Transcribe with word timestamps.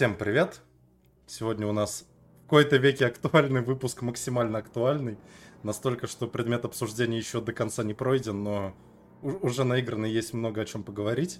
Всем 0.00 0.14
привет! 0.14 0.62
Сегодня 1.26 1.66
у 1.66 1.72
нас 1.72 2.06
в 2.38 2.42
какой-то 2.44 2.78
веке 2.78 3.06
актуальный 3.06 3.60
выпуск, 3.60 4.00
максимально 4.00 4.58
актуальный. 4.58 5.18
Настолько, 5.62 6.06
что 6.06 6.26
предмет 6.26 6.64
обсуждения 6.64 7.18
еще 7.18 7.42
до 7.42 7.52
конца 7.52 7.82
не 7.82 7.92
пройден, 7.92 8.42
но 8.42 8.74
уже 9.20 9.64
наиграно 9.64 10.06
есть 10.06 10.32
много 10.32 10.62
о 10.62 10.64
чем 10.64 10.84
поговорить. 10.84 11.38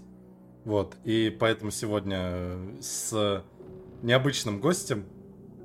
Вот, 0.65 0.97
и 1.05 1.35
поэтому 1.41 1.71
сегодня 1.71 2.83
с 2.83 3.43
необычным 4.03 4.61
гостем, 4.61 5.07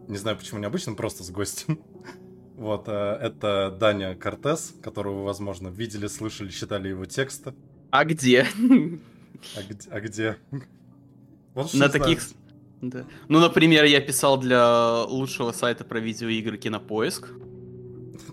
не 0.08 0.16
знаю 0.18 0.38
почему 0.38 0.62
необычным, 0.62 0.96
просто 0.96 1.24
с 1.24 1.32
гостем, 1.32 1.84
вот, 2.58 2.86
э, 2.88 3.18
это 3.22 3.76
Даня 3.80 4.16
Кортес, 4.16 4.74
которого 4.82 5.20
вы, 5.20 5.24
возможно, 5.26 5.68
видели, 5.68 6.08
слышали, 6.08 6.50
читали 6.50 6.90
его 6.90 7.06
тексты. 7.06 7.54
А 7.92 8.06
где? 8.06 8.48
А 9.56 9.62
где? 9.62 9.90
А 9.92 10.00
где? 10.00 10.38
Вот 11.54 11.74
На 11.74 11.90
таких... 11.90 12.22
Да. 12.82 13.06
Ну, 13.30 13.40
например, 13.40 13.86
я 13.86 14.00
писал 14.02 14.38
для 14.38 15.04
лучшего 15.04 15.52
сайта 15.52 15.84
про 15.84 16.00
видеоигры 16.00 16.58
Кинопоиск. 16.58 17.30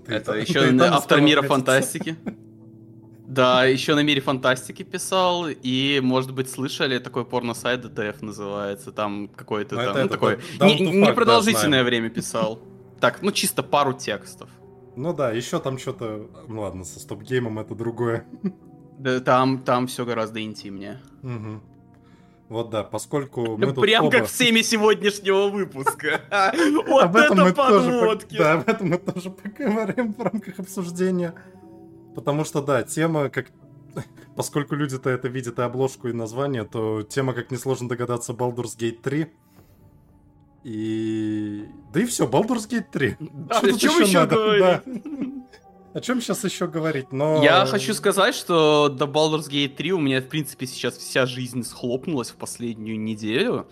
Ты 0.06 0.14
Это 0.14 0.32
еще 0.34 0.76
автор 0.80 1.20
мира 1.20 1.42
фантастики. 1.42 2.16
Да, 3.26 3.64
еще 3.64 3.94
на 3.94 4.02
мире 4.02 4.20
фантастики 4.20 4.82
писал, 4.82 5.46
и, 5.48 6.00
может 6.02 6.34
быть, 6.34 6.50
слышали 6.50 6.98
такой 6.98 7.24
порно-сайт 7.24 7.82
DTF 7.82 8.16
называется, 8.20 8.92
там 8.92 9.28
какой-то 9.28 9.76
ну, 9.76 9.84
там, 9.84 10.02
ну, 10.02 10.08
такой, 10.08 10.36
непродолжительное 10.60 11.78
не 11.78 11.84
время 11.84 12.10
писал. 12.10 12.60
Так, 13.02 13.20
ну 13.20 13.32
чисто 13.32 13.64
пару 13.64 13.94
текстов. 13.94 14.48
Ну 14.94 15.12
да, 15.12 15.32
еще 15.32 15.58
там 15.58 15.76
что-то, 15.76 16.30
ну 16.46 16.60
ладно, 16.60 16.84
со 16.84 17.00
стоп-геймом 17.00 17.58
это 17.58 17.74
другое. 17.74 18.24
Да, 18.96 19.18
там, 19.18 19.58
там 19.58 19.88
все 19.88 20.04
гораздо 20.04 20.40
интимнее. 20.40 21.00
Угу. 21.24 21.60
Вот 22.48 22.70
да, 22.70 22.84
поскольку 22.84 23.56
мы 23.56 23.72
тут 23.72 23.82
Прям 23.82 24.04
оба... 24.04 24.18
как 24.18 24.28
в 24.28 24.32
теме 24.32 24.62
сегодняшнего 24.62 25.48
выпуска. 25.48 26.20
Вот 26.86 27.16
это 27.16 27.52
подводки! 27.52 28.36
Да, 28.36 28.52
об 28.52 28.68
этом 28.68 28.90
мы 28.90 28.98
тоже 28.98 29.30
поговорим 29.30 30.14
в 30.14 30.20
рамках 30.22 30.60
обсуждения. 30.60 31.34
Потому 32.14 32.44
что, 32.44 32.62
да, 32.62 32.84
тема, 32.84 33.30
как... 33.30 33.46
Поскольку 34.36 34.76
люди-то 34.76 35.10
это 35.10 35.26
видят 35.26 35.58
и 35.58 35.62
обложку, 35.62 36.06
и 36.06 36.12
название, 36.12 36.62
то 36.62 37.02
тема, 37.02 37.32
как 37.32 37.50
несложно 37.50 37.88
догадаться, 37.88 38.32
Baldur's 38.32 38.78
Gate 38.78 39.00
3. 39.02 39.26
И... 40.64 41.66
Да 41.92 42.00
и 42.00 42.04
все, 42.06 42.26
Baldur's 42.26 42.68
Gate 42.68 42.86
3. 42.90 43.16
Да, 43.20 43.58
что 43.58 43.66
еще, 43.66 43.86
еще 44.04 44.20
надо? 44.20 44.58
Да. 44.58 44.82
О 45.94 46.00
чем 46.00 46.20
сейчас 46.22 46.42
еще 46.44 46.68
говорить, 46.68 47.12
но... 47.12 47.42
Я 47.42 47.66
хочу 47.66 47.92
сказать, 47.92 48.34
что 48.34 48.88
до 48.88 49.04
Baldur's 49.04 49.50
Gate 49.50 49.74
3 49.74 49.92
у 49.92 49.98
меня, 49.98 50.20
в 50.20 50.28
принципе, 50.28 50.66
сейчас 50.66 50.96
вся 50.96 51.26
жизнь 51.26 51.64
схлопнулась 51.64 52.30
в 52.30 52.36
последнюю 52.36 52.98
неделю. 52.98 53.66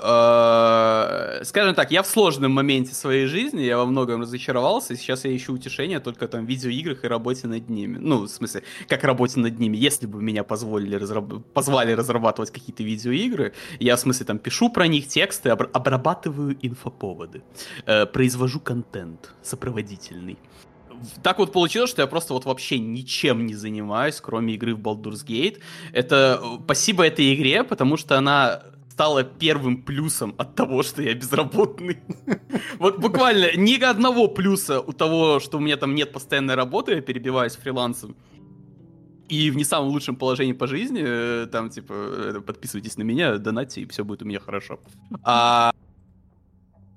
Э, 0.00 1.40
скажем 1.42 1.74
так, 1.74 1.90
я 1.90 2.02
в 2.02 2.06
сложном 2.06 2.52
моменте 2.52 2.94
своей 2.94 3.26
жизни, 3.26 3.62
я 3.62 3.76
во 3.78 3.84
многом 3.84 4.20
разочаровался, 4.20 4.94
и 4.94 4.96
сейчас 4.96 5.24
я 5.24 5.36
ищу 5.36 5.54
утешение 5.54 5.98
только 5.98 6.28
там 6.28 6.46
в 6.46 6.48
видеоиграх 6.48 7.04
и 7.04 7.08
работе 7.08 7.48
над 7.48 7.68
ними. 7.68 7.98
Ну, 7.98 8.22
в 8.22 8.28
смысле, 8.28 8.62
как 8.86 9.02
работе 9.02 9.40
над 9.40 9.58
ними. 9.58 9.76
Если 9.76 10.06
бы 10.06 10.22
меня 10.22 10.44
позволили 10.44 10.94
разраб... 10.94 11.42
позвали 11.52 11.92
разрабатывать 11.92 12.52
какие-то 12.52 12.84
видеоигры, 12.84 13.54
я, 13.80 13.96
в 13.96 14.00
смысле, 14.00 14.26
там 14.26 14.38
пишу 14.38 14.70
про 14.70 14.86
них 14.86 15.08
тексты, 15.08 15.50
об... 15.50 15.62
обрабатываю 15.72 16.56
инфоповоды, 16.62 17.42
э, 17.86 18.06
произвожу 18.06 18.60
контент 18.60 19.32
сопроводительный 19.42 20.38
так 21.22 21.38
вот 21.38 21.52
получилось, 21.52 21.90
что 21.90 22.02
я 22.02 22.08
просто 22.08 22.34
вот 22.34 22.44
вообще 22.44 22.80
ничем 22.80 23.46
не 23.46 23.54
занимаюсь, 23.54 24.20
кроме 24.20 24.54
игры 24.54 24.74
в 24.74 24.80
Baldur's 24.80 25.24
Gate. 25.24 25.60
Это 25.92 26.40
э, 26.42 26.58
спасибо 26.64 27.06
этой 27.06 27.34
игре, 27.34 27.62
потому 27.62 27.96
что 27.96 28.18
она 28.18 28.62
стала 28.98 29.22
первым 29.22 29.82
плюсом 29.82 30.34
от 30.38 30.56
того, 30.56 30.82
что 30.82 31.02
я 31.02 31.14
безработный. 31.14 31.98
Вот 32.80 32.98
буквально 32.98 33.56
ни 33.56 33.80
одного 33.80 34.26
плюса 34.26 34.80
у 34.80 34.92
того, 34.92 35.38
что 35.38 35.58
у 35.58 35.60
меня 35.60 35.76
там 35.76 35.94
нет 35.94 36.12
постоянной 36.12 36.56
работы, 36.56 36.94
я 36.94 37.00
перебиваюсь 37.00 37.54
фрилансом. 37.54 38.16
И 39.28 39.52
в 39.52 39.56
не 39.56 39.64
самом 39.64 39.90
лучшем 39.90 40.16
положении 40.16 40.52
по 40.52 40.66
жизни, 40.66 41.02
э, 41.06 41.46
там, 41.46 41.70
типа, 41.70 41.92
э, 41.92 42.40
подписывайтесь 42.44 42.96
на 42.96 43.04
меня, 43.04 43.38
донатьте, 43.38 43.82
и 43.82 43.86
все 43.86 44.02
будет 44.02 44.22
у 44.22 44.24
меня 44.24 44.40
хорошо. 44.40 44.80
А 45.22 45.70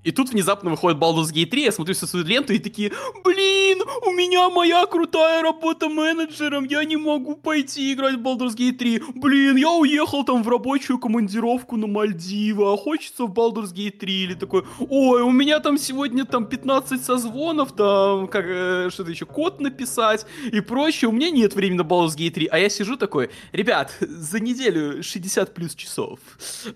и 0.04 0.12
тут 0.12 0.30
внезапно 0.30 0.72
выходит 0.72 1.00
Baldur's 1.00 1.32
Gate 1.34 1.48
3, 1.48 1.64
я 1.64 1.72
смотрю 1.72 1.94
всю 1.96 2.08
свою 2.08 2.26
ленту 2.26 2.54
и 2.54 2.60
такие, 2.60 2.92
блин, 3.24 3.82
у 4.06 4.12
меня 4.12 4.50
моя 4.50 4.86
крутая 4.86 5.42
работа 5.42 5.90
менеджером, 5.90 6.66
я 6.66 6.84
не 6.84 6.98
могу 6.98 7.36
пойти 7.36 7.94
играть 7.94 8.16
в 8.16 8.22
Baldur's 8.22 8.56
Gate 8.56 8.78
3. 8.78 9.04
Блин, 9.16 9.56
я 9.58 9.70
уехал 9.72 10.24
там 10.24 10.44
в 10.44 10.50
рабочую 10.50 11.00
командировку 11.00 11.78
на 11.78 11.88
Мальдивы, 11.88 12.74
а 12.74 12.78
хочется 12.78 13.26
в 13.26 13.32
Baldur's 13.32 13.74
Gate 13.74 13.98
3. 13.98 14.24
Или 14.24 14.34
такой, 14.34 14.64
ой, 14.80 15.22
у 15.22 15.32
меня 15.32 15.60
там 15.60 15.78
сегодня 15.78 16.26
там 16.26 16.46
15 16.46 17.04
созвонов, 17.04 17.74
там, 17.74 18.28
как, 18.28 18.46
э, 18.48 18.90
что-то 18.92 19.12
еще, 19.12 19.26
код 19.26 19.62
написать 19.62 20.26
и 20.52 20.62
прочее. 20.62 21.10
У 21.10 21.12
меня 21.12 21.30
нет 21.30 21.56
времени 21.56 21.80
на 21.80 21.84
Baldur's 21.84 22.18
Gate 22.18 22.32
3. 22.32 22.48
А 22.48 22.60
я 22.60 22.70
сижу 22.70 22.98
такой, 22.98 23.30
ребят, 23.52 23.96
за 24.00 24.40
неделю 24.40 25.04
60 25.04 25.54
плюс 25.54 25.76
часов. 25.76 26.20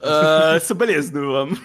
Э, 0.01 0.59
соболезную 0.63 1.31
вам. 1.31 1.57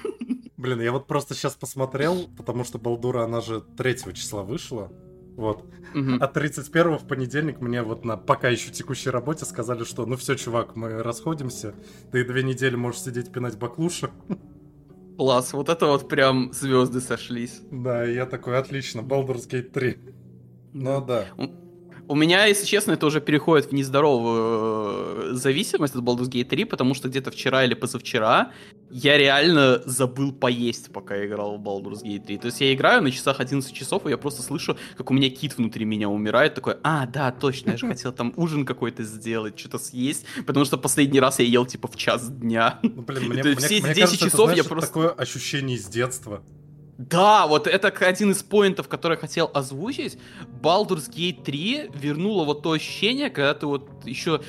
Блин, 0.60 0.82
я 0.82 0.92
вот 0.92 1.06
просто 1.06 1.34
сейчас 1.34 1.49
посмотрел, 1.54 2.28
потому 2.36 2.64
что 2.64 2.78
Балдура, 2.78 3.24
она 3.24 3.40
же 3.40 3.60
3 3.60 4.14
числа 4.14 4.42
вышла. 4.42 4.90
Вот. 5.36 5.64
Угу. 5.94 6.16
А 6.20 6.28
31 6.28 6.98
в 6.98 7.06
понедельник 7.06 7.60
мне 7.60 7.82
вот 7.82 8.04
на 8.04 8.16
пока 8.16 8.48
еще 8.48 8.70
текущей 8.70 9.10
работе 9.10 9.44
сказали, 9.44 9.84
что 9.84 10.04
ну 10.04 10.16
все, 10.16 10.36
чувак, 10.36 10.76
мы 10.76 11.02
расходимся. 11.02 11.74
Ты 12.12 12.24
две 12.24 12.42
недели 12.42 12.76
можешь 12.76 13.00
сидеть 13.00 13.32
пинать 13.32 13.56
баклуши. 13.56 14.10
Класс, 15.16 15.52
вот 15.52 15.68
это 15.68 15.86
вот 15.86 16.08
прям 16.08 16.52
звезды 16.52 17.00
сошлись. 17.00 17.60
Да, 17.70 18.04
я 18.04 18.26
такой, 18.26 18.58
отлично, 18.58 19.00
Baldur's 19.00 19.48
Gate 19.48 19.70
3. 19.70 19.98
Ну 20.72 21.04
да. 21.04 21.26
У 22.10 22.16
меня, 22.16 22.46
если 22.46 22.66
честно, 22.66 22.90
это 22.90 23.06
уже 23.06 23.20
переходит 23.20 23.70
в 23.70 23.72
нездоровую 23.72 25.30
э, 25.30 25.34
зависимость 25.34 25.94
от 25.94 26.02
Baldur's 26.02 26.28
Gate 26.28 26.42
3, 26.42 26.64
потому 26.64 26.94
что 26.94 27.08
где-то 27.08 27.30
вчера 27.30 27.64
или 27.64 27.74
позавчера 27.74 28.50
я 28.90 29.16
реально 29.16 29.80
забыл 29.84 30.32
поесть, 30.32 30.92
пока 30.92 31.14
я 31.14 31.26
играл 31.26 31.56
в 31.56 31.62
Baldur's 31.62 32.02
Gate 32.02 32.26
3. 32.26 32.38
То 32.38 32.46
есть 32.46 32.60
я 32.60 32.74
играю 32.74 33.00
на 33.00 33.12
часах 33.12 33.38
11 33.38 33.72
часов, 33.72 34.06
и 34.06 34.10
я 34.10 34.18
просто 34.18 34.42
слышу, 34.42 34.76
как 34.96 35.12
у 35.12 35.14
меня 35.14 35.30
кит 35.30 35.56
внутри 35.56 35.84
меня 35.84 36.08
умирает, 36.08 36.54
такой, 36.54 36.78
а, 36.82 37.06
да, 37.06 37.30
точно, 37.30 37.70
я 37.70 37.76
же 37.76 37.86
хотел 37.94 38.12
там 38.12 38.32
ужин 38.34 38.66
какой-то 38.66 39.04
сделать, 39.04 39.56
что-то 39.56 39.78
съесть, 39.78 40.26
потому 40.48 40.64
что 40.64 40.78
последний 40.78 41.20
раз 41.20 41.38
я 41.38 41.44
ел, 41.44 41.64
типа, 41.64 41.86
в 41.86 41.94
час 41.96 42.28
дня. 42.28 42.80
Ну, 42.82 43.02
блин, 43.02 43.28
мне, 43.28 43.42
мне, 43.44 43.54
все 43.54 43.80
мне 43.80 43.94
10 43.94 44.00
кажется, 44.00 44.16
часов 44.16 44.32
это, 44.32 44.44
знаешь, 44.46 44.56
я 44.56 44.64
просто... 44.64 44.88
такое 44.88 45.10
ощущение 45.10 45.76
из 45.76 45.86
детства. 45.86 46.42
Да, 47.00 47.46
вот 47.46 47.66
это 47.66 47.88
один 48.06 48.30
из 48.32 48.42
поинтов, 48.42 48.86
который 48.86 49.14
я 49.14 49.18
хотел 49.18 49.50
озвучить. 49.54 50.18
Baldur's 50.62 51.08
Gate 51.10 51.42
3 51.42 51.92
вернула 51.94 52.44
вот 52.44 52.62
то 52.62 52.72
ощущение, 52.72 53.30
когда 53.30 53.54
ты 53.54 53.66
вот 53.66 53.88
еще, 54.04 54.42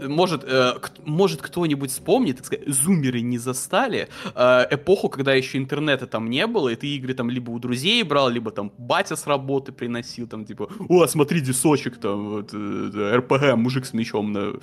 может, 0.00 0.42
э, 0.44 0.72
может 1.04 1.42
кто-нибудь 1.42 1.90
вспомнит, 1.90 2.38
так 2.38 2.46
сказать, 2.46 2.66
зумеры 2.66 3.20
не 3.20 3.36
застали, 3.36 4.08
э, 4.34 4.66
эпоху, 4.70 5.10
когда 5.10 5.34
еще 5.34 5.58
интернета 5.58 6.06
там 6.06 6.30
не 6.30 6.46
было, 6.46 6.70
и 6.70 6.76
ты 6.76 6.86
игры 6.96 7.12
там 7.12 7.28
либо 7.28 7.50
у 7.50 7.58
друзей 7.58 8.02
брал, 8.04 8.30
либо 8.30 8.52
там 8.52 8.72
батя 8.78 9.14
с 9.14 9.26
работы 9.26 9.72
приносил, 9.72 10.26
там 10.26 10.46
типа, 10.46 10.70
о, 10.88 11.06
смотри, 11.08 11.42
дисочек 11.42 11.98
там, 11.98 12.30
вот, 12.30 12.54
э, 12.54 13.54
мужик 13.54 13.84
с 13.84 13.92
мечом 13.92 14.32
на, 14.32 14.54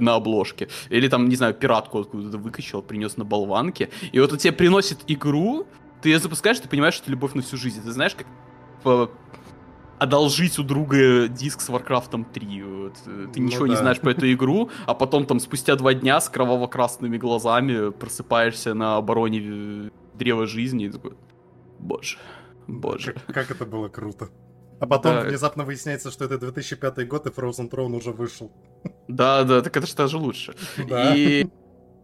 на 0.00 0.14
обложке. 0.16 0.68
Или 0.90 1.06
там, 1.06 1.28
не 1.28 1.36
знаю, 1.36 1.54
пиратку 1.54 2.00
откуда-то 2.00 2.38
выкачал, 2.38 2.82
принес 2.82 3.16
на 3.16 3.24
болванке. 3.24 3.90
И 4.10 4.18
вот 4.18 4.32
он 4.32 4.38
тебе 4.38 4.52
приносит 4.52 4.98
игру, 5.06 5.68
ты 6.00 6.10
ее 6.10 6.18
запускаешь, 6.18 6.58
ты 6.60 6.68
понимаешь, 6.68 6.94
что 6.94 7.04
это 7.04 7.12
любовь 7.12 7.34
на 7.34 7.42
всю 7.42 7.56
жизнь. 7.56 7.82
Ты 7.82 7.90
знаешь, 7.92 8.14
как 8.14 8.26
по... 8.82 9.10
одолжить 9.98 10.58
у 10.58 10.62
друга 10.62 11.28
диск 11.28 11.60
с 11.60 11.68
Warcraft 11.68 12.32
3. 12.32 12.62
Вот. 12.62 12.94
Ты 13.04 13.40
ну 13.40 13.46
ничего 13.46 13.66
да. 13.66 13.70
не 13.72 13.76
знаешь 13.76 14.00
про 14.00 14.12
эту 14.12 14.30
игру, 14.32 14.70
а 14.86 14.94
потом 14.94 15.26
там 15.26 15.40
спустя 15.40 15.76
два 15.76 15.94
дня 15.94 16.20
с 16.20 16.28
кроваво-красными 16.28 17.18
глазами 17.18 17.90
просыпаешься 17.90 18.74
на 18.74 18.96
обороне 18.96 19.90
древа 20.14 20.46
жизни 20.46 20.86
и 20.86 20.90
такой, 20.90 21.12
боже, 21.78 22.18
боже. 22.66 23.12
Как, 23.12 23.34
как 23.34 23.50
это 23.50 23.66
было 23.66 23.88
круто. 23.88 24.28
А 24.80 24.86
потом 24.86 25.16
да. 25.16 25.20
внезапно 25.22 25.64
выясняется, 25.64 26.10
что 26.10 26.24
это 26.24 26.38
2005 26.38 27.08
год, 27.08 27.26
и 27.26 27.30
Frozen 27.30 27.68
Throne 27.68 27.96
уже 27.96 28.12
вышел. 28.12 28.52
Да, 29.08 29.42
да, 29.42 29.60
так 29.60 29.76
это 29.76 29.86
же 29.86 29.94
даже 29.96 30.18
лучше. 30.18 30.54
Да. 30.88 31.16
И 31.16 31.48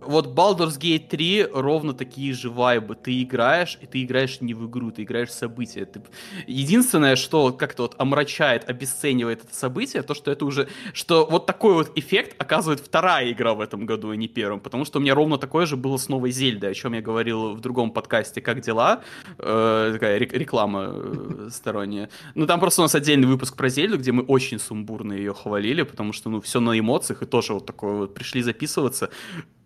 вот 0.07 0.27
Baldur's 0.29 0.79
Gate 0.79 1.09
3 1.09 1.49
ровно 1.53 1.95
такие 1.95 2.33
же 2.33 2.51
вайбы. 2.51 2.95
Ты 2.95 3.23
играешь, 3.23 3.79
и 3.81 3.87
ты 3.87 4.03
играешь 4.03 4.41
не 4.41 4.55
в 4.55 4.69
игру, 4.69 4.91
ты 4.91 5.03
играешь 5.03 5.29
в 5.29 5.33
события. 5.33 5.85
Ты... 5.85 6.03
Единственное, 6.47 7.17
что 7.17 7.53
как-то 7.53 7.83
вот 7.83 7.95
омрачает, 7.99 8.69
обесценивает 8.69 9.45
это 9.45 9.55
событие, 9.55 10.03
то, 10.03 10.15
что 10.15 10.31
это 10.31 10.45
уже... 10.45 10.69
Что 10.93 11.27
вот 11.31 11.47
такой 11.47 11.75
вот 11.75 11.93
эффект 11.97 12.35
оказывает 12.39 12.81
вторая 12.81 13.33
игра 13.33 13.55
в 13.55 13.61
этом 13.61 13.87
году, 13.87 14.11
а 14.11 14.17
не 14.17 14.29
первым. 14.29 14.61
Потому 14.61 14.85
что 14.85 14.99
у 14.99 15.03
меня 15.03 15.15
ровно 15.15 15.39
такое 15.39 15.67
же 15.67 15.77
было 15.77 15.97
с 15.97 16.09
новой 16.09 16.31
Зельдой, 16.31 16.71
о 16.71 16.75
чем 16.75 16.95
я 16.95 17.03
говорил 17.03 17.55
в 17.55 17.61
другом 17.61 17.91
подкасте 17.91 18.41
«Как 18.41 18.61
дела?». 18.61 19.03
Э, 19.39 19.91
такая 19.93 20.19
реклама 20.19 20.87
э, 20.89 21.49
сторонняя. 21.51 22.11
Ну, 22.35 22.47
там 22.47 22.61
просто 22.61 22.83
у 22.83 22.85
нас 22.85 22.95
отдельный 22.95 23.27
выпуск 23.27 23.57
про 23.57 23.69
Зельду, 23.69 23.99
где 23.99 24.13
мы 24.13 24.23
очень 24.23 24.59
сумбурно 24.59 25.13
ее 25.13 25.35
хвалили, 25.35 25.83
потому 25.83 26.13
что, 26.13 26.31
ну, 26.31 26.41
все 26.41 26.61
на 26.61 26.79
эмоциях, 26.79 27.23
и 27.23 27.27
тоже 27.27 27.55
вот 27.55 27.67
такое 27.67 27.95
вот 27.95 28.15
пришли 28.15 28.43
записываться 28.43 29.11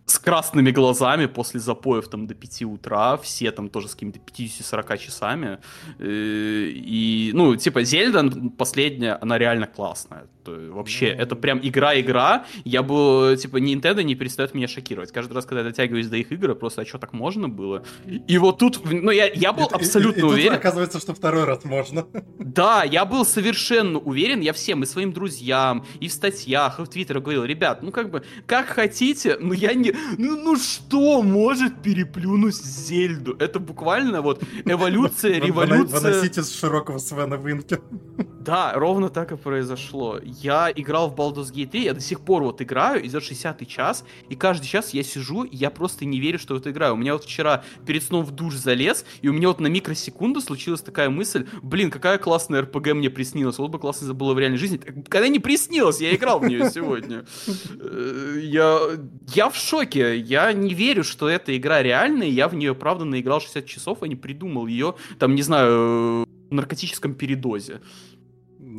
с 0.09 0.19
красными 0.19 0.71
глазами 0.71 1.27
после 1.27 1.59
запоев 1.59 2.07
там 2.07 2.27
до 2.27 2.33
5 2.33 2.63
утра, 2.63 3.17
все 3.17 3.51
там 3.51 3.69
тоже 3.69 3.87
с 3.87 3.93
какими-то 3.93 4.19
50-40 4.19 4.97
часами. 4.97 5.57
Э, 5.99 6.05
и, 6.05 7.31
ну, 7.33 7.55
типа, 7.55 7.83
Зельда 7.83 8.23
последняя, 8.57 9.17
она 9.21 9.37
реально 9.37 9.67
классная. 9.67 10.25
То, 10.49 10.73
вообще, 10.73 11.13
ну... 11.15 11.21
это 11.21 11.35
прям 11.35 11.59
игра-игра. 11.61 12.45
Я 12.63 12.83
бы, 12.83 13.37
типа, 13.39 13.57
Nintendo 13.57 14.03
не 14.03 14.15
перестает 14.15 14.53
меня 14.53 14.67
шокировать. 14.67 15.11
Каждый 15.11 15.33
раз, 15.33 15.45
когда 15.45 15.61
я 15.61 15.67
дотягиваюсь 15.67 16.07
до 16.07 16.17
их 16.17 16.31
игр, 16.31 16.55
просто, 16.55 16.81
а 16.81 16.85
что 16.85 16.97
так 16.97 17.13
можно 17.13 17.49
было? 17.49 17.83
И 18.27 18.37
вот 18.37 18.59
тут, 18.59 18.81
ну, 18.89 19.11
я, 19.11 19.27
я 19.27 19.53
был 19.53 19.65
и, 19.65 19.73
абсолютно 19.73 20.19
и, 20.19 20.23
и, 20.23 20.25
уверен. 20.25 20.51
Тут 20.51 20.59
оказывается, 20.59 20.99
что 20.99 21.13
второй 21.13 21.43
раз 21.43 21.63
можно. 21.65 22.05
Да, 22.39 22.83
я 22.83 23.05
был 23.05 23.25
совершенно 23.25 23.99
уверен, 23.99 24.39
я 24.41 24.53
всем 24.53 24.83
и 24.83 24.85
своим 24.85 25.13
друзьям, 25.13 25.85
и 25.99 26.07
в 26.07 26.11
статьях, 26.11 26.79
и 26.79 26.83
в 26.83 26.87
Твиттере 26.87 27.19
говорил, 27.19 27.43
ребят, 27.43 27.83
ну, 27.83 27.91
как 27.91 28.09
бы, 28.09 28.23
как 28.45 28.67
хотите, 28.67 29.37
но 29.39 29.53
я 29.53 29.73
не, 29.73 29.93
ну, 30.17 30.41
ну 30.41 30.55
что 30.55 31.21
может 31.21 31.81
переплюнуть 31.81 32.55
Зельду? 32.55 33.35
Это 33.39 33.59
буквально 33.59 34.21
вот 34.21 34.43
эволюция, 34.65 35.39
революция. 35.39 35.99
Выносите 35.99 36.43
с 36.43 36.57
широкого 36.57 36.97
Свена 36.97 37.35
Винки. 37.35 37.79
Да, 38.49 38.73
ровно 38.73 39.09
так 39.09 39.31
и 39.31 39.37
произошло. 39.37 40.19
Я 40.23 40.73
играл 40.75 41.11
в 41.11 41.13
Baldur's 41.13 41.53
Gate 41.53 41.67
3, 41.67 41.83
я 41.83 41.93
до 41.93 41.99
сих 41.99 42.21
пор 42.21 42.41
вот 42.41 42.63
играю, 42.63 43.05
идет 43.05 43.23
60 43.23 43.67
час, 43.67 44.03
и 44.27 44.35
каждый 44.35 44.65
час 44.65 44.89
я 44.95 45.03
сижу, 45.03 45.43
и 45.43 45.55
я 45.55 45.69
просто 45.69 46.03
не 46.05 46.19
верю, 46.19 46.39
что 46.39 46.55
вот 46.55 46.65
играю. 46.65 46.95
У 46.95 46.97
меня 46.97 47.13
вот 47.13 47.25
вчера 47.25 47.63
перед 47.85 48.01
сном 48.01 48.25
в 48.25 48.31
душ 48.31 48.55
залез, 48.55 49.05
и 49.21 49.27
у 49.27 49.33
меня 49.33 49.49
вот 49.49 49.59
на 49.59 49.67
микросекунду 49.67 50.41
случилась 50.41 50.81
такая 50.81 51.11
мысль, 51.11 51.45
блин, 51.61 51.91
какая 51.91 52.17
классная 52.17 52.63
РПГ 52.63 52.93
мне 52.93 53.11
приснилась, 53.11 53.59
вот 53.59 53.69
бы 53.69 53.77
классно 53.77 54.07
забыла 54.07 54.33
в 54.33 54.39
реальной 54.39 54.57
жизни. 54.57 54.77
Когда 54.77 55.27
не 55.27 55.37
приснилось, 55.37 56.01
я 56.01 56.15
играл 56.15 56.39
в 56.39 56.47
нее 56.47 56.71
сегодня. 56.71 57.25
Э, 57.79 58.39
я, 58.41 58.79
я 59.27 59.49
в 59.51 59.55
шоке, 59.55 60.17
я 60.17 60.53
не 60.53 60.73
верю, 60.73 61.03
что 61.03 61.29
эта 61.29 61.55
игра 61.55 61.83
реальная, 61.83 62.27
я 62.27 62.47
в 62.47 62.55
нее, 62.55 62.73
правда, 62.73 63.05
наиграл 63.05 63.41
60 63.41 63.67
часов, 63.67 63.99
а 64.01 64.07
не 64.07 64.15
придумал 64.15 64.65
ее, 64.65 64.95
там, 65.19 65.35
не 65.35 65.43
знаю, 65.43 66.25
наркотическом 66.49 67.13
передозе. 67.13 67.81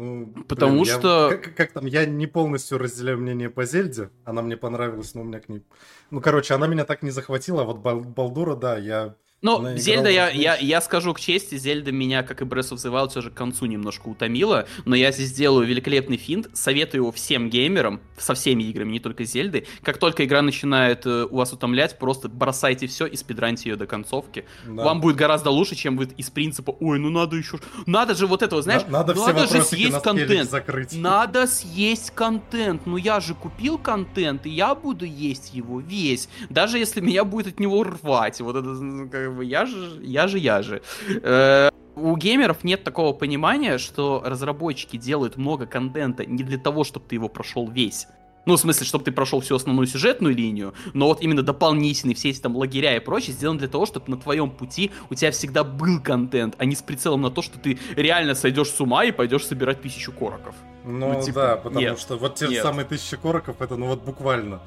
Ну, 0.00 0.32
потому 0.48 0.80
блин, 0.80 0.98
что... 0.98 1.30
Я, 1.30 1.36
как, 1.36 1.54
как 1.54 1.72
там, 1.72 1.84
я 1.84 2.06
не 2.06 2.26
полностью 2.26 2.78
разделяю 2.78 3.18
мнение 3.18 3.50
по 3.50 3.66
Зельде. 3.66 4.08
Она 4.24 4.40
мне 4.40 4.56
понравилась, 4.56 5.14
но 5.14 5.20
у 5.20 5.24
меня 5.24 5.40
к 5.40 5.50
ней... 5.50 5.62
Ну, 6.10 6.22
короче, 6.22 6.54
она 6.54 6.66
меня 6.66 6.86
так 6.86 7.02
не 7.02 7.10
захватила, 7.10 7.62
а 7.62 7.64
вот 7.66 7.80
Балдура, 7.80 8.56
да, 8.56 8.78
я 8.78 9.14
ну, 9.42 9.76
Зельда, 9.76 10.10
я, 10.10 10.28
я, 10.28 10.56
я 10.56 10.80
скажу 10.80 11.14
к 11.14 11.20
чести, 11.20 11.56
Зельда 11.56 11.92
меня, 11.92 12.22
как 12.22 12.42
и 12.42 12.44
Breath 12.44 12.72
of 12.72 12.76
the 12.76 12.92
Wild, 12.92 13.08
все 13.08 13.22
же 13.22 13.30
к 13.30 13.34
концу 13.34 13.66
немножко 13.66 14.08
утомила, 14.08 14.66
но 14.84 14.94
я 14.94 15.12
здесь 15.12 15.28
сделаю 15.28 15.66
великолепный 15.66 16.18
финт, 16.18 16.50
советую 16.52 17.02
его 17.02 17.12
всем 17.12 17.48
геймерам, 17.48 18.00
со 18.18 18.34
всеми 18.34 18.64
играми, 18.64 18.92
не 18.92 19.00
только 19.00 19.24
Зельды. 19.24 19.66
Как 19.82 19.98
только 19.98 20.24
игра 20.24 20.42
начинает 20.42 21.06
э, 21.06 21.24
у 21.24 21.36
вас 21.36 21.52
утомлять, 21.52 21.98
просто 21.98 22.28
бросайте 22.28 22.86
все 22.86 23.06
и 23.06 23.16
спидраньте 23.16 23.70
ее 23.70 23.76
до 23.76 23.86
концовки. 23.86 24.44
Да. 24.66 24.84
Вам 24.84 25.00
будет 25.00 25.16
гораздо 25.16 25.50
лучше, 25.50 25.74
чем 25.74 25.96
вы 25.96 26.04
из 26.16 26.28
принципа, 26.28 26.76
ой, 26.78 26.98
ну 26.98 27.08
надо 27.08 27.36
еще... 27.36 27.58
Надо 27.86 28.14
же 28.14 28.26
вот 28.26 28.42
этого, 28.42 28.60
знаешь, 28.60 28.82
надо, 28.88 29.14
ну, 29.14 29.26
надо 29.26 29.46
же 29.46 29.62
съесть 29.62 30.02
контент. 30.02 30.50
Закрыть. 30.50 30.92
Надо 30.96 31.46
съесть 31.46 32.10
контент. 32.10 32.86
Ну 32.86 32.96
я 32.96 33.20
же 33.20 33.34
купил 33.34 33.78
контент, 33.78 34.46
и 34.46 34.50
я 34.50 34.74
буду 34.74 35.04
есть 35.04 35.54
его 35.54 35.80
весь. 35.80 36.28
Даже 36.50 36.78
если 36.78 37.00
меня 37.00 37.24
будет 37.24 37.54
от 37.54 37.60
него 37.60 37.82
рвать. 37.84 38.40
Вот 38.40 38.56
это, 38.56 38.68
ну, 38.68 39.08
как 39.30 39.36
бы, 39.36 39.44
я 39.44 39.64
же 39.64 40.00
я 40.02 40.26
же, 40.26 40.38
я 40.38 40.62
же. 40.62 40.82
Э, 41.22 41.70
у 41.94 42.16
геймеров 42.16 42.64
нет 42.64 42.82
такого 42.82 43.12
понимания, 43.12 43.78
что 43.78 44.22
разработчики 44.24 44.96
делают 44.96 45.36
много 45.36 45.66
контента 45.66 46.24
не 46.24 46.42
для 46.42 46.58
того, 46.58 46.82
чтобы 46.84 47.06
ты 47.06 47.14
его 47.14 47.28
прошел 47.28 47.68
весь. 47.68 48.06
Ну, 48.46 48.56
в 48.56 48.60
смысле, 48.60 48.86
чтобы 48.86 49.04
ты 49.04 49.12
прошел 49.12 49.40
всю 49.40 49.54
основную 49.54 49.86
сюжетную 49.86 50.34
линию, 50.34 50.72
но 50.94 51.06
вот 51.08 51.20
именно 51.20 51.42
дополнительные 51.42 52.14
все 52.14 52.30
эти 52.30 52.40
там 52.40 52.56
лагеря 52.56 52.96
и 52.96 52.98
прочее 52.98 53.34
сделаны 53.34 53.58
для 53.58 53.68
того, 53.68 53.84
чтобы 53.84 54.10
на 54.10 54.16
твоем 54.16 54.50
пути 54.50 54.90
у 55.10 55.14
тебя 55.14 55.30
всегда 55.30 55.62
был 55.62 56.00
контент, 56.00 56.54
а 56.58 56.64
не 56.64 56.74
с 56.74 56.82
прицелом 56.82 57.20
на 57.20 57.30
то, 57.30 57.42
что 57.42 57.58
ты 57.58 57.78
реально 57.94 58.34
сойдешь 58.34 58.70
с 58.70 58.80
ума 58.80 59.04
и 59.04 59.12
пойдешь 59.12 59.44
собирать 59.44 59.82
тысячу 59.82 60.10
короков. 60.10 60.54
Ну, 60.84 61.12
ну 61.12 61.22
типа, 61.22 61.40
да, 61.40 61.56
потому 61.56 61.80
нет, 61.80 62.00
что 62.00 62.16
вот 62.16 62.36
те 62.36 62.46
нет. 62.46 62.56
же 62.56 62.62
самые 62.62 62.86
тысячи 62.86 63.16
короков, 63.16 63.60
это 63.60 63.76
ну 63.76 63.86
вот 63.86 64.02
буквально 64.02 64.60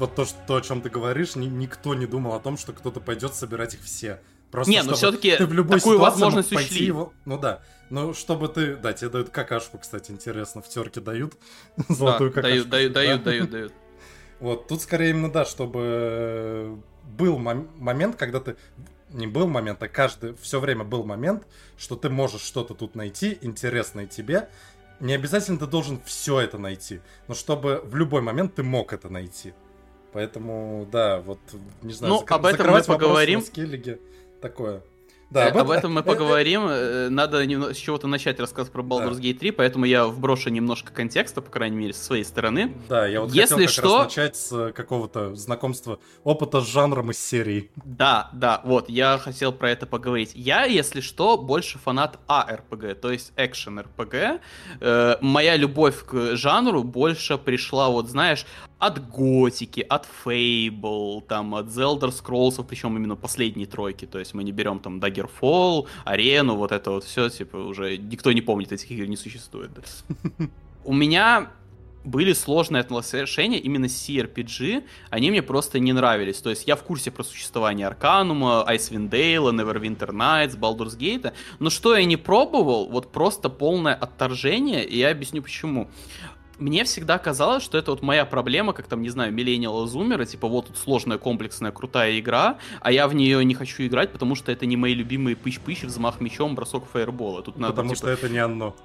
вот 0.00 0.14
то, 0.14 0.24
что, 0.24 0.56
о 0.56 0.60
чем 0.60 0.80
ты 0.82 0.88
говоришь, 0.90 1.36
ни, 1.36 1.46
никто 1.46 1.94
не 1.94 2.06
думал 2.06 2.34
о 2.34 2.40
том, 2.40 2.56
что 2.56 2.72
кто-то 2.72 3.00
пойдет 3.00 3.34
собирать 3.34 3.74
их 3.74 3.82
все. 3.82 4.20
Просто 4.50 4.72
не, 4.72 4.82
но 4.82 4.94
все-таки 4.94 5.36
ты 5.36 5.46
в 5.46 5.52
любой 5.52 5.78
такую 5.78 6.00
возможность 6.00 6.52
учли. 6.52 6.86
Его... 6.86 7.12
Ну 7.24 7.38
да. 7.38 7.62
Ну, 7.90 8.14
чтобы 8.14 8.48
ты... 8.48 8.76
Да, 8.76 8.92
тебе 8.92 9.10
дают 9.10 9.30
какашку, 9.30 9.78
кстати, 9.78 10.10
интересно. 10.10 10.62
В 10.62 10.68
терке 10.68 11.00
дают 11.00 11.34
золотую 11.88 12.30
да, 12.30 12.34
какашку. 12.34 12.68
Дают, 12.68 12.68
дают, 12.68 12.92
да? 12.92 13.00
дают, 13.00 13.22
дают, 13.22 13.50
дают. 13.50 13.72
Вот, 14.40 14.68
тут 14.68 14.80
скорее 14.80 15.10
именно, 15.10 15.30
да, 15.30 15.44
чтобы 15.44 16.82
был 17.04 17.38
мом- 17.38 17.68
момент, 17.78 18.16
когда 18.16 18.40
ты... 18.40 18.56
Не 19.10 19.26
был 19.26 19.46
момент, 19.46 19.82
а 19.82 19.88
каждый... 19.88 20.34
Все 20.36 20.60
время 20.60 20.84
был 20.84 21.04
момент, 21.04 21.46
что 21.76 21.94
ты 21.94 22.08
можешь 22.08 22.42
что-то 22.42 22.74
тут 22.74 22.94
найти, 22.94 23.38
интересное 23.42 24.06
тебе. 24.06 24.48
Не 24.98 25.14
обязательно 25.14 25.58
ты 25.58 25.66
должен 25.66 26.00
все 26.04 26.40
это 26.40 26.58
найти, 26.58 27.00
но 27.26 27.34
чтобы 27.34 27.82
в 27.84 27.96
любой 27.96 28.20
момент 28.20 28.54
ты 28.54 28.62
мог 28.62 28.92
это 28.92 29.08
найти. 29.08 29.52
Поэтому, 30.12 30.88
да, 30.90 31.20
вот, 31.20 31.38
не 31.82 31.92
знаю, 31.92 32.14
ну, 32.14 32.20
закр- 32.22 32.34
об 32.34 32.46
этом 32.46 32.70
мы 32.70 32.82
поговорим. 32.82 33.40
Скиллиге, 33.42 34.00
такое. 34.40 34.82
Да, 35.30 35.46
об, 35.46 35.58
об 35.58 35.70
этом 35.70 35.94
мы 35.94 36.02
поговорим. 36.02 36.66
Э, 36.68 37.08
надо 37.08 37.44
с 37.72 37.76
чего-то 37.76 38.08
начать 38.08 38.40
рассказ 38.40 38.68
про 38.68 38.82
Baldur's 38.82 39.16
да. 39.16 39.20
Gate 39.22 39.38
3, 39.38 39.50
поэтому 39.52 39.84
я 39.84 40.06
вброшу 40.06 40.50
немножко 40.50 40.92
контекста, 40.92 41.40
по 41.40 41.50
крайней 41.50 41.76
мере, 41.76 41.92
со 41.92 42.04
своей 42.04 42.24
стороны. 42.24 42.74
Да, 42.88 43.06
я 43.06 43.20
вот 43.20 43.30
Если 43.32 43.54
хотел 43.54 43.66
как 43.66 43.70
что... 43.70 43.98
раз 43.98 44.04
начать 44.06 44.36
с 44.36 44.72
какого-то 44.72 45.34
знакомства, 45.36 46.00
опыта 46.24 46.60
с 46.60 46.68
жанром 46.68 47.12
из 47.12 47.18
серии. 47.18 47.70
Да, 47.76 48.30
да, 48.32 48.60
вот, 48.64 48.88
я 48.88 49.18
хотел 49.18 49.52
про 49.52 49.70
это 49.70 49.86
поговорить. 49.86 50.32
Я, 50.34 50.64
если 50.64 51.00
что, 51.00 51.36
больше 51.38 51.78
фанат 51.78 52.18
ARPG, 52.26 52.94
то 52.94 53.12
есть 53.12 53.32
Action 53.36 53.86
RPG. 53.96 54.40
Э, 54.80 55.16
моя 55.20 55.56
любовь 55.56 56.04
к 56.04 56.34
жанру 56.36 56.82
больше 56.82 57.38
пришла, 57.38 57.88
вот 57.88 58.08
знаешь, 58.08 58.46
от 58.80 59.08
Готики, 59.08 59.80
от 59.88 60.08
Fable, 60.24 61.22
там, 61.28 61.54
от 61.54 61.66
The 61.66 61.82
Elder 61.82 62.10
Scrolls, 62.10 62.64
причем 62.64 62.96
именно 62.96 63.14
последние 63.14 63.66
тройки, 63.66 64.06
то 64.06 64.18
есть 64.18 64.34
мы 64.34 64.42
не 64.42 64.52
берем 64.52 64.78
там 64.78 64.98
Daggerfall, 64.98 65.86
Арену, 66.04 66.56
вот 66.56 66.72
это 66.72 66.90
вот 66.90 67.04
все, 67.04 67.28
типа, 67.28 67.56
уже 67.56 67.98
никто 67.98 68.32
не 68.32 68.40
помнит, 68.40 68.72
этих 68.72 68.90
игр 68.90 69.06
не 69.06 69.16
существует. 69.16 69.70
У 70.84 70.94
меня 70.94 71.50
были 72.04 72.32
сложные 72.32 72.80
отношения 72.80 73.58
именно 73.58 73.88
с 73.88 74.08
CRPG, 74.08 74.84
они 75.10 75.30
мне 75.30 75.42
просто 75.42 75.78
не 75.78 75.92
нравились. 75.92 76.38
То 76.38 76.50
есть 76.50 76.66
я 76.66 76.76
в 76.76 76.82
курсе 76.82 77.10
про 77.10 77.22
существование 77.22 77.86
Арканума, 77.86 78.64
Icewind 78.68 79.10
Dale, 79.10 79.52
Neverwinter 79.52 80.10
Nights, 80.10 80.58
Baldur's 80.58 80.96
Gate, 80.96 81.32
но 81.58 81.70
что 81.70 81.94
я 81.94 82.04
не 82.04 82.16
пробовал, 82.16 82.88
вот 82.88 83.12
просто 83.12 83.50
полное 83.50 83.94
отторжение, 83.94 84.84
и 84.84 84.98
я 84.98 85.10
объясню 85.10 85.42
почему 85.42 85.90
мне 86.60 86.84
всегда 86.84 87.18
казалось, 87.18 87.62
что 87.62 87.78
это 87.78 87.90
вот 87.90 88.02
моя 88.02 88.24
проблема, 88.24 88.72
как 88.72 88.86
там, 88.86 89.02
не 89.02 89.08
знаю, 89.08 89.32
миллениал 89.32 89.86
зумера, 89.86 90.24
типа 90.24 90.46
вот 90.46 90.66
тут 90.66 90.78
сложная, 90.78 91.18
комплексная, 91.18 91.72
крутая 91.72 92.18
игра, 92.18 92.58
а 92.80 92.92
я 92.92 93.08
в 93.08 93.14
нее 93.14 93.44
не 93.44 93.54
хочу 93.54 93.84
играть, 93.86 94.12
потому 94.12 94.34
что 94.34 94.52
это 94.52 94.66
не 94.66 94.76
мои 94.76 94.94
любимые 94.94 95.36
пыщ-пыщ, 95.36 95.84
взмах 95.84 96.20
мечом, 96.20 96.54
бросок 96.54 96.84
фаербола. 96.86 97.42
Тут 97.42 97.58
надо, 97.58 97.72
потому 97.72 97.94
типа... 97.94 97.98
что 97.98 98.08
это 98.10 98.28
не 98.28 98.38
оно. 98.38 98.76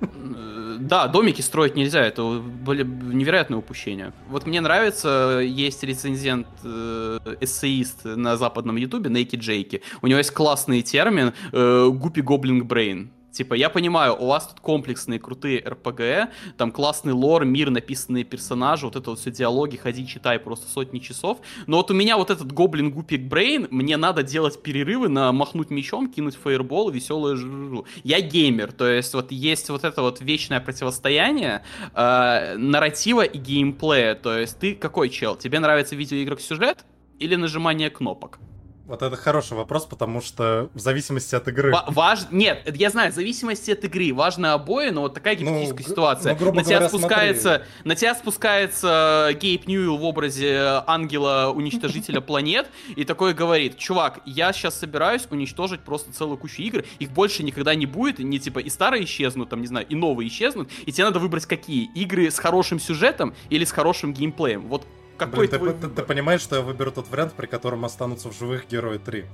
Э, 0.00 0.76
да, 0.78 1.08
домики 1.08 1.40
строить 1.40 1.74
нельзя, 1.74 2.00
это 2.00 2.22
были 2.24 2.84
невероятное 2.84 3.58
упущение. 3.58 4.12
Вот 4.28 4.46
мне 4.46 4.60
нравится, 4.60 5.40
есть 5.42 5.82
рецензент, 5.82 6.46
э, 6.62 7.18
эссеист 7.40 8.04
на 8.04 8.36
западном 8.36 8.76
ютубе, 8.76 9.10
Naked 9.10 9.38
Джейки. 9.38 9.82
У 10.02 10.06
него 10.06 10.18
есть 10.18 10.30
классный 10.32 10.82
термин 10.82 11.32
э, 11.52 11.88
«гупи 11.90 12.20
гоблинг 12.20 12.64
брейн». 12.64 13.10
Типа, 13.34 13.54
я 13.54 13.68
понимаю, 13.68 14.16
у 14.16 14.26
вас 14.28 14.46
тут 14.46 14.60
комплексные, 14.60 15.18
крутые 15.18 15.60
РПГ, 15.60 16.30
там 16.56 16.70
классный 16.70 17.12
лор, 17.12 17.44
мир, 17.44 17.70
написанные 17.70 18.22
персонажи, 18.22 18.86
вот 18.86 18.94
это 18.94 19.10
вот 19.10 19.18
все 19.18 19.32
диалоги, 19.32 19.76
ходи, 19.76 20.06
читай 20.06 20.38
просто 20.38 20.70
сотни 20.70 21.00
часов. 21.00 21.38
Но 21.66 21.78
вот 21.78 21.90
у 21.90 21.94
меня 21.94 22.16
вот 22.16 22.30
этот 22.30 22.52
гоблин 22.52 22.92
гупик 22.92 23.22
брейн, 23.22 23.66
мне 23.72 23.96
надо 23.96 24.22
делать 24.22 24.62
перерывы 24.62 25.08
на 25.08 25.32
махнуть 25.32 25.70
мечом, 25.70 26.12
кинуть 26.12 26.36
фаербол, 26.36 26.90
веселое 26.90 27.34
жужу. 27.34 27.86
Я 28.04 28.20
геймер, 28.20 28.70
то 28.70 28.86
есть 28.86 29.12
вот 29.14 29.32
есть 29.32 29.68
вот 29.68 29.82
это 29.82 30.00
вот 30.02 30.20
вечное 30.20 30.60
противостояние 30.60 31.64
э, 31.92 32.54
нарратива 32.56 33.22
и 33.22 33.36
геймплея. 33.36 34.14
То 34.14 34.38
есть 34.38 34.60
ты 34.60 34.76
какой 34.76 35.08
чел? 35.08 35.34
Тебе 35.34 35.58
нравится 35.58 35.96
видеоигрок 35.96 36.40
сюжет 36.40 36.84
или 37.18 37.34
нажимание 37.34 37.90
кнопок? 37.90 38.38
Вот 38.86 39.00
это 39.00 39.16
хороший 39.16 39.56
вопрос, 39.56 39.86
потому 39.86 40.20
что 40.20 40.68
в 40.74 40.78
зависимости 40.78 41.34
от 41.34 41.48
игры. 41.48 41.72
Ва- 41.72 41.86
важ... 41.88 42.26
Нет, 42.30 42.70
я 42.76 42.90
знаю, 42.90 43.12
в 43.12 43.14
зависимости 43.14 43.70
от 43.70 43.82
игры. 43.84 44.12
Важно 44.12 44.52
обои, 44.52 44.90
но 44.90 45.02
вот 45.02 45.14
такая 45.14 45.36
гипотетическая 45.36 45.86
ну, 45.86 45.90
ситуация. 45.90 46.32
Ну, 46.32 46.38
грубо 46.38 46.56
на, 46.56 46.64
тебя 46.64 46.80
говоря, 46.80 46.88
спускается, 46.90 47.62
на 47.84 47.94
тебя 47.94 48.14
спускается 48.14 49.30
Гейб 49.40 49.66
Ньюэлл 49.66 49.96
в 49.96 50.04
образе 50.04 50.82
ангела-уничтожителя 50.86 52.20
планет 52.20 52.66
и 52.94 53.04
такой 53.04 53.32
говорит, 53.32 53.78
чувак, 53.78 54.20
я 54.26 54.52
сейчас 54.52 54.78
собираюсь 54.78 55.26
уничтожить 55.30 55.80
просто 55.80 56.12
целую 56.12 56.36
кучу 56.36 56.60
игр, 56.60 56.84
их 56.98 57.10
больше 57.10 57.42
никогда 57.42 57.74
не 57.74 57.86
будет, 57.86 58.18
не 58.18 58.38
типа 58.38 58.58
и 58.58 58.68
старые 58.68 59.04
исчезнут, 59.04 59.48
там, 59.48 59.62
не 59.62 59.66
знаю, 59.66 59.86
и 59.88 59.94
новые 59.94 60.28
исчезнут, 60.28 60.68
и 60.84 60.92
тебе 60.92 61.04
надо 61.04 61.20
выбрать 61.20 61.46
какие. 61.46 61.90
Игры 61.94 62.30
с 62.30 62.38
хорошим 62.38 62.78
сюжетом 62.78 63.34
или 63.48 63.64
с 63.64 63.72
хорошим 63.72 64.12
геймплеем. 64.12 64.68
Вот 64.68 64.86
какой 65.16 65.48
Блин, 65.48 65.58
твой... 65.60 65.72
ты, 65.74 65.80
ты, 65.80 65.88
ты 65.88 66.02
понимаешь, 66.02 66.40
что 66.40 66.56
я 66.56 66.62
выберу 66.62 66.92
тот 66.92 67.08
вариант, 67.08 67.34
при 67.34 67.46
котором 67.46 67.84
останутся 67.84 68.28
в 68.30 68.38
живых 68.38 68.68
герои 68.68 68.98
3? 68.98 69.24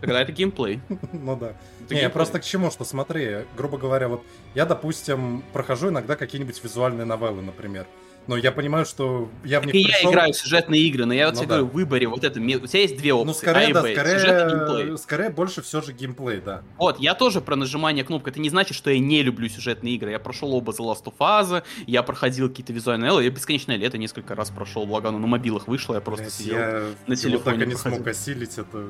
Тогда 0.00 0.22
это 0.22 0.32
геймплей. 0.32 0.80
ну 1.12 1.36
да. 1.36 1.54
Не, 1.90 2.00
я 2.00 2.10
просто 2.10 2.40
к 2.40 2.44
чему, 2.44 2.70
что 2.70 2.84
смотри, 2.84 3.44
грубо 3.56 3.76
говоря, 3.76 4.08
вот 4.08 4.22
я, 4.54 4.64
допустим, 4.64 5.42
прохожу 5.52 5.88
иногда 5.90 6.16
какие-нибудь 6.16 6.62
визуальные 6.62 7.04
новеллы, 7.04 7.42
например 7.42 7.86
но 8.26 8.36
я 8.36 8.52
понимаю, 8.52 8.84
что 8.84 9.28
я 9.44 9.60
в 9.60 9.66
них 9.66 9.74
и 9.74 9.84
пришел... 9.84 10.10
я 10.10 10.10
играю 10.10 10.32
в 10.32 10.36
сюжетные 10.36 10.82
игры, 10.82 11.04
но 11.04 11.14
я 11.14 11.26
вот 11.26 11.34
ну, 11.34 11.40
тебе 11.40 11.48
да. 11.48 11.54
говорю, 11.56 11.70
в 11.70 11.74
выборе 11.74 12.06
вот 12.06 12.24
это, 12.24 12.38
у 12.38 12.66
тебя 12.66 12.80
есть 12.80 12.96
две 12.96 13.12
опции, 13.12 13.26
Ну, 13.26 13.34
скорее, 13.34 13.70
а 13.70 13.74
да, 13.74 13.80
скорее, 13.80 14.96
скорее 14.98 15.30
больше 15.30 15.62
все 15.62 15.80
же 15.80 15.92
геймплей, 15.92 16.40
да. 16.40 16.62
Вот, 16.78 17.00
я 17.00 17.14
тоже 17.14 17.40
про 17.40 17.56
нажимание 17.56 18.04
кнопок, 18.04 18.28
это 18.28 18.40
не 18.40 18.50
значит, 18.50 18.76
что 18.76 18.90
я 18.90 18.98
не 18.98 19.22
люблю 19.22 19.48
сюжетные 19.48 19.94
игры, 19.94 20.10
я 20.10 20.18
прошел 20.18 20.54
оба 20.54 20.72
The 20.72 20.78
Last 20.78 21.04
of 21.04 21.14
Us, 21.18 21.62
я 21.86 22.02
проходил 22.02 22.48
какие-то 22.48 22.72
визуальные 22.72 23.10
я 23.24 23.30
бесконечное 23.30 23.76
лето 23.76 23.98
несколько 23.98 24.34
раз 24.34 24.50
прошел, 24.50 24.86
благо 24.86 25.08
оно 25.08 25.18
на 25.18 25.26
мобилах 25.26 25.66
вышло, 25.66 25.94
я 25.94 26.00
просто 26.00 26.24
Блять, 26.24 26.34
сидел 26.34 26.56
я 26.56 26.84
на 27.06 27.16
телефоне. 27.16 27.56
Я 27.56 27.60
так 27.60 27.68
и 27.68 27.70
не 27.70 27.76
смог 27.76 28.06
осилить 28.06 28.58
это 28.58 28.86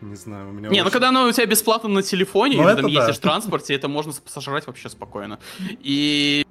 не 0.00 0.16
знаю, 0.16 0.50
у 0.50 0.52
меня 0.52 0.68
Не, 0.68 0.68
ну 0.68 0.72
очень... 0.72 0.84
ну 0.84 0.90
когда 0.90 1.08
оно 1.08 1.26
у 1.26 1.32
тебя 1.32 1.46
бесплатно 1.46 1.88
на 1.88 2.02
телефоне, 2.02 2.56
ну, 2.56 2.68
или 2.68 2.76
там 2.76 2.92
да. 2.92 3.00
ездишь 3.00 3.16
в 3.16 3.20
транспорте, 3.20 3.74
это 3.74 3.88
можно 3.88 4.12
сожрать 4.26 4.66
вообще 4.66 4.88
спокойно. 4.88 5.38
И 5.80 6.44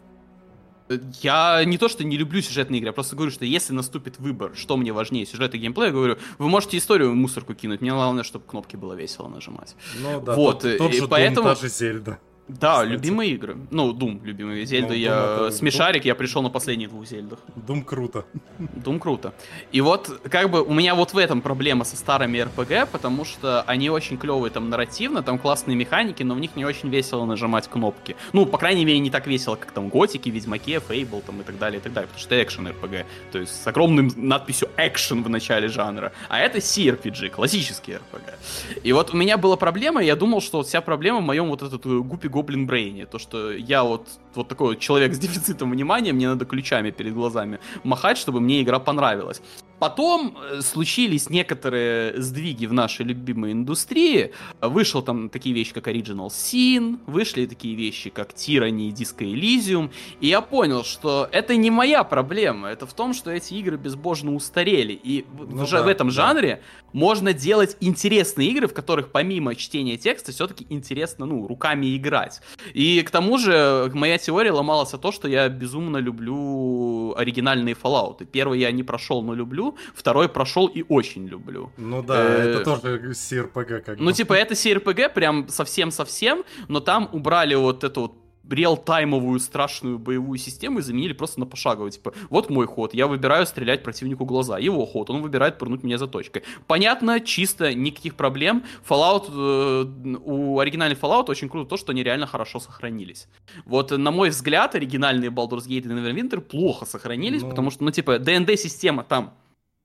я 1.21 1.63
не 1.65 1.77
то, 1.77 1.89
что 1.89 2.03
не 2.03 2.17
люблю 2.17 2.41
сюжетные 2.41 2.79
игры, 2.79 2.89
я 2.89 2.93
просто 2.93 3.15
говорю, 3.15 3.31
что 3.31 3.45
если 3.45 3.73
наступит 3.73 4.19
выбор, 4.19 4.51
что 4.55 4.77
мне 4.77 4.91
важнее, 4.91 5.25
сюжет 5.25 5.55
и 5.55 5.57
геймплей, 5.57 5.87
я 5.87 5.93
говорю, 5.93 6.17
вы 6.37 6.49
можете 6.49 6.77
историю 6.77 7.11
в 7.11 7.15
мусорку 7.15 7.53
кинуть, 7.53 7.81
мне 7.81 7.91
главное, 7.91 8.23
чтобы 8.23 8.45
кнопки 8.45 8.75
было 8.75 8.93
весело 8.93 9.27
нажимать. 9.27 9.75
Ну 10.01 10.21
да, 10.21 10.35
вот, 10.35 10.61
тот, 10.61 10.77
тот 10.77 10.93
же 10.93 11.07
поэтому... 11.07 11.47
Doom, 11.47 11.55
та 11.55 11.61
же 11.61 11.69
Зельда. 11.69 12.19
Да, 12.47 12.75
Кстати. 12.75 12.91
любимые 12.91 13.31
игры. 13.31 13.57
Ну, 13.71 13.93
Doom, 13.93 14.19
любимые 14.23 14.65
Зельды. 14.65 14.89
Ну, 14.89 14.93
я 14.95 15.35
это... 15.45 15.51
смешарик, 15.51 16.03
я 16.03 16.13
пришел 16.13 16.41
на 16.41 16.49
последних 16.49 16.89
двух 16.89 17.05
Зельдах. 17.05 17.39
Doom 17.55 17.83
круто. 17.83 18.25
Doom 18.59 18.99
круто. 18.99 19.33
И 19.71 19.79
вот, 19.79 20.19
как 20.29 20.49
бы, 20.49 20.61
у 20.61 20.73
меня 20.73 20.93
вот 20.93 21.13
в 21.13 21.17
этом 21.17 21.41
проблема 21.41 21.85
со 21.85 21.95
старыми 21.95 22.39
RPG, 22.39 22.89
потому 22.91 23.23
что 23.23 23.61
они 23.61 23.89
очень 23.89 24.17
клевые 24.17 24.51
там 24.51 24.69
нарративно, 24.69 25.23
там 25.23 25.39
классные 25.39 25.77
механики, 25.77 26.21
но 26.23 26.35
в 26.35 26.39
них 26.39 26.57
не 26.57 26.65
очень 26.65 26.89
весело 26.89 27.25
нажимать 27.25 27.69
кнопки. 27.69 28.17
Ну, 28.33 28.45
по 28.45 28.57
крайней 28.57 28.83
мере, 28.83 28.99
не 28.99 29.09
так 29.09 29.25
весело, 29.25 29.55
как 29.55 29.71
там 29.71 29.87
Готики, 29.87 30.27
Ведьмаке, 30.27 30.81
Фейбл 30.81 31.21
там 31.21 31.39
и 31.39 31.43
так 31.43 31.57
далее, 31.57 31.79
и 31.79 31.81
так 31.81 31.93
далее, 31.93 32.07
потому 32.07 32.19
что 32.19 32.35
это 32.35 32.43
экшен 32.43 32.67
RPG, 32.67 33.05
то 33.31 33.39
есть 33.39 33.63
с 33.63 33.65
огромным 33.67 34.11
надписью 34.17 34.69
экшен 34.75 35.23
в 35.23 35.29
начале 35.29 35.69
жанра. 35.69 36.11
А 36.27 36.39
это 36.39 36.57
CRPG, 36.57 37.29
классический 37.29 37.93
RPG. 37.93 38.83
И 38.83 38.91
вот 38.91 39.13
у 39.13 39.17
меня 39.17 39.37
была 39.37 39.55
проблема, 39.55 40.03
я 40.03 40.17
думал, 40.17 40.41
что 40.41 40.61
вся 40.63 40.81
проблема 40.81 41.19
в 41.19 41.23
моем 41.23 41.47
вот 41.47 41.61
этот 41.61 41.85
э, 41.85 41.99
гупи 41.99 42.27
Гоблин 42.33 42.65
Брейне. 42.65 43.05
То, 43.05 43.19
что 43.19 43.51
я 43.51 43.83
вот, 43.83 44.07
вот 44.35 44.47
такой 44.47 44.69
вот 44.69 44.79
человек 44.79 45.13
с 45.13 45.19
дефицитом 45.19 45.71
внимания, 45.71 46.13
мне 46.13 46.27
надо 46.27 46.45
ключами 46.45 46.91
перед 46.91 47.13
глазами 47.13 47.59
махать, 47.83 48.17
чтобы 48.17 48.39
мне 48.39 48.61
игра 48.61 48.79
понравилась. 48.79 49.41
Потом 49.83 50.37
э, 50.37 50.61
случились 50.61 51.29
некоторые 51.29 52.21
сдвиги 52.21 52.65
в 52.67 52.71
нашей 52.71 53.05
любимой 53.05 53.51
индустрии. 53.51 54.31
Вышел 54.61 55.01
там 55.01 55.27
такие 55.27 55.53
вещи, 55.53 55.73
как 55.73 55.89
Original 55.89 56.27
Sin, 56.27 56.99
вышли 57.05 57.45
такие 57.45 57.75
вещи, 57.75 58.09
как 58.09 58.31
Tyranny 58.31 58.87
и 58.87 58.91
Disco 58.91 59.25
Elysium. 59.25 59.91
И 60.21 60.27
я 60.27 60.39
понял, 60.39 60.85
что 60.85 61.27
это 61.33 61.57
не 61.57 61.69
моя 61.69 62.05
проблема. 62.05 62.69
Это 62.69 62.85
в 62.85 62.93
том, 62.93 63.13
что 63.13 63.29
эти 63.29 63.55
игры 63.55 63.75
безбожно 63.75 64.33
устарели. 64.33 64.93
И 64.93 65.25
ну, 65.37 65.63
уже 65.63 65.79
да, 65.79 65.83
в 65.83 65.87
этом 65.89 66.07
да. 66.07 66.13
жанре 66.13 66.61
можно 66.93 67.33
делать 67.33 67.75
интересные 67.81 68.49
игры, 68.51 68.67
в 68.67 68.73
которых 68.73 69.11
помимо 69.11 69.53
чтения 69.55 69.97
текста 69.97 70.31
все-таки 70.31 70.65
интересно, 70.69 71.25
ну, 71.25 71.45
руками 71.45 71.97
играть. 71.97 72.41
И 72.73 73.01
к 73.01 73.11
тому 73.11 73.37
же 73.37 73.91
моя 73.93 74.17
теория 74.25 74.51
ломалась 74.51 74.93
о 74.93 74.97
том, 74.97 75.11
что 75.11 75.27
я 75.27 75.49
безумно 75.49 75.97
люблю 75.97 77.13
оригинальные 77.17 77.75
Fallout. 77.75 78.25
Первый 78.25 78.59
я 78.59 78.71
не 78.71 78.83
прошел, 78.83 79.21
но 79.21 79.35
люблю. 79.35 79.75
Второй 79.95 80.29
прошел 80.29 80.67
и 80.67 80.83
очень 80.89 81.27
люблю. 81.27 81.71
Ну 81.77 82.01
да, 82.03 82.23
это 82.23 82.59
э, 82.59 82.63
тоже 82.63 83.11
CRPG 83.11 83.81
как 83.81 83.99
Ну 83.99 84.11
типа 84.11 84.33
это 84.33 84.53
CRPG 84.53 85.13
прям 85.13 85.47
совсем-совсем, 85.49 86.43
но 86.67 86.79
там 86.79 87.09
убрали 87.11 87.55
вот 87.55 87.83
эту 87.83 88.01
вот 88.01 88.22
реалтаймовую 88.49 89.39
страшную 89.39 89.99
боевую 89.99 90.37
систему 90.37 90.79
и 90.79 90.81
заменили 90.81 91.13
просто 91.13 91.39
на 91.39 91.45
пошаговую. 91.45 91.91
Типа, 91.91 92.13
вот 92.29 92.49
мой 92.49 92.67
ход, 92.67 92.93
я 92.93 93.07
выбираю 93.07 93.45
стрелять 93.45 93.83
противнику 93.83 94.25
глаза. 94.25 94.59
Его 94.59 94.85
ход, 94.85 95.09
он 95.09 95.21
выбирает 95.21 95.57
пырнуть 95.57 95.83
меня 95.83 95.97
за 95.97 96.07
точкой. 96.07 96.43
Понятно, 96.67 97.19
чисто, 97.19 97.73
никаких 97.73 98.15
проблем. 98.15 98.63
Fallout, 98.87 99.29
э, 99.29 100.17
у 100.25 100.59
оригинальных 100.59 100.99
Fallout 100.99 101.29
очень 101.29 101.49
круто 101.49 101.69
то, 101.69 101.77
что 101.77 101.91
они 101.91 102.03
реально 102.03 102.27
хорошо 102.27 102.59
сохранились. 102.59 103.27
Вот, 103.65 103.91
на 103.91 104.11
мой 104.11 104.29
взгляд, 104.29 104.75
оригинальные 104.75 105.29
Baldur's 105.29 105.67
Gate 105.67 105.83
и 105.83 105.87
Neverwinter 105.87 106.41
плохо 106.41 106.85
сохранились, 106.85 107.41
ну... 107.41 107.49
потому 107.49 107.71
что, 107.71 107.83
ну, 107.83 107.91
типа, 107.91 108.19
ДНД-система 108.19 109.03
там 109.03 109.33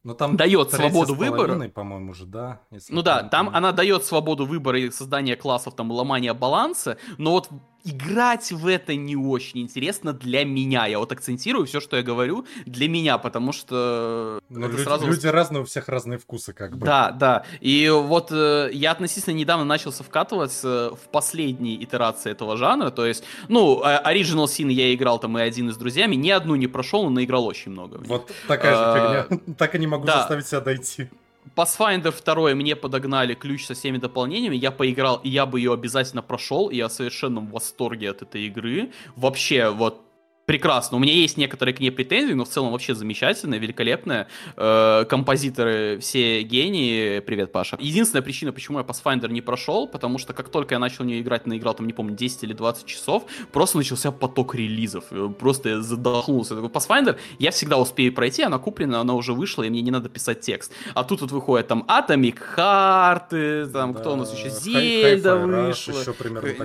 но 0.04 0.14
там 0.14 0.36
дает 0.36 0.70
свободу 0.70 1.14
выбора. 1.14 1.68
по-моему, 1.68 2.14
же, 2.14 2.24
да. 2.24 2.60
Ну 2.88 3.02
да, 3.02 3.24
там 3.24 3.50
она 3.52 3.72
дает 3.72 4.04
свободу 4.04 4.46
выбора 4.46 4.78
и 4.78 4.90
создания 4.90 5.36
классов, 5.36 5.74
там, 5.74 5.90
ломания 5.90 6.32
баланса, 6.34 6.98
но 7.18 7.32
вот 7.32 7.50
играть 7.84 8.50
в 8.52 8.66
это 8.66 8.94
не 8.94 9.16
очень 9.16 9.60
интересно 9.60 10.12
для 10.12 10.44
меня. 10.44 10.86
Я 10.86 10.98
вот 10.98 11.12
акцентирую 11.12 11.66
все, 11.66 11.80
что 11.80 11.96
я 11.96 12.02
говорю, 12.02 12.46
для 12.66 12.88
меня, 12.88 13.18
потому 13.18 13.52
что 13.52 14.40
Но 14.48 14.66
это 14.66 14.72
люди, 14.72 14.84
сразу... 14.84 15.06
люди 15.06 15.26
разные, 15.26 15.62
у 15.62 15.64
всех 15.64 15.88
разные 15.88 16.18
вкусы, 16.18 16.52
как 16.52 16.76
бы. 16.76 16.84
Да, 16.84 17.10
да. 17.10 17.44
И 17.60 17.88
вот 17.88 18.30
э, 18.32 18.70
я 18.72 18.90
относительно 18.90 19.34
недавно 19.34 19.64
начался 19.64 20.04
вкатываться 20.04 20.92
в 20.92 21.08
последние 21.10 21.82
итерации 21.82 22.32
этого 22.32 22.56
жанра, 22.56 22.90
то 22.90 23.06
есть, 23.06 23.24
ну, 23.48 23.80
а, 23.82 24.02
Original 24.12 24.44
Sin 24.44 24.70
я 24.70 24.92
играл 24.94 25.18
там 25.18 25.38
и 25.38 25.40
один 25.40 25.68
и 25.70 25.72
с 25.72 25.76
друзьями, 25.76 26.16
ни 26.16 26.30
одну 26.30 26.56
не 26.56 26.66
прошел, 26.66 27.04
но 27.04 27.10
наиграл 27.10 27.46
очень 27.46 27.72
много. 27.72 28.00
Вот 28.06 28.30
такая 28.46 28.74
же 28.74 29.28
фигня. 29.28 29.54
Так 29.58 29.74
и 29.74 29.78
не 29.78 29.86
могу 29.86 30.06
заставить 30.06 30.46
себя 30.46 30.60
дойти. 30.60 31.08
Pathfinder 31.54 32.12
2 32.12 32.54
мне 32.54 32.76
подогнали 32.76 33.34
ключ 33.34 33.66
со 33.66 33.74
всеми 33.74 33.98
дополнениями, 33.98 34.56
я 34.56 34.70
поиграл, 34.70 35.20
и 35.24 35.28
я 35.28 35.46
бы 35.46 35.60
ее 35.60 35.72
обязательно 35.72 36.22
прошел, 36.22 36.68
и 36.68 36.76
я 36.76 36.88
в 36.88 36.92
совершенном 36.92 37.48
восторге 37.48 38.10
от 38.10 38.22
этой 38.22 38.46
игры. 38.46 38.92
Вообще, 39.16 39.70
вот 39.70 40.07
прекрасно. 40.48 40.96
У 40.96 41.00
меня 41.00 41.12
есть 41.12 41.36
некоторые 41.36 41.74
к 41.74 41.80
ней 41.80 41.90
претензии, 41.90 42.32
но 42.32 42.46
в 42.46 42.48
целом 42.48 42.72
вообще 42.72 42.94
замечательная, 42.94 43.58
великолепная. 43.58 44.28
Э, 44.56 45.04
композиторы 45.06 45.98
все 46.00 46.42
гении. 46.42 47.20
Привет, 47.20 47.52
Паша. 47.52 47.76
Единственная 47.78 48.22
причина, 48.22 48.50
почему 48.50 48.78
я 48.78 48.84
Pathfinder 48.84 49.30
не 49.30 49.42
прошел, 49.42 49.86
потому 49.86 50.16
что 50.16 50.32
как 50.32 50.48
только 50.48 50.74
я 50.74 50.78
начал 50.78 51.04
в 51.04 51.06
нее 51.06 51.20
играть, 51.20 51.46
наиграл 51.46 51.74
там, 51.74 51.86
не 51.86 51.92
помню, 51.92 52.16
10 52.16 52.44
или 52.44 52.54
20 52.54 52.86
часов, 52.86 53.24
просто 53.52 53.76
начался 53.76 54.10
поток 54.10 54.54
релизов. 54.54 55.04
Э, 55.10 55.28
просто 55.38 55.68
я 55.68 55.80
задохнулся. 55.82 56.54
Такой 56.54 56.70
Pathfinder 56.70 57.18
я 57.38 57.50
всегда 57.50 57.76
успею 57.76 58.14
пройти, 58.14 58.42
она 58.42 58.56
куплена, 58.58 59.00
она 59.00 59.12
уже 59.12 59.34
вышла, 59.34 59.64
и 59.64 59.68
мне 59.68 59.82
не 59.82 59.90
надо 59.90 60.08
писать 60.08 60.40
текст. 60.40 60.72
А 60.94 61.04
тут 61.04 61.20
вот 61.20 61.30
выходит 61.30 61.68
там 61.68 61.84
Atomic 61.86 62.38
Heart, 62.56 63.70
там 63.72 63.92
да. 63.92 64.00
кто 64.00 64.14
у 64.14 64.16
нас 64.16 64.32
еще, 64.32 64.48
Зельда 64.48 65.36
вышла. 65.36 66.14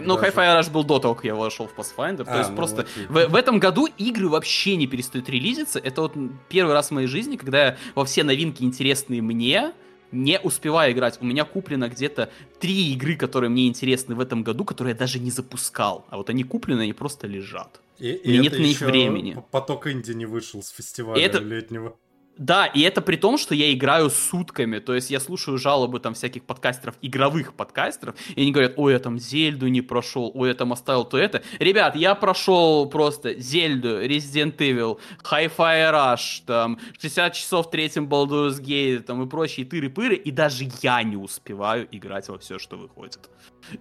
Ну, 0.05 0.17
Hi-Fi 0.17 0.61
Rush 0.61 0.71
был 0.71 0.85
до 0.85 0.99
того, 0.99 1.15
как 1.15 1.25
я 1.25 1.35
вошел 1.35 1.67
в 1.67 1.77
Pathfinder. 1.77 2.21
А, 2.21 2.31
То 2.31 2.37
есть 2.37 2.49
ну, 2.51 2.55
просто 2.55 2.85
в, 3.09 3.27
в 3.27 3.35
этом 3.35 3.59
году 3.59 3.72
году 3.73 3.87
игры 3.97 4.29
вообще 4.29 4.75
не 4.75 4.87
перестают 4.87 5.29
релизиться. 5.29 5.79
Это 5.79 6.01
вот 6.01 6.13
первый 6.49 6.73
раз 6.73 6.89
в 6.89 6.91
моей 6.91 7.07
жизни, 7.07 7.35
когда 7.35 7.65
я 7.65 7.77
во 7.95 8.05
все 8.05 8.23
новинки 8.23 8.63
интересные 8.63 9.21
мне, 9.21 9.73
не 10.11 10.39
успеваю 10.39 10.93
играть. 10.93 11.17
У 11.21 11.25
меня 11.25 11.43
куплено 11.43 11.89
где-то 11.89 12.29
три 12.59 12.93
игры, 12.93 13.15
которые 13.15 13.49
мне 13.49 13.67
интересны 13.67 14.13
в 14.13 14.19
этом 14.19 14.43
году, 14.43 14.63
которые 14.63 14.93
я 14.93 14.97
даже 14.97 15.19
не 15.19 15.31
запускал. 15.31 16.05
А 16.09 16.17
вот 16.17 16.29
они 16.29 16.43
куплены, 16.43 16.81
они 16.81 16.93
просто 16.93 17.25
лежат. 17.25 17.81
И, 17.97 18.11
и 18.11 18.37
нет 18.37 18.53
на 18.53 18.57
них 18.57 18.81
времени. 18.81 19.43
Поток 19.51 19.87
Инди 19.87 20.11
не 20.11 20.25
вышел 20.25 20.61
с 20.61 20.69
фестиваля 20.69 21.19
это... 21.19 21.39
летнего. 21.39 21.97
Да, 22.37 22.65
и 22.65 22.81
это 22.81 23.01
при 23.01 23.15
том, 23.15 23.37
что 23.37 23.53
я 23.53 23.71
играю 23.71 24.09
сутками, 24.09 24.79
то 24.79 24.95
есть 24.95 25.11
я 25.11 25.19
слушаю 25.19 25.59
жалобы 25.59 25.99
там 25.99 26.15
всяких 26.15 26.43
подкастеров, 26.43 26.95
игровых 27.01 27.53
подкастеров, 27.53 28.15
и 28.35 28.41
они 28.41 28.51
говорят, 28.51 28.73
ой, 28.77 28.93
я 28.93 28.99
там 28.99 29.19
Зельду 29.19 29.67
не 29.67 29.81
прошел, 29.81 30.31
ой, 30.33 30.49
я 30.49 30.55
там 30.55 30.73
оставил 30.73 31.05
то 31.05 31.17
это. 31.17 31.43
Ребят, 31.59 31.95
я 31.95 32.15
прошел 32.15 32.87
просто 32.89 33.39
Зельду, 33.39 34.03
Resident 34.03 34.57
Evil, 34.57 34.99
Hi-Fi 35.23 35.91
Rush, 35.93 36.43
там, 36.47 36.79
60 36.99 37.33
часов 37.33 37.67
в 37.67 37.69
третьем 37.69 38.07
Baldur's 38.07 38.59
Gate, 38.59 39.01
там, 39.01 39.21
и 39.21 39.29
прочие 39.29 39.67
тыры-пыры, 39.67 40.15
и 40.15 40.31
даже 40.31 40.67
я 40.81 41.03
не 41.03 41.17
успеваю 41.17 41.87
играть 41.91 42.29
во 42.29 42.39
все, 42.39 42.57
что 42.57 42.77
выходит. 42.77 43.29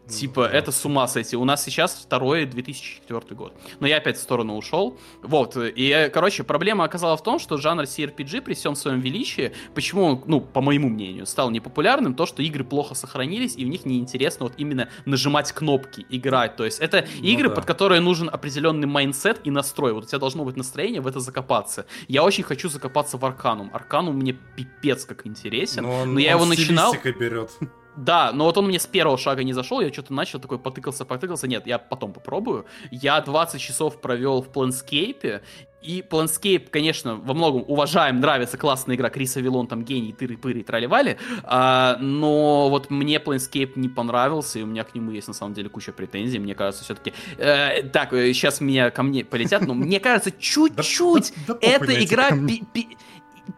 Типа, 0.09 0.47
это 0.47 0.73
с 0.73 0.85
ума 0.85 1.09
сойти. 1.09 1.37
У 1.37 1.45
нас 1.45 1.63
сейчас 1.65 1.95
второй 1.95 2.47
2004 2.47 3.21
год. 3.35 3.55
Но 3.81 3.87
я 3.87 3.99
опять 3.99 4.17
в 4.17 4.21
сторону 4.21 4.57
ушел. 4.57 4.99
Вот, 5.23 5.57
и, 5.57 6.11
короче, 6.13 6.45
проблема 6.45 6.85
оказалась 6.85 7.21
в 7.21 7.25
том, 7.25 7.39
что 7.39 7.57
жанр 7.57 7.85
CRPG 7.85 8.43
при 8.43 8.55
всем 8.55 8.75
своем 8.75 9.01
величии, 9.01 9.53
почему, 9.75 10.23
ну, 10.27 10.41
по 10.41 10.61
моему 10.61 10.89
мнению, 10.89 11.27
стал 11.27 11.51
непопулярным, 11.51 12.15
то, 12.15 12.27
что 12.27 12.43
игры 12.43 12.65
плохо 12.65 12.95
сохранились, 12.95 13.57
и 13.57 13.65
в 13.65 13.69
них 13.69 13.85
неинтересно 13.85 14.47
вот 14.47 14.55
именно 14.57 14.89
нажимать 15.05 15.53
кнопки, 15.53 16.07
играть. 16.11 16.57
То 16.57 16.65
есть 16.65 16.81
это 16.81 17.07
ну, 17.19 17.27
игры, 17.27 17.49
да. 17.49 17.55
под 17.57 17.65
которые 17.65 18.01
нужен 18.01 18.29
определенный 18.29 18.87
mindset 18.87 19.41
и 19.45 19.51
настрой. 19.51 19.93
Вот 19.93 20.05
у 20.05 20.07
тебя 20.07 20.19
должно 20.19 20.45
быть 20.45 20.57
настроение 20.57 21.01
в 21.01 21.07
это 21.07 21.21
закопаться. 21.21 21.87
Я 22.09 22.25
очень 22.25 22.45
хочу 22.45 22.69
закопаться 22.69 23.19
в 23.19 23.25
Arcanum. 23.25 23.71
Arcanum 23.73 24.17
мне 24.17 24.33
пипец 24.57 25.05
как 25.05 25.27
интересен. 25.27 25.83
Но, 25.83 26.01
он, 26.01 26.15
но 26.15 26.21
я 26.21 26.37
он 26.37 26.43
его 26.43 26.49
начинал... 26.49 26.95
берет. 27.19 27.51
Да, 27.97 28.33
но 28.33 28.45
вот 28.45 28.57
он 28.57 28.67
мне 28.67 28.79
с 28.79 28.87
первого 28.87 29.19
шага 29.19 29.45
не 29.45 29.53
зашел, 29.53 29.81
я 29.81 29.93
что-то 29.93 30.15
начал 30.15 30.41
такой 30.41 30.59
потыкался, 30.59 31.05
потыкался. 31.05 31.47
Нет, 31.47 31.67
я 31.67 31.79
потом 31.79 32.13
попробую. 32.13 32.67
Я 32.91 33.21
20 33.21 33.61
часов 33.61 34.01
провел 34.01 34.43
в 34.43 34.49
Planescape, 34.49 35.43
и 35.83 36.01
Planescape, 36.09 36.69
конечно, 36.71 37.17
во 37.17 37.35
многом 37.35 37.65
уважаем, 37.67 38.21
нравится, 38.21 38.57
классная 38.57 38.97
игра, 38.97 39.11
Криса 39.11 39.41
Вилон, 39.41 39.67
там 39.67 39.85
гений, 39.85 40.13
тыры-пыры, 40.13 40.63
трали-вали, 40.63 41.19
а, 41.43 41.97
но 42.01 42.71
вот 42.71 42.91
мне 42.91 43.17
Planescape 43.17 43.73
не 43.75 43.89
понравился, 43.89 44.61
и 44.61 44.63
у 44.63 44.67
меня 44.67 44.85
к 44.85 44.95
нему 44.95 45.11
есть 45.11 45.29
на 45.29 45.35
самом 45.35 45.55
деле 45.55 45.69
куча 45.69 45.93
претензий, 45.93 46.39
мне 46.39 46.55
кажется, 46.55 46.85
все-таки... 46.85 47.13
Э, 47.37 47.83
так, 47.83 48.13
сейчас 48.13 48.61
меня 48.61 48.91
ко 48.91 49.03
мне 49.03 49.25
полетят, 49.25 49.67
но 49.67 49.75
мне 49.75 49.99
кажется, 49.99 50.31
чуть-чуть 50.31 51.33
эта 51.61 52.05
игра 52.05 52.31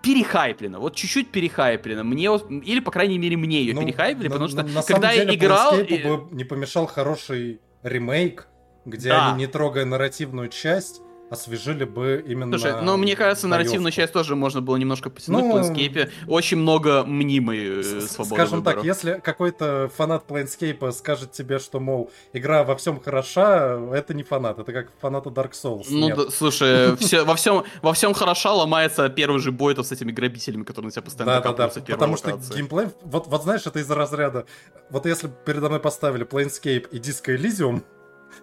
перехайплено, 0.03 0.81
вот 0.81 0.95
чуть-чуть 0.97 1.31
перехайплено. 1.31 2.05
Мне, 2.05 2.25
или, 2.25 2.81
по 2.81 2.91
крайней 2.91 3.19
мере, 3.19 3.37
мне 3.37 3.61
ее 3.61 3.75
ну, 3.75 3.83
перехайпили, 3.83 4.29
потому 4.29 4.49
что, 4.49 4.63
на 4.63 4.83
когда 4.83 5.13
я 5.13 5.25
деле, 5.25 5.37
играл... 5.37 5.79
И... 5.79 6.03
бы 6.03 6.29
не 6.31 6.45
помешал 6.45 6.87
хороший 6.87 7.61
ремейк, 7.83 8.49
где 8.85 9.11
да. 9.11 9.31
они, 9.31 9.39
не 9.41 9.47
трогая 9.47 9.85
нарративную 9.85 10.49
часть, 10.49 11.03
освежили 11.35 11.85
бы 11.85 12.25
именно... 12.27 12.59
Слушай, 12.59 12.83
ну, 12.83 12.97
мне 12.97 13.15
кажется, 13.15 13.47
нарративную 13.47 13.93
часть 13.93 14.13
тоже 14.13 14.35
можно 14.35 14.61
было 14.61 14.77
немножко 14.77 15.11
потянуть 15.11 15.45
ну, 15.45 15.53
в 15.53 15.71
Planescape. 15.71 16.11
Очень 16.27 16.59
много 16.59 17.05
мнимой 17.05 17.81
э, 17.81 18.01
свободы 18.01 18.35
Скажем 18.35 18.59
выбора. 18.59 18.77
так, 18.77 18.85
если 18.85 19.21
какой-то 19.23 19.91
фанат 19.95 20.25
Planescape 20.29 20.91
скажет 20.93 21.33
тебе, 21.33 21.59
что, 21.59 21.81
мол, 21.81 22.11
игра 22.33 22.65
во 22.65 22.77
всем 22.77 23.01
хороша, 23.01 23.79
это 23.93 24.15
не 24.15 24.23
фанат, 24.23 24.59
это 24.59 24.73
как 24.73 24.89
фанаты 25.01 25.31
Dark 25.31 25.53
Souls. 25.53 25.87
Ну, 25.91 26.15
да, 26.15 26.31
слушай, 26.31 26.97
все, 27.01 27.25
во, 27.25 27.35
всем, 27.35 27.65
во 27.83 27.93
всем 27.93 28.15
хороша 28.15 28.53
ломается 28.53 29.09
первый 29.09 29.41
же 29.41 29.53
бой 29.53 29.75
с 29.75 29.93
этими 29.93 30.13
грабителями, 30.13 30.63
которые 30.63 30.87
на 30.87 30.93
тебя 30.93 31.03
постоянно 31.03 31.41
да, 31.41 31.53
да, 31.53 31.69
да, 31.69 31.81
потому 31.87 32.17
что 32.17 32.39
геймплей... 32.55 32.89
Вот, 33.03 33.27
вот 33.27 33.43
знаешь, 33.43 33.67
это 33.67 33.79
из-за 33.81 33.95
разряда... 33.95 34.47
Вот 34.91 35.07
если 35.07 35.31
передо 35.45 35.69
мной 35.69 35.81
поставили 35.81 36.25
Planescape 36.25 36.89
и 36.91 36.99
Disco 36.99 37.37
Elysium, 37.37 37.83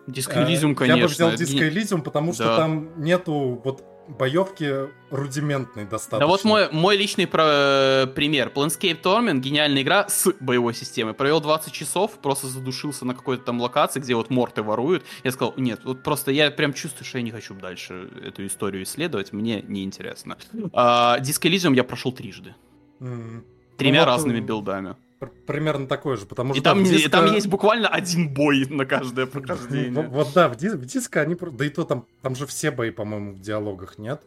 Диско 0.08 0.39
Elysium, 0.39 0.75
конечно. 0.75 0.98
Я 0.98 1.03
бы 1.03 1.08
взял 1.08 1.31
Elysium, 1.31 2.01
потому 2.01 2.34
что 2.34 2.46
да. 2.46 2.58
там 2.58 3.01
нету 3.01 3.62
вот 3.63 3.84
боевки 4.08 4.89
рудиментной 5.10 5.86
достаточно. 5.86 6.20
Да 6.20 6.27
вот 6.27 6.43
мой, 6.43 6.70
мой 6.72 6.98
личный 6.98 7.27
про, 7.27 8.08
пример. 8.13 8.51
Planescape 8.53 9.01
Torment, 9.01 9.39
гениальная 9.39 9.81
игра 9.81 10.08
с 10.08 10.31
боевой 10.39 10.74
системой. 10.74 11.13
Провел 11.13 11.39
20 11.39 11.72
часов, 11.72 12.20
просто 12.20 12.48
задушился 12.48 13.05
на 13.05 13.13
какой-то 13.13 13.43
там 13.43 13.62
локации, 13.62 14.00
где 14.00 14.15
вот 14.15 14.29
морты 14.29 14.63
воруют. 14.63 15.03
Я 15.24 15.31
сказал, 15.31 15.53
нет, 15.58 15.81
вот 15.84 16.03
просто 16.03 16.31
я 16.31 16.51
прям 16.51 16.74
чувствую, 16.74 17.05
что 17.05 17.17
я 17.17 17.24
не 17.24 17.31
хочу 17.31 17.53
дальше 17.53 18.10
эту 18.24 18.46
историю 18.46 18.84
исследовать, 18.84 19.34
мне 19.34 19.62
неинтересно. 19.62 20.38
А, 20.74 21.20
Disco 21.20 21.50
Elysium 21.50 21.75
я 21.75 21.84
прошел 21.84 22.12
трижды. 22.12 22.55
Mm. 23.00 23.43
Тремя 23.77 24.01
ну, 24.01 24.05
разными 24.05 24.39
билдами 24.39 24.96
примерно 25.30 25.88
такое 25.88 26.18
же, 26.18 26.25
потому 26.25 26.54
и 26.54 26.58
что... 26.58 26.63
Там, 26.63 26.84
диско... 26.84 27.10
там 27.10 27.34
есть 27.34 27.48
буквально 27.48 27.88
один 27.88 28.34
бой 28.34 28.66
на 28.70 28.86
каждое 28.86 29.25
прохождение. 29.28 30.08
Вот, 30.08 30.30
да, 30.34 30.50
в, 30.50 30.56
дис... 30.56 30.74
в 30.74 30.86
диско 30.86 31.22
они... 31.22 31.36
Да 31.36 31.66
и 31.66 31.70
то 31.70 31.84
там, 31.84 32.06
там 32.22 32.36
же 32.36 32.46
все 32.46 32.72
бои, 32.72 32.92
по-моему, 32.92 33.34
в 33.34 33.42
диалогах, 33.42 33.98
нет? 33.98 34.22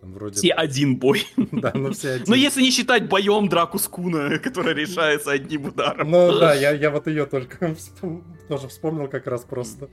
Там 0.00 0.12
вроде... 0.12 0.36
Все 0.36 0.52
один 0.52 0.96
бой. 0.96 1.26
Да, 1.52 1.72
ну 1.74 1.92
все 1.92 2.10
один. 2.14 2.26
Но 2.28 2.34
если 2.34 2.62
не 2.62 2.70
считать 2.70 3.08
боем 3.08 3.48
драку 3.48 3.78
Скуна, 3.78 4.38
которая 4.38 4.74
решается 4.74 5.30
одним 5.32 5.66
ударом. 5.66 6.10
Ну 6.10 6.38
да, 6.38 6.54
я, 6.54 6.72
я 6.72 6.90
вот 6.90 7.06
ее 7.06 7.26
только 7.26 7.74
тоже 8.48 8.68
вспомнил 8.68 9.08
как 9.08 9.26
раз 9.26 9.44
просто. 9.44 9.88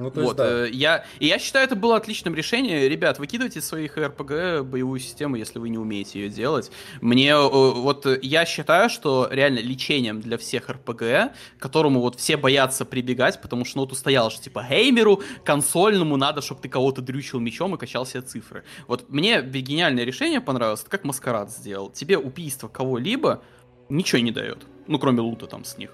Ну, 0.00 0.10
то 0.10 0.20
есть, 0.20 0.28
вот, 0.28 0.36
да. 0.38 0.66
э, 0.66 0.70
я, 0.70 1.04
и 1.18 1.26
я 1.26 1.38
считаю, 1.38 1.66
это 1.66 1.76
было 1.76 1.96
отличным 1.96 2.34
решением. 2.34 2.90
Ребят, 2.90 3.18
выкидывайте 3.18 3.60
своих 3.60 3.98
РПГ 3.98 4.64
боевую 4.64 4.98
систему, 4.98 5.36
если 5.36 5.58
вы 5.58 5.68
не 5.68 5.76
умеете 5.76 6.20
ее 6.20 6.30
делать. 6.30 6.70
Мне, 7.02 7.32
э, 7.32 7.48
вот, 7.48 8.06
я 8.22 8.46
считаю, 8.46 8.88
что 8.88 9.28
реально 9.30 9.58
лечением 9.58 10.22
для 10.22 10.38
всех 10.38 10.70
РПГ, 10.70 11.34
которому 11.58 12.00
вот 12.00 12.18
все 12.18 12.38
боятся 12.38 12.86
прибегать, 12.86 13.42
потому 13.42 13.66
что, 13.66 13.76
ну, 13.76 13.82
вот 13.82 13.92
устоял, 13.92 14.30
что, 14.30 14.42
типа, 14.42 14.66
геймеру, 14.68 15.22
консольному 15.44 16.16
надо, 16.16 16.40
чтобы 16.40 16.62
ты 16.62 16.70
кого-то 16.70 17.02
дрючил 17.02 17.38
мечом 17.38 17.74
и 17.74 17.78
качал 17.78 18.06
себе 18.06 18.22
цифры. 18.22 18.64
Вот 18.86 19.10
мне 19.10 19.42
гениальное 19.42 20.04
решение 20.04 20.40
понравилось, 20.40 20.80
это 20.80 20.88
как 20.88 21.04
Маскарад 21.04 21.50
сделал. 21.50 21.90
Тебе 21.90 22.16
убийство 22.16 22.68
кого-либо 22.68 23.42
ничего 23.90 24.22
не 24.22 24.32
дает. 24.32 24.64
Ну, 24.86 24.98
кроме 24.98 25.20
лута 25.20 25.46
там 25.46 25.64
с 25.66 25.76
них. 25.76 25.90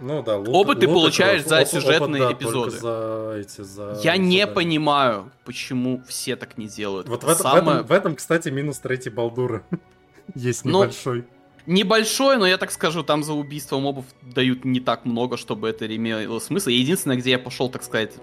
Ну 0.00 0.22
да, 0.22 0.38
лут, 0.38 0.48
опыт 0.48 0.80
ты 0.80 0.86
получаешь 0.86 1.42
опыт, 1.42 1.48
за 1.48 1.64
сюжетные 1.66 2.24
опыт, 2.24 2.38
да, 2.38 2.44
эпизоды. 2.44 2.70
За 2.70 3.36
эти, 3.38 3.60
за, 3.60 4.00
Я 4.02 4.16
не 4.16 4.46
да. 4.46 4.52
понимаю, 4.52 5.30
почему 5.44 6.02
все 6.08 6.36
так 6.36 6.56
не 6.56 6.68
делают. 6.68 7.08
Вот 7.08 7.22
в, 7.22 7.28
это, 7.28 7.42
самое... 7.42 7.62
в, 7.62 7.68
этом, 7.68 7.86
в 7.86 7.92
этом, 7.92 8.16
кстати, 8.16 8.48
минус 8.48 8.78
третий 8.78 9.10
балдуры. 9.10 9.62
Есть 10.34 10.64
ну, 10.64 10.84
небольшой. 10.84 11.26
Но, 11.66 11.72
небольшой, 11.74 12.38
но 12.38 12.46
я 12.46 12.56
так 12.56 12.70
скажу, 12.70 13.02
там 13.02 13.22
за 13.22 13.34
убийство 13.34 13.78
мобов 13.78 14.06
дают 14.22 14.64
не 14.64 14.80
так 14.80 15.04
много, 15.04 15.36
чтобы 15.36 15.68
это 15.68 15.86
имело 15.94 16.38
смысл. 16.38 16.70
Единственное, 16.70 17.16
где 17.16 17.32
я 17.32 17.38
пошел, 17.38 17.68
так 17.68 17.82
сказать, 17.82 18.14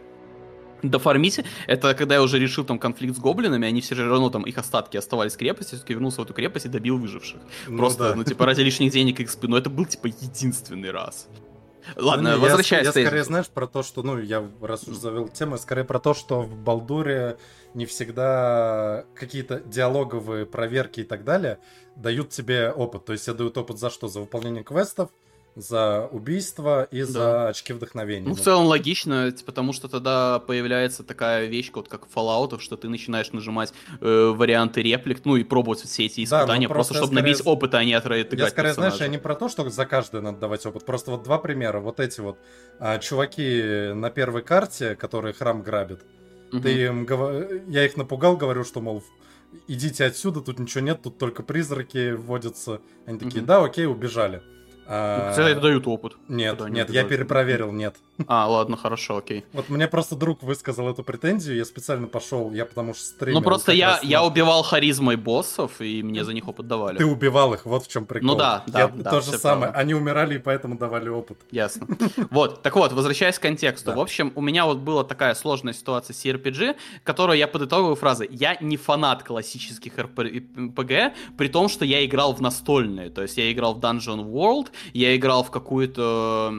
дофармить, 0.81 1.41
это 1.67 1.93
когда 1.93 2.15
я 2.15 2.21
уже 2.21 2.39
решил 2.39 2.63
там 2.63 2.79
конфликт 2.79 3.15
с 3.15 3.19
гоблинами, 3.19 3.67
они 3.67 3.81
все 3.81 3.95
равно 3.95 4.29
там 4.29 4.43
их 4.43 4.57
остатки 4.57 4.97
оставались 4.97 5.33
в 5.33 5.37
крепости, 5.37 5.71
все-таки 5.71 5.93
вернулся 5.93 6.21
в 6.21 6.23
эту 6.23 6.33
крепость 6.33 6.65
и 6.65 6.69
добил 6.69 6.97
выживших. 6.97 7.39
Ну, 7.67 7.77
Просто, 7.77 8.09
да. 8.09 8.15
ну, 8.15 8.23
типа, 8.23 8.45
ради 8.45 8.61
лишних 8.61 8.91
денег 8.91 9.19
и 9.19 9.23
XP. 9.23 9.47
Но 9.47 9.57
это 9.57 9.69
был, 9.69 9.85
типа, 9.85 10.07
единственный 10.07 10.91
раз. 10.91 11.27
Ладно, 11.95 12.35
ну, 12.35 12.41
возвращаясь. 12.41 12.85
Я, 12.85 12.99
я 12.99 13.07
скорее, 13.07 13.23
знаешь, 13.23 13.47
про 13.47 13.67
то, 13.67 13.83
что, 13.83 14.03
ну, 14.03 14.19
я 14.19 14.47
раз 14.61 14.87
уже 14.87 14.99
завел 14.99 15.27
тему, 15.29 15.57
скорее 15.57 15.83
про 15.83 15.99
то, 15.99 16.13
что 16.13 16.41
в 16.41 16.55
Балдуре 16.55 17.37
не 17.73 17.85
всегда 17.85 19.05
какие-то 19.15 19.59
диалоговые 19.59 20.45
проверки 20.45 21.01
и 21.01 21.03
так 21.03 21.23
далее 21.23 21.59
дают 21.95 22.29
тебе 22.29 22.71
опыт. 22.71 23.05
То 23.05 23.13
есть 23.13 23.25
тебе 23.25 23.35
дают 23.35 23.57
опыт 23.57 23.79
за 23.79 23.89
что? 23.89 24.07
За 24.07 24.19
выполнение 24.19 24.63
квестов, 24.63 25.09
за 25.57 26.07
убийство 26.11 26.83
и 26.83 27.01
да. 27.01 27.05
за 27.07 27.47
очки 27.49 27.73
вдохновения. 27.73 28.29
Ну, 28.29 28.35
в 28.35 28.39
целом 28.39 28.67
логично, 28.67 29.33
потому 29.43 29.73
что 29.73 29.87
тогда 29.87 30.37
появляется 30.37 31.03
такая 31.03 31.47
вещь, 31.47 31.71
вот 31.73 31.87
как 31.87 32.07
в 32.07 32.15
Fallout, 32.15 32.59
что 32.59 32.77
ты 32.77 32.87
начинаешь 32.87 33.31
нажимать 33.31 33.73
э, 33.99 34.33
варианты 34.35 34.83
реплик, 34.83 35.25
ну 35.25 35.35
и 35.35 35.43
пробовать 35.43 35.81
все 35.81 36.05
эти 36.05 36.23
испытания, 36.23 36.67
да, 36.67 36.73
просто, 36.73 36.93
просто 36.93 37.07
чтобы 37.07 37.19
скорее... 37.19 37.33
набить 37.33 37.47
опыт, 37.47 37.73
а 37.73 37.83
не 37.83 37.93
отыграть 37.93 38.31
Я 38.31 38.47
скорее, 38.49 38.69
персонажа. 38.69 38.97
знаешь, 38.97 39.01
я 39.01 39.07
не 39.07 39.17
про 39.17 39.33
то, 39.33 39.49
что 39.49 39.67
за 39.67 39.85
каждое 39.87 40.21
надо 40.21 40.37
давать 40.37 40.63
опыт, 40.67 40.85
просто 40.85 41.09
вот 41.09 41.23
два 41.23 41.39
примера. 41.39 41.79
Вот 41.79 41.99
эти 41.99 42.21
вот 42.21 42.37
а, 42.79 42.99
чуваки 42.99 43.93
на 43.95 44.11
первой 44.11 44.43
карте, 44.43 44.95
которые 44.95 45.33
храм 45.33 45.63
грабят, 45.63 46.03
угу. 46.53 46.61
ты 46.61 46.83
им, 46.83 47.07
я 47.67 47.83
их 47.83 47.97
напугал, 47.97 48.37
говорю, 48.37 48.63
что, 48.63 48.79
мол, 48.79 49.03
идите 49.67 50.05
отсюда, 50.05 50.41
тут 50.41 50.59
ничего 50.59 50.83
нет, 50.83 51.01
тут 51.01 51.17
только 51.17 51.41
призраки 51.41 52.11
вводятся. 52.11 52.79
Они 53.07 53.17
такие, 53.17 53.39
угу. 53.39 53.47
да, 53.47 53.63
окей, 53.63 53.87
убежали. 53.87 54.43
А... 54.89 55.31
Кстати, 55.31 55.51
это 55.51 55.61
дают 55.61 55.87
опыт. 55.87 56.13
Нет, 56.27 56.59
нет, 56.69 56.89
я 56.89 57.03
перепроверил, 57.03 57.71
нет. 57.71 57.95
А, 58.27 58.47
ладно, 58.47 58.77
хорошо, 58.77 59.17
окей. 59.17 59.45
Вот 59.53 59.69
мне 59.69 59.87
просто 59.87 60.15
друг 60.15 60.41
высказал 60.41 60.89
эту 60.89 61.03
претензию, 61.03 61.57
я 61.57 61.65
специально 61.65 62.07
пошел, 62.07 62.51
я 62.53 62.65
потому 62.65 62.93
что 62.93 63.03
стримил. 63.03 63.39
Ну 63.39 63.43
просто 63.43 63.73
я, 63.73 63.99
я 64.01 64.23
убивал 64.23 64.63
харизмой 64.63 65.17
боссов, 65.17 65.81
и 65.81 66.01
мне 66.01 66.23
за 66.23 66.33
них 66.33 66.47
опыт 66.47 66.67
давали. 66.67 66.97
Ты 66.97 67.05
убивал 67.05 67.53
их, 67.53 67.65
вот 67.65 67.85
в 67.85 67.87
чем 67.89 68.05
прикол. 68.05 68.29
Ну 68.29 68.35
да, 68.35 68.63
да. 68.67 68.79
Я 68.79 68.87
да, 68.87 69.11
то 69.11 69.21
же 69.21 69.31
самое, 69.37 69.71
правда. 69.71 69.79
они 69.79 69.93
умирали, 69.93 70.35
и 70.35 70.39
поэтому 70.39 70.77
давали 70.77 71.09
опыт. 71.09 71.37
Ясно. 71.51 71.87
Вот, 72.29 72.61
так 72.61 72.75
вот, 72.75 72.91
возвращаясь 72.93 73.39
к 73.39 73.41
контексту. 73.41 73.93
В 73.93 73.99
общем, 73.99 74.31
у 74.35 74.41
меня 74.41 74.65
вот 74.65 74.79
была 74.79 75.03
такая 75.03 75.33
сложная 75.33 75.73
ситуация 75.73 76.13
с 76.13 76.25
RPG, 76.25 76.75
которую 77.03 77.37
я 77.37 77.47
подытогиваю 77.47 77.95
фразой. 77.95 78.27
Я 78.31 78.57
не 78.59 78.77
фанат 78.77 79.23
классических 79.23 79.97
RPG, 79.97 81.13
при 81.37 81.47
том, 81.47 81.69
что 81.69 81.85
я 81.85 82.05
играл 82.05 82.33
в 82.33 82.41
настольные. 82.41 83.09
То 83.09 83.21
есть 83.21 83.37
я 83.37 83.51
играл 83.51 83.75
в 83.75 83.79
Dungeon 83.79 84.25
World, 84.25 84.69
я 84.93 85.15
играл 85.15 85.43
в 85.43 85.51
какую-то 85.51 86.53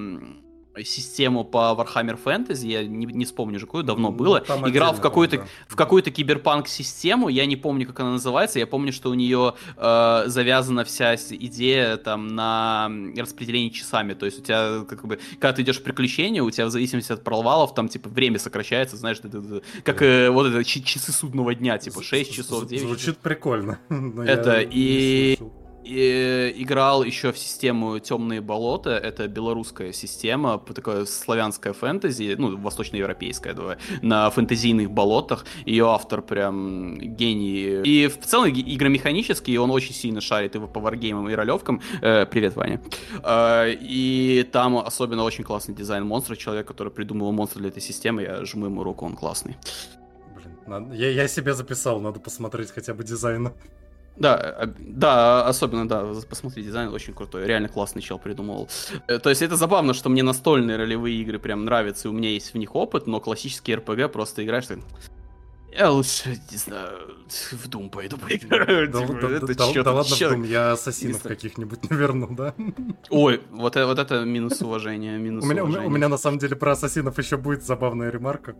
систему 0.84 1.42
по 1.44 1.74
Warhammer 1.76 2.16
Fantasy, 2.24 2.68
я 2.68 2.84
не, 2.84 3.04
не 3.06 3.24
вспомню 3.24 3.56
уже 3.56 3.66
какую, 3.66 3.82
давно 3.82 4.12
было. 4.12 4.40
там 4.40 4.68
Играл 4.68 4.94
в 4.94 5.00
какую-то 5.00 5.38
да. 5.38 5.46
в 5.66 5.74
какую-то 5.74 6.12
киберпанк-систему, 6.12 7.28
я 7.28 7.46
не 7.46 7.56
помню, 7.56 7.84
как 7.84 7.98
она 7.98 8.12
называется, 8.12 8.60
я 8.60 8.66
помню, 8.68 8.92
что 8.92 9.10
у 9.10 9.14
нее 9.14 9.54
э, 9.76 10.22
завязана 10.26 10.84
вся 10.84 11.16
идея 11.16 11.96
там 11.96 12.28
на 12.28 12.86
м, 12.88 13.12
распределение 13.16 13.72
часами, 13.72 14.14
то 14.14 14.24
есть 14.26 14.38
у 14.38 14.42
тебя 14.42 14.84
как 14.88 15.04
бы, 15.04 15.18
когда 15.40 15.52
ты 15.54 15.62
идешь 15.62 15.80
в 15.80 15.82
приключения, 15.82 16.44
у 16.44 16.50
тебя 16.52 16.66
в 16.66 16.70
зависимости 16.70 17.10
от 17.10 17.24
провалов 17.24 17.74
там 17.74 17.88
типа 17.88 18.08
время 18.08 18.38
сокращается, 18.38 18.96
знаешь, 18.96 19.18
ты- 19.18 19.28
ты- 19.28 19.42
ты- 19.42 19.62
как 19.82 20.00
э, 20.02 20.30
вот 20.30 20.46
это 20.46 20.62
часы 20.62 21.10
судного 21.10 21.56
дня, 21.56 21.78
типа 21.78 22.04
6 22.04 22.32
часов, 22.32 22.66
9 22.68 22.82
часов. 22.82 22.88
Звучит 23.00 23.18
прикольно. 23.18 23.80
Это 23.88 24.60
и- 24.60 25.34
слышал. 25.36 25.52
Играл 25.88 27.02
еще 27.02 27.32
в 27.32 27.38
систему 27.38 27.98
Темные 27.98 28.42
болота. 28.42 28.90
Это 28.90 29.26
белорусская 29.26 29.92
система, 29.92 30.58
такое 30.58 31.06
славянское 31.06 31.72
фэнтези, 31.72 32.34
ну, 32.38 32.58
восточноевропейское, 32.58 33.54
давай, 33.54 33.78
на 34.02 34.28
фэнтезийных 34.30 34.90
болотах. 34.90 35.46
Ее 35.64 35.88
автор 35.88 36.20
прям 36.20 36.98
гений. 36.98 37.82
И 37.84 38.06
в 38.08 38.18
целом 38.18 38.50
игромеханический, 38.50 39.56
он 39.56 39.70
очень 39.70 39.94
сильно 39.94 40.20
шарит 40.20 40.56
и 40.56 40.60
по 40.60 40.80
варгеймам, 40.80 41.30
и 41.30 41.34
ролевкам. 41.34 41.80
Э, 42.02 42.26
привет, 42.26 42.54
Ваня. 42.56 42.82
Э, 43.22 43.72
и 43.72 44.46
там 44.52 44.76
особенно 44.76 45.24
очень 45.24 45.44
классный 45.44 45.74
дизайн 45.74 46.04
монстра. 46.04 46.36
Человек, 46.36 46.66
который 46.66 46.92
придумал 46.92 47.32
монстр 47.32 47.60
для 47.60 47.68
этой 47.68 47.80
системы, 47.82 48.22
я 48.22 48.44
жму 48.44 48.66
ему 48.66 48.82
руку, 48.84 49.06
он 49.06 49.16
классный. 49.16 49.56
Блин, 50.36 50.58
надо- 50.66 50.94
я, 50.94 51.10
я 51.10 51.28
себе 51.28 51.54
записал, 51.54 52.00
надо 52.00 52.20
посмотреть 52.20 52.72
хотя 52.72 52.92
бы 52.92 53.04
дизайн. 53.04 53.52
Да, 54.18 54.56
э, 54.62 54.66
да, 54.78 55.46
особенно, 55.46 55.88
да, 55.88 56.04
посмотри, 56.28 56.62
дизайн 56.64 56.88
очень 56.92 57.14
крутой, 57.14 57.46
реально 57.46 57.68
классный 57.68 58.02
чел 58.02 58.18
придумал. 58.18 58.68
Э, 59.06 59.18
То 59.18 59.30
есть 59.30 59.42
это 59.42 59.56
забавно, 59.56 59.94
что 59.94 60.08
мне 60.08 60.22
настольные 60.22 60.76
ролевые 60.76 61.16
игры 61.22 61.38
прям 61.38 61.64
нравятся, 61.64 62.08
и 62.08 62.10
у 62.10 62.14
меня 62.14 62.30
есть 62.30 62.52
в 62.54 62.58
них 62.58 62.74
опыт, 62.74 63.06
но 63.06 63.20
классические 63.20 63.76
РПГ 63.76 64.10
просто 64.12 64.44
играешь, 64.44 64.66
ты... 64.66 64.78
Я 65.70 65.90
лучше, 65.90 66.30
не 66.50 66.56
знаю, 66.56 66.98
в 67.28 67.68
Doom 67.68 67.90
пойду 67.90 68.16
поиграю. 68.16 68.88
Да, 68.90 69.00
типа, 69.06 69.18
да- 69.20 69.30
это 69.30 69.46
да- 69.54 69.66
чё-то- 69.66 69.82
да 69.84 69.92
ладно, 69.92 70.14
в 70.16 70.18
чё- 70.18 70.32
Doom, 70.34 70.46
я 70.46 70.72
ассасинов 70.72 71.22
каких-нибудь 71.22 71.90
наверну, 71.90 72.26
да? 72.34 72.54
Ой, 73.10 73.42
вот, 73.50 73.76
э- 73.76 73.84
вот 73.86 73.98
это 73.98 74.24
минус 74.24 74.60
уважения, 74.62 75.18
минус 75.18 75.44
у 75.44 75.46
меня- 75.46 75.62
уважения. 75.62 75.86
у 75.86 75.90
меня 75.90 76.08
на 76.08 76.16
самом 76.18 76.38
деле 76.38 76.56
про 76.56 76.72
ассасинов 76.72 77.18
еще 77.18 77.36
будет 77.36 77.64
забавная 77.64 78.10
ремарка. 78.10 78.56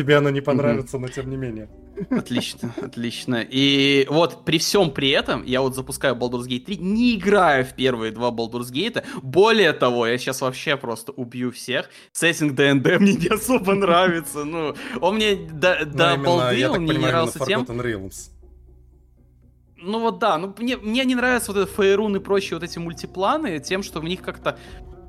Тебе 0.00 0.16
она 0.16 0.30
не 0.30 0.40
понравится, 0.40 0.98
но 0.98 1.08
тем 1.08 1.28
не 1.28 1.36
менее. 1.36 1.68
Отлично, 2.08 2.72
отлично. 2.80 3.44
И 3.46 4.06
вот 4.08 4.46
при 4.46 4.58
всем 4.58 4.92
при 4.92 5.10
этом 5.10 5.44
я 5.44 5.60
вот 5.60 5.74
запускаю 5.74 6.14
Baldur's 6.14 6.46
Gate 6.48 6.64
3, 6.64 6.78
не 6.78 7.16
играя 7.16 7.64
в 7.64 7.74
первые 7.74 8.10
два 8.10 8.30
Baldur's 8.30 8.72
Gate. 8.72 9.04
Более 9.22 9.74
того, 9.74 10.06
я 10.06 10.16
сейчас 10.16 10.40
вообще 10.40 10.78
просто 10.78 11.12
убью 11.12 11.52
всех. 11.52 11.90
Сеттинг 12.12 12.54
ДНД 12.54 12.98
мне 12.98 13.12
не 13.12 13.26
особо 13.26 13.74
нравится. 13.74 14.44
Ну, 14.44 14.74
он 15.02 15.16
мне 15.16 15.34
до, 15.34 15.80
Ну, 15.84 15.92
до 15.92 16.14
именно, 16.14 16.24
балды, 16.24 16.70
он 16.70 16.80
мне 16.80 16.96
не 16.96 17.04
нравился 17.04 17.44
тем... 17.44 17.66
Ну 19.82 20.00
вот 20.00 20.18
да, 20.18 20.38
ну 20.38 20.54
мне, 20.58 20.78
мне 20.78 21.04
не 21.04 21.14
нравятся 21.14 21.52
вот 21.52 21.60
это 21.60 21.72
Фейрун 21.74 22.16
и 22.16 22.20
прочие 22.20 22.58
вот 22.58 22.62
эти 22.62 22.78
мультипланы 22.78 23.60
тем, 23.60 23.82
что 23.82 24.00
в 24.00 24.04
них 24.04 24.22
как-то 24.22 24.58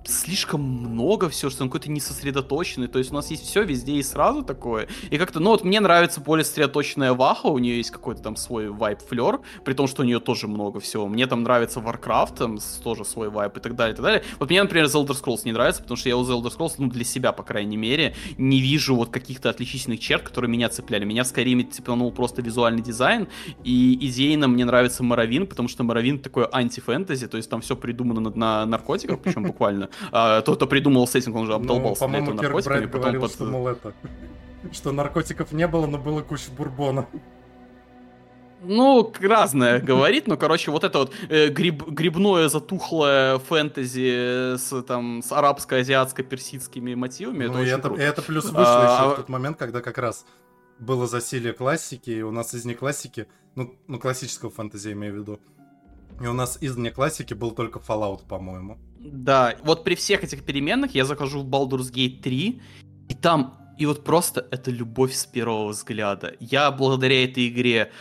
слишком 0.05 0.61
много 0.61 1.29
все, 1.29 1.49
что 1.49 1.63
он 1.63 1.69
какой-то 1.69 1.91
несосредоточенный. 1.91 2.87
То 2.87 2.99
есть 2.99 3.11
у 3.11 3.15
нас 3.15 3.29
есть 3.31 3.43
все 3.43 3.63
везде 3.63 3.93
и 3.93 4.03
сразу 4.03 4.43
такое. 4.43 4.87
И 5.09 5.17
как-то, 5.17 5.39
ну 5.39 5.51
вот 5.51 5.63
мне 5.63 5.79
нравится 5.79 6.21
более 6.21 6.43
сосредоточенная 6.43 7.13
Ваха, 7.13 7.47
у 7.47 7.57
нее 7.59 7.77
есть 7.77 7.91
какой-то 7.91 8.21
там 8.21 8.35
свой 8.35 8.69
вайп 8.69 8.99
флер, 9.01 9.41
при 9.63 9.73
том, 9.73 9.87
что 9.87 10.01
у 10.01 10.05
нее 10.05 10.19
тоже 10.19 10.47
много 10.47 10.79
всего. 10.79 11.07
Мне 11.07 11.27
там 11.27 11.43
нравится 11.43 11.79
Warcraft, 11.79 12.37
там 12.37 12.59
тоже 12.83 13.05
свой 13.05 13.29
вайп 13.29 13.57
и 13.57 13.59
так 13.59 13.75
далее, 13.75 13.93
и 13.93 13.95
так 13.95 14.03
далее. 14.03 14.23
Вот 14.39 14.49
мне, 14.49 14.61
например, 14.61 14.87
The 14.87 15.05
Elder 15.05 15.21
Scrolls 15.21 15.41
не 15.45 15.51
нравится, 15.51 15.81
потому 15.81 15.97
что 15.97 16.09
я 16.09 16.17
у 16.17 16.23
The 16.23 16.41
Elder 16.41 16.55
Scrolls, 16.55 16.75
ну, 16.77 16.87
для 16.87 17.03
себя, 17.03 17.31
по 17.31 17.43
крайней 17.43 17.77
мере, 17.77 18.15
не 18.37 18.59
вижу 18.59 18.95
вот 18.95 19.09
каких-то 19.09 19.49
отличительных 19.49 19.99
черт, 19.99 20.23
которые 20.23 20.49
меня 20.49 20.69
цепляли. 20.69 21.05
Меня 21.05 21.23
в 21.23 21.27
Скайриме 21.27 21.63
цепанул 21.63 22.11
просто 22.11 22.41
визуальный 22.41 22.81
дизайн, 22.81 23.27
и 23.63 23.97
идейно 24.07 24.47
мне 24.47 24.65
нравится 24.65 25.03
Моровин, 25.03 25.47
потому 25.47 25.67
что 25.67 25.83
Моровин 25.83 26.19
такой 26.19 26.47
антифэнтези, 26.51 27.27
то 27.27 27.37
есть 27.37 27.49
там 27.49 27.61
все 27.61 27.75
придумано 27.75 28.21
на, 28.21 28.31
на 28.31 28.65
наркотиках, 28.65 29.19
причем 29.21 29.43
буквально. 29.51 29.90
А, 30.11 30.41
тот, 30.41 30.57
кто 30.57 30.67
придумал 30.67 31.07
сеттинг, 31.07 31.35
он 31.35 31.45
же 31.45 31.51
Ну, 31.51 31.57
обдолбался 31.57 31.99
для 31.99 32.07
по-моему, 32.07 32.31
этого 32.31 32.41
наркотиками, 32.43 32.73
Брайт 32.79 32.91
потом 32.91 33.01
говорил, 33.01 33.21
под- 33.21 33.31
что, 33.31 33.45
мол, 33.45 33.67
это... 33.67 33.93
Что 34.73 34.91
наркотиков 34.91 35.51
не 35.51 35.67
было, 35.67 35.87
но 35.87 35.97
было 35.97 36.21
куча 36.21 36.51
бурбона. 36.51 37.07
Ну, 38.63 39.11
разное 39.19 39.79
говорит, 39.79 40.27
но, 40.27 40.37
короче, 40.37 40.69
вот 40.69 40.83
это 40.83 40.99
вот 40.99 41.13
э, 41.29 41.47
гриб- 41.49 41.89
грибное 41.89 42.47
затухлое 42.47 43.39
фэнтези 43.39 44.55
с, 44.57 44.83
там, 44.83 45.23
с 45.23 45.31
арабско-азиатско-персидскими 45.31 46.95
мотивами, 46.95 47.45
это 47.45 47.53
Ну, 47.53 47.59
и 47.59 47.61
очень 47.63 47.71
это, 47.73 47.81
круто. 47.87 48.01
и 48.01 48.05
это 48.05 48.21
плюс 48.21 48.45
вышло 48.45 48.61
А, 48.65 48.83
еще 48.83 49.03
а- 49.03 49.13
в 49.13 49.15
тот 49.15 49.29
момент, 49.29 49.57
когда 49.57 49.81
как 49.81 49.97
раз 49.97 50.25
было 50.77 51.07
засилие 51.07 51.53
классики, 51.53 52.11
и 52.11 52.21
у 52.21 52.29
нас 52.31 52.53
из 52.53 52.63
не 52.65 52.75
классики, 52.75 53.25
ну, 53.55 53.75
ну 53.87 53.99
классического 53.99 54.51
фэнтези 54.51 54.91
имею 54.91 55.13
в 55.15 55.17
виду, 55.17 55.39
и 56.21 56.27
у 56.27 56.33
нас 56.33 56.59
из 56.61 56.77
не 56.77 56.91
классики 56.91 57.33
был 57.33 57.51
только 57.51 57.79
Fallout, 57.79 58.27
по-моему. 58.27 58.77
Да, 59.03 59.55
вот 59.63 59.83
при 59.83 59.95
всех 59.95 60.23
этих 60.23 60.43
переменных 60.43 60.93
я 60.93 61.05
захожу 61.05 61.41
в 61.41 61.47
Baldur's 61.47 61.91
Gate 61.91 62.21
3, 62.21 62.61
и 63.09 63.13
там, 63.15 63.57
и 63.77 63.85
вот 63.85 64.03
просто 64.03 64.47
это 64.51 64.69
любовь 64.69 65.13
с 65.13 65.25
первого 65.25 65.69
взгляда. 65.69 66.35
Я 66.39 66.71
благодаря 66.71 67.23
этой 67.23 67.47
игре 67.47 67.91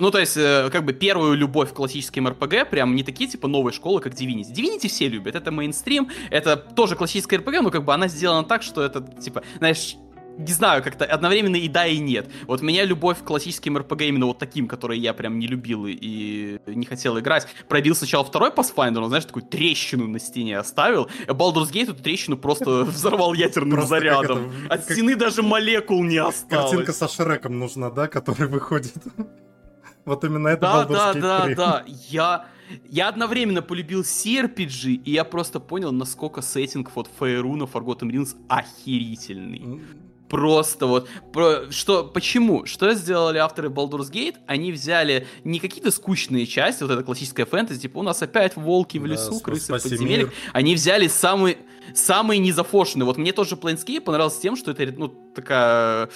ну, 0.00 0.10
то 0.10 0.18
есть, 0.18 0.36
э, 0.38 0.70
как 0.72 0.86
бы 0.86 0.94
первую 0.94 1.36
любовь 1.36 1.70
к 1.70 1.74
классическим 1.74 2.26
РПГ, 2.26 2.70
прям 2.70 2.96
не 2.96 3.02
такие, 3.02 3.28
типа, 3.28 3.48
новые 3.48 3.74
школы, 3.74 4.00
как 4.00 4.14
Divinity. 4.14 4.50
Divinity 4.50 4.88
все 4.88 5.08
любят, 5.08 5.34
это 5.34 5.50
мейнстрим, 5.50 6.08
это 6.30 6.56
тоже 6.56 6.96
классическая 6.96 7.36
РПГ, 7.36 7.60
но 7.60 7.70
как 7.70 7.84
бы 7.84 7.92
она 7.92 8.08
сделана 8.08 8.44
так, 8.48 8.62
что 8.62 8.82
это, 8.82 9.02
типа, 9.20 9.42
знаешь, 9.58 9.96
не 10.38 10.52
знаю, 10.52 10.82
как-то 10.82 11.04
одновременно 11.04 11.56
и 11.56 11.68
да, 11.68 11.86
и 11.86 11.98
нет. 11.98 12.30
Вот 12.46 12.62
меня 12.62 12.84
любовь 12.84 13.18
к 13.20 13.24
классическим 13.24 13.76
РПГ 13.78 14.02
именно 14.02 14.26
вот 14.26 14.38
таким, 14.38 14.66
которые 14.68 15.00
я 15.00 15.12
прям 15.12 15.38
не 15.38 15.46
любил 15.46 15.86
и- 15.86 16.58
не 16.66 16.86
хотел 16.86 17.18
играть, 17.18 17.46
пробил 17.68 17.94
сначала 17.94 18.24
второй 18.24 18.50
Pathfinder, 18.50 18.98
он, 19.00 19.08
знаешь, 19.08 19.24
такую 19.26 19.44
трещину 19.44 20.06
на 20.06 20.18
стене 20.18 20.58
оставил. 20.58 21.08
Baldur's 21.26 21.70
Gate 21.72 21.90
эту 21.90 22.02
трещину 22.02 22.36
просто 22.38 22.84
взорвал 22.84 23.34
ядерным 23.34 23.72
Просто 23.72 23.88
зарядом. 23.88 24.50
это, 24.64 24.74
От 24.74 24.84
как- 24.84 24.92
стены 24.96 25.16
даже 25.16 25.42
молекул 25.42 26.02
не 26.04 26.18
осталось. 26.18 26.70
Картинка 26.70 26.92
со 26.92 27.08
Шреком 27.08 27.58
нужна, 27.58 27.90
да, 27.90 28.06
который 28.08 28.48
выходит. 28.48 28.94
Вот 30.06 30.24
именно 30.24 30.48
это 30.48 30.62
Да, 30.62 30.84
Baldur's 30.84 30.92
да, 30.94 31.12
Gate 31.12 31.20
да, 31.20 31.44
3. 31.44 31.54
да. 31.54 31.84
Я, 32.08 32.46
я 32.88 33.08
одновременно 33.10 33.60
полюбил 33.60 34.00
CRPG, 34.00 34.92
и 35.04 35.10
я 35.12 35.24
просто 35.24 35.60
понял, 35.60 35.92
насколько 35.92 36.40
сеттинг 36.40 36.90
вот 36.96 37.08
Фейруна 37.20 37.64
Forgotten 37.64 38.10
Realms 38.10 38.34
охерительный. 38.48 39.82
Просто 40.30 40.86
вот, 40.86 41.08
про, 41.32 41.70
что, 41.70 42.04
почему? 42.04 42.64
Что 42.64 42.94
сделали 42.94 43.38
авторы 43.38 43.68
Baldur's 43.68 44.10
Gate? 44.12 44.36
Они 44.46 44.70
взяли 44.72 45.26
не 45.44 45.58
какие-то 45.58 45.90
скучные 45.90 46.46
части, 46.46 46.82
вот 46.84 46.92
это 46.92 47.02
классическая 47.02 47.44
фэнтези, 47.44 47.80
типа 47.80 47.98
у 47.98 48.02
нас 48.02 48.22
опять 48.22 48.54
волки 48.56 48.98
в 48.98 49.02
Да, 49.02 49.08
лесу, 49.08 49.32
сп- 49.34 49.42
крысы 49.42 49.72
в 49.76 49.82
подземельях. 49.82 50.28
мир. 50.28 50.32
Они 50.52 50.74
взяли 50.76 51.08
самые, 51.08 51.58
самые 51.94 52.38
незафошенные. 52.38 53.04
Вот 53.06 53.18
мне 53.18 53.32
тоже 53.32 53.56
Planescape 53.56 54.00
понравился 54.00 54.40
тем, 54.40 54.54
что 54.56 54.70
это, 54.70 54.86
ну, 54.96 55.08
такая 55.34 56.08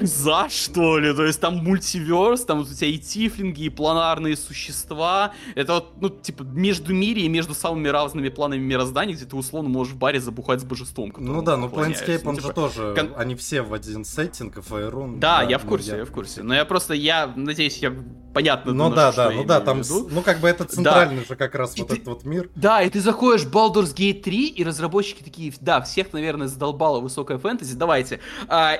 за 0.00 0.48
что 0.48 0.98
ли? 0.98 1.14
То 1.14 1.24
есть 1.24 1.40
там 1.40 1.56
мультиверс, 1.58 2.44
там 2.44 2.60
у 2.60 2.64
тебя 2.64 2.88
и 2.88 2.98
тифлинги, 2.98 3.62
и 3.64 3.68
планарные 3.68 4.36
существа. 4.36 5.32
Это 5.54 5.74
вот, 5.74 5.92
ну, 6.00 6.08
типа, 6.10 6.42
между 6.42 6.92
мире 6.94 7.22
и 7.22 7.28
между 7.28 7.54
самыми 7.54 7.88
разными 7.88 8.28
планами 8.28 8.60
мироздания, 8.60 9.14
где 9.14 9.24
ты 9.24 9.36
условно 9.36 9.68
можешь 9.70 9.94
в 9.94 9.98
баре 9.98 10.20
забухать 10.20 10.60
с 10.60 10.64
божеством. 10.64 11.12
Ну 11.16 11.42
да, 11.42 11.54
ты 11.54 11.60
ну. 11.62 11.68
Planescape, 11.68 12.20
Ну, 12.24 12.30
он 12.30 12.36
типа, 12.36 12.48
же 12.48 12.54
тоже, 12.54 12.94
кон- 12.96 13.14
они 13.16 13.34
все 13.34 13.62
в 13.62 13.72
один 13.74 14.04
сеттинг, 14.04 14.58
и 14.58 14.60
Фаерун. 14.60 15.20
Да, 15.20 15.42
я 15.42 15.58
в 15.58 15.64
ну, 15.64 15.70
курсе, 15.70 15.96
я 15.96 16.04
в 16.04 16.10
курсе. 16.10 16.42
Но 16.42 16.54
я 16.54 16.64
просто, 16.64 16.94
я 16.94 17.32
надеюсь, 17.36 17.78
я 17.78 17.92
понятно. 18.34 18.72
Ну 18.72 18.90
да, 18.90 19.12
да, 19.12 19.30
я 19.30 19.36
ну 19.36 19.44
да, 19.44 19.60
там, 19.60 19.82
ну 20.10 20.22
как 20.22 20.40
бы 20.40 20.48
это 20.48 20.64
центральный 20.64 21.24
же 21.24 21.36
как 21.36 21.54
раз 21.54 21.76
И 21.76 21.80
вот 21.80 21.88
ты- 21.88 21.94
этот 21.96 22.06
вот 22.08 22.24
мир. 22.24 22.50
Да, 22.54 22.82
и 22.82 22.90
ты 22.90 23.00
заходишь 23.00 23.42
в 23.42 23.54
Baldur's 23.54 23.94
Gate 23.94 24.22
3, 24.22 24.48
и 24.48 24.64
разработчики 24.64 25.22
такие, 25.22 25.52
да, 25.60 25.80
всех, 25.80 26.12
наверное, 26.12 26.48
задолбала 26.48 27.00
высокая 27.00 27.38
фэнтези, 27.38 27.74
давайте. 27.74 28.20
А, 28.48 28.74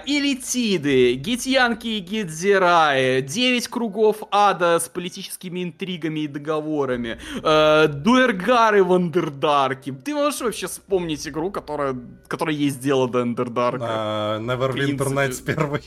Илитиды, 0.81 1.15
Гитьянки 1.15 1.87
и 1.87 2.01
Гидзираи, 2.01 3.21
9 3.21 3.69
кругов 3.69 4.23
ада 4.31 4.79
с 4.79 4.89
политическими 4.89 5.63
интригами 5.63 6.21
и 6.21 6.27
договорами, 6.27 7.19
э, 7.43 7.89
Дуэргары 7.89 8.83
в 8.83 8.93
Андердарке. 8.93 9.93
Ты 9.93 10.15
можешь 10.15 10.41
вообще 10.41 10.67
вспомнить 10.67 11.27
игру, 11.29 11.51
которая, 11.51 11.97
которая 12.27 12.55
есть 12.55 12.81
дело 12.81 13.09
до 13.09 13.23
Андердарка? 13.23 14.39
Neverwinter. 14.41 15.13
Nights 15.13 15.43
первый. 15.45 15.83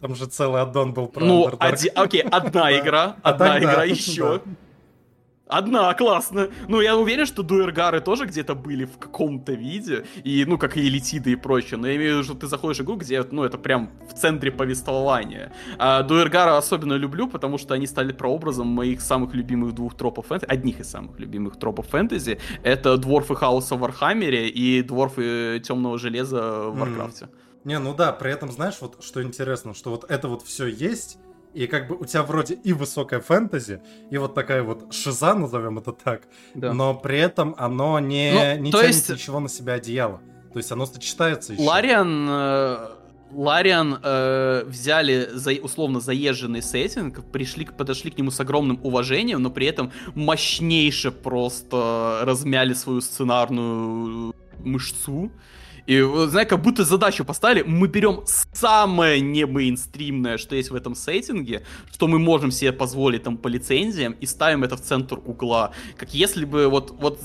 Там 0.00 0.14
же 0.14 0.26
целый 0.26 0.60
аддон 0.60 0.92
был 0.92 1.06
про 1.06 1.24
ну, 1.24 1.50
оди- 1.58 1.88
окей, 1.88 2.20
одна 2.20 2.70
игра, 2.78 3.16
одна 3.22 3.58
игра 3.58 3.84
еще. 3.84 4.42
Одна, 5.46 5.92
классно. 5.92 6.48
Ну, 6.68 6.80
я 6.80 6.96
уверен, 6.96 7.26
что 7.26 7.42
дуэргары 7.42 8.00
тоже 8.00 8.24
где-то 8.24 8.54
были 8.54 8.86
в 8.86 8.96
каком-то 8.96 9.52
виде, 9.52 10.06
и, 10.24 10.44
ну, 10.46 10.56
как 10.56 10.78
и 10.78 10.80
элитиды 10.80 11.32
и 11.32 11.36
прочее, 11.36 11.78
но 11.78 11.86
я 11.86 11.96
имею 11.96 12.12
в 12.12 12.14
виду, 12.16 12.24
что 12.24 12.34
ты 12.34 12.46
заходишь 12.46 12.78
в 12.78 12.82
игру, 12.82 12.96
где, 12.96 13.22
ну, 13.30 13.44
это 13.44 13.58
прям 13.58 13.90
в 14.08 14.14
центре 14.14 14.50
повествования. 14.50 15.52
А 15.78 16.02
дуэргара 16.02 16.56
особенно 16.56 16.94
люблю, 16.94 17.28
потому 17.28 17.58
что 17.58 17.74
они 17.74 17.86
стали 17.86 18.12
прообразом 18.12 18.68
моих 18.68 19.02
самых 19.02 19.34
любимых 19.34 19.74
двух 19.74 19.94
тропов 19.94 20.28
фэнтези, 20.28 20.50
одних 20.50 20.80
из 20.80 20.90
самых 20.90 21.20
любимых 21.20 21.58
тропов 21.58 21.88
фэнтези. 21.88 22.40
Это 22.62 22.96
Дворфы 22.96 23.34
Хаоса 23.34 23.74
в 23.74 23.80
Вархаммере 23.80 24.48
и 24.48 24.82
Дворфы 24.82 25.60
Темного 25.62 25.98
Железа 25.98 26.70
в 26.70 26.78
Варкрафте. 26.78 27.26
Мм. 27.26 27.28
Не, 27.64 27.78
ну 27.78 27.94
да, 27.94 28.12
при 28.12 28.30
этом, 28.30 28.50
знаешь, 28.50 28.76
вот 28.80 29.02
что 29.02 29.22
интересно, 29.22 29.74
что 29.74 29.90
вот 29.90 30.10
это 30.10 30.28
вот 30.28 30.42
все 30.42 30.66
есть, 30.66 31.18
и 31.54 31.66
как 31.66 31.88
бы 31.88 31.96
у 31.96 32.04
тебя 32.04 32.22
вроде 32.22 32.54
и 32.54 32.72
высокая 32.72 33.20
фэнтези, 33.20 33.80
и 34.10 34.18
вот 34.18 34.34
такая 34.34 34.62
вот 34.62 34.92
шиза, 34.92 35.34
назовем 35.34 35.78
это 35.78 35.92
так, 35.92 36.22
да. 36.54 36.72
но 36.72 36.94
при 36.94 37.18
этом 37.18 37.54
оно 37.56 38.00
не, 38.00 38.56
ну, 38.56 38.62
не 38.64 38.72
тянет 38.72 38.86
есть... 38.86 39.08
ничего 39.08 39.40
на 39.40 39.48
себя 39.48 39.74
одеяло. 39.74 40.20
То 40.52 40.58
есть 40.58 40.70
оно 40.70 40.86
сочетается 40.86 41.52
еще. 41.52 41.62
Лариан, 41.62 42.26
э, 42.28 42.88
Лариан 43.32 43.98
э, 44.02 44.64
взяли 44.66 45.28
за, 45.32 45.52
условно 45.52 46.00
заезженный 46.00 46.62
сеттинг, 46.62 47.24
пришли, 47.32 47.64
подошли 47.64 48.10
к 48.10 48.18
нему 48.18 48.30
с 48.30 48.38
огромным 48.40 48.78
уважением, 48.82 49.42
но 49.42 49.50
при 49.50 49.66
этом 49.66 49.90
мощнейше 50.14 51.10
просто 51.10 52.20
размяли 52.22 52.74
свою 52.74 53.00
сценарную 53.00 54.34
мышцу. 54.58 55.32
И, 55.86 56.00
знаешь, 56.28 56.48
как 56.48 56.62
будто 56.62 56.84
задачу 56.84 57.24
поставили, 57.24 57.62
мы 57.62 57.88
берем 57.88 58.22
самое 58.52 59.20
не 59.20 59.46
мейнстримное, 59.46 60.38
что 60.38 60.56
есть 60.56 60.70
в 60.70 60.74
этом 60.74 60.94
сеттинге, 60.94 61.62
что 61.92 62.06
мы 62.06 62.18
можем 62.18 62.50
себе 62.50 62.72
позволить 62.72 63.22
там 63.22 63.36
по 63.36 63.48
лицензиям, 63.48 64.12
и 64.12 64.26
ставим 64.26 64.64
это 64.64 64.76
в 64.76 64.80
центр 64.80 65.18
угла. 65.24 65.72
Как 65.96 66.14
если 66.14 66.44
бы 66.44 66.68
вот, 66.68 66.90
вот 66.98 67.20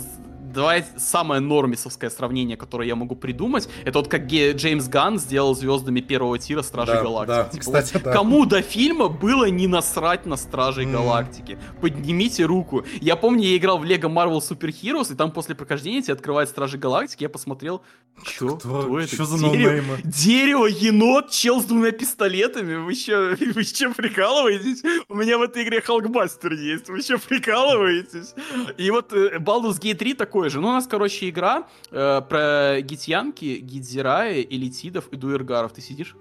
давай 0.53 0.85
самое 0.97 1.41
нормисовское 1.41 2.09
сравнение, 2.09 2.57
которое 2.57 2.88
я 2.88 2.95
могу 2.95 3.15
придумать, 3.15 3.69
это 3.85 3.99
вот 3.99 4.07
как 4.07 4.25
Джеймс 4.27 4.88
Ганн 4.88 5.19
сделал 5.19 5.55
звездами 5.55 6.01
первого 6.01 6.38
тира 6.38 6.62
Стражей 6.62 6.95
да, 6.95 7.03
Галактики. 7.03 7.35
Да, 7.35 7.43
типа, 7.49 7.62
кстати, 7.62 7.93
вот, 7.93 8.03
да. 8.03 8.13
Кому 8.13 8.45
до 8.45 8.62
фильма 8.62 9.07
было 9.07 9.45
не 9.45 9.67
насрать 9.67 10.25
на 10.25 10.35
Стражей 10.38 10.85
mm. 10.85 10.91
Галактики? 10.91 11.59
Поднимите 11.81 12.45
руку. 12.45 12.85
Я 13.01 13.15
помню, 13.15 13.43
я 13.43 13.57
играл 13.57 13.79
в 13.79 13.85
Лего 13.85 14.07
Marvel 14.07 14.39
Super 14.39 14.69
Heroes, 14.69 15.13
и 15.13 15.15
там 15.15 15.31
после 15.31 15.55
прохождения 15.55 16.01
тебе 16.01 16.13
открывает 16.13 16.49
Стражи 16.49 16.77
Галактики, 16.77 17.23
я 17.23 17.29
посмотрел, 17.29 17.81
Чё? 18.25 18.57
Кто? 18.57 18.81
Кто 18.81 18.99
это? 18.99 19.13
Что 19.13 19.25
за 19.25 19.38
Дерево, 19.49 19.97
Дерево, 20.03 20.65
енот, 20.65 21.31
чел 21.31 21.62
с 21.62 21.65
двумя 21.65 21.91
пистолетами. 21.91 22.75
Вы 22.75 22.91
еще, 22.91 23.35
вы 23.53 23.62
еще 23.62 23.93
прикалываетесь? 23.93 24.83
У 25.07 25.15
меня 25.15 25.38
в 25.38 25.41
этой 25.41 25.63
игре 25.63 25.81
Халкбастер 25.81 26.53
есть. 26.53 26.89
Вы 26.89 26.99
еще 26.99 27.17
прикалываетесь? 27.17 28.33
И 28.77 28.91
вот 28.91 29.13
э, 29.13 29.38
Baldur's 29.38 29.79
Gate 29.79 29.95
3 29.95 30.13
такой 30.15 30.38
же. 30.47 30.62
Ну, 30.62 30.69
у 30.69 30.71
нас, 30.71 30.88
короче, 30.88 31.28
игра 31.28 31.67
э, 31.91 32.21
про 32.21 32.80
гитьянки, 32.80 33.58
гидзираи, 33.58 34.47
элитидов 34.49 35.10
и 35.10 35.17
дуэргаров. 35.17 35.73
Ты 35.73 35.82
сидишь? 35.82 36.15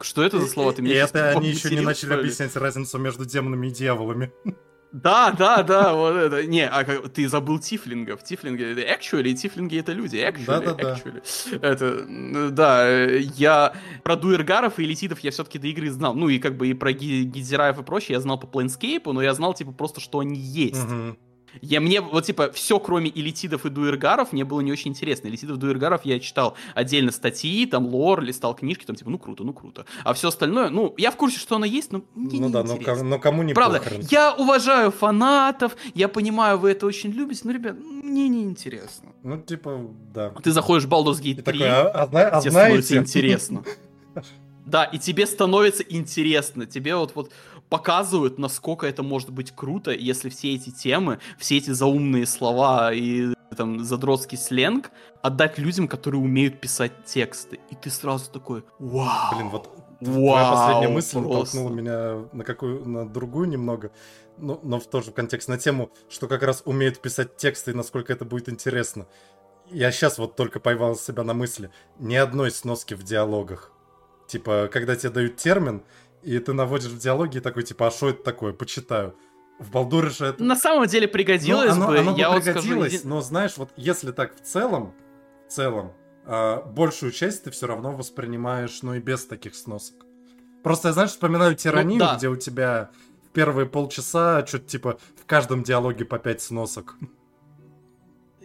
Что 0.00 0.22
это 0.22 0.38
за 0.38 0.46
слова? 0.46 0.74
Ты 0.74 0.82
и 0.82 0.90
это 0.90 1.30
они 1.30 1.48
еще 1.48 1.74
не 1.74 1.80
начали 1.80 2.12
объяснять 2.12 2.54
разницу 2.56 2.98
между 2.98 3.24
демонами 3.24 3.68
и 3.68 3.70
дьяволами. 3.70 4.30
Да, 4.90 5.32
да, 5.32 5.62
да, 5.62 5.92
вот 5.92 6.16
это. 6.16 6.46
Не, 6.46 6.66
а 6.66 6.84
как, 6.84 7.10
ты 7.10 7.28
забыл 7.28 7.58
тифлингов. 7.58 8.22
Тифлинги 8.22 8.64
это 8.64 8.80
actually, 8.80 9.34
тифлинги 9.34 9.78
это 9.78 9.92
люди. 9.92 10.16
Actually, 10.16 10.46
да, 10.46 10.60
да, 10.60 10.94
actually. 10.94 11.58
Да. 11.58 11.68
Это, 11.68 12.50
да, 12.50 12.88
я 12.88 13.74
про 14.02 14.16
дуэргаров 14.16 14.78
и 14.78 14.84
элитидов 14.84 15.20
я 15.20 15.30
все-таки 15.30 15.58
до 15.58 15.66
игры 15.66 15.90
знал. 15.90 16.14
Ну 16.14 16.28
и 16.30 16.38
как 16.38 16.56
бы 16.56 16.68
и 16.68 16.74
про 16.74 16.92
гидзераев 16.92 17.78
и 17.78 17.82
прочее 17.82 18.14
я 18.14 18.20
знал 18.20 18.40
по 18.40 18.46
плейнскейпу, 18.46 19.12
но 19.12 19.20
я 19.20 19.34
знал 19.34 19.52
типа 19.52 19.72
просто, 19.72 20.00
что 20.00 20.20
они 20.20 20.36
есть. 20.36 20.82
Угу. 20.82 21.18
Я 21.60 21.80
мне, 21.80 22.00
вот 22.00 22.24
типа, 22.24 22.50
все, 22.52 22.78
кроме 22.78 23.10
элитидов 23.10 23.66
и 23.66 23.70
дуэргаров, 23.70 24.32
мне 24.32 24.44
было 24.44 24.60
не 24.60 24.72
очень 24.72 24.90
интересно. 24.90 25.28
Элитидов 25.28 25.56
и 25.56 25.60
дуэргаров 25.60 26.04
я 26.04 26.20
читал 26.20 26.56
отдельно 26.74 27.12
статьи, 27.12 27.66
там, 27.66 27.86
лор, 27.86 28.22
листал 28.22 28.54
книжки, 28.54 28.84
там, 28.84 28.96
типа, 28.96 29.10
ну 29.10 29.18
круто, 29.18 29.44
ну 29.44 29.52
круто. 29.52 29.86
А 30.04 30.14
все 30.14 30.28
остальное, 30.28 30.68
ну, 30.70 30.94
я 30.96 31.10
в 31.10 31.16
курсе, 31.16 31.38
что 31.38 31.56
оно 31.56 31.66
есть, 31.66 31.92
но 31.92 32.02
мне 32.14 32.40
ну 32.40 32.46
не 32.46 32.52
да, 32.52 32.60
интересно. 32.60 33.04
Но, 33.04 33.10
но 33.10 33.18
кому 33.18 33.42
не 33.42 33.54
Правда, 33.54 33.80
похрен. 33.80 34.06
я 34.10 34.34
уважаю 34.34 34.90
фанатов, 34.90 35.76
я 35.94 36.08
понимаю, 36.08 36.58
вы 36.58 36.70
это 36.70 36.86
очень 36.86 37.10
любите, 37.10 37.42
но, 37.44 37.52
ребят, 37.52 37.76
мне 37.78 38.28
не 38.28 38.44
интересно. 38.44 39.10
Ну, 39.22 39.40
типа, 39.40 39.80
да. 40.14 40.30
Ты 40.42 40.52
заходишь 40.52 40.84
в 40.84 40.88
Baldur's 40.88 41.20
Gate 41.20 41.42
3, 41.42 41.42
такой, 41.42 41.68
а, 41.68 41.90
а, 41.90 42.08
а, 42.12 42.40
тебе 42.40 42.50
становится 42.50 42.96
интересно. 42.96 43.64
Да, 44.68 44.84
и 44.84 44.98
тебе 44.98 45.26
становится 45.26 45.82
интересно. 45.82 46.66
Тебе 46.66 46.94
вот, 46.94 47.12
вот 47.14 47.32
показывают, 47.68 48.38
насколько 48.38 48.86
это 48.86 49.02
может 49.02 49.30
быть 49.30 49.52
круто, 49.54 49.90
если 49.90 50.28
все 50.28 50.54
эти 50.54 50.70
темы, 50.70 51.18
все 51.38 51.58
эти 51.58 51.70
заумные 51.70 52.26
слова 52.26 52.92
и 52.92 53.34
там 53.56 53.82
задротский 53.84 54.38
сленг 54.38 54.90
отдать 55.22 55.58
людям, 55.58 55.88
которые 55.88 56.20
умеют 56.20 56.60
писать 56.60 57.04
тексты. 57.04 57.58
И 57.70 57.74
ты 57.74 57.90
сразу 57.90 58.30
такой, 58.30 58.64
вау. 58.78 59.34
Блин, 59.34 59.48
вот 59.50 59.68
Вау, 60.00 60.12
твоя 60.14 60.50
последняя 60.52 60.88
мысль 60.88 61.18
просто. 61.18 61.52
толкнула 61.52 61.70
меня 61.70 62.28
на 62.32 62.44
какую 62.44 62.88
на 62.88 63.08
другую 63.08 63.48
немного, 63.48 63.90
но, 64.36 64.60
но 64.62 64.78
в 64.78 64.86
тоже 64.86 65.10
контекст 65.10 65.48
на 65.48 65.58
тему, 65.58 65.90
что 66.08 66.28
как 66.28 66.42
раз 66.44 66.62
умеют 66.64 67.00
писать 67.02 67.36
тексты 67.36 67.72
и 67.72 67.74
насколько 67.74 68.12
это 68.12 68.24
будет 68.24 68.48
интересно. 68.48 69.06
Я 69.70 69.90
сейчас 69.90 70.18
вот 70.18 70.36
только 70.36 70.60
поймал 70.60 70.94
себя 70.96 71.24
на 71.24 71.34
мысли. 71.34 71.70
Ни 71.98 72.14
одной 72.14 72.50
сноски 72.50 72.94
в 72.94 73.02
диалогах. 73.02 73.72
Типа, 74.28 74.68
когда 74.72 74.94
тебе 74.94 75.10
дают 75.10 75.36
термин, 75.36 75.82
и 76.22 76.38
ты 76.38 76.52
наводишь 76.52 76.90
в 76.90 76.98
диалоге 76.98 77.40
такой, 77.40 77.62
типа, 77.62 77.88
а 77.88 77.90
что 77.90 78.10
это 78.10 78.22
такое? 78.22 78.52
Почитаю. 78.52 79.14
В 79.58 79.70
Балдуре 79.70 80.10
же 80.10 80.26
это... 80.26 80.42
На 80.42 80.56
самом 80.56 80.86
деле 80.86 81.08
пригодилось 81.08 81.74
ну, 81.74 81.84
оно, 81.84 81.86
бы. 81.88 81.98
Оно 81.98 82.16
я 82.16 82.30
бы 82.30 82.40
пригодилось, 82.40 82.92
вот 82.92 82.98
скажу... 83.00 83.14
но 83.14 83.20
знаешь, 83.20 83.56
вот 83.56 83.70
если 83.76 84.12
так 84.12 84.36
в 84.36 84.40
целом, 84.40 84.94
в 85.48 85.52
целом, 85.52 85.92
э, 86.26 86.62
большую 86.66 87.10
часть 87.10 87.44
ты 87.44 87.50
все 87.50 87.66
равно 87.66 87.92
воспринимаешь, 87.92 88.82
ну 88.82 88.94
и 88.94 89.00
без 89.00 89.24
таких 89.26 89.56
сносок. 89.56 90.06
Просто 90.62 90.88
я, 90.88 90.92
знаешь, 90.92 91.10
вспоминаю 91.10 91.56
тиранию, 91.56 91.98
ну, 91.98 92.06
да. 92.06 92.16
где 92.16 92.28
у 92.28 92.36
тебя 92.36 92.90
первые 93.32 93.66
полчаса 93.66 94.46
что-то 94.46 94.66
типа 94.66 94.98
в 95.20 95.26
каждом 95.26 95.62
диалоге 95.62 96.04
по 96.04 96.18
пять 96.18 96.40
сносок 96.40 96.96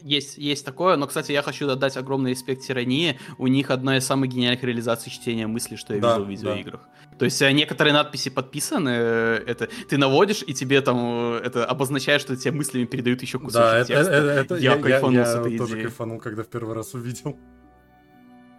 есть, 0.04 0.38
есть 0.38 0.66
такое, 0.66 0.98
но, 0.98 1.08
кстати, 1.08 1.32
я 1.32 1.42
хочу 1.42 1.66
додать 1.66 1.98
огромный 1.98 2.32
респект 2.32 2.63
тирании. 2.63 3.20
У 3.38 3.48
них 3.48 3.72
одна 3.72 3.98
из 3.98 4.06
самых 4.06 4.30
гениальных 4.30 4.63
реализаций 4.63 5.12
чтения 5.12 5.48
мысли, 5.48 5.76
что 5.76 5.96
я 5.96 6.02
да, 6.02 6.13
видел 6.13 6.26
в 6.26 6.30
видеоиграх. 6.30 6.82
Да. 6.82 7.18
То 7.18 7.26
есть 7.26 7.42
э, 7.42 7.52
некоторые 7.52 7.94
надписи 7.94 8.30
подписаны, 8.30 8.89
э, 8.89 9.44
это 9.48 9.70
ты 9.88 9.98
наводишь, 9.98 10.44
и 10.46 10.54
тебе 10.54 10.82
там 10.82 11.36
э, 11.36 11.42
это 11.46 11.66
обозначает, 11.66 12.22
что 12.22 12.36
тебе 12.36 12.52
мыслями 12.52 12.86
передают 12.86 13.22
еще 13.22 13.39
кусочек 13.39 13.62
да, 13.62 13.86
текста. 13.86 14.13
Это, 14.13 14.28
это, 14.32 14.56
я, 14.56 14.76
я 14.76 14.82
кайфанул 14.82 15.13
я, 15.13 15.26
с 15.26 15.36
этой 15.36 15.52
я 15.54 15.58
тоже 15.58 15.82
кайфанул, 15.82 16.20
когда 16.20 16.44
в 16.44 16.48
первый 16.48 16.76
раз 16.76 16.94
увидел. 16.94 17.38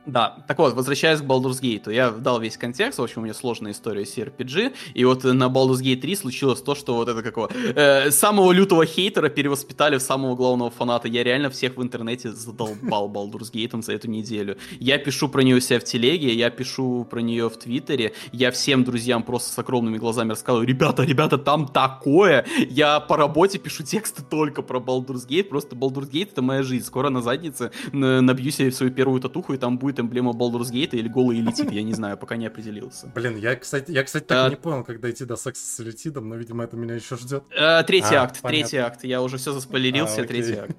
Да, 0.07 0.37
так 0.47 0.59
вот, 0.59 0.75
возвращаясь 0.75 1.21
к 1.21 1.25
Baldur's 1.25 1.63
Gate, 1.63 1.93
я 1.93 2.11
дал 2.11 2.39
весь 2.39 2.59
контекст, 2.59 2.99
в 2.99 3.03
общем, 3.03 3.23
у 3.23 3.25
меня 3.25 3.35
сложная 3.35 3.73
история 3.73 4.05
с 4.05 4.19
RPG, 4.19 4.75
и 4.93 5.05
вот 5.05 5.25
на 5.25 5.45
Baldur's 5.45 5.81
Gate 5.83 6.01
3 6.01 6.17
случилось 6.17 6.61
то, 6.61 6.75
что 6.75 6.95
вот 6.97 7.09
это 7.09 7.23
какого, 7.23 7.49
э, 7.53 8.11
самого 8.11 8.53
лютого 8.53 8.85
хейтера 8.85 9.31
перевоспитали 9.31 9.97
в 9.97 10.03
самого 10.03 10.37
главного 10.37 10.71
фаната. 10.71 11.09
Я 11.09 11.25
реально 11.25 11.49
всех 11.49 11.77
в 11.77 11.83
интернете 11.83 12.33
задолбал 12.33 13.11
Baldur's 13.11 13.51
Gate 13.53 13.83
за 13.83 13.93
эту 13.95 14.09
неделю. 14.09 14.59
Я 14.79 14.99
пишу 14.99 15.29
про 15.29 15.43
нее 15.43 15.57
у 15.57 15.61
себя 15.61 15.81
в 15.81 15.85
телеге, 15.85 16.35
я 16.35 16.51
пишу 16.51 17.07
про 17.11 17.21
нее 17.21 17.49
в 17.49 17.57
Твиттере, 17.57 18.13
я 18.33 18.51
всем 18.51 18.85
друзьям 18.85 19.23
просто 19.23 19.53
с 19.53 19.59
огромными 19.59 19.97
глазами 19.97 20.31
рассказываю, 20.31 20.67
ребята, 20.67 21.03
ребята, 21.03 21.39
там 21.39 21.67
такое! 21.67 22.45
Я 22.69 23.01
по 23.01 23.17
работе 23.17 23.59
пишу 23.59 23.85
тексты 23.85 24.23
только 24.23 24.61
про 24.63 24.81
Baldur's 24.81 25.27
Gate, 25.27 25.45
просто 25.45 25.75
Baldur's 25.75 26.11
Gate 26.11 26.33
это 26.33 26.43
моя 26.43 26.63
жизнь. 26.63 26.85
Скоро 26.85 27.09
на 27.09 27.23
заднице 27.23 27.71
набью 27.93 28.51
себе 28.51 28.71
свою 28.71 28.93
первую 28.93 29.21
татуху, 29.21 29.55
и 29.55 29.57
там 29.57 29.79
будет 29.79 29.94
будет 29.95 30.01
эмблема 30.01 30.33
Baldur's 30.33 30.71
Gate 30.73 30.91
или 30.93 31.09
голый 31.09 31.39
элитид, 31.41 31.71
я 31.71 31.83
не 31.83 31.93
знаю, 31.93 32.17
пока 32.17 32.37
не 32.37 32.47
определился. 32.47 33.11
Блин, 33.15 33.37
я, 33.37 33.57
кстати, 33.57 33.91
я, 33.91 34.03
кстати, 34.03 34.25
так 34.25 34.47
а... 34.47 34.51
не 34.51 34.57
понял, 34.57 34.85
как 34.85 35.01
дойти 35.01 35.25
до 35.25 35.37
секса 35.37 35.65
с 35.65 35.81
элитидом, 35.81 36.29
но, 36.29 36.37
видимо, 36.37 36.65
это 36.65 36.77
меня 36.77 36.95
еще 36.95 37.17
ждет. 37.17 37.45
А, 37.57 37.83
третий 37.83 38.15
а, 38.15 38.25
акт, 38.25 38.41
понятно. 38.41 38.49
третий 38.49 38.77
акт. 38.79 39.05
Я 39.05 39.23
уже 39.23 39.39
все 39.39 39.53
заспойлерился, 39.53 40.23
а, 40.23 40.25
третий 40.25 40.55
акт. 40.55 40.79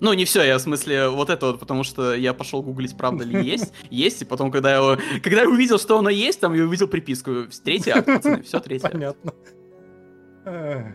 Ну, 0.00 0.12
не 0.12 0.24
все, 0.24 0.44
я 0.44 0.58
в 0.58 0.60
смысле 0.60 1.08
вот 1.08 1.28
это 1.28 1.46
вот, 1.46 1.58
потому 1.58 1.82
что 1.82 2.14
я 2.14 2.32
пошел 2.32 2.62
гуглить, 2.62 2.96
правда 2.96 3.24
ли 3.24 3.44
есть. 3.44 3.72
Есть, 3.90 4.22
и 4.22 4.24
потом, 4.24 4.52
когда 4.52 4.76
я, 4.76 4.98
когда 5.24 5.42
я 5.42 5.48
увидел, 5.48 5.76
что 5.76 5.98
оно 5.98 6.08
есть, 6.08 6.38
там 6.38 6.54
я 6.54 6.62
увидел 6.62 6.86
приписку. 6.86 7.46
Третий 7.64 7.90
акт, 7.90 8.06
пацаны, 8.06 8.42
все 8.42 8.60
третий 8.60 8.88
Понятно. 8.88 9.32
Акт. 9.32 9.57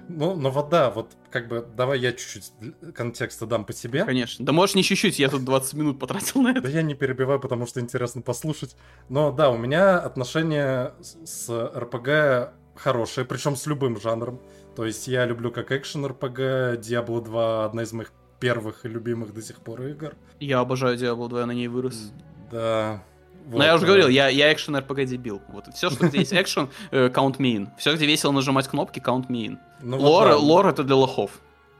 Ну, 0.09 0.35
но 0.35 0.51
вот 0.51 0.69
да, 0.69 0.89
вот 0.89 1.11
как 1.29 1.47
бы 1.47 1.65
давай 1.75 1.99
я 1.99 2.11
чуть-чуть 2.11 2.53
контекста 2.93 3.45
дам 3.45 3.65
по 3.65 3.73
себе. 3.73 4.05
Конечно. 4.05 4.45
Да 4.45 4.51
можешь 4.51 4.75
не 4.75 4.83
чуть-чуть, 4.83 5.19
я 5.19 5.29
тут 5.29 5.43
20 5.43 5.73
минут 5.73 5.99
потратил 5.99 6.41
на 6.41 6.51
это. 6.51 6.61
Да 6.61 6.69
я 6.69 6.81
не 6.81 6.95
перебиваю, 6.95 7.39
потому 7.39 7.65
что 7.67 7.79
интересно 7.79 8.21
послушать. 8.21 8.75
Но 9.09 9.31
да, 9.31 9.49
у 9.49 9.57
меня 9.57 9.99
отношения 9.99 10.93
с 11.01 11.49
РПГ 11.49 12.53
хорошие, 12.75 13.25
причем 13.25 13.55
с 13.55 13.65
любым 13.65 13.99
жанром. 13.99 14.39
То 14.75 14.85
есть 14.85 15.07
я 15.07 15.25
люблю 15.25 15.51
как 15.51 15.71
экшен 15.71 16.05
РПГ, 16.05 16.79
Diablo 16.79 17.23
2 17.23 17.65
одна 17.65 17.83
из 17.83 17.93
моих 17.93 18.11
первых 18.39 18.85
и 18.85 18.89
любимых 18.89 19.33
до 19.33 19.41
сих 19.41 19.57
пор 19.59 19.83
игр. 19.83 20.15
Я 20.39 20.59
обожаю 20.59 20.97
Diablo 20.97 21.29
2, 21.29 21.39
я 21.39 21.45
на 21.45 21.51
ней 21.51 21.67
вырос. 21.67 22.11
Да. 22.51 23.03
Вот, 23.45 23.57
Но 23.57 23.63
я 23.63 23.75
уже 23.75 23.85
говорил, 23.85 24.07
я, 24.07 24.29
я 24.29 24.53
экшен 24.53 24.75
RPG 24.75 25.05
дебил. 25.05 25.41
Вот 25.49 25.65
все, 25.73 25.89
что 25.89 26.07
где 26.07 26.19
есть 26.19 26.33
экшен, 26.33 26.69
count 26.91 27.37
me 27.37 27.55
in. 27.55 27.69
Все, 27.77 27.93
где 27.95 28.05
весело 28.05 28.31
нажимать 28.31 28.67
кнопки, 28.67 28.99
count 28.99 29.27
me 29.27 29.47
in. 29.47 29.57
Ну, 29.81 29.99
лор, 29.99 30.27
вот, 30.27 30.31
да. 30.31 30.37
лор 30.37 30.67
это 30.67 30.83
для 30.83 30.95
лохов. 30.95 31.31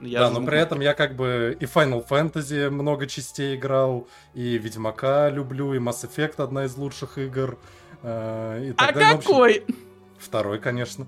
Я 0.02 0.20
да, 0.22 0.30
но 0.30 0.46
при 0.46 0.60
этом 0.60 0.82
я 0.82 0.94
как 0.94 1.16
бы 1.16 1.56
и 1.60 1.64
Final 1.64 2.06
Fantasy 2.06 2.70
много 2.70 3.08
частей 3.08 3.56
играл, 3.56 4.08
и 4.34 4.58
Ведьмака 4.58 5.30
люблю, 5.30 5.74
и 5.74 5.78
Mass 5.78 6.04
Effect 6.04 6.44
одна 6.44 6.66
из 6.66 6.76
лучших 6.76 7.18
игр. 7.18 7.58
Э, 8.02 8.62
и 8.62 8.74
а 8.76 8.92
далее, 8.92 9.18
какой? 9.18 9.58
Общем, 9.60 9.76
второй, 10.24 10.60
конечно. 10.60 11.08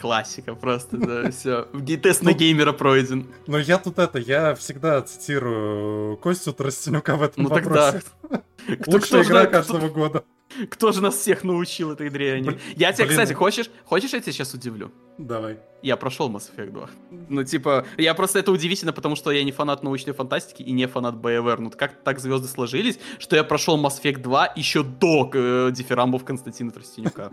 Классика 0.00 0.54
просто, 0.54 0.96
да, 0.96 1.30
все. 1.32 1.66
Тест 2.02 2.22
на 2.22 2.30
ну, 2.32 2.36
геймера 2.36 2.72
пройден. 2.72 3.26
Но 3.46 3.58
я 3.58 3.78
тут 3.78 3.98
это, 3.98 4.18
я 4.18 4.54
всегда 4.54 5.00
цитирую 5.02 6.16
Костю 6.18 6.52
Тростенюка 6.52 7.16
в 7.16 7.22
этом 7.22 7.44
ну, 7.44 7.50
вопросе. 7.50 8.02
Тогда... 8.22 8.42
Лучшая 8.86 9.22
игра 9.22 9.46
каждого 9.46 9.88
года. 9.88 10.24
Кто 10.68 10.92
же 10.92 11.00
нас 11.00 11.16
всех 11.16 11.44
научил 11.44 11.92
этой 11.92 12.10
дряни? 12.10 12.58
Я 12.74 12.92
тебя, 12.92 13.06
кстати, 13.06 13.32
хочешь, 13.32 13.70
хочешь, 13.84 14.12
я 14.12 14.20
тебя 14.20 14.32
сейчас 14.32 14.52
удивлю? 14.52 14.90
Давай. 15.16 15.58
Я 15.82 15.96
прошел 15.96 16.30
Mass 16.30 16.50
Effect 16.54 16.70
2. 16.70 16.90
Ну, 17.28 17.44
типа, 17.44 17.86
я 17.96 18.14
просто 18.14 18.38
это 18.38 18.50
удивительно, 18.50 18.92
потому 18.92 19.16
что 19.16 19.30
я 19.30 19.44
не 19.44 19.52
фанат 19.52 19.82
научной 19.82 20.12
фантастики 20.12 20.62
и 20.62 20.72
не 20.72 20.86
фанат 20.86 21.14
BioWare. 21.14 21.60
Ну, 21.60 21.70
как 21.70 22.02
так 22.02 22.18
звезды 22.18 22.48
сложились, 22.48 22.98
что 23.18 23.36
я 23.36 23.44
прошел 23.44 23.78
Mass 23.78 24.02
Effect 24.02 24.18
2 24.18 24.54
еще 24.56 24.82
до 24.82 25.30
э, 25.32 25.70
дифирамбов 25.72 26.24
Константина 26.24 26.70
Тростенюка. 26.70 27.30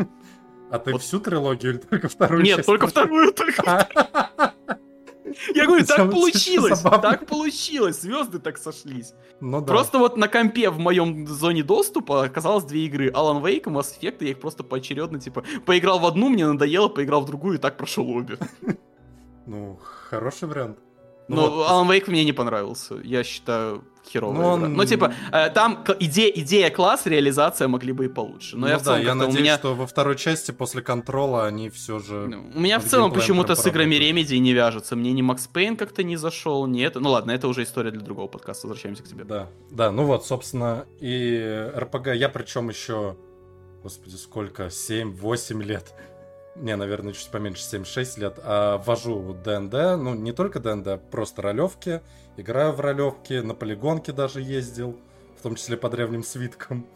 А 0.69 0.79
ты 0.79 0.97
всю 0.97 1.19
трилогию 1.19 1.73
или 1.73 1.79
только 1.79 2.09
вторую 2.09 2.43
Нет, 2.43 2.65
только 2.65 2.87
вторую, 2.87 3.31
только 3.33 3.87
Я 5.53 5.65
говорю, 5.65 5.85
так 5.85 6.11
получилось, 6.11 6.81
так 6.81 7.25
получилось, 7.25 8.01
звезды 8.01 8.39
так 8.39 8.57
сошлись. 8.57 9.13
Ну, 9.39 9.61
да. 9.61 9.67
Просто 9.67 9.99
вот 9.99 10.17
на 10.17 10.27
компе 10.27 10.69
в 10.69 10.79
моем 10.79 11.27
зоне 11.27 11.63
доступа 11.63 12.23
оказалось 12.23 12.63
две 12.65 12.85
игры. 12.85 13.09
Alan 13.09 13.41
Wake 13.41 13.63
и 13.67 13.69
Mass 13.69 13.99
Effect, 13.99 14.17
я 14.21 14.31
их 14.31 14.39
просто 14.39 14.63
поочередно, 14.63 15.19
типа, 15.19 15.43
поиграл 15.65 15.99
в 15.99 16.05
одну, 16.05 16.29
мне 16.29 16.45
надоело, 16.47 16.87
поиграл 16.87 17.21
в 17.21 17.25
другую 17.25 17.55
и 17.55 17.61
так 17.61 17.77
прошел 17.77 18.09
обе. 18.09 18.37
Ну, 19.45 19.79
хороший 19.81 20.47
вариант. 20.47 20.77
Ну, 21.27 21.35
Но 21.35 21.49
вот. 21.49 21.69
Alan 21.69 21.87
Wake 21.89 22.09
мне 22.09 22.23
не 22.23 22.33
понравился. 22.33 22.95
Я 23.03 23.23
считаю, 23.23 23.83
херовая 24.07 24.37
ну, 24.37 24.47
он... 24.47 24.73
Ну, 24.73 24.85
типа, 24.85 25.13
э, 25.31 25.49
там 25.49 25.83
идея, 25.99 26.31
идея 26.31 26.69
класс, 26.69 27.05
реализация 27.05 27.67
могли 27.67 27.91
бы 27.91 28.05
и 28.05 28.07
получше. 28.07 28.55
Но 28.55 28.67
ну, 28.67 28.71
я 28.71 28.77
в 28.77 28.81
целом 28.81 28.99
да, 28.99 29.05
я 29.05 29.15
надеюсь, 29.15 29.39
меня... 29.39 29.57
что 29.57 29.75
во 29.75 29.85
второй 29.85 30.15
части 30.15 30.51
после 30.51 30.81
контрола 30.81 31.45
они 31.45 31.69
все 31.69 31.99
же... 31.99 32.27
Ну, 32.27 32.51
у 32.55 32.59
меня 32.59 32.79
в 32.79 32.85
целом 32.85 33.11
почему-то 33.11 33.55
с 33.55 33.65
играми 33.65 33.95
Remedy 33.95 34.37
не 34.39 34.53
вяжется. 34.53 34.95
Мне 34.95 35.11
ни 35.11 35.21
Макс 35.21 35.47
Пейн 35.47 35.75
как-то 35.75 36.03
не 36.03 36.15
зашел, 36.15 36.65
нет. 36.65 36.95
Ну 36.95 37.09
ладно, 37.09 37.31
это 37.31 37.47
уже 37.47 37.63
история 37.63 37.91
для 37.91 38.01
другого 38.01 38.27
подкаста. 38.27 38.67
Возвращаемся 38.67 39.03
к 39.03 39.07
тебе. 39.07 39.23
Да, 39.25 39.49
да, 39.69 39.91
ну 39.91 40.05
вот, 40.05 40.25
собственно, 40.25 40.85
и 40.99 41.71
РПГ 41.75 42.13
я 42.13 42.29
причем 42.29 42.69
еще, 42.69 43.17
господи, 43.83 44.15
сколько, 44.15 44.67
7-8 44.67 45.63
лет 45.63 45.93
не, 46.61 46.75
наверное, 46.75 47.13
чуть 47.13 47.29
поменьше, 47.29 47.63
7-6 47.63 48.19
лет, 48.19 48.39
а 48.43 48.77
вожу 48.79 49.33
ДНД, 49.43 49.73
ну, 50.01 50.15
не 50.15 50.31
только 50.31 50.59
ДНД, 50.59 51.01
просто 51.09 51.41
ролевки, 51.41 52.01
играю 52.35 52.71
в 52.73 52.79
ролевки, 52.79 53.33
на 53.33 53.53
полигонке 53.53 54.11
даже 54.11 54.41
ездил, 54.41 54.99
в 55.37 55.41
том 55.41 55.55
числе 55.55 55.77
по 55.77 55.89
древним 55.89 56.23
свиткам. 56.23 56.87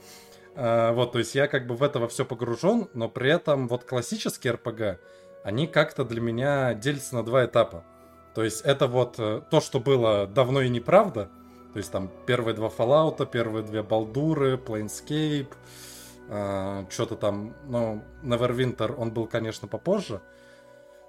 А, 0.55 0.93
вот, 0.93 1.13
то 1.13 1.19
есть 1.19 1.35
я 1.35 1.47
как 1.47 1.67
бы 1.67 1.75
в 1.75 1.83
это 1.83 2.07
все 2.07 2.25
погружен, 2.25 2.87
но 2.93 3.07
при 3.07 3.31
этом 3.31 3.67
вот 3.67 3.83
классические 3.83 4.53
РПГ, 4.53 4.99
они 5.43 5.67
как-то 5.67 6.03
для 6.03 6.21
меня 6.21 6.73
делятся 6.73 7.15
на 7.15 7.23
два 7.23 7.45
этапа. 7.45 7.83
То 8.33 8.43
есть 8.43 8.61
это 8.61 8.87
вот 8.87 9.15
э, 9.17 9.41
то, 9.49 9.59
что 9.59 9.79
было 9.79 10.25
давно 10.25 10.61
и 10.61 10.69
неправда, 10.69 11.29
то 11.73 11.77
есть 11.77 11.91
там 11.91 12.09
первые 12.25 12.55
два 12.55 12.67
Fallout, 12.67 13.25
первые 13.29 13.63
две 13.63 13.83
Балдуры, 13.83 14.55
Planescape, 14.55 15.49
Uh, 16.31 16.89
что-то 16.89 17.17
там, 17.17 17.57
ну, 17.67 18.05
Neverwinter, 18.23 18.95
он 18.95 19.11
был, 19.11 19.27
конечно, 19.27 19.67
попозже. 19.67 20.21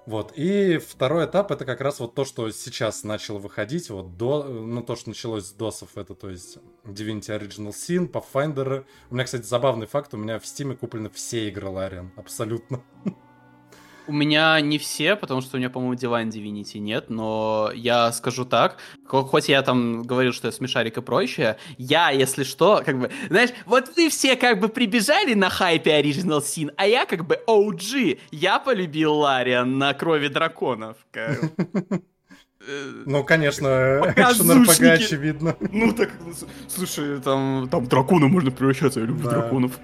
Вот, 0.05 0.33
и 0.35 0.79
второй 0.79 1.27
этап 1.27 1.49
это 1.49 1.63
как 1.63 1.79
раз 1.79 2.01
вот 2.01 2.13
то, 2.13 2.25
что 2.25 2.51
сейчас 2.51 3.05
начало 3.05 3.37
выходить, 3.37 3.89
вот 3.89 4.17
до, 4.17 4.43
ну, 4.43 4.83
то, 4.83 4.97
что 4.97 5.07
началось 5.07 5.45
с 5.45 5.53
досов, 5.53 5.91
это, 5.95 6.13
то 6.13 6.29
есть, 6.29 6.57
Divinity 6.83 7.29
Original 7.29 7.69
Sin, 7.69 8.11
Pathfinder. 8.11 8.83
У 9.09 9.13
меня, 9.13 9.23
кстати, 9.23 9.43
забавный 9.43 9.87
факт, 9.87 10.13
у 10.13 10.17
меня 10.17 10.39
в 10.39 10.43
Steam 10.43 10.75
куплены 10.75 11.09
все 11.09 11.47
игры 11.47 11.69
Лариан, 11.69 12.11
абсолютно. 12.17 12.83
У 14.07 14.13
меня 14.13 14.59
не 14.59 14.77
все, 14.77 15.15
потому 15.15 15.41
что 15.41 15.55
у 15.55 15.59
меня, 15.59 15.69
по-моему, 15.69 15.93
Divine 15.93 16.29
Divinity 16.29 16.79
нет, 16.79 17.09
но 17.09 17.71
я 17.73 18.11
скажу 18.11 18.43
так, 18.43 18.77
хоть 19.07 19.49
я 19.49 19.61
там 19.61 20.03
говорил, 20.03 20.33
что 20.33 20.47
я 20.47 20.51
смешарик 20.51 20.97
и 20.97 21.01
прочее, 21.01 21.57
я, 21.77 22.09
если 22.09 22.43
что, 22.43 22.81
как 22.85 22.99
бы, 22.99 23.11
знаешь, 23.29 23.51
вот 23.65 23.95
вы 23.95 24.09
все 24.09 24.35
как 24.35 24.59
бы 24.59 24.67
прибежали 24.67 25.33
на 25.33 25.49
хайпе 25.49 26.01
Original 26.01 26.41
Sin, 26.41 26.71
а 26.75 26.85
я 26.85 27.05
как 27.05 27.25
бы 27.25 27.39
OG, 27.47 28.19
я 28.31 28.59
полюбил 28.59 29.13
Лариан 29.13 29.77
на 29.77 29.93
крови 29.93 30.27
драконов. 30.27 30.97
Ну, 33.05 33.23
конечно, 33.23 33.67
экшен 34.15 34.63
РПГ 34.63 34.81
очевидно. 34.83 35.55
Ну 35.59 35.91
так, 35.93 36.11
слушай, 36.67 37.19
там, 37.19 37.67
там 37.69 37.85
дракону 37.87 38.29
можно 38.29 38.51
превращаться, 38.51 39.01
я 39.01 39.05
люблю 39.05 39.29
драконов. 39.29 39.79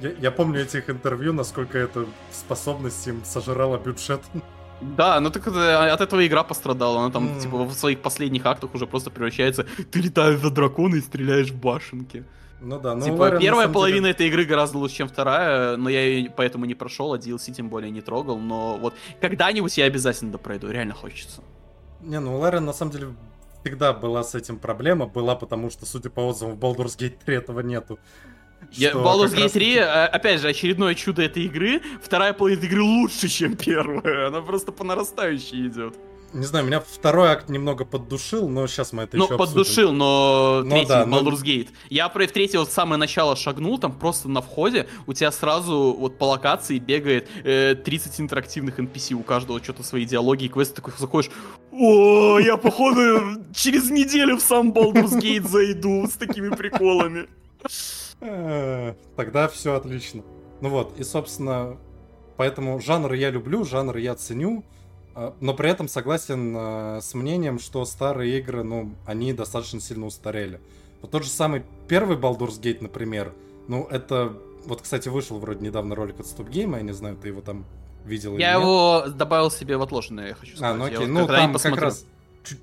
Я, 0.00 0.10
я 0.20 0.30
помню 0.30 0.62
этих 0.62 0.88
интервью, 0.90 1.32
насколько 1.32 1.78
эта 1.78 2.06
способность 2.30 3.06
им 3.06 3.24
сожрала 3.24 3.78
бюджет. 3.78 4.20
Да, 4.80 5.20
ну 5.20 5.30
так 5.30 5.46
это, 5.46 5.92
от 5.92 6.00
этого 6.00 6.24
игра 6.26 6.44
пострадала. 6.44 7.00
Она 7.00 7.10
там, 7.10 7.26
mm. 7.26 7.40
типа, 7.40 7.64
в 7.64 7.72
своих 7.74 8.00
последних 8.00 8.46
актах 8.46 8.74
уже 8.74 8.86
просто 8.86 9.10
превращается. 9.10 9.66
Ты 9.90 10.00
летаешь 10.00 10.38
за 10.38 10.50
дракона 10.50 10.96
и 10.96 11.00
стреляешь 11.00 11.50
в 11.50 11.56
башенки. 11.56 12.24
Ну 12.60 12.80
да, 12.80 12.94
ну 12.94 13.04
Типа, 13.04 13.14
Ларин, 13.14 13.40
первая 13.40 13.68
половина 13.68 14.00
деле... 14.00 14.10
этой 14.10 14.28
игры 14.28 14.44
гораздо 14.44 14.78
лучше, 14.78 14.96
чем 14.96 15.08
вторая, 15.08 15.76
но 15.76 15.88
я 15.88 16.02
ее 16.02 16.32
поэтому 16.36 16.64
не 16.64 16.74
прошел, 16.74 17.12
а 17.12 17.18
DLC 17.18 17.52
тем 17.52 17.68
более 17.68 17.90
не 17.90 18.00
трогал. 18.00 18.38
Но 18.38 18.76
вот 18.78 18.94
когда-нибудь 19.20 19.76
я 19.78 19.84
обязательно 19.84 20.32
допройду, 20.32 20.70
реально 20.70 20.94
хочется. 20.94 21.42
Не, 22.00 22.18
ну 22.20 22.36
у 22.36 22.38
Ларин 22.38 22.64
на 22.64 22.72
самом 22.72 22.92
деле 22.92 23.14
всегда 23.62 23.92
была 23.92 24.24
с 24.24 24.34
этим 24.34 24.58
проблема, 24.58 25.06
была 25.06 25.36
потому 25.36 25.70
что, 25.70 25.86
судя 25.86 26.10
по 26.10 26.20
отзывам, 26.20 26.56
в 26.56 26.58
Baldur's 26.58 26.98
Gate 26.98 27.18
3 27.24 27.36
этого 27.36 27.60
нету. 27.60 27.98
Я, 28.72 28.92
Baldur's 28.92 29.34
Gate 29.34 29.50
3, 29.50 29.76
а, 29.78 30.06
опять 30.06 30.40
же, 30.40 30.48
очередное 30.48 30.94
чудо 30.94 31.22
этой 31.22 31.44
игры. 31.44 31.80
Вторая 32.02 32.32
половина 32.32 32.64
игры 32.64 32.82
лучше, 32.82 33.28
чем 33.28 33.56
первая. 33.56 34.28
Она 34.28 34.40
просто 34.40 34.72
по 34.72 34.84
нарастающей 34.84 35.66
идет. 35.66 35.94
Не 36.34 36.44
знаю, 36.44 36.66
меня 36.66 36.80
второй 36.80 37.30
акт 37.30 37.48
немного 37.48 37.86
поддушил, 37.86 38.50
но 38.50 38.66
сейчас 38.66 38.92
мы 38.92 39.04
это 39.04 39.16
ну, 39.16 39.24
еще 39.24 39.34
обсудим. 39.34 39.54
поддушил, 39.54 39.92
но, 39.92 40.60
но 40.62 40.70
третий, 40.70 40.88
да, 40.88 41.04
Baldur's 41.04 41.38
но... 41.38 41.44
Gate. 41.44 41.68
Я 41.88 42.10
про 42.10 42.26
в 42.26 42.32
третий 42.32 42.58
вот 42.58 42.70
самое 42.70 42.98
начало 42.98 43.34
шагнул, 43.34 43.78
там 43.78 43.92
просто 43.98 44.28
на 44.28 44.42
входе 44.42 44.86
у 45.06 45.14
тебя 45.14 45.32
сразу 45.32 45.96
вот 45.98 46.18
по 46.18 46.24
локации 46.24 46.78
бегает 46.78 47.30
э, 47.44 47.74
30 47.82 48.20
интерактивных 48.20 48.78
NPC, 48.78 49.14
у 49.14 49.22
каждого 49.22 49.62
что-то 49.62 49.82
свои 49.82 50.04
диалоги 50.04 50.44
и 50.44 50.48
квесты, 50.48 50.74
такой 50.74 50.92
заходишь, 50.98 51.30
о, 51.72 52.38
я 52.38 52.58
походу 52.58 53.42
через 53.54 53.88
неделю 53.88 54.36
в 54.36 54.40
сам 54.40 54.72
Baldur's 54.72 55.18
Gate 55.18 55.48
зайду 55.48 56.06
с 56.06 56.12
такими 56.12 56.54
приколами. 56.54 57.26
Тогда 58.20 59.48
все 59.48 59.74
отлично. 59.74 60.22
Ну 60.60 60.70
вот, 60.70 60.98
и, 60.98 61.04
собственно, 61.04 61.76
поэтому 62.36 62.80
жанр 62.80 63.12
я 63.12 63.30
люблю, 63.30 63.64
жанр 63.64 63.96
я 63.98 64.14
ценю, 64.14 64.64
э, 65.14 65.32
но 65.40 65.54
при 65.54 65.70
этом 65.70 65.88
согласен 65.88 66.54
э, 66.56 67.00
с 67.00 67.14
мнением, 67.14 67.58
что 67.58 67.84
старые 67.84 68.38
игры, 68.38 68.64
ну, 68.64 68.94
они 69.06 69.32
достаточно 69.32 69.80
сильно 69.80 70.06
устарели. 70.06 70.60
Вот 71.00 71.12
тот 71.12 71.22
же 71.22 71.30
самый 71.30 71.62
первый 71.86 72.16
Baldur's 72.16 72.60
Gate, 72.60 72.78
например, 72.80 73.34
ну, 73.68 73.86
это... 73.88 74.32
Вот, 74.64 74.82
кстати, 74.82 75.08
вышел 75.08 75.38
вроде 75.38 75.64
недавно 75.64 75.94
ролик 75.94 76.18
от 76.18 76.26
Stop 76.26 76.50
Game, 76.50 76.76
я 76.76 76.82
не 76.82 76.92
знаю, 76.92 77.16
ты 77.16 77.28
его 77.28 77.40
там 77.40 77.64
видел 78.04 78.36
Я 78.36 78.54
его 78.54 79.04
добавил 79.08 79.50
себе 79.50 79.76
в 79.76 79.82
отложенное, 79.82 80.28
я 80.28 80.34
хочу 80.34 80.56
сказать. 80.56 80.74
А, 80.74 80.76
ну 80.76 80.84
окей, 80.84 81.06
ну 81.06 81.26
там 81.26 81.54
как 81.54 81.76
раз 81.76 82.04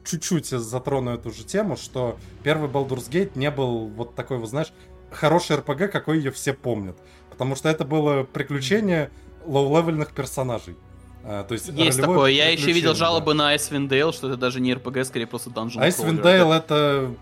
чуть-чуть 0.04 0.48
затрону 0.48 1.12
эту 1.12 1.32
же 1.32 1.44
тему, 1.44 1.78
что 1.78 2.18
первый 2.44 2.70
Baldur's 2.70 3.10
Gate 3.10 3.32
не 3.36 3.52
был 3.52 3.88
вот 3.88 4.16
такой, 4.16 4.38
вот 4.38 4.50
знаешь, 4.50 4.74
хороший 5.12 5.58
РПГ, 5.58 5.92
какой 5.92 6.18
ее 6.18 6.32
все 6.32 6.54
помнят. 6.54 6.98
Потому 7.30 7.56
что 7.56 7.70
это 7.70 7.86
было 7.86 8.24
приключение 8.24 9.12
low-level 9.46 9.93
ных 9.93 10.14
персонажей. 10.14 10.76
А, 11.24 11.44
то 11.44 11.54
есть 11.54 11.68
есть 11.70 12.00
такое. 12.00 12.32
Я 12.32 12.50
еще 12.50 12.72
видел 12.72 12.94
жалобы 12.94 13.34
да. 13.34 13.38
на 13.38 13.56
Icewind 13.56 13.90
Dale, 13.90 14.14
что 14.14 14.28
это 14.28 14.38
даже 14.38 14.62
не 14.62 14.74
РПГ, 14.74 15.04
скорее 15.06 15.26
просто 15.26 15.50
Dungeon 15.50 15.82
Icewind 15.82 16.22
Dale 16.22 16.50
да. 16.50 16.58
это 16.58 17.16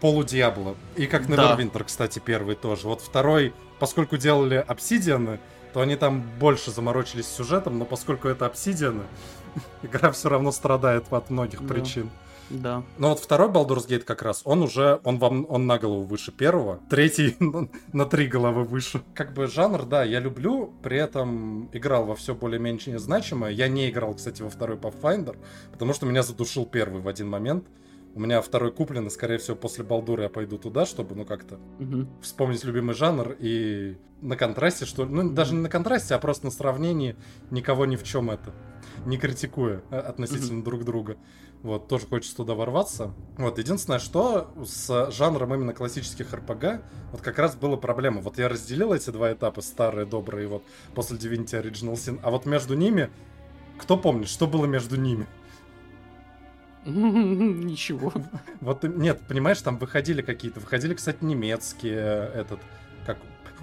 полудьябло. 0.00 0.76
И 0.96 1.06
как 1.06 1.28
Neverwinter, 1.28 1.78
да. 1.78 1.84
кстати, 1.84 2.18
первый 2.18 2.54
тоже. 2.54 2.86
Вот 2.86 3.00
второй, 3.00 3.52
поскольку 3.78 4.16
делали 4.16 4.56
обсидианы, 4.56 5.40
то 5.72 5.80
они 5.80 5.96
там 5.96 6.22
больше 6.38 6.70
заморочились 6.70 7.26
сюжетом, 7.26 7.78
но 7.78 7.84
поскольку 7.84 8.28
это 8.28 8.46
обсидианы, 8.46 9.02
игра 9.82 10.12
все 10.12 10.28
равно 10.28 10.52
страдает 10.52 11.04
от 11.10 11.30
многих 11.30 11.62
да. 11.62 11.74
причин. 11.74 12.10
Да. 12.52 12.82
Но 12.98 13.10
вот 13.10 13.18
второй 13.20 13.48
Baldur's 13.48 13.88
Gate 13.88 14.04
как 14.04 14.22
раз, 14.22 14.42
он 14.44 14.62
уже, 14.62 15.00
он 15.04 15.18
вам, 15.18 15.46
он 15.48 15.66
на 15.66 15.78
голову 15.78 16.02
выше 16.02 16.32
первого, 16.32 16.80
третий 16.90 17.36
на 17.92 18.04
три 18.06 18.26
головы 18.26 18.64
выше. 18.64 19.02
Как 19.14 19.32
бы 19.32 19.46
жанр, 19.46 19.84
да, 19.84 20.04
я 20.04 20.20
люблю, 20.20 20.72
при 20.82 20.98
этом 20.98 21.70
играл 21.72 22.04
во 22.04 22.14
все 22.14 22.34
более-менее 22.34 22.98
значимое. 22.98 23.50
Я 23.50 23.68
не 23.68 23.88
играл, 23.90 24.14
кстати, 24.14 24.42
во 24.42 24.50
второй 24.50 24.76
Pathfinder, 24.76 25.36
потому 25.72 25.94
что 25.94 26.06
меня 26.06 26.22
задушил 26.22 26.66
первый 26.66 27.00
в 27.02 27.08
один 27.08 27.28
момент. 27.28 27.66
У 28.14 28.20
меня 28.20 28.42
второй 28.42 28.72
куплен, 28.72 29.06
и, 29.06 29.10
скорее 29.10 29.38
всего, 29.38 29.56
после 29.56 29.84
Балдура 29.84 30.24
я 30.24 30.28
пойду 30.28 30.58
туда, 30.58 30.84
чтобы, 30.84 31.14
ну, 31.14 31.24
как-то 31.24 31.58
Мгм. 31.78 32.08
вспомнить 32.20 32.62
любимый 32.62 32.94
жанр 32.94 33.36
и 33.38 33.96
на 34.20 34.36
контрасте, 34.36 34.84
что 34.84 35.04
ли, 35.04 35.10
ну, 35.10 35.30
даже 35.30 35.54
не 35.54 35.60
на 35.62 35.70
контрасте, 35.70 36.14
а 36.14 36.18
просто 36.18 36.44
на 36.44 36.50
сравнении, 36.50 37.16
никого 37.50 37.86
ни 37.86 37.96
в 37.96 38.02
чем 38.04 38.30
это, 38.30 38.52
не 39.06 39.18
критикуя 39.18 39.82
а, 39.90 40.00
относительно 40.00 40.62
друг 40.62 40.84
друга. 40.84 41.16
Вот, 41.62 41.86
тоже 41.86 42.06
хочется 42.06 42.36
туда 42.36 42.54
ворваться. 42.54 43.14
Вот, 43.38 43.58
единственное, 43.58 44.00
что 44.00 44.52
с 44.64 45.12
жанром 45.12 45.54
именно 45.54 45.72
классических 45.72 46.32
РПГ, 46.32 46.82
вот 47.12 47.20
как 47.20 47.38
раз 47.38 47.54
была 47.54 47.76
проблема. 47.76 48.20
Вот 48.20 48.38
я 48.38 48.48
разделил 48.48 48.92
эти 48.92 49.10
два 49.10 49.32
этапа, 49.32 49.60
старые, 49.60 50.04
добрые, 50.04 50.48
вот, 50.48 50.64
после 50.94 51.16
Divinity 51.18 51.62
Original 51.62 51.94
Sin, 51.94 52.18
а 52.24 52.30
вот 52.32 52.46
между 52.46 52.74
ними, 52.74 53.10
кто 53.78 53.96
помнит, 53.96 54.28
что 54.28 54.48
было 54.48 54.66
между 54.66 54.96
ними? 54.96 55.26
Ничего. 56.84 58.12
Вот, 58.60 58.82
нет, 58.82 59.20
понимаешь, 59.28 59.62
там 59.62 59.78
выходили 59.78 60.20
какие-то, 60.20 60.58
выходили, 60.58 60.94
кстати, 60.94 61.22
немецкие, 61.22 61.94
э, 61.96 62.40
этот, 62.40 62.58
как, 63.06 63.18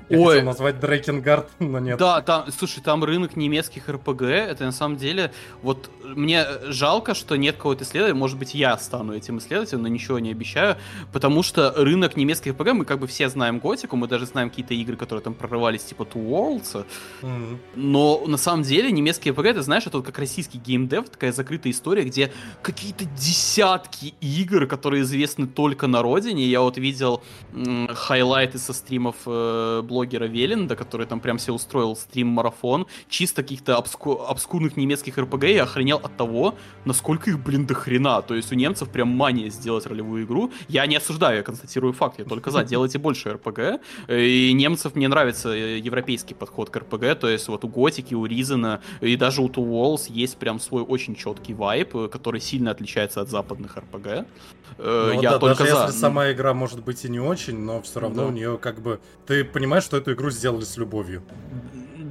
я 0.10 0.17
Ой. 0.19 0.26
хотел 0.36 0.45
назвать 0.45 0.80
Дрейкенгард, 0.80 1.48
но 1.60 1.80
нет. 1.80 1.98
Да, 2.00 2.22
там, 2.22 2.45
слушай, 2.52 2.82
там 2.82 3.04
рынок 3.04 3.36
немецких 3.36 3.88
РПГ, 3.89 4.22
это 4.24 4.65
на 4.65 4.72
самом 4.72 4.98
деле, 4.98 5.32
вот 5.62 5.89
мне 6.04 6.45
жалко, 6.67 7.13
что 7.13 7.36
нет 7.36 7.56
какого-то 7.58 7.84
исследования, 7.84 8.15
может 8.17 8.38
быть, 8.38 8.56
я 8.56 8.78
стану 8.78 9.13
этим 9.15 9.38
исследователем, 9.38 9.83
но 9.83 9.88
ничего 9.88 10.19
не 10.19 10.31
обещаю, 10.31 10.77
потому 11.13 11.44
что 11.44 11.73
рынок 11.77 12.17
немецких 12.17 12.54
РПГ, 12.54 12.73
мы 12.73 12.86
как 12.86 13.00
бы 13.00 13.08
все 13.08 13.29
знаем 13.29 13.60
Готику, 13.60 13.96
мы 13.96 14.08
даже 14.08 14.25
знаем 14.25 14.50
какие-то 14.50 14.73
игры, 14.73 14.96
которые 14.96 15.23
там 15.23 15.33
прорывались, 15.33 15.83
типа 15.83 16.04
Two 16.04 16.27
Worlds, 16.27 16.86
Мгм. 17.21 17.60
но 17.75 18.23
на 18.25 18.38
самом 18.38 18.63
деле 18.63 18.92
немецкие 18.92 19.33
РПГ, 19.33 19.54
ты 19.54 19.62
знаешь, 19.62 19.86
это 19.86 19.98
вот 19.98 20.06
как 20.06 20.17
российский 20.17 20.58
геймдев, 20.58 21.10
такая 21.10 21.31
закрытая 21.31 21.71
история, 21.71 22.04
где 22.04 22.31
какие-то 22.62 23.06
десятки 23.06 24.13
игр, 24.21 24.65
которые 24.67 25.04
известны 25.04 25.48
только 25.48 25.88
на 25.88 26.02
родине. 26.02 26.46
Я 26.48 26.62
вот 26.62 26.77
видел 26.77 27.21
м, 27.54 27.88
хайлайты 27.94 28.58
со 28.58 28.73
стримов 28.73 29.15
э, 29.25 29.81
блогера 30.00 30.25
Веленда, 30.25 30.75
который 30.77 31.06
там 31.06 31.19
прям 31.19 31.39
себе 31.39 31.54
устроил 31.54 31.93
стрим-марафон, 31.95 32.85
чисто 33.10 33.41
каких-то 33.43 33.73
обску- 33.73 34.25
обскурных 34.25 34.77
немецких 34.77 35.17
РПГ, 35.17 35.43
и 35.43 35.58
охренел 35.58 35.97
от 35.97 36.15
того, 36.15 36.56
насколько 36.85 37.29
их, 37.29 37.39
блин, 37.43 37.65
до 37.65 37.73
хрена. 37.73 38.21
То 38.21 38.35
есть 38.35 38.52
у 38.52 38.56
немцев 38.56 38.89
прям 38.89 39.10
мания 39.10 39.50
сделать 39.50 39.85
ролевую 39.85 40.23
игру. 40.25 40.52
Я 40.69 40.85
не 40.87 40.95
осуждаю, 40.95 41.37
я 41.37 41.43
констатирую 41.43 41.91
факт, 41.93 42.19
я 42.19 42.25
только 42.25 42.50
за. 42.52 42.63
Делайте 42.63 42.97
больше 42.97 43.33
РПГ. 43.33 43.60
И 44.08 44.54
немцев 44.54 44.95
мне 44.95 45.08
нравится 45.10 45.50
э, 45.50 45.79
европейский 45.79 46.33
подход 46.33 46.69
к 46.69 46.77
РПГ, 46.77 47.19
то 47.19 47.27
есть 47.27 47.47
вот 47.50 47.65
у 47.65 47.67
Готики, 47.67 48.13
у 48.15 48.25
Ризена 48.25 48.79
и 49.02 49.15
даже 49.17 49.41
у 49.41 49.47
Two 49.50 49.65
Walls 49.67 50.10
есть 50.10 50.37
прям 50.37 50.60
свой 50.60 50.83
очень 50.83 51.15
четкий 51.15 51.54
вайп, 51.54 51.95
э, 51.95 52.08
который 52.08 52.39
сильно 52.39 52.71
отличается 52.71 53.19
от 53.21 53.29
западных 53.29 53.75
РПГ. 53.77 54.08
Э, 54.77 55.12
Ну 55.15 55.21
Я 55.21 55.31
да, 55.31 55.39
только 55.39 55.63
даже 55.63 55.75
за. 55.75 55.85
если 55.87 55.97
сама 56.00 56.31
игра 56.31 56.54
может 56.54 56.83
быть 56.83 57.04
и 57.06 57.10
не 57.10 57.19
очень, 57.19 57.58
но 57.60 57.81
все 57.81 58.00
равно 58.00 58.23
Да. 58.23 58.27
у 58.27 58.31
нее 58.31 58.58
как 58.58 58.79
бы... 58.81 59.00
Ты 59.27 59.43
понимаешь, 59.43 59.83
что 59.90 59.98
эту 59.98 60.13
игру 60.13 60.29
сделали 60.29 60.65
с 60.65 60.77
любовью. 60.77 61.23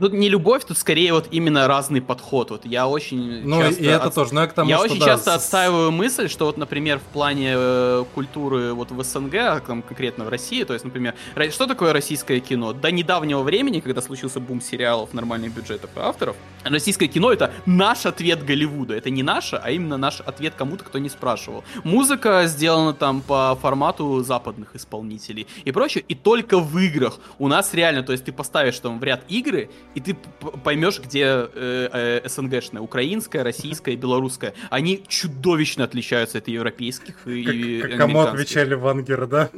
Тут 0.01 0.13
не 0.13 0.29
любовь, 0.29 0.65
тут 0.65 0.79
скорее 0.79 1.13
вот 1.13 1.29
именно 1.31 1.67
разный 1.67 2.01
подход. 2.01 2.51
Вот 2.51 2.65
я 2.67 2.87
очень 2.87 3.43
Ну 3.45 3.61
часто 3.61 3.83
и 3.83 3.87
это 3.87 4.05
от- 4.07 4.15
тоже, 4.15 4.35
ну 4.35 4.41
я 4.41 4.47
к 4.47 4.53
тому, 4.53 4.71
я 4.71 4.77
что 4.77 4.85
очень 4.87 4.99
да, 5.01 5.07
часто 5.07 5.31
с- 5.33 5.35
отстаиваю 5.37 5.91
мысль, 5.91 6.29
что 6.29 6.47
вот, 6.47 6.57
например, 6.59 6.99
в 6.99 7.03
плане 7.13 7.53
э, 7.57 8.05
культуры 8.15 8.73
вот 8.75 8.91
в 8.91 9.03
СНГ, 9.03 9.35
а 9.35 9.61
там 9.61 9.83
конкретно 9.83 10.25
в 10.25 10.29
России, 10.29 10.65
то 10.65 10.73
есть, 10.73 10.85
например, 10.85 11.15
что 11.51 11.67
такое 11.67 11.93
российское 11.93 12.41
кино? 12.41 12.73
До 12.73 12.91
недавнего 12.91 13.43
времени, 13.43 13.81
когда 13.81 14.01
случился 14.03 14.41
бум 14.41 14.61
сериалов, 14.61 15.13
нормальных 15.15 15.55
бюджетов 15.55 15.91
и 15.97 16.01
авторов, 16.01 16.37
российское 16.65 17.07
кино 17.09 17.33
это 17.33 17.53
наш 17.67 18.07
ответ 18.07 18.45
Голливуду. 18.45 18.95
Это 18.95 19.11
не 19.11 19.23
наше, 19.23 19.57
а 19.57 19.71
именно 19.71 19.97
наш 19.97 20.21
ответ 20.21 20.55
кому-то, 20.57 20.85
кто 20.85 20.99
не 20.99 21.09
спрашивал. 21.09 21.65
Музыка 21.85 22.45
сделана 22.47 22.93
там 22.93 23.21
по 23.21 23.59
формату 23.61 24.23
западных 24.23 24.77
исполнителей 24.77 25.47
и 25.65 25.73
прочее, 25.73 26.05
и 26.07 26.15
только 26.15 26.59
в 26.59 26.79
играх 26.79 27.19
у 27.39 27.49
нас 27.49 27.75
реально, 27.75 28.03
то 28.03 28.13
есть 28.13 28.25
ты 28.25 28.33
поставишь 28.33 28.79
там 28.79 28.99
в 29.01 29.05
ряд 29.05 29.23
игры, 29.29 29.71
и 29.99 30.01
ты 30.01 30.17
поймешь, 30.65 31.01
где 31.01 31.25
э, 31.25 32.21
э, 32.25 32.29
СНГшная, 32.29 32.81
украинская, 32.81 33.43
российская, 33.43 33.97
белорусская. 33.97 34.55
Они 34.71 35.03
чудовищно 35.09 35.83
отличаются 35.85 36.39
от 36.39 36.47
европейских 36.49 37.27
и, 37.27 37.81
Как- 37.83 37.97
кому 37.99 38.21
отвечали 38.21 38.75
Вангер, 38.75 39.27
да? 39.27 39.51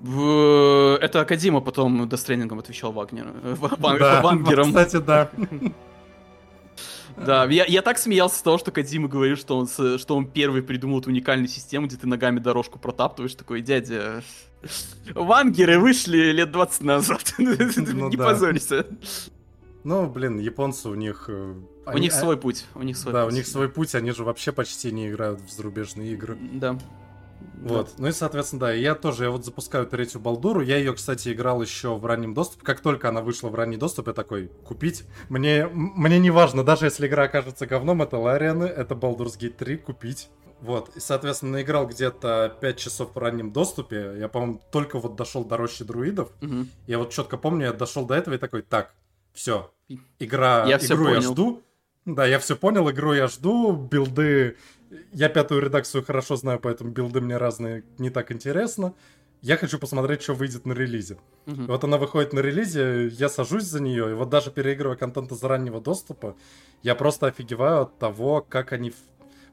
В- 0.00 0.98
Это 1.00 1.20
Акадима 1.20 1.60
потом 1.60 2.08
дестренингом 2.08 2.58
отвечал 2.58 2.92
Вагнер. 2.92 3.26
э, 3.42 3.54
Ва- 3.58 3.76
Ван- 3.78 3.98
Да, 3.98 4.20
Вангером. 4.22 4.68
кстати, 4.68 4.96
да. 4.96 5.30
Да, 7.16 7.44
я, 7.46 7.64
я 7.66 7.82
так 7.82 7.98
смеялся 7.98 8.36
с 8.38 8.42
того, 8.42 8.58
что 8.58 8.70
Кадима 8.70 9.08
говорит, 9.08 9.38
что 9.38 9.56
он, 9.58 9.66
что 9.68 10.16
он 10.16 10.26
первый 10.26 10.62
придумал 10.62 11.00
эту 11.00 11.10
уникальную 11.10 11.48
систему, 11.48 11.86
где 11.86 11.96
ты 11.96 12.06
ногами 12.06 12.38
дорожку 12.38 12.78
протаптываешь, 12.78 13.34
такой, 13.34 13.60
дядя, 13.60 14.22
вангеры 15.14 15.78
вышли 15.78 16.32
лет 16.32 16.50
20 16.50 16.82
назад, 16.82 17.34
Ну 17.38 18.08
не 18.08 18.16
да. 18.16 18.24
позорься. 18.24 18.86
Ну, 19.84 20.06
блин, 20.08 20.38
японцы 20.38 20.88
у 20.88 20.94
них... 20.94 21.24
э, 21.28 21.54
У 21.86 21.90
они- 21.90 22.02
них 22.02 22.12
а- 22.12 22.16
свой 22.20 22.36
путь, 22.36 22.66
у 22.76 22.82
них 22.82 22.96
свой 22.96 23.12
Да, 23.12 23.26
у 23.26 23.30
них 23.30 23.46
свой 23.48 23.68
путь, 23.68 23.94
они 23.96 24.12
же 24.12 24.22
вообще 24.22 24.52
почти 24.52 24.92
не 24.92 25.08
играют 25.08 25.40
в 25.40 25.50
зарубежные 25.50 26.12
игры. 26.12 26.38
Да. 26.52 26.78
Вот, 27.62 27.94
ну 27.98 28.08
и, 28.08 28.12
соответственно, 28.12 28.60
да, 28.60 28.72
я 28.72 28.94
тоже, 28.94 29.24
я 29.24 29.30
вот 29.30 29.44
запускаю 29.44 29.86
третью 29.86 30.20
Балдуру, 30.20 30.60
я 30.60 30.76
ее, 30.76 30.92
кстати, 30.94 31.32
играл 31.32 31.62
еще 31.62 31.96
в 31.96 32.04
раннем 32.06 32.34
доступе, 32.34 32.64
как 32.64 32.80
только 32.80 33.08
она 33.08 33.20
вышла 33.22 33.48
в 33.48 33.54
ранний 33.54 33.76
доступ, 33.76 34.08
я 34.08 34.12
такой, 34.12 34.48
купить, 34.64 35.04
мне, 35.28 35.66
мне 35.72 36.18
не 36.18 36.30
важно, 36.30 36.64
даже 36.64 36.86
если 36.86 37.06
игра 37.06 37.24
окажется 37.24 37.66
говном, 37.66 38.02
это 38.02 38.18
Ларианы, 38.18 38.64
это 38.64 38.94
Baldur's 38.94 39.38
Gate 39.38 39.56
3, 39.56 39.76
купить. 39.78 40.28
Вот, 40.60 40.96
и, 40.96 41.00
соответственно, 41.00 41.60
играл 41.62 41.86
где-то 41.88 42.56
5 42.60 42.76
часов 42.76 43.14
в 43.14 43.18
раннем 43.18 43.52
доступе, 43.52 44.14
я, 44.18 44.28
по-моему, 44.28 44.60
только 44.70 44.98
вот 45.00 45.16
дошел 45.16 45.44
до 45.44 45.56
рощи 45.56 45.84
друидов, 45.84 46.30
Мгм. 46.40 46.68
я 46.86 46.98
вот 46.98 47.10
четко 47.10 47.36
помню, 47.36 47.66
я 47.66 47.72
дошел 47.72 48.06
до 48.06 48.14
этого 48.14 48.34
и 48.34 48.38
такой, 48.38 48.62
так, 48.62 48.94
все, 49.32 49.72
игра, 50.18 50.64
Я 50.66 50.76
игру 50.78 51.08
я 51.08 51.14
понял. 51.16 51.32
жду. 51.32 51.62
Да, 52.04 52.26
я 52.26 52.38
все 52.40 52.56
понял, 52.56 52.90
игру 52.90 53.12
я 53.12 53.28
жду, 53.28 53.72
билды... 53.72 54.56
Я 55.12 55.28
пятую 55.28 55.62
редакцию 55.62 56.04
хорошо 56.04 56.36
знаю, 56.36 56.58
поэтому 56.60 56.90
билды 56.90 57.20
мне 57.20 57.36
разные 57.36 57.84
не 57.98 58.10
так 58.10 58.32
интересно. 58.32 58.94
Я 59.40 59.56
хочу 59.56 59.78
посмотреть, 59.78 60.22
что 60.22 60.34
выйдет 60.34 60.66
на 60.66 60.72
релизе. 60.72 61.18
И 61.46 61.52
вот 61.52 61.82
она 61.82 61.98
выходит 61.98 62.32
на 62.32 62.40
релизе, 62.40 63.08
я 63.08 63.28
сажусь 63.28 63.64
за 63.64 63.80
нее, 63.80 64.10
и 64.10 64.14
вот 64.14 64.28
даже 64.28 64.52
переигрывая 64.52 64.96
контент 64.96 65.32
из 65.32 65.42
раннего 65.42 65.80
доступа, 65.80 66.36
я 66.82 66.94
просто 66.94 67.26
офигеваю 67.26 67.82
от 67.82 67.98
того, 67.98 68.46
как 68.48 68.72
они... 68.72 68.92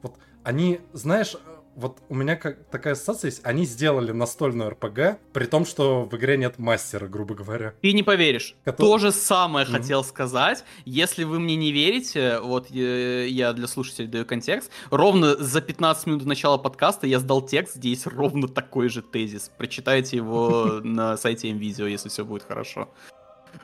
Вот 0.02 0.14
они, 0.44 0.80
знаешь, 0.92 1.36
вот 1.76 2.02
у 2.08 2.14
меня 2.14 2.36
как 2.36 2.64
такая 2.70 2.92
ассоциация 2.94 3.28
есть, 3.28 3.40
они 3.44 3.64
сделали 3.64 4.12
настольную 4.12 4.70
РПГ, 4.70 5.18
при 5.32 5.46
том, 5.46 5.64
что 5.64 6.04
в 6.04 6.14
игре 6.16 6.36
нет 6.36 6.58
мастера, 6.58 7.06
грубо 7.06 7.34
говоря. 7.34 7.74
Ты 7.80 7.92
не 7.92 8.02
поверишь. 8.02 8.54
Кото- 8.64 8.76
То 8.78 8.98
же 8.98 9.12
самое 9.12 9.64
Мгм. 9.66 9.76
хотел 9.76 10.04
сказать. 10.04 10.64
Если 10.84 11.24
вы 11.24 11.38
мне 11.40 11.56
не 11.56 11.72
верите, 11.72 12.40
вот 12.40 12.70
э, 12.70 13.26
я 13.28 13.52
для 13.52 13.66
слушателей 13.66 14.08
даю 14.08 14.26
контекст. 14.26 14.70
Ровно 14.90 15.36
за 15.36 15.60
15 15.60 16.06
минут 16.06 16.22
до 16.22 16.28
начала 16.28 16.58
подкаста 16.58 17.06
я 17.06 17.18
сдал 17.18 17.40
текст, 17.42 17.76
где 17.76 17.90
есть 17.90 18.06
ровно 18.06 18.48
такой 18.48 18.88
же 18.88 19.00
тезис. 19.02 19.50
Прочитайте 19.56 20.16
его 20.16 20.80
на 20.84 21.16
сайте 21.16 21.50
МВидео, 21.52 21.86
если 21.86 22.08
все 22.08 22.24
будет 22.24 22.42
хорошо. 22.44 22.88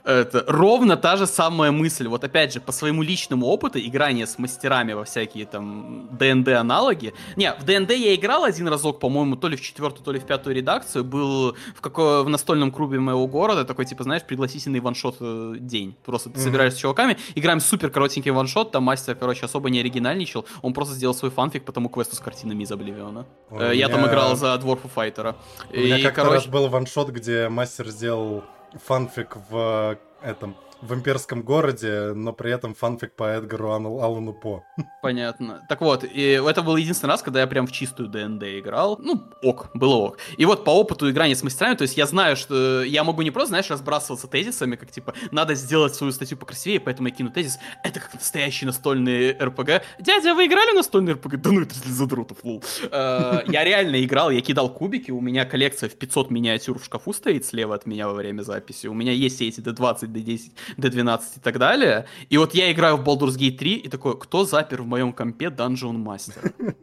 Это 0.05 0.45
ровно 0.47 0.97
та 0.97 1.17
же 1.17 1.27
самая 1.27 1.73
мысль. 1.73 2.07
Вот 2.07 2.23
опять 2.23 2.53
же, 2.53 2.61
по 2.61 2.71
своему 2.73 3.03
личному 3.03 3.47
опыту 3.47 3.79
играния 3.81 4.27
с 4.27 4.39
мастерами 4.39 4.93
во 4.93 5.05
всякие 5.05 5.47
там 5.47 6.09
ДНД 6.17 6.49
аналоги. 6.49 7.13
Не, 7.35 7.53
в 7.53 7.65
ДНД 7.65 7.91
я 7.91 8.15
играл 8.15 8.45
один 8.45 8.69
разок, 8.69 9.01
по-моему, 9.01 9.35
то 9.37 9.49
ли 9.49 9.57
в 9.57 9.61
четвертую, 9.61 10.05
то 10.05 10.13
ли 10.13 10.21
в 10.21 10.25
пятую 10.25 10.55
редакцию. 10.55 11.03
Был 11.05 11.57
в, 11.75 11.81
какой, 11.81 12.23
в 12.23 12.29
настольном 12.29 12.71
клубе 12.71 13.01
моего 13.01 13.27
города 13.27 13.65
такой, 13.65 13.85
типа, 13.85 14.05
знаешь, 14.05 14.23
пригласительный 14.23 14.79
ваншот 14.81 15.17
э, 15.21 15.55
день. 15.59 15.97
Просто 16.05 16.31
ты 16.31 16.39
собираешься 16.39 16.79
с 16.79 16.83
чуваками, 16.83 17.17
играем 17.35 17.59
супер 17.61 17.91
коротенький 17.91 18.31
ваншот, 18.31 18.71
там 18.71 18.85
мастер, 18.85 19.17
короче, 19.17 19.45
особо 19.47 19.71
не 19.71 19.81
оригинальничал. 19.81 20.47
Он 20.63 20.73
просто 20.73 20.95
сделал 20.95 21.15
свой 21.15 21.33
фанфик 21.33 21.65
по 21.65 21.73
тому 21.73 21.89
квесту 21.89 22.15
с 22.15 22.21
картинами 22.21 22.63
из 22.63 22.71
Обливиона. 22.71 23.27
У 23.51 23.59
Э, 23.59 23.75
Я 23.75 23.89
там 23.89 24.01
меня- 24.01 24.11
играл 24.11 24.37
за 24.37 24.57
Дворфа 24.59 24.87
Файтера. 24.89 25.35
У 25.73 25.77
меня 25.77 25.99
И, 25.99 26.03
как-то 26.03 26.23
короче, 26.23 26.37
раз 26.37 26.47
был 26.47 26.69
ваншот, 26.69 27.09
где 27.11 27.49
мастер 27.49 27.89
сделал 27.89 28.45
фанфик 28.79 29.37
в 29.49 29.97
э, 30.23 30.29
этом 30.29 30.57
в 30.83 30.95
имперском 30.95 31.43
городе, 31.43 32.13
но 32.15 32.33
при 32.33 32.53
этом 32.53 32.75
фанфик 32.75 33.15
по 33.15 33.25
Эдгару 33.25 33.71
Аллану 33.73 34.33
По. 34.33 34.65
Понятно. 35.03 35.65
Так 35.69 35.81
вот, 35.81 36.05
и 36.05 36.41
это 36.47 36.63
был 36.63 36.77
единственный 36.77 37.11
раз, 37.11 37.23
когда 37.23 37.41
я 37.41 37.47
прям 37.47 37.67
в 37.67 37.73
чистую 37.73 38.09
ДНД 38.09 38.43
играл. 38.61 38.99
Ну, 39.01 39.23
ок, 39.43 39.71
было 39.75 39.95
ок. 39.97 40.19
И 40.37 40.45
вот 40.45 40.65
по 40.65 40.71
опыту 40.71 41.11
играния 41.11 41.35
с 41.35 41.43
мастерами, 41.43 41.75
то 41.77 41.83
есть 41.83 41.97
я 41.97 42.07
знаю, 42.07 42.37
что 42.37 42.83
я 42.83 43.05
могу 43.05 43.23
не 43.23 43.31
просто, 43.31 43.49
знаешь, 43.49 43.71
разбрасываться 43.71 44.27
тезисами, 44.27 44.77
как 44.77 44.91
типа, 44.91 45.15
надо 45.31 45.55
сделать 45.55 45.95
свою 45.95 46.13
статью 46.13 46.37
покрасивее, 46.37 46.81
поэтому 46.81 47.09
я 47.09 47.15
кину 47.15 47.31
тезис. 47.31 47.59
Это 47.83 48.01
как 48.01 48.15
настоящий 48.15 48.67
настольный 48.67 49.33
РПГ. 49.33 49.83
Дядя, 49.99 50.35
вы 50.35 50.47
играли 50.47 50.73
в 50.73 50.77
настольный 50.77 51.15
РПГ? 51.15 51.37
Да 51.41 51.51
ну 51.53 51.63
это 51.63 51.81
для 51.83 51.93
задротов, 51.93 52.39
lol. 52.45 52.63
Э, 52.91 53.41
Я 53.47 53.65
реально 53.65 54.05
играл, 54.05 54.31
я 54.31 54.41
кидал 54.41 54.73
кубики, 54.73 55.11
у 55.11 55.21
меня 55.21 55.45
коллекция 55.45 55.89
в 55.89 55.95
500 55.95 56.31
миниатюр 56.31 56.79
в 56.79 56.85
шкафу 56.85 57.13
стоит 57.13 57.47
слева 57.47 57.75
от 57.75 57.87
меня 57.87 58.09
во 58.09 58.15
время 58.15 58.43
записи. 58.43 58.87
У 58.87 58.95
меня 58.95 59.13
есть 59.13 59.41
эти 59.41 59.61
D20, 59.61 60.03
D10, 60.13 60.53
D12 60.77 61.21
и 61.37 61.41
так 61.41 61.59
далее. 61.59 62.07
И 62.29 62.39
вот 62.39 62.55
я 62.55 62.71
играю 62.73 62.97
в 62.97 63.05
Baldur's 63.05 63.37
Gate 63.39 63.59
3 63.59 63.75
и 63.75 63.89
такой, 63.89 64.19
кто 64.19 64.45
запер 64.45 64.83
в 64.83 64.87
моем 64.87 65.13
компе 65.13 65.47
Dungeon 65.47 66.05
Master? 66.05 66.75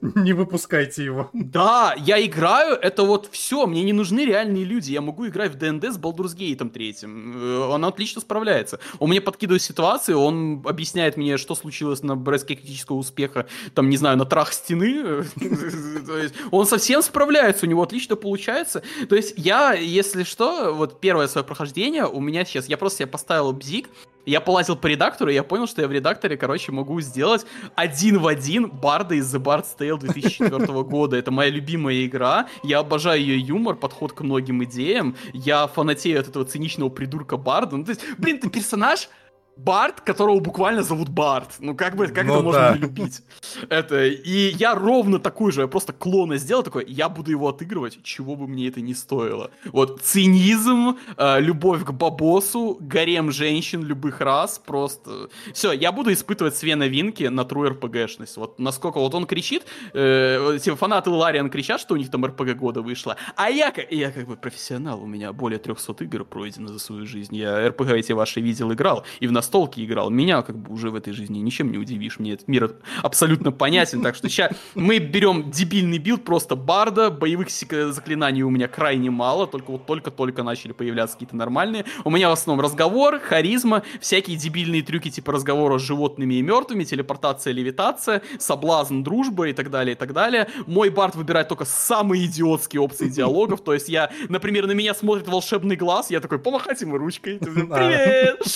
Не 0.14 0.32
выпускайте 0.32 1.04
его. 1.04 1.30
Да, 1.32 1.94
я 1.98 2.24
играю, 2.24 2.74
это 2.74 3.02
вот 3.02 3.28
все, 3.30 3.66
мне 3.66 3.82
не 3.82 3.92
нужны 3.92 4.24
реальные 4.24 4.64
люди, 4.64 4.92
я 4.92 5.00
могу 5.00 5.26
играть 5.28 5.52
в 5.52 5.58
ДНД 5.58 5.84
с 5.84 5.98
Baldur's 5.98 6.36
Gate 6.36 6.68
третьим, 6.70 7.36
э, 7.36 7.58
он 7.68 7.84
отлично 7.84 8.20
справляется. 8.20 8.80
Он 8.98 9.10
мне 9.10 9.20
подкидывает 9.20 9.62
ситуации, 9.62 10.14
он 10.14 10.62
объясняет 10.66 11.16
мне, 11.16 11.36
что 11.36 11.54
случилось 11.54 12.02
на 12.02 12.16
брестке 12.16 12.54
критического 12.54 12.96
успеха, 12.96 13.46
там, 13.74 13.90
не 13.90 13.96
знаю, 13.96 14.16
на 14.16 14.24
трах 14.24 14.52
стены, 14.52 15.24
он 16.50 16.66
совсем 16.66 17.02
справляется, 17.02 17.66
у 17.66 17.68
него 17.68 17.82
отлично 17.82 18.16
получается. 18.16 18.82
То 19.08 19.16
есть 19.16 19.34
я, 19.36 19.74
если 19.74 20.22
что, 20.22 20.74
вот 20.74 21.00
первое 21.00 21.28
свое 21.28 21.44
прохождение 21.44 22.06
у 22.06 22.20
меня 22.20 22.44
сейчас, 22.44 22.68
я 22.68 22.78
просто 22.78 23.00
себе 23.00 23.06
поставил 23.08 23.52
бзик, 23.52 23.88
я 24.30 24.40
полазил 24.40 24.76
по 24.76 24.86
редактору, 24.86 25.30
и 25.30 25.34
я 25.34 25.42
понял, 25.42 25.66
что 25.66 25.82
я 25.82 25.88
в 25.88 25.92
редакторе, 25.92 26.36
короче, 26.36 26.70
могу 26.70 27.00
сделать 27.00 27.44
один 27.74 28.18
в 28.18 28.26
один 28.26 28.70
Барда 28.70 29.16
из 29.16 29.34
The 29.34 29.42
Bard's 29.42 29.76
Tale 29.76 29.98
2004 29.98 30.82
года. 30.84 31.16
Это 31.16 31.30
моя 31.32 31.50
любимая 31.50 32.06
игра. 32.06 32.48
Я 32.62 32.78
обожаю 32.78 33.20
ее 33.20 33.38
юмор, 33.38 33.74
подход 33.74 34.12
к 34.12 34.20
многим 34.20 34.62
идеям. 34.64 35.16
Я 35.32 35.66
фанатею 35.66 36.20
от 36.20 36.28
этого 36.28 36.44
циничного 36.44 36.90
придурка 36.90 37.36
Барда. 37.36 37.76
Ну, 37.76 37.84
то 37.84 37.90
есть, 37.90 38.02
блин, 38.18 38.38
ты 38.38 38.48
персонаж, 38.48 39.08
Барт, 39.56 40.00
которого 40.00 40.40
буквально 40.40 40.82
зовут 40.82 41.08
Барт. 41.08 41.56
Ну, 41.58 41.74
как 41.74 41.96
бы, 41.96 42.06
как 42.06 42.26
ну, 42.26 42.34
это 42.34 42.42
можно 42.42 42.60
да. 42.60 42.74
не 42.74 42.78
любить? 42.80 43.22
Это, 43.68 44.06
и 44.06 44.54
я 44.56 44.74
ровно 44.74 45.18
такую 45.18 45.52
же, 45.52 45.62
я 45.62 45.66
просто 45.66 45.92
клона 45.92 46.36
сделал 46.38 46.62
такой, 46.62 46.86
я 46.88 47.08
буду 47.08 47.30
его 47.30 47.48
отыгрывать, 47.48 48.02
чего 48.02 48.36
бы 48.36 48.46
мне 48.46 48.68
это 48.68 48.80
ни 48.80 48.94
стоило. 48.94 49.50
Вот, 49.66 50.00
цинизм, 50.00 50.98
э, 51.16 51.40
любовь 51.40 51.84
к 51.84 51.92
бабосу, 51.92 52.78
гарем 52.80 53.30
женщин 53.30 53.82
любых 53.82 54.20
раз, 54.20 54.58
просто... 54.58 55.28
Все, 55.52 55.72
я 55.72 55.92
буду 55.92 56.12
испытывать 56.12 56.56
све 56.56 56.74
новинки 56.76 57.24
на 57.24 57.42
true 57.42 57.78
RPG-шность. 57.78 58.36
Вот 58.36 58.58
насколько 58.58 58.98
вот 58.98 59.14
он 59.14 59.26
кричит, 59.26 59.64
э, 59.92 60.58
типа 60.62 60.76
фанаты 60.76 61.10
Лариан 61.10 61.50
кричат, 61.50 61.80
что 61.80 61.94
у 61.94 61.96
них 61.96 62.10
там 62.10 62.24
RPG 62.24 62.54
года 62.54 62.80
вышло, 62.80 63.16
а 63.36 63.50
я, 63.50 63.72
я 63.90 64.10
как 64.10 64.26
бы 64.26 64.36
профессионал, 64.36 65.02
у 65.02 65.06
меня 65.06 65.32
более 65.32 65.58
300 65.58 66.04
игр 66.04 66.24
пройдено 66.24 66.68
за 66.68 66.78
свою 66.78 67.06
жизнь, 67.06 67.36
я 67.36 67.68
RPG 67.68 67.98
эти 67.98 68.12
ваши 68.12 68.40
видел, 68.40 68.72
играл, 68.72 69.04
и 69.20 69.26
в 69.26 69.32
настолке 69.50 69.84
играл. 69.84 70.10
Меня 70.10 70.42
как 70.42 70.56
бы 70.56 70.72
уже 70.72 70.90
в 70.90 70.94
этой 70.94 71.12
жизни 71.12 71.38
ничем 71.38 71.72
не 71.72 71.78
удивишь. 71.78 72.20
Мне 72.20 72.34
этот 72.34 72.46
мир 72.46 72.76
абсолютно 73.02 73.50
понятен. 73.50 74.00
Так 74.00 74.14
что 74.14 74.28
сейчас 74.28 74.52
мы 74.76 74.98
берем 74.98 75.50
дебильный 75.50 75.98
билд, 75.98 76.24
просто 76.24 76.54
барда. 76.54 77.10
Боевых 77.10 77.48
заклинаний 77.50 78.42
у 78.42 78.50
меня 78.50 78.68
крайне 78.68 79.10
мало. 79.10 79.48
Только 79.48 79.72
вот 79.72 79.86
только-только 79.86 80.44
начали 80.44 80.72
появляться 80.72 81.16
какие-то 81.16 81.34
нормальные. 81.34 81.84
У 82.04 82.10
меня 82.10 82.28
в 82.28 82.32
основном 82.32 82.64
разговор, 82.64 83.18
харизма, 83.18 83.82
всякие 84.00 84.36
дебильные 84.36 84.82
трюки 84.82 85.10
типа 85.10 85.32
разговора 85.32 85.78
с 85.78 85.82
животными 85.82 86.34
и 86.34 86.42
мертвыми, 86.42 86.84
телепортация, 86.84 87.52
левитация, 87.52 88.22
соблазн, 88.38 89.02
дружба 89.02 89.48
и 89.48 89.52
так 89.52 89.70
далее, 89.70 89.94
и 89.94 89.98
так 89.98 90.12
далее. 90.12 90.46
Мой 90.66 90.90
бард 90.90 91.16
выбирает 91.16 91.48
только 91.48 91.64
самые 91.64 92.26
идиотские 92.26 92.80
опции 92.80 93.08
диалогов. 93.08 93.62
То 93.62 93.74
есть 93.74 93.88
я, 93.88 94.12
например, 94.28 94.68
на 94.68 94.72
меня 94.72 94.94
смотрит 94.94 95.26
волшебный 95.26 95.74
глаз, 95.74 96.10
я 96.10 96.20
такой, 96.20 96.38
помахать 96.38 96.80
ему 96.82 96.98
ручкой. 96.98 97.38
Привет! 97.40 98.46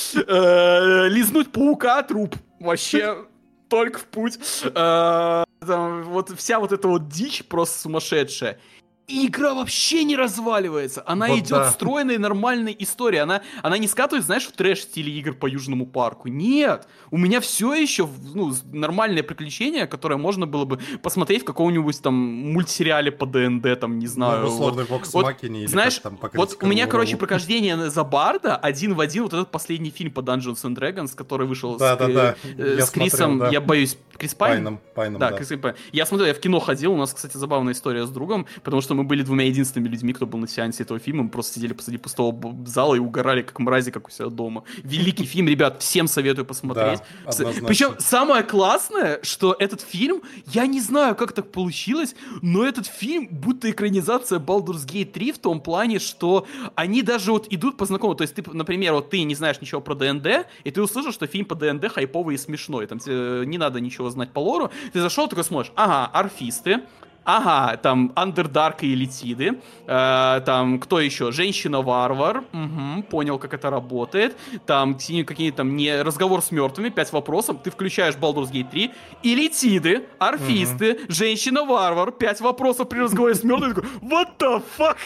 Э, 0.75 1.09
лизнуть 1.09 1.53
паука, 1.53 2.03
труп. 2.03 2.37
Вообще 2.61 3.27
только 3.69 3.99
в 3.99 4.05
путь. 4.05 4.39
Э, 4.63 5.45
вот 5.61 6.31
вся 6.37 6.61
вот 6.61 6.73
эта 6.73 6.89
вот 6.89 7.09
дичь 7.09 7.45
просто 7.47 7.81
сумасшедшая. 7.81 8.59
И 9.07 9.27
игра 9.27 9.53
вообще 9.53 10.03
не 10.05 10.17
разваливается. 10.17 11.03
Она 11.07 11.29
вот 11.29 11.39
идет 11.39 11.51
да. 11.51 11.71
стройной, 11.71 12.17
нормальной 12.17 12.75
историей. 12.79 13.21
Она, 13.21 13.43
она 13.63 13.77
не 13.77 13.87
скатывает, 13.87 14.25
знаешь, 14.25 14.45
в 14.45 14.53
трэш 14.53 14.81
стиле 14.83 15.13
игр 15.19 15.35
по 15.35 15.47
Южному 15.47 15.87
парку. 15.87 16.29
Нет. 16.29 16.89
У 17.11 17.19
меня 17.19 17.43
все 17.43 17.75
еще 17.75 18.09
ну, 18.35 18.55
нормальное 18.73 19.23
приключение, 19.23 19.87
которое 19.87 20.17
можно 20.17 20.47
было 20.47 20.65
бы 20.65 20.81
посмотреть 21.03 21.43
в 21.43 21.45
каком-нибудь 21.45 22.01
там 22.01 22.15
мультсериале 22.15 23.13
по 23.13 23.27
ДНД, 23.27 23.79
там, 23.79 23.99
не 23.99 24.07
знаю. 24.07 24.41
Ну, 24.41 24.47
условный 24.49 24.85
вот, 24.85 25.07
вот, 25.13 25.45
или 25.45 25.67
знаешь, 25.67 25.99
там 25.99 26.17
по 26.17 26.31
вот 26.33 26.57
у 26.63 26.67
меня, 26.67 26.87
короче, 26.87 27.19
прохождение 27.19 27.91
за 27.91 28.05
Барда 28.05 28.57
один 28.57 28.95
в 28.95 29.01
один 29.01 29.25
вот 29.25 29.35
этот 29.35 29.51
последний 29.51 29.91
фильм 29.91 30.13
по 30.13 30.21
Dungeons 30.21 30.65
and 30.65 30.77
Dragons, 30.77 31.15
который 31.15 31.47
вышел 31.47 31.77
да, 31.77 31.95
с, 31.95 31.99
да, 31.99 32.09
да. 32.09 32.35
Э, 32.57 32.81
с 32.81 32.91
Крисом, 32.91 33.19
смотрел, 33.19 33.39
да. 33.39 33.49
я 33.51 33.61
боюсь, 33.61 33.99
Крис 34.17 34.35
Пайн? 34.35 34.55
Пайном, 34.55 34.81
Пайном 34.95 35.21
да, 35.21 35.31
да. 35.31 35.37
Крис 35.37 35.49
Пайн. 35.61 35.75
Я 35.93 36.07
смотрел, 36.07 36.29
я 36.29 36.35
в 36.35 36.41
кино 36.41 36.59
ходил, 36.59 36.93
у 36.93 36.97
нас, 36.97 37.13
кстати, 37.13 37.37
забавная 37.37 37.75
история 37.75 38.07
с 38.07 38.11
другом, 38.11 38.47
потому 38.63 38.81
что 38.81 38.94
мы 38.95 39.05
были 39.05 39.23
двумя 39.23 39.45
единственными 39.45 39.91
людьми, 39.91 40.13
кто 40.13 40.27
был 40.27 40.39
на 40.39 40.49
сеансе 40.49 40.83
этого 40.83 40.99
фильма, 40.99 41.25
мы 41.25 41.29
просто 41.29 41.55
сидели 41.55 41.73
посреди 41.73 41.99
пустого 41.99 42.55
зала 42.67 42.95
и 42.95 42.99
угорали, 42.99 43.43
как 43.43 43.59
мрази, 43.59 43.91
как 43.91 44.09
у 44.09 44.11
себя 44.11 44.29
дома. 44.29 44.65
Великий 44.83 45.25
фильм, 45.25 45.49
ребят, 45.49 45.83
всем 45.83 46.07
советую 46.07 46.45
посмотреть. 46.45 47.01
Да, 47.27 47.33
Причем 47.67 47.95
самое 47.99 48.43
классное, 48.43 49.21
что 49.23 49.57
этот 49.59 49.81
фильм, 49.81 50.23
я 50.47 50.67
не 50.67 50.81
знаю, 50.81 51.15
как 51.15 51.33
так 51.33 51.51
получилось, 51.53 52.15
но 52.43 52.65
этот 52.65 52.87
фильм 52.87 53.29
будто 53.31 53.71
экранизация 53.71 54.39
Baldur's 54.39 54.87
Gate 54.87 55.13
3 55.13 55.33
в 55.33 55.39
том 55.39 55.61
плане, 55.61 55.99
что 55.99 56.47
они 56.75 57.03
даже 57.03 57.33
вот 57.33 57.47
идут 57.51 57.77
по 57.77 57.87
знакомому. 57.87 58.17
То 58.17 58.23
есть 58.23 58.35
ты, 58.35 58.45
например, 58.53 58.95
вот 58.95 59.11
ты 59.11 59.23
не 59.23 59.35
знаешь 59.35 59.61
ничего 59.61 59.81
про 59.81 59.95
ДНД, 59.95 60.47
и 60.65 60.71
ты 60.71 60.83
услышал, 60.83 61.13
что 61.13 61.27
фильм 61.27 61.45
по 61.45 61.55
ДНД 61.55 61.93
хайповый 61.93 62.35
и 62.35 62.39
смешной. 62.39 62.87
Там 62.87 62.99
тебе 62.99 63.45
не 63.47 63.59
надо 63.59 63.81
ничего 63.81 64.11
знать 64.11 64.31
по 64.33 64.41
лору. 64.41 64.71
Ты 64.93 65.01
зашел, 65.01 65.29
такой 65.29 65.45
смотришь, 65.45 65.73
ага, 65.77 66.11
арфисты, 66.13 66.83
Ага, 67.25 67.77
там 67.79 68.13
Андердарк 68.15 68.83
и 68.83 68.93
Элитиды. 68.93 69.61
Э, 69.87 70.41
там 70.45 70.79
кто 70.79 71.01
еще? 71.01 71.33
Женщина-варвар. 71.33 72.45
Угу, 72.53 73.05
понял, 73.05 73.39
как 73.39 73.55
это 73.55 73.71
работает. 73.71 74.37
Там 74.67 74.95
какие-то 74.95 75.59
там 75.59 75.77
не 75.77 76.03
разговор 76.03 76.43
с 76.43 76.51
мертвыми, 76.51 76.91
пять 76.91 77.13
вопросов. 77.13 77.59
Ты 77.63 77.71
включаешь 77.71 78.15
Baldur's 78.15 78.51
Gate 78.53 78.71
3. 78.71 78.93
Элитиды, 79.23 80.07
орфисты, 80.19 80.95
угу. 80.95 81.01
женщина-варвар, 81.09 82.13
пять 82.13 82.41
вопросов 82.41 82.89
при 82.89 83.01
разговоре 83.01 83.35
с 83.35 83.43
мертвыми. 83.43 83.75
Такой, 83.75 83.89
what 84.03 84.29
the 84.39 84.63
fuck? 84.79 84.97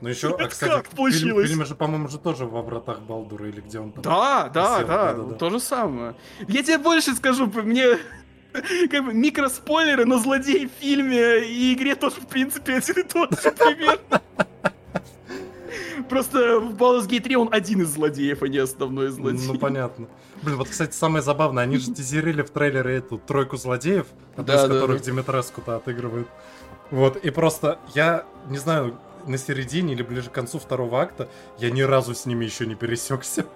Ну 0.00 0.08
еще, 0.08 0.36
а, 0.36 0.46
кстати, 0.46 0.70
как 0.70 0.88
получилось? 0.90 1.48
Фильм, 1.48 1.58
фильм 1.58 1.66
же, 1.66 1.74
по-моему, 1.74 2.08
же 2.08 2.18
тоже 2.18 2.44
во 2.44 2.62
вратах 2.62 3.00
Балдура 3.00 3.48
или 3.48 3.60
где 3.60 3.80
он 3.80 3.90
там. 3.90 4.02
Да, 4.02 4.48
да, 4.48 4.84
да, 4.84 5.12
да, 5.12 5.22
да, 5.24 5.34
то 5.34 5.50
же 5.50 5.58
самое. 5.58 6.14
Я 6.46 6.62
тебе 6.62 6.78
больше 6.78 7.14
скажу, 7.16 7.50
мне 7.52 7.98
как 8.52 9.04
бы 9.04 9.14
микроспойлеры, 9.14 10.04
но 10.04 10.18
злодей 10.18 10.66
в 10.66 10.70
фильме 10.80 11.44
и 11.44 11.74
игре 11.74 11.94
тоже, 11.94 12.16
в 12.16 12.26
принципе, 12.26 12.74
один 12.74 12.96
и 12.96 13.02
тот 13.02 13.40
же 13.40 13.50
примерно. 13.52 14.22
Просто 16.08 16.60
в 16.60 16.74
Baldur's 16.74 17.06
Gate 17.06 17.20
3 17.20 17.36
он 17.36 17.48
один 17.52 17.82
из 17.82 17.88
злодеев, 17.88 18.42
а 18.42 18.48
не 18.48 18.58
основной 18.58 19.08
злодей. 19.08 19.46
Ну, 19.46 19.58
понятно. 19.58 20.08
Блин, 20.42 20.56
вот, 20.56 20.68
кстати, 20.68 20.94
самое 20.94 21.22
забавное, 21.22 21.64
они 21.64 21.76
же 21.76 21.92
тизерили 21.92 22.42
в 22.42 22.50
трейлере 22.50 22.96
эту 22.96 23.18
тройку 23.18 23.56
злодеев, 23.56 24.06
одну 24.32 24.44
да, 24.44 24.54
из 24.54 24.68
да, 24.68 24.74
которых 24.74 24.98
да. 24.98 25.04
Димитреску-то 25.04 25.76
отыгрывает. 25.76 26.28
Вот, 26.90 27.16
и 27.16 27.30
просто 27.30 27.78
я, 27.94 28.24
не 28.48 28.58
знаю, 28.58 28.98
на 29.26 29.36
середине 29.36 29.94
или 29.94 30.02
ближе 30.02 30.30
к 30.30 30.32
концу 30.32 30.58
второго 30.58 31.00
акта, 31.00 31.28
я 31.58 31.70
ни 31.70 31.82
разу 31.82 32.14
с 32.14 32.24
ними 32.24 32.44
еще 32.44 32.66
не 32.66 32.74
пересекся. 32.74 33.46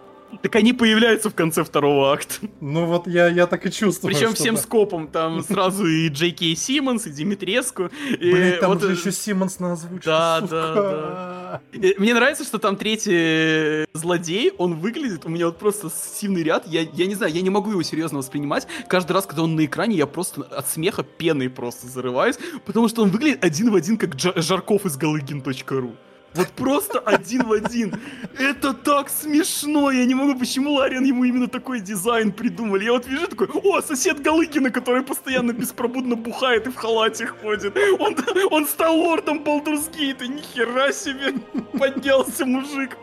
Так 0.40 0.56
они 0.56 0.72
появляются 0.72 1.30
в 1.30 1.34
конце 1.34 1.62
второго 1.62 2.12
акта. 2.12 2.34
Ну 2.60 2.86
вот 2.86 3.06
я, 3.06 3.28
я 3.28 3.46
так 3.46 3.66
и 3.66 3.70
чувствую. 3.70 4.14
Причем 4.14 4.34
всем 4.34 4.56
скопом. 4.56 5.08
Там 5.08 5.42
сразу 5.42 5.86
и 5.86 6.08
Джей 6.08 6.30
Кей 6.30 6.56
Симмонс, 6.56 7.06
и 7.06 7.10
Димитреску. 7.10 7.90
Блин, 8.18 8.54
там 8.60 8.72
вот... 8.72 8.82
же 8.82 8.92
еще 8.92 9.12
Симмонс 9.12 9.58
на 9.58 9.72
озвучке. 9.72 10.06
Да, 10.06 10.40
да, 10.40 10.74
да. 10.74 11.60
Мне 11.98 12.14
нравится, 12.14 12.44
что 12.44 12.58
там 12.58 12.76
третий 12.76 13.86
злодей, 13.92 14.52
он 14.56 14.74
выглядит, 14.74 15.26
у 15.26 15.28
меня 15.28 15.46
вот 15.46 15.58
просто 15.58 15.90
сильный 15.90 16.42
ряд. 16.42 16.66
Я, 16.66 16.82
я 16.82 17.06
не 17.06 17.14
знаю, 17.14 17.32
я 17.32 17.42
не 17.42 17.50
могу 17.50 17.70
его 17.70 17.82
серьезно 17.82 18.18
воспринимать. 18.18 18.66
Каждый 18.88 19.12
раз, 19.12 19.26
когда 19.26 19.42
он 19.42 19.54
на 19.54 19.64
экране, 19.64 19.96
я 19.96 20.06
просто 20.06 20.42
от 20.42 20.68
смеха 20.68 21.02
пеной 21.02 21.50
просто 21.50 21.86
зарываюсь, 21.86 22.38
потому 22.64 22.88
что 22.88 23.02
он 23.02 23.10
выглядит 23.10 23.44
один 23.44 23.70
в 23.70 23.74
один, 23.74 23.98
как 23.98 24.18
Жарков 24.18 24.86
из 24.86 24.96
галыгин.ру. 24.96 25.94
Вот 26.34 26.48
просто 26.48 26.98
один 26.98 27.44
в 27.44 27.52
один. 27.52 27.94
Это 28.38 28.72
так 28.72 29.10
смешно. 29.10 29.90
Я 29.90 30.06
не 30.06 30.14
могу, 30.14 30.38
почему 30.38 30.72
Ларин 30.72 31.04
ему 31.04 31.24
именно 31.24 31.46
такой 31.46 31.80
дизайн 31.80 32.32
придумали. 32.32 32.84
Я 32.84 32.92
вот 32.92 33.06
вижу 33.06 33.26
такой, 33.28 33.48
о, 33.48 33.82
сосед 33.82 34.22
Галыгина, 34.22 34.70
который 34.70 35.02
постоянно 35.02 35.52
беспробудно 35.52 36.16
бухает 36.16 36.66
и 36.66 36.70
в 36.70 36.76
халате 36.76 37.26
ходит. 37.26 37.76
Он, 37.98 38.16
он 38.50 38.66
стал 38.66 38.96
лордом 38.96 39.42
Gate. 39.42 40.26
Нихера 40.26 40.92
себе. 40.92 41.34
Поднялся 41.78 42.46
мужик. 42.46 42.96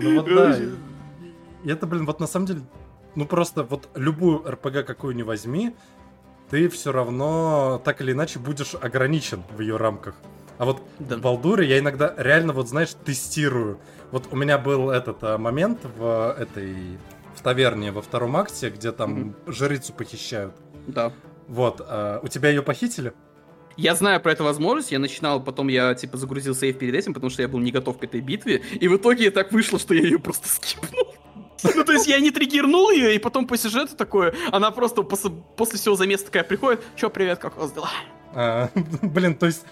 Ну 0.00 0.14
вот 0.16 0.26
да. 0.26 0.58
Это, 1.64 1.86
блин, 1.86 2.06
вот 2.06 2.20
на 2.20 2.28
самом 2.28 2.46
деле, 2.46 2.60
ну 3.16 3.26
просто 3.26 3.64
вот 3.64 3.88
любую 3.96 4.48
РПГ 4.48 4.86
какую 4.86 5.16
ни 5.16 5.22
возьми, 5.22 5.74
ты 6.50 6.68
все 6.68 6.92
равно 6.92 7.82
так 7.84 8.00
или 8.00 8.12
иначе 8.12 8.38
будешь 8.38 8.76
ограничен 8.80 9.42
в 9.56 9.60
ее 9.60 9.76
рамках. 9.76 10.14
А 10.58 10.64
вот 10.64 10.82
да. 10.98 11.16
в 11.16 11.20
Балдуре 11.20 11.66
я 11.66 11.78
иногда 11.78 12.14
реально, 12.16 12.52
вот 12.52 12.68
знаешь, 12.68 12.94
тестирую. 13.04 13.78
Вот 14.10 14.28
у 14.30 14.36
меня 14.36 14.58
был 14.58 14.90
этот 14.90 15.18
а, 15.22 15.38
момент 15.38 15.80
в 15.96 16.36
этой 16.38 16.98
в 17.34 17.42
таверне 17.42 17.92
во 17.92 18.00
втором 18.00 18.36
акте, 18.36 18.70
где 18.70 18.92
там 18.92 19.34
mm-hmm. 19.46 19.52
жрицу 19.52 19.92
похищают. 19.92 20.54
Да. 20.86 21.12
Вот, 21.48 21.80
а, 21.86 22.20
у 22.22 22.28
тебя 22.28 22.48
ее 22.48 22.62
похитили? 22.62 23.12
Я 23.76 23.94
знаю 23.94 24.20
про 24.22 24.32
эту 24.32 24.44
возможность, 24.44 24.90
я 24.90 24.98
начинал, 24.98 25.42
потом 25.42 25.68
я, 25.68 25.94
типа, 25.94 26.16
загрузил 26.16 26.54
сейф 26.54 26.78
перед 26.78 26.94
этим, 26.94 27.12
потому 27.12 27.28
что 27.28 27.42
я 27.42 27.48
был 27.48 27.58
не 27.58 27.70
готов 27.70 27.98
к 27.98 28.04
этой 28.04 28.22
битве, 28.22 28.62
и 28.72 28.88
в 28.88 28.96
итоге 28.96 29.30
так 29.30 29.52
вышло, 29.52 29.78
что 29.78 29.92
я 29.92 30.02
ее 30.02 30.18
просто 30.18 30.48
скипнул. 30.48 31.14
Ну, 31.62 31.84
то 31.84 31.92
есть 31.92 32.06
я 32.06 32.18
не 32.20 32.30
триггернул 32.30 32.90
ее, 32.90 33.14
и 33.14 33.18
потом 33.18 33.46
по 33.46 33.58
сюжету 33.58 33.94
такое, 33.94 34.34
она 34.50 34.70
просто 34.70 35.02
после, 35.02 35.30
после 35.30 35.78
всего 35.78 35.94
замеса 35.94 36.24
такая 36.24 36.44
приходит, 36.44 36.82
чё, 36.96 37.10
привет, 37.10 37.38
как 37.38 37.58
у 37.58 37.60
вас 37.60 37.72
дела? 37.72 37.90
А, 38.34 38.70
блин, 39.02 39.34
то 39.34 39.44
есть 39.44 39.64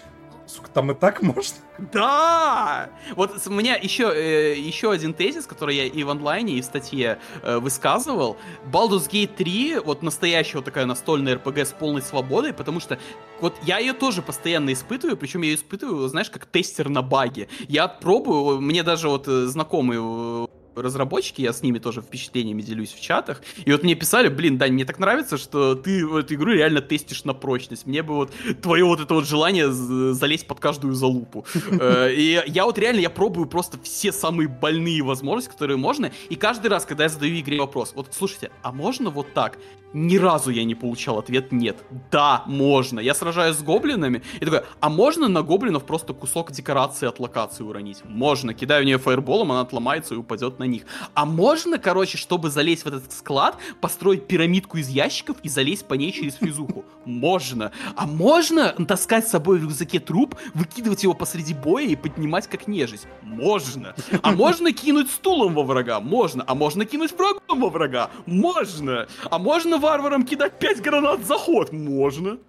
Сука, 0.47 0.69
там 0.69 0.91
и 0.91 0.93
так 0.93 1.21
можно? 1.23 1.57
Да! 1.91 2.89
Вот 3.15 3.31
у 3.47 3.49
меня 3.49 3.75
еще, 3.75 4.11
э, 4.13 4.57
еще 4.57 4.91
один 4.91 5.13
тезис, 5.13 5.45
который 5.47 5.75
я 5.75 5.85
и 5.85 6.03
в 6.03 6.09
онлайне, 6.09 6.53
и 6.53 6.61
в 6.61 6.65
статье 6.65 7.19
э, 7.41 7.57
высказывал. 7.57 8.37
Baldur's 8.71 9.09
Gate 9.09 9.35
3, 9.35 9.79
вот 9.79 10.03
настоящая 10.03 10.57
вот 10.57 10.65
такая 10.65 10.85
настольная 10.85 11.35
RPG 11.35 11.65
с 11.65 11.71
полной 11.73 12.01
свободой, 12.01 12.53
потому 12.53 12.79
что 12.79 12.99
вот 13.41 13.55
я 13.63 13.79
ее 13.79 13.93
тоже 13.93 14.21
постоянно 14.21 14.71
испытываю, 14.71 15.17
причем 15.17 15.41
я 15.41 15.49
ее 15.49 15.55
испытываю, 15.55 16.07
знаешь, 16.07 16.29
как 16.29 16.45
тестер 16.45 16.89
на 16.89 17.01
баги. 17.01 17.49
Я 17.67 17.87
пробую, 17.87 18.61
мне 18.61 18.83
даже 18.83 19.09
вот 19.09 19.27
э, 19.27 19.47
знакомый 19.47 19.97
э, 19.99 20.47
разработчики, 20.75 21.41
я 21.41 21.53
с 21.53 21.61
ними 21.61 21.79
тоже 21.79 22.01
впечатлениями 22.01 22.61
делюсь 22.61 22.93
в 22.93 23.01
чатах, 23.01 23.41
и 23.63 23.71
вот 23.71 23.83
мне 23.83 23.95
писали, 23.95 24.27
блин, 24.27 24.57
Дань, 24.57 24.73
мне 24.73 24.85
так 24.85 24.99
нравится, 24.99 25.37
что 25.37 25.75
ты 25.75 26.05
эту 26.05 26.33
игру 26.35 26.51
реально 26.51 26.81
тестишь 26.81 27.23
на 27.23 27.33
прочность, 27.33 27.85
мне 27.85 28.03
бы 28.03 28.15
вот 28.15 28.33
твое 28.61 28.85
вот 28.85 28.99
это 28.99 29.13
вот 29.13 29.27
желание 29.27 29.71
залезть 29.71 30.47
под 30.47 30.59
каждую 30.59 30.93
залупу. 30.93 31.45
Э, 31.77 32.13
и 32.13 32.41
я 32.47 32.65
вот 32.65 32.77
реально, 32.77 32.99
я 32.99 33.09
пробую 33.09 33.47
просто 33.47 33.77
все 33.83 34.11
самые 34.11 34.47
больные 34.47 35.01
возможности, 35.01 35.51
которые 35.51 35.77
можно, 35.77 36.11
и 36.29 36.35
каждый 36.35 36.67
раз, 36.67 36.85
когда 36.85 37.03
я 37.03 37.09
задаю 37.09 37.37
игре 37.39 37.59
вопрос, 37.59 37.93
вот 37.95 38.07
слушайте, 38.11 38.51
а 38.61 38.71
можно 38.71 39.09
вот 39.09 39.33
так? 39.33 39.57
Ни 39.97 40.17
разу 40.17 40.51
я 40.51 40.65
не 40.65 40.75
получал 40.75 41.19
ответ 41.19 41.53
нет. 41.53 41.77
Да, 42.11 42.43
можно. 42.47 42.99
Я 42.99 43.13
сражаюсь 43.13 43.55
с 43.55 43.63
гоблинами, 43.63 44.23
и 44.41 44.43
такой, 44.43 44.63
а 44.81 44.89
можно 44.89 45.29
на 45.29 45.41
гоблинов 45.41 45.85
просто 45.85 46.13
кусок 46.13 46.51
декорации 46.51 47.07
от 47.07 47.21
локации 47.21 47.63
уронить? 47.63 48.03
Можно. 48.03 48.53
Кидаю 48.53 48.83
в 48.83 48.85
нее 48.85 48.97
фаерболом, 48.97 49.53
она 49.53 49.61
отломается 49.61 50.15
и 50.15 50.17
упадет 50.17 50.59
на 50.59 50.65
них. 50.65 50.83
А 51.13 51.25
можно, 51.25 51.77
короче, 51.77 52.17
чтобы 52.17 52.49
залезть 52.49 52.83
в 52.83 52.87
этот 52.87 53.13
склад, 53.13 53.55
построить 53.79 54.27
пирамидку 54.27 54.79
из 54.79 54.89
ящиков 54.89 55.37
и 55.43 55.47
залезть 55.47 55.85
по 55.87 55.93
ней 55.93 56.11
через 56.11 56.35
физуху? 56.35 56.83
Можно. 57.05 57.71
А 57.95 58.05
можно 58.05 58.73
таскать 58.73 59.25
с 59.25 59.31
собой 59.31 59.59
в 59.59 59.63
рюкзаке 59.63 60.01
труп, 60.01 60.35
выкидывать 60.53 61.03
его 61.03 61.13
посреди 61.13 61.53
боя 61.53 61.85
и 61.85 61.95
поднимать 61.95 62.47
как 62.47 62.67
нежить? 62.67 63.03
Можно. 63.21 63.95
А 64.21 64.31
можно 64.31 64.73
кинуть 64.73 65.09
стулом 65.09 65.53
во 65.53 65.63
врага? 65.63 66.01
Можно. 66.01 66.43
А 66.45 66.53
можно 66.53 66.83
кинуть 66.83 67.13
врагом 67.13 67.61
во 67.61 67.69
врага? 67.69 68.09
Можно. 68.25 69.07
А 69.31 69.39
можно 69.39 69.77
варварам 69.85 70.25
кидать 70.25 70.53
5 70.53 70.81
гранат 70.81 71.25
за 71.25 71.35
ход? 71.35 71.71
Можно. 71.71 72.39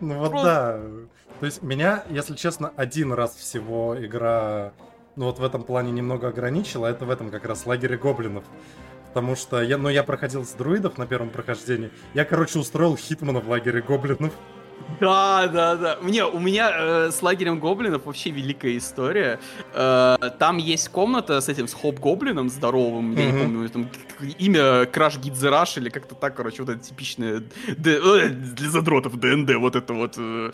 Ну 0.00 0.18
вот 0.18 0.30
Просто... 0.30 0.46
да. 0.46 0.80
То 1.40 1.46
есть 1.46 1.62
меня, 1.62 2.04
если 2.10 2.34
честно, 2.34 2.72
один 2.76 3.12
раз 3.12 3.34
всего 3.34 3.96
игра 3.98 4.72
ну 5.16 5.24
вот 5.26 5.38
в 5.38 5.44
этом 5.44 5.62
плане 5.62 5.92
немного 5.92 6.28
ограничила, 6.28 6.86
это 6.86 7.06
в 7.06 7.10
этом 7.10 7.30
как 7.30 7.46
раз 7.46 7.66
лагере 7.66 7.96
гоблинов. 7.96 8.44
Потому 9.08 9.34
что 9.34 9.62
я, 9.62 9.78
ну, 9.78 9.88
я 9.88 10.02
проходил 10.02 10.44
с 10.44 10.52
друидов 10.52 10.98
на 10.98 11.06
первом 11.06 11.30
прохождении. 11.30 11.90
Я, 12.12 12.26
короче, 12.26 12.58
устроил 12.58 12.98
Хитмана 12.98 13.40
в 13.40 13.48
лагере 13.48 13.80
гоблинов. 13.80 14.34
Да, 15.00 15.46
да, 15.46 15.76
да. 15.76 15.98
Мне, 16.00 16.24
у 16.24 16.38
меня 16.38 16.70
э, 16.72 17.10
с 17.10 17.22
лагерем 17.22 17.60
гоблинов 17.60 18.06
вообще 18.06 18.30
великая 18.30 18.76
история. 18.78 19.40
Э, 19.74 20.16
там 20.38 20.56
есть 20.56 20.88
комната 20.88 21.40
с 21.40 21.48
этим, 21.48 21.68
с 21.68 21.74
хоп-гоблином 21.74 22.48
здоровым, 22.48 23.12
mm-hmm. 23.12 23.20
я 23.20 23.30
не 23.30 23.38
помню, 23.38 23.68
там 23.68 23.90
имя 24.38 24.86
Краш 24.86 25.18
Гидзераш 25.18 25.76
или 25.78 25.88
как-то 25.88 26.14
так, 26.14 26.34
короче, 26.34 26.62
вот 26.62 26.70
это 26.70 26.82
типичное 26.82 27.42
Д, 27.76 28.00
э, 28.02 28.28
для 28.28 28.70
задротов 28.70 29.18
ДНД, 29.18 29.56
вот 29.56 29.76
это 29.76 29.92
вот. 29.92 30.14
Э, 30.18 30.52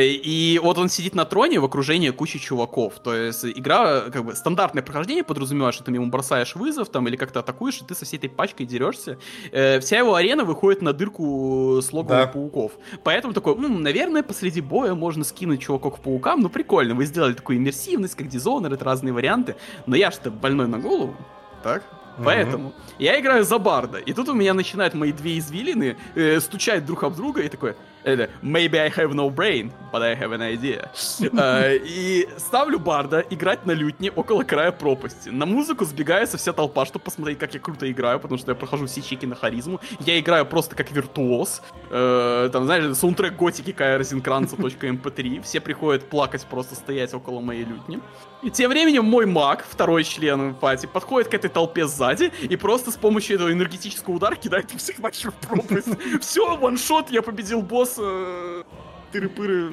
и 0.00 0.60
вот 0.62 0.78
он 0.78 0.88
сидит 0.88 1.14
на 1.14 1.24
троне 1.24 1.60
в 1.60 1.64
окружении 1.64 2.10
кучи 2.10 2.38
чуваков. 2.38 2.98
То 3.00 3.14
есть 3.14 3.44
игра, 3.44 4.02
как 4.10 4.24
бы, 4.24 4.34
стандартное 4.34 4.82
прохождение 4.82 5.24
подразумевает, 5.24 5.74
что 5.74 5.84
ты 5.84 5.92
ему 5.92 6.06
бросаешь 6.06 6.54
вызов 6.54 6.88
там 6.88 7.06
или 7.08 7.16
как-то 7.16 7.40
атакуешь, 7.40 7.80
и 7.80 7.84
ты 7.84 7.94
со 7.94 8.04
всей 8.04 8.16
этой 8.16 8.30
пачкой 8.30 8.66
дерешься. 8.66 9.18
Э, 9.52 9.78
вся 9.80 9.98
его 9.98 10.14
арена 10.14 10.44
выходит 10.44 10.82
на 10.82 10.92
дырку 10.92 11.80
с 11.80 11.92
логом 11.92 12.16
да. 12.16 12.26
пауков. 12.26 12.72
Поэтому 13.04 13.34
такой, 13.34 13.54
м-м, 13.64 13.82
наверное, 13.82 14.22
посреди 14.22 14.60
боя 14.60 14.94
можно 14.94 15.24
скинуть 15.24 15.62
чуваков 15.62 15.96
к 15.96 16.02
паукам. 16.02 16.40
Ну, 16.40 16.48
прикольно, 16.48 16.94
вы 16.94 17.06
сделали 17.06 17.32
такую 17.32 17.58
иммерсивность, 17.58 18.14
как 18.14 18.28
дизонер, 18.28 18.72
это 18.72 18.84
разные 18.84 19.12
варианты. 19.12 19.56
Но 19.86 19.96
я 19.96 20.10
что 20.10 20.30
больной 20.30 20.68
на 20.68 20.78
голову, 20.78 21.16
так? 21.62 21.84
Поэтому 22.22 22.68
mm-hmm. 22.68 22.94
я 23.00 23.20
играю 23.20 23.44
за 23.44 23.58
Барда, 23.58 23.98
и 23.98 24.12
тут 24.12 24.28
у 24.28 24.34
меня 24.34 24.54
начинают 24.54 24.94
мои 24.94 25.12
две 25.12 25.38
извилины 25.38 25.96
э, 26.14 26.38
стучать 26.38 26.86
друг 26.86 27.02
об 27.02 27.16
друга, 27.16 27.42
и 27.42 27.48
такой, 27.48 27.74
это, 28.04 28.30
maybe 28.42 28.78
I 28.78 28.88
have 28.90 29.14
no 29.14 29.30
brain, 29.30 29.72
but 29.92 30.02
I 30.02 30.14
have 30.14 30.32
an 30.32 30.42
idea. 30.42 30.90
uh, 30.94 31.80
и 31.84 32.28
ставлю 32.36 32.78
Барда 32.78 33.24
играть 33.30 33.66
на 33.66 33.72
лютне 33.72 34.10
около 34.10 34.44
края 34.44 34.72
пропасти. 34.72 35.30
На 35.30 35.46
музыку 35.46 35.84
сбегается 35.84 36.36
вся 36.36 36.52
толпа, 36.52 36.84
чтобы 36.84 37.04
посмотреть, 37.04 37.38
как 37.38 37.54
я 37.54 37.60
круто 37.60 37.90
играю, 37.90 38.20
потому 38.20 38.38
что 38.38 38.50
я 38.50 38.54
прохожу 38.54 38.86
все 38.86 39.02
чеки 39.02 39.26
на 39.26 39.34
харизму. 39.34 39.80
Я 40.00 40.18
играю 40.20 40.46
просто 40.46 40.76
как 40.76 40.90
виртуоз. 40.90 41.62
Uh, 41.90 42.50
там, 42.50 42.66
знаешь, 42.66 42.96
саундтрек 42.96 43.36
готики 43.36 43.72
Кая 43.72 43.98
Розенкранца.mp3. 43.98 45.42
Все 45.42 45.60
приходят 45.60 46.08
плакать, 46.08 46.44
просто 46.44 46.74
стоять 46.74 47.14
около 47.14 47.40
моей 47.40 47.64
лютни. 47.64 48.00
И 48.42 48.50
тем 48.50 48.70
временем 48.70 49.06
мой 49.06 49.24
маг, 49.24 49.64
второй 49.66 50.04
член 50.04 50.54
пати, 50.54 50.84
подходит 50.84 51.30
к 51.30 51.34
этой 51.34 51.48
толпе 51.48 51.86
сзади 51.86 52.30
и 52.42 52.56
просто 52.56 52.90
с 52.90 52.96
помощью 52.96 53.36
этого 53.36 53.50
энергетического 53.50 54.16
удара 54.16 54.34
кидает 54.34 54.70
всех 54.70 54.98
нахер 54.98 55.30
в 55.30 55.34
пропасть. 55.46 55.88
Все, 56.20 56.54
ваншот, 56.54 57.10
я 57.10 57.22
победил 57.22 57.62
босса. 57.62 57.93
Тыры-пыры. 57.98 59.72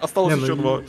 Осталось 0.00 0.36
не, 0.36 0.42
еще 0.42 0.54
ну, 0.54 0.62
два. 0.62 0.82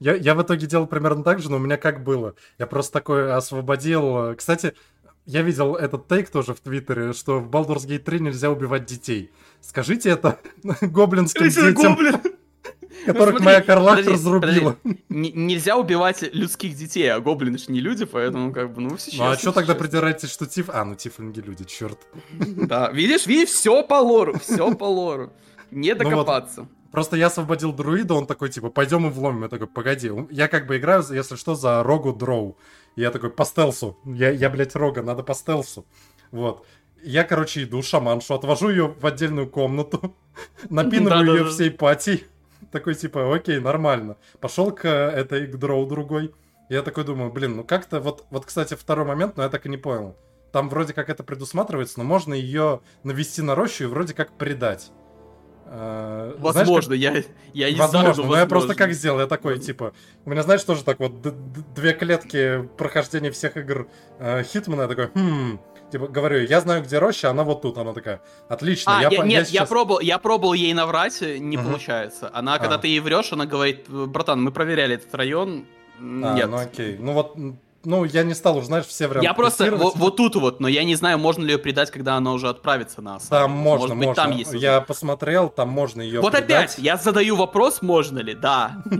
Я, 0.00 0.14
я 0.14 0.34
в 0.34 0.42
итоге 0.42 0.66
делал 0.66 0.86
примерно 0.86 1.22
так 1.22 1.40
же, 1.40 1.50
но 1.50 1.56
у 1.56 1.60
меня 1.60 1.76
как 1.76 2.02
было. 2.02 2.34
Я 2.58 2.66
просто 2.66 2.92
такой 2.92 3.32
освободил... 3.32 4.34
Кстати, 4.36 4.74
я 5.26 5.42
видел 5.42 5.76
этот 5.76 6.08
тейк 6.08 6.30
тоже 6.30 6.54
в 6.54 6.60
Твиттере, 6.60 7.12
что 7.12 7.38
в 7.38 7.48
Baldur's 7.48 7.86
Gate 7.86 8.00
3 8.00 8.20
нельзя 8.20 8.50
убивать 8.50 8.86
детей. 8.86 9.30
Скажите 9.60 10.10
это 10.10 10.40
гоблинским 10.80 11.48
детям. 11.48 11.94
Гоблин 11.94 12.20
которых 13.06 13.30
смотри, 13.30 13.44
моя 13.44 13.60
Карлак 13.60 14.06
разрубила. 14.06 14.76
Нельзя 15.08 15.76
убивать 15.76 16.22
людских 16.32 16.74
детей, 16.74 17.10
а 17.12 17.20
гоблины 17.20 17.58
же 17.58 17.70
не 17.70 17.80
люди, 17.80 18.04
поэтому 18.04 18.52
как 18.52 18.72
бы, 18.72 18.80
ну, 18.80 18.98
сейчас. 18.98 19.18
Ну, 19.18 19.24
а 19.26 19.36
что 19.36 19.52
тогда 19.52 19.74
придираетесь, 19.74 20.30
что 20.30 20.46
тиф... 20.46 20.70
А, 20.70 20.84
ну, 20.84 20.94
тифлинги 20.94 21.40
люди, 21.40 21.64
черт. 21.64 21.98
Да, 22.30 22.90
видишь, 22.90 23.26
видишь, 23.26 23.50
все 23.50 23.82
по 23.82 24.00
лору, 24.00 24.38
все 24.38 24.74
по 24.74 24.84
лору. 24.84 25.32
Не 25.70 25.94
ну 25.94 26.04
докопаться. 26.04 26.68
Просто 26.90 27.16
я 27.16 27.26
освободил 27.26 27.72
друида, 27.72 28.14
он 28.14 28.26
такой, 28.26 28.48
типа, 28.48 28.70
пойдем 28.70 29.06
и 29.06 29.10
вломим. 29.10 29.42
Я 29.42 29.48
такой, 29.48 29.66
погоди, 29.66 30.10
я 30.30 30.48
как 30.48 30.66
бы 30.66 30.78
играю, 30.78 31.04
если 31.10 31.36
что, 31.36 31.54
за 31.54 31.82
рогу 31.82 32.12
дроу. 32.12 32.56
Я 32.96 33.10
такой, 33.10 33.30
по 33.30 33.44
стелсу. 33.44 33.98
Я, 34.04 34.30
я 34.30 34.48
блядь, 34.48 34.74
рога, 34.74 35.02
надо 35.02 35.22
по 35.22 35.34
стелсу. 35.34 35.84
Вот. 36.30 36.66
Я, 37.02 37.24
короче, 37.24 37.64
иду 37.64 37.82
шаманшу, 37.82 38.34
отвожу 38.34 38.70
ее 38.70 38.88
в 38.88 39.06
отдельную 39.06 39.48
комнату, 39.48 40.16
напинываю 40.70 41.36
ее 41.36 41.44
всей 41.44 41.70
пати 41.70 42.24
такой 42.70 42.94
типа, 42.94 43.34
окей, 43.34 43.60
нормально. 43.60 44.16
Пошел 44.40 44.72
к 44.72 44.86
этой, 44.86 45.46
к 45.46 45.56
дроу 45.56 45.86
другой. 45.86 46.34
Я 46.68 46.82
такой 46.82 47.04
думаю, 47.04 47.32
блин, 47.32 47.56
ну 47.56 47.64
как-то 47.64 48.00
вот, 48.00 48.26
вот, 48.30 48.44
кстати, 48.44 48.74
второй 48.74 49.06
момент, 49.06 49.36
но 49.36 49.42
я 49.42 49.48
так 49.48 49.66
и 49.66 49.68
не 49.68 49.78
понял. 49.78 50.16
Там 50.52 50.68
вроде 50.68 50.92
как 50.92 51.08
это 51.10 51.22
предусматривается, 51.22 51.98
но 51.98 52.04
можно 52.04 52.34
ее 52.34 52.80
навести 53.04 53.42
на 53.42 53.54
рощу 53.54 53.84
и 53.84 53.86
вроде 53.86 54.14
как 54.14 54.32
предать. 54.32 54.90
Возможно, 55.70 56.96
знаешь, 56.96 57.24
как... 57.24 57.34
я, 57.52 57.66
я 57.66 57.72
не 57.72 57.78
возможно, 57.78 58.14
знаю, 58.14 58.28
но, 58.28 58.34
но 58.34 58.40
я 58.40 58.46
просто 58.46 58.74
как 58.74 58.92
сделал, 58.92 59.20
я 59.20 59.26
такой, 59.26 59.58
типа, 59.58 59.92
у 60.24 60.30
меня, 60.30 60.42
знаешь, 60.42 60.62
тоже 60.62 60.82
так 60.82 60.98
вот 60.98 61.20
две 61.74 61.92
клетки 61.92 62.68
прохождения 62.78 63.30
всех 63.30 63.56
игр 63.58 63.86
uh, 64.18 64.42
Хитмана, 64.44 64.82
я 64.82 64.88
такой, 64.88 65.10
хм, 65.14 65.58
типа, 65.90 66.08
говорю, 66.08 66.44
я 66.46 66.60
знаю, 66.60 66.82
где 66.82 66.98
роща, 66.98 67.30
она 67.30 67.44
вот 67.44 67.62
тут. 67.62 67.78
Она 67.78 67.92
такая, 67.92 68.22
отлично. 68.48 68.98
А, 68.98 69.02
я, 69.02 69.08
я, 69.10 69.22
нет, 69.24 69.30
я, 69.30 69.44
сейчас... 69.44 69.52
я, 69.52 69.66
пробовал, 69.66 70.00
я 70.00 70.18
пробовал 70.18 70.54
ей 70.54 70.72
наврать, 70.72 71.20
не 71.20 71.56
угу. 71.56 71.66
получается. 71.66 72.30
Она, 72.32 72.54
а. 72.54 72.58
когда 72.58 72.78
ты 72.78 72.88
ей 72.88 73.00
врешь, 73.00 73.32
она 73.32 73.46
говорит, 73.46 73.88
братан, 73.88 74.42
мы 74.42 74.52
проверяли 74.52 74.96
этот 74.96 75.14
район, 75.14 75.66
а, 76.00 76.34
нет. 76.34 76.48
ну 76.48 76.56
окей. 76.56 76.96
Ну 76.98 77.12
вот, 77.12 77.36
ну, 77.88 78.04
я 78.04 78.22
не 78.22 78.34
стал 78.34 78.58
уже, 78.58 78.66
знаешь, 78.66 78.84
все 78.84 79.08
варианты 79.08 79.24
Я 79.24 79.32
просто 79.32 79.74
вот, 79.74 79.96
вот 79.96 80.16
тут 80.16 80.36
вот, 80.36 80.60
но 80.60 80.68
я 80.68 80.84
не 80.84 80.94
знаю, 80.94 81.18
можно 81.18 81.42
ли 81.42 81.52
ее 81.52 81.58
предать, 81.58 81.90
когда 81.90 82.16
она 82.16 82.34
уже 82.34 82.50
отправится 82.50 83.00
на 83.00 83.16
осаду. 83.16 83.30
Там 83.30 83.50
можно, 83.50 83.94
Может 83.94 83.96
быть, 83.96 84.06
можно. 84.08 84.22
Там 84.24 84.32
есть 84.32 84.52
я 84.52 84.82
посмотрел, 84.82 85.48
там 85.48 85.70
можно 85.70 86.02
ее 86.02 86.20
Вот 86.20 86.32
предать. 86.32 86.74
опять, 86.74 86.78
я 86.78 86.98
задаю 86.98 87.34
вопрос, 87.36 87.80
можно 87.80 88.18
ли, 88.18 88.34
да. 88.34 88.82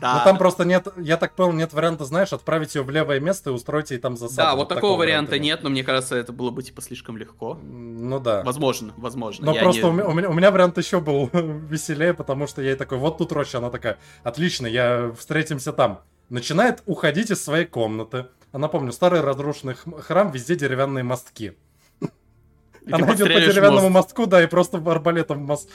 Да. 0.00 0.18
Но 0.18 0.24
там 0.24 0.38
просто 0.38 0.64
нет, 0.64 0.86
я 0.96 1.16
так 1.16 1.34
понял, 1.34 1.54
нет 1.54 1.72
варианта, 1.72 2.04
знаешь, 2.04 2.32
отправить 2.32 2.72
ее 2.76 2.82
в 2.82 2.90
левое 2.90 3.18
место 3.18 3.50
и 3.50 3.52
устроить 3.52 3.90
ей 3.90 3.98
там 3.98 4.16
засаду. 4.16 4.36
Да, 4.36 4.50
вот, 4.52 4.58
вот 4.58 4.68
такого 4.68 4.96
варианта 4.96 5.40
нет. 5.40 5.42
нет, 5.42 5.62
но 5.64 5.70
мне 5.70 5.82
кажется, 5.82 6.14
это 6.14 6.32
было 6.32 6.50
бы 6.50 6.62
типа 6.62 6.80
слишком 6.82 7.16
легко. 7.16 7.58
Ну 7.64 8.20
да. 8.20 8.44
Возможно, 8.44 8.94
возможно. 8.96 9.46
Но 9.46 9.54
просто 9.54 9.90
не... 9.90 10.02
у, 10.02 10.12
меня, 10.12 10.30
у 10.30 10.34
меня 10.34 10.52
вариант 10.52 10.78
еще 10.78 11.00
был 11.00 11.28
веселее, 11.32 12.14
потому 12.14 12.46
что 12.46 12.62
я 12.62 12.70
ей 12.70 12.76
такой, 12.76 12.98
вот 12.98 13.18
тут 13.18 13.32
роща, 13.32 13.58
она 13.58 13.70
такая, 13.70 13.98
отлично, 14.22 14.68
я 14.68 15.12
встретимся 15.18 15.72
там. 15.72 16.02
Начинает 16.28 16.82
уходить 16.86 17.30
из 17.30 17.42
своей 17.42 17.64
комнаты 17.64 18.26
а 18.52 18.58
напомню, 18.58 18.92
старый 18.92 19.20
разрушенный 19.20 19.74
храм, 19.74 20.30
везде 20.30 20.56
деревянные 20.56 21.04
мостки. 21.04 21.52
И 22.00 22.92
она 22.92 23.14
идет 23.14 23.32
по 23.32 23.40
деревянному 23.40 23.90
мост. 23.90 24.08
мостку, 24.08 24.26
да, 24.26 24.42
и 24.42 24.46
просто 24.46 24.78
арбалетом 24.78 25.40
мост... 25.40 25.68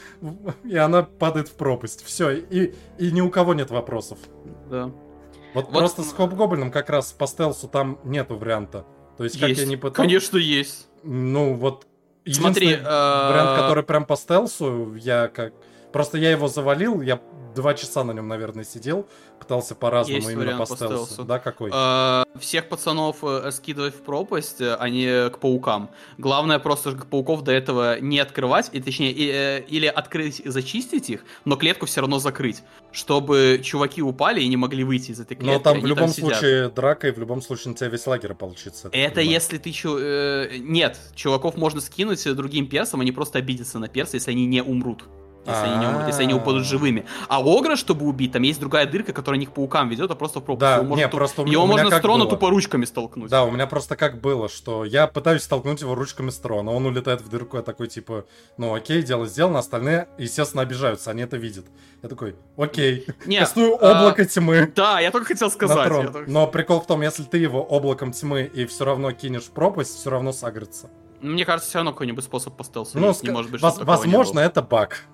И 0.63 0.75
она 0.75 1.03
падает 1.03 1.49
в 1.49 1.53
пропасть. 1.53 2.03
Все, 2.03 2.31
и, 2.31 2.73
и 2.97 3.11
ни 3.11 3.21
у 3.21 3.29
кого 3.29 3.53
нет 3.53 3.69
вопросов. 3.69 4.17
Да. 4.71 4.85
Вот, 5.53 5.65
вот 5.65 5.77
просто 5.77 6.01
с 6.01 6.11
Хоп-Гоблином 6.11 6.71
как 6.71 6.89
раз 6.89 7.11
по 7.11 7.27
стелсу 7.27 7.67
там 7.67 7.99
нету 8.03 8.35
варианта. 8.35 8.87
То 9.17 9.25
есть, 9.25 9.39
как 9.39 9.49
Есть. 9.49 9.61
я 9.61 9.67
не 9.67 9.77
пытался... 9.77 10.01
Конечно, 10.01 10.37
есть. 10.37 10.87
Ну, 11.03 11.53
вот... 11.53 11.85
Смотри, 12.25 12.67
единственный 12.67 13.29
вариант, 13.29 13.59
который 13.59 13.83
прям 13.83 14.05
по 14.05 14.15
стелсу, 14.15 14.95
я 14.95 15.27
как... 15.27 15.53
Просто 15.93 16.17
я 16.17 16.31
его 16.31 16.47
завалил, 16.47 17.01
я 17.01 17.21
два 17.53 17.75
часа 17.75 18.03
на 18.03 18.11
нем, 18.11 18.27
наверное, 18.27 18.63
сидел, 18.63 19.07
пытался 19.39 19.75
по-разному 19.75 20.17
Есть 20.17 20.31
именно 20.31 20.57
по 20.57 20.65
по 20.65 20.75
стелсу. 20.75 21.23
Да, 21.23 21.37
какой? 21.37 21.69
Э, 21.73 22.23
Всех 22.39 22.67
пацанов 22.67 23.23
э, 23.23 23.51
скидывать 23.51 23.93
в 23.93 24.01
пропасть, 24.01 24.59
э, 24.59 24.75
а 24.75 24.89
не 24.89 25.29
к 25.29 25.37
паукам. 25.37 25.91
Главное 26.17 26.57
просто 26.57 26.93
пауков 26.93 27.43
до 27.43 27.51
этого 27.51 27.99
не 27.99 28.19
открывать, 28.19 28.69
и, 28.73 28.81
точнее, 28.81 29.11
и, 29.11 29.29
э, 29.31 29.61
или 29.67 29.85
открыть 29.85 30.39
и 30.39 30.49
зачистить 30.49 31.11
их, 31.11 31.25
но 31.45 31.55
клетку 31.55 31.85
все 31.85 32.01
равно 32.01 32.17
закрыть, 32.17 32.63
чтобы 32.91 33.61
чуваки 33.63 34.01
упали 34.01 34.41
и 34.41 34.47
не 34.47 34.57
могли 34.57 34.83
выйти 34.83 35.11
из 35.11 35.19
этой 35.19 35.35
клетки. 35.35 35.53
Но 35.53 35.59
там 35.59 35.79
в 35.79 35.85
любом 35.85 36.09
сидят. 36.09 36.37
случае 36.37 36.69
драка, 36.69 37.09
и 37.09 37.11
в 37.11 37.19
любом 37.19 37.41
случае 37.41 37.71
на 37.71 37.77
тебя 37.77 37.89
весь 37.89 38.07
лагерь 38.07 38.33
получится. 38.33 38.89
Это 38.91 39.15
понимаю. 39.15 39.29
если 39.29 39.57
ты 39.59 39.71
чу... 39.71 39.97
э, 39.99 40.57
Нет, 40.57 40.99
чуваков 41.13 41.55
можно 41.55 41.81
скинуть 41.81 42.23
другим 42.35 42.67
персам, 42.67 43.01
они 43.01 43.11
просто 43.11 43.37
обидятся 43.37 43.77
на 43.77 43.87
перса, 43.87 44.15
если 44.15 44.31
они 44.31 44.47
не 44.47 44.63
умрут. 44.63 45.03
Если 45.45 45.65
они 45.65 45.85
не 45.85 46.07
если 46.07 46.23
они 46.23 46.33
упадут 46.33 46.61
А. 46.61 46.65
живыми. 46.65 47.05
А 47.27 47.41
огра, 47.41 47.75
чтобы 47.75 48.05
убить, 48.05 48.31
там 48.31 48.41
есть 48.43 48.59
другая 48.59 48.85
дырка, 48.85 49.11
которая 49.13 49.39
них 49.39 49.51
паукам 49.51 49.89
ведет, 49.89 50.09
а 50.09 50.15
просто 50.15 50.39
в 50.39 50.43
пропасть. 50.43 50.61
Да, 50.61 50.75
Его 50.75 50.83
можно, 50.85 51.01
не, 51.03 51.09
просто 51.09 51.41
у 51.41 51.45
его 51.45 51.63
у 51.63 51.67
можно 51.67 51.89
с 51.91 52.01
трона 52.01 52.23
было. 52.25 52.29
тупо 52.31 52.49
ручками 52.49 52.85
столкнуть. 52.85 53.29
Да, 53.29 53.43
у 53.43 53.51
меня 53.51 53.67
просто 53.67 53.95
как 53.95 54.21
было, 54.21 54.47
что 54.47 54.85
я 54.85 55.07
пытаюсь 55.07 55.43
столкнуть 55.43 55.81
его 55.81 55.95
ручками 55.95 56.29
с 56.29 56.37
трона, 56.37 56.71
он 56.71 56.85
улетает 56.85 57.21
в 57.21 57.29
дырку, 57.29 57.57
я 57.57 57.63
такой, 57.63 57.87
типа, 57.87 58.25
ну 58.57 58.73
окей, 58.73 59.01
дело 59.03 59.25
сделано, 59.27 59.59
остальные, 59.59 60.07
естественно, 60.17 60.63
обижаются, 60.63 61.11
они 61.11 61.23
это 61.23 61.37
видят. 61.37 61.65
Я 62.01 62.09
такой, 62.09 62.35
окей, 62.57 63.05
Не, 63.25 63.39
кастую 63.39 63.73
а, 63.85 63.91
облако 63.99 64.25
тьмы 64.25 64.71
Да, 64.75 64.99
я 64.99 65.11
только 65.11 65.27
хотел 65.27 65.47
на 65.47 65.53
сказать. 65.53 65.87
трон. 65.87 66.05
я 66.05 66.11
только- 66.11 66.31
Но 66.31 66.47
прикол 66.47 66.79
в 66.81 66.87
том, 66.87 67.01
если 67.01 67.23
ты 67.23 67.37
его 67.37 67.61
облаком 67.61 68.11
тьмы 68.13 68.43
и 68.53 68.65
все 68.65 68.85
равно 68.85 69.11
кинешь 69.11 69.43
в 69.43 69.51
пропасть, 69.51 69.97
все 69.99 70.09
равно 70.09 70.31
сагрится. 70.31 70.89
Мне 71.21 71.45
кажется, 71.45 71.69
все 71.69 71.77
равно 71.79 71.91
какой-нибудь 71.93 72.23
способ 72.25 72.57
по 72.57 72.65
стелсу 72.65 72.99
Ну, 72.99 73.07
не 73.07 73.13
ска- 73.13 73.31
может 73.31 73.49
быть, 73.51 73.61
воз- 73.61 73.77
возможно, 73.79 74.39
это 74.41 74.61
баг. 74.61 75.05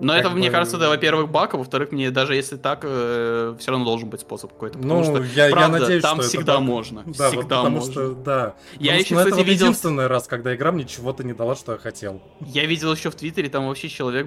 Но 0.00 0.14
это, 0.14 0.28
как 0.28 0.36
мне 0.36 0.48
бы- 0.48 0.52
кажется, 0.52 0.78
да, 0.78 0.88
во-первых, 0.88 1.30
баг, 1.30 1.54
а 1.54 1.56
во-вторых, 1.58 1.92
мне 1.92 2.10
даже 2.10 2.34
если 2.34 2.56
так, 2.56 2.80
все 2.80 3.54
равно 3.70 3.84
должен 3.84 4.10
быть 4.10 4.20
способ 4.20 4.52
какой-то. 4.52 4.78
Потому 4.78 4.98
Ну, 4.98 5.04
что, 5.04 5.22
я, 5.34 5.46
я 5.46 5.52
правда, 5.52 5.78
надеюсь, 5.78 6.02
там 6.02 6.18
что 6.20 6.28
всегда 6.28 6.54
это 6.54 6.62
можно. 6.62 7.02
Да, 7.04 7.10
вот 7.10 7.26
всегда 7.28 7.42
потому 7.42 7.76
можно. 7.76 7.92
что, 7.92 8.12
да. 8.14 8.54
Я 8.78 8.92
Потому 8.92 8.98
еще, 8.98 9.04
что, 9.04 9.14
ну, 9.14 9.20
это 9.20 9.30
кстати, 9.30 9.40
вот 9.44 9.48
видел- 9.52 9.66
единственный 9.66 10.06
раз, 10.08 10.26
когда 10.26 10.54
игра 10.54 10.72
мне 10.72 10.84
чего-то 10.84 11.22
не 11.24 11.32
дала, 11.34 11.54
что 11.54 11.72
я 11.72 11.78
хотел. 11.78 12.20
Я 12.40 12.66
видел 12.66 12.92
еще 12.92 13.10
в 13.10 13.14
Твиттере, 13.14 13.48
там 13.48 13.68
вообще 13.68 13.88
человек 13.88 14.26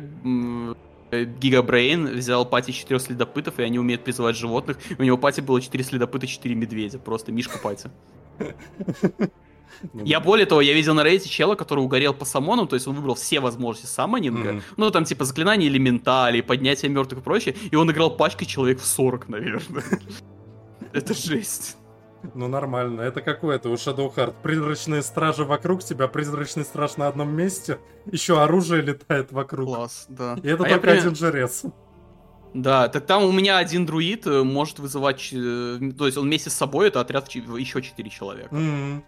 э, 1.12 1.24
Гигабрейн 1.26 2.08
взял 2.16 2.46
пати 2.46 2.72
четырех 2.72 3.02
следопытов, 3.02 3.60
и 3.60 3.64
они 3.64 3.78
умеют 3.80 4.04
призывать 4.04 4.36
животных. 4.38 4.78
У 4.98 5.04
него 5.04 5.18
пати 5.18 5.42
было 5.42 5.62
четыре 5.62 5.84
следопыта, 5.84 6.26
четыре 6.28 6.56
медведя. 6.56 7.00
Просто 7.00 7.32
Мишка 7.32 7.58
пати. 7.60 7.90
Ну, 9.94 10.04
Я 10.04 10.20
более 10.20 10.46
того, 10.46 10.62
я 10.62 10.74
видел 10.74 10.94
на 10.94 11.04
рейте 11.04 11.30
чела, 11.30 11.56
который 11.56 11.80
угорел 11.80 12.14
по 12.14 12.26
самонам, 12.26 12.68
то 12.68 12.76
есть 12.76 12.88
он 12.88 12.96
выбрал 12.96 13.16
все 13.16 13.40
возможности 13.40 13.88
саммонинга. 13.88 14.54
Мгм. 14.54 14.62
Ну, 14.78 14.92
там 14.92 15.06
типа 15.06 15.26
заклинания 15.26 15.68
элементали, 15.68 16.42
поднятие 16.42 16.90
мертвых 16.92 17.22
и 17.22 17.24
прочее. 17.24 17.56
И 17.72 17.76
он 17.76 17.92
играл 17.92 18.16
пачкой 18.16 18.48
человек 18.48 18.80
в 18.80 18.86
40, 18.86 19.30
наверное. 19.30 19.84
Это 20.94 21.14
жесть. 21.14 21.78
Ну 22.34 22.48
нормально, 22.48 23.02
это 23.02 23.22
какое-то 23.22 23.70
у 23.70 23.74
Shadowheart. 23.76 24.36
Призрачные 24.42 25.04
стражи 25.04 25.44
вокруг 25.44 25.84
тебя, 25.84 26.08
призрачный 26.08 26.64
страж 26.64 26.98
на 26.98 27.08
одном 27.08 27.36
месте, 27.36 27.78
еще 28.12 28.42
оружие 28.42 28.82
летает 28.82 29.32
вокруг. 29.32 29.68
Класс, 29.68 30.06
да. 30.10 30.36
И 30.42 30.48
это 30.48 30.64
А 30.64 30.68
только 30.70 30.80
пример- 30.80 31.00
один 31.00 31.16
жрец. 31.16 31.64
Да, 32.56 32.88
так 32.88 33.06
там 33.06 33.24
у 33.26 33.32
меня 33.32 33.58
один 33.58 33.86
друид 33.86 34.26
э, 34.26 34.44
может 34.44 34.80
вызывать, 34.80 35.30
э, 35.34 35.80
то 35.98 36.06
есть 36.06 36.18
он 36.18 36.26
вместе 36.26 36.50
с 36.50 36.54
собой, 36.54 36.88
это 36.88 37.02
отряд 37.02 37.30
еще 37.30 37.82
4 37.82 38.10
человека. 38.10 38.56
М. 38.56 39.04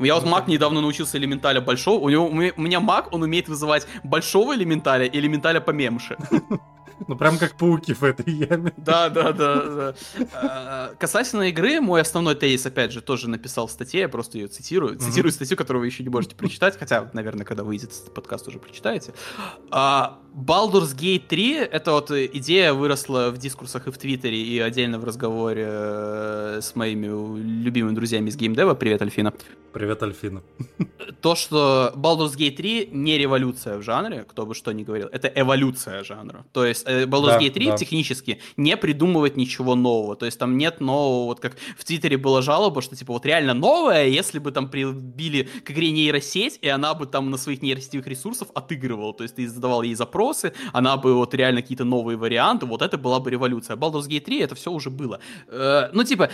Я 0.00 0.14
вот 0.14 0.24
маг 0.24 0.48
недавно 0.48 0.80
научился 0.80 1.18
элементаля 1.18 1.60
большого, 1.60 2.00
у, 2.00 2.08
него, 2.08 2.26
у 2.26 2.60
меня- 2.60 2.80
маг, 2.80 3.12
он 3.12 3.22
умеет 3.22 3.48
вызывать 3.48 3.86
большого 4.02 4.54
элементаля 4.54 5.06
и 5.06 5.18
элементаля 5.18 5.60
поменьше. 5.60 6.16
Ну 7.08 7.16
прям 7.16 7.38
как 7.38 7.56
пауки 7.56 7.94
в 7.94 8.04
этой 8.04 8.30
яме. 8.30 8.72
Да, 8.76 9.08
да, 9.08 9.32
да, 9.32 9.54
да. 9.64 9.94
А, 10.34 10.94
Касательно 10.98 11.44
игры, 11.44 11.80
мой 11.80 12.02
основной 12.02 12.34
тезис, 12.34 12.66
опять 12.66 12.92
же, 12.92 13.00
тоже 13.00 13.28
написал 13.28 13.66
в 13.66 13.70
статье, 13.70 14.00
я 14.00 14.08
просто 14.08 14.36
ее 14.36 14.48
цитирую. 14.48 14.98
Цитирую 14.98 15.32
статью, 15.32 15.56
которую 15.56 15.80
вы 15.80 15.86
еще 15.86 16.02
не 16.02 16.10
можете 16.10 16.36
прочитать, 16.36 16.78
хотя, 16.78 17.10
наверное, 17.14 17.46
когда 17.46 17.64
выйдет 17.64 17.90
этот 17.90 18.12
подкаст, 18.12 18.48
уже 18.48 18.58
прочитаете. 18.58 19.14
Baldur's 20.40 20.96
Gate 20.96 21.26
3, 21.28 21.54
это 21.56 21.92
вот 21.92 22.10
идея 22.10 22.72
выросла 22.72 23.30
в 23.30 23.36
дискурсах 23.36 23.86
и 23.86 23.90
в 23.90 23.98
Твиттере, 23.98 24.38
и 24.38 24.58
отдельно 24.58 24.98
в 24.98 25.04
разговоре 25.04 25.66
э, 25.68 26.60
с 26.62 26.74
моими 26.74 27.06
любимыми 27.62 27.94
друзьями 27.94 28.30
из 28.30 28.36
геймдева. 28.36 28.74
Привет, 28.74 29.02
Альфина. 29.02 29.34
Привет, 29.72 30.02
Альфина. 30.02 30.42
То, 31.20 31.34
что 31.34 31.92
Baldur's 31.94 32.36
Gate 32.36 32.56
3 32.56 32.88
не 32.90 33.18
революция 33.18 33.76
в 33.76 33.82
жанре, 33.82 34.24
кто 34.26 34.46
бы 34.46 34.54
что 34.54 34.72
ни 34.72 34.82
говорил, 34.82 35.08
это 35.12 35.28
эволюция 35.28 36.02
жанра. 36.04 36.44
То 36.52 36.64
есть 36.64 36.84
э, 36.86 37.04
Baldur's 37.04 37.26
Да, 37.26 37.40
Gate 37.40 37.50
3 37.50 37.66
да. 37.66 37.76
технически 37.76 38.40
не 38.56 38.76
придумывает 38.76 39.36
ничего 39.36 39.74
нового. 39.74 40.16
То 40.16 40.26
есть 40.26 40.38
там 40.38 40.56
нет 40.56 40.80
нового, 40.80 41.26
вот 41.26 41.40
как 41.40 41.56
в 41.76 41.84
Твиттере 41.84 42.16
была 42.16 42.40
жалоба, 42.40 42.80
что 42.80 42.96
типа 42.96 43.12
вот 43.12 43.26
реально 43.26 43.52
новое, 43.54 44.06
если 44.06 44.38
бы 44.38 44.50
там 44.52 44.70
прибили 44.70 45.48
к 45.64 45.70
игре 45.70 45.90
нейросеть, 45.90 46.58
и 46.62 46.68
она 46.68 46.94
бы 46.94 47.06
там 47.06 47.30
на 47.30 47.36
своих 47.36 47.60
нейросетевых 47.62 48.06
ресурсов 48.06 48.48
отыгрывала. 48.54 49.12
То 49.12 49.24
есть 49.24 49.36
ты 49.36 49.46
задавал 49.46 49.82
ей 49.82 49.94
запросы, 50.30 50.52
она 50.72 50.96
бы 50.96 51.14
вот 51.14 51.34
реально 51.34 51.62
какие-то 51.62 51.84
новые 51.84 52.16
варианты, 52.16 52.66
вот 52.66 52.82
это 52.82 52.98
была 52.98 53.20
бы 53.20 53.30
революция. 53.30 53.76
Baldur's 53.76 54.08
Gate 54.08 54.20
3 54.20 54.40
это 54.40 54.54
все 54.54 54.70
уже 54.70 54.90
было. 54.90 55.20
Э, 55.48 55.90
ну 55.92 56.04
типа, 56.04 56.30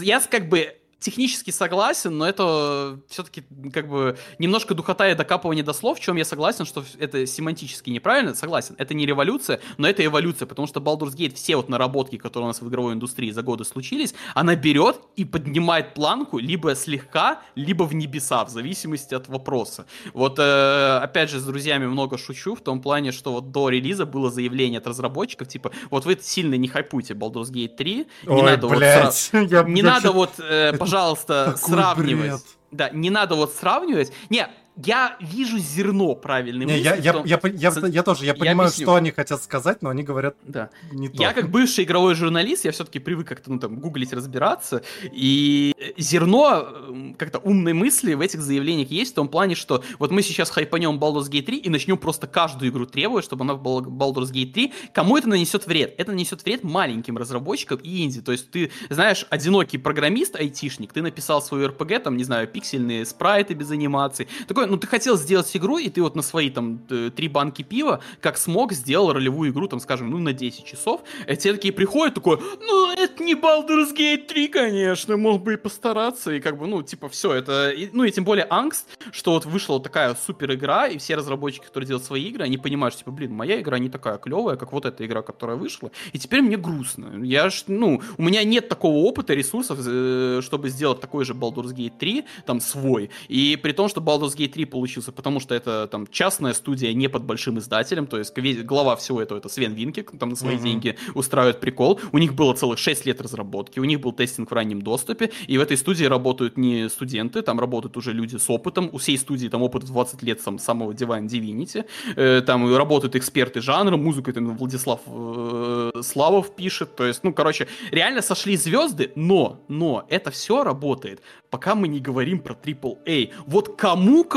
я 0.00 0.20
как 0.20 0.48
бы 0.48 0.76
технически 1.00 1.50
согласен, 1.50 2.16
но 2.18 2.28
это 2.28 2.98
все-таки 3.08 3.42
как 3.72 3.88
бы 3.88 4.16
немножко 4.38 4.74
духота 4.74 5.08
и 5.10 5.14
докапывание 5.14 5.64
до 5.64 5.72
слов, 5.72 5.98
в 5.98 6.00
чем 6.00 6.16
я 6.16 6.24
согласен, 6.24 6.64
что 6.64 6.84
это 6.98 7.26
семантически 7.26 7.90
неправильно, 7.90 8.34
согласен. 8.34 8.74
Это 8.78 8.94
не 8.94 9.06
революция, 9.06 9.60
но 9.78 9.88
это 9.88 10.04
эволюция, 10.04 10.46
потому 10.46 10.68
что 10.68 10.80
Baldur's 10.80 11.16
Gate, 11.16 11.34
все 11.34 11.56
вот 11.56 11.68
наработки, 11.68 12.16
которые 12.16 12.44
у 12.44 12.48
нас 12.48 12.60
в 12.60 12.68
игровой 12.68 12.92
индустрии 12.92 13.30
за 13.30 13.42
годы 13.42 13.64
случились, 13.64 14.14
она 14.34 14.54
берет 14.56 15.00
и 15.16 15.24
поднимает 15.24 15.94
планку 15.94 16.38
либо 16.38 16.74
слегка, 16.74 17.40
либо 17.54 17.84
в 17.84 17.94
небеса, 17.94 18.44
в 18.44 18.50
зависимости 18.50 19.14
от 19.14 19.28
вопроса. 19.28 19.86
Вот, 20.12 20.38
э, 20.38 20.98
опять 21.02 21.30
же, 21.30 21.40
с 21.40 21.44
друзьями 21.44 21.86
много 21.86 22.18
шучу, 22.18 22.54
в 22.54 22.60
том 22.60 22.80
плане, 22.82 23.12
что 23.12 23.32
вот 23.32 23.50
до 23.50 23.68
релиза 23.70 24.04
было 24.06 24.30
заявление 24.30 24.78
от 24.78 24.86
разработчиков, 24.86 25.48
типа, 25.48 25.70
вот 25.90 26.04
вы 26.04 26.18
сильно 26.20 26.54
не 26.56 26.68
хайпуйте 26.68 27.14
Baldur's 27.14 27.50
Gate 27.50 27.76
3, 27.76 27.96
не 27.96 28.06
Ой, 28.28 28.42
надо 28.42 28.66
вот 28.66 28.76
блядь. 28.76 29.14
сра- 29.14 29.46
я- 29.50 29.62
не 29.62 29.80
я 29.80 29.86
надо 29.86 30.12
вот, 30.12 30.30
э, 30.38 30.72
пожалуйста, 30.90 31.44
такой 31.56 31.74
сравнивать. 31.74 32.30
бред. 32.30 32.40
Да, 32.70 32.90
не 32.90 33.10
надо 33.10 33.34
вот 33.34 33.52
сравнивать. 33.52 34.12
Не, 34.28 34.48
я 34.76 35.16
вижу 35.20 35.58
зерно 35.58 36.14
правильной 36.14 36.64
Не, 36.66 36.72
мысли 36.74 36.84
я, 36.84 36.94
я, 36.96 37.12
том- 37.12 37.24
я, 37.26 37.40
я, 37.54 37.70
с- 37.70 37.88
я 37.88 38.02
тоже, 38.02 38.24
я 38.24 38.28
я 38.28 38.34
понимаю, 38.34 38.68
объясню. 38.68 38.84
что 38.86 38.94
они 38.94 39.10
хотят 39.10 39.42
сказать, 39.42 39.82
но 39.82 39.90
они 39.90 40.02
говорят 40.02 40.36
Да. 40.44 40.70
не 40.92 41.08
то. 41.08 41.22
Я 41.22 41.32
как 41.32 41.50
бывший 41.50 41.84
игровой 41.84 42.14
журналист, 42.14 42.64
я 42.64 42.72
все-таки 42.72 42.98
привык 42.98 43.28
как-то, 43.28 43.50
ну, 43.52 43.58
там, 43.58 43.76
гуглить, 43.76 44.12
разбираться, 44.12 44.82
и 45.12 45.74
зерно 45.98 46.66
эм, 46.88 47.14
как-то 47.14 47.38
умной 47.38 47.72
мысли 47.72 48.14
в 48.14 48.20
этих 48.20 48.40
заявлениях 48.40 48.90
есть 48.90 49.12
в 49.12 49.14
том 49.14 49.28
плане, 49.28 49.54
что 49.54 49.82
вот 49.98 50.10
мы 50.10 50.22
сейчас 50.22 50.50
хайпанем 50.50 50.98
Baldur's 50.98 51.30
Gate 51.30 51.42
3 51.42 51.58
и 51.58 51.68
начнем 51.68 51.98
просто 51.98 52.26
каждую 52.26 52.70
игру 52.70 52.86
требовать, 52.86 53.24
чтобы 53.24 53.44
она 53.44 53.54
была 53.54 53.82
Baldur's 53.82 54.32
Gate 54.32 54.52
3. 54.52 54.72
Кому 54.94 55.16
это 55.16 55.28
нанесет 55.28 55.66
вред? 55.66 55.94
Это 55.98 56.12
нанесет 56.12 56.44
вред 56.44 56.64
маленьким 56.64 57.16
разработчикам 57.18 57.78
и 57.82 58.04
инди. 58.04 58.20
То 58.22 58.32
есть 58.32 58.50
ты, 58.50 58.70
знаешь, 58.88 59.26
одинокий 59.30 59.78
программист, 59.78 60.36
айтишник, 60.36 60.92
ты 60.92 61.02
написал 61.02 61.42
свою 61.42 61.68
RPG, 61.68 61.98
там, 62.00 62.16
не 62.16 62.24
знаю, 62.24 62.48
пиксельные 62.48 63.04
спрайты 63.04 63.54
без 63.54 63.70
анимаций. 63.70 64.28
Такой, 64.48 64.69
ну, 64.70 64.76
ты 64.76 64.86
хотел 64.86 65.16
сделать 65.16 65.54
игру, 65.56 65.78
и 65.78 65.88
ты 65.88 66.02
вот 66.02 66.16
на 66.16 66.22
свои, 66.22 66.50
там, 66.50 66.78
три 67.14 67.28
банки 67.28 67.62
пива, 67.62 68.00
как 68.20 68.38
смог, 68.38 68.72
сделал 68.72 69.12
ролевую 69.12 69.50
игру, 69.50 69.66
там, 69.68 69.80
скажем, 69.80 70.10
ну, 70.10 70.18
на 70.18 70.32
10 70.32 70.64
часов. 70.64 71.02
И 71.28 71.36
те 71.36 71.52
такие 71.52 71.72
приходят, 71.72 72.14
такой, 72.14 72.38
ну, 72.60 72.92
это 72.92 73.22
не 73.22 73.34
Baldur's 73.34 73.94
Gate 73.96 74.26
3, 74.26 74.48
конечно, 74.48 75.16
мог 75.16 75.42
бы 75.42 75.54
и 75.54 75.56
постараться. 75.56 76.32
И 76.32 76.40
как 76.40 76.58
бы, 76.58 76.66
ну, 76.66 76.82
типа, 76.82 77.08
все, 77.08 77.32
это... 77.34 77.70
и- 77.70 77.90
ну, 77.92 78.04
и 78.04 78.10
тем 78.10 78.24
более 78.24 78.46
Angst, 78.46 78.84
что 79.12 79.32
вот 79.32 79.44
вышла 79.46 79.74
вот 79.74 79.82
такая 79.82 80.14
супер 80.14 80.52
игра, 80.54 80.86
и 80.86 80.98
все 80.98 81.16
разработчики, 81.16 81.64
которые 81.64 81.86
делают 81.88 82.04
свои 82.04 82.22
игры, 82.24 82.44
они 82.44 82.58
понимают, 82.58 82.94
что, 82.94 83.00
типа, 83.04 83.10
блин, 83.12 83.32
моя 83.34 83.60
игра 83.60 83.78
не 83.78 83.88
такая 83.88 84.18
клевая, 84.18 84.56
как 84.56 84.72
вот 84.72 84.86
эта 84.86 85.04
игра, 85.04 85.22
которая 85.22 85.56
вышла, 85.56 85.90
и 86.12 86.18
теперь 86.18 86.42
мне 86.42 86.56
грустно. 86.56 87.22
Я 87.24 87.50
ж, 87.50 87.64
ну, 87.66 88.00
у 88.18 88.22
меня 88.22 88.44
нет 88.44 88.68
такого 88.68 88.96
опыта, 88.98 89.34
ресурсов, 89.34 89.78
э, 89.84 90.40
чтобы 90.42 90.68
сделать 90.68 91.00
такой 91.00 91.24
же 91.24 91.32
Baldur's 91.34 91.74
Gate 91.74 91.92
3, 91.98 92.24
там, 92.46 92.60
свой. 92.60 93.10
И 93.28 93.58
при 93.62 93.72
том, 93.72 93.88
что 93.88 94.00
Baldur's 94.00 94.36
Gate 94.36 94.49
3 94.50 94.64
получился, 94.66 95.12
потому 95.12 95.40
что 95.40 95.54
это 95.54 95.88
там 95.90 96.06
частная 96.10 96.52
студия 96.52 96.92
не 96.92 97.08
под 97.08 97.24
большим 97.24 97.58
издателем, 97.58 98.06
то 98.06 98.18
есть 98.18 98.36
глава 98.64 98.96
всего 98.96 99.22
этого 99.22 99.38
это 99.38 99.48
Свен 99.48 99.74
Винкик, 99.74 100.12
там 100.18 100.30
на 100.30 100.36
свои 100.36 100.56
mm-hmm. 100.56 100.62
деньги 100.62 100.96
устраивает 101.14 101.60
прикол. 101.60 102.00
У 102.12 102.18
них 102.18 102.34
было 102.34 102.54
целых 102.54 102.78
6 102.78 103.06
лет 103.06 103.20
разработки, 103.20 103.80
у 103.80 103.84
них 103.84 104.00
был 104.00 104.12
тестинг 104.12 104.50
в 104.50 104.54
раннем 104.54 104.82
доступе, 104.82 105.30
и 105.46 105.58
в 105.58 105.60
этой 105.60 105.76
студии 105.76 106.04
работают 106.04 106.56
не 106.58 106.88
студенты, 106.88 107.42
там 107.42 107.60
работают 107.60 107.96
уже 107.96 108.12
люди 108.12 108.36
с 108.36 108.50
опытом, 108.50 108.90
у 108.92 108.98
всей 108.98 109.18
студии 109.18 109.48
там 109.48 109.62
опыт 109.62 109.84
в 109.84 109.86
20 109.86 110.22
лет 110.22 110.42
там, 110.42 110.58
самого 110.58 110.92
Divine 110.92 111.26
Divinity, 111.26 111.84
э, 112.16 112.42
там 112.44 112.74
работают 112.76 113.16
эксперты 113.16 113.60
жанра, 113.60 113.96
музыку 113.96 114.32
там 114.32 114.56
Владислав 114.56 115.00
э, 115.06 115.92
Славов 116.02 116.54
пишет, 116.54 116.96
то 116.96 117.04
есть, 117.06 117.24
ну, 117.24 117.32
короче, 117.32 117.66
реально 117.90 118.22
сошли 118.22 118.56
звезды, 118.56 119.12
но, 119.14 119.60
но 119.68 120.06
это 120.08 120.30
все 120.30 120.64
работает, 120.64 121.22
пока 121.50 121.74
мы 121.74 121.88
не 121.88 122.00
говорим 122.00 122.40
про 122.40 122.54
AAA. 122.54 123.30
Вот 123.46 123.76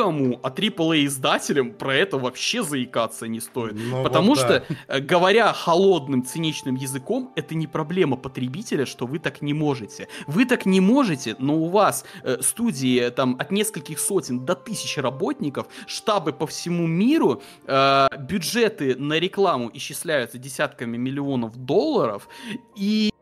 кому-кому, 0.04 0.40
а 0.44 0.50
AAA 0.50 1.06
издателям 1.06 1.72
про 1.72 1.96
это 1.96 2.18
вообще 2.18 2.64
заикаться 2.64 3.28
не 3.28 3.40
стоит. 3.40 3.74
Ну, 3.76 4.04
Потому 4.04 4.30
вот 4.30 4.38
что, 4.38 4.66
да. 4.70 4.76
Э, 4.88 5.00
говоря 5.00 5.54
холодным, 5.54 6.24
циничным 6.26 6.76
языком, 6.76 7.32
это 7.36 7.56
не 7.56 7.68
проблема 7.68 8.18
потребителя, 8.18 8.86
что 8.86 9.06
вы 9.06 9.20
так 9.20 9.42
не 9.42 9.54
можете. 9.54 10.08
Вы 10.28 10.46
так 10.46 10.66
не 10.66 10.82
можете, 10.82 11.36
но 11.40 11.56
у 11.56 11.70
вас 11.70 12.06
э, 12.24 12.38
студии 12.42 13.00
э, 13.00 13.12
там 13.12 13.36
от 13.40 13.52
нескольких 13.52 14.00
сотен 14.00 14.46
до 14.46 14.56
тысяч 14.56 14.98
работников, 14.98 15.68
штабы 15.88 16.34
по 16.34 16.46
всему 16.46 16.88
миру, 16.88 17.42
э, 17.66 18.08
бюджеты 18.20 18.96
на 18.96 19.20
рекламу 19.20 19.70
исчисляются 19.74 20.38
десятками 20.38 20.98
миллионов 20.98 21.56
долларов, 21.56 22.28
и 22.76 23.13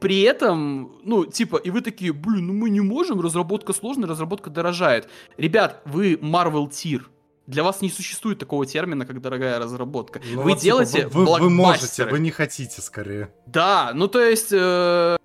при 0.00 0.22
этом, 0.22 0.92
ну, 1.04 1.26
типа, 1.26 1.56
и 1.56 1.70
вы 1.70 1.82
такие, 1.82 2.12
блин, 2.12 2.46
ну 2.46 2.52
мы 2.54 2.70
не 2.70 2.80
можем, 2.80 3.20
разработка 3.20 3.72
сложная, 3.72 4.08
разработка 4.08 4.50
дорожает. 4.50 5.08
Ребят, 5.36 5.82
вы 5.84 6.14
Marvel 6.14 6.68
Tier. 6.70 7.02
Для 7.46 7.62
вас 7.64 7.80
не 7.82 7.90
существует 7.90 8.38
такого 8.38 8.64
термина, 8.64 9.04
как 9.04 9.20
дорогая 9.20 9.58
разработка. 9.58 10.20
Ну, 10.32 10.42
вы 10.42 10.50
вот, 10.50 10.60
типа, 10.60 10.62
делаете 10.62 11.02
типа, 11.02 11.18
вы, 11.18 11.40
вы 11.40 11.50
можете, 11.50 12.06
вы 12.06 12.18
не 12.20 12.30
хотите 12.30 12.80
скорее. 12.80 13.32
Да, 13.46 13.92
ну 13.94 14.08
то 14.08 14.20
есть... 14.20 14.50
Э 14.52 15.16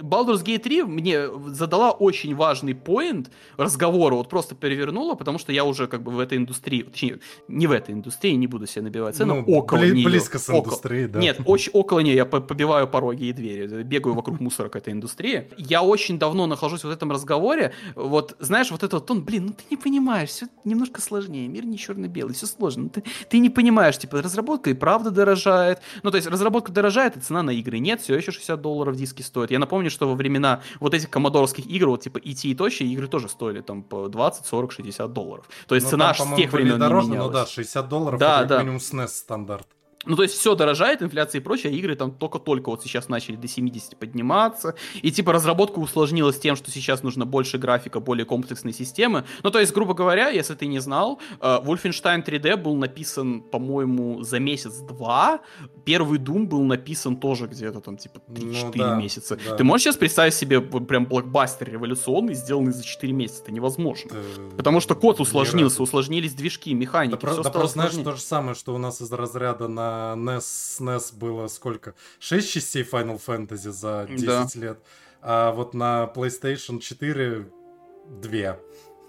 Baldur's 0.00 0.44
Gate 0.44 0.58
3 0.60 0.82
мне 0.84 1.20
задала 1.48 1.90
очень 1.90 2.34
важный 2.34 2.74
поинт 2.74 3.30
разговора, 3.56 4.14
вот 4.14 4.28
просто 4.28 4.54
перевернула, 4.54 5.14
потому 5.14 5.38
что 5.38 5.52
я 5.52 5.64
уже 5.64 5.86
как 5.86 6.02
бы 6.02 6.12
в 6.12 6.18
этой 6.20 6.38
индустрии, 6.38 6.82
точнее, 6.82 7.20
не 7.48 7.66
в 7.66 7.72
этой 7.72 7.92
индустрии, 7.94 8.32
не 8.32 8.46
буду 8.46 8.66
себе 8.66 8.82
набивать 8.82 9.16
цену, 9.16 9.44
ну, 9.46 9.54
около 9.54 9.78
бли- 9.78 9.92
нее. 9.92 10.04
Близко 10.04 10.38
с 10.38 10.48
индустрией, 10.50 11.06
да. 11.08 11.20
Нет, 11.20 11.40
очень 11.44 11.72
около 11.72 12.00
нее, 12.00 12.14
я 12.14 12.24
побиваю 12.26 12.88
пороги 12.88 13.24
и 13.24 13.32
двери, 13.32 13.82
бегаю 13.82 14.14
вокруг 14.14 14.40
мусорок 14.40 14.76
этой 14.76 14.92
индустрии. 14.92 15.48
Я 15.56 15.82
очень 15.82 16.18
давно 16.18 16.46
нахожусь 16.46 16.84
в 16.84 16.90
этом 16.90 17.10
разговоре, 17.10 17.72
вот, 17.94 18.36
знаешь, 18.38 18.70
вот 18.70 18.82
этот 18.82 19.06
тон, 19.06 19.22
блин, 19.24 19.46
ну 19.46 19.52
ты 19.52 19.64
не 19.70 19.76
понимаешь, 19.76 20.30
все 20.30 20.46
немножко 20.64 21.00
сложнее, 21.00 21.48
мир 21.48 21.64
не 21.66 21.76
черно-белый, 21.78 22.34
все 22.34 22.46
сложно, 22.46 22.84
ну, 22.84 22.88
ты, 22.88 23.02
ты 23.28 23.38
не 23.38 23.50
понимаешь, 23.50 23.98
типа, 23.98 24.22
разработка 24.22 24.70
и 24.70 24.74
правда 24.74 25.10
дорожает, 25.10 25.80
ну, 26.02 26.10
то 26.10 26.16
есть 26.16 26.28
разработка 26.28 26.72
дорожает, 26.72 27.16
и 27.16 27.20
цена 27.20 27.42
на 27.42 27.50
игры 27.50 27.78
нет, 27.78 28.00
все 28.00 28.16
еще 28.16 28.32
60 28.32 28.60
долларов 28.60 28.96
диски 28.96 29.22
стоит. 29.22 29.50
Я 29.50 29.58
напомню, 29.58 29.81
что 29.88 30.08
во 30.08 30.14
времена 30.14 30.62
вот 30.80 30.94
этих 30.94 31.10
коммодорских 31.10 31.66
игр, 31.66 31.88
вот 31.88 32.02
типа 32.02 32.18
IT 32.18 32.42
и 32.44 32.54
точно, 32.54 32.84
игры 32.84 33.08
тоже 33.08 33.28
стоили 33.28 33.60
там 33.60 33.82
по 33.82 34.08
20, 34.08 34.46
40, 34.46 34.72
60 34.72 35.12
долларов. 35.12 35.48
То 35.66 35.74
есть 35.74 35.86
ну, 35.86 35.90
цена 35.90 36.14
там, 36.14 36.32
с 36.32 36.36
тех 36.36 36.52
времен 36.52 36.78
дороже, 36.78 37.06
не 37.06 37.12
менялась. 37.12 37.32
Ну 37.32 37.38
да, 37.40 37.46
60 37.46 37.88
долларов 37.88 38.20
да, 38.20 38.40
это 38.40 38.48
да. 38.48 38.58
минимум 38.60 38.78
SNES 38.78 39.08
стандарт. 39.08 39.66
Ну, 40.04 40.16
то 40.16 40.22
есть 40.22 40.34
все 40.34 40.54
дорожает, 40.54 41.02
инфляция 41.02 41.40
и 41.40 41.44
прочее, 41.44 41.72
а 41.72 41.76
игры 41.76 41.94
там 41.94 42.10
только-только 42.10 42.70
вот 42.70 42.82
сейчас 42.82 43.08
начали 43.08 43.36
до 43.36 43.46
70 43.46 43.96
подниматься. 43.96 44.74
И 45.00 45.12
типа 45.12 45.32
разработка 45.32 45.78
усложнилась 45.78 46.38
тем, 46.38 46.56
что 46.56 46.70
сейчас 46.70 47.02
нужно 47.02 47.24
больше 47.24 47.58
графика, 47.58 48.00
более 48.00 48.24
комплексной 48.24 48.72
системы. 48.72 49.24
Ну, 49.42 49.50
то 49.50 49.60
есть, 49.60 49.72
грубо 49.72 49.94
говоря, 49.94 50.28
если 50.28 50.54
ты 50.54 50.66
не 50.66 50.80
знал, 50.80 51.20
э, 51.40 51.58
Wolfenstein 51.64 52.24
3D 52.24 52.56
был 52.56 52.74
написан, 52.76 53.42
по-моему, 53.42 54.22
за 54.22 54.40
месяц-два. 54.40 55.40
Первый 55.84 56.18
Doom 56.18 56.46
был 56.46 56.62
написан 56.62 57.16
тоже 57.16 57.46
где-то 57.46 57.80
там 57.80 57.96
типа 57.96 58.20
3-4 58.28 58.62
ну, 58.64 58.72
да, 58.74 58.94
месяца. 58.96 59.38
Да. 59.46 59.56
Ты 59.56 59.64
можешь 59.64 59.84
сейчас 59.84 59.96
представить 59.96 60.34
себе 60.34 60.60
прям 60.60 61.06
блокбастер 61.06 61.70
революционный, 61.70 62.34
сделанный 62.34 62.72
за 62.72 62.84
4 62.84 63.12
месяца? 63.12 63.42
Это 63.42 63.52
невозможно. 63.52 64.08
Это... 64.08 64.56
Потому 64.56 64.80
что 64.80 64.94
код 64.94 65.20
усложнился, 65.20 65.82
усложнились 65.82 66.34
движки, 66.34 66.74
механики, 66.74 67.20
да, 67.20 67.32
все 67.32 67.42
да, 67.42 67.50
стало 67.50 67.68
знаешь, 67.68 67.92
то 67.92 68.12
же 68.12 68.20
самое, 68.20 68.54
что 68.54 68.74
у 68.74 68.78
нас 68.78 69.00
из 69.00 69.12
разряда 69.12 69.68
на 69.68 69.91
NES, 70.16 70.80
NES 70.80 71.14
было 71.14 71.48
сколько? 71.48 71.94
6 72.18 72.50
частей 72.50 72.82
Final 72.82 73.20
Fantasy 73.24 73.70
за 73.70 74.06
10 74.08 74.26
да. 74.26 74.46
лет. 74.54 74.78
А 75.20 75.52
вот 75.52 75.74
на 75.74 76.10
PlayStation 76.14 76.80
4 76.80 77.46
2. 78.20 78.58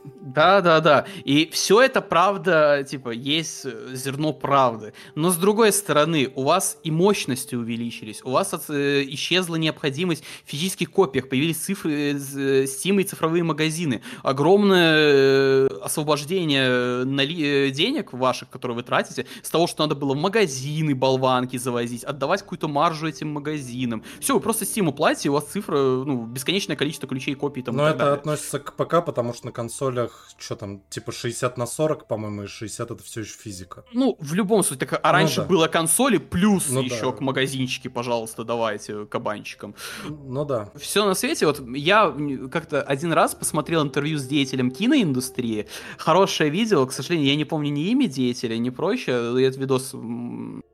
Да, 0.03 0.61
да, 0.61 0.79
да. 0.79 1.05
И 1.23 1.49
все 1.51 1.81
это 1.81 2.01
правда, 2.01 2.85
типа, 2.87 3.09
есть 3.09 3.65
э, 3.65 3.93
зерно 3.93 4.33
правды. 4.33 4.93
Но 5.15 5.29
с 5.29 5.37
другой 5.37 5.71
стороны, 5.71 6.31
у 6.35 6.43
вас 6.43 6.77
и 6.83 6.91
мощности 6.91 7.55
увеличились, 7.55 8.21
у 8.23 8.31
вас 8.31 8.53
от, 8.53 8.69
э, 8.69 9.03
исчезла 9.07 9.55
необходимость 9.55 10.23
в 10.45 10.49
физических 10.49 10.91
копиях, 10.91 11.29
появились 11.29 11.57
цифры, 11.57 11.91
э, 11.93 12.63
Steam 12.63 13.01
и 13.01 13.03
цифровые 13.03 13.43
магазины. 13.43 14.01
Огромное 14.23 14.97
э, 14.97 15.67
освобождение 15.81 17.05
нали- 17.05 17.69
денег 17.71 18.11
ваших, 18.13 18.49
которые 18.49 18.75
вы 18.77 18.83
тратите, 18.83 19.25
с 19.41 19.49
того, 19.49 19.67
что 19.67 19.83
надо 19.83 19.95
было 19.95 20.13
в 20.13 20.17
магазины 20.17 20.95
болванки 20.95 21.57
завозить, 21.57 22.03
отдавать 22.03 22.41
какую-то 22.41 22.67
маржу 22.67 23.07
этим 23.07 23.29
магазинам. 23.29 24.03
Все, 24.19 24.33
вы 24.33 24.39
просто 24.41 24.65
Steam 24.65 24.91
платите, 24.91 25.29
и 25.29 25.31
у 25.31 25.33
вас 25.33 25.45
цифра, 25.45 25.77
ну, 25.77 26.25
бесконечное 26.25 26.75
количество 26.75 27.07
ключей, 27.07 27.35
копий 27.35 27.61
там. 27.61 27.77
Но 27.77 27.87
это 27.87 27.99
далее. 27.99 28.13
относится 28.15 28.59
к 28.59 28.73
ПК, 28.73 29.05
потому 29.05 29.33
что 29.33 29.47
на 29.47 29.51
консоль 29.51 29.92
консолях, 29.93 30.29
что 30.37 30.55
там, 30.55 30.81
типа 30.89 31.11
60 31.11 31.57
на 31.57 31.65
40, 31.65 32.07
по-моему, 32.07 32.43
и 32.43 32.47
60 32.47 32.91
это 32.91 33.03
все 33.03 33.21
еще 33.21 33.33
физика. 33.33 33.83
Ну, 33.93 34.17
в 34.19 34.33
любом 34.33 34.63
случае, 34.63 34.87
так, 34.87 34.99
а 35.03 35.07
ну 35.07 35.13
раньше 35.13 35.37
ну, 35.37 35.43
да. 35.43 35.49
было 35.49 35.67
консоли, 35.67 36.17
плюс 36.17 36.69
ну, 36.69 36.81
еще 36.81 37.11
да. 37.11 37.17
к 37.17 37.21
магазинчике, 37.21 37.89
пожалуйста, 37.89 38.43
давайте, 38.43 39.05
кабанчикам. 39.05 39.75
Ну 40.07 40.45
да. 40.45 40.71
Все 40.75 41.05
на 41.05 41.13
свете, 41.13 41.45
вот 41.45 41.61
я 41.75 42.13
как-то 42.51 42.81
один 42.81 43.13
раз 43.13 43.35
посмотрел 43.35 43.83
интервью 43.83 44.17
с 44.17 44.25
деятелем 44.25 44.71
киноиндустрии, 44.71 45.67
хорошее 45.97 46.49
видео, 46.49 46.85
к 46.85 46.93
сожалению, 46.93 47.29
я 47.29 47.35
не 47.35 47.45
помню 47.45 47.71
ни 47.71 47.89
имя 47.91 48.07
деятеля, 48.07 48.57
ни 48.57 48.69
прочее, 48.69 49.45
этот 49.45 49.59
видос 49.59 49.93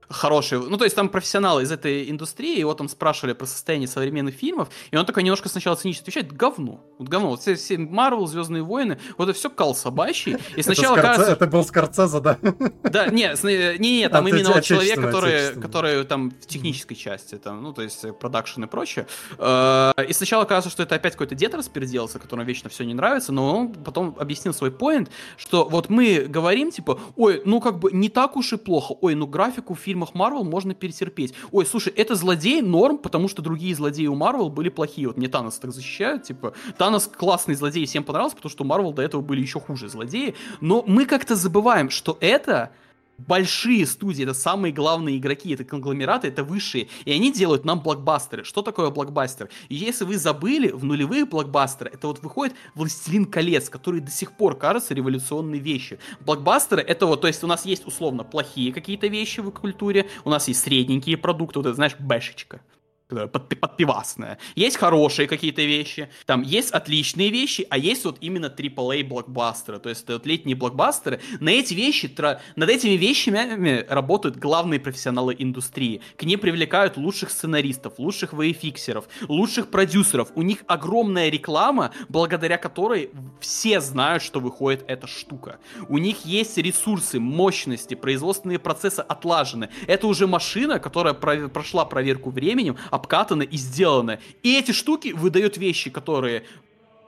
хороший. 0.09 0.59
Ну, 0.59 0.77
то 0.77 0.83
есть 0.83 0.95
там 0.95 1.09
профессионалы 1.09 1.63
из 1.63 1.71
этой 1.71 2.09
индустрии, 2.09 2.59
его 2.59 2.73
там 2.73 2.89
спрашивали 2.89 3.33
про 3.33 3.45
состояние 3.45 3.87
современных 3.87 4.35
фильмов, 4.35 4.69
и 4.91 4.97
он 4.97 5.05
такой 5.05 5.23
немножко 5.23 5.49
сначала 5.49 5.75
цинично 5.75 6.01
отвечает, 6.03 6.31
говно. 6.31 6.83
Вот 6.97 7.07
говно. 7.07 7.29
Вот 7.29 7.41
все, 7.41 7.55
все 7.55 7.77
Марвел, 7.77 8.27
Звездные 8.27 8.63
войны, 8.63 8.99
вот 9.17 9.29
это 9.29 9.37
все 9.37 9.49
кал 9.49 9.75
собачий. 9.75 10.37
И 10.55 10.61
сначала 10.63 10.95
это, 10.95 11.07
кажется... 11.07 11.31
это 11.31 11.47
был 11.47 11.63
Скорцеза, 11.63 12.19
да? 12.19 12.37
Да, 12.83 13.07
не, 13.07 13.31
не, 13.43 13.77
не 13.77 14.09
там 14.09 14.25
а, 14.25 14.29
именно 14.29 14.51
вот 14.51 14.63
человек, 14.63 14.99
который, 14.99 15.53
который 15.53 16.03
там 16.05 16.31
в 16.31 16.47
технической 16.47 16.97
части, 16.97 17.35
там, 17.35 17.61
ну, 17.61 17.73
то 17.73 17.83
есть 17.83 18.05
продакшн 18.19 18.63
и 18.63 18.67
прочее. 18.67 19.05
Э, 19.37 19.91
и 20.07 20.13
сначала 20.13 20.45
кажется, 20.45 20.71
что 20.71 20.83
это 20.83 20.95
опять 20.95 21.13
какой-то 21.13 21.35
дед 21.35 21.53
расперделся, 21.53 22.19
которому 22.19 22.47
вечно 22.47 22.69
все 22.69 22.83
не 22.83 22.93
нравится, 22.93 23.31
но 23.31 23.57
он 23.57 23.73
потом 23.73 24.15
объяснил 24.19 24.53
свой 24.53 24.71
поинт, 24.71 25.11
что 25.37 25.67
вот 25.69 25.89
мы 25.89 26.25
говорим, 26.27 26.71
типа, 26.71 26.99
ой, 27.15 27.41
ну 27.45 27.61
как 27.61 27.79
бы 27.79 27.91
не 27.91 28.09
так 28.09 28.35
уж 28.37 28.53
и 28.53 28.57
плохо, 28.57 28.95
ой, 29.01 29.13
ну 29.13 29.27
графику 29.27 29.75
фильма 29.75 29.98
фильмах 29.99 30.15
Марвел 30.15 30.43
можно 30.43 30.73
перетерпеть. 30.73 31.33
Ой, 31.51 31.65
слушай, 31.65 31.91
это 31.95 32.15
злодей 32.15 32.61
норм, 32.61 32.97
потому 32.97 33.27
что 33.27 33.41
другие 33.41 33.75
злодеи 33.75 34.07
у 34.07 34.15
Марвел 34.15 34.49
были 34.49 34.69
плохие. 34.69 35.07
Вот 35.07 35.17
мне 35.17 35.27
Танос 35.27 35.59
так 35.59 35.71
защищают, 35.71 36.23
типа, 36.23 36.53
Танос 36.77 37.07
классный 37.07 37.55
злодей, 37.55 37.85
всем 37.85 38.03
понравился, 38.03 38.35
потому 38.37 38.51
что 38.51 38.63
у 38.63 38.67
Марвел 38.67 38.93
до 38.93 39.01
этого 39.01 39.21
были 39.21 39.41
еще 39.41 39.59
хуже 39.59 39.89
злодеи. 39.89 40.35
Но 40.61 40.83
мы 40.87 41.05
как-то 41.05 41.35
забываем, 41.35 41.89
что 41.89 42.17
это 42.21 42.71
большие 43.27 43.85
студии, 43.85 44.23
это 44.23 44.33
самые 44.33 44.73
главные 44.73 45.17
игроки, 45.17 45.53
это 45.53 45.63
конгломераты, 45.63 46.27
это 46.27 46.43
высшие, 46.43 46.87
и 47.05 47.11
они 47.11 47.31
делают 47.31 47.65
нам 47.65 47.81
блокбастеры. 47.81 48.43
Что 48.43 48.61
такое 48.61 48.89
блокбастер? 48.89 49.49
И 49.67 49.75
если 49.75 50.05
вы 50.05 50.17
забыли, 50.17 50.69
в 50.69 50.83
нулевые 50.83 51.25
блокбастеры, 51.25 51.91
это 51.93 52.07
вот 52.07 52.21
выходит 52.21 52.55
«Властелин 52.75 53.25
колец», 53.25 53.69
который 53.69 54.01
до 54.01 54.11
сих 54.11 54.31
пор 54.31 54.57
кажется 54.57 54.93
революционной 54.93 55.59
вещью. 55.59 55.99
Блокбастеры, 56.21 56.81
это 56.81 57.05
вот, 57.05 57.21
то 57.21 57.27
есть 57.27 57.43
у 57.43 57.47
нас 57.47 57.65
есть 57.65 57.85
условно 57.85 58.23
плохие 58.23 58.73
какие-то 58.73 59.07
вещи 59.07 59.41
в 59.41 59.51
культуре, 59.51 60.07
у 60.23 60.29
нас 60.29 60.47
есть 60.47 60.61
средненькие 60.61 61.17
продукты, 61.17 61.59
вот 61.59 61.65
это, 61.65 61.75
знаешь, 61.75 61.95
бэшечка 61.99 62.61
под, 63.09 63.59
подпивасная. 63.59 64.37
Есть 64.55 64.77
хорошие 64.77 65.27
какие-то 65.27 65.63
вещи, 65.63 66.09
там 66.25 66.41
есть 66.41 66.71
отличные 66.71 67.29
вещи, 67.29 67.65
а 67.69 67.77
есть 67.77 68.05
вот 68.05 68.17
именно 68.21 68.45
AAA 68.45 69.03
блокбастеры, 69.03 69.79
то 69.79 69.89
есть 69.89 70.03
это 70.03 70.13
вот 70.13 70.25
летние 70.25 70.55
блокбастеры. 70.55 71.19
На 71.39 71.49
эти 71.49 71.73
вещи, 71.73 72.13
над 72.55 72.69
этими 72.69 72.91
вещами 72.91 73.85
работают 73.89 74.37
главные 74.37 74.79
профессионалы 74.79 75.35
индустрии. 75.37 76.01
К 76.15 76.23
ним 76.23 76.39
привлекают 76.39 76.97
лучших 76.97 77.31
сценаристов, 77.31 77.97
лучших 77.97 78.33
вейфиксеров, 78.33 79.05
лучших 79.27 79.69
продюсеров. 79.69 80.31
У 80.35 80.41
них 80.43 80.59
огромная 80.67 81.29
реклама, 81.29 81.91
благодаря 82.09 82.57
которой 82.57 83.09
все 83.39 83.81
знают, 83.81 84.21
что 84.21 84.39
выходит 84.39 84.83
эта 84.87 85.07
штука. 85.07 85.57
У 85.87 85.97
них 85.97 86.25
есть 86.25 86.57
ресурсы, 86.57 87.19
мощности, 87.19 87.95
производственные 87.95 88.59
процессы 88.59 88.99
отлажены. 88.99 89.69
Это 89.87 90.07
уже 90.07 90.27
машина, 90.27 90.79
которая 90.79 91.13
прошла 91.13 91.85
проверку 91.85 92.29
временем, 92.29 92.77
а 92.91 92.99
обкатано 92.99 93.43
и 93.43 93.57
сделано. 93.57 94.19
И 94.43 94.57
эти 94.57 94.71
штуки 94.71 95.13
выдают 95.13 95.57
вещи, 95.57 95.89
которые 95.89 96.43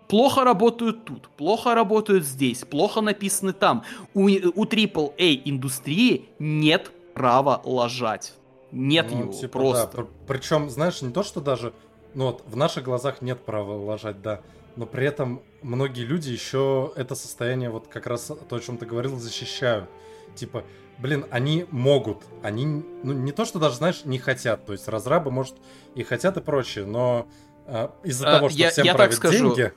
плохо 0.07 0.43
работают 0.43 1.05
тут, 1.05 1.29
плохо 1.29 1.75
работают 1.75 2.25
здесь, 2.25 2.59
плохо 2.59 3.01
написаны 3.01 3.53
там. 3.53 3.83
У, 4.13 4.23
у 4.23 4.65
AAA 4.65 5.41
индустрии 5.45 6.29
нет 6.39 6.91
права 7.13 7.61
лажать. 7.63 8.33
Нет 8.71 9.07
ну, 9.11 9.19
его, 9.19 9.33
типа, 9.33 9.59
просто. 9.59 9.97
Да. 9.97 10.07
Причем, 10.27 10.69
знаешь, 10.69 11.01
не 11.01 11.11
то, 11.11 11.23
что 11.23 11.41
даже, 11.41 11.73
ну 12.13 12.27
вот, 12.27 12.43
в 12.45 12.55
наших 12.55 12.85
глазах 12.85 13.21
нет 13.21 13.43
права 13.43 13.73
лажать, 13.73 14.21
да, 14.21 14.41
но 14.75 14.85
при 14.85 15.05
этом 15.05 15.41
многие 15.61 16.03
люди 16.03 16.29
еще 16.29 16.91
это 16.95 17.15
состояние, 17.15 17.69
вот 17.69 17.87
как 17.87 18.07
раз 18.07 18.31
то, 18.49 18.55
о 18.55 18.59
чем 18.59 18.77
ты 18.77 18.85
говорил, 18.85 19.17
защищают. 19.17 19.89
Типа, 20.35 20.63
блин, 20.97 21.25
они 21.29 21.65
могут, 21.71 22.23
они, 22.41 22.65
ну 22.65 23.13
не 23.13 23.31
то, 23.31 23.45
что 23.45 23.59
даже, 23.59 23.75
знаешь, 23.75 24.05
не 24.05 24.17
хотят, 24.17 24.65
то 24.65 24.73
есть 24.73 24.87
разрабы, 24.87 25.31
может, 25.31 25.55
и 25.95 26.03
хотят 26.03 26.37
и 26.37 26.41
прочее, 26.41 26.85
но 26.85 27.27
э, 27.65 27.89
из-за 28.03 28.29
а, 28.29 28.35
того, 28.37 28.49
что 28.49 28.57
я, 28.57 28.69
всем 28.69 28.85
я 28.85 28.93
правят 28.93 29.15
скажу, 29.15 29.55
деньги, 29.55 29.73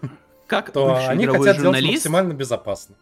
как 0.47 0.71
то 0.71 1.07
они 1.09 1.27
хотят 1.27 1.57
журналист, 1.57 1.83
делать 1.83 1.95
максимально 1.95 2.33
безопасно 2.35 2.95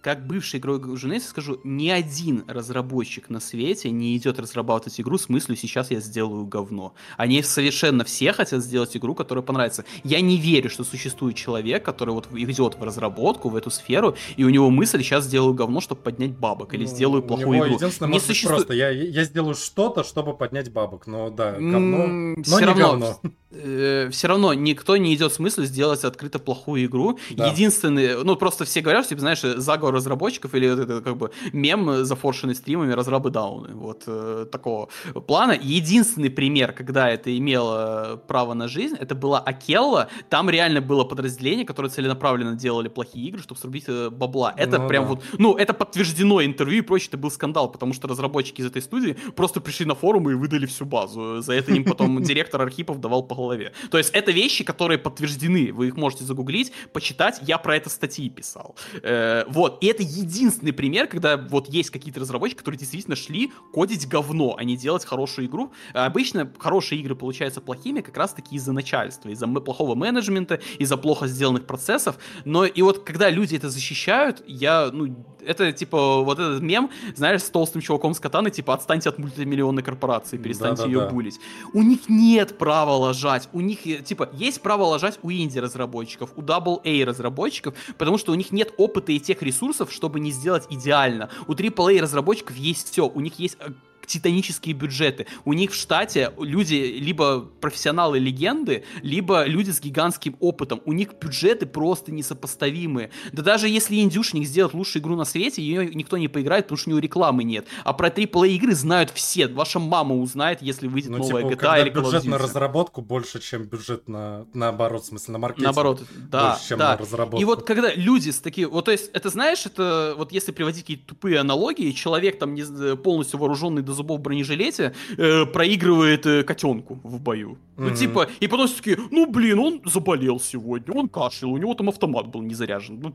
как 0.00 0.26
бывший 0.26 0.60
игровой 0.60 0.96
журналист 0.96 1.28
скажу, 1.28 1.60
ни 1.64 1.88
один 1.88 2.44
разработчик 2.46 3.30
на 3.30 3.40
свете 3.40 3.90
не 3.90 4.16
идет 4.16 4.38
разрабатывать 4.38 5.00
игру 5.00 5.18
с 5.18 5.28
мыслью 5.28 5.56
«сейчас 5.56 5.90
я 5.90 6.00
сделаю 6.00 6.46
говно». 6.46 6.94
Они 7.16 7.42
совершенно 7.42 8.04
все 8.04 8.32
хотят 8.32 8.62
сделать 8.62 8.96
игру, 8.96 9.14
которая 9.14 9.42
понравится. 9.42 9.84
Я 10.04 10.20
не 10.20 10.36
верю, 10.36 10.70
что 10.70 10.84
существует 10.84 11.36
человек, 11.36 11.84
который 11.84 12.14
вот 12.14 12.28
идет 12.32 12.76
в 12.78 12.82
разработку, 12.82 13.48
в 13.48 13.56
эту 13.56 13.70
сферу, 13.70 14.16
и 14.36 14.44
у 14.44 14.48
него 14.50 14.70
мысль 14.70 15.02
«сейчас 15.02 15.24
сделаю 15.24 15.54
говно, 15.54 15.80
чтобы 15.80 16.02
поднять 16.02 16.36
бабок», 16.36 16.74
или 16.74 16.84
ну, 16.84 16.88
«сделаю 16.88 17.22
плохую 17.22 17.58
игру». 17.58 17.74
Единственное, 17.74 18.12
не 18.12 18.20
существует... 18.20 18.66
просто 18.66 18.74
я, 18.74 18.90
я 18.90 19.24
сделаю 19.24 19.54
что-то, 19.54 20.04
чтобы 20.04 20.34
поднять 20.34 20.72
бабок, 20.72 21.06
но 21.06 21.30
да, 21.30 21.52
говно, 21.52 22.06
но 22.06 22.42
все 22.42 22.58
не 22.60 22.64
равно, 22.64 22.90
говно. 22.90 23.20
Э, 23.50 24.10
все 24.12 24.28
равно 24.28 24.52
никто 24.52 24.96
не 24.96 25.14
идет 25.14 25.32
с 25.32 25.38
мыслью 25.38 25.66
сделать 25.66 26.04
открыто 26.04 26.38
плохую 26.38 26.84
игру. 26.84 27.18
Да. 27.30 27.48
Единственный, 27.48 28.22
ну 28.22 28.36
просто 28.36 28.64
все 28.64 28.82
говорят, 28.82 29.04
что, 29.04 29.10
типа, 29.10 29.20
знаешь, 29.20 29.40
заговор 29.40 29.87
разработчиков 29.90 30.54
или 30.54 30.68
это 30.68 31.00
как 31.00 31.16
бы 31.16 31.30
мем, 31.52 32.04
зафоршенный 32.04 32.54
стримами, 32.54 32.92
разрабы 32.92 33.30
дауны. 33.30 33.74
Вот 33.74 34.04
э, 34.06 34.46
такого 34.50 34.88
плана. 35.26 35.58
Единственный 35.60 36.30
пример, 36.30 36.72
когда 36.72 37.08
это 37.08 37.36
имело 37.36 38.20
право 38.26 38.54
на 38.54 38.68
жизнь, 38.68 38.96
это 38.98 39.14
была 39.14 39.38
Акелла. 39.40 40.08
Там 40.28 40.50
реально 40.50 40.80
было 40.80 41.04
подразделение, 41.04 41.66
которое 41.66 41.88
целенаправленно 41.88 42.54
делали 42.54 42.88
плохие 42.88 43.28
игры, 43.28 43.42
чтобы 43.42 43.60
срубить 43.60 43.84
э, 43.88 44.10
бабла. 44.10 44.54
Это 44.56 44.78
ну, 44.78 44.88
прям 44.88 45.04
да. 45.04 45.08
вот, 45.10 45.24
ну, 45.38 45.56
это 45.56 45.74
подтверждено 45.74 46.42
интервью 46.42 46.78
и 46.78 46.86
прочее, 46.86 47.08
это 47.08 47.18
был 47.18 47.30
скандал, 47.30 47.70
потому 47.70 47.92
что 47.92 48.08
разработчики 48.08 48.60
из 48.60 48.66
этой 48.66 48.82
студии 48.82 49.16
просто 49.36 49.60
пришли 49.60 49.86
на 49.86 49.94
форумы 49.94 50.32
и 50.32 50.34
выдали 50.34 50.66
всю 50.66 50.84
базу. 50.84 51.40
За 51.40 51.52
это 51.52 51.72
им 51.72 51.84
потом 51.84 52.22
директор 52.28 52.60
Архипов 52.62 53.00
давал 53.00 53.22
по 53.22 53.34
голове. 53.34 53.72
То 53.90 53.98
есть 53.98 54.10
это 54.14 54.32
вещи, 54.32 54.64
которые 54.64 54.98
подтверждены. 54.98 55.72
Вы 55.72 55.88
их 55.88 55.96
можете 55.96 56.24
загуглить, 56.24 56.72
почитать. 56.92 57.40
Я 57.42 57.58
про 57.58 57.76
это 57.76 57.90
статьи 57.90 58.28
писал. 58.28 58.74
Э, 59.02 59.44
вот. 59.48 59.77
И 59.80 59.86
это 59.86 60.02
единственный 60.02 60.72
пример, 60.72 61.06
когда 61.06 61.36
вот 61.36 61.68
есть 61.68 61.90
какие-то 61.90 62.20
разработчики, 62.20 62.58
которые 62.58 62.78
действительно 62.78 63.16
шли 63.16 63.52
кодить 63.72 64.08
говно, 64.08 64.56
а 64.58 64.64
не 64.64 64.76
делать 64.76 65.04
хорошую 65.04 65.46
игру. 65.48 65.72
Обычно 65.92 66.52
хорошие 66.58 67.00
игры 67.00 67.14
получаются 67.14 67.60
плохими 67.60 68.00
как 68.00 68.16
раз-таки 68.16 68.56
из-за 68.56 68.72
начальства, 68.72 69.28
из-за 69.28 69.46
плохого 69.46 69.94
менеджмента, 69.94 70.60
из-за 70.78 70.96
плохо 70.96 71.26
сделанных 71.26 71.66
процессов. 71.66 72.18
Но 72.44 72.64
и 72.64 72.82
вот 72.82 73.04
когда 73.04 73.30
люди 73.30 73.56
это 73.56 73.70
защищают, 73.70 74.42
я, 74.46 74.90
ну, 74.92 75.24
это 75.48 75.72
типа 75.72 76.22
вот 76.22 76.38
этот 76.38 76.62
мем, 76.62 76.90
знаешь, 77.16 77.42
с 77.42 77.50
толстым 77.50 77.80
чуваком 77.80 78.14
с 78.14 78.20
катаной, 78.20 78.50
типа 78.50 78.74
отстаньте 78.74 79.08
от 79.08 79.18
мультимиллионной 79.18 79.82
корпорации, 79.82 80.36
перестаньте 80.36 80.82
да, 80.82 80.82
да, 80.82 80.88
ее 80.88 81.00
да. 81.00 81.08
булить. 81.08 81.40
У 81.72 81.82
них 81.82 82.08
нет 82.08 82.58
права 82.58 82.92
ложать. 82.92 83.48
У 83.52 83.60
них, 83.60 83.86
э, 83.86 84.02
типа, 84.02 84.28
есть 84.32 84.60
право 84.60 84.84
ложать 84.84 85.18
у 85.22 85.30
инди-разработчиков, 85.30 86.30
у 86.36 86.42
AA 86.42 87.04
разработчиков, 87.04 87.74
потому 87.96 88.18
что 88.18 88.32
у 88.32 88.34
них 88.34 88.52
нет 88.52 88.74
опыта 88.76 89.12
и 89.12 89.18
тех 89.18 89.42
ресурсов, 89.42 89.90
чтобы 89.90 90.20
не 90.20 90.30
сделать 90.30 90.66
идеально. 90.68 91.30
У 91.46 91.54
AAA 91.54 92.00
разработчиков 92.00 92.56
есть 92.56 92.90
все. 92.90 93.08
У 93.08 93.20
них 93.20 93.38
есть 93.38 93.56
э, 93.60 93.70
титанические 94.08 94.74
бюджеты. 94.74 95.26
У 95.44 95.52
них 95.52 95.72
в 95.72 95.74
штате 95.74 96.32
люди 96.38 96.74
либо 96.74 97.40
профессионалы-легенды, 97.60 98.84
либо 99.02 99.44
люди 99.44 99.70
с 99.70 99.80
гигантским 99.80 100.36
опытом. 100.40 100.80
У 100.84 100.92
них 100.92 101.10
бюджеты 101.20 101.66
просто 101.66 102.10
несопоставимые. 102.10 103.10
Да 103.32 103.42
даже 103.42 103.68
если 103.68 103.96
индюшник 103.96 104.46
сделает 104.46 104.74
лучшую 104.74 105.02
игру 105.02 105.16
на 105.16 105.24
свете, 105.24 105.62
ее 105.62 105.94
никто 105.94 106.16
не 106.16 106.28
поиграет, 106.28 106.64
потому 106.64 106.78
что 106.78 106.90
у 106.90 106.92
него 106.92 107.00
рекламы 107.00 107.44
нет. 107.44 107.66
А 107.84 107.92
про 107.92 108.08
AAA 108.08 108.48
игры 108.50 108.74
знают 108.74 109.10
все. 109.10 109.46
Ваша 109.48 109.78
мама 109.78 110.16
узнает, 110.16 110.62
если 110.62 110.88
выйдет 110.88 111.10
ну, 111.10 111.18
новая 111.18 111.42
типа, 111.42 111.52
GTA 111.52 111.82
или 111.82 111.92
Call 111.92 112.04
бюджет 112.04 112.24
на 112.24 112.38
разработку 112.38 113.02
больше, 113.02 113.40
чем 113.40 113.64
бюджет 113.64 114.08
на 114.08 114.46
наоборот, 114.54 115.02
в 115.02 115.06
смысле 115.06 115.32
на 115.32 115.38
маркетинг. 115.38 115.64
Наоборот, 115.64 116.02
да, 116.30 116.50
больше, 116.50 116.68
чем 116.68 116.78
да. 116.78 116.92
на 116.92 116.96
разработку. 116.96 117.40
И 117.40 117.44
вот 117.44 117.66
когда 117.66 117.92
люди 117.94 118.30
с 118.30 118.40
такими, 118.40 118.64
вот 118.64 118.86
то 118.86 118.92
есть, 118.92 119.10
это 119.12 119.28
знаешь, 119.28 119.66
это 119.66 120.14
вот 120.16 120.32
если 120.32 120.52
приводить 120.52 120.82
какие-то 120.82 121.08
тупые 121.08 121.38
аналогии, 121.38 121.90
человек 121.92 122.38
там 122.38 122.54
не, 122.54 122.96
полностью 122.96 123.38
вооруженный 123.38 123.82
до 123.82 123.92
зубов 123.98 124.20
бронежилете 124.20 124.94
э, 125.18 125.46
проигрывает 125.46 126.26
э, 126.26 126.42
котенку 126.42 126.98
в 127.04 127.20
бою. 127.20 127.50
Mm-hmm. 127.50 127.88
Ну, 127.90 127.96
типа, 127.96 128.28
и 128.40 128.48
потом 128.48 128.66
все 128.66 128.76
таки 128.76 128.96
ну, 129.10 129.26
блин, 129.26 129.58
он 129.58 129.80
заболел 129.84 130.40
сегодня, 130.40 130.94
он 130.94 131.08
кашлял, 131.08 131.52
у 131.52 131.58
него 131.58 131.74
там 131.74 131.88
автомат 131.88 132.26
был 132.26 132.42
не 132.42 132.54
заряжен. 132.54 133.00
Ну, 133.00 133.14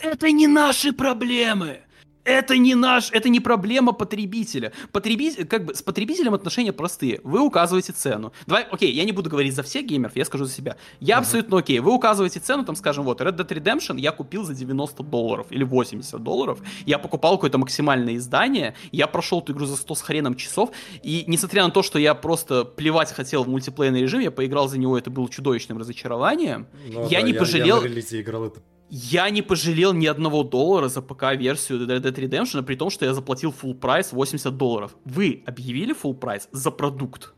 это 0.00 0.30
не 0.32 0.46
наши 0.46 0.92
проблемы. 0.92 1.78
Это 2.24 2.56
не 2.56 2.74
наш, 2.74 3.10
это 3.12 3.28
не 3.28 3.40
проблема 3.40 3.92
потребителя. 3.92 4.72
Потребитель, 4.92 5.46
как 5.46 5.66
бы 5.66 5.74
с 5.74 5.82
потребителем 5.82 6.34
отношения 6.34 6.72
простые. 6.72 7.20
Вы 7.22 7.40
указываете 7.40 7.92
цену. 7.92 8.32
Давай, 8.46 8.64
окей, 8.64 8.92
я 8.92 9.04
не 9.04 9.12
буду 9.12 9.28
говорить 9.28 9.54
за 9.54 9.62
всех 9.62 9.84
геймеров, 9.84 10.16
я 10.16 10.24
скажу 10.24 10.46
за 10.46 10.52
себя. 10.52 10.76
Я 11.00 11.16
uh-huh. 11.16 11.18
абсолютно 11.18 11.58
окей. 11.58 11.80
Вы 11.80 11.92
указываете 11.92 12.40
цену, 12.40 12.64
там, 12.64 12.76
скажем, 12.76 13.04
вот 13.04 13.20
Red 13.20 13.36
Dead 13.36 13.48
Redemption 13.48 14.00
я 14.00 14.12
купил 14.12 14.44
за 14.44 14.54
90 14.54 15.02
долларов 15.02 15.46
или 15.50 15.64
80 15.64 16.22
долларов. 16.22 16.60
Я 16.86 16.98
покупал 16.98 17.36
какое-то 17.36 17.58
максимальное 17.58 18.16
издание. 18.16 18.74
Я 18.90 19.06
прошел 19.06 19.40
эту 19.40 19.52
игру 19.52 19.66
за 19.66 19.76
100 19.76 19.94
с 19.94 20.02
хреном 20.02 20.34
часов. 20.34 20.70
И 21.02 21.24
несмотря 21.26 21.64
на 21.64 21.70
то, 21.70 21.82
что 21.82 21.98
я 21.98 22.14
просто 22.14 22.64
плевать 22.64 23.12
хотел 23.12 23.44
в 23.44 23.48
мультиплеерный 23.48 24.00
режим, 24.00 24.20
я 24.20 24.30
поиграл 24.30 24.68
за 24.68 24.78
него, 24.78 24.96
это 24.96 25.10
было 25.10 25.28
чудовищным 25.28 25.78
разочарованием. 25.78 26.66
Ну, 26.88 27.08
я 27.08 27.20
да, 27.20 27.26
не 27.26 27.32
я, 27.32 27.38
пожалел. 27.38 27.82
Я 27.82 27.90
на 27.90 28.20
играл 28.20 28.46
это 28.46 28.60
я 28.90 29.30
не 29.30 29.42
пожалел 29.42 29.92
ни 29.92 30.06
одного 30.06 30.42
доллара 30.42 30.88
за 30.88 31.00
ПК-версию 31.02 31.86
Red 31.86 32.02
Dead 32.02 32.14
Redemption, 32.14 32.62
при 32.62 32.76
том, 32.76 32.90
что 32.90 33.04
я 33.04 33.14
заплатил 33.14 33.52
full 33.52 33.74
прайс 33.74 34.12
80 34.12 34.56
долларов. 34.56 34.96
Вы 35.04 35.42
объявили 35.46 35.94
full 35.94 36.14
прайс 36.14 36.48
за 36.52 36.70
продукт? 36.70 37.34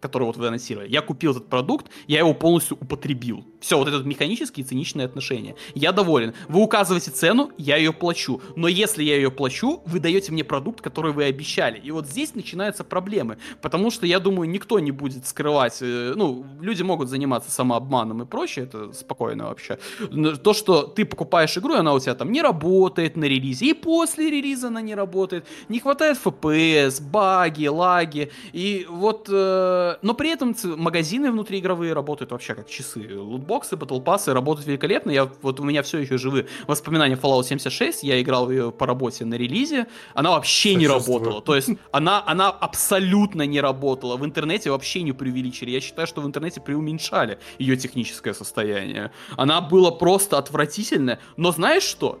Который 0.00 0.24
вот 0.24 0.36
вы 0.36 0.48
анонсировали. 0.48 0.88
Я 0.88 1.02
купил 1.02 1.32
этот 1.32 1.48
продукт, 1.48 1.86
я 2.06 2.18
его 2.18 2.34
полностью 2.34 2.76
употребил. 2.80 3.44
Все, 3.60 3.76
вот 3.78 3.88
это 3.88 3.98
механические 4.02 4.64
циничные 4.64 5.04
отношения. 5.04 5.54
Я 5.74 5.92
доволен. 5.92 6.34
Вы 6.48 6.62
указываете 6.62 7.10
цену, 7.10 7.50
я 7.58 7.76
ее 7.76 7.92
плачу. 7.92 8.40
Но 8.56 8.68
если 8.68 9.04
я 9.04 9.16
ее 9.16 9.30
плачу, 9.30 9.82
вы 9.84 10.00
даете 10.00 10.32
мне 10.32 10.44
продукт, 10.44 10.80
который 10.80 11.12
вы 11.12 11.24
обещали. 11.24 11.78
И 11.78 11.90
вот 11.90 12.06
здесь 12.06 12.34
начинаются 12.34 12.84
проблемы. 12.84 13.36
Потому 13.60 13.90
что, 13.90 14.06
я 14.06 14.18
думаю, 14.18 14.48
никто 14.48 14.78
не 14.78 14.90
будет 14.90 15.26
скрывать... 15.26 15.78
Э, 15.82 16.14
ну, 16.16 16.46
люди 16.60 16.82
могут 16.82 17.10
заниматься 17.10 17.50
самообманом 17.50 18.22
и 18.22 18.26
прочее, 18.26 18.64
это 18.64 18.92
спокойно 18.92 19.48
вообще. 19.48 19.78
То, 20.42 20.54
что 20.54 20.84
ты 20.84 21.04
покупаешь 21.04 21.56
игру, 21.58 21.74
и 21.74 21.78
она 21.78 21.92
у 21.92 22.00
тебя 22.00 22.14
там 22.14 22.32
не 22.32 22.40
работает 22.40 23.16
на 23.16 23.24
релизе, 23.24 23.66
и 23.66 23.74
после 23.74 24.30
релиза 24.30 24.68
она 24.68 24.80
не 24.80 24.94
работает. 24.94 25.46
Не 25.68 25.80
хватает 25.80 26.18
FPS, 26.24 27.02
баги, 27.02 27.66
лаги. 27.66 28.30
И 28.52 28.86
вот... 28.88 29.28
Э, 29.30 29.89
но 30.02 30.14
при 30.14 30.30
этом 30.30 30.54
магазины 30.76 31.30
внутриигровые 31.30 31.92
работают 31.92 32.32
вообще 32.32 32.54
как 32.54 32.68
часы. 32.68 33.18
Лутбоксы, 33.18 33.76
батлпассы 33.76 34.32
работают 34.32 34.66
великолепно. 34.66 35.10
Я, 35.10 35.30
вот 35.42 35.60
у 35.60 35.64
меня 35.64 35.82
все 35.82 35.98
еще 35.98 36.18
живы 36.18 36.46
воспоминания 36.66 37.16
Fallout 37.16 37.44
76. 37.44 38.02
Я 38.02 38.20
играл 38.20 38.50
ее 38.50 38.70
по 38.72 38.86
работе 38.86 39.24
на 39.24 39.34
релизе. 39.34 39.86
Она 40.14 40.30
вообще 40.30 40.74
не 40.74 40.86
работала. 40.86 41.40
То 41.42 41.56
есть 41.56 41.70
она, 41.92 42.22
она 42.26 42.50
абсолютно 42.50 43.46
не 43.46 43.60
работала. 43.60 44.16
В 44.16 44.24
интернете 44.24 44.70
вообще 44.70 45.02
не 45.02 45.12
преувеличили. 45.12 45.70
Я 45.70 45.80
считаю, 45.80 46.06
что 46.06 46.20
в 46.20 46.26
интернете 46.26 46.60
преуменьшали 46.60 47.38
ее 47.58 47.76
техническое 47.76 48.34
состояние. 48.34 49.12
Она 49.36 49.60
была 49.60 49.90
просто 49.90 50.38
отвратительная. 50.38 51.20
Но 51.36 51.52
знаешь 51.52 51.82
что? 51.82 52.20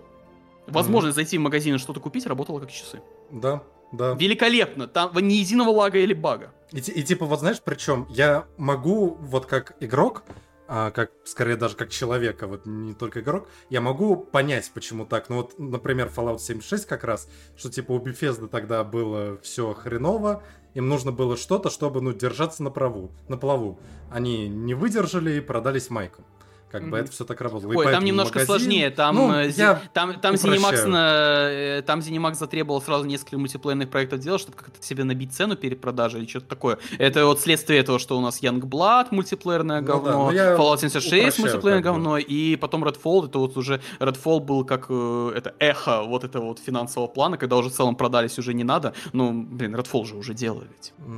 Возможность 0.66 1.14
mm-hmm. 1.14 1.16
зайти 1.16 1.38
в 1.38 1.40
магазин 1.40 1.74
и 1.74 1.78
что-то 1.78 2.00
купить 2.00 2.26
работала 2.26 2.60
как 2.60 2.70
часы. 2.70 3.02
Да, 3.30 3.62
да. 3.92 4.14
Великолепно. 4.14 4.86
Там 4.86 5.12
ни 5.16 5.34
единого 5.34 5.70
лага 5.70 5.98
или 5.98 6.14
бага. 6.14 6.52
И, 6.72 6.78
и 6.78 7.02
типа, 7.02 7.26
вот 7.26 7.40
знаешь, 7.40 7.60
причем 7.62 8.06
я 8.10 8.46
могу, 8.56 9.16
вот 9.20 9.46
как 9.46 9.76
игрок, 9.80 10.22
а, 10.68 10.92
как 10.92 11.10
скорее 11.24 11.56
даже 11.56 11.74
как 11.74 11.90
человека, 11.90 12.46
вот 12.46 12.64
не 12.64 12.94
только 12.94 13.20
игрок, 13.20 13.48
я 13.70 13.80
могу 13.80 14.16
понять, 14.16 14.70
почему 14.72 15.04
так. 15.04 15.28
Ну 15.28 15.38
вот, 15.38 15.58
например, 15.58 16.12
Fallout 16.14 16.38
76 16.38 16.86
как 16.86 17.02
раз, 17.02 17.28
что 17.56 17.70
типа 17.70 17.92
у 17.92 17.98
Bethesda 17.98 18.46
тогда 18.46 18.84
было 18.84 19.36
все 19.42 19.74
хреново, 19.74 20.44
им 20.74 20.88
нужно 20.88 21.10
было 21.10 21.36
что-то, 21.36 21.70
чтобы, 21.70 22.00
ну, 22.00 22.12
держаться 22.12 22.62
на 22.62 22.70
праву, 22.70 23.10
на 23.26 23.36
плаву. 23.36 23.80
Они 24.10 24.48
не 24.48 24.74
выдержали 24.74 25.38
и 25.38 25.40
продались 25.40 25.90
майком. 25.90 26.24
Как 26.70 26.88
бы 26.88 26.98
это 26.98 27.10
все 27.10 27.24
так 27.24 27.40
работало. 27.40 27.72
Ой, 27.74 27.90
там 27.92 28.04
немножко 28.04 28.38
магазин- 28.38 28.46
сложнее. 28.46 28.90
Там, 28.90 29.14
Ну, 29.16 29.32
э, 29.34 29.50
Зи- 29.50 29.60
я 29.60 29.82
там, 29.92 30.14
там. 30.20 30.34
Zenimax 30.34 30.86
на, 30.86 31.48
э, 31.50 31.82
там 31.84 32.00
Zenimax 32.00 32.34
затребовал 32.34 32.80
сразу 32.80 33.04
несколько 33.06 33.38
мультиплеерных 33.38 33.90
проектов 33.90 34.20
делать, 34.20 34.40
чтобы 34.40 34.56
как-то 34.56 34.80
себе 34.84 35.04
набить 35.04 35.32
цену 35.32 35.56
перед 35.56 35.80
продажей 35.80 36.20
или 36.20 36.28
что-то 36.28 36.46
такое. 36.46 36.78
Это 36.98 37.26
вот 37.26 37.40
следствие 37.40 37.80
этого, 37.80 37.98
что 37.98 38.16
у 38.16 38.20
нас 38.20 38.40
Youngblood 38.42 39.08
мультиплеерное 39.10 39.80
Ну 39.80 39.86
да, 39.86 39.92
говно, 39.94 40.26
но 40.26 40.32
я 40.32 40.54
Fallout 40.56 40.78
76 40.78 41.06
упрощаю 41.38 41.40
мультиплеерное 41.40 41.82
говно, 41.82 42.18
и 42.18 42.56
потом 42.56 42.84
Redfall, 42.84 43.26
это 43.26 43.38
вот 43.40 43.56
уже 43.56 43.80
Redfall 43.98 44.40
был 44.40 44.64
как 44.64 44.86
э, 44.88 45.32
это 45.36 45.54
эхо 45.58 46.02
вот 46.04 46.22
этого 46.24 46.44
вот 46.46 46.60
финансового 46.60 47.08
плана, 47.08 47.36
когда 47.36 47.56
уже 47.56 47.68
в 47.70 47.72
целом 47.72 47.96
продались 47.96 48.38
уже 48.38 48.54
не 48.54 48.62
надо. 48.64 48.94
Ну, 49.12 49.32
блин, 49.32 49.74
Redfall 49.74 50.04
же 50.06 50.14
уже 50.16 50.34
делали 50.34 50.68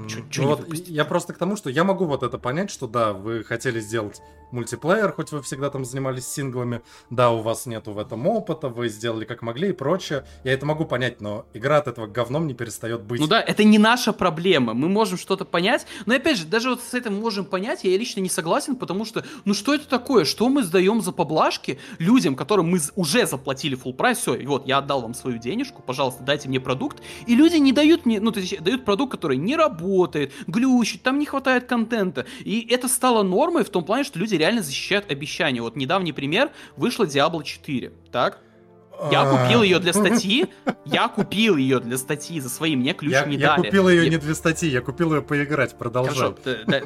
Чё- 0.08 0.42
ну 0.42 0.48
вот 0.48 0.60
выпустить? 0.60 0.88
я 0.88 1.04
просто 1.04 1.34
к 1.34 1.38
тому, 1.38 1.56
что 1.56 1.68
я 1.68 1.84
могу 1.84 2.06
вот 2.06 2.22
это 2.22 2.38
понять, 2.38 2.70
что 2.70 2.86
да, 2.86 3.12
вы 3.12 3.44
хотели 3.44 3.80
сделать 3.80 4.20
мультиплеер, 4.50 5.12
хоть 5.12 5.32
вы 5.32 5.41
всегда 5.42 5.70
там 5.70 5.84
занимались 5.84 6.26
синглами, 6.26 6.82
да, 7.10 7.30
у 7.30 7.40
вас 7.40 7.66
нету 7.66 7.92
в 7.92 7.98
этом 7.98 8.26
опыта, 8.26 8.68
вы 8.68 8.88
сделали 8.88 9.24
как 9.24 9.42
могли 9.42 9.70
и 9.70 9.72
прочее. 9.72 10.24
Я 10.44 10.52
это 10.52 10.66
могу 10.66 10.84
понять, 10.84 11.20
но 11.20 11.46
игра 11.52 11.78
от 11.78 11.88
этого 11.88 12.06
говном 12.06 12.46
не 12.46 12.54
перестает 12.54 13.02
быть. 13.02 13.20
Ну 13.20 13.26
да, 13.26 13.40
это 13.40 13.64
не 13.64 13.78
наша 13.78 14.12
проблема. 14.12 14.74
Мы 14.74 14.88
можем 14.88 15.18
что-то 15.18 15.44
понять. 15.44 15.86
Но 16.06 16.14
опять 16.14 16.38
же, 16.38 16.46
даже 16.46 16.70
вот 16.70 16.80
с 16.82 16.94
этим 16.94 17.14
можем 17.20 17.44
понять, 17.44 17.84
я 17.84 17.96
лично 17.96 18.20
не 18.20 18.28
согласен, 18.28 18.76
потому 18.76 19.04
что, 19.04 19.24
ну 19.44 19.54
что 19.54 19.74
это 19.74 19.88
такое? 19.88 20.24
Что 20.24 20.48
мы 20.48 20.62
сдаем 20.62 21.00
за 21.00 21.12
поблажки 21.12 21.78
людям, 21.98 22.36
которым 22.36 22.68
мы 22.70 22.80
уже 22.96 23.26
заплатили 23.26 23.76
full 23.76 23.94
прайс? 23.94 24.18
Все, 24.18 24.34
и 24.34 24.46
вот 24.46 24.66
я 24.66 24.78
отдал 24.78 25.02
вам 25.02 25.14
свою 25.14 25.38
денежку, 25.38 25.82
пожалуйста, 25.82 26.22
дайте 26.22 26.48
мне 26.48 26.60
продукт. 26.60 27.02
И 27.26 27.34
люди 27.34 27.56
не 27.56 27.72
дают 27.72 28.06
мне, 28.06 28.20
ну 28.20 28.30
то 28.30 28.40
есть 28.40 28.62
дают 28.62 28.84
продукт, 28.84 29.12
который 29.12 29.36
не 29.36 29.56
работает, 29.56 30.32
глючит, 30.46 31.02
там 31.02 31.18
не 31.18 31.26
хватает 31.26 31.66
контента. 31.66 32.26
И 32.40 32.66
это 32.70 32.88
стало 32.88 33.22
нормой 33.22 33.64
в 33.64 33.70
том 33.70 33.84
плане, 33.84 34.04
что 34.04 34.18
люди 34.18 34.34
реально 34.34 34.62
защищают 34.62 35.10
обещания. 35.10 35.31
Вот 35.62 35.76
недавний 35.76 36.12
пример, 36.12 36.50
вышла 36.76 37.04
Diablo 37.04 37.42
4, 37.42 37.92
так? 38.10 38.38
Я 39.10 39.22
А. 39.22 39.30
купил 39.46 39.62
ее 39.62 39.78
для 39.80 39.92
статьи, 39.92 40.46
я 40.84 41.08
купил 41.08 41.56
ее 41.56 41.80
для 41.80 41.96
статьи 41.96 42.38
за 42.40 42.48
свои, 42.48 42.76
мне 42.76 42.92
ключ 42.92 43.12
Я, 43.12 43.24
не 43.24 43.36
я 43.36 43.56
дали. 43.56 43.64
купил 43.66 43.88
ее 43.88 44.04
Я- 44.04 44.10
не 44.10 44.16
для 44.18 44.34
статьи, 44.34 44.68
я 44.68 44.80
купил 44.80 45.12
ее 45.14 45.22
поиграть, 45.22 45.76
продолжай. 45.76 46.14
Хорошо, 46.14 46.36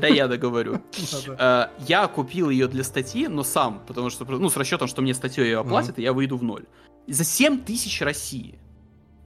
да, 0.01 0.07
я 0.07 0.27
договорю. 0.29 0.81
Э, 1.39 1.67
Я 1.87 2.07
купил 2.07 2.49
ее 2.49 2.69
для 2.69 2.85
статьи, 2.85 3.27
но 3.29 3.43
сам, 3.45 3.83
потому 3.87 4.09
что, 4.11 4.25
ну, 4.25 4.49
с 4.49 4.57
расчетом, 4.57 4.89
что 4.89 5.03
мне 5.03 5.13
статью 5.15 5.45
ее 5.45 5.59
оплатят, 5.59 5.99
и 5.99 6.03
я 6.03 6.13
выйду 6.13 6.37
в 6.39 6.43
ноль. 6.43 6.65
За 7.09 7.25
7 7.25 7.59
тысяч 7.65 8.01
России. 8.01 8.59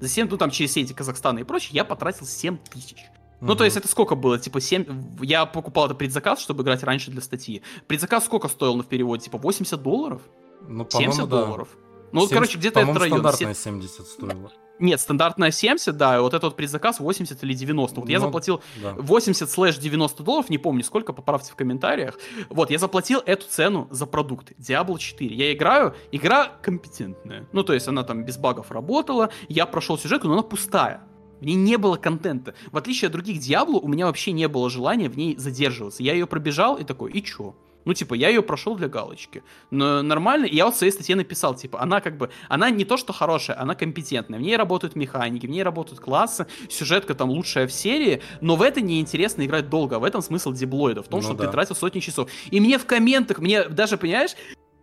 За 0.01 0.09
7, 0.09 0.27
ну, 0.31 0.37
там, 0.39 0.51
через 0.51 0.73
сети 0.73 0.93
Казахстана 0.95 1.39
и 1.41 1.45
прочее, 1.45 1.71
я 1.75 1.85
потратил 1.85 2.27
7 2.27 2.57
тысяч. 2.57 2.97
Ну, 3.41 3.55
то 3.55 3.65
есть 3.65 3.77
это 3.77 3.89
сколько 3.89 4.15
было? 4.15 4.39
Типа 4.39 4.61
7... 4.61 5.19
Я 5.23 5.47
покупал 5.47 5.87
это 5.87 5.95
предзаказ, 5.95 6.41
чтобы 6.41 6.63
играть 6.63 6.83
раньше 6.83 7.11
для 7.11 7.21
статьи. 7.23 7.63
Предзаказ 7.87 8.25
сколько 8.25 8.49
стоил 8.49 8.77
на 8.77 8.83
в 8.83 8.87
переводе? 8.87 9.25
Типа 9.25 9.39
80 9.39 9.83
долларов? 9.83 10.23
Ну, 10.63 10.85
по-моему, 10.85 11.13
70 11.13 11.29
да. 11.31 11.45
долларов? 11.45 11.69
Ну, 12.13 12.21
вот, 12.21 12.29
70 12.29 12.35
короче, 12.35 12.59
где-то 12.59 12.81
по-моему, 12.81 12.99
район. 13.01 13.19
стандартная 13.19 13.55
Се- 13.55 13.61
70 13.63 14.07
стоила. 14.07 14.53
Нет, 14.81 14.99
стандартная 14.99 15.51
70, 15.51 15.97
да, 15.99 16.17
и 16.17 16.21
вот 16.21 16.33
этот 16.33 16.45
вот 16.45 16.57
предзаказ 16.57 17.01
80 17.01 17.43
или 17.45 17.53
90. 17.53 18.01
Вот 18.01 18.09
я 18.09 18.19
Ну, 18.19 18.25
заплатил 18.27 18.63
Да. 18.83 18.95
80 18.97 19.51
слэш 19.51 19.77
90 19.77 20.23
долларов, 20.23 20.49
не 20.49 20.57
помню 20.57 20.83
сколько, 20.83 21.13
поправьте 21.13 21.53
в 21.53 21.55
комментариях. 21.55 22.19
Вот, 22.49 22.71
я 22.71 22.79
заплатил 22.79 23.23
эту 23.27 23.47
цену 23.47 23.89
за 23.91 24.07
продукты. 24.07 24.55
Diablo 24.59 24.99
4. 24.99 25.37
Я 25.37 25.53
играю, 25.53 25.95
игра 26.13 26.47
компетентная. 26.63 27.47
Ну, 27.53 27.63
то 27.63 27.75
есть 27.75 27.89
она 27.89 28.05
там 28.05 28.25
без 28.25 28.39
багов 28.39 28.71
работала, 28.71 29.29
я 29.49 29.67
прошел 29.67 29.99
сюжетку, 29.99 30.29
но 30.29 30.33
она 30.35 30.43
пустая. 30.43 31.03
В 31.41 31.45
ней 31.45 31.55
не 31.55 31.77
было 31.77 31.97
контента. 31.97 32.55
В 32.71 32.77
отличие 32.77 33.07
от 33.07 33.13
других 33.13 33.39
Диабло, 33.39 33.79
у 33.79 33.89
меня 33.89 34.07
вообще 34.07 34.33
не 34.33 34.49
было 34.49 34.71
желания 34.71 35.09
в 35.09 35.17
ней 35.17 35.37
задерживаться. 35.37 36.03
Я 36.03 36.13
ее 36.13 36.27
пробежал 36.27 36.77
и 36.77 36.85
такой, 36.85 37.13
и 37.13 37.23
чё? 37.23 37.55
Ну, 37.87 37.95
типа, 37.95 38.13
я 38.13 38.29
ее 38.29 38.43
прошел 38.43 38.77
для 38.77 38.89
галочки. 38.89 39.43
Но 39.71 40.03
нормально. 40.03 40.45
И 40.45 40.55
я 40.55 40.67
вот 40.67 40.75
в 40.75 40.77
своей 40.79 40.93
статье 40.93 41.17
написал, 41.17 41.55
типа, 41.55 41.81
она 41.81 42.03
как 42.03 42.19
бы, 42.19 42.31
она 42.49 42.69
не 42.69 42.85
то 42.85 42.99
что 42.99 43.15
хорошая, 43.15 43.59
она 43.59 43.75
компетентная. 43.75 44.39
В 44.39 44.43
ней 44.43 44.57
работают 44.57 44.97
механики, 44.97 45.47
в 45.47 45.51
ней 45.51 45.63
работают 45.63 45.99
классы, 45.99 46.47
сюжетка 46.69 47.15
там 47.15 47.31
лучшая 47.31 47.67
в 47.67 47.73
серии, 47.73 48.21
но 48.43 48.57
в 48.57 48.63
это 48.63 48.83
неинтересно 48.83 49.47
играть 49.47 49.71
долго. 49.71 49.97
А 49.97 49.99
в 49.99 50.05
этом 50.05 50.21
смысл 50.21 50.53
диблоида, 50.53 51.03
в 51.03 51.09
том, 51.09 51.21
Ну 51.21 51.25
что 51.25 51.35
да. 51.35 51.47
ты 51.47 51.53
тратил 51.53 51.75
сотни 51.75 52.01
часов. 52.01 52.29
И 52.51 52.61
мне 52.61 52.79
в 52.79 52.85
комментах, 52.85 53.39
мне 53.39 53.65
даже, 53.65 53.97
понимаешь, 53.97 54.33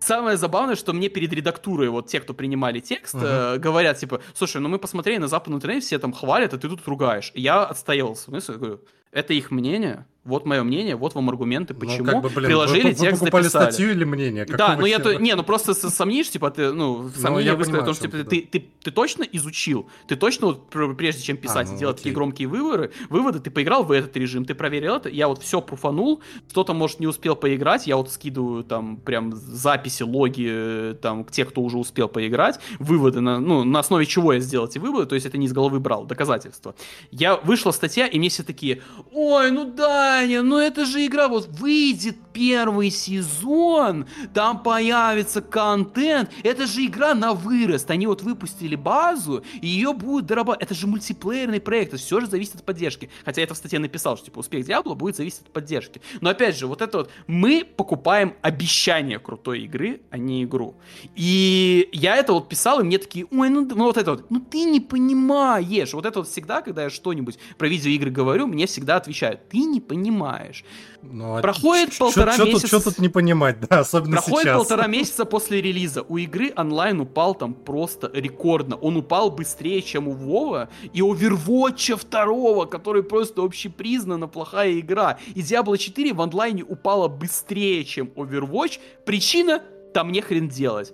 Самое 0.08 0.38
забавное, 0.38 0.76
что 0.76 0.94
мне 0.94 1.10
перед 1.10 1.34
редактурой, 1.34 1.90
вот 1.90 2.08
те, 2.08 2.22
кто 2.22 2.34
принимали 2.34 2.80
текст, 2.80 3.14
Мгм. 3.16 3.26
э, 3.26 3.58
говорят, 3.58 3.98
типа, 3.98 4.22
слушай, 4.34 4.62
ну 4.62 4.70
мы 4.70 4.80
посмотрели 4.80 5.18
на 5.18 5.28
западном 5.28 5.58
интернете, 5.58 5.86
все 5.86 6.00
там 6.00 6.14
хвалят, 6.14 6.54
а 6.54 6.58
ты 6.58 6.70
тут 6.70 6.88
ругаешь. 6.88 7.32
И 7.36 7.42
Я 7.42 7.66
отстоял 7.66 8.16
смысл, 8.16 8.54
я 8.54 8.58
говорю, 8.58 8.80
это 9.18 9.34
их 9.34 9.50
мнение, 9.50 10.06
вот 10.24 10.46
мое 10.46 10.62
мнение, 10.62 10.98
вот 10.98 11.16
вам 11.16 11.30
аргументы, 11.30 11.74
Ну, 11.74 11.80
почему. 11.80 12.06
как 12.06 12.22
бы, 12.22 12.30
блин, 12.30 12.48
Приложили, 12.48 12.82
вы, 12.84 12.90
вы 12.90 12.96
текст 12.96 13.20
покупали 13.22 13.44
записали. 13.44 13.72
статью 13.72 13.92
или 13.92 14.04
мнение? 14.04 14.46
Да, 14.46 14.58
Какого 14.58 14.82
ну 14.82 14.86
я 14.86 15.00
то, 15.00 15.16
не, 15.16 15.34
ну 15.36 15.44
просто 15.44 15.74
сомнишь, 15.74 16.30
типа, 16.30 16.52
ты, 16.52 16.74
ну, 16.74 17.10
сомнение 17.16 17.46
я 17.46 17.56
высказать, 17.56 17.80
потому 17.80 17.96
что, 17.96 18.04
типа, 18.08 18.18
ты, 18.18 18.24
ты, 18.26 18.42
ты, 18.60 18.66
ты 18.84 18.92
точно 18.92 19.24
изучил, 19.24 19.88
ты 20.06 20.18
точно, 20.18 20.48
вот, 20.48 20.70
пр- 20.70 20.94
прежде 20.96 21.22
чем 21.24 21.38
писать 21.38 21.70
ну, 21.70 21.76
и 21.76 21.80
делать 21.80 21.96
окей. 21.96 22.04
такие 22.04 22.14
громкие 22.16 22.48
выводы, 22.50 22.92
выводы, 23.10 23.40
ты 23.40 23.50
поиграл 23.50 23.86
в 23.86 23.92
этот 23.94 24.18
режим, 24.18 24.44
ты 24.44 24.54
проверил 24.54 24.96
это, 24.96 25.08
я 25.08 25.30
вот 25.30 25.42
все 25.42 25.62
пруфанул, 25.62 26.22
кто-то, 26.50 26.74
может, 26.74 27.00
не 27.00 27.08
успел 27.08 27.38
поиграть, 27.38 27.88
я 27.88 27.96
вот 27.96 28.12
скидываю 28.12 28.66
там 28.66 28.98
прям 28.98 29.34
записи, 29.34 30.04
логи, 30.04 30.46
э, 30.50 30.96
там, 31.02 31.24
к 31.24 31.32
тех, 31.32 31.48
кто 31.50 31.62
уже 31.62 31.78
успел 31.78 32.10
поиграть, 32.10 32.60
выводы, 32.80 33.22
на, 33.22 33.40
ну, 33.40 33.64
на 33.64 33.80
основе 33.80 34.06
чего 34.06 34.34
я 34.34 34.42
сделал 34.42 34.68
эти 34.68 34.78
выводы, 34.78 35.06
то 35.06 35.16
есть 35.16 35.26
это 35.26 35.38
не 35.38 35.46
из 35.46 35.54
головы 35.54 35.80
брал, 35.80 36.04
доказательства. 36.04 36.76
Я 37.12 37.38
вышла 37.38 37.72
статья, 37.72 38.08
и 38.08 38.20
мне 38.20 38.28
все 38.28 38.44
такие, 38.44 38.82
ой, 39.14 39.52
ну 39.52 39.66
Даня, 39.66 40.42
ну 40.42 40.58
это 40.58 40.86
же 40.86 41.06
игра, 41.06 41.28
вот 41.28 41.48
выйдет 41.48 42.18
первый 42.38 42.92
сезон, 42.92 44.06
там 44.32 44.62
появится 44.62 45.42
контент, 45.42 46.30
это 46.44 46.68
же 46.68 46.86
игра 46.86 47.16
на 47.16 47.34
вырост, 47.34 47.90
они 47.90 48.06
вот 48.06 48.22
выпустили 48.22 48.76
базу, 48.76 49.44
и 49.60 49.66
ее 49.66 49.92
будут 49.92 50.28
дорабатывать, 50.28 50.62
это 50.62 50.76
же 50.76 50.86
мультиплеерный 50.86 51.60
проект, 51.60 51.96
это 51.96 51.98
все 51.98 52.20
же 52.22 52.28
зависит 52.28 52.58
от 52.58 52.64
поддержки, 52.64 53.10
хотя 53.26 53.42
я 53.42 53.46
это 53.46 53.56
в 53.56 53.58
статье 53.58 53.80
написал, 53.80 54.18
что 54.18 54.28
типа 54.28 54.38
успех 54.38 54.68
Диабло 54.68 54.94
будет 54.94 55.16
зависеть 55.16 55.42
от 55.42 55.52
поддержки, 55.52 56.00
но 56.22 56.30
опять 56.30 56.56
же, 56.56 56.68
вот 56.68 56.84
это 56.84 57.00
вот, 57.00 57.10
мы 57.26 57.66
покупаем 57.66 58.36
обещание 58.44 59.18
крутой 59.18 59.62
игры, 59.62 60.02
а 60.12 60.20
не 60.20 60.44
игру, 60.44 60.76
и 61.16 61.90
я 61.92 62.18
это 62.18 62.34
вот 62.34 62.50
писал, 62.50 62.82
и 62.82 62.84
мне 62.84 63.00
такие, 63.00 63.26
ой, 63.32 63.50
ну, 63.50 63.66
ну 63.66 63.86
вот 63.86 63.98
это 63.98 64.12
вот, 64.12 64.30
ну 64.30 64.40
ты 64.40 64.64
не 64.64 64.80
понимаешь. 64.80 65.94
Вот 65.94 66.06
это 66.06 66.20
вот 66.20 66.28
всегда, 66.28 66.62
когда 66.62 66.84
я 66.84 66.90
что-нибудь 66.92 67.40
про 67.58 67.68
видеоигры 67.68 68.12
говорю, 68.12 68.46
мне 68.46 68.68
всегда 68.68 68.98
отвечают, 68.98 69.50
ты 69.50 69.60
не 69.60 69.82
понимаешь. 69.82 70.64
Ну, 71.04 71.38
а 71.38 71.42
Проходит 71.42 71.92
чё- 71.92 72.06
полтора 72.06 72.36
тут- 72.36 72.48
месяца 72.48 72.68
Что 72.68 72.80
тут 72.82 73.00
не 73.00 73.08
понимать, 73.08 73.60
да, 73.62 73.80
особенно 73.80 74.14
Проходит 74.18 74.42
сейчас. 74.42 74.58
полтора 74.58 74.88
месяца 74.88 75.26
после 75.26 75.62
релиза. 75.62 76.02
У 76.02 76.18
игры 76.18 76.52
онлайн 76.56 77.00
упал 77.00 77.36
там 77.36 77.54
просто 77.54 78.10
рекордно. 78.14 78.76
Он 78.78 78.98
упал 78.98 79.32
быстрее, 79.32 79.82
чем 79.82 80.08
у 80.08 80.12
Вова 80.12 80.70
и 80.94 81.00
Overwatch 81.02 81.96
2, 82.10 82.66
который 82.66 83.04
просто 83.04 83.44
общепризнанно 83.44 84.28
плохая 84.28 84.80
игра. 84.80 85.18
И 85.36 85.42
Diablo 85.42 85.78
4 85.78 86.14
в 86.14 86.22
онлайне 86.22 86.64
упала 86.64 87.08
быстрее, 87.08 87.86
чем 87.86 88.08
Overwatch. 88.16 88.80
Причина 89.06 89.62
там 89.94 90.12
не 90.12 90.22
хрен 90.22 90.50
делать. 90.50 90.94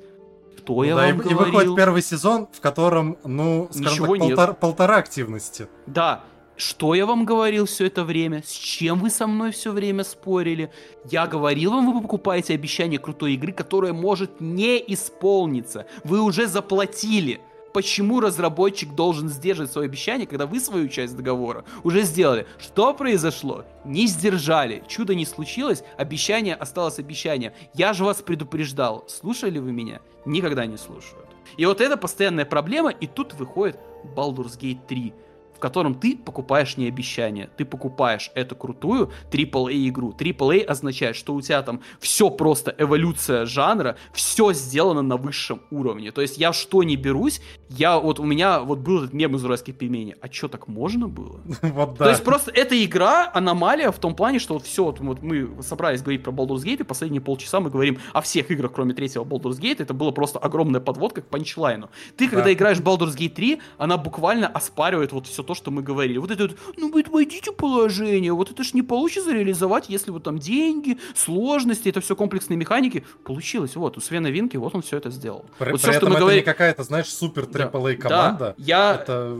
Что 0.57 0.75
Ну 0.75 0.83
я 0.83 0.95
да, 0.95 1.01
вам 1.07 1.11
и, 1.11 1.13
и 1.15 1.17
говорил? 1.23 1.39
выходит 1.39 1.75
первый 1.75 2.01
сезон, 2.01 2.47
в 2.51 2.61
котором, 2.61 3.17
ну, 3.25 3.67
скажем 3.71 3.91
Ничего 3.91 4.15
так, 4.17 4.27
полтора, 4.27 4.53
полтора 4.53 4.97
активности. 4.97 5.67
Да, 5.87 6.23
что 6.55 6.93
я 6.93 7.05
вам 7.05 7.25
говорил 7.25 7.65
все 7.65 7.87
это 7.87 8.03
время? 8.03 8.43
С 8.45 8.51
чем 8.51 8.99
вы 8.99 9.09
со 9.09 9.25
мной 9.27 9.51
все 9.51 9.71
время 9.71 10.03
спорили? 10.03 10.71
Я 11.09 11.25
говорил 11.25 11.71
вам, 11.71 11.93
вы 11.93 12.01
покупаете 12.01 12.53
обещание 12.53 12.99
крутой 12.99 13.33
игры, 13.33 13.51
которая 13.51 13.93
может 13.93 14.39
не 14.39 14.77
исполниться. 14.93 15.87
Вы 16.03 16.21
уже 16.21 16.47
заплатили. 16.47 17.41
Почему 17.73 18.19
разработчик 18.19 18.93
должен 18.93 19.29
сдерживать 19.29 19.71
свое 19.71 19.87
обещание, 19.87 20.27
когда 20.27 20.45
вы 20.45 20.59
свою 20.59 20.87
часть 20.89 21.17
договора 21.17 21.65
уже 21.83 22.03
сделали? 22.03 22.45
Что 22.59 22.93
произошло? 22.93 23.65
Не 23.83 24.05
сдержали. 24.05 24.83
Чудо 24.87 25.15
не 25.15 25.25
случилось, 25.25 25.83
обещание 25.97 26.53
осталось 26.53 26.99
обещанием. 26.99 27.51
Я 27.73 27.93
же 27.93 28.03
вас 28.03 28.21
предупреждал. 28.21 29.05
Слушали 29.07 29.57
вы 29.57 29.71
меня? 29.71 30.01
Никогда 30.25 30.67
не 30.67 30.77
слушают. 30.77 31.25
И 31.57 31.65
вот 31.65 31.81
это 31.81 31.97
постоянная 31.97 32.45
проблема, 32.45 32.91
и 32.91 33.07
тут 33.07 33.33
выходит 33.33 33.79
Baldur's 34.15 34.59
Gate 34.59 34.85
3 34.87 35.11
в 35.11 35.22
котором 35.63 35.95
ты 35.95 36.17
покупаешь 36.17 36.75
не 36.75 36.89
обещание, 36.89 37.49
ты 37.55 37.63
покупаешь 37.63 38.31
эту 38.35 38.53
крутую 38.53 39.11
AAA 39.31 39.87
игру. 39.87 40.11
AAA 40.11 40.65
означает, 40.65 41.15
что 41.15 41.33
у 41.33 41.41
тебя 41.41 41.61
там 41.61 41.79
все 41.99 42.29
просто 42.29 42.75
эволюция 42.77 43.45
жанра, 43.45 43.95
все 44.11 44.51
сделано 44.51 45.01
на 45.01 45.15
высшем 45.15 45.61
уровне. 45.71 46.11
То 46.11 46.21
есть 46.21 46.37
я 46.37 46.51
что 46.51 46.83
не 46.83 46.97
берусь, 46.97 47.39
я 47.69 47.97
вот 47.97 48.19
у 48.19 48.25
меня 48.25 48.59
вот 48.59 48.79
был 48.79 48.97
этот 49.03 49.13
мем 49.13 49.35
из 49.37 49.45
уральских 49.45 49.77
пельменей. 49.77 50.15
А 50.21 50.27
что 50.29 50.49
так 50.49 50.67
можно 50.67 51.07
было? 51.07 51.39
Вот 51.61 51.97
То 51.97 52.03
да. 52.03 52.09
есть 52.09 52.23
просто 52.25 52.51
эта 52.51 52.75
игра 52.83 53.31
аномалия 53.33 53.89
в 53.91 53.99
том 53.99 54.15
плане, 54.15 54.39
что 54.39 54.55
вот 54.55 54.63
все, 54.65 54.83
вот, 54.83 54.99
вот 54.99 55.21
мы 55.23 55.63
собрались 55.63 56.01
говорить 56.01 56.23
про 56.23 56.31
Baldur's 56.33 56.63
Gate, 56.65 56.81
и 56.81 56.83
последние 56.83 57.21
полчаса 57.21 57.61
мы 57.61 57.69
говорим 57.69 57.99
о 58.11 58.19
всех 58.19 58.51
играх, 58.51 58.73
кроме 58.73 58.93
третьего 58.93 59.23
Baldur's 59.23 59.59
Gate. 59.61 59.77
Это 59.81 59.93
было 59.93 60.11
просто 60.11 60.39
огромная 60.39 60.81
подводка 60.81 61.21
к 61.21 61.27
панчлайну. 61.27 61.89
Ты, 62.17 62.27
когда 62.27 62.43
Да. 62.43 62.53
играешь 62.53 62.79
в 62.79 62.83
Baldur's 62.83 63.15
Gate 63.17 63.29
3, 63.29 63.59
она 63.77 63.97
буквально 63.97 64.47
оспаривает 64.47 65.13
вот 65.13 65.25
все 65.27 65.41
то, 65.43 65.52
то, 65.53 65.55
что 65.55 65.71
мы 65.71 65.83
говорили. 65.83 66.17
Вот 66.17 66.31
это 66.31 66.47
вот, 66.47 66.57
ну 66.77 66.91
вы 66.91 67.03
войдите 67.09 67.51
положение, 67.51 68.33
вот 68.33 68.51
это 68.51 68.63
ж 68.63 68.73
не 68.73 68.81
получится 68.81 69.31
реализовать, 69.31 69.89
если 69.89 70.11
вот 70.11 70.23
там 70.23 70.39
деньги, 70.39 70.97
сложности, 71.15 71.89
это 71.89 72.01
все 72.01 72.15
комплексные 72.15 72.57
механики. 72.57 73.05
Получилось, 73.23 73.75
вот, 73.75 73.97
у 73.97 74.01
Свена 74.01 74.29
Винки, 74.29 74.57
вот 74.57 74.73
он 74.75 74.81
все 74.81 74.97
это 74.97 75.11
сделал. 75.11 75.45
При, 75.59 75.71
вот 75.71 75.81
при 75.81 75.89
все, 75.89 75.97
этом 75.97 75.99
что 75.99 76.05
мы 76.07 76.13
это 76.13 76.19
говорили... 76.21 76.41
не 76.41 76.45
какая-то, 76.45 76.83
знаешь, 76.83 77.07
супер 77.07 77.45
Да, 77.45 77.65
AAA 77.65 77.95
да, 77.97 78.01
команда. 78.01 78.55
я... 78.57 78.95
Это, 78.95 79.37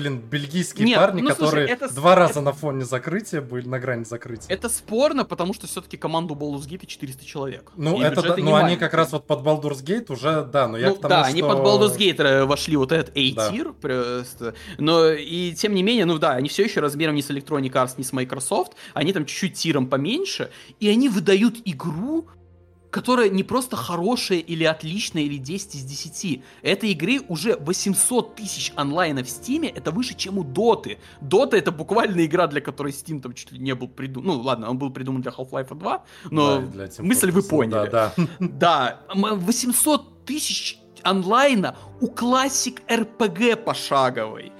блин, 0.00 0.18
бельгийские 0.18 0.86
Нет, 0.86 0.98
парни, 0.98 1.20
ну, 1.20 1.28
слушай, 1.28 1.40
которые 1.40 1.68
это 1.68 1.94
два 1.94 2.14
раза 2.14 2.32
это- 2.32 2.40
на 2.40 2.52
фоне 2.52 2.84
закрытия 2.84 3.40
были, 3.40 3.68
на 3.68 3.78
грани 3.78 4.04
закрытия. 4.04 4.46
Это 4.48 4.68
спорно, 4.68 5.24
потому 5.24 5.52
что 5.54 5.66
все-таки 5.66 5.96
команду 5.96 6.34
Baldur's 6.34 6.66
Gate 6.66 6.86
400 6.86 7.24
человек. 7.24 7.72
Ну, 7.76 8.00
это 8.00 8.22
да, 8.22 8.36
ну, 8.36 8.54
они 8.54 8.76
как 8.76 8.94
раз 8.94 9.12
вот 9.12 9.26
под 9.26 9.40
Baldur's 9.40 9.84
Gate 9.84 10.10
уже, 10.12 10.44
да, 10.44 10.68
но 10.68 10.78
я 10.78 10.88
ну, 10.88 10.96
к 10.96 11.00
тому, 11.00 11.10
да, 11.10 11.24
что... 11.24 11.32
они 11.32 11.42
под 11.42 11.58
Baldur's 11.58 11.96
Gate 11.96 12.22
э, 12.22 12.44
вошли 12.44 12.76
вот 12.76 12.92
этот 12.92 13.14
Да. 13.14 13.46
A-тир 13.48 13.72
просто. 13.72 14.54
Но 14.78 15.10
и 15.10 15.52
тем 15.52 15.74
не 15.74 15.82
менее, 15.82 16.06
ну 16.06 16.18
да, 16.18 16.32
они 16.32 16.48
все 16.48 16.64
еще 16.64 16.80
размером 16.80 17.14
не 17.14 17.22
с 17.22 17.30
Electronic 17.30 17.72
Arts, 17.72 17.94
не 17.98 18.04
с 18.04 18.12
Microsoft. 18.12 18.72
Они 18.94 19.12
там 19.12 19.26
чуть-чуть 19.26 19.54
тиром 19.54 19.86
поменьше. 19.86 20.50
И 20.78 20.88
они 20.88 21.08
выдают 21.08 21.56
игру, 21.64 22.26
которая 22.90 23.28
не 23.28 23.42
просто 23.42 23.76
хорошая 23.76 24.38
или 24.38 24.64
отличная, 24.64 25.22
или 25.22 25.36
10 25.36 25.74
из 25.76 25.84
10. 25.84 26.42
Этой 26.62 26.90
игры 26.90 27.20
уже 27.28 27.56
800 27.56 28.34
тысяч 28.36 28.72
онлайна 28.76 29.22
в 29.22 29.28
Стиме, 29.30 29.68
это 29.68 29.90
выше, 29.90 30.14
чем 30.14 30.38
у 30.38 30.44
Доты. 30.44 30.98
Дота 31.20 31.56
это 31.56 31.70
буквально 31.72 32.24
игра, 32.24 32.46
для 32.46 32.60
которой 32.60 32.92
Steam 32.92 33.20
там 33.20 33.32
чуть 33.32 33.52
ли 33.52 33.58
не 33.58 33.74
был 33.74 33.88
придуман. 33.88 34.26
Ну 34.36 34.42
ладно, 34.42 34.70
он 34.70 34.78
был 34.78 34.90
придуман 34.90 35.22
для 35.22 35.30
Half-Life 35.30 35.74
2, 35.74 36.02
но 36.30 36.60
Да, 36.60 36.66
для 36.66 36.88
мысль 36.98 37.30
вы 37.30 37.42
поняли. 37.42 37.70
Да, 37.90 38.12
да. 38.16 38.26
Да, 38.40 39.00
м, 39.14 39.38
800 39.38 40.24
тысяч 40.24 40.78
онлайна 41.02 41.76
у 42.00 42.08
классик 42.08 42.82
РПГ 42.90 43.64
пошаговой. 43.64 44.52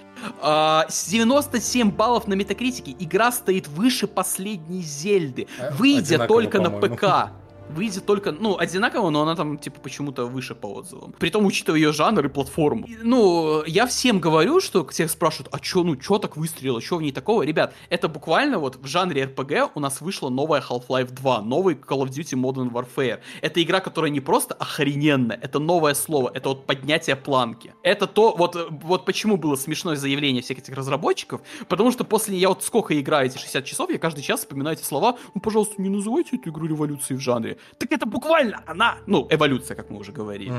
А, 0.42 0.86
с 0.88 1.08
97 1.08 1.90
баллов 1.90 2.26
на 2.28 2.34
метакритике 2.34 2.94
игра 2.98 3.32
стоит 3.32 3.68
выше 3.68 4.06
последней 4.06 4.82
Зельды, 4.82 5.46
Э, 5.58 5.72
выйдя 5.72 6.00
одинаково, 6.16 6.26
только 6.28 6.60
на. 6.60 6.70
ПК. 6.70 7.32
Выйдет 7.74 8.06
только, 8.06 8.32
ну, 8.32 8.58
одинаково, 8.58 9.10
но 9.10 9.22
она 9.22 9.34
там, 9.36 9.58
типа, 9.58 9.80
почему-то 9.80 10.26
выше 10.26 10.54
по 10.54 10.66
отзывам. 10.66 11.14
Притом, 11.18 11.46
учитывая 11.46 11.78
ее 11.80 11.92
жанр 11.92 12.26
и 12.26 12.28
платформу. 12.28 12.86
И, 12.86 12.96
Ну, 13.02 13.62
я 13.66 13.86
всем 13.86 14.20
говорю, 14.20 14.60
что 14.60 14.86
всех 14.86 15.10
спрашивают, 15.10 15.48
а 15.52 15.58
чё, 15.60 15.82
ну, 15.82 15.96
чё 15.96 16.18
так 16.18 16.36
выстрелило, 16.36 16.82
чё 16.82 16.96
в 16.96 17.02
ней 17.02 17.12
такого? 17.12 17.42
Ребят, 17.42 17.74
это 17.88 18.08
буквально 18.08 18.58
вот 18.58 18.76
в 18.76 18.86
жанре 18.86 19.22
RPG 19.22 19.70
у 19.74 19.80
нас 19.80 20.00
вышла 20.00 20.28
новая 20.30 20.60
Half-Life 20.60 21.12
2, 21.12 21.42
новый 21.42 21.74
Call 21.74 22.02
of 22.02 22.08
Duty 22.08 22.40
Modern 22.40 22.70
Warfare. 22.70 23.20
Это 23.40 23.62
игра, 23.62 23.80
которая 23.80 24.10
не 24.10 24.20
просто 24.20 24.54
охрененная, 24.54 25.38
это 25.40 25.58
новое 25.58 25.94
слово, 25.94 26.30
это 26.34 26.48
вот 26.50 26.66
поднятие 26.66 27.16
планки. 27.16 27.74
Это 27.82 28.06
то, 28.06 28.34
вот, 28.36 28.56
вот 28.70 29.04
почему 29.04 29.36
было 29.36 29.56
смешное 29.56 29.96
заявление 29.96 30.42
всех 30.42 30.58
этих 30.58 30.74
разработчиков, 30.74 31.40
потому 31.68 31.92
что 31.92 32.04
после, 32.04 32.36
я 32.36 32.48
вот 32.48 32.62
сколько 32.64 32.98
играю 32.98 33.26
эти 33.26 33.38
60 33.38 33.64
часов, 33.64 33.90
я 33.90 33.98
каждый 33.98 34.22
час 34.22 34.40
вспоминаю 34.40 34.76
эти 34.76 34.84
слова, 34.84 35.18
ну, 35.34 35.40
пожалуйста, 35.40 35.80
не 35.80 35.88
называйте 35.88 36.36
эту 36.36 36.50
игру 36.50 36.66
революцией 36.66 37.18
в 37.18 37.20
жанре. 37.20 37.58
Так 37.78 37.92
это 37.92 38.06
буквально 38.06 38.62
она, 38.66 38.98
ну, 39.06 39.26
эволюция, 39.30 39.74
как 39.74 39.90
мы 39.90 39.98
уже 39.98 40.12
говорили. 40.12 40.52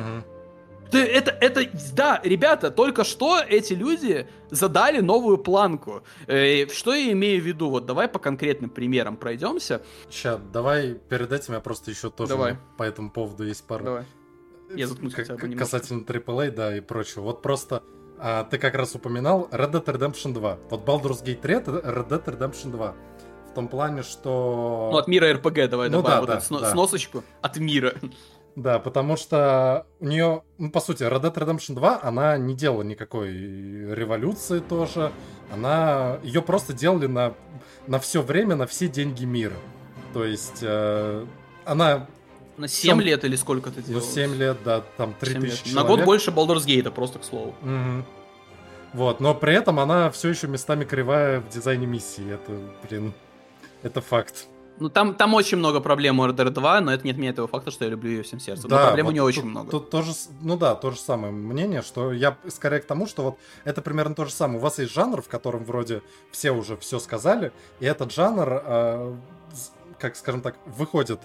Да, 0.91 0.99
это, 0.99 1.31
это, 1.31 1.69
да, 1.93 2.19
ребята, 2.21 2.69
только 2.69 3.05
что 3.05 3.39
эти 3.39 3.71
люди 3.71 4.27
задали 4.49 4.99
новую 4.99 5.37
планку. 5.37 6.03
Э, 6.27 6.67
что 6.67 6.93
я 6.93 7.13
имею 7.13 7.41
в 7.41 7.45
виду? 7.45 7.69
Вот 7.69 7.85
давай 7.85 8.09
по 8.09 8.19
конкретным 8.19 8.69
примерам 8.69 9.15
пройдемся. 9.15 9.81
Ща, 10.09 10.37
давай 10.51 10.95
перед 10.95 11.31
этим 11.31 11.53
я 11.53 11.61
просто 11.61 11.91
еще 11.91 12.09
тоже 12.09 12.33
Давай. 12.33 12.57
по 12.77 12.83
этому 12.83 13.09
поводу 13.09 13.45
есть 13.45 13.65
пару... 13.65 13.85
Давай. 13.85 14.05
Я 14.75 14.87
заткнусь 14.87 15.13
хотя 15.13 15.35
бы 15.35 15.47
немножко. 15.47 15.77
Касательно 15.77 16.01
AAA, 16.03 16.51
да, 16.51 16.75
и 16.75 16.81
прочего. 16.81 17.23
Вот 17.23 17.41
просто 17.41 17.83
а, 18.17 18.43
ты 18.43 18.57
как 18.57 18.75
раз 18.75 18.93
упоминал 18.93 19.47
Red 19.51 19.71
Dead 19.71 19.83
Redemption 19.83 20.33
2. 20.33 20.59
Вот 20.69 20.85
Baldur's 20.85 21.23
Gate 21.23 21.41
3 21.41 21.55
это 21.55 21.71
Red 21.71 22.09
Dead 22.09 22.23
Redemption 22.25 22.71
2. 22.71 22.95
В 23.51 23.53
том 23.53 23.67
плане, 23.67 24.01
что... 24.01 24.89
Ну, 24.93 24.97
от 24.97 25.07
мира 25.07 25.33
РПГ 25.33 25.69
давай 25.69 25.89
Ну 25.89 25.97
добавим 25.97 26.15
да, 26.15 26.19
вот 26.21 26.27
да, 26.29 26.37
эту 26.37 26.45
сно- 26.45 26.59
да. 26.61 26.71
сносочку 26.71 27.23
от 27.41 27.57
мира. 27.57 27.93
Да, 28.55 28.79
потому 28.79 29.17
что 29.17 29.85
у 29.99 30.05
нее, 30.07 30.43
ну, 30.57 30.71
по 30.71 30.79
сути, 30.79 31.03
Red 31.03 31.21
Dead 31.21 31.33
Redemption 31.33 31.73
2, 31.75 31.99
она 32.03 32.37
не 32.37 32.53
делала 32.55 32.83
никакой 32.83 33.31
революции 33.33 34.59
тоже. 34.59 35.11
Она... 35.53 36.17
Ее 36.23 36.41
просто 36.41 36.71
делали 36.73 37.07
на, 37.07 37.33
на 37.87 37.99
все 37.99 38.21
время, 38.21 38.55
на 38.55 38.67
все 38.67 38.87
деньги 38.87 39.25
мира. 39.25 39.55
То 40.13 40.23
есть... 40.25 40.59
э, 40.61 41.25
она, 41.65 42.07
На 42.57 42.67
7 42.69 42.89
Чем- 42.91 43.01
лет 43.01 43.25
или 43.25 43.35
сколько 43.35 43.69
ты 43.69 43.81
ну, 43.81 43.87
делал? 43.87 44.01
7 44.01 44.35
лет, 44.35 44.57
да, 44.63 44.81
там 44.97 45.13
7 45.21 45.33
3000 45.33 45.43
лет. 45.43 45.57
человек. 45.57 45.75
На 45.75 45.83
год 45.83 46.05
больше 46.05 46.31
Baldur's 46.31 46.65
Gate, 46.65 46.89
просто 46.91 47.19
к 47.19 47.23
слову. 47.25 47.53
Мгм. 47.61 48.05
Вот, 48.93 49.19
но 49.21 49.33
при 49.33 49.53
этом 49.55 49.79
она 49.79 50.09
все 50.11 50.29
еще 50.29 50.47
местами 50.47 50.83
кривая 50.83 51.39
в 51.39 51.47
дизайне 51.49 51.85
миссии. 51.85 52.33
Это, 52.33 52.51
блин, 52.89 53.13
это 53.83 54.01
факт. 54.01 54.47
Ну, 54.79 54.89
там, 54.89 55.13
там 55.13 55.35
очень 55.35 55.57
много 55.57 55.79
проблем 55.79 56.19
у 56.19 56.27
RDR 56.27 56.49
2, 56.49 56.81
но 56.81 56.91
это 56.91 57.03
не 57.03 57.11
отменяет 57.11 57.35
того 57.35 57.47
факта, 57.47 57.69
что 57.69 57.85
я 57.85 57.91
люблю 57.91 58.09
ее 58.09 58.23
всем 58.23 58.39
сердцем. 58.39 58.67
но 58.67 58.77
проблем 58.77 59.05
у 59.05 59.09
вот 59.09 59.13
нее 59.13 59.23
очень 59.23 59.45
много. 59.45 59.69
Тут 59.69 59.91
тоже, 59.91 60.13
ну 60.41 60.57
да, 60.57 60.73
то 60.73 60.89
же 60.89 60.97
самое 60.97 61.31
мнение, 61.31 61.83
что 61.83 62.11
я 62.11 62.35
скорее 62.47 62.79
к 62.79 62.85
тому, 62.85 63.05
что 63.05 63.23
вот 63.23 63.37
это 63.63 63.83
примерно 63.83 64.15
то 64.15 64.25
же 64.25 64.31
самое. 64.31 64.57
У 64.57 64.61
вас 64.61 64.79
есть 64.79 64.91
жанр, 64.91 65.21
в 65.21 65.27
котором 65.27 65.65
вроде 65.65 66.01
все 66.31 66.49
уже 66.49 66.77
все 66.77 66.97
сказали, 66.97 67.51
и 67.79 67.85
этот 67.85 68.11
жанр, 68.11 68.63
э, 68.65 69.15
как 69.99 70.15
скажем 70.15 70.41
так, 70.41 70.55
выходит 70.65 71.19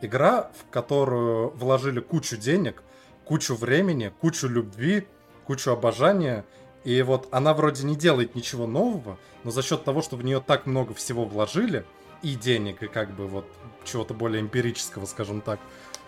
игра, 0.00 0.50
в 0.58 0.70
которую 0.70 1.50
вложили 1.50 2.00
кучу 2.00 2.38
денег, 2.38 2.82
кучу 3.26 3.54
времени, 3.54 4.10
кучу 4.20 4.48
любви, 4.48 5.06
кучу 5.44 5.70
обожания, 5.70 6.46
и 6.84 7.02
вот 7.02 7.28
она 7.30 7.52
вроде 7.52 7.84
не 7.84 7.94
делает 7.94 8.34
ничего 8.34 8.66
нового, 8.66 9.18
но 9.44 9.50
за 9.50 9.62
счет 9.62 9.84
того, 9.84 10.02
что 10.02 10.16
в 10.16 10.24
нее 10.24 10.42
так 10.44 10.66
много 10.66 10.94
всего 10.94 11.26
вложили, 11.26 11.84
и 12.22 12.34
денег, 12.34 12.82
и 12.82 12.88
как 12.88 13.10
бы 13.14 13.26
вот 13.26 13.46
чего-то 13.84 14.14
более 14.14 14.40
эмпирического, 14.40 15.06
скажем 15.06 15.40
так, 15.40 15.58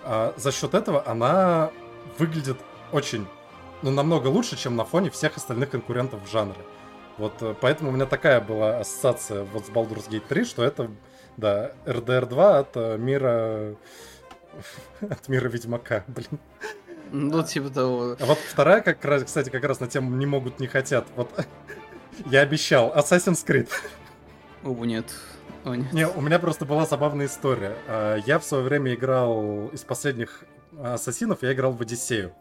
а, 0.02 0.34
за 0.36 0.52
счет 0.52 0.74
этого 0.74 1.06
она 1.06 1.70
выглядит 2.18 2.58
очень, 2.92 3.26
ну, 3.82 3.90
намного 3.90 4.28
лучше, 4.28 4.56
чем 4.56 4.76
на 4.76 4.84
фоне 4.84 5.10
всех 5.10 5.36
остальных 5.36 5.70
конкурентов 5.70 6.22
в 6.22 6.30
жанре. 6.30 6.60
Вот 7.16 7.34
э, 7.42 7.54
поэтому 7.60 7.90
у 7.90 7.92
меня 7.92 8.06
такая 8.06 8.40
была 8.40 8.78
ассоциация 8.78 9.44
вот 9.44 9.66
с 9.66 9.68
Baldur's 9.70 10.08
Gate 10.08 10.24
3, 10.28 10.44
что 10.44 10.64
это, 10.64 10.90
да, 11.36 11.72
RDR 11.86 12.26
2 12.26 12.58
от 12.58 12.76
э, 12.76 12.96
мира... 12.98 13.76
от 15.00 15.28
мира 15.28 15.48
Ведьмака, 15.48 16.04
блин. 16.08 16.40
Ну, 17.12 17.42
типа 17.44 17.70
того. 17.70 18.16
А 18.18 18.24
вот 18.26 18.38
вторая, 18.38 18.80
как 18.80 19.04
раз, 19.04 19.24
кстати, 19.24 19.50
как 19.50 19.64
раз 19.64 19.80
на 19.80 19.86
тему 19.86 20.14
«не 20.16 20.26
могут, 20.26 20.58
не 20.58 20.66
хотят». 20.66 21.06
Вот 21.16 21.30
я 22.26 22.40
обещал, 22.40 22.92
Assassin's 22.96 23.46
Creed. 23.46 23.68
О, 24.64 24.84
нет. 24.84 25.06
О, 25.64 25.74
нет. 25.74 25.92
Не, 25.92 26.06
у 26.06 26.20
меня 26.20 26.38
просто 26.38 26.64
была 26.64 26.84
забавная 26.86 27.26
история. 27.26 27.74
А, 27.88 28.16
Я 28.26 28.38
в 28.38 28.44
свое 28.44 28.62
время 28.64 28.94
играл 28.94 29.68
из 29.68 29.80
последних 29.82 30.44
ассасинов, 30.82 31.42
я 31.42 31.52
играл 31.52 31.72
в 31.72 31.80
Одиссею. 31.80 32.32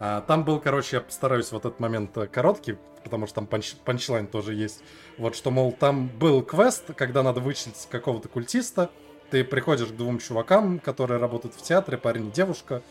А, 0.00 0.20
Там 0.22 0.44
был, 0.44 0.60
короче, 0.60 0.96
я 0.96 1.00
постараюсь 1.02 1.50
вот 1.52 1.64
этот 1.64 1.80
момент 1.80 2.16
э, 2.18 2.26
короткий, 2.26 2.76
потому 3.04 3.26
что 3.26 3.36
там 3.36 3.44
панч- 3.46 3.76
панчлайн 3.84 4.26
тоже 4.26 4.54
есть. 4.54 4.82
Вот 5.16 5.34
что, 5.36 5.50
мол, 5.50 5.72
там 5.72 6.08
был 6.08 6.42
квест, 6.42 6.84
когда 6.96 7.22
надо 7.22 7.40
вычислить 7.40 7.86
какого-то 7.90 8.28
культиста. 8.28 8.90
Ты 9.30 9.44
приходишь 9.44 9.88
к 9.88 9.92
двум 9.96 10.18
чувакам, 10.18 10.78
которые 10.80 11.20
работают 11.20 11.54
в 11.54 11.62
театре, 11.62 11.98
парень 11.98 12.28
и 12.28 12.30
девушка. 12.32 12.82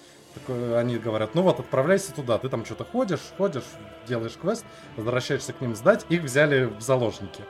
Они 0.75 0.97
говорят, 0.97 1.33
ну 1.33 1.41
вот, 1.41 1.59
отправляйся 1.59 2.13
туда. 2.13 2.37
Ты 2.37 2.47
там 2.47 2.63
что-то 2.63 2.85
ходишь, 2.85 3.19
ходишь, 3.37 3.63
делаешь 4.07 4.37
квест, 4.39 4.63
возвращаешься 4.95 5.51
к 5.51 5.61
ним 5.61 5.75
сдать. 5.75 6.05
Их 6.09 6.21
взяли 6.21 6.65
в 6.65 6.79
заложники. 6.81 7.41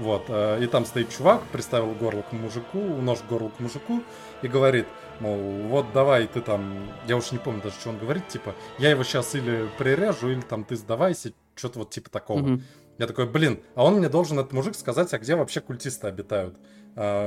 Вот, 0.00 0.24
э, 0.28 0.64
и 0.64 0.66
там 0.66 0.86
стоит 0.86 1.10
чувак, 1.10 1.42
приставил 1.52 1.92
горло 1.92 2.22
к 2.22 2.32
мужику, 2.32 2.78
нож 2.78 3.18
к 3.18 3.26
горлу 3.26 3.50
к 3.50 3.60
мужику, 3.60 4.02
и 4.40 4.48
говорит, 4.48 4.86
мол, 5.20 5.38
вот 5.68 5.92
давай 5.92 6.26
ты 6.26 6.40
там, 6.40 6.90
я 7.06 7.18
уж 7.18 7.32
не 7.32 7.38
помню 7.38 7.60
даже, 7.62 7.74
что 7.74 7.90
он 7.90 7.98
говорит, 7.98 8.26
типа, 8.26 8.54
я 8.78 8.90
его 8.90 9.04
сейчас 9.04 9.34
или 9.34 9.68
прирежу, 9.76 10.30
или 10.30 10.40
там 10.40 10.64
ты 10.64 10.76
сдавайся, 10.76 11.34
что-то 11.54 11.80
вот 11.80 11.90
типа 11.90 12.08
такого. 12.08 12.38
Мгм. 12.38 12.62
Я 12.96 13.06
такой, 13.06 13.26
блин, 13.26 13.60
а 13.74 13.84
он 13.84 13.96
мне 13.96 14.08
должен, 14.08 14.38
этот 14.38 14.54
мужик, 14.54 14.74
сказать, 14.74 15.12
а 15.12 15.18
где 15.18 15.36
вообще 15.36 15.60
культисты 15.60 16.06
обитают? 16.06 16.56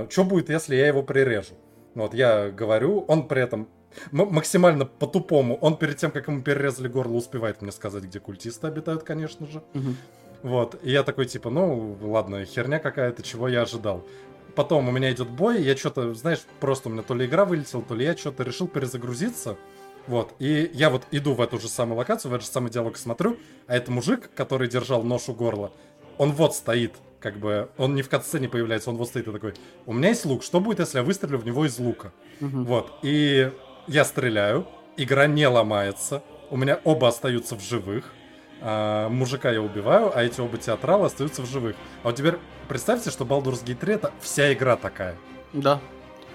что 0.09 0.23
будет, 0.25 0.49
если 0.49 0.75
я 0.75 0.87
его 0.87 1.03
прирежу? 1.03 1.53
Вот, 1.95 2.13
я 2.13 2.49
говорю, 2.49 3.05
он 3.07 3.27
при 3.27 3.43
этом 3.43 3.69
максимально 4.11 4.85
по-тупому, 4.85 5.57
он 5.61 5.77
перед 5.77 5.97
тем, 5.97 6.11
как 6.11 6.27
ему 6.27 6.41
перерезали 6.41 6.87
горло, 6.87 7.13
успевает 7.13 7.61
мне 7.61 7.71
сказать, 7.71 8.03
где 8.03 8.19
культисты 8.19 8.67
обитают, 8.67 9.03
конечно 9.03 9.47
же. 9.47 9.63
Мгм. 9.73 9.95
Вот, 10.43 10.77
и 10.83 10.91
я 10.91 11.03
такой, 11.03 11.25
типа, 11.25 11.49
ну, 11.49 11.97
ладно, 12.01 12.43
херня 12.45 12.79
какая-то, 12.79 13.23
чего 13.23 13.47
я 13.47 13.61
ожидал. 13.61 14.05
Потом 14.55 14.87
у 14.87 14.91
меня 14.91 15.11
идет 15.11 15.29
бой, 15.29 15.63
я 15.63 15.75
что-то, 15.75 16.13
знаешь, 16.13 16.41
просто 16.59 16.89
у 16.89 16.91
меня 16.91 17.01
то 17.01 17.15
ли 17.15 17.25
игра 17.25 17.45
вылетела, 17.45 17.81
то 17.81 17.95
ли 17.95 18.05
я 18.05 18.15
что-то 18.15 18.43
решил 18.43 18.67
перезагрузиться. 18.67 19.57
Вот, 20.05 20.33
и 20.39 20.69
я 20.73 20.89
вот 20.89 21.03
иду 21.11 21.33
в 21.33 21.41
эту 21.41 21.59
же 21.59 21.69
самую 21.69 21.97
локацию, 21.97 22.29
в 22.29 22.33
этот 22.33 22.45
же 22.45 22.51
самый 22.51 22.69
диалог 22.69 22.97
смотрю, 22.97 23.37
а 23.67 23.77
это 23.77 23.89
мужик, 23.89 24.29
который 24.35 24.67
держал 24.67 25.01
нож 25.01 25.29
у 25.29 25.33
горла, 25.33 25.71
он 26.17 26.33
вот 26.33 26.53
стоит, 26.53 26.95
как 27.21 27.37
бы, 27.37 27.69
он 27.77 27.95
не 27.95 28.01
в 28.01 28.09
катсцене 28.09 28.49
появляется, 28.49 28.89
он 28.89 28.97
вот 28.97 29.07
стоит 29.07 29.29
и 29.29 29.31
такой, 29.31 29.53
у 29.85 29.93
меня 29.93 30.09
есть 30.09 30.25
лук, 30.25 30.43
что 30.43 30.59
будет, 30.59 30.79
если 30.79 30.97
я 30.97 31.03
выстрелю 31.03 31.37
в 31.37 31.45
него 31.45 31.65
из 31.65 31.79
лука? 31.79 32.11
Мгм. 32.41 32.65
Вот, 32.65 32.91
и 33.01 33.49
я 33.87 34.03
стреляю, 34.03 34.67
игра 34.97 35.25
не 35.25 35.47
ломается, 35.47 36.21
у 36.49 36.57
меня 36.57 36.81
оба 36.83 37.07
остаются 37.07 37.55
в 37.55 37.63
живых, 37.63 38.11
а, 38.65 39.09
мужика 39.09 39.51
я 39.51 39.61
убиваю, 39.61 40.11
а 40.15 40.23
эти 40.23 40.39
оба 40.39 40.57
театрала 40.57 41.07
остаются 41.07 41.41
в 41.41 41.45
живых. 41.45 41.75
А 42.03 42.07
вот 42.07 42.15
теперь 42.15 42.35
представьте, 42.69 43.11
что 43.11 43.25
Baldur's 43.25 43.63
Gate 43.65 43.75
3 43.75 43.93
это 43.95 44.11
вся 44.21 44.53
игра 44.53 44.77
такая. 44.77 45.15
Да. 45.51 45.81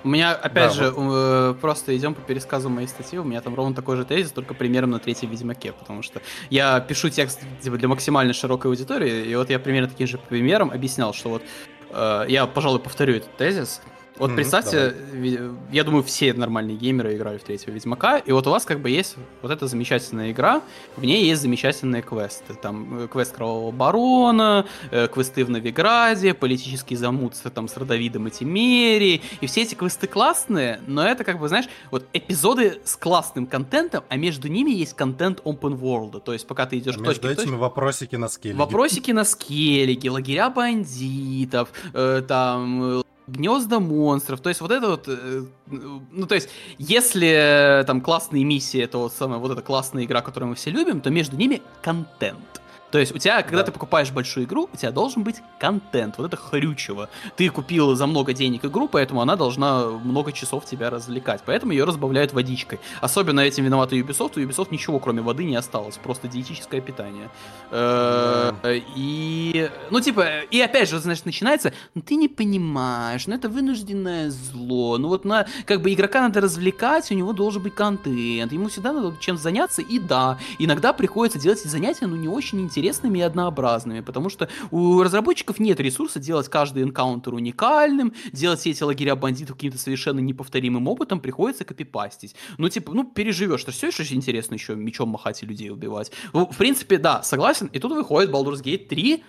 У 0.04 0.08
меня, 0.08 0.32
опять 0.32 0.68
Да, 0.68 0.70
же, 0.70 0.94
э, 0.96 1.54
просто 1.60 1.96
идем 1.96 2.14
по 2.14 2.20
пересказу 2.20 2.68
моей 2.68 2.86
статьи, 2.86 3.18
у 3.18 3.24
меня 3.24 3.40
там 3.40 3.54
ровно 3.54 3.74
такой 3.74 3.96
же 3.96 4.04
тезис, 4.04 4.30
только 4.30 4.54
примерно 4.54 4.92
на 4.92 4.98
третьей 5.00 5.28
Ведьмаке, 5.28 5.72
потому 5.72 6.02
что 6.02 6.20
я 6.50 6.78
пишу 6.80 7.08
текст 7.08 7.40
типа, 7.60 7.78
для 7.78 7.88
максимально 7.88 8.32
широкой 8.32 8.70
аудитории, 8.70 9.24
и 9.24 9.34
вот 9.34 9.50
я 9.50 9.58
примерно 9.58 9.88
таким 9.88 10.06
же 10.06 10.18
примером 10.18 10.70
объяснял, 10.70 11.12
что 11.14 11.30
вот 11.30 11.42
э, 11.90 12.26
я, 12.28 12.46
пожалуй, 12.46 12.78
повторю 12.78 13.16
этот 13.16 13.36
тезис. 13.36 13.80
Вот 14.18 14.34
представьте, 14.34 14.94
ви- 15.12 15.40
я 15.72 15.84
думаю, 15.84 16.02
все 16.02 16.32
нормальные 16.34 16.76
геймеры 16.76 17.14
играли 17.16 17.38
в 17.38 17.42
третьего 17.44 17.72
Ведьмака, 17.72 18.18
и 18.18 18.32
вот 18.32 18.46
у 18.46 18.50
вас 18.50 18.64
как 18.64 18.80
бы 18.80 18.90
есть 18.90 19.16
вот 19.42 19.50
эта 19.50 19.66
замечательная 19.66 20.32
игра, 20.32 20.62
в 20.96 21.04
ней 21.04 21.24
есть 21.24 21.42
замечательные 21.42 22.02
квесты. 22.02 22.54
Там 22.54 23.00
э, 23.04 23.08
квест 23.08 23.34
Кровавого 23.34 23.70
Барона, 23.70 24.66
э, 24.90 25.08
квесты 25.08 25.44
в 25.44 25.50
Новиграде, 25.50 26.34
политический 26.34 26.96
замут 26.96 27.34
там, 27.54 27.68
с 27.68 27.76
Родовидом 27.76 28.26
и 28.28 28.30
Тимери, 28.30 29.22
и 29.40 29.46
все 29.46 29.62
эти 29.62 29.74
квесты 29.74 30.06
классные, 30.06 30.80
но 30.86 31.06
это 31.06 31.24
как 31.24 31.38
бы, 31.38 31.48
знаешь, 31.48 31.66
вот 31.90 32.06
эпизоды 32.12 32.80
с 32.84 32.96
классным 32.96 33.46
контентом, 33.46 34.04
а 34.08 34.16
между 34.16 34.48
ними 34.48 34.70
есть 34.70 34.94
контент 34.94 35.40
open 35.44 35.78
world, 35.78 36.20
то 36.20 36.32
есть 36.32 36.46
пока 36.46 36.66
ты 36.66 36.78
идешь 36.78 36.96
А 36.96 37.00
между 37.00 37.14
точке 37.20 37.28
в 37.28 37.30
этими 37.32 37.44
точку, 37.50 37.58
вопросики 37.60 38.16
на 38.16 38.28
скеле. 38.28 38.54
Вопросики 38.54 39.10
на 39.12 39.24
скеллиге, 39.24 40.10
лагеря 40.10 40.50
бандитов, 40.50 41.68
э, 41.94 42.22
там 42.26 43.02
гнезда 43.28 43.80
монстров. 43.80 44.40
То 44.40 44.48
есть 44.48 44.60
вот 44.60 44.70
это 44.70 44.88
вот, 44.88 45.04
э, 45.06 45.44
ну 45.66 46.26
то 46.26 46.34
есть 46.34 46.48
если 46.78 47.80
э, 47.80 47.84
там 47.84 48.00
классные 48.00 48.44
миссии, 48.44 48.80
это 48.80 48.98
вот 48.98 49.12
самая 49.12 49.38
вот 49.38 49.52
эта 49.52 49.62
классная 49.62 50.04
игра, 50.04 50.22
которую 50.22 50.50
мы 50.50 50.54
все 50.54 50.70
любим, 50.70 51.00
то 51.00 51.10
между 51.10 51.36
ними 51.36 51.62
контент. 51.82 52.60
То 52.90 52.98
есть 52.98 53.14
у 53.14 53.18
тебя, 53.18 53.42
когда 53.42 53.58
Да. 53.58 53.64
ты 53.64 53.72
покупаешь 53.72 54.10
большую 54.10 54.46
игру, 54.46 54.68
у 54.72 54.76
тебя 54.76 54.90
должен 54.90 55.22
быть 55.22 55.36
контент, 55.58 56.16
вот 56.18 56.26
это 56.26 56.36
хрючево. 56.36 57.08
Ты 57.36 57.48
купил 57.50 57.94
за 57.94 58.06
много 58.06 58.32
денег 58.32 58.64
игру, 58.64 58.88
поэтому 58.88 59.20
она 59.20 59.36
должна 59.36 59.86
много 59.88 60.32
часов 60.32 60.64
тебя 60.64 60.88
развлекать. 60.90 61.42
Поэтому 61.44 61.72
ее 61.72 61.84
разбавляют 61.84 62.32
водичкой. 62.32 62.80
Особенно 63.00 63.40
этим 63.40 63.64
виноват 63.64 63.92
Ubisoft. 63.92 64.32
У 64.36 64.40
Ubisoft 64.40 64.68
ничего 64.70 64.98
кроме 64.98 65.20
воды 65.22 65.44
не 65.44 65.56
осталось, 65.56 65.96
просто 65.96 66.28
диетическое 66.28 66.80
питание. 66.80 67.30
Э, 67.70 68.52
И, 68.96 69.70
ну, 69.90 70.00
типа, 70.00 70.40
и 70.50 70.60
опять 70.60 70.88
же, 70.88 70.98
значит, 70.98 71.26
начинается, 71.26 71.72
ну, 71.94 72.02
ты 72.02 72.16
не 72.16 72.28
понимаешь, 72.28 73.26
ну, 73.26 73.34
это 73.34 73.48
вынужденное 73.48 74.30
зло, 74.30 74.98
ну, 74.98 75.08
вот, 75.08 75.24
на, 75.24 75.46
как 75.66 75.82
бы, 75.82 75.92
игрока 75.92 76.20
надо 76.20 76.40
развлекать, 76.40 77.10
у 77.10 77.14
него 77.14 77.32
должен 77.32 77.62
быть 77.62 77.74
контент, 77.74 78.52
ему 78.52 78.68
всегда 78.68 78.92
надо 78.92 79.14
чем 79.20 79.36
заняться, 79.36 79.82
и 79.82 79.98
да, 79.98 80.38
иногда 80.58 80.92
приходится 80.92 81.38
делать 81.38 81.60
эти 81.60 81.68
занятия, 81.68 82.06
ну, 82.06 82.16
не 82.16 82.28
очень 82.28 82.60
интересными 82.78 83.18
и 83.18 83.22
однообразными, 83.22 84.00
потому 84.00 84.30
что 84.30 84.48
у 84.70 85.02
разработчиков 85.02 85.58
нет 85.58 85.80
ресурса 85.80 86.20
делать 86.20 86.48
каждый 86.48 86.84
энкаунтер 86.84 87.34
уникальным, 87.34 88.14
делать 88.32 88.60
все 88.60 88.70
эти 88.70 88.82
лагеря 88.82 89.16
бандитов 89.16 89.56
каким-то 89.56 89.78
совершенно 89.78 90.20
неповторимым 90.20 90.86
опытом, 90.86 91.20
приходится 91.20 91.64
копипастить. 91.64 92.36
Ну, 92.56 92.68
типа, 92.68 92.92
ну, 92.92 93.04
переживешь, 93.04 93.60
что 93.60 93.72
все 93.72 93.88
еще 93.88 94.14
интересно 94.14 94.54
еще 94.54 94.76
мечом 94.76 95.08
махать 95.10 95.42
и 95.42 95.46
людей 95.46 95.70
убивать. 95.70 96.12
Ну, 96.32 96.46
в 96.46 96.56
принципе, 96.56 96.98
да, 96.98 97.22
согласен. 97.22 97.66
И 97.72 97.78
тут 97.78 97.92
выходит 97.92 98.30
Baldur's 98.30 98.62
Gate 98.62 98.86
3, 98.86 99.24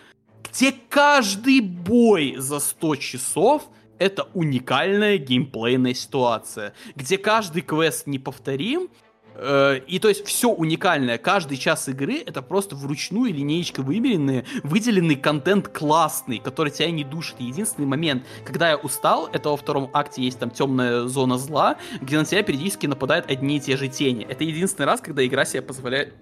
где 0.52 0.74
каждый 0.90 1.62
бой 1.62 2.36
за 2.38 2.60
100 2.60 2.96
часов 2.98 3.70
это 3.98 4.30
уникальная 4.34 5.18
геймплейная 5.18 5.94
ситуация, 5.94 6.74
где 6.96 7.18
каждый 7.18 7.62
квест 7.62 8.08
неповторим, 8.08 8.90
и 9.88 10.00
то 10.00 10.10
есть 10.10 10.26
все 10.26 10.50
уникальное, 10.50 11.18
каждый 11.18 11.58
час 11.58 11.88
игры 11.88 12.18
это 12.26 12.42
просто 12.42 12.76
вручную 12.76 13.34
линеечкой 13.34 13.84
вымеренный, 13.86 14.46
выделенный 14.64 15.16
контент 15.16 15.70
классный, 15.70 16.40
который 16.40 16.72
тебя 16.72 16.92
не 16.92 17.04
душит. 17.04 17.40
Единственный 17.40 17.86
момент, 17.86 18.24
когда 18.44 18.70
я 18.70 18.78
устал, 18.78 19.30
это 19.32 19.50
во 19.50 19.58
втором 19.58 19.90
акте 19.94 20.22
есть 20.22 20.40
там 20.40 20.50
темная 20.50 21.04
зона 21.04 21.38
зла, 21.38 21.78
где 22.02 22.18
на 22.18 22.26
тебя 22.26 22.44
периодически 22.44 22.88
нападают 22.88 23.30
одни 23.30 23.58
и 23.58 23.60
те 23.60 23.78
же 23.78 23.88
тени. 23.88 24.26
Это 24.28 24.44
единственный 24.44 24.86
раз, 24.86 25.00
когда 25.00 25.26
игра 25.26 25.46
себе 25.46 25.62
позволяет 25.62 26.14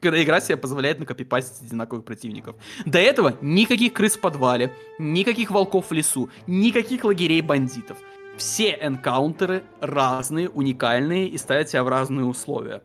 когда 0.00 0.22
игра 0.22 0.40
себе 0.40 0.56
позволяет 0.56 1.00
накопипастить 1.00 1.66
одинаковых 1.66 2.04
противников. 2.04 2.54
До 2.86 2.98
этого 2.98 3.36
никаких 3.40 3.92
крыс 3.94 4.16
в 4.16 4.20
подвале, 4.20 4.72
никаких 4.98 5.50
волков 5.50 5.90
в 5.90 5.92
лесу, 5.92 6.30
никаких 6.46 7.04
лагерей 7.04 7.40
бандитов. 7.40 7.98
Все 8.38 8.78
энкаунтеры 8.80 9.64
разные, 9.80 10.48
уникальные 10.48 11.26
и 11.26 11.36
ставят 11.38 11.66
тебя 11.66 11.82
в 11.82 11.88
разные 11.88 12.24
условия. 12.24 12.82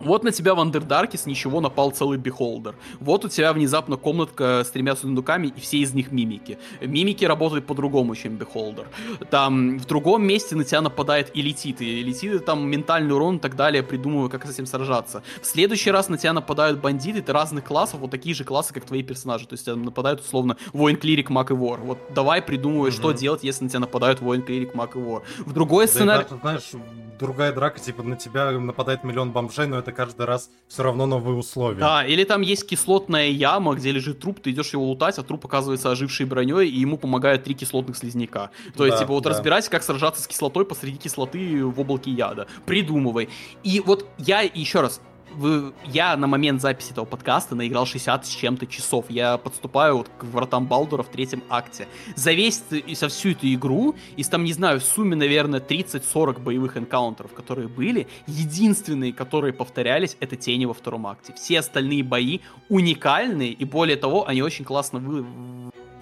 Вот 0.00 0.24
на 0.24 0.32
тебя 0.32 0.54
в 0.54 0.60
Андердарке 0.60 1.18
с 1.18 1.26
ничего 1.26 1.60
напал 1.60 1.90
целый 1.90 2.18
бихолдер. 2.18 2.74
Вот 3.00 3.24
у 3.24 3.28
тебя 3.28 3.52
внезапно 3.52 3.96
комнатка 3.96 4.62
с 4.64 4.70
тремя 4.70 4.96
сундуками, 4.96 5.48
и 5.48 5.60
все 5.60 5.78
из 5.78 5.92
них 5.94 6.10
мимики. 6.10 6.58
Мимики 6.80 7.24
работают 7.24 7.66
по-другому, 7.66 8.14
чем 8.16 8.36
бихолдер. 8.36 8.86
Там 9.30 9.78
в 9.78 9.84
другом 9.86 10.24
месте 10.26 10.56
на 10.56 10.64
тебя 10.64 10.80
нападает 10.80 11.30
иллитид. 11.34 12.00
Иллитиды 12.00 12.38
там 12.38 12.68
ментальный 12.68 13.14
урон 13.14 13.36
и 13.36 13.38
так 13.38 13.56
далее, 13.56 13.82
придумываю, 13.82 14.30
как 14.30 14.46
с 14.46 14.50
этим 14.50 14.66
сражаться. 14.66 15.22
В 15.42 15.46
следующий 15.46 15.90
раз 15.90 16.08
на 16.08 16.16
тебя 16.16 16.32
нападают 16.32 16.80
бандиты, 16.80 17.20
ты 17.22 17.32
разных 17.32 17.64
классов, 17.64 18.00
вот 18.00 18.10
такие 18.10 18.34
же 18.34 18.44
классы, 18.44 18.72
как 18.72 18.84
твои 18.84 19.02
персонажи. 19.02 19.46
То 19.46 19.54
есть 19.54 19.66
тебя 19.66 19.76
нападают 19.76 20.20
условно 20.20 20.56
воин, 20.72 20.96
клирик, 20.96 21.30
маг 21.30 21.50
и 21.50 21.54
вор. 21.54 21.78
Вот 21.80 21.98
давай 22.14 22.40
придумывай, 22.40 22.90
Мгм. 22.90 22.96
что 22.96 23.12
делать, 23.12 23.44
если 23.44 23.64
на 23.64 23.70
тебя 23.70 23.80
нападают 23.80 24.20
воин, 24.20 24.42
клирик, 24.42 24.74
маг 24.74 24.96
и 24.96 24.98
вор. 24.98 25.22
В 25.40 25.52
другой 25.52 25.84
Да 25.86 25.90
и 25.90 25.94
сценарий... 25.94 26.24
даже, 26.24 26.40
знаешь, 26.40 26.70
другая 27.18 27.52
драка, 27.52 27.78
типа, 27.78 28.02
на 28.02 28.16
тебя 28.16 28.50
нападает 28.52 29.04
миллион 29.04 29.30
бомжей, 29.32 29.66
но 29.66 29.78
это 29.78 29.89
каждый 29.92 30.26
раз 30.26 30.50
все 30.68 30.82
равно 30.82 31.06
новые 31.06 31.36
условия. 31.36 31.80
Да, 31.80 32.04
или 32.04 32.24
там 32.24 32.40
есть 32.42 32.66
кислотная 32.66 33.28
яма, 33.28 33.74
где 33.74 33.90
лежит 33.92 34.20
труп, 34.20 34.40
ты 34.40 34.50
идешь 34.50 34.72
его 34.72 34.84
лутать, 34.84 35.18
а 35.18 35.22
труп 35.22 35.46
оказывается 35.46 35.90
ожившей 35.90 36.26
броней, 36.26 36.68
и 36.68 36.80
ему 36.80 36.96
помогают 36.98 37.44
три 37.44 37.54
кислотных 37.54 37.96
слизняка. 37.96 38.50
То 38.76 38.84
есть, 38.86 38.96
Да, 38.98 39.02
типа, 39.04 39.12
вот 39.12 39.24
да. 39.24 39.30
разбирайся, 39.30 39.70
как 39.70 39.82
сражаться 39.82 40.22
с 40.22 40.26
кислотой 40.26 40.64
посреди 40.64 40.96
кислоты 40.98 41.64
в 41.64 41.78
облаке 41.80 42.10
яда. 42.10 42.46
Придумывай. 42.66 43.28
И 43.62 43.80
вот 43.80 44.06
я 44.18 44.40
еще 44.40 44.80
раз, 44.80 45.00
вы- 45.34 45.72
я 45.84 46.16
на 46.16 46.26
момент 46.26 46.60
записи 46.60 46.92
этого 46.92 47.04
подкаста 47.04 47.54
наиграл 47.54 47.86
60 47.86 48.26
с 48.26 48.28
чем-то 48.28 48.66
часов. 48.66 49.06
Я 49.08 49.38
подступаю 49.38 49.98
вот 49.98 50.10
к 50.18 50.24
вратам 50.24 50.66
Балдура 50.66 51.02
в 51.02 51.08
третьем 51.08 51.42
акте. 51.48 51.86
За 52.16 52.32
весь 52.32 52.62
и 52.70 52.94
со 52.94 53.08
всю 53.08 53.30
эту 53.30 53.52
игру, 53.52 53.94
из 54.16 54.28
там, 54.28 54.44
не 54.44 54.52
знаю, 54.52 54.80
в 54.80 54.84
сумме, 54.84 55.16
наверное, 55.16 55.60
30-40 55.60 56.40
боевых 56.40 56.76
энкаунтеров, 56.76 57.32
которые 57.32 57.68
были, 57.68 58.06
единственные, 58.26 59.12
которые 59.12 59.52
повторялись, 59.52 60.16
это 60.20 60.36
тени 60.36 60.66
во 60.66 60.74
втором 60.74 61.06
акте. 61.06 61.32
Все 61.34 61.60
остальные 61.60 62.02
бои 62.02 62.40
уникальные, 62.68 63.52
и 63.52 63.64
более 63.64 63.96
того, 63.96 64.26
они 64.26 64.42
очень 64.42 64.64
классно 64.64 64.98
вы- 64.98 65.24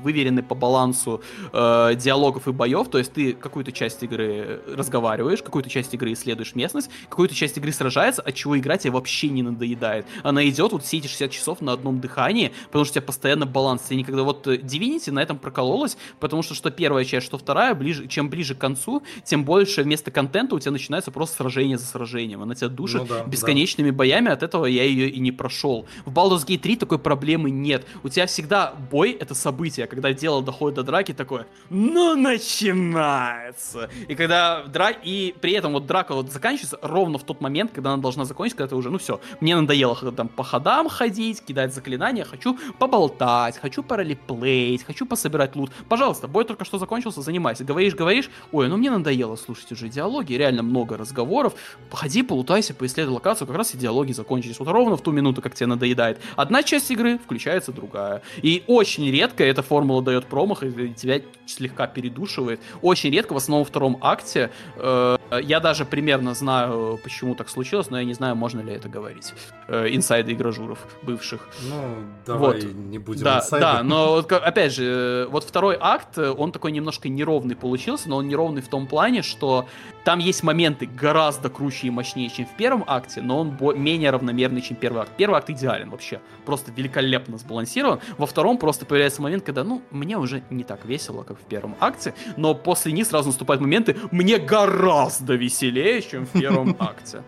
выверены 0.03 0.43
по 0.43 0.55
балансу 0.55 1.23
э, 1.53 1.95
диалогов 1.97 2.49
и 2.49 2.53
боев, 2.53 2.89
то 2.89 2.99
есть 2.99 3.13
ты 3.13 3.33
какую-то 3.33 3.73
часть 3.73 4.03
игры 4.03 4.61
разговариваешь, 4.75 5.43
какую-то 5.43 5.71
часть 5.71 5.95
игры 5.95 6.13
исследуешь 6.13 6.55
местность, 6.55 6.91
какую-то 7.09 7.35
часть 7.35 7.57
игры 7.59 7.73
сражается, 7.73 8.23
от 8.23 8.35
чего 8.35 8.59
игра 8.59 8.77
тебе 8.77 8.93
вообще 8.93 9.29
не 9.29 9.43
надоедает. 9.43 10.07
Она 10.23 10.47
идет 10.49 10.73
вот 10.73 10.85
все 10.85 10.99
эти 10.99 11.07
60 11.07 11.31
часов 11.31 11.61
на 11.61 11.73
одном 11.73 12.01
дыхании, 12.01 12.53
потому 12.67 12.85
что 12.85 12.93
у 12.93 12.95
тебя 12.95 13.03
постоянно 13.07 13.47
баланс. 13.47 13.83
Ты 13.83 13.97
никогда 13.97 14.23
вот 14.23 14.47
э, 14.47 14.57
Divinity 14.57 15.11
на 15.11 15.21
этом 15.21 15.39
прокололась, 15.39 15.97
потому 16.21 16.43
что 16.43 16.55
что 16.55 16.71
первая 16.71 17.05
часть, 17.05 17.27
что 17.27 17.39
вторая, 17.39 17.75
ближе, 17.75 18.07
чем 18.09 18.31
ближе 18.31 18.55
к 18.55 18.59
концу, 18.59 19.03
тем 19.25 19.45
больше 19.45 19.83
вместо 19.83 20.11
контента 20.11 20.55
у 20.55 20.61
тебя 20.61 20.73
начинается 20.73 21.11
просто 21.11 21.37
сражение 21.37 21.79
за 21.79 21.87
сражением. 21.87 22.43
Она 22.43 22.55
тебя 22.55 22.69
душит 22.69 23.03
Ну 23.03 23.07
да, 23.07 23.25
да. 23.25 23.31
бесконечными 23.31 23.91
боями, 23.91 24.31
от 24.31 24.43
этого 24.43 24.67
я 24.67 24.85
ее 24.85 25.09
и 25.09 25.21
не 25.21 25.33
прошел. 25.33 25.87
В 26.05 26.13
Baldur's 26.13 26.47
Gate 26.47 26.59
3 26.59 26.77
такой 26.77 26.99
проблемы 26.99 27.51
нет. 27.51 27.87
У 28.03 28.09
тебя 28.09 28.27
всегда 28.27 28.75
бой— 28.91 29.11
это 29.21 29.35
событие. 29.35 29.88
Когда 29.89 30.13
дело 30.13 30.43
доходит 30.43 30.77
до 30.77 30.83
драки, 30.83 31.13
такое, 31.13 31.47
ну, 31.71 32.15
начинается. 32.15 33.91
И 34.07 34.15
когда 34.15 34.65
драка... 34.65 34.99
И 35.03 35.35
при 35.41 35.53
этом 35.53 35.73
вот 35.73 35.87
драка 35.87 36.15
вот 36.15 36.31
заканчивается 36.31 36.79
ровно 36.83 37.19
в 37.19 37.25
тот 37.25 37.41
момент, 37.41 37.73
когда 37.73 37.93
она 37.93 38.03
должна 38.03 38.25
закончиться, 38.25 38.59
когда 38.59 38.69
ты 38.71 38.77
уже, 38.77 38.91
ну 38.91 38.99
все, 38.99 39.21
мне 39.41 39.57
надоело 39.57 39.97
там 40.13 40.29
по 40.29 40.45
ходам 40.45 40.89
ходить, 40.89 41.43
кидать 41.45 41.75
заклинания, 41.75 42.25
хочу 42.25 42.59
поболтать, 42.79 43.59
хочу 43.59 43.83
паралиплеить, 43.83 44.85
хочу 44.85 45.07
пособирать 45.07 45.57
лут. 45.57 45.71
Пожалуйста, 45.89 46.29
бой 46.29 46.45
только 46.45 46.65
что 46.65 46.79
закончился, 46.79 47.23
занимайся. 47.23 47.65
Говоришь, 47.65 47.95
говоришь, 47.95 48.31
ой, 48.53 48.69
ну 48.69 48.77
мне 48.77 48.91
надоело 48.91 49.37
слушать 49.37 49.73
уже 49.73 49.89
диалоги, 49.89 50.35
реально 50.35 50.63
много 50.63 50.97
разговоров. 50.97 51.55
Походи, 51.91 52.23
полутайся, 52.23 52.75
поисследуй 52.75 53.15
локацию, 53.15 53.47
как 53.47 53.57
раз 53.57 53.75
и 53.75 53.79
диалоги 53.79 54.13
закончились. 54.13 54.59
Вот 54.59 54.69
ровно 54.69 54.97
в 54.97 55.03
ту 55.03 55.11
минуту, 55.13 55.43
как 55.43 55.55
тебе 55.55 55.67
надоедает. 55.67 56.21
Одна 56.37 56.63
часть 56.63 56.91
игры, 56.91 57.19
включается 57.19 57.73
другая. 57.73 58.23
И 58.43 58.63
очень 58.67 59.11
редко 59.11 59.45
эта 59.45 59.63
формула 59.79 60.03
дает 60.03 60.27
промах, 60.27 60.65
и 60.65 60.93
тебя 60.95 61.21
слегка 61.47 61.87
передушивает. 61.87 62.61
Очень 62.83 63.13
редко, 63.13 63.33
в 63.33 63.37
основном 63.37 63.65
во 63.65 63.69
втором 63.69 63.99
акте. 64.01 64.51
Э, 64.77 65.17
я 65.43 65.61
даже 65.61 65.85
примерно 65.85 66.35
знаю, 66.35 66.99
почему 67.05 67.35
так 67.35 67.49
случилось, 67.49 67.91
но 67.91 67.99
я 67.99 68.05
не 68.05 68.15
знаю, 68.15 68.35
можно 68.35 68.61
ли 68.61 68.73
это 68.73 68.89
говорить. 68.89 69.33
Э, 69.69 69.89
инсайды 69.91 70.33
игражуров 70.33 70.79
бывших. 71.03 71.47
Ну, 71.69 71.97
давай 72.27 72.61
вот. 72.61 72.75
не 72.75 72.99
будем 72.99 73.25
Да, 73.25 73.39
инсайды. 73.39 73.61
да, 73.61 73.83
но 73.83 74.13
вот, 74.13 74.33
опять 74.33 74.73
же, 74.75 74.85
э, 74.85 75.27
вот 75.27 75.45
второй 75.45 75.77
акт, 75.79 76.19
он 76.19 76.53
такой 76.53 76.73
немножко 76.73 77.09
неровный 77.09 77.55
получился, 77.55 78.09
но 78.09 78.17
он 78.17 78.29
неровный 78.29 78.63
в 78.63 78.69
том 78.69 78.87
плане, 78.87 79.23
что 79.23 79.67
там 80.05 80.19
есть 80.21 80.43
моменты 80.43 80.87
гораздо 80.87 81.51
круче 81.51 81.89
и 81.89 81.91
мощнее, 81.91 82.31
чем 82.31 82.47
в 82.47 82.57
первом 82.57 82.83
акте, 82.87 83.21
но 83.21 83.41
он 83.41 83.57
менее 83.77 84.11
равномерный, 84.11 84.63
чем 84.63 84.77
первый 84.77 85.03
акт. 85.03 85.13
Первый 85.17 85.37
акт 85.37 85.51
идеален 85.51 85.91
вообще, 85.91 86.21
просто 86.47 86.73
великолепно 86.73 87.37
сбалансирован. 87.39 88.01
Во 88.17 88.27
втором 88.27 88.59
просто 88.59 88.87
появляется 88.87 89.21
момент, 89.21 89.45
когда, 89.45 89.65
ну, 89.65 89.83
мне 89.91 90.17
уже 90.17 90.43
не 90.51 90.65
так 90.65 90.85
весело, 90.87 91.25
как 91.25 91.39
в 91.39 91.45
первом 91.45 91.77
акте, 91.79 92.15
но 92.37 92.55
после 92.55 92.93
них 92.93 93.07
сразу 93.07 93.29
наступают 93.29 93.61
моменты, 93.61 93.97
мне 94.11 94.39
гораздо 94.39 95.35
веселее, 95.35 96.01
чем 96.01 96.25
в 96.25 96.31
первом 96.31 96.77
акте. 96.79 97.23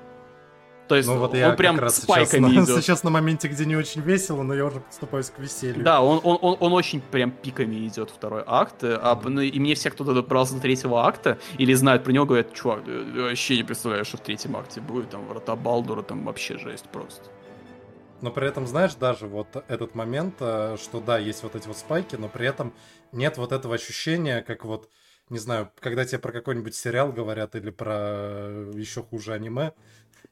То 0.91 0.97
есть 0.97 1.09
ну, 1.09 1.19
вот 1.19 1.33
он 1.33 1.55
прям 1.55 1.89
спайками 1.89 2.49
сейчас 2.49 2.65
идет. 2.65 2.75
На, 2.75 2.83
сейчас 2.83 3.03
на 3.05 3.11
моменте, 3.11 3.47
где 3.47 3.65
не 3.65 3.77
очень 3.77 4.01
весело, 4.01 4.43
но 4.43 4.55
я 4.55 4.67
уже 4.67 4.81
подступаюсь 4.81 5.31
к 5.31 5.39
веселью. 5.39 5.85
Да, 5.85 6.03
он, 6.03 6.21
он, 6.25 6.37
он, 6.43 6.57
он 6.59 6.73
очень 6.73 7.01
прям 7.01 7.31
пиками 7.31 7.87
идет 7.87 8.11
второй 8.11 8.43
акт. 8.45 8.83
А, 8.83 9.17
ну, 9.23 9.41
и 9.41 9.57
мне 9.61 9.77
все, 9.77 9.93
кто 9.93 10.03
добрался 10.03 10.55
до 10.57 10.61
третьего 10.61 11.07
акта 11.07 11.39
или 11.59 11.75
знают 11.75 12.03
про 12.03 12.11
него, 12.11 12.27
говорят, 12.27 12.53
чувак, 12.55 12.85
ты 12.85 13.23
вообще 13.23 13.59
не 13.59 13.63
представляешь, 13.63 14.09
что 14.09 14.17
в 14.17 14.23
третьем 14.23 14.57
акте 14.57 14.81
будет. 14.81 15.11
Там 15.11 15.29
врата 15.29 15.55
Балдура, 15.55 16.03
там 16.03 16.25
вообще 16.25 16.59
жесть 16.59 16.87
просто. 16.87 17.23
Но 18.21 18.33
при 18.33 18.49
этом, 18.49 18.67
знаешь, 18.67 18.97
даже 18.97 19.29
вот 19.29 19.47
этот 19.69 19.95
момент, 19.95 20.39
э, 20.41 20.77
что 20.77 20.99
да, 20.99 21.19
есть 21.19 21.45
вот 21.45 21.55
эти 21.55 21.69
вот 21.69 21.77
спайки, 21.77 22.17
но 22.17 22.29
при 22.29 22.49
этом 22.49 22.75
нет 23.13 23.39
вот 23.39 23.53
этого 23.53 23.77
ощущения, 23.77 24.43
как 24.43 24.65
вот, 24.65 24.91
не 25.29 25.39
знаю, 25.39 25.71
когда 25.79 26.05
тебе 26.05 26.19
про 26.19 26.33
какой-нибудь 26.33 26.75
сериал 26.75 27.13
говорят 27.13 27.55
или 27.55 27.71
про 27.71 27.97
э, 27.97 28.73
еще 28.75 29.05
хуже 29.05 29.35
аниме, 29.35 29.73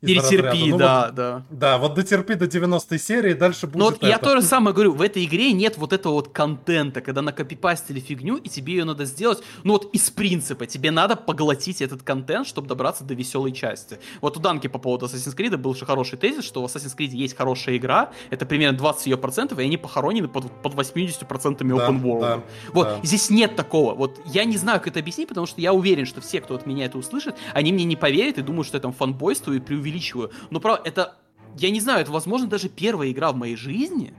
Перетерпи, 0.01 0.71
ну, 0.71 0.79
да, 0.79 1.07
вот, 1.07 1.15
да. 1.17 1.43
Да, 1.51 1.79
вот 1.79 1.95
дотерпи 1.95 2.35
до 2.35 2.47
90 2.47 2.99
серии, 3.01 3.33
дальше 3.33 3.67
будет 3.67 3.77
Но 3.77 3.85
вот 3.87 4.01
я 4.01 4.19
то 4.19 4.37
же 4.37 4.43
самое 4.43 4.73
говорю, 4.73 4.93
в 4.93 5.03
этой 5.03 5.25
игре 5.25 5.53
нет 5.53 5.77
вот 5.77 5.93
этого 5.93 6.13
вот 6.13 6.29
контента, 6.29 7.01
когда 7.01 7.21
накопипастили 7.21 7.99
фигню, 7.99 8.37
и 8.37 8.49
тебе 8.49 8.75
ее 8.75 8.85
надо 8.85 9.07
сделать, 9.07 9.43
ну 9.65 9.73
вот 9.73 9.93
из 9.93 10.09
принципа, 10.11 10.67
тебе 10.67 10.93
надо 10.93 11.17
поглотить 11.17 11.83
этот 11.83 12.05
контент, 12.05 12.47
чтобы 12.47 12.69
добраться 12.69 13.03
до 13.03 13.15
веселой 13.15 13.51
части. 13.51 13.99
Вот 14.21 14.37
у 14.37 14.41
Данки 14.41 14.69
по 14.69 14.79
поводу 14.79 15.07
Assassin's 15.07 15.37
Creed 15.37 15.57
был 15.57 15.75
же 15.75 15.85
хороший 15.85 16.17
тезис, 16.17 16.45
что 16.45 16.65
в 16.65 16.67
Assassin's 16.67 16.97
Creed 16.97 17.11
есть 17.11 17.37
хорошая 17.37 17.77
игра, 17.77 18.13
это 18.31 18.47
примерно 18.47 18.79
20 18.79 19.07
ее 19.09 19.17
процентов, 19.17 19.59
и 19.59 19.63
они 19.63 19.79
похоронены 19.79 20.29
под, 20.29 20.49
под 20.63 20.75
80 20.75 21.27
процентами 21.27 21.73
open 21.75 22.01
world. 22.01 22.21
Да, 22.21 22.43
вот, 22.73 22.87
да. 22.87 23.01
здесь 23.03 23.31
нет 23.31 23.57
такого. 23.57 23.95
Вот 23.95 24.21
я 24.27 24.45
не 24.45 24.59
знаю, 24.59 24.79
как 24.79 24.89
это 24.89 25.01
объяснить, 25.01 25.27
потому 25.27 25.49
что 25.49 25.61
я 25.61 25.73
уверен, 25.73 26.07
что 26.07 26.21
все, 26.21 26.41
кто 26.41 26.55
от 26.55 26.67
меня 26.67 26.85
это 26.85 26.99
услышит, 26.99 27.35
они 27.53 27.73
мне 27.73 27.83
не 27.83 27.97
поверят 27.97 28.39
и 28.39 28.43
думают, 28.43 28.69
что 28.69 28.77
это 28.77 28.93
фанбойство 28.93 29.53
и 29.53 29.59
преувеличивание 29.59 29.88
преувеличиваю, 29.89 30.31
но 30.51 30.61
правда, 30.61 30.83
это, 30.85 31.17
я 31.57 31.71
не 31.71 31.81
знаю, 31.81 32.01
это, 32.01 32.13
возможно, 32.13 32.47
даже 32.47 32.69
первая 32.69 33.11
игра 33.11 33.33
в 33.33 33.37
моей 33.37 33.57
жизни, 33.57 34.13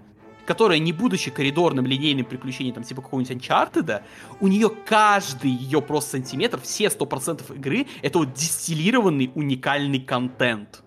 которая, 0.45 0.79
не 0.79 0.91
будучи 0.91 1.31
коридорным 1.31 1.85
линейным 1.85 2.25
приключением, 2.25 2.75
там, 2.75 2.83
типа 2.83 3.01
какого-нибудь 3.01 3.37
Uncharted, 3.37 4.01
у 4.39 4.47
нее 4.47 4.69
каждый 4.69 5.51
ее 5.51 5.81
просто 5.81 6.11
сантиметр, 6.11 6.59
все 6.61 6.85
100% 6.85 7.55
игры, 7.55 7.85
это 8.01 8.19
вот 8.19 8.33
дистиллированный 8.33 9.31
уникальный 9.35 9.99
контент 9.99 10.83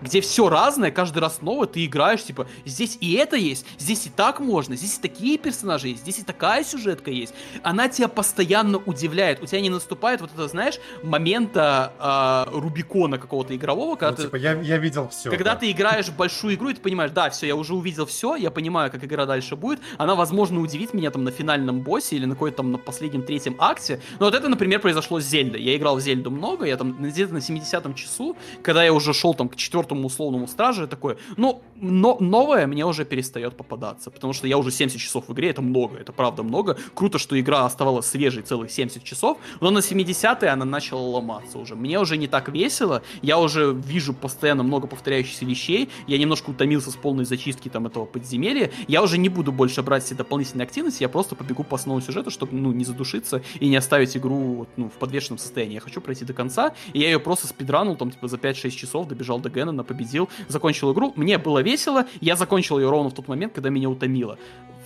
где 0.00 0.20
все 0.20 0.48
разное, 0.48 0.90
каждый 0.90 1.18
раз 1.18 1.40
новое, 1.42 1.66
ты 1.66 1.84
играешь, 1.84 2.24
типа, 2.24 2.46
здесь 2.64 2.98
и 3.00 3.14
это 3.14 3.36
есть, 3.36 3.66
здесь 3.78 4.06
и 4.06 4.10
так 4.10 4.40
можно, 4.40 4.76
здесь 4.76 4.98
и 4.98 5.00
такие 5.00 5.38
персонажи 5.38 5.88
есть, 5.88 6.02
здесь 6.02 6.18
и 6.18 6.22
такая 6.22 6.64
сюжетка 6.64 7.10
есть. 7.10 7.34
Она 7.62 7.88
тебя 7.88 8.08
постоянно 8.08 8.78
удивляет, 8.78 9.42
у 9.42 9.46
тебя 9.46 9.60
не 9.60 9.70
наступает 9.70 10.20
вот 10.20 10.30
это, 10.32 10.48
знаешь, 10.48 10.78
момента 11.02 11.92
э, 11.98 12.58
Рубикона 12.58 13.18
какого-то 13.18 13.56
игрового, 13.56 13.96
когда 13.96 14.10
ну, 14.10 14.16
ты... 14.16 14.22
типа, 14.24 14.36
я, 14.36 14.60
я 14.60 14.78
видел 14.78 15.08
все. 15.08 15.30
Когда 15.30 15.54
да. 15.54 15.60
ты 15.60 15.70
играешь 15.70 16.06
в 16.06 16.16
большую 16.16 16.54
игру, 16.54 16.68
и 16.68 16.74
ты 16.74 16.80
понимаешь, 16.80 17.10
да, 17.10 17.30
все, 17.30 17.46
я 17.46 17.56
уже 17.56 17.74
увидел 17.74 18.06
все, 18.06 18.36
я 18.36 18.50
понимаю, 18.50 18.90
как 18.90 19.04
игра 19.04 19.26
дальше 19.26 19.56
будет, 19.56 19.80
она, 19.98 20.14
возможно, 20.14 20.60
удивит 20.60 20.94
меня 20.94 21.10
там 21.10 21.24
на 21.24 21.30
финальном 21.30 21.80
боссе 21.80 22.16
или 22.16 22.26
на 22.26 22.34
какой-то 22.34 22.58
там 22.58 22.72
на 22.72 22.78
последнем 22.78 23.22
третьем 23.22 23.56
акте, 23.58 24.00
но 24.18 24.26
вот 24.26 24.34
это, 24.34 24.48
например, 24.48 24.80
произошло 24.80 25.20
с 25.20 25.24
Зельдой. 25.24 25.62
Я 25.62 25.76
играл 25.76 25.96
в 25.96 26.00
Зельду 26.00 26.30
много, 26.30 26.66
я 26.66 26.76
там 26.76 26.92
где-то 26.92 27.32
на 27.32 27.38
70-м 27.38 27.94
часу, 27.94 28.36
когда 28.62 28.84
я 28.84 28.92
уже 28.92 29.12
шел 29.12 29.34
там 29.34 29.48
к 29.48 29.56
четвертому 29.56 29.85
четвертому 29.86 30.06
условному 30.06 30.46
страже 30.46 30.86
такое, 30.86 31.16
ну, 31.36 31.62
но 31.80 32.16
новое 32.20 32.66
мне 32.66 32.84
уже 32.84 33.04
перестает 33.04 33.56
попадаться, 33.56 34.10
потому 34.10 34.32
что 34.32 34.46
я 34.46 34.58
уже 34.58 34.70
70 34.70 34.98
часов 34.98 35.28
в 35.28 35.32
игре, 35.32 35.50
это 35.50 35.62
много, 35.62 35.98
это 35.98 36.12
правда 36.12 36.42
много. 36.42 36.76
Круто, 36.94 37.18
что 37.18 37.38
игра 37.38 37.64
оставалась 37.64 38.06
свежей 38.06 38.42
целых 38.42 38.70
70 38.70 39.04
часов, 39.04 39.38
но 39.60 39.70
на 39.70 39.78
70-е 39.78 40.48
она 40.48 40.64
начала 40.64 41.00
ломаться 41.00 41.58
уже. 41.58 41.74
Мне 41.74 42.00
уже 42.00 42.16
не 42.16 42.26
так 42.26 42.48
весело, 42.48 43.02
я 43.22 43.38
уже 43.38 43.72
вижу 43.74 44.14
постоянно 44.14 44.62
много 44.62 44.86
повторяющихся 44.86 45.44
вещей, 45.44 45.88
я 46.06 46.18
немножко 46.18 46.50
утомился 46.50 46.90
с 46.90 46.96
полной 46.96 47.24
зачистки 47.24 47.68
там 47.68 47.86
этого 47.86 48.06
подземелья, 48.06 48.70
я 48.88 49.02
уже 49.02 49.18
не 49.18 49.28
буду 49.28 49.52
больше 49.52 49.82
брать 49.82 50.04
все 50.04 50.14
дополнительные 50.14 50.64
активности, 50.64 51.02
я 51.02 51.08
просто 51.08 51.34
побегу 51.34 51.64
по 51.64 51.76
основному 51.76 52.00
сюжету, 52.00 52.30
чтобы, 52.30 52.56
ну, 52.56 52.72
не 52.72 52.84
задушиться 52.84 53.42
и 53.60 53.68
не 53.68 53.76
оставить 53.76 54.16
игру, 54.16 54.66
ну, 54.76 54.88
в 54.88 54.98
подвешенном 54.98 55.38
состоянии. 55.38 55.74
Я 55.74 55.80
хочу 55.80 56.00
пройти 56.00 56.24
до 56.24 56.32
конца, 56.32 56.72
и 56.92 57.00
я 57.00 57.06
ее 57.06 57.20
просто 57.20 57.46
спидранул, 57.46 57.96
там, 57.96 58.10
типа, 58.10 58.28
за 58.28 58.36
5-6 58.36 58.70
часов 58.70 59.08
добежал 59.08 59.40
до 59.40 59.50
Гена, 59.50 59.72
победил, 59.84 60.28
закончил 60.48 60.92
игру. 60.92 61.12
Мне 61.16 61.38
было 61.38 61.60
весело, 61.60 62.06
я 62.20 62.36
закончил 62.36 62.78
ее 62.78 62.90
ровно 62.90 63.10
в 63.10 63.14
тот 63.14 63.28
момент, 63.28 63.52
когда 63.52 63.70
меня 63.70 63.88
утомило. 63.88 64.38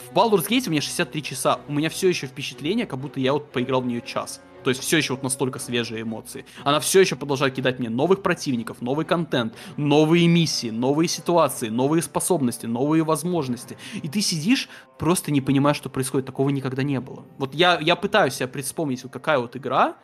В 0.09 0.17
Baldur's 0.17 0.49
Gate 0.49 0.69
у 0.69 0.71
меня 0.71 0.81
63 0.81 1.23
часа, 1.23 1.61
у 1.69 1.73
меня 1.73 1.89
все 1.89 2.09
еще 2.09 2.27
впечатление, 2.27 2.87
как 2.87 2.99
будто 2.99 3.21
я 3.21 3.33
вот 3.33 3.53
поиграл 3.53 3.81
в 3.81 3.87
нее 3.87 4.03
час. 4.03 4.41
То 4.65 4.71
есть 4.71 4.83
все 4.83 4.99
еще 4.99 5.15
вот 5.15 5.23
настолько 5.23 5.59
свежие 5.59 6.03
эмоции. 6.03 6.45
Она 6.65 6.81
все 6.81 7.01
еще 7.01 7.17
продолжает 7.17 7.55
кидать 7.55 7.79
мне 7.79 7.89
новых 7.89 8.23
противников, 8.23 8.83
новый 8.83 9.07
контент, 9.07 9.55
новые 9.77 10.27
миссии, 10.29 10.71
новые 10.71 11.09
ситуации, 11.09 11.69
новые 11.69 12.03
способности, 12.03 12.67
новые 12.67 13.03
возможности. 13.03 13.79
И 14.03 14.09
ты 14.09 14.21
сидишь, 14.21 14.69
просто 14.99 15.31
не 15.31 15.41
понимаешь, 15.41 15.77
что 15.77 15.89
происходит. 15.89 16.27
Такого 16.27 16.51
никогда 16.51 16.83
не 16.83 17.01
было. 17.01 17.25
Вот 17.39 17.55
я, 17.55 17.79
я 17.81 17.97
пытаюсь 17.97 18.35
себе 18.35 18.63
вспомнить, 18.63 19.03
вот 19.03 19.13
какая 19.13 19.39
вот 19.39 19.57
игра, 19.57 19.97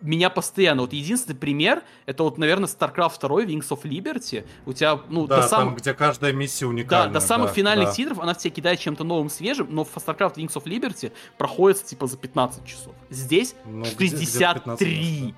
меня 0.00 0.30
постоянно, 0.30 0.82
вот 0.82 0.92
единственный 0.92 1.34
пример, 1.34 1.82
это 2.06 2.22
вот, 2.22 2.38
наверное, 2.38 2.68
StarCraft 2.68 3.20
2, 3.20 3.42
Wings 3.42 3.68
of 3.68 3.82
Liberty, 3.82 4.46
у 4.66 4.72
тебя, 4.72 5.00
ну, 5.08 5.26
да, 5.26 5.42
до 5.42 5.48
самых... 5.48 5.78
где 5.78 5.94
каждая 5.94 6.32
миссия 6.32 6.66
уникальна. 6.66 7.12
Да, 7.12 7.20
до 7.20 7.26
самых 7.26 7.48
да, 7.48 7.54
финальных 7.54 7.88
да. 7.88 7.94
титров 7.94 8.20
она 8.20 8.34
в 8.34 8.38
тебя 8.38 8.54
кидает 8.54 8.78
чем-то 8.80 9.04
новым, 9.04 9.30
свежим, 9.30 9.68
но 9.70 9.84
в 9.84 9.96
StarCraft 9.96 10.36
Wings 10.36 10.54
of 10.54 10.64
Liberty 10.64 11.12
проходит, 11.36 11.84
типа, 11.84 12.06
за 12.06 12.16
15 12.16 12.64
часов. 12.64 12.94
Здесь 13.10 13.54
ну, 13.64 13.84
63. 13.84 15.34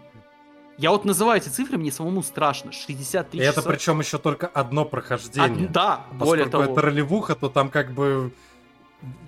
Я 0.81 0.93
вот 0.93 1.05
называю 1.05 1.39
эти 1.43 1.51
цифры, 1.51 1.77
мне 1.77 1.93
самому 1.93 2.23
страшно. 2.23 2.73
63 2.73 3.39
И 3.39 3.45
часа. 3.45 3.61
это 3.61 3.69
причем 3.69 4.01
еще 4.01 4.17
только 4.17 4.47
одно 4.47 4.87
прохождение. 4.87 5.67
Од... 5.67 5.73
Да, 5.73 6.07
более 6.13 6.47
того. 6.47 6.65
это 6.65 6.81
ролевуха, 6.81 7.35
то 7.35 7.51
там 7.51 7.69
как 7.69 7.93
бы 7.93 8.33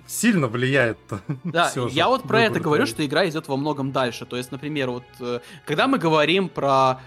сильно 0.07 0.47
влияет. 0.47 0.97
Да, 1.43 1.71
я 1.91 2.07
вот 2.07 2.23
про 2.23 2.41
это 2.41 2.59
говорю, 2.59 2.85
что 2.85 3.05
игра 3.05 3.27
идет 3.27 3.47
во 3.47 3.57
многом 3.57 3.91
дальше. 3.91 4.25
То 4.25 4.37
есть, 4.37 4.51
например, 4.51 4.89
вот 4.89 5.03
э, 5.19 5.39
когда 5.65 5.87
мы 5.87 5.97
говорим 5.97 6.49
про 6.49 6.99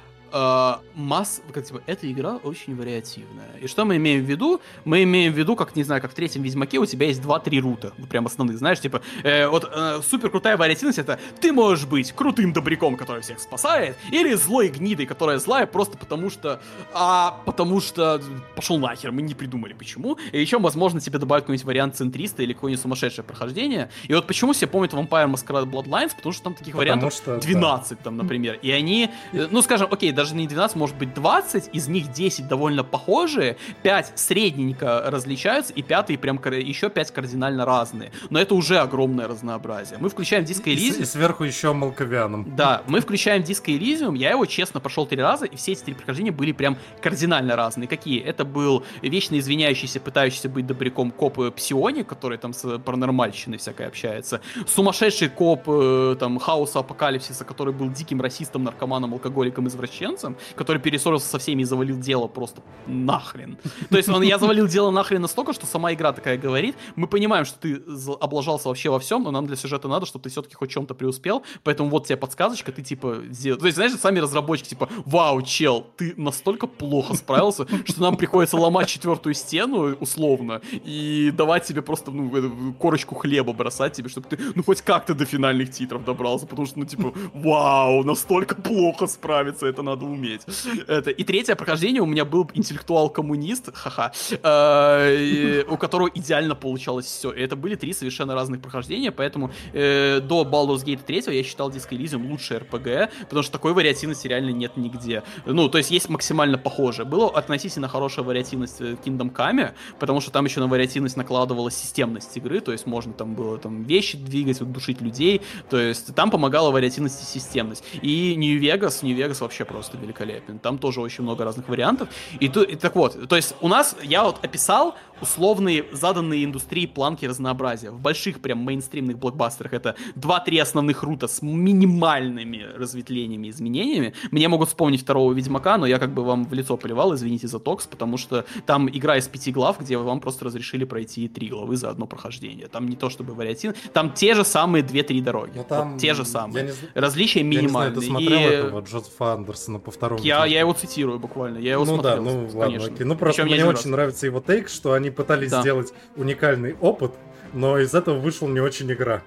масс, 0.95 1.43
как 1.53 1.65
типа, 1.65 1.83
эта 1.87 2.11
игра 2.11 2.37
очень 2.37 2.77
вариативная. 2.77 3.51
И 3.61 3.67
что 3.67 3.85
мы 3.85 3.97
имеем 3.97 4.25
в 4.25 4.29
виду? 4.29 4.61
Мы 4.85 5.03
имеем 5.05 5.33
в 5.33 5.37
виду, 5.37 5.57
как, 5.57 5.77
не 5.77 5.85
знаю, 5.85 6.03
как 6.03 6.11
в 6.11 6.15
третьем 6.15 6.43
Ведьмаке 6.43 6.79
у 6.79 6.87
тебя 6.87 7.07
есть 7.07 7.21
2-3 7.21 7.59
рута, 7.61 7.93
прям 8.09 8.27
основных, 8.27 8.59
знаешь, 8.59 8.81
типа, 8.81 9.03
э, 9.23 9.47
вот 9.49 9.71
э, 9.73 10.01
супер 10.09 10.31
крутая 10.31 10.57
вариативность 10.57 10.99
это 10.99 11.19
ты 11.41 11.53
можешь 11.53 11.87
быть 11.87 12.13
крутым 12.13 12.53
добряком, 12.53 12.97
который 12.97 13.23
всех 13.23 13.41
спасает, 13.41 13.97
или 14.11 14.35
злой 14.35 14.69
гнидой, 14.69 15.07
которая 15.07 15.39
злая 15.39 15.67
просто 15.67 15.99
потому 15.99 16.31
что, 16.31 16.61
а, 16.93 17.41
потому 17.45 17.81
что 17.81 18.21
пошел 18.55 18.79
нахер, 18.79 19.13
мы 19.13 19.23
не 19.23 19.35
придумали 19.35 19.73
почему. 19.73 20.19
И 20.33 20.41
еще, 20.41 20.59
возможно, 20.59 21.01
тебе 21.01 21.19
добавят 21.19 21.45
какой-нибудь 21.45 21.67
вариант 21.67 21.97
центриста 21.97 22.43
или 22.43 22.53
какое-нибудь 22.53 22.83
сумасшедшее 22.83 23.25
прохождение. 23.25 23.91
И 24.05 24.15
вот 24.15 24.27
почему 24.27 24.53
все 24.53 24.67
помнят 24.67 24.93
Vampire 24.93 25.31
Masquerade 25.31 25.67
Bloodlines, 25.67 26.13
потому 26.17 26.33
что 26.33 26.45
там 26.45 26.55
таких 26.55 26.75
потому 26.75 26.79
вариантов 26.79 27.13
что, 27.13 27.39
12, 27.39 27.91
да. 27.91 27.97
там, 28.05 28.17
например. 28.17 28.59
И 28.63 28.71
они, 28.71 29.11
э, 29.33 29.49
ну, 29.51 29.63
скажем, 29.63 29.89
окей, 29.91 30.13
даже 30.13 30.26
не 30.35 30.47
12, 30.47 30.77
может 30.77 30.97
быть 30.97 31.15
20, 31.15 31.71
из 31.73 31.89
них 31.89 32.13
10 32.13 32.49
довольно 32.49 32.85
похожие, 32.85 33.57
5 33.83 34.13
средненько 34.15 35.03
различаются, 35.07 35.73
и 35.73 35.83
пятый 35.83 36.19
прям 36.19 36.37
еще 36.37 36.91
5 36.91 37.11
кардинально 37.11 37.65
разные. 37.65 38.13
Но 38.31 38.41
это 38.41 38.55
уже 38.55 38.79
огромное 38.79 39.29
разнообразие. 39.29 39.99
Мы 40.01 40.09
включаем 40.09 40.45
Disco 40.45 40.65
Elysium. 40.65 40.99
И, 40.99 41.03
и 41.03 41.05
сверху 41.05 41.45
еще 41.45 41.73
Малковианом. 41.73 42.55
Да, 42.57 42.83
мы 42.87 43.01
включаем 43.01 43.43
Disco 43.43 43.67
Elysium, 43.67 44.17
я 44.17 44.31
его 44.31 44.47
честно 44.47 44.81
прошел 44.81 45.07
три 45.07 45.21
раза, 45.21 45.45
и 45.45 45.57
все 45.57 45.73
эти 45.73 45.83
три 45.83 45.95
прохождения 45.95 46.33
были 46.33 46.53
прям 46.53 46.79
кардинально 47.01 47.57
разные. 47.57 47.89
Какие? 47.89 48.23
Это 48.23 48.45
был 48.45 48.85
вечно 49.03 49.39
извиняющийся, 49.39 50.01
пытающийся 50.01 50.49
быть 50.49 50.67
добряком 50.67 51.11
коп 51.11 51.55
Псиони, 51.55 52.03
который 52.03 52.39
там 52.39 52.53
с 52.53 52.79
паранормальщиной 52.79 53.59
всякой 53.59 53.89
общается. 53.89 54.41
Сумасшедший 54.67 55.29
коп 55.29 55.65
э, 55.67 56.17
там 56.19 56.39
Хаоса 56.39 56.79
Апокалипсиса, 56.79 57.45
который 57.45 57.75
был 57.75 57.91
диким 57.91 58.21
расистом, 58.21 58.65
наркоманом, 58.65 59.13
алкоголиком, 59.13 59.69
извращенцем 59.69 60.06
ополченцем, 60.07 60.37
который 60.55 60.79
перессорился 60.79 61.29
со 61.29 61.39
всеми 61.39 61.63
и 61.63 61.65
завалил 61.65 61.99
дело 61.99 62.29
просто 62.29 62.63
нахрен. 62.87 63.59
То 63.91 63.97
есть 63.97 64.09
он, 64.09 64.23
я 64.23 64.39
завалил 64.39 64.69
дело 64.69 64.91
нахрен 64.91 65.23
настолько, 65.23 65.53
что 65.53 65.67
сама 65.67 65.93
игра 65.93 66.13
такая 66.13 66.39
говорит, 66.39 66.77
мы 66.97 67.07
понимаем, 67.07 67.45
что 67.45 67.59
ты 67.59 67.83
облажался 68.21 68.69
вообще 68.69 68.91
во 68.91 68.99
всем, 68.99 69.23
но 69.23 69.31
нам 69.31 69.47
для 69.47 69.57
сюжета 69.57 69.89
надо, 69.89 70.07
чтобы 70.07 70.25
ты 70.25 70.31
все-таки 70.31 70.55
хоть 70.55 70.71
чем-то 70.71 70.95
преуспел, 70.95 71.43
поэтому 71.63 71.91
вот 71.91 72.07
тебе 72.07 72.17
подсказочка, 72.17 72.73
ты 72.73 72.83
типа... 72.83 73.17
То 73.17 73.67
есть, 73.67 73.77
знаешь, 73.77 73.93
сами 73.93 74.21
разработчики 74.21 74.71
типа, 74.71 74.89
вау, 75.05 75.43
чел, 75.43 75.87
ты 75.97 76.15
настолько 76.17 76.67
плохо 76.67 77.15
справился, 77.15 77.67
что 77.85 78.03
нам 78.03 78.17
приходится 78.17 78.57
ломать 78.57 78.89
четвертую 78.89 79.35
стену, 79.35 79.97
условно, 80.01 80.61
и 80.73 81.33
давать 81.37 81.65
тебе 81.65 81.83
просто, 81.83 82.11
ну, 82.11 82.75
корочку 82.79 83.15
хлеба 83.15 83.53
бросать 83.53 83.95
тебе, 83.95 84.09
чтобы 84.09 84.29
ты, 84.29 84.39
ну, 84.55 84.63
хоть 84.63 84.83
как-то 84.83 85.15
до 85.15 85.25
финальных 85.25 85.71
титров 85.71 86.05
добрался, 86.05 86.47
потому 86.47 86.67
что, 86.67 86.79
ну, 86.79 86.85
типа, 86.85 87.13
вау, 87.35 88.05
настолько 88.05 88.55
плохо 88.55 89.07
справиться, 89.07 89.67
это 89.67 89.83
надо 89.83 89.96
уметь. 90.05 90.43
Это. 90.87 91.11
И 91.11 91.25
третье 91.25 91.55
прохождение 91.55 92.03
у 92.03 92.07
меня 92.07 92.25
был 92.25 92.51
интеллектуал-коммунист, 92.55 93.71
ха-ха, 93.73 94.13
э, 94.31 95.65
у 95.69 95.77
которого 95.77 96.11
идеально 96.15 96.55
получалось 96.55 97.07
все. 97.07 97.33
И 97.33 97.41
это 97.41 97.57
были 97.57 97.75
три 97.75 97.93
совершенно 97.93 98.35
разных 98.35 98.61
прохождения, 98.61 99.13
поэтому 99.13 99.51
э, 99.73 100.21
до 100.21 100.43
Baldur's 100.43 100.85
Gate 100.85 101.01
3 101.05 101.35
я 101.37 101.43
считал 101.43 101.71
Disco 101.71 101.91
Elysium 101.91 102.29
лучшей 102.29 102.59
RPG, 102.59 103.11
потому 103.23 103.43
что 103.43 103.53
такой 103.53 103.73
вариативности 103.73 104.29
реально 104.29 104.51
нет 104.51 104.77
нигде. 104.77 105.23
Ну, 105.45 105.69
то 105.69 105.79
есть 105.79 105.91
есть 105.91 106.09
максимально 106.09 106.59
похоже. 106.59 107.05
Было 107.05 107.31
относительно 107.31 107.89
хорошая 107.89 108.25
вариативность 108.25 108.81
в 108.81 108.95
Kingdom 108.95 109.35
Come, 109.35 109.73
потому 109.99 110.21
что 110.21 110.31
там 110.31 110.45
еще 110.45 110.61
на 110.61 110.67
вариативность 110.67 111.17
накладывалась 111.17 111.77
системность 111.77 112.37
игры, 112.37 112.61
то 112.61 112.73
есть 112.73 112.87
можно 112.87 113.13
там 113.13 113.35
было 113.35 113.59
там 113.59 113.85
вещи 113.85 114.17
двигать, 114.17 114.61
вот, 114.61 114.73
душить 114.73 115.01
людей, 115.01 115.41
то 115.71 115.79
есть 115.79 116.15
там 116.15 116.31
помогала 116.31 116.71
вариативность 116.71 117.23
и 117.23 117.25
системность. 117.25 117.85
И 118.03 118.35
New 118.37 118.61
Vegas, 118.61 118.99
New 119.03 119.17
Vegas 119.17 119.41
вообще 119.41 119.65
просто 119.65 119.86
великолепен. 119.95 120.59
Там 120.59 120.79
тоже 120.79 121.01
очень 121.01 121.25
много 121.25 121.45
разных 121.45 121.69
вариантов. 121.69 122.09
И, 122.41 122.49
то, 122.49 122.63
и 122.63 122.77
так 122.77 122.97
вот, 122.97 123.29
то 123.29 123.37
есть 123.37 123.55
у 123.61 123.69
нас, 123.69 123.97
я 124.03 124.25
вот 124.25 124.45
описал 124.45 124.95
условные 125.21 125.85
заданные 125.93 126.45
индустрии 126.45 126.87
планки 126.87 127.25
разнообразия. 127.25 127.91
В 127.91 128.01
больших 128.01 128.41
прям 128.41 128.59
мейнстримных 128.59 129.19
блокбастерах 129.19 129.73
это 129.73 129.97
2-3 130.17 130.61
основных 130.61 131.03
рута 131.03 131.29
с 131.29 131.43
минимальными 131.43 132.67
разветвлениями, 132.77 133.51
изменениями. 133.51 134.15
Мне 134.31 134.49
могут 134.49 134.69
вспомнить 134.69 135.03
второго 135.03 135.33
Ведьмака, 135.33 135.79
но 135.79 135.87
я 135.87 135.99
как 135.99 136.13
бы 136.13 136.25
вам 136.25 136.45
в 136.45 136.53
лицо 136.53 136.77
поливал, 136.77 137.15
извините 137.15 137.49
за 137.49 137.59
токс, 137.59 137.87
потому 137.87 138.17
что 138.17 138.45
там 138.67 138.89
игра 138.89 139.17
из 139.17 139.29
пяти 139.29 139.53
глав, 139.53 139.81
где 139.81 139.97
вам 139.97 140.21
просто 140.21 140.45
разрешили 140.45 140.85
пройти 140.85 141.29
три 141.29 141.49
главы 141.49 141.77
за 141.77 141.91
одно 141.91 142.07
прохождение. 142.07 142.67
Там 142.69 142.89
не 142.89 142.97
то 142.97 143.11
чтобы 143.11 143.35
вариативно, 143.35 143.77
там 143.93 144.13
те 144.13 144.35
же 144.35 144.45
самые 144.45 144.85
2-3 144.85 145.23
дороги. 145.23 145.53
Но 145.55 145.63
ну, 145.63 145.67
там, 145.69 145.93
вот 145.93 146.01
те 146.01 146.15
же 146.15 146.25
самые. 146.25 146.67
Не... 146.67 146.73
Различия 147.01 147.43
минимальные. 147.43 147.63
Я 147.63 147.63
не 147.63 147.69
знаю, 147.69 147.95
ты 147.95 148.01
смотрел 148.03 148.41
и... 148.41 148.53
этого 148.53 148.81
Джозефа 148.81 149.33
Андерсона 149.33 149.76
по 149.79 149.91
второму? 149.91 150.23
Я, 150.23 150.45
я 150.47 150.61
его 150.61 150.73
цитирую 150.73 151.19
буквально, 151.19 151.59
я 151.59 151.73
его 151.73 151.85
ну, 151.85 151.95
смотрел. 151.95 152.17
Да, 152.17 152.23
ну 152.23 152.49
ладно, 152.55 152.85
окей. 152.85 153.05
Ну 153.05 153.17
просто 153.17 153.43
Причем 153.43 153.55
мне 153.55 153.65
очень 153.65 153.77
раз. 153.77 153.85
нравится 153.85 154.27
его 154.27 154.41
тейк, 154.41 154.69
что 154.69 154.93
они 154.93 155.11
пытались 155.11 155.51
да. 155.51 155.61
сделать 155.61 155.93
уникальный 156.17 156.77
опыт, 156.81 157.13
но 157.53 157.79
из 157.79 157.95
этого 157.95 158.19
вышел 158.19 158.49
не 158.49 158.61
очень 158.61 158.91
игра. 158.93 159.23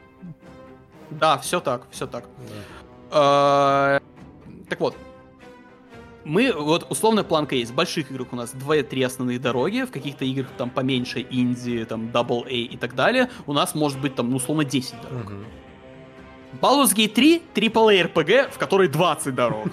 Да, 1.10 1.38
все 1.38 1.60
так, 1.60 1.88
все 1.92 2.08
так. 2.08 2.26
Да. 2.26 2.56
А, 3.12 4.02
так 4.70 4.80
вот, 4.80 4.96
мы, 6.24 6.54
вот 6.54 6.86
условная 6.90 7.24
планка 7.24 7.56
есть. 7.56 7.72
В 7.72 7.76
больших 7.76 8.12
играх 8.12 8.28
у 8.32 8.36
нас 8.36 8.54
2-3 8.54 9.06
основные 9.06 9.40
дороги, 9.40 9.82
в 9.82 9.92
каких-то 9.92 10.26
играх 10.26 10.48
там 10.58 10.70
поменьше, 10.70 11.26
инди, 11.30 11.84
там, 11.86 12.08
Double 12.08 12.46
A 12.46 12.50
и 12.50 12.78
так 12.78 12.96
далее, 12.96 13.30
у 13.48 13.54
нас 13.54 13.74
может 13.74 14.00
быть 14.00 14.16
там, 14.16 14.30
ну, 14.30 14.38
условно, 14.38 14.64
10 14.64 14.94
дорог. 15.02 15.26
Угу. 15.26 15.34
Baldur's 16.62 16.96
Gate 16.96 17.14
3 17.14 17.42
AAA 17.56 18.14
RPG, 18.14 18.52
в 18.52 18.58
которой 18.58 18.88
20 18.88 19.34
дорог. 19.36 19.68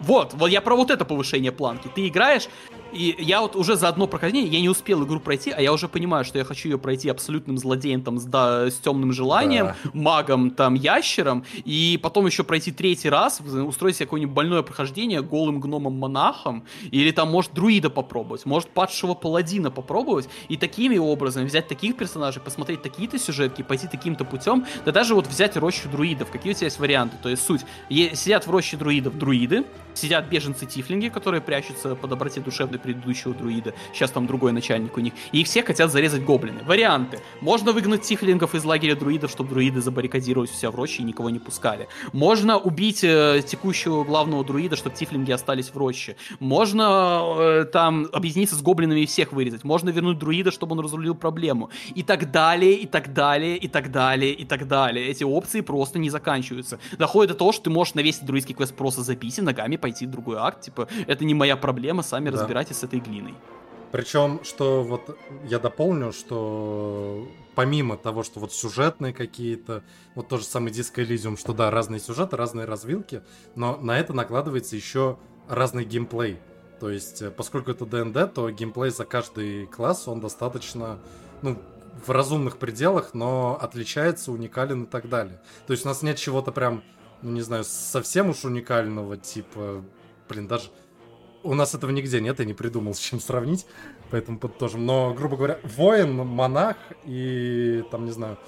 Вот, 0.00 0.34
вот 0.34 0.48
я 0.48 0.60
про 0.60 0.76
вот 0.76 0.90
это 0.90 1.04
повышение 1.04 1.52
планки. 1.52 1.88
Ты 1.94 2.08
играешь, 2.08 2.48
и 2.92 3.14
я 3.18 3.40
вот 3.40 3.56
уже 3.56 3.76
за 3.76 3.88
одно 3.88 4.06
прохождение, 4.06 4.50
я 4.50 4.60
не 4.60 4.68
успел 4.68 5.04
игру 5.04 5.20
пройти, 5.20 5.50
а 5.50 5.60
я 5.60 5.72
уже 5.72 5.88
понимаю, 5.88 6.24
что 6.24 6.38
я 6.38 6.44
хочу 6.44 6.68
ее 6.68 6.78
пройти 6.78 7.08
абсолютным 7.08 7.58
злодеем 7.58 8.02
там 8.02 8.18
с, 8.18 8.24
да, 8.24 8.70
с 8.70 8.74
темным 8.74 9.12
желанием, 9.12 9.66
да. 9.66 9.76
магом 9.92 10.50
там 10.50 10.74
ящером, 10.74 11.44
и 11.64 11.98
потом 12.02 12.26
еще 12.26 12.44
пройти 12.44 12.72
третий 12.72 13.08
раз, 13.08 13.40
устроить 13.40 13.96
себе 13.96 14.06
какое-нибудь 14.06 14.34
больное 14.34 14.62
прохождение 14.62 15.22
голым 15.22 15.60
гномом-монахом, 15.60 16.64
или 16.90 17.10
там, 17.10 17.30
может, 17.30 17.52
друида 17.52 17.90
попробовать, 17.90 18.46
может, 18.46 18.70
падшего 18.70 19.14
паладина 19.14 19.70
попробовать, 19.70 20.28
и 20.48 20.56
такими 20.56 20.98
образом 20.98 21.44
взять 21.44 21.68
таких 21.68 21.96
персонажей, 21.96 22.42
посмотреть 22.42 22.82
такие-то 22.82 23.18
сюжетки, 23.18 23.62
пойти 23.62 23.86
таким-то 23.86 24.24
путем, 24.24 24.66
да 24.84 24.92
даже 24.92 25.14
вот 25.14 25.26
взять 25.26 25.56
рощу 25.56 25.88
друидов, 25.88 26.30
какие 26.30 26.52
у 26.52 26.54
тебя 26.54 26.66
есть 26.66 26.78
варианты, 26.78 27.16
то 27.22 27.28
есть 27.28 27.44
суть, 27.44 27.62
сидят 27.90 28.46
в 28.46 28.50
роще 28.50 28.76
друидов 28.76 29.18
друиды, 29.18 29.64
сидят 29.94 30.28
беженцы-тифлинги, 30.28 31.08
которые 31.08 31.40
прячутся 31.40 31.94
по 31.94 32.06
доброте 32.06 32.40
душевной 32.40 32.77
предыдущего 32.78 33.34
друида. 33.34 33.74
Сейчас 33.92 34.10
там 34.10 34.26
другой 34.26 34.52
начальник 34.52 34.96
у 34.96 35.00
них. 35.00 35.12
И 35.32 35.40
их 35.40 35.46
все 35.46 35.62
хотят 35.62 35.90
зарезать 35.90 36.24
гоблины. 36.24 36.62
Варианты. 36.64 37.20
Можно 37.40 37.72
выгнать 37.72 38.02
тифлингов 38.02 38.54
из 38.54 38.64
лагеря 38.64 38.94
друидов, 38.94 39.30
чтобы 39.30 39.50
друиды 39.50 39.80
забаррикадировались 39.80 40.52
у 40.52 40.54
себя 40.54 40.70
в 40.70 40.74
роще 40.74 41.02
и 41.02 41.04
никого 41.04 41.30
не 41.30 41.38
пускали. 41.38 41.88
Можно 42.12 42.58
убить 42.58 43.04
э, 43.04 43.42
текущего 43.46 44.04
главного 44.04 44.44
друида, 44.44 44.76
чтобы 44.76 44.96
тифлинги 44.96 45.32
остались 45.32 45.68
в 45.68 45.76
роще. 45.76 46.16
Можно 46.40 47.34
э, 47.38 47.64
там 47.72 48.08
объединиться 48.12 48.54
с 48.54 48.62
гоблинами 48.62 49.00
и 49.00 49.06
всех 49.06 49.32
вырезать. 49.32 49.64
Можно 49.64 49.90
вернуть 49.90 50.18
друида, 50.18 50.50
чтобы 50.50 50.72
он 50.72 50.80
разрулил 50.80 51.14
проблему. 51.14 51.70
И 51.94 52.02
так 52.02 52.30
далее, 52.30 52.74
и 52.74 52.86
так 52.86 53.12
далее, 53.12 53.56
и 53.56 53.68
так 53.68 53.90
далее, 53.90 54.32
и 54.32 54.44
так 54.44 54.66
далее. 54.66 55.08
Эти 55.08 55.24
опции 55.24 55.60
просто 55.60 55.98
не 55.98 56.10
заканчиваются. 56.10 56.78
Доходит 56.98 57.32
до 57.32 57.38
того, 57.38 57.52
что 57.52 57.64
ты 57.64 57.70
можешь 57.70 57.94
навесить 57.94 58.24
друидский 58.24 58.54
квест 58.54 58.74
просто 58.74 59.02
запись 59.02 59.38
и 59.38 59.42
ногами 59.42 59.76
пойти 59.76 60.06
в 60.06 60.10
другой 60.10 60.36
акт. 60.38 60.62
Типа, 60.62 60.88
это 61.06 61.24
не 61.24 61.34
моя 61.34 61.56
проблема, 61.56 62.02
сами 62.02 62.30
да. 62.30 62.38
Разбирайтесь 62.68 62.76
с 62.76 62.84
этой 62.84 63.00
глиной. 63.00 63.34
Причем, 63.90 64.40
что 64.44 64.82
вот 64.82 65.16
я 65.44 65.58
дополню, 65.58 66.12
что 66.12 67.26
помимо 67.54 67.96
того, 67.96 68.22
что 68.22 68.40
вот 68.40 68.52
сюжетные 68.52 69.14
какие-то, 69.14 69.82
вот 70.14 70.28
тот 70.28 70.40
же 70.40 70.46
самый 70.46 70.72
Disco 70.72 71.02
Elysium, 71.02 71.38
что 71.38 71.54
да, 71.54 71.70
разные 71.70 72.00
сюжеты, 72.00 72.36
разные 72.36 72.66
развилки, 72.66 73.22
но 73.54 73.76
на 73.76 73.98
это 73.98 74.12
накладывается 74.12 74.76
еще 74.76 75.16
разный 75.48 75.84
геймплей. 75.84 76.38
То 76.80 76.90
есть, 76.90 77.22
э, 77.22 77.30
поскольку 77.30 77.70
это 77.70 77.86
ДНД, 77.86 78.32
то 78.34 78.50
геймплей 78.50 78.90
за 78.90 79.04
каждый 79.04 79.66
класс, 79.66 80.06
он 80.06 80.20
достаточно, 80.20 80.98
ну, 81.42 81.56
в 82.06 82.10
разумных 82.10 82.58
пределах, 82.58 83.14
но 83.14 83.58
отличается, 83.60 84.30
уникален 84.32 84.84
и 84.84 84.86
так 84.86 85.08
далее. 85.08 85.40
То 85.66 85.72
есть 85.72 85.84
у 85.86 85.88
нас 85.88 86.02
нет 86.02 86.18
чего-то 86.18 86.52
прям, 86.52 86.84
ну 87.22 87.32
не 87.32 87.40
знаю, 87.40 87.64
совсем 87.64 88.28
уж 88.28 88.44
уникального, 88.44 89.16
типа, 89.16 89.82
блин, 90.28 90.46
даже 90.46 90.68
у 91.42 91.54
нас 91.54 91.74
этого 91.74 91.90
нигде 91.90 92.20
нет, 92.20 92.38
я 92.38 92.44
не 92.44 92.54
придумал, 92.54 92.94
с 92.94 92.98
чем 92.98 93.20
сравнить, 93.20 93.66
поэтому 94.10 94.38
подтожим. 94.38 94.84
Но, 94.86 95.14
грубо 95.14 95.36
говоря, 95.36 95.58
воин, 95.62 96.16
монах 96.16 96.76
и, 97.04 97.84
там, 97.90 98.04
не 98.04 98.10
знаю, 98.10 98.38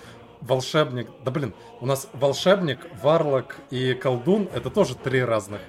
волшебник. 0.41 1.09
Да 1.25 1.31
блин, 1.31 1.55
у 1.81 1.87
нас 1.87 2.09
волшебник, 2.13 2.81
варлок 3.03 3.57
и 3.71 3.95
колдун— 3.95 4.49
это 4.55 4.71
тоже 4.71 4.95
три 4.95 5.23
разных, 5.23 5.61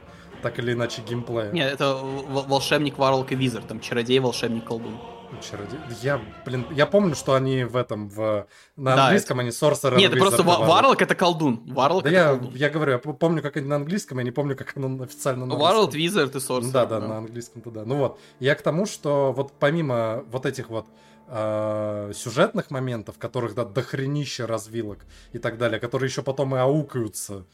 так 0.42 0.60
или 0.60 0.74
иначе, 0.74 1.02
геймплея. 1.02 1.52
Нет, 1.52 1.74
это 1.74 1.96
волшебник, 1.96 2.98
варлок 2.98 3.32
и 3.32 3.36
визард, 3.36 3.68
там 3.68 3.80
чародей, 3.80 4.20
волшебник, 4.20 4.66
колдун. 4.66 4.98
Чародей. 5.40 5.80
Я, 6.02 6.22
блин, 6.46 6.66
я 6.72 6.86
помню, 6.86 7.16
что 7.16 7.34
они 7.34 7.64
в 7.64 7.76
этом, 7.76 8.10
в... 8.10 8.48
на 8.76 8.96
да, 8.96 9.06
английском 9.06 9.40
это... 9.40 9.42
они 9.42 9.50
Sorcerer 9.50 9.98
Нет, 9.98 10.18
просто 10.18 10.44
Варлок 10.44 11.02
это 11.02 11.16
колдун. 11.16 11.62
Варлок 11.68 12.04
да 12.04 12.10
я, 12.10 12.28
колдун. 12.30 12.56
я 12.56 12.70
говорю, 12.70 12.92
я 12.94 12.98
помню, 12.98 13.42
как 13.42 13.58
они 13.58 13.68
на 13.68 13.78
английском, 13.78 14.18
я 14.18 14.24
не 14.24 14.32
помню, 14.32 14.56
как 14.56 14.76
оно 14.76 15.04
официально 15.04 15.46
на 15.46 15.56
Варлок, 15.56 15.94
Wizard 15.94 16.32
и 16.32 16.40
Sorcerer. 16.40 16.72
Да, 16.72 16.86
да, 16.86 17.00
да, 17.00 17.08
на 17.08 17.18
английском 17.20 17.62
туда. 17.62 17.84
Ну 17.86 17.96
вот, 17.98 18.20
я 18.40 18.56
к 18.56 18.62
тому, 18.62 18.86
что 18.86 19.32
вот 19.32 19.54
помимо 19.60 20.24
вот 20.32 20.46
этих 20.46 20.70
вот 20.70 20.88
э, 21.28 22.12
сюжетных 22.16 22.72
моментов, 22.72 23.18
которых 23.18 23.56
да, 23.56 23.66
дохренища 23.66 24.48
развилок 24.48 25.06
и 25.32 25.38
так 25.38 25.58
далее, 25.58 25.80
которые 25.80 26.10
еще 26.10 26.22
потом 26.22 26.56
и 26.56 26.60
аукаются, 26.60 27.46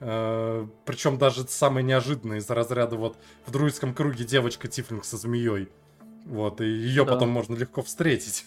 Uh, 0.00 0.68
причем 0.84 1.18
даже 1.18 1.46
самые 1.46 1.84
неожиданные 1.84 2.40
из 2.40 2.50
разряда 2.50 2.96
вот 2.96 3.16
в 3.46 3.52
друидском 3.52 3.94
круге 3.94 4.24
девочка 4.24 4.66
Тифлинг 4.66 5.04
со 5.04 5.16
змеей. 5.16 5.68
Вот, 6.24 6.60
и 6.60 6.64
ее 6.64 7.04
да. 7.04 7.12
потом 7.12 7.30
можно 7.30 7.54
легко 7.54 7.82
встретить. 7.82 8.44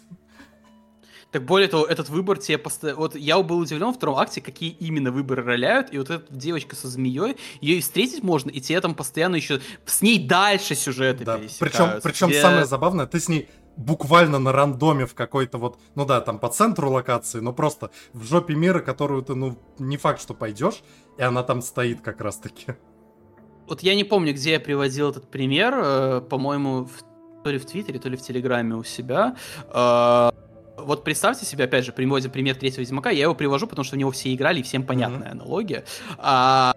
Так 1.32 1.44
более 1.44 1.68
того, 1.68 1.86
этот 1.86 2.08
выбор 2.10 2.38
тебе 2.38 2.58
постоянно... 2.58 3.00
Вот 3.00 3.16
я 3.16 3.42
был 3.44 3.60
удивлен 3.60 3.92
в 3.92 3.96
втором 3.96 4.18
акте, 4.18 4.40
какие 4.40 4.72
именно 4.72 5.12
выборы 5.12 5.44
роляют, 5.44 5.94
и 5.94 5.98
вот 5.98 6.10
эта 6.10 6.34
девочка 6.34 6.76
со 6.76 6.88
змеей, 6.88 7.36
ее 7.60 7.78
и 7.78 7.82
встретить 7.82 8.24
можно, 8.24 8.50
и 8.50 8.62
тебе 8.62 8.80
там 8.80 8.96
постоянно 8.96 9.36
еще... 9.36 9.60
С 9.86 10.02
ней 10.02 10.26
дальше 10.26 10.74
сюжеты 10.74 11.26
да. 11.26 11.38
Причем, 11.60 12.00
причем 12.02 12.30
тебе... 12.30 12.42
самое 12.42 12.66
забавное, 12.66 13.08
ты 13.08 13.20
с 13.20 13.28
ней 13.28 13.50
буквально 13.76 14.40
на 14.40 14.54
рандоме 14.54 15.06
в 15.06 15.14
какой-то 15.14 15.58
вот, 15.58 15.80
ну 15.96 16.06
да, 16.06 16.22
там 16.22 16.40
по 16.40 16.48
центру 16.48 16.90
локации, 16.90 17.40
но 17.42 17.52
просто 17.52 17.92
в 18.14 18.24
жопе 18.24 18.56
мира, 18.56 18.80
которую 18.80 19.22
ты, 19.22 19.36
ну, 19.36 19.60
не 19.80 19.98
факт, 19.98 20.22
что 20.22 20.34
пойдешь, 20.34 20.82
и 21.18 21.24
она 21.24 21.44
там 21.44 21.62
стоит 21.62 22.02
как 22.02 22.22
раз-таки. 22.22 22.76
Вот 23.68 23.84
я 23.84 23.96
не 23.96 24.06
помню, 24.06 24.34
где 24.34 24.54
я 24.54 24.60
приводил 24.62 25.10
этот 25.10 25.30
пример, 25.30 25.74
э, 25.78 26.22
по-моему, 26.22 26.86
в 26.86 27.04
то 27.44 27.52
ли 27.52 27.58
в 27.58 27.66
Твиттере, 27.66 28.00
то 28.00 28.10
ли 28.10 28.18
в 28.18 28.22
Телеграме 28.22 28.76
у 28.76 28.84
себя. 28.84 29.36
А, 29.70 30.34
вот 30.78 31.04
представьте 31.04 31.46
себе, 31.46 31.66
опять 31.66 31.86
же, 31.86 31.92
приводя 31.92 32.30
пример 32.30 32.56
третьего 32.56 32.82
Ведьмака, 32.82 33.10
я 33.10 33.24
его 33.24 33.36
привожу, 33.36 33.68
потому 33.68 33.84
что 33.84 33.96
в 33.96 34.00
него 34.00 34.12
все 34.12 34.34
играли, 34.34 34.60
и 34.60 34.64
всем 34.64 34.84
понятная 34.84 35.30
mm-hmm. 35.30 35.32
аналогия. 35.32 35.84
А 36.18 36.76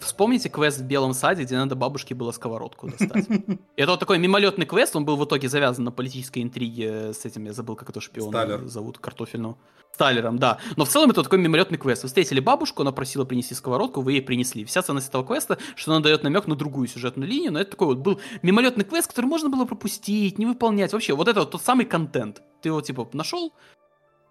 вспомните 0.00 0.48
квест 0.48 0.78
в 0.78 0.84
Белом 0.84 1.14
саде, 1.14 1.44
где 1.44 1.56
надо 1.56 1.74
бабушке 1.74 2.14
было 2.14 2.32
сковородку 2.32 2.88
достать. 2.88 3.26
Это 3.76 3.90
вот 3.92 4.00
такой 4.00 4.18
мимолетный 4.18 4.66
квест, 4.66 4.96
он 4.96 5.04
был 5.04 5.16
в 5.16 5.24
итоге 5.24 5.48
завязан 5.48 5.84
на 5.84 5.92
политической 5.92 6.42
интриге 6.42 7.12
с 7.12 7.24
этим, 7.24 7.44
я 7.44 7.52
забыл, 7.52 7.76
как 7.76 7.90
это 7.90 8.00
шпион 8.00 8.30
Сталер. 8.30 8.66
зовут, 8.66 8.98
картофельного. 8.98 9.56
Сталером, 9.92 10.38
да. 10.38 10.58
Но 10.76 10.84
в 10.84 10.88
целом 10.88 11.10
это 11.10 11.22
такой 11.22 11.38
мимолетный 11.38 11.78
квест. 11.78 12.02
Вы 12.02 12.08
встретили 12.08 12.40
бабушку, 12.40 12.82
она 12.82 12.92
просила 12.92 13.24
принести 13.24 13.54
сковородку, 13.54 14.00
вы 14.00 14.12
ей 14.12 14.22
принесли. 14.22 14.64
Вся 14.64 14.82
ценность 14.82 15.08
этого 15.08 15.24
квеста, 15.24 15.58
что 15.76 15.92
она 15.92 16.00
дает 16.00 16.22
намек 16.22 16.46
на 16.46 16.54
другую 16.54 16.88
сюжетную 16.88 17.28
линию, 17.28 17.52
но 17.52 17.60
это 17.60 17.72
такой 17.72 17.88
вот 17.88 17.98
был 17.98 18.20
мимолетный 18.42 18.84
квест, 18.84 19.08
который 19.08 19.26
можно 19.26 19.48
было 19.48 19.64
пропустить, 19.64 20.38
не 20.38 20.46
выполнять. 20.46 20.92
Вообще, 20.92 21.14
вот 21.14 21.26
это 21.26 21.40
вот 21.40 21.50
тот 21.50 21.62
самый 21.62 21.86
контент. 21.86 22.42
Ты 22.62 22.68
его, 22.68 22.80
типа, 22.80 23.08
нашел, 23.12 23.52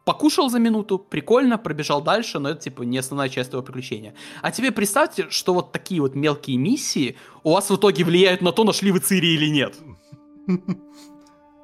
покушал 0.08 0.50
за 0.50 0.60
минуту, 0.60 1.00
прикольно, 1.00 1.58
пробежал 1.58 2.02
дальше, 2.02 2.40
но 2.40 2.50
это, 2.50 2.62
типа, 2.62 2.84
не 2.84 2.98
основная 2.98 3.28
часть 3.28 3.50
твоего 3.50 3.66
приключения. 3.66 4.14
А 4.42 4.52
тебе 4.52 4.72
представьте, 4.72 5.26
что 5.30 5.54
вот 5.54 5.74
такие 5.74 6.00
вот 6.00 6.16
мелкие 6.16 6.56
миссии 6.58 7.18
у 7.44 7.52
вас 7.52 7.70
в 7.70 7.76
итоге 7.76 8.06
влияют 8.06 8.42
на 8.42 8.54
то, 8.54 8.64
нашли 8.64 8.92
вы 8.92 9.00
Цири 9.00 9.36
или 9.36 9.50
нет. 9.50 9.76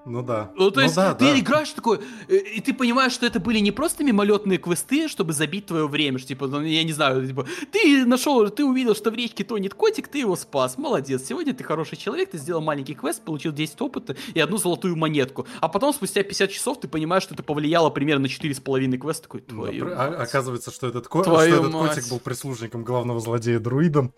Ну 0.05 0.21
да. 0.21 0.51
Ну, 0.55 0.69
то 0.69 0.77
Ну 0.81 0.83
есть 0.83 0.95
да, 0.95 1.13
ты 1.13 1.25
да. 1.25 1.39
играешь 1.39 1.69
такой, 1.71 1.99
э, 2.27 2.35
и 2.35 2.59
ты 2.59 2.73
понимаешь, 2.73 3.13
что 3.13 3.25
это 3.25 3.39
были 3.39 3.59
не 3.59 3.71
просто 3.71 4.03
мимолетные 4.03 4.57
квесты, 4.57 5.07
чтобы 5.07 5.31
забить 5.31 5.67
твое 5.67 5.87
время, 5.87 6.19
что, 6.19 6.27
типа, 6.27 6.47
ну, 6.47 6.61
я 6.61 6.83
не 6.83 6.91
знаю, 6.91 7.25
типа, 7.25 7.47
ты 7.71 8.05
нашел, 8.05 8.49
ты 8.49 8.65
увидел, 8.65 8.95
что 8.95 9.11
в 9.11 9.15
речке 9.15 9.43
тонет 9.45 9.73
котик, 9.75 10.09
ты 10.09 10.19
его 10.19 10.35
спас, 10.35 10.77
молодец, 10.77 11.23
сегодня 11.25 11.53
ты 11.53 11.63
хороший 11.63 11.97
человек, 11.97 12.31
ты 12.31 12.37
сделал 12.37 12.61
маленький 12.61 12.95
квест, 12.95 13.21
получил 13.23 13.53
10 13.53 13.79
опыта 13.81 14.17
и 14.33 14.39
одну 14.41 14.57
золотую 14.57 14.97
монетку, 14.97 15.47
а 15.61 15.69
потом 15.69 15.93
спустя 15.93 16.21
50 16.21 16.51
часов 16.51 16.79
ты 16.81 16.87
понимаешь, 16.89 17.23
что 17.23 17.33
это 17.33 17.43
повлияло 17.43 17.89
примерно 17.89 18.23
на 18.23 18.27
4,5 18.27 18.97
квеста, 18.97 19.23
такой, 19.23 19.41
Да, 19.41 19.47
твою 19.47 19.85
а- 19.93 20.09
мать». 20.11 20.19
Оказывается, 20.19 20.71
что 20.71 20.87
этот, 20.87 21.07
ко- 21.07 21.23
что 21.23 21.39
этот 21.41 21.71
мать. 21.71 21.95
котик 21.95 22.09
был 22.09 22.19
прислужником 22.19 22.83
главного 22.83 23.21
злодея 23.21 23.59
друидом. 23.59 24.13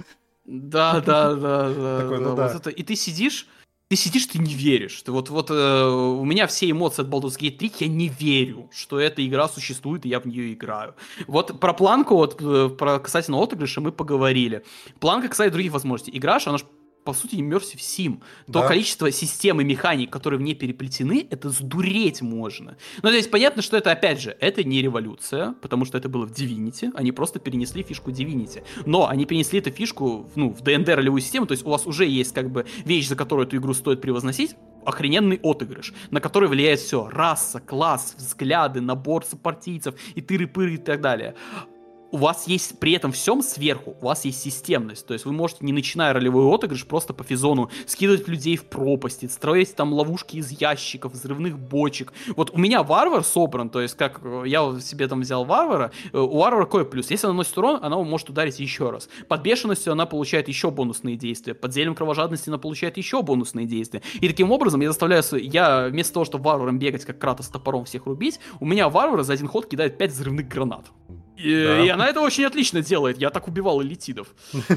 Да, 0.45 0.99
да, 1.02 1.34
да, 1.36 1.70
да. 1.70 1.99
Такой, 2.02 2.20
ну 2.20 2.36
да, 2.36 2.60
да. 2.64 2.70
И 2.72 2.84
ты 2.84 2.95
сидишь, 2.95 3.48
ты 3.88 3.95
сидишь, 3.95 4.26
ты 4.26 4.40
не 4.40 4.53
веришь. 4.53 5.02
Ты 5.03 5.12
вот, 5.12 5.30
вот 5.30 5.52
э, 5.52 5.86
у 5.86 6.26
меня 6.26 6.48
все 6.48 6.70
эмоции 6.70 7.03
от 7.03 7.07
Baldur's 7.07 7.38
Gate 7.40 7.57
3, 7.57 7.72
я 7.80 7.88
не 7.88 8.10
верю, 8.10 8.70
что 8.74 8.99
эта 8.99 9.26
игра 9.26 9.48
существует, 9.48 10.06
и 10.06 10.10
я 10.10 10.20
в 10.20 10.26
нее 10.26 10.53
играю. 10.53 10.95
Вот 11.28 11.60
про 11.60 11.74
планку, 11.74 12.16
вот 12.16 12.41
э, 12.41 12.70
про 12.70 12.99
касательно 12.99 13.41
отыгрыша 13.41 13.82
мы 13.82 13.91
поговорили. 13.91 14.64
Планка 14.99 15.28
касается 15.28 15.53
других 15.53 15.72
возможностей. 15.72 16.18
Игра, 16.18 16.40
ж, 16.40 16.48
она 16.48 16.57
же 16.57 16.66
по 17.06 17.14
сути, 17.14 17.36
Immersive 17.36 17.77
Sim. 17.77 18.18
То 18.48 18.61
Да. 18.61 18.68
количество 18.68 19.11
систем 19.11 19.61
и 19.61 19.64
механик, 19.64 20.10
которые 20.10 20.40
в 20.40 20.41
ней 20.41 20.56
переплетены, 20.56 21.27
это 21.30 21.49
сдуреть 21.49 22.22
можно. 22.22 22.77
Ну, 23.03 23.10
то 23.10 23.15
есть, 23.15 23.32
понятно, 23.32 23.61
что 23.61 23.77
это, 23.77 23.91
опять 23.91 24.19
же, 24.19 24.36
это 24.40 24.64
не 24.64 24.82
революция, 24.82 25.53
потому 25.61 25.86
что 25.86 25.98
это 25.99 26.10
было 26.10 26.26
в 26.26 26.32
Divinity, 26.32 26.91
они 26.95 27.11
просто 27.11 27.40
перенесли 27.40 27.84
фишку 27.84 28.11
Divinity. 28.11 28.64
Но 28.86 29.07
они 29.07 29.26
перенесли 29.26 29.60
эту 29.60 29.72
фишку, 29.72 30.27
ну, 30.36 30.49
в 30.49 30.61
D&D 30.64 30.95
ролевую 30.95 31.22
систему, 31.22 31.45
то 31.45 31.52
есть 31.53 31.65
у 31.65 31.69
вас 31.69 31.86
уже 31.86 32.06
есть, 32.07 32.34
как 32.34 32.49
бы, 32.49 32.65
вещь, 32.86 33.07
за 33.07 33.15
которую 33.15 33.48
эту 33.48 33.57
игру 33.57 33.73
стоит 33.73 34.02
превозносить, 34.02 34.56
охрененный 34.84 35.40
отыгрыш, 35.44 35.94
на 36.11 36.19
который 36.19 36.49
влияет 36.49 36.80
все. 36.80 37.07
Раса, 37.07 37.60
класс, 37.60 38.15
взгляды, 38.18 38.82
набор 38.82 39.23
сопартийцев 39.26 39.95
и 40.15 40.22
тыры-пыры 40.22 40.76
и 40.76 40.77
так 40.77 41.02
далее 41.02 41.36
у 42.11 42.18
вас 42.18 42.48
есть 42.48 42.80
при 42.80 42.94
этом 42.94 43.11
всем 43.11 43.41
сверху, 43.41 43.95
у 44.02 44.06
вас 44.06 44.26
есть 44.26 44.41
системность. 44.41 45.06
То 45.06 45.14
есть 45.14 45.26
вы 45.26 45.34
можете, 45.34 45.65
не 45.65 45.73
начиная 45.73 46.14
ролевой 46.14 46.45
отыгрыш, 46.53 46.86
просто 46.86 47.14
по 47.14 47.23
физону 47.23 47.69
скидывать 47.88 48.27
людей 48.27 48.56
в 48.57 48.65
пропасти, 48.65 49.26
строить 49.26 49.76
там 49.76 49.91
ловушки 49.94 50.38
из 50.38 50.49
ящиков, 50.52 51.14
взрывных 51.14 51.60
бочек. 51.60 52.14
Вот 52.36 52.52
у 52.52 52.57
меня 52.57 52.84
варвар 52.84 53.23
собран, 53.23 53.69
то 53.69 53.82
есть 53.82 53.95
как 53.95 54.22
э, 54.23 54.44
я 54.45 54.80
себе 54.80 55.07
там 55.07 55.22
взял 55.22 55.44
варвара, 55.45 55.91
э, 56.14 56.18
у 56.18 56.38
варвара 56.38 56.65
какой 56.65 56.86
плюс? 56.86 57.11
Если 57.11 57.27
она 57.27 57.34
наносит 57.34 57.57
урон, 57.57 57.80
она 57.82 57.98
может 57.98 58.30
ударить 58.30 58.60
еще 58.60 58.91
раз. 58.91 59.10
Под 59.27 59.41
бешеностью 59.41 59.91
она 59.91 60.06
получает 60.06 60.48
еще 60.48 60.72
бонусные 60.72 61.18
действия. 61.18 61.53
Под 61.53 61.73
зельем 61.73 61.95
кровожадности 61.95 62.49
она 62.49 62.57
получает 62.57 62.98
еще 62.98 63.22
бонусные 63.23 63.65
действия. 63.65 64.02
И 64.22 64.27
таким 64.27 64.52
образом 64.52 64.80
я 64.82 64.88
заставляю... 64.90 65.22
с- 65.23 65.38
Я 65.38 65.88
вместо 65.90 66.14
того, 66.14 66.26
чтобы 66.26 66.45
варваром 66.45 66.80
бегать, 66.80 67.03
как 67.03 67.19
Кратос 67.19 67.48
топором 67.49 67.84
всех 67.86 68.06
рубить, 68.06 68.40
у 68.60 68.65
меня 68.65 68.88
варвара 68.90 69.23
за 69.23 69.34
один 69.34 69.48
ход 69.48 69.65
кидает 69.68 69.98
5 69.98 70.11
взрывных 70.11 70.48
гранат. 70.48 70.86
И, 71.38 71.64
Да. 71.66 71.86
и 71.86 71.90
она 71.90 72.07
это 72.07 72.22
очень 72.22 72.45
отлично 72.45 72.82
делает. 72.82 73.18
Я 73.20 73.30
так 73.30 73.48
убивал 73.48 73.82
элитидов. 73.82 74.28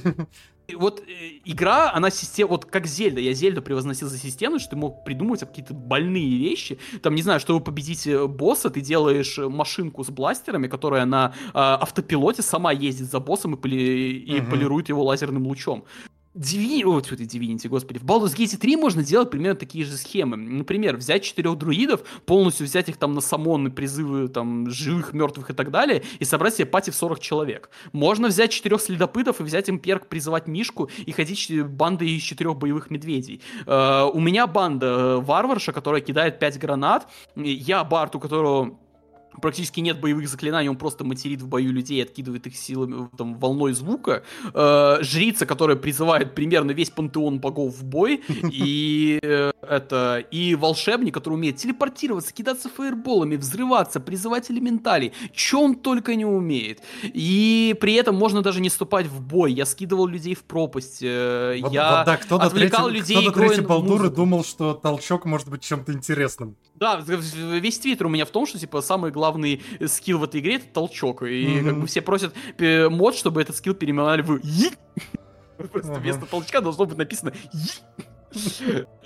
Вот 0.77 1.01
э, 1.01 1.39
игра, 1.47 1.91
она 1.95 2.11
система, 2.11 2.51
вот 2.51 2.67
как 2.67 2.87
Зельда, 2.87 3.21
я 3.23 3.33
Зельду 3.33 3.63
превозносил 3.63 4.07
за 4.07 4.19
системность, 4.19 4.67
что 4.67 4.73
ты 4.73 4.77
мог 4.77 5.03
придумывать 5.03 5.41
какие-то 5.41 5.73
больные 5.73 6.37
вещи. 6.37 6.79
Там, 7.03 7.15
не 7.15 7.23
знаю, 7.23 7.41
чтобы 7.41 7.65
победить 7.65 8.07
э, 8.07 8.27
босса, 8.27 8.69
ты 8.69 8.83
делаешь 8.83 9.39
э, 9.39 9.49
машинку 9.49 10.05
с 10.05 10.11
бластерами, 10.11 10.67
которая 10.69 11.07
на 11.07 11.33
э, 11.47 11.51
автопилоте 11.55 12.43
сама 12.43 12.71
ездит 12.73 13.11
за 13.11 13.19
боссом 13.19 13.55
и, 13.55 13.57
поли- 13.57 14.13
и 14.19 14.43
Мгм. 14.43 14.51
полирует 14.51 14.91
его 14.91 15.03
лазерным 15.05 15.47
лучом. 15.47 15.85
Диви... 16.39 16.85
О, 16.85 17.01
тьфу 17.01 17.17
ты, 17.17 17.25
Divinity, 17.25 17.69
господи. 17.69 17.99
В 17.99 18.05
Baldur's 18.05 18.37
Gate 18.37 18.57
3 18.57 18.77
можно 18.77 19.03
делать 19.03 19.29
примерно 19.29 19.59
такие 19.59 19.85
же 19.85 19.97
схемы. 19.97 20.37
Например, 20.37 20.97
взять 20.97 21.25
четырех 21.25 21.59
друидов, 21.59 22.03
полностью 22.27 22.65
взять 22.65 22.89
их 22.89 22.97
там 22.97 23.13
на 23.15 23.21
самоны, 23.21 23.73
призывы 23.73 24.29
там 24.29 24.71
живых, 24.71 25.13
мертвых 25.13 25.51
и 25.51 25.53
так 25.53 25.73
далее, 25.73 26.05
и 26.21 26.25
собрать 26.25 26.55
себе 26.55 26.67
пати 26.67 26.91
в 26.91 26.95
40 26.95 27.19
человек. 27.19 27.71
Можно 27.91 28.29
взять 28.29 28.53
четырех 28.53 28.81
следопытов 28.81 29.41
и 29.41 29.43
взять 29.43 29.69
им 29.69 29.81
перк 29.81 30.07
призывать 30.07 30.47
Мишку 30.47 30.89
и 31.05 31.11
ходить 31.11 31.51
бандой 31.65 32.11
из 32.11 32.23
четырех 32.23 32.57
боевых 32.57 32.91
медведей. 32.91 33.41
Э, 33.67 34.05
у 34.05 34.21
меня 34.21 34.47
банда 34.47 34.87
э, 34.87 35.17
варварша, 35.17 35.73
которая 35.73 36.03
кидает 36.03 36.39
5 36.39 36.59
гранат. 36.61 37.09
Я 37.35 37.83
бард, 37.83 38.15
у 38.15 38.21
которого 38.21 38.79
практически 39.41 39.81
нет 39.81 40.01
боевых 40.01 40.29
заклинаний, 40.29 40.69
он 40.69 40.77
просто 40.77 41.05
материт 41.05 41.41
в 41.43 41.49
бою 41.49 41.73
людей, 41.73 42.03
откидывает 42.03 42.47
их 42.47 42.57
силами, 42.57 43.09
там, 43.17 43.39
волной 43.39 43.73
звука. 43.73 44.23
Э, 44.55 44.99
жрица, 45.01 45.47
которая 45.47 45.77
призывает 45.77 46.35
примерно 46.35 46.73
весь 46.73 46.91
пантеон 46.91 47.41
богов 47.41 47.75
в 47.77 47.85
бой. 47.85 48.23
И 48.53 49.19
э, 49.23 49.51
это 49.63 50.25
и 50.31 50.55
волшебник, 50.55 51.15
который 51.15 51.35
умеет 51.35 51.57
телепортироваться, 51.57 52.33
кидаться 52.33 52.69
фаерболами, 52.69 53.37
взрываться, 53.37 54.01
призывать 54.01 54.51
элементалей. 54.51 55.13
Че 55.33 55.59
он 55.61 55.75
только 55.75 56.15
не 56.15 56.25
умеет. 56.25 56.81
И 57.03 57.77
при 57.81 57.95
этом 57.95 58.15
можно 58.17 58.43
даже 58.43 58.61
не 58.61 58.69
вступать 58.69 59.07
в 59.07 59.21
бой. 59.21 59.53
Я 59.53 59.67
скидывал 59.67 60.07
людей 60.07 60.35
в 60.35 60.45
пропасть. 60.45 60.99
э, 61.03 61.59
Вот- 61.61 61.73
я 61.73 61.97
вот 61.99 62.07
да, 62.07 62.17
кто 62.17 62.39
на 62.39 62.45
отвлекал 62.45 62.89
третьем- 62.89 63.01
людей 63.03 63.31
кто 63.31 63.31
игрой 63.45 63.57
на 63.57 63.63
Балдуре 63.63 63.99
музыку. 64.01 64.17
думал, 64.17 64.45
что 64.45 64.75
толчок 64.75 65.25
может 65.25 65.49
быть 65.49 65.63
чем-то 65.63 65.93
интересным. 65.93 66.57
Да, 66.75 67.01
весь 67.07 67.79
твиттер 67.79 68.07
у 68.07 68.09
меня 68.09 68.25
в 68.25 68.31
том, 68.31 68.47
что 68.47 68.59
типа 68.59 68.81
самый 68.83 69.11
главный 69.29 69.63
скилл 69.87 70.19
в 70.19 70.25
этой 70.25 70.41
игре 70.41 70.57
это 70.57 70.67
толчок. 70.73 71.23
И 71.23 71.47
Мгм. 71.47 71.65
как 71.69 71.81
бы 71.81 71.87
все 71.87 72.01
просят 72.01 72.35
мод, 72.59 73.15
чтобы 73.15 73.43
этот 73.43 73.57
скилл 73.57 73.75
переименовали 73.75 74.23
в. 74.23 74.41
Просто 75.73 75.95
вместо 75.95 76.25
толчка 76.27 76.61
должно 76.61 76.87
быть 76.87 76.97
написано. 76.99 77.33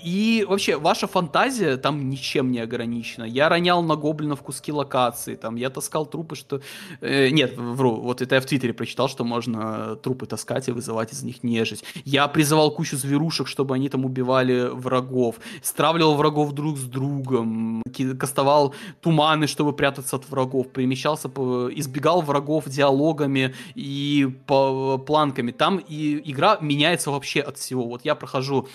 И 0.03 0.45
вообще, 0.49 0.77
ваша 0.77 1.07
фантазия 1.07 1.77
там 1.77 2.09
ничем 2.09 2.51
не 2.51 2.59
ограничена. 2.59 3.23
Я 3.23 3.47
ронял 3.47 3.81
на 3.81 3.95
гоблинов 3.95 4.41
куски 4.41 4.71
локации, 4.71 5.35
там, 5.35 5.55
я 5.55 5.69
таскал 5.69 6.05
трупы, 6.05 6.35
что... 6.35 6.59
э, 6.99 7.29
нет, 7.29 7.57
вру, 7.57 7.95
вот 8.01 8.21
это 8.21 8.35
я 8.35 8.41
в 8.41 8.45
Твиттере 8.45 8.73
прочитал, 8.73 9.07
что 9.07 9.23
можно 9.23 9.95
трупы 9.95 10.25
таскать 10.25 10.67
и 10.67 10.71
вызывать 10.71 11.13
из 11.13 11.23
них 11.23 11.41
нежить. 11.43 11.85
Я 12.03 12.27
призывал 12.27 12.71
кучу 12.71 12.97
зверушек, 12.97 13.47
чтобы 13.47 13.75
они 13.75 13.87
там 13.87 14.03
убивали 14.03 14.67
врагов. 14.73 15.37
Стравливал 15.61 16.15
врагов 16.15 16.51
друг 16.51 16.77
с 16.77 16.83
другом. 16.83 17.81
Кастовал 18.19 18.75
туманы, 19.01 19.47
чтобы 19.47 19.71
прятаться 19.71 20.17
от 20.17 20.29
врагов. 20.29 20.67
Перемещался, 20.73 21.29
по- 21.29 21.69
избегал 21.73 22.21
врагов 22.21 22.65
диалогами 22.67 23.55
и 23.73 24.27
по 24.47 24.97
планками. 24.97 25.51
Там 25.51 25.77
и 25.77 26.21
игра 26.29 26.57
меняется 26.59 27.09
вообще 27.11 27.39
от 27.39 27.57
всего. 27.57 27.87
Вот 27.87 28.03
я 28.03 28.15
прохожу 28.15 28.67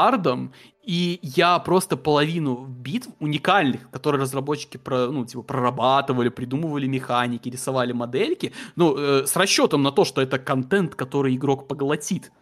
бардом, 0.00 0.52
и 0.82 1.18
я 1.22 1.58
просто 1.58 1.96
половину 1.96 2.64
битв 2.64 3.08
уникальных, 3.20 3.90
которые 3.90 4.22
разработчики 4.22 4.78
про, 4.78 5.06
ну, 5.06 5.26
типа, 5.26 5.42
прорабатывали, 5.42 6.30
придумывали 6.30 6.86
механики, 6.86 7.50
рисовали 7.50 7.92
модельки, 7.92 8.52
ну, 8.76 8.96
э, 8.96 9.26
с 9.26 9.36
расчетом 9.36 9.82
на 9.82 9.92
то, 9.92 10.04
что 10.04 10.22
это 10.22 10.38
контент, 10.38 10.94
который 10.94 11.36
игрок 11.36 11.68
поглотит. 11.68 12.32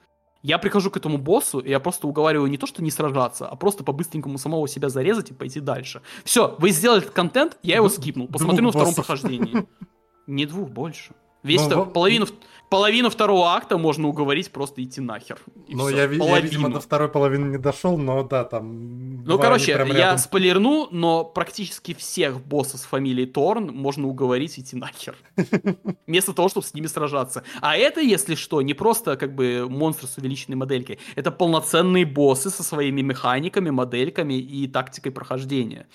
Я 0.43 0.59
прихожу 0.59 0.91
к 0.91 0.97
этому 0.97 1.19
боссу, 1.19 1.59
и 1.59 1.71
я 1.71 1.81
просто 1.81 2.07
уговариваю 2.07 2.49
не 2.49 2.59
то, 2.59 2.67
что 2.67 2.83
не 2.83 2.91
сражаться, 2.91 3.49
а 3.49 3.57
просто 3.57 3.83
по-быстренькому 3.83 4.39
самого 4.39 4.69
себя 4.69 4.89
зарезать 4.89 5.31
и 5.31 5.35
пойти 5.35 5.61
дальше. 5.61 6.01
Все, 6.25 6.55
вы 6.61 6.71
сделали 6.71 7.01
этот 7.03 7.15
контент, 7.15 7.59
я 7.65 7.77
его 7.77 7.89
скипнул. 7.89 8.29
Посмотрю 8.29 8.65
на 8.67 8.71
втором 8.71 8.95
прохождении. 8.95 9.67
Не 10.29 10.47
двух, 10.47 10.69
больше. 10.69 11.15
Весь 11.43 11.61
Ну, 11.63 11.69
втор- 11.69 11.77
во- 11.77 11.85
половину, 11.87 12.27
половину 12.69 13.11
второго 13.11 13.53
акта 13.55 13.79
можно 13.79 14.09
уговорить 14.09 14.51
просто 14.51 14.83
идти 14.83 15.01
нахер. 15.01 15.39
Ну, 15.69 15.89
я, 15.89 16.03
я, 16.03 16.41
видимо, 16.41 16.71
до 16.71 16.81
второй 16.81 17.09
половины 17.09 17.53
не 17.53 17.59
дошел, 17.59 17.97
но 17.97 18.23
да, 18.25 18.45
там... 18.45 19.23
Ну, 19.25 19.39
короче, 19.39 19.73
я 19.73 19.85
рядом. 19.85 20.19
спойлерну, 20.19 20.89
но 20.91 21.25
практически 21.25 21.95
всех 21.95 22.41
боссов 22.41 22.81
с 22.81 22.85
фамилией 22.85 23.27
Торн 23.27 23.67
можно 23.69 24.09
уговорить 24.09 24.59
идти 24.59 24.77
нахер. 24.77 25.17
Вместо 26.07 26.33
того, 26.33 26.49
чтобы 26.49 26.67
с 26.67 26.75
ними 26.75 26.87
сражаться. 26.87 27.45
А 27.61 27.77
это, 27.77 28.01
если 28.01 28.35
что, 28.35 28.63
не 28.63 28.75
просто 28.75 29.17
как 29.17 29.35
бы 29.35 29.67
монстры 29.69 30.09
с 30.09 30.19
увеличенной 30.19 30.57
моделькой. 30.57 30.99
Это 31.15 31.31
полноценные 31.31 32.05
боссы 32.05 32.51
со 32.51 32.63
своими 32.63 33.03
механиками, 33.03 33.71
модельками 33.71 34.35
и 34.35 34.67
тактикой 34.67 35.13
прохождения. 35.13 35.87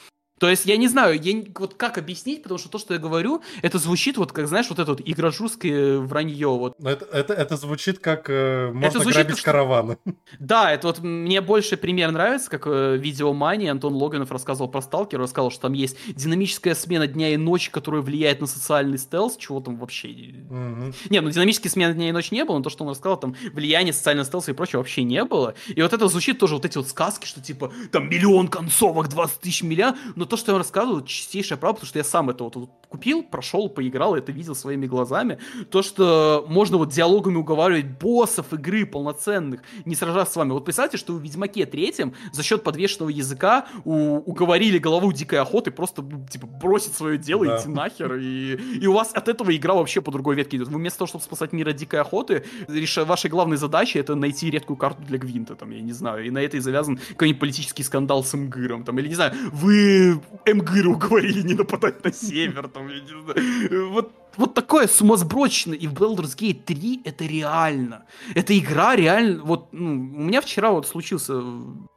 То 0.43 0.49
есть 0.49 0.65
я 0.65 0.75
не 0.75 0.89
знаю, 0.89 1.17
я, 1.21 1.41
вот 1.55 1.75
как 1.75 1.97
объяснить, 1.97 2.43
потому 2.43 2.59
что 2.59 2.67
то, 2.67 2.77
что 2.77 2.93
я 2.93 2.99
говорю, 2.99 3.41
это 3.61 3.79
звучит 3.79 4.17
вот 4.17 4.33
как, 4.33 4.49
знаешь, 4.49 4.65
вот 4.67 4.77
это 4.77 4.91
вот 4.91 5.01
игрожурское 5.05 5.99
вранье. 5.99 6.49
Вот. 6.49 6.75
Это, 6.83 7.05
это, 7.05 7.33
это 7.33 7.55
звучит 7.55 7.99
как 7.99 8.25
э, 8.27 8.69
можно 8.73 8.99
звучит 8.99 9.21
грабить 9.21 9.37
что- 9.37 9.45
караваны. 9.45 9.97
Да, 10.39 10.69
это 10.69 10.87
вот 10.87 10.99
мне 10.99 11.39
больше 11.39 11.77
пример 11.77 12.11
нравится, 12.11 12.49
как 12.49 12.63
э, 12.65 12.97
видеомании 12.97 13.69
Антон 13.69 13.93
Логинов 13.93 14.33
рассказывал 14.33 14.69
про 14.69 14.81
Сталкер, 14.81 15.17
рассказал, 15.17 15.49
что 15.49 15.61
там 15.61 15.71
есть 15.71 15.95
динамическая 16.13 16.75
смена 16.75 17.07
дня 17.07 17.33
и 17.33 17.37
ночи, 17.37 17.71
которая 17.71 18.01
влияет 18.01 18.41
на 18.41 18.47
социальный 18.47 18.97
стелс, 18.97 19.37
чего 19.37 19.61
там 19.61 19.77
вообще... 19.77 20.09
Мгм. 20.09 20.93
Не, 21.09 21.21
ну 21.21 21.29
динамической 21.29 21.71
смены 21.71 21.93
дня 21.93 22.09
и 22.09 22.11
ночи 22.11 22.33
не 22.33 22.43
было, 22.43 22.57
но 22.57 22.63
то, 22.63 22.69
что 22.69 22.83
он 22.83 22.89
рассказал, 22.89 23.17
там 23.17 23.33
влияние 23.53 23.93
социального 23.93 24.25
стелса 24.25 24.51
и 24.51 24.53
прочего 24.53 24.79
вообще 24.79 25.03
не 25.03 25.23
было. 25.23 25.53
И 25.69 25.81
вот 25.81 25.93
это 25.93 26.05
звучит 26.09 26.37
тоже 26.37 26.55
вот 26.55 26.65
эти 26.65 26.77
вот 26.77 26.89
сказки, 26.89 27.25
что 27.25 27.39
типа 27.39 27.71
там 27.93 28.09
миллион 28.09 28.49
концовок, 28.49 29.07
20 29.07 29.39
тысяч 29.39 29.63
миллиард, 29.63 29.95
но 30.17 30.25
то, 30.33 30.37
что 30.37 30.51
я 30.51 30.53
вам 30.53 30.61
рассказываю, 30.61 31.03
чистейшая 31.03 31.59
правда, 31.59 31.75
потому 31.75 31.89
что 31.89 31.99
я 31.99 32.03
сам 32.03 32.31
это 32.31 32.43
вот, 32.43 32.55
вот 32.55 32.69
купил, 32.93 33.23
прошел, 33.23 33.69
поиграл, 33.69 34.15
это 34.15 34.31
видел 34.31 34.53
своими 34.53 34.85
глазами. 34.85 35.39
То, 35.71 35.81
что 35.81 36.45
можно 36.47 36.77
вот 36.77 36.89
диалогами 36.89 37.37
уговаривать 37.37 37.87
боссов 37.99 38.53
игры 38.53 38.85
полноценных, 38.85 39.61
не 39.85 39.95
сражаться 39.95 40.33
с 40.33 40.35
вами. 40.35 40.51
Вот 40.51 40.63
представьте, 40.63 40.97
что 40.97 41.13
в 41.13 41.19
Ведьмаке 41.19 41.65
третьем 41.65 42.13
за 42.31 42.43
счет 42.43 42.61
подвешенного 42.63 43.09
языка 43.09 43.65
у- 43.83 44.17
уговорили 44.17 44.77
голову 44.77 45.11
дикой 45.11 45.39
охоты 45.39 45.71
просто, 45.71 46.03
ну, 46.03 46.23
типа, 46.31 46.45
бросить 46.45 46.93
свое 46.93 47.17
дело, 47.17 47.47
Да. 47.47 47.57
идти 47.57 47.67
нахер, 47.69 48.13
и, 48.15 48.59
и 48.81 48.85
у 48.85 48.93
вас 48.93 49.11
от 49.15 49.27
этого 49.27 49.55
игра 49.55 49.73
вообще 49.73 49.99
по 50.01 50.11
другой 50.11 50.35
ветке 50.35 50.57
идет. 50.57 50.67
Вы 50.67 50.77
вместо 50.77 50.99
того, 50.99 51.07
чтобы 51.07 51.23
спасать 51.23 51.51
мир 51.51 51.69
от 51.69 51.75
дикой 51.77 51.99
охоты, 52.01 52.43
реша- 52.67 53.05
вашей 53.05 53.31
главной 53.31 53.57
задачей 53.57 53.97
это 53.97 54.13
найти 54.13 54.51
редкую 54.51 54.77
карту 54.77 55.01
для 55.01 55.17
Гвинта, 55.17 55.55
там, 55.55 55.71
я 55.71 55.81
не 55.81 55.93
знаю, 55.93 56.25
и 56.27 56.29
на 56.29 56.37
это 56.37 56.57
и 56.57 56.59
завязан 56.59 56.99
какой-нибудь 57.09 57.39
политический 57.39 57.81
скандал 57.83 58.23
с 58.23 58.37
МГИРом, 58.37 58.83
там, 58.83 58.99
или, 58.99 59.07
не 59.07 59.15
знаю, 59.15 59.33
вы 59.51 60.21
МГИРа 60.45 60.89
уговорили 60.89 61.41
не 61.41 61.55
нападать 61.55 62.03
на 62.03 62.13
север, 62.13 62.67
там, 62.67 62.82
я 62.89 62.99
не 63.01 63.21
знаю. 63.21 63.91
Вот 63.91 64.11
вот 64.35 64.53
такое 64.53 64.87
сумасбродщина, 64.87 65.75
и 65.75 65.87
в 65.87 65.93
Baldur's 65.93 66.35
Gate 66.35 66.63
3 66.65 67.01
это 67.03 67.25
реально. 67.25 68.05
Эта 68.33 68.57
игра 68.57 68.95
реально, 68.95 69.43
вот, 69.43 69.67
ну, 69.71 69.91
у 69.91 70.23
меня 70.23 70.41
вчера 70.41 70.71
вот 70.71 70.87
случился 70.87 71.39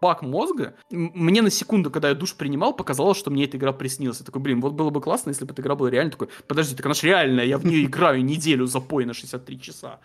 баг 0.00 0.22
мозга, 0.22 0.74
мне 0.90 1.40
на 1.40 1.50
секунду, 1.50 1.90
когда 1.90 2.10
я 2.10 2.14
душ 2.14 2.34
принимал, 2.34 2.74
показалось, 2.74 3.18
что 3.18 3.30
мне 3.30 3.44
эта 3.44 3.56
игра 3.56 3.72
приснилась. 3.72 4.20
Я 4.20 4.26
такой, 4.26 4.42
блин, 4.42 4.60
вот 4.60 4.74
было 4.74 4.90
бы 4.90 5.00
классно, 5.00 5.30
если 5.30 5.44
бы 5.44 5.52
эта 5.52 5.62
игра 5.62 5.74
была 5.74 5.90
реально 5.90 6.10
такой, 6.10 6.28
подожди, 6.46 6.76
так 6.76 6.84
она 6.84 6.94
же 6.94 7.06
реальная, 7.06 7.44
я 7.46 7.58
в 7.58 7.64
нее 7.64 7.84
играю 7.84 8.22
неделю 8.22 8.66
запой 8.66 9.06
на 9.06 9.14
63 9.14 9.60
часа. 9.60 10.00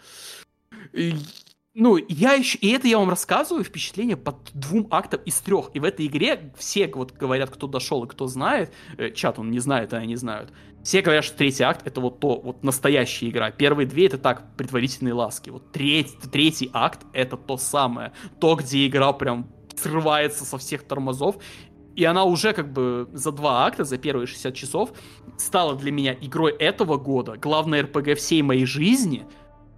И, 0.94 1.16
ну, 1.74 1.98
я 1.98 2.34
еще, 2.34 2.58
и 2.58 2.70
это 2.72 2.88
я 2.88 2.98
вам 2.98 3.10
рассказываю, 3.10 3.64
впечатление 3.64 4.18
по 4.18 4.38
двум 4.54 4.88
актам 4.92 5.22
из 5.26 5.40
трех. 5.40 5.70
И 5.74 5.80
в 5.80 5.86
этой 5.86 6.08
игре 6.08 6.52
все 6.58 6.88
вот 6.94 7.14
говорят, 7.14 7.50
кто 7.50 7.68
дошел 7.68 8.04
и 8.04 8.08
кто 8.08 8.28
знает, 8.28 8.74
э, 8.98 9.12
чат 9.12 9.40
он 9.40 9.52
не 9.52 9.60
знает, 9.60 9.94
а 9.94 9.98
они 9.98 10.18
знают, 10.18 10.52
все 10.84 11.02
говорят, 11.02 11.24
что 11.24 11.38
третий 11.38 11.64
акт 11.64 11.86
это 11.86 12.02
вот 12.02 12.20
то, 12.20 12.40
вот 12.40 12.64
настоящая 12.64 13.30
игра. 13.30 13.52
Первые 13.52 13.88
две 13.88 14.08
это 14.08 14.18
так, 14.18 14.56
предварительные 14.56 15.14
ласки. 15.14 15.50
Вот 15.50 15.72
третий, 15.72 16.18
третий 16.32 16.70
акт 16.74 17.02
это 17.14 17.38
то 17.38 17.58
самое. 17.58 18.14
То, 18.40 18.56
где 18.56 18.88
игра 18.88 19.14
прям 19.14 19.48
срывается 19.76 20.46
со 20.46 20.58
всех 20.58 20.84
тормозов. 20.84 21.38
И 21.96 22.06
она 22.06 22.24
уже 22.24 22.54
как 22.54 22.72
бы 22.72 23.10
за 23.12 23.32
два 23.32 23.66
акта, 23.66 23.84
за 23.84 23.98
первые 23.98 24.26
60 24.26 24.56
часов, 24.56 24.94
стала 25.38 25.76
для 25.76 25.92
меня 25.92 26.16
игрой 26.20 26.54
этого 26.54 26.98
года, 26.98 27.36
главной 27.36 27.82
РПГ 27.82 28.18
всей 28.18 28.42
моей 28.42 28.66
жизни. 28.66 29.26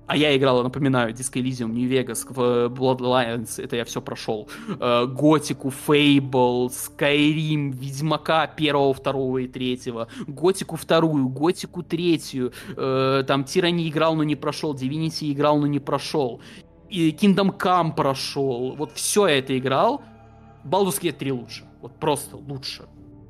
А 0.06 0.18
я 0.18 0.36
играл, 0.36 0.62
напоминаю, 0.64 1.14
Disco 1.14 1.42
Elysium, 1.42 1.72
New 1.72 1.90
Vegas, 1.90 2.26
в 2.28 2.68
Bloodlines, 2.68 3.64
это 3.64 3.78
я 3.78 3.86
все 3.86 4.02
прошел. 4.02 4.50
Э, 4.80 5.06
Готику, 5.06 5.70
Fable, 5.88 6.70
Skyrim, 6.70 7.72
Ведьмака 7.72 8.48
первого, 8.48 8.94
второго 8.94 9.38
и 9.40 9.48
третьего, 9.48 10.10
Готику 10.28 10.76
вторую, 10.76 11.30
Готику 11.30 11.84
третью, 11.84 12.52
э, 12.76 13.24
там 13.26 13.46
Тирани 13.46 13.88
играл, 13.88 14.16
но 14.16 14.24
не 14.24 14.36
прошел, 14.36 14.76
Divinity 14.76 15.32
играл, 15.32 15.60
но 15.60 15.68
не 15.68 15.80
прошел, 15.80 16.42
и 16.90 17.12
Kingdom 17.12 17.58
Come 17.58 17.96
прошел, 17.96 18.76
вот 18.76 18.92
все 18.96 19.28
я 19.28 19.40
это 19.40 19.58
играл, 19.58 20.02
Baldur's 20.66 21.02
Gate 21.02 21.14
3 21.14 21.32
лучше, 21.32 21.64
вот 21.82 21.98
просто 21.98 22.36
лучше 22.36 22.84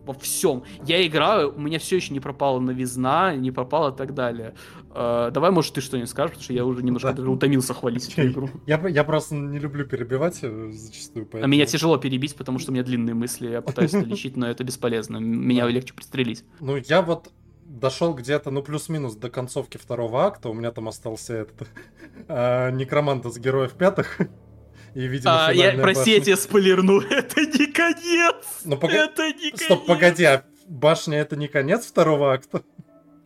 во 0.06 0.14
всем. 0.14 0.64
Я 0.86 1.06
играю, 1.06 1.54
у 1.56 1.60
меня 1.60 1.80
все 1.80 1.96
еще 1.98 2.14
не 2.14 2.20
пропала 2.20 2.60
новизна, 2.60 3.36
не 3.36 3.52
пропала 3.52 3.92
и 3.94 3.96
так 3.96 4.14
далее. 4.14 4.54
Э, 4.94 5.30
давай, 5.34 5.52
может, 5.52 5.74
ты 5.74 5.82
что-нибудь 5.82 6.10
скажешь, 6.10 6.32
потому 6.32 6.44
что 6.44 6.54
я 6.54 6.66
уже 6.66 6.84
немножко 6.84 7.14
Да. 7.14 7.24
утомился 7.30 7.74
хвалить 7.74 8.12
эту 8.12 8.28
игру. 8.28 8.50
Я, 8.68 8.86
я 8.88 9.04
просто 9.04 9.36
не 9.36 9.60
люблю 9.60 9.86
перебивать 9.86 10.40
э, 10.42 10.72
зачастую, 10.72 11.26
А 11.26 11.30
поэтому... 11.32 11.52
меня 11.52 11.66
тяжело 11.66 11.98
перебить, 11.98 12.36
потому 12.36 12.60
что 12.60 12.72
у 12.72 12.74
меня 12.74 12.84
длинные 12.84 13.14
мысли, 13.14 13.50
я 13.50 13.62
пытаюсь 13.62 13.94
это 13.94 14.06
лечить, 14.06 14.38
но 14.38 14.48
это 14.48 14.64
бесполезно. 14.64 15.18
Меня 15.18 15.68
легче 15.68 15.94
пристрелить. 15.94 16.44
Ну, 16.60 16.78
я 16.78 17.02
вот 17.02 17.32
дошел 17.66 18.14
где-то, 18.14 18.52
ну, 18.52 18.62
плюс-минус 18.62 19.16
до 19.16 19.30
концовки 19.30 19.78
второго 19.78 20.26
акта, 20.26 20.50
у 20.50 20.54
меня 20.54 20.72
там 20.72 20.88
остался 20.88 21.34
этот 21.34 21.68
а, 22.28 22.70
некромант 22.72 23.26
из 23.26 23.38
героев 23.40 23.74
пятых. 23.74 24.20
И, 24.96 25.08
видимо, 25.08 25.48
А, 25.48 25.52
я, 25.54 25.72
прости, 25.74 26.12
я 26.12 26.18
башня. 26.18 26.26
тебе 26.26 26.38
спойлерну, 26.38 27.00
это 27.10 27.42
не 27.42 27.66
конец! 27.68 28.36
Ну, 28.66 28.76
пога- 28.78 28.94
Это 28.94 29.28
не 29.34 29.50
конец! 29.52 29.64
Стоп, 29.64 29.86
погоди, 29.88 30.24
а 30.24 30.44
башня 30.68 31.20
это 31.20 31.36
не 31.36 31.48
конец 31.48 31.86
второго 31.86 32.34
акта? 32.34 32.62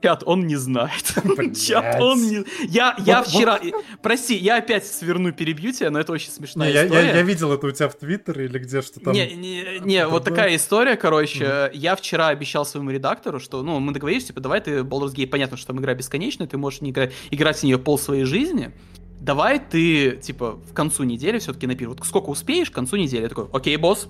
Чат, 0.01 0.21
он 0.27 0.45
не 0.45 0.55
знает. 0.55 1.03
Чат, 1.67 1.99
он 1.99 2.21
не... 2.21 2.45
Я, 2.69 2.95
я 2.99 3.17
Вот- 3.19 3.27
вчера... 3.29 3.59
Прости, 4.03 4.35
я 4.35 4.57
опять 4.57 4.85
сверну, 4.85 5.31
перебью 5.33 5.71
тебя, 5.73 5.89
но 5.89 5.99
это 5.99 6.11
очень 6.13 6.29
смешная 6.29 6.67
Не, 6.67 6.73
я, 6.73 6.81
я- 6.81 6.85
история. 6.87 7.07
я 7.15 7.21
видел 7.23 7.51
это 7.51 7.65
у 7.65 7.71
тебя 7.71 7.89
в 7.89 7.95
Твиттере 7.95 8.45
или 8.45 8.59
где 8.59 8.81
что 8.83 8.99
там. 8.99 9.13
Не, 9.13 9.33
не, 9.33 9.79
не, 9.79 10.07
вот 10.07 10.23
такая 10.23 10.55
история, 10.55 10.95
короче. 10.97 11.71
Я 11.73 11.95
вчера 11.95 12.27
обещал 12.27 12.63
своему 12.63 12.91
редактору, 12.91 13.39
что, 13.39 13.63
ну, 13.63 13.79
мы 13.79 13.91
договорились, 13.91 14.25
типа, 14.25 14.39
давай 14.39 14.61
ты 14.61 14.81
Baldur's 14.81 15.15
Gate, 15.15 15.27
понятно, 15.27 15.57
что 15.57 15.67
там 15.67 15.79
игра 15.79 15.95
бесконечная, 15.95 16.45
ты 16.47 16.57
можешь 16.59 16.81
не 16.81 16.91
игра- 16.91 17.09
играть 17.31 17.57
в 17.59 17.63
нее 17.63 17.79
пол 17.79 17.97
своей 17.97 18.23
жизни. 18.23 18.71
Давай 19.19 19.59
ты, 19.59 20.11
типа, 20.17 20.51
в 20.69 20.73
концу 20.73 21.03
недели 21.03 21.39
все-таки 21.39 21.67
напиши. 21.67 21.89
Вот 21.89 22.05
сколько 22.05 22.29
успеешь 22.29 22.69
к 22.69 22.73
концу 22.73 22.97
недели? 22.97 23.23
Я 23.23 23.29
такой, 23.29 23.47
окей, 23.51 23.75
босс, 23.77 24.07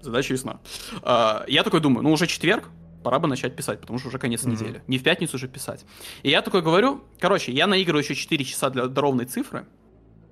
задача 0.00 0.34
ясна. 0.34 0.60
А, 1.02 1.44
я 1.46 1.62
такой 1.62 1.80
думаю, 1.80 2.02
ну, 2.02 2.12
уже 2.12 2.26
четверг, 2.26 2.68
пора 3.04 3.18
бы 3.18 3.28
начать 3.28 3.54
писать, 3.56 3.80
потому 3.80 3.98
что 3.98 4.08
уже 4.08 4.18
конец 4.18 4.42
Мгм. 4.42 4.52
недели. 4.52 4.82
Не 4.88 4.98
в 4.98 5.02
пятницу 5.02 5.36
уже 5.36 5.48
писать. 5.48 5.84
И 6.22 6.30
я 6.30 6.42
такой 6.42 6.62
говорю, 6.62 7.02
короче, 7.20 7.52
я 7.52 7.66
наигрываю 7.66 8.02
еще 8.02 8.14
4 8.14 8.44
часа 8.44 8.70
для 8.70 8.86
до 8.86 9.00
ровной 9.00 9.26
цифры, 9.26 9.66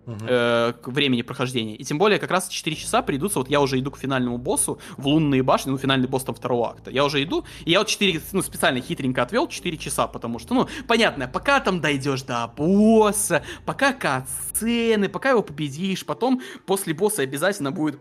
Мгм. 0.07 0.27
э, 0.27 0.73
времени 0.87 1.23
прохождения. 1.23 1.77
И 1.77 1.85
тем 1.85 1.99
более 1.99 2.19
как 2.19 2.31
раз 2.31 2.49
4 2.49 2.75
часа 2.75 3.03
придутся, 3.03 3.39
вот 3.39 3.51
я 3.51 3.61
уже 3.61 3.79
иду 3.79 3.91
к 3.91 3.99
финальному 3.99 4.39
боссу 4.39 4.81
в 4.97 5.07
лунные 5.07 5.43
башни, 5.43 5.71
ну, 5.71 5.79
финальный 5.79 6.09
босс 6.09 6.25
там 6.25 6.35
второго 6.35 6.71
акта. 6.71 6.91
Я 6.91 7.05
уже 7.05 7.23
иду, 7.23 7.45
и 7.65 7.71
я 7.71 7.79
вот 7.81 7.89
4, 7.89 8.21
ну, 8.33 8.43
специально 8.43 8.81
хитренько 8.81 9.23
отвел 9.23 9.47
4 9.47 9.77
часа, 9.77 10.07
потому 10.07 10.39
что, 10.39 10.55
ну, 10.55 10.69
понятно, 10.89 11.29
пока 11.29 11.61
там 11.61 11.81
дойдешь 11.81 12.23
до 12.23 12.47
босса, 12.57 13.45
пока 13.67 13.93
кат-сцены, 13.93 15.09
пока 15.09 15.31
его 15.31 15.43
победишь, 15.43 16.05
потом 16.05 16.41
после 16.67 16.95
босса 16.95 17.23
обязательно 17.23 17.71
будет 17.71 18.01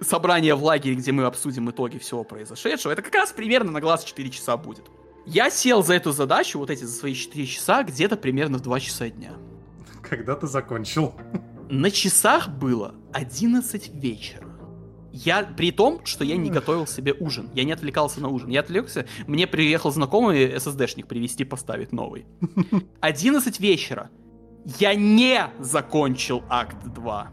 собрание 0.00 0.54
в 0.54 0.64
лагере, 0.64 0.94
где 0.94 1.12
мы 1.12 1.24
обсудим 1.24 1.70
итоги 1.70 1.98
всего 1.98 2.24
произошедшего. 2.24 2.92
Это 2.92 3.02
как 3.02 3.14
раз 3.14 3.32
примерно 3.32 3.72
на 3.72 3.80
глаз 3.80 4.04
4 4.04 4.30
часа 4.30 4.56
будет. 4.56 4.86
Я 5.26 5.50
сел 5.50 5.82
за 5.82 5.94
эту 5.94 6.12
задачу, 6.12 6.58
вот 6.58 6.70
эти 6.70 6.84
за 6.84 6.92
свои 6.92 7.14
4 7.14 7.46
часа, 7.46 7.82
где-то 7.82 8.16
примерно 8.16 8.58
в 8.58 8.62
2 8.62 8.80
часа 8.80 9.10
дня. 9.10 9.32
Когда 10.10 10.34
ты 10.34 10.48
закончил? 10.48 11.14
На 11.68 11.88
часах 11.88 12.48
было 12.48 12.96
11 13.12 13.94
вечера. 13.94 14.44
Я, 15.12 15.44
при 15.44 15.70
том, 15.70 16.04
что 16.04 16.24
я 16.24 16.36
не 16.36 16.50
готовил 16.50 16.88
себе 16.88 17.12
ужин. 17.12 17.48
Я 17.54 17.62
не 17.62 17.70
отвлекался 17.70 18.20
на 18.20 18.28
ужин. 18.28 18.48
Я 18.48 18.60
отвлекся, 18.60 19.06
мне 19.28 19.46
приехал 19.46 19.92
знакомый 19.92 20.52
SSD-шник 20.52 21.06
привезти, 21.06 21.44
поставить 21.44 21.92
новый. 21.92 22.26
11 23.00 23.60
вечера. 23.60 24.10
Я 24.80 24.96
не 24.96 25.48
закончил 25.60 26.42
акт 26.48 26.84
2. 26.92 27.30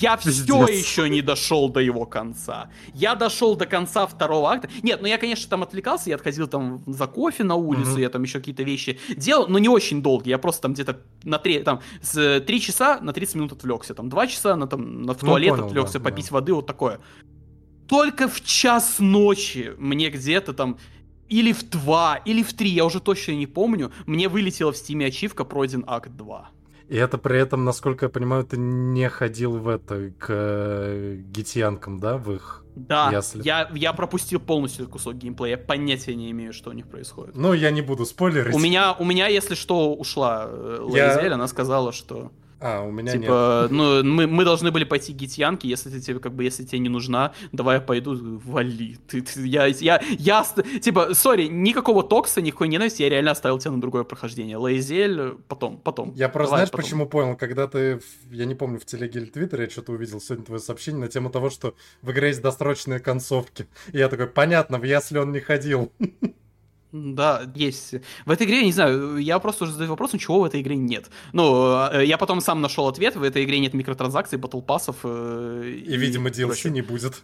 Я 0.00 0.16
все 0.18 0.66
еще 0.66 1.08
не 1.08 1.22
дошел 1.22 1.68
до 1.68 1.80
его 1.80 2.06
конца. 2.06 2.70
Я 2.94 3.14
дошел 3.14 3.56
до 3.56 3.66
конца 3.66 4.06
второго 4.06 4.50
акта. 4.52 4.68
Нет, 4.82 5.00
ну 5.02 5.08
я, 5.08 5.18
конечно, 5.18 5.48
там 5.50 5.62
отвлекался, 5.62 6.10
я 6.10 6.16
отходил 6.16 6.46
там 6.48 6.82
за 6.86 7.06
кофе 7.06 7.44
на 7.44 7.54
улицу, 7.54 7.92
Мгм. 7.92 8.00
я 8.00 8.08
там 8.08 8.22
еще 8.22 8.38
какие-то 8.38 8.62
вещи 8.62 8.98
делал, 9.16 9.48
но 9.48 9.58
не 9.58 9.68
очень 9.68 10.02
долго. 10.02 10.28
Я 10.28 10.38
просто 10.38 10.62
там 10.62 10.74
где-то 10.74 11.00
на 11.24 11.38
три, 11.38 11.60
там, 11.60 11.80
с 12.00 12.40
3 12.40 12.60
часа 12.60 13.00
на 13.00 13.12
30 13.12 13.34
минут 13.36 13.52
отвлекся. 13.52 13.94
Там 13.94 14.08
2 14.08 14.26
часа 14.26 14.56
на, 14.56 14.66
там, 14.66 15.02
на, 15.02 15.14
в 15.14 15.22
Ну, 15.22 15.28
туалет 15.28 15.50
понял, 15.50 15.66
отвлекся, 15.66 15.98
да, 15.98 16.04
попить 16.04 16.28
да. 16.30 16.34
воды, 16.34 16.54
вот 16.54 16.66
такое. 16.66 17.00
Только 17.88 18.28
в 18.28 18.40
час 18.42 18.96
ночи 19.00 19.72
мне 19.78 20.08
где-то 20.10 20.52
там 20.54 20.78
или 21.28 21.52
в 21.52 21.68
2, 21.68 22.16
или 22.26 22.42
в 22.42 22.52
3, 22.52 22.70
я 22.70 22.84
уже 22.84 23.00
точно 23.00 23.32
не 23.32 23.46
помню, 23.46 23.90
мне 24.06 24.28
вылетела 24.28 24.72
в 24.72 24.76
стиме 24.76 25.06
ачивка 25.06 25.44
пройден 25.44 25.84
акт 25.86 26.10
2. 26.16 26.50
И 26.92 26.96
это 26.96 27.16
при 27.16 27.38
этом, 27.38 27.64
насколько 27.64 28.04
я 28.04 28.10
понимаю, 28.10 28.44
ты 28.44 28.58
не 28.58 29.08
ходил 29.08 29.56
в 29.56 29.66
это, 29.66 30.12
к 30.18 30.26
э, 30.28 31.16
гитьянкам, 31.24 31.98
да, 31.98 32.18
в 32.18 32.30
их... 32.30 32.66
Да, 32.76 33.10
Ясли. 33.10 33.42
я, 33.42 33.70
я 33.74 33.94
пропустил 33.94 34.40
полностью 34.40 34.86
кусок 34.86 35.14
геймплея, 35.14 35.56
я 35.56 35.58
понятия 35.58 36.14
не 36.14 36.30
имею, 36.32 36.52
что 36.52 36.68
у 36.68 36.74
них 36.74 36.86
происходит. 36.86 37.34
Ну, 37.34 37.54
я 37.54 37.70
не 37.70 37.80
буду 37.80 38.04
спойлерить. 38.04 38.54
У 38.54 38.58
меня, 38.58 38.92
у 38.92 39.06
меня, 39.06 39.26
если 39.28 39.54
что, 39.54 39.94
ушла 39.94 40.44
э, 40.46 40.86
Я- 40.92 41.14
Лейзель, 41.14 41.32
она 41.32 41.48
сказала, 41.48 41.92
что... 41.92 42.30
А, 42.62 42.82
у 42.82 42.92
меня 42.92 43.12
типа, 43.12 43.62
нет. 43.62 43.70
ну, 43.72 44.04
мы, 44.04 44.28
мы 44.28 44.44
должны 44.44 44.70
были 44.70 44.84
пойти 44.84 45.12
гить 45.12 45.36
Янки, 45.36 45.66
если 45.66 45.90
ты 45.90 46.00
тебе, 46.00 46.20
как 46.20 46.32
бы, 46.32 46.44
если 46.44 46.64
тебе 46.64 46.78
не 46.78 46.88
нужна, 46.88 47.32
давай 47.50 47.78
я 47.78 47.80
пойду, 47.80 48.38
вали. 48.44 48.98
Ты, 49.08 49.20
ты, 49.20 49.44
я, 49.44 49.66
я, 49.66 50.00
я, 50.10 50.46
типа, 50.80 51.12
сори, 51.14 51.48
никакого 51.48 52.04
токса, 52.04 52.40
никакой 52.40 52.68
ненависти, 52.68 53.02
я 53.02 53.08
реально 53.08 53.32
оставил 53.32 53.58
тебя 53.58 53.72
на 53.72 53.80
другое 53.80 54.04
прохождение. 54.04 54.56
Лейзель, 54.58 55.34
потом, 55.48 55.76
потом. 55.78 56.12
Я 56.14 56.28
просто, 56.28 56.50
Давай 56.52 56.58
знаешь, 56.58 56.70
потом. 56.70 56.84
почему 56.84 57.06
понял? 57.06 57.36
Когда 57.36 57.66
ты, 57.66 58.00
я 58.30 58.44
не 58.44 58.54
помню, 58.54 58.78
в 58.78 58.84
телеге 58.84 59.20
или 59.20 59.26
твиттере, 59.26 59.64
я 59.64 59.70
что-то 59.70 59.90
увидел 59.90 60.20
сегодня 60.20 60.44
твое 60.44 60.60
сообщение 60.60 61.00
на 61.00 61.08
тему 61.08 61.30
того, 61.30 61.50
что 61.50 61.74
в 62.00 62.12
игре 62.12 62.28
есть 62.28 62.42
досрочные 62.42 63.00
концовки. 63.00 63.66
И 63.92 63.98
я 63.98 64.08
такой, 64.08 64.28
понятно, 64.28 64.78
в 64.78 64.84
ясли 64.84 65.18
он 65.18 65.32
не 65.32 65.40
ходил. 65.40 65.90
Да, 66.92 67.50
есть. 67.54 67.94
В 68.26 68.30
этой 68.30 68.46
игре, 68.46 68.58
я 68.58 68.64
не 68.64 68.72
знаю, 68.72 69.16
я 69.16 69.38
просто 69.38 69.64
уже 69.64 69.72
задаю 69.72 69.90
вопрос, 69.90 70.12
чего 70.18 70.40
в 70.40 70.44
этой 70.44 70.60
игре 70.60 70.76
нет. 70.76 71.10
Ну, 71.32 71.88
э, 71.90 72.04
я 72.04 72.18
потом 72.18 72.40
сам 72.40 72.60
нашел 72.60 72.86
ответ, 72.86 73.16
в 73.16 73.22
этой 73.22 73.44
игре 73.44 73.58
нет 73.60 73.72
микротранзакций, 73.74 74.38
батлпассов. 74.38 74.96
э, 75.04 75.74
И, 75.86 75.96
видимо, 75.96 76.28
DLC 76.28 76.46
прочего. 76.46 76.72
не 76.72 76.82
будет. 76.82 77.22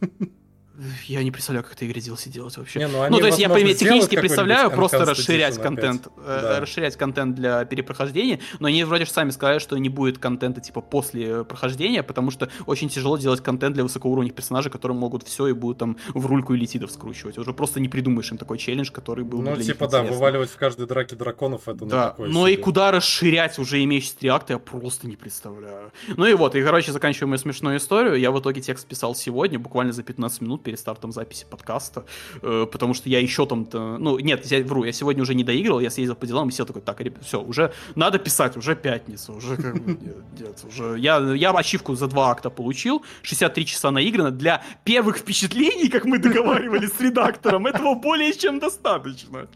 Я 1.07 1.25
не 1.25 1.31
представляю, 1.33 1.65
как 1.65 1.75
этой 1.75 1.89
игре 1.89 2.01
DLC 2.01 2.29
делать 2.29 2.57
вообще. 2.57 2.79
Не, 2.79 2.87
ну, 2.87 2.99
Ну, 2.99 3.03
они, 3.03 3.21
то 3.21 3.27
есть 3.27 3.39
я 3.39 3.49
понимаю, 3.49 3.75
технически 3.75 4.19
представляю 4.19 4.71
просто 4.71 5.05
расширять 5.05 5.61
контент, 5.61 6.07
э, 6.19 6.39
Да. 6.43 6.61
расширять 6.61 6.97
контент 6.97 7.35
для 7.35 7.65
перепрохождения, 7.65 8.39
но 8.61 8.69
они 8.69 8.85
вроде 8.85 9.05
же 9.05 9.11
сами 9.11 9.31
сказали, 9.31 9.59
что 9.59 9.77
не 9.77 9.89
будет 9.89 10.19
контента 10.19 10.61
типа 10.61 10.81
после 10.81 11.45
прохождения, 11.45 12.03
потому 12.03 12.31
что 12.31 12.49
очень 12.67 12.89
тяжело 12.89 13.17
делать 13.19 13.43
контент 13.43 13.75
для 13.75 13.83
высокоуровневых 13.83 14.35
персонажей, 14.37 14.71
которые 14.71 14.97
могут 14.97 15.25
все 15.27 15.49
и 15.49 15.53
будут 15.53 15.79
там 15.79 15.97
в 16.15 16.27
рульку 16.27 16.55
и 16.55 16.57
летидов 16.59 16.93
скручивать. 16.93 17.39
Уже 17.39 17.53
просто 17.53 17.81
не 17.81 17.89
придумаешь 17.89 18.31
им 18.31 18.39
такой 18.39 18.59
челлендж, 18.59 18.91
который 18.93 19.25
был 19.25 19.39
бы 19.39 19.51
Ну, 19.51 19.57
типа, 19.61 19.89
да, 19.89 20.03
вываливать 20.05 20.51
в 20.51 20.57
каждой 20.57 20.87
драке 20.87 21.17
драконов, 21.17 21.69
это 21.69 21.85
ну, 21.85 21.91
Да, 21.91 22.11
такое 22.11 22.29
но 22.29 22.47
и 22.47 22.53
себе. 22.53 22.63
куда 22.63 22.93
расширять 22.93 23.59
уже 23.59 23.83
имеющиеся 23.83 24.17
три 24.19 24.29
акта, 24.29 24.53
я 24.55 24.59
просто 24.61 25.09
не 25.09 25.17
представляю. 25.17 25.93
Ну 26.17 26.25
и 26.27 26.35
вот, 26.35 26.55
и, 26.55 26.63
короче, 26.63 26.93
заканчиваем 26.93 27.31
мою 27.31 27.39
смешную 27.39 27.79
историю. 27.79 28.15
Я 28.15 28.31
в 28.31 28.39
итоге 28.41 28.61
текст 28.61 28.87
писал 28.87 29.15
сегодня, 29.15 29.59
буквально 29.59 29.93
за 29.93 30.03
15 30.03 30.41
минут 30.43 30.63
перед 30.69 30.79
стартом 30.79 31.13
записи 31.13 31.47
подкаста, 31.51 32.05
э, 32.43 32.67
потому 32.71 32.93
что 32.93 33.09
я 33.09 33.21
еще 33.21 33.47
там, 33.47 33.67
ну, 33.73 34.19
нет, 34.19 34.45
я 34.53 34.63
вру, 34.63 34.85
я 34.85 34.93
сегодня 34.93 35.23
уже 35.23 35.35
не 35.35 35.45
доиграл, 35.45 35.81
я 35.81 35.89
съездил 35.89 36.15
по 36.15 36.27
делам 36.27 36.51
и 36.51 36.53
сел 36.53 36.67
такой, 36.67 36.83
так, 36.83 37.01
все, 37.23 37.41
уже 37.41 37.73
надо 37.95 38.19
писать, 38.19 38.55
уже 38.59 38.77
пятница, 38.77 39.33
уже 39.33 39.57
как 39.57 39.83
бы, 39.83 39.93
нет, 39.93 40.17
нет, 40.39 40.65
уже, 40.69 40.99
я, 40.99 41.19
я 41.35 41.53
ачивку 41.53 41.95
за 41.95 42.07
два 42.07 42.31
акта 42.33 42.51
получил, 42.51 43.03
63 43.23 43.65
часа 43.65 43.91
наиграно, 43.91 44.31
для 44.31 44.63
первых 44.85 45.17
впечатлений, 45.17 45.89
как 45.89 46.05
мы 46.05 46.19
договаривались 46.19 46.93
с 46.93 47.01
редактором, 47.01 47.67
этого 47.67 47.95
более 47.95 48.35
чем 48.35 48.59
достаточно. 48.59 49.49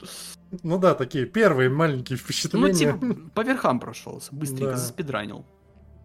Ну 0.62 0.78
да, 0.78 0.94
такие 0.94 1.26
первые 1.26 1.68
маленькие 1.68 2.16
Ну, 2.18 2.24
впечатления. 2.24 2.72
типа, 2.72 3.16
по 3.34 3.42
верхам 3.42 3.80
прошелся, 3.80 4.34
быстренько 4.34 4.70
Да. 4.72 4.76
заспидранил. 4.78 5.44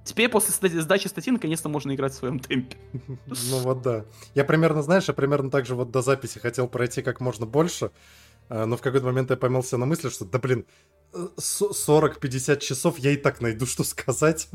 Теперь 0.08 0.30
после 0.30 0.82
сдачи 0.82 1.08
статьи 1.08 1.32
наконец-то 1.34 1.68
можно 1.70 1.94
играть 1.94 2.14
в 2.14 2.16
своем 2.16 2.40
темпе. 2.40 2.78
Ну 3.28 3.60
вот 3.60 3.82
да. 3.82 4.06
Я 4.36 4.46
примерно, 4.46 4.82
знаешь, 4.82 5.08
я 5.10 5.14
примерно 5.14 5.52
так 5.52 5.66
же 5.66 5.76
вот 5.76 5.92
до 5.92 6.02
записи 6.02 6.40
хотел 6.40 6.68
пройти 6.70 7.02
как 7.02 7.20
можно 7.20 7.46
больше, 7.46 7.92
а, 8.50 8.66
но 8.66 8.78
в 8.78 8.82
какой-то 8.82 9.06
момент 9.06 9.30
я 9.30 9.36
поймался 9.38 9.78
на 9.78 9.86
мысли, 9.86 10.10
что, 10.10 10.24
да 10.26 10.40
блин, 10.40 10.66
э, 11.14 11.28
с- 11.38 11.74
40-50 11.88 12.60
часов 12.62 13.00
я 13.00 13.12
и 13.12 13.18
так 13.18 13.42
найду, 13.42 13.66
что 13.66 13.84
сказать. 13.84 14.50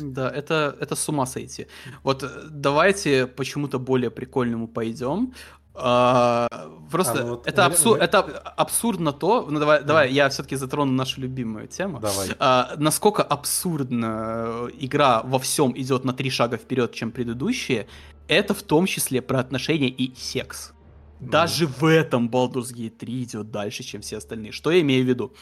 Да, 0.00 0.30
это, 0.30 0.76
это 0.80 0.94
с 0.94 1.08
ума 1.08 1.26
сойти. 1.26 1.66
Вот 2.04 2.22
э, 2.22 2.28
давайте 2.50 3.26
почему-то 3.26 3.78
более 3.78 4.10
прикольному 4.10 4.68
пойдем. 4.68 5.32
А, 5.78 6.48
просто 6.90 7.20
А, 7.20 7.24
ну 7.24 7.30
вот 7.30 7.46
это, 7.46 7.62
меня- 7.62 7.74
абсур- 7.74 7.94
меня- 7.96 8.04
это 8.04 8.18
абсурдно 8.56 9.12
то. 9.12 9.46
Ну 9.48 9.58
давай, 9.60 9.84
давай, 9.84 10.12
я 10.12 10.28
все-таки 10.28 10.56
затрону 10.56 10.92
нашу 10.92 11.20
любимую 11.20 11.68
тему. 11.68 12.00
Давай. 12.00 12.30
А, 12.38 12.74
насколько 12.78 13.22
абсурдно 13.22 14.68
э, 14.68 14.68
игра 14.78 15.22
во 15.22 15.38
всем 15.38 15.72
идет 15.78 16.04
на 16.04 16.12
три 16.12 16.30
шага 16.30 16.56
вперед, 16.56 16.92
чем 16.92 17.10
предыдущие, 17.10 17.86
это 18.28 18.54
в 18.54 18.62
том 18.62 18.86
числе 18.86 19.20
про 19.22 19.40
отношения 19.40 19.88
и 19.88 20.14
секс. 20.16 20.72
Даже 21.20 21.66
в 21.66 21.84
этом 21.84 22.28
Baldur's 22.28 22.74
Gate 22.74 22.90
3 22.90 23.22
идет 23.24 23.50
дальше, 23.50 23.82
чем 23.82 24.02
все 24.02 24.18
остальные. 24.18 24.52
Что 24.52 24.70
я 24.70 24.80
имею 24.82 25.02
в 25.04 25.08
виду? 25.08 25.32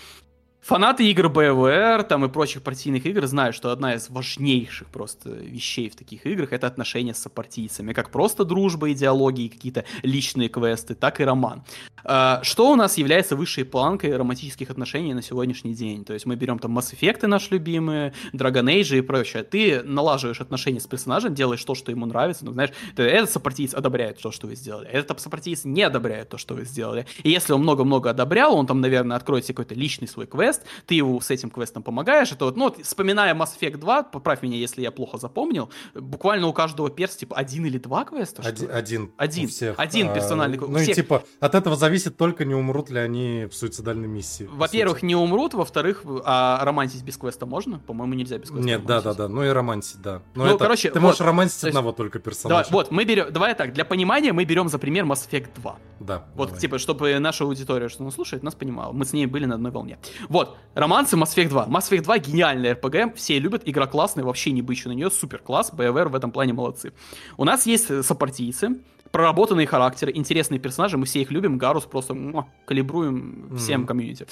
Фанаты 0.64 1.10
игр 1.10 1.26
BioWare 1.26 2.04
там 2.04 2.24
и 2.24 2.28
прочих 2.30 2.62
партийных 2.62 3.04
игр 3.04 3.26
знают, 3.26 3.54
что 3.54 3.70
одна 3.70 3.96
из 3.96 4.08
важнейших 4.08 4.88
просто 4.88 5.28
вещей 5.28 5.90
в 5.90 5.94
таких 5.94 6.24
играх 6.24 6.54
это 6.54 6.66
отношения 6.66 7.12
с 7.12 7.18
сопартийцами. 7.18 7.92
Как 7.92 8.08
просто 8.08 8.46
дружба, 8.46 8.90
идеологии, 8.90 9.48
какие-то 9.48 9.84
личные 10.02 10.48
квесты, 10.48 10.94
так 10.94 11.20
и 11.20 11.24
роман. 11.24 11.64
А, 12.02 12.40
Что 12.42 12.72
у 12.72 12.76
нас 12.76 12.96
является 12.96 13.36
высшей 13.36 13.66
планкой 13.66 14.16
романтических 14.16 14.70
отношений 14.70 15.12
на 15.12 15.20
сегодняшний 15.20 15.74
день? 15.74 16.02
То 16.02 16.14
есть 16.14 16.24
мы 16.24 16.34
берем 16.34 16.58
там 16.58 16.78
Mass 16.78 16.94
Effect 16.98 17.26
наши 17.26 17.52
любимые, 17.52 18.14
Dragon 18.32 18.64
Age 18.64 18.98
и 18.98 19.00
прочее. 19.02 19.42
Ты 19.42 19.82
налаживаешь 19.82 20.40
отношения 20.40 20.80
с 20.80 20.86
персонажем, 20.86 21.34
делаешь 21.34 21.62
то, 21.62 21.74
что 21.74 21.90
ему 21.90 22.06
нравится. 22.06 22.46
Ну, 22.46 22.52
знаешь, 22.52 22.70
этот 22.96 23.30
сопартиец 23.30 23.74
одобряет 23.74 24.18
то, 24.18 24.30
что 24.30 24.46
вы 24.46 24.54
сделали. 24.56 24.88
Этот 24.88 25.20
сопартиец 25.20 25.64
не 25.64 25.82
одобряет 25.82 26.30
то, 26.30 26.38
что 26.38 26.54
вы 26.54 26.64
сделали. 26.64 27.06
И 27.22 27.28
если 27.28 27.52
он 27.52 27.60
много-много 27.60 28.08
одобрял, 28.08 28.54
он 28.54 28.66
там, 28.66 28.80
наверное, 28.80 29.18
откроет 29.18 29.44
себе 29.44 29.56
какой-то 29.56 29.74
личный 29.74 30.08
свой 30.08 30.26
квест, 30.26 30.53
ты 30.86 30.94
его 30.94 31.20
с 31.20 31.30
этим 31.30 31.50
квестом 31.50 31.82
помогаешь. 31.82 32.32
Это 32.32 32.44
вот, 32.46 32.56
ну, 32.56 32.64
вот, 32.64 32.78
вспоминая 32.84 33.34
Mass 33.34 33.50
Effect 33.60 33.78
2, 33.78 34.02
поправь 34.04 34.42
меня, 34.42 34.56
если 34.56 34.82
я 34.82 34.90
плохо 34.90 35.18
запомнил, 35.18 35.70
буквально 35.94 36.46
у 36.48 36.52
каждого 36.52 36.90
перса, 36.90 37.18
типа, 37.18 37.36
один 37.36 37.66
или 37.66 37.78
два 37.78 38.04
квеста, 38.04 38.42
Один, 38.44 38.70
один. 38.72 39.12
Один. 39.16 39.48
всех. 39.48 39.78
Один 39.78 40.08
А, 40.10 40.14
персональный 40.14 40.58
Ну 40.58 40.66
у 40.68 40.76
и 40.76 40.82
всех. 40.82 40.96
типа, 40.96 41.24
от 41.40 41.54
этого 41.54 41.76
зависит 41.76 42.16
только, 42.16 42.44
не 42.44 42.54
умрут 42.54 42.90
ли 42.90 42.98
они 42.98 43.46
в 43.50 43.54
суицидальной 43.54 44.08
миссии. 44.08 44.48
Во-первых, 44.50 45.02
не 45.02 45.16
умрут, 45.16 45.54
во-вторых, 45.54 46.04
а 46.24 46.64
романтить 46.64 47.02
без 47.02 47.16
квеста 47.16 47.46
можно? 47.46 47.78
По-моему, 47.78 48.14
нельзя 48.14 48.38
без 48.38 48.50
квеста 48.50 48.66
Нет, 48.66 48.84
да, 48.84 48.96
романтить. 49.00 49.16
да, 49.18 49.28
да. 49.28 49.34
Ну 49.34 49.44
и 49.44 49.48
романтить, 49.48 50.02
да. 50.02 50.22
Но 50.34 50.44
Ну, 50.44 50.50
это, 50.50 50.58
короче, 50.58 50.88
ты 50.90 51.00
вот, 51.00 51.06
можешь 51.06 51.20
романтить 51.20 51.60
то 51.60 51.66
есть- 51.66 51.76
одного 51.76 51.92
только 51.92 52.18
Давай, 52.18 52.24
персонажа. 52.24 52.68
вот, 52.70 52.90
мы 52.90 53.04
берем, 53.04 53.32
давай 53.32 53.54
так, 53.54 53.72
для 53.72 53.84
понимания 53.84 54.32
мы 54.32 54.44
берем 54.44 54.68
за 54.68 54.78
пример 54.78 55.04
Mass 55.04 55.28
Effect 55.30 55.48
2. 55.56 55.76
Да. 56.00 56.24
Вот, 56.34 56.48
давай. 56.48 56.60
типа, 56.60 56.78
чтобы 56.78 57.18
наша 57.18 57.44
аудитория, 57.44 57.88
что 57.88 58.02
нас 58.04 58.14
слушает, 58.14 58.42
нас 58.42 58.54
понимала. 58.54 58.92
Мы 58.92 59.04
с 59.04 59.12
ней 59.12 59.26
были 59.26 59.44
на 59.46 59.54
одной 59.54 59.70
волне. 59.72 59.98
Вот, 60.28 60.43
романсы 60.74 61.16
Mass 61.16 61.34
Effect 61.36 61.48
2. 61.48 61.66
Mass 61.66 61.90
Effect 61.90 62.02
2 62.02 62.18
гениальный 62.18 62.70
RPG, 62.72 63.14
все 63.14 63.38
любят, 63.38 63.62
игра 63.66 63.86
классная, 63.86 64.24
вообще 64.24 64.50
не 64.52 64.62
бычу 64.62 64.88
на 64.88 64.92
нее, 64.92 65.10
супер 65.10 65.38
класс, 65.38 65.72
BioWare 65.72 66.08
в 66.08 66.14
этом 66.14 66.30
плане 66.30 66.52
молодцы. 66.52 66.92
У 67.36 67.44
нас 67.44 67.66
есть 67.66 67.90
э, 67.90 68.02
сопартийцы, 68.02 68.78
проработанные 69.10 69.66
характеры, 69.66 70.12
интересные 70.14 70.58
персонажи, 70.58 70.96
мы 70.98 71.04
все 71.06 71.20
их 71.22 71.30
любим, 71.30 71.56
Гарус 71.58 71.84
просто 71.84 72.14
муа, 72.14 72.46
калибруем 72.66 73.56
всем 73.56 73.80
Мгм. 73.82 73.86
комьюнити. 73.86 74.26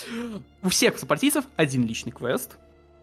У 0.62 0.68
всех 0.68 0.98
сопартийцев 0.98 1.44
один 1.56 1.86
личный 1.86 2.12
квест, 2.12 2.56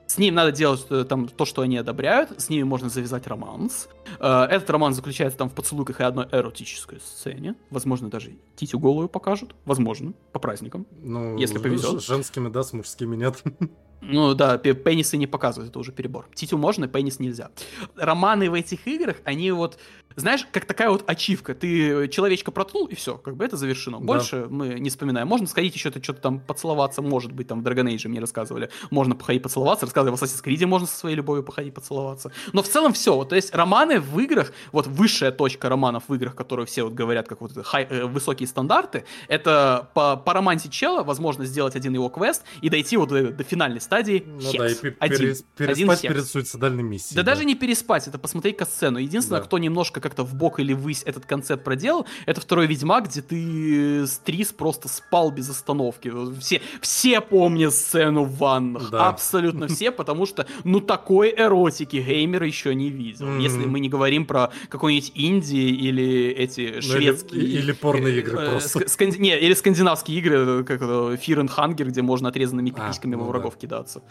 с 0.10 0.18
ним 0.18 0.34
надо 0.36 0.52
делать 0.52 0.86
э, 0.90 1.06
там 1.08 1.28
то, 1.28 1.46
что 1.46 1.62
они 1.62 1.78
одобряют, 1.78 2.42
с 2.42 2.50
ними 2.50 2.64
можно 2.64 2.90
завязать 2.90 3.28
романс. 3.28 3.88
Э, 4.20 4.46
Этот 4.50 4.70
роман 4.72 4.94
заключается 4.94 5.38
там 5.38 5.50
в 5.50 5.54
поцелуйках 5.54 6.00
и 6.00 6.04
одной 6.04 6.28
эротической 6.32 7.00
сцене. 7.00 7.56
Возможно, 7.70 8.10
даже 8.10 8.32
титю 8.56 8.80
голую 8.80 9.08
покажут. 9.08 9.56
Возможно, 9.66 10.14
по 10.32 10.40
праздникам. 10.40 10.88
Ну, 11.02 11.38
если 11.38 11.60
повезет. 11.60 12.02
С 12.02 12.08
женскими, 12.08 12.50
да, 12.50 12.64
с 12.64 12.74
мужскими 12.74 13.16
нет. 13.16 13.42
Ну 14.02 14.34
да, 14.34 14.58
пе- 14.58 14.74
пенисы 14.76 15.18
не 15.18 15.28
показывают, 15.28 15.72
это 15.72 15.80
уже 15.80 15.92
перебор. 15.92 16.26
Титю 16.34 16.58
можно, 16.58 16.88
пенис 16.88 17.20
нельзя. 17.20 17.50
Романы 17.98 18.50
в 18.50 18.54
этих 18.54 18.88
играх, 18.88 19.18
они 19.26 19.52
вот, 19.52 19.78
знаешь, 20.20 20.46
как 20.52 20.66
такая 20.66 20.90
вот 20.90 21.04
ачивка. 21.10 21.54
Ты 21.56 22.08
человечка 22.10 22.52
проткнул, 22.52 22.86
и 22.88 22.96
все, 22.96 23.18
как 23.18 23.36
бы 23.36 23.46
это 23.46 23.58
завершено. 23.58 24.00
Да. 24.00 24.06
Больше 24.06 24.48
мы 24.50 24.80
не 24.80 24.90
вспоминаем. 24.90 25.28
Можно 25.28 25.48
сходить 25.48 25.76
еще 25.76 25.90
что-то 25.90 26.14
там 26.22 26.40
поцеловаться, 26.40 27.02
может 27.02 27.32
быть, 27.32 27.48
там 27.48 27.64
в 27.64 27.68
Dragon 27.68 27.86
Age 27.94 28.08
мне 28.08 28.20
рассказывали. 28.20 28.70
Можно 28.92 29.16
походить 29.16 29.44
поцеловаться, 29.44 29.86
рассказывали 29.86 30.16
в 30.16 30.22
Assassin's 30.22 30.44
Creed 30.44 30.66
можно 30.66 30.88
со 30.88 30.98
своей 30.98 31.16
любовью 31.16 31.44
походить 31.44 31.74
поцеловаться. 31.74 32.32
Но 32.54 32.62
в 32.64 32.68
целом 32.68 32.94
все. 32.94 33.16
Вот, 33.16 33.30
то 33.30 33.36
есть 33.36 33.54
романы 33.56 34.00
в 34.00 34.20
играх, 34.20 34.52
вот 34.72 34.88
высшая 34.88 35.32
точка 35.32 35.70
романов 35.70 36.04
в 36.08 36.14
играх, 36.14 36.36
которые 36.36 36.66
все 36.66 36.84
вот 36.84 36.94
говорят, 36.94 37.28
как 37.28 37.42
вот 37.42 37.52
хай- 37.66 37.88
э, 37.90 38.06
высокие 38.06 38.48
стандарты, 38.48 39.06
это 39.28 39.90
по, 39.94 40.16
по 40.18 40.34
романсе 40.34 40.70
чела 40.70 41.04
возможно 41.04 41.46
сделать 41.46 41.76
один 41.76 41.94
его 41.94 42.10
квест 42.10 42.44
и 42.62 42.70
дойти 42.70 42.98
вот 42.98 43.10
до, 43.10 43.32
до 43.32 43.44
финальной 43.44 43.82
стадии 43.82 44.24
Ну 44.26 44.42
секс. 44.42 44.82
да, 44.82 44.90
и 44.90 44.94
один. 45.00 45.18
перес- 45.20 45.44
Один 45.58 45.76
переспать 45.76 46.00
секс. 46.00 46.14
перед 46.14 46.26
суицидальной 46.28 46.84
миссией. 46.84 47.16
Да, 47.16 47.24
даже 47.24 47.46
не 47.46 47.56
переспать, 47.56 48.08
это 48.08 48.18
посмотреть 48.20 48.58
касцену. 48.58 49.00
Единственное, 49.00 49.40
Да. 49.42 49.46
кто 49.46 49.58
немножко 49.58 50.02
как-то 50.10 50.24
в 50.24 50.34
бок 50.36 50.60
или 50.60 50.74
ввысь 50.74 51.04
этот 51.06 51.26
концепт 51.26 51.64
проделал, 51.64 52.06
это 52.26 52.42
второй 52.42 52.68
Ведьмак, 52.68 53.08
где 53.10 53.22
ты 53.22 54.06
с 54.08 54.18
Трис 54.18 54.52
просто 54.52 54.88
спал 54.90 55.32
без 55.32 55.50
остановки. 55.50 56.12
Все, 56.40 56.62
все 56.82 57.22
помнят 57.22 57.74
сцену 57.74 58.24
в 58.24 58.38
ваннах. 58.38 58.90
Да. 58.90 59.08
Абсолютно 59.10 59.68
все, 59.68 59.92
потому 59.92 60.26
что, 60.26 60.46
ну, 60.64 60.80
такой 60.82 61.34
эротики 61.36 61.98
геймер 61.98 62.44
еще 62.44 62.74
не 62.76 62.90
видел. 62.90 63.28
Мгм. 63.28 63.40
Если 63.40 63.66
мы 63.66 63.80
не 63.80 63.90
говорим 63.90 64.26
про 64.26 64.52
какой-нибудь 64.70 65.12
Индии 65.16 65.70
или 65.70 66.30
эти 66.30 66.62
Ну, 66.62 66.68
или- 66.68 66.82
шведские... 66.82 67.44
или 67.44 67.72
порно-игры 67.72 68.38
э, 68.40 68.50
просто. 68.52 68.80
ск- 68.80 68.86
сканди- 68.88 69.20
Не, 69.20 69.38
или 69.40 69.54
скандинавские 69.54 70.18
игры, 70.20 70.36
э, 70.62 70.64
как 70.64 70.82
Fear 70.82 71.46
and 71.46 71.50
Hunger, 71.56 71.86
где 71.86 72.02
можно 72.02 72.30
отрезанными 72.30 72.72
А, 72.72 72.74
пиписьками 72.74 73.16
во 73.16 73.24
ну 73.24 73.30
врагов 73.30 73.58
кидаться. 73.58 74.02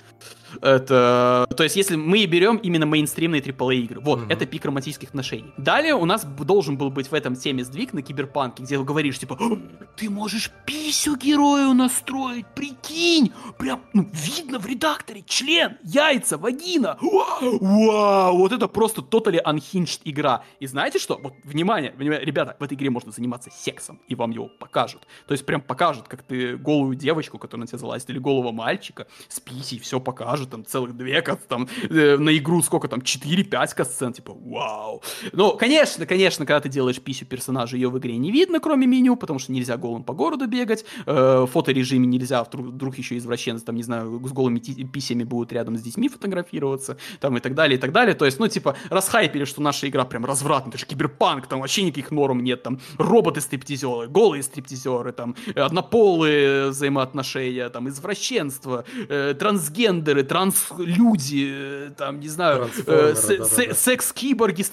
Это, 0.62 1.46
то 1.56 1.62
есть, 1.62 1.76
если 1.76 1.96
мы 1.96 2.24
берем 2.26 2.56
именно 2.56 2.86
мейнстримные 2.86 3.40
AAA 3.42 3.76
игры, 3.84 4.00
вот, 4.00 4.20
Мгм. 4.20 4.30
это 4.30 4.46
пик 4.46 4.64
романтических 4.64 5.08
отношений. 5.08 5.52
Далее 5.78 5.94
у 5.94 6.06
нас 6.06 6.24
должен 6.24 6.76
был 6.76 6.90
быть 6.90 7.08
в 7.08 7.14
этом 7.14 7.36
теме 7.36 7.62
сдвиг 7.62 7.92
на 7.92 8.02
киберпанке, 8.02 8.64
где 8.64 8.82
говоришь, 8.82 9.20
типа, 9.20 9.36
«О, 9.38 9.56
ты 9.96 10.10
можешь 10.10 10.50
писю 10.66 11.16
герою 11.16 11.72
настроить, 11.72 12.46
прикинь! 12.56 13.32
Прям, 13.60 13.82
ну, 13.92 14.10
видно 14.12 14.58
в 14.58 14.66
редакторе 14.66 15.22
член, 15.24 15.78
яйца, 15.84 16.36
вагина. 16.36 16.98
Вау, 17.00 17.58
вау, 17.60 18.38
вот 18.38 18.50
это 18.50 18.66
просто 18.66 19.02
totally 19.02 19.40
unhinged 19.40 20.00
игра. 20.04 20.42
И 20.58 20.66
знаете 20.66 20.98
что? 20.98 21.16
Вот, 21.22 21.34
внимание, 21.44 21.92
внимание, 21.96 22.24
ребята, 22.24 22.56
в 22.58 22.64
этой 22.64 22.74
игре 22.74 22.90
можно 22.90 23.12
заниматься 23.12 23.50
сексом, 23.52 24.00
и 24.08 24.16
вам 24.16 24.32
его 24.32 24.48
покажут. 24.58 25.06
То 25.28 25.32
есть 25.32 25.46
прям 25.46 25.60
покажут, 25.60 26.08
как 26.08 26.24
ты 26.24 26.56
голую 26.56 26.96
девочку, 26.96 27.38
которая 27.38 27.62
на 27.62 27.66
тебя 27.68 27.78
залазит, 27.78 28.10
или 28.10 28.18
голого 28.18 28.50
мальчика 28.50 29.06
с 29.28 29.38
писей, 29.38 29.78
все 29.78 30.00
покажут, 30.00 30.50
там 30.50 30.64
целых 30.64 30.96
две, 30.96 31.22
там, 31.22 31.68
э, 31.88 32.16
на 32.16 32.36
игру 32.36 32.62
сколько 32.62 32.88
там, 32.88 32.98
4-5 32.98 33.76
касцен, 33.76 34.12
типа, 34.12 34.32
вау. 34.34 35.04
Ну, 35.32 35.56
конечно, 35.56 35.67
конечно, 36.06 36.46
когда 36.46 36.60
ты 36.60 36.68
делаешь 36.68 37.00
писю 37.00 37.26
персонажа, 37.26 37.76
ее 37.76 37.88
в 37.88 37.98
игре 37.98 38.16
не 38.16 38.30
видно, 38.30 38.60
кроме 38.60 38.86
меню, 38.86 39.16
потому 39.16 39.38
что 39.38 39.52
нельзя 39.52 39.76
голым 39.76 40.04
по 40.04 40.14
городу 40.14 40.46
бегать, 40.46 40.84
э, 41.06 41.40
в 41.42 41.46
фоторежиме 41.46 42.06
нельзя, 42.06 42.42
вдруг, 42.44 42.66
вдруг 42.66 42.98
еще 42.98 43.16
извращенцы, 43.16 43.64
там, 43.64 43.76
не 43.76 43.82
знаю, 43.82 44.20
с 44.26 44.32
голыми 44.32 44.58
писями 44.58 45.24
будут 45.24 45.52
рядом 45.52 45.76
с 45.76 45.82
детьми 45.82 46.08
фотографироваться, 46.08 46.96
там, 47.20 47.36
и 47.36 47.40
так 47.40 47.54
далее, 47.54 47.78
и 47.78 47.80
так 47.80 47.92
далее. 47.92 48.14
То 48.14 48.24
есть, 48.24 48.38
ну, 48.38 48.48
типа, 48.48 48.76
расхайпили, 48.90 49.44
что 49.44 49.62
наша 49.62 49.88
игра 49.88 50.04
прям 50.04 50.24
развратная, 50.24 50.70
это 50.70 50.78
же 50.78 50.86
киберпанк, 50.86 51.46
там 51.46 51.60
вообще 51.60 51.82
никаких 51.82 52.10
норм 52.10 52.42
нет, 52.42 52.62
там, 52.62 52.80
роботы-стриптизеры, 52.98 54.08
голые 54.08 54.42
стриптизеры, 54.42 55.12
там, 55.12 55.34
однополые 55.54 56.68
взаимоотношения, 56.68 57.68
там, 57.68 57.88
извращенство, 57.88 58.84
э, 59.08 59.34
трансгендеры, 59.38 60.22
транслюди, 60.22 61.48
э, 61.50 61.90
там, 61.96 62.20
не 62.20 62.28
знаю, 62.28 62.70
э, 62.78 62.82
да, 62.86 63.12
да, 63.12 63.38
да. 63.38 63.74
секс-киборги 63.74 64.62
с 64.62 64.68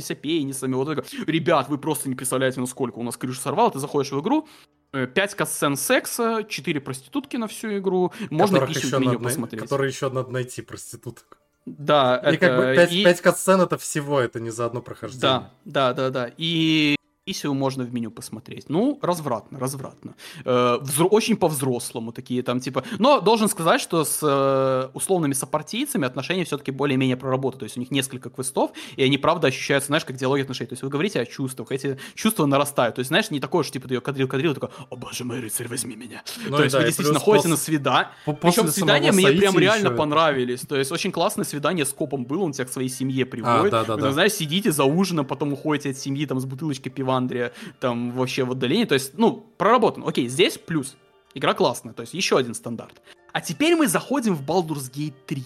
трансформирующимися 0.00 0.14
пенисами, 0.14 0.74
вот 0.74 0.88
это. 0.88 1.04
Ребят, 1.26 1.68
вы 1.68 1.78
просто 1.78 2.08
не 2.08 2.14
представляете, 2.14 2.60
насколько 2.60 2.98
у 2.98 3.02
нас 3.02 3.16
крышу 3.16 3.40
сорвало, 3.40 3.70
ты 3.70 3.78
заходишь 3.78 4.12
в 4.12 4.20
игру, 4.20 4.48
5 4.92 5.18
э, 5.18 5.36
касцен 5.36 5.76
секса, 5.76 6.44
4 6.48 6.80
проститутки 6.80 7.38
на 7.38 7.46
всю 7.46 7.78
игру. 7.78 8.12
Можно 8.30 8.60
в 8.60 9.00
меню 9.00 9.12
надо, 9.12 9.18
посмотреть. 9.18 9.62
Которые 9.62 9.88
еще 9.88 10.10
надо 10.10 10.30
найти 10.30 10.62
проституток. 10.62 11.38
Да, 11.66 12.16
и 12.16 12.34
это... 12.34 12.38
как 12.38 12.56
бы 12.56 12.74
5, 12.74 12.92
и... 12.92 13.04
5 13.04 13.20
катсцен 13.20 13.60
это 13.60 13.76
всего, 13.76 14.18
это 14.18 14.40
не 14.40 14.50
за 14.50 14.66
одно 14.66 14.80
прохождение. 14.82 15.20
Да, 15.20 15.50
да, 15.64 15.92
да, 15.92 16.10
да. 16.10 16.30
И 16.38 16.96
Исию 17.30 17.54
можно 17.54 17.84
в 17.84 17.92
меню 17.92 18.10
посмотреть. 18.10 18.68
Ну, 18.68 18.98
развратно, 19.02 19.58
развратно. 19.58 20.14
Э, 20.44 20.78
взро- 20.80 21.08
очень 21.10 21.36
по-взрослому 21.36 22.12
такие 22.12 22.42
там, 22.42 22.60
типа... 22.60 22.84
Но 22.98 23.20
должен 23.20 23.48
сказать, 23.48 23.80
что 23.80 24.04
с 24.04 24.20
э, 24.22 24.88
условными 24.94 25.32
сопартийцами 25.32 26.06
отношения 26.06 26.44
все-таки 26.44 26.70
более-менее 26.70 27.16
проработаны. 27.16 27.60
То 27.60 27.64
есть 27.64 27.76
у 27.76 27.80
них 27.80 27.90
несколько 27.90 28.30
квестов, 28.30 28.70
и 28.96 29.02
они, 29.02 29.18
правда, 29.18 29.48
ощущаются, 29.48 29.88
знаешь, 29.88 30.04
как 30.04 30.16
диалоги 30.16 30.42
отношений. 30.42 30.68
То 30.68 30.74
есть 30.74 30.82
вы 30.82 30.88
говорите 30.88 31.20
о 31.20 31.26
чувствах, 31.26 31.72
эти 31.72 31.98
чувства 32.14 32.46
нарастают. 32.46 32.96
То 32.96 33.00
есть, 33.00 33.08
знаешь, 33.08 33.30
не 33.30 33.40
такое, 33.40 33.62
что 33.62 33.74
типа 33.74 33.88
ты 33.88 33.94
ее 33.94 34.00
кадрил-кадрил, 34.00 34.54
такой, 34.54 34.70
о 34.88 34.96
боже 34.96 35.24
мой 35.24 35.40
рыцарь, 35.40 35.68
возьми 35.68 35.96
меня. 35.96 36.22
Ну, 36.48 36.56
То 36.56 36.64
есть 36.64 36.72
да, 36.72 36.80
вы 36.80 36.86
действительно 36.86 37.20
ходите 37.20 37.48
пос... 37.48 37.50
на 37.50 37.56
свидание. 37.56 38.08
Причем 38.24 38.68
свидания 38.68 39.12
мне 39.12 39.32
прям 39.32 39.58
реально 39.58 39.90
понравились. 39.90 40.60
То 40.60 40.76
есть 40.76 40.92
очень 40.92 41.12
классное 41.12 41.44
свидание 41.44 41.84
с 41.84 41.92
копом 41.92 42.24
было, 42.24 42.44
он 42.44 42.52
тебя 42.52 42.64
к 42.64 42.70
своей 42.70 42.88
семье 42.88 43.26
приводит. 43.26 43.74
А, 43.74 43.84
да, 43.84 43.96
да, 43.96 43.96
да. 43.96 44.12
знаешь, 44.12 44.32
сидите 44.32 44.72
за 44.72 44.84
ужином, 44.84 45.26
потом 45.26 45.52
уходите 45.52 45.90
от 45.90 45.98
семьи 45.98 46.26
там 46.26 46.40
с 46.40 46.44
бутылочкой 46.44 46.92
пива 46.92 47.16
Андрея 47.20 47.52
там 47.78 48.12
вообще 48.12 48.44
в 48.44 48.52
отдалении. 48.52 48.84
То 48.84 48.94
есть, 48.94 49.16
ну, 49.16 49.46
проработан. 49.56 50.06
Окей, 50.06 50.28
здесь 50.28 50.58
плюс. 50.58 50.96
Игра 51.34 51.54
классная, 51.54 51.94
то 51.94 52.00
есть 52.00 52.12
еще 52.12 52.36
один 52.38 52.54
стандарт. 52.54 53.00
А 53.32 53.40
теперь 53.40 53.76
мы 53.76 53.86
заходим 53.86 54.34
в 54.34 54.42
Baldur's 54.42 54.90
Gate 54.92 55.14
3. 55.26 55.44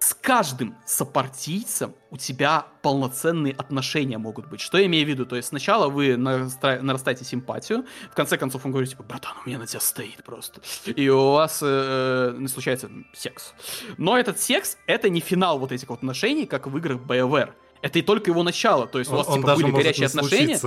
С 0.00 0.12
каждым 0.12 0.76
сопартийцем 0.84 1.94
у 2.10 2.18
тебя 2.18 2.66
полноценные 2.82 3.54
отношения 3.54 4.18
могут 4.18 4.50
быть. 4.50 4.60
Что 4.60 4.76
я 4.76 4.84
имею 4.84 5.06
в 5.06 5.08
виду? 5.08 5.24
То 5.24 5.36
есть 5.36 5.48
сначала 5.48 5.88
вы 5.88 6.16
нараста... 6.18 6.80
нарастаете 6.82 7.24
симпатию, 7.24 7.86
в 8.10 8.14
конце 8.14 8.36
концов 8.36 8.66
он 8.66 8.72
говорит, 8.72 8.90
типа, 8.90 9.02
братан, 9.02 9.32
у 9.42 9.48
меня 9.48 9.58
на 9.58 9.66
тебя 9.66 9.80
стоит 9.80 10.22
просто. 10.22 10.60
И 10.84 11.08
у 11.08 11.30
вас 11.30 11.60
э, 11.62 12.36
э 12.38 12.48
случается 12.48 12.90
секс. 13.14 13.54
Но 13.96 14.18
этот 14.18 14.38
секс, 14.38 14.76
это 14.86 15.08
не 15.08 15.20
финал 15.20 15.58
вот 15.58 15.72
этих 15.72 15.88
вот 15.88 16.00
отношений, 16.00 16.44
как 16.44 16.66
в 16.66 16.76
играх 16.76 17.00
BioWare. 17.00 17.54
Это 17.84 17.98
и 17.98 18.02
только 18.02 18.30
его 18.30 18.42
начало. 18.42 18.86
То 18.86 18.98
есть 18.98 19.10
у 19.10 19.14
вас 19.14 19.28
он 19.28 19.42
типа 19.42 19.56
были 19.56 19.70
горячие 19.70 20.06
отношения. 20.06 20.58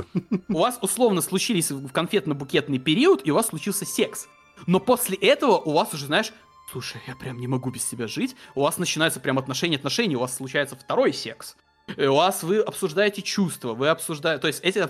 У 0.50 0.60
вас 0.60 0.78
условно 0.84 1.22
случились 1.22 1.72
в 1.72 1.92
конфетно-букетный 1.92 2.78
период, 2.78 3.26
и 3.26 3.32
у 3.32 3.34
вас 3.34 3.48
случился 3.48 3.86
секс. 3.86 4.28
Но 4.68 4.80
после 4.80 5.18
этого 5.18 5.58
у 5.58 5.72
вас 5.72 5.92
уже, 5.96 6.06
знаешь, 6.06 6.32
слушай, 6.72 7.02
я 7.08 7.16
прям 7.16 7.40
не 7.40 7.48
могу 7.48 7.72
без 7.72 7.86
тебя 7.86 8.08
жить. 8.08 8.36
У 8.54 8.62
вас 8.62 8.78
начинаются 8.78 9.20
прям 9.20 9.40
отношения-отношения, 9.40 10.16
у 10.16 10.20
вас 10.20 10.36
случается 10.36 10.76
второй 10.76 11.12
секс. 11.12 11.58
И 11.96 12.06
у 12.06 12.16
вас 12.16 12.44
вы 12.44 12.60
обсуждаете 12.60 13.22
чувства, 13.22 13.74
вы 13.74 13.88
обсуждаете, 13.88 14.42
то 14.42 14.48
есть 14.48 14.60
эти, 14.62 14.86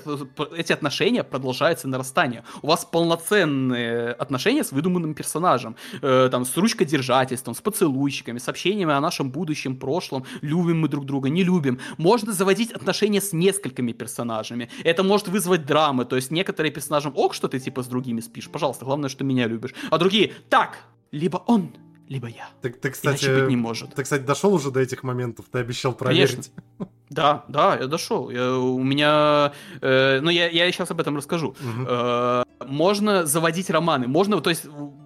эти 0.58 0.74
отношения 0.74 1.24
продолжаются 1.24 1.88
нарастание. 1.88 2.44
У 2.64 2.68
вас 2.68 2.86
полноценные 2.86 4.14
отношения 4.14 4.64
с 4.64 4.72
выдуманным 4.72 5.14
персонажем, 5.14 5.76
э, 6.02 6.30
там, 6.32 6.44
с 6.44 6.58
ручкодержательством, 6.58 7.54
с 7.54 7.62
поцелуйчиками, 7.62 8.40
с 8.40 8.50
общениями 8.50 8.94
о 8.94 9.00
нашем 9.00 9.30
будущем, 9.30 9.78
прошлом, 9.78 10.26
любим 10.42 10.82
мы 10.82 10.88
друг 10.88 11.06
друга, 11.06 11.30
не 11.30 11.44
любим. 11.44 11.80
Можно 11.98 12.34
заводить 12.34 12.72
отношения 12.72 13.22
с 13.22 13.32
несколькими 13.32 13.92
персонажами. 13.92 14.70
Это 14.84 15.04
может 15.04 15.28
вызвать 15.28 15.68
драмы, 15.68 16.06
то 16.06 16.16
есть 16.16 16.32
некоторые 16.32 16.72
персонажам, 16.72 17.14
ок, 17.16 17.36
что 17.36 17.48
ты 17.48 17.60
типа 17.60 17.84
с 17.84 17.88
другими 17.88 18.22
спишь, 18.22 18.50
пожалуйста, 18.50 18.86
главное, 18.86 19.10
что 19.10 19.24
меня 19.24 19.48
любишь. 19.48 19.76
А 19.92 20.00
другие, 20.00 20.34
так, 20.50 20.80
либо 21.12 21.38
он, 21.46 21.74
либо 22.08 22.28
я. 22.28 22.50
Ты, 22.62 22.70
ты 22.70 22.90
кстати, 22.92 23.26
Иначе 23.26 23.42
быть 23.42 23.50
не 23.50 23.56
может. 23.56 23.94
Ты, 23.94 24.04
кстати, 24.04 24.24
дошел 24.24 24.54
уже 24.54 24.72
до 24.72 24.80
этих 24.80 25.04
моментов? 25.04 25.46
Ты 25.52 25.60
обещал 25.60 25.94
проверить. 25.94 26.52
Конечно. 26.78 26.94
Да, 27.10 27.46
да, 27.48 27.78
я 27.78 27.88
дошел. 27.88 28.30
Я, 28.30 28.58
у 28.58 28.84
меня, 28.84 29.54
э, 29.82 30.20
ну 30.22 30.30
я, 30.30 30.50
я 30.50 30.72
сейчас 30.72 30.92
об 30.92 31.00
этом 31.00 31.18
расскажу. 31.18 31.50
Угу. 31.50 31.86
Э, 31.88 32.44
можно 32.66 33.26
заводить 33.26 33.70
романы, 33.70 34.08
можно, 34.08 34.42
то 34.42 34.50
есть 34.50 34.66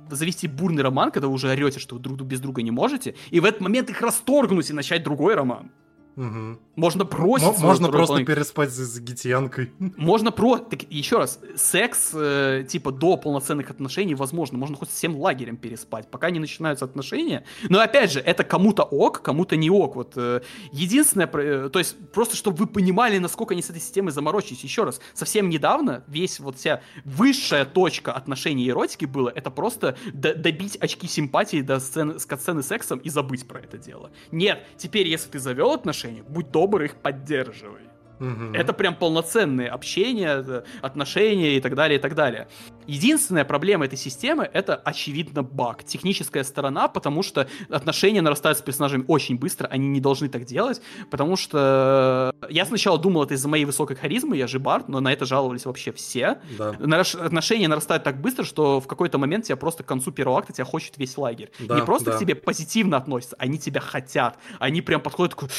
завести 0.09 0.47
бурный 0.47 0.83
роман, 0.83 1.11
когда 1.11 1.27
вы 1.27 1.33
уже 1.33 1.49
орете, 1.49 1.79
что 1.79 1.95
вы 1.95 2.01
друг 2.01 2.21
без 2.21 2.39
друга 2.39 2.61
не 2.61 2.71
можете, 2.71 3.15
и 3.29 3.39
в 3.39 3.45
этот 3.45 3.61
момент 3.61 3.89
их 3.89 4.01
расторгнуть 4.01 4.69
и 4.69 4.73
начать 4.73 5.03
другой 5.03 5.35
роман. 5.35 5.71
Угу. 6.15 6.59
Можно 6.75 7.05
бросить. 7.05 7.59
можно 7.59 7.87
просто 7.87 8.13
половник. 8.13 8.27
переспать 8.27 8.71
с 8.71 8.99
гитянкой. 8.99 9.71
Можно 9.79 10.31
про... 10.31 10.57
Так, 10.57 10.83
еще 10.89 11.17
раз, 11.17 11.39
секс, 11.55 12.11
э, 12.13 12.65
типа, 12.67 12.91
до 12.91 13.17
полноценных 13.17 13.69
отношений 13.69 14.15
возможно. 14.15 14.57
Можно 14.57 14.75
хоть 14.75 14.89
всем 14.89 15.15
лагерем 15.15 15.57
переспать, 15.57 16.09
пока 16.09 16.29
не 16.29 16.39
начинаются 16.39 16.85
отношения. 16.85 17.45
Но, 17.69 17.79
опять 17.79 18.11
же, 18.11 18.19
это 18.19 18.43
кому-то 18.43 18.83
ок, 18.83 19.21
кому-то 19.21 19.55
не 19.55 19.69
ок. 19.69 19.95
Вот, 19.95 20.13
э, 20.15 20.41
единственное, 20.71 21.29
э, 21.31 21.69
то 21.69 21.79
есть, 21.79 21.95
просто 22.11 22.35
чтобы 22.35 22.57
вы 22.57 22.67
понимали, 22.67 23.17
насколько 23.17 23.53
они 23.53 23.61
с 23.61 23.69
этой 23.69 23.81
системой 23.81 24.11
заморочились. 24.11 24.63
Еще 24.63 24.83
раз, 24.83 24.99
совсем 25.13 25.49
недавно 25.49 26.03
весь 26.07 26.39
вот 26.39 26.57
вся 26.57 26.81
высшая 27.05 27.65
точка 27.65 28.11
отношений 28.13 28.65
и 28.65 28.69
эротики 28.69 29.05
было, 29.05 29.29
это 29.29 29.49
просто 29.49 29.97
добить 30.13 30.77
очки 30.77 31.07
симпатии 31.07 31.61
до 31.61 31.79
сцены, 31.79 32.19
сцены 32.19 32.63
сексом 32.63 32.99
и 32.99 33.09
забыть 33.09 33.47
про 33.47 33.59
это 33.59 33.77
дело. 33.77 34.11
Нет, 34.31 34.63
теперь, 34.77 35.07
если 35.07 35.29
ты 35.29 35.39
завел 35.39 35.71
отношения, 35.71 36.00
отношения, 36.01 36.23
будь 36.23 36.51
добр, 36.51 36.83
их 36.83 36.95
поддерживай. 36.95 37.91
Угу. 38.21 38.53
Это 38.53 38.73
прям 38.73 38.95
полноценные 38.95 39.67
общения, 39.69 40.43
э, 40.47 40.63
отношения 40.81 41.57
и 41.57 41.59
так 41.59 41.73
далее, 41.73 41.97
и 41.97 42.01
так 42.01 42.13
далее. 42.13 42.47
Единственная 42.85 43.45
проблема 43.45 43.85
этой 43.85 43.97
системы— 43.97 44.47
это, 44.53 44.75
очевидно, 44.75 45.41
баг. 45.43 45.83
Техническая 45.83 46.43
сторона, 46.43 46.87
потому 46.87 47.23
что 47.23 47.47
отношения 47.69 48.21
нарастают 48.21 48.59
с 48.59 48.61
персонажами 48.61 49.05
очень 49.07 49.39
быстро, 49.39 49.67
они 49.67 49.87
не 49.87 49.99
должны 49.99 50.29
так 50.29 50.45
делать, 50.45 50.81
потому 51.09 51.35
что 51.35 52.33
я 52.49 52.65
сначала 52.65 52.99
думал, 52.99 53.23
это 53.23 53.33
из-за 53.33 53.47
моей 53.47 53.65
высокой 53.65 53.95
харизмы, 53.95 54.37
я 54.37 54.47
же 54.47 54.59
бард, 54.59 54.87
но 54.87 54.99
на 54.99 55.11
это 55.11 55.25
жаловались 55.25 55.65
вообще 55.65 55.91
все. 55.91 56.39
Да. 56.57 56.75
Отношения 56.99 57.67
нарастают 57.67 58.03
так 58.03 58.21
быстро, 58.21 58.43
что 58.43 58.79
в 58.79 58.87
какой-то 58.87 59.17
момент 59.17 59.45
тебя 59.45 59.55
просто 59.55 59.83
к 59.83 59.87
концу 59.87 60.11
первого 60.11 60.39
акта 60.39 60.53
тебя 60.53 60.65
хочет 60.65 60.97
весь 60.97 61.17
лагерь. 61.17 61.51
Да, 61.59 61.75
не 61.75 61.85
просто 61.85 62.11
да. 62.11 62.17
к 62.17 62.19
тебе 62.19 62.35
позитивно 62.35 62.97
относятся, 62.97 63.35
они 63.39 63.57
тебя 63.57 63.81
хотят. 63.81 64.37
Они 64.59 64.81
прям 64.81 65.01
подходят 65.01 65.31
такой, 65.31 65.49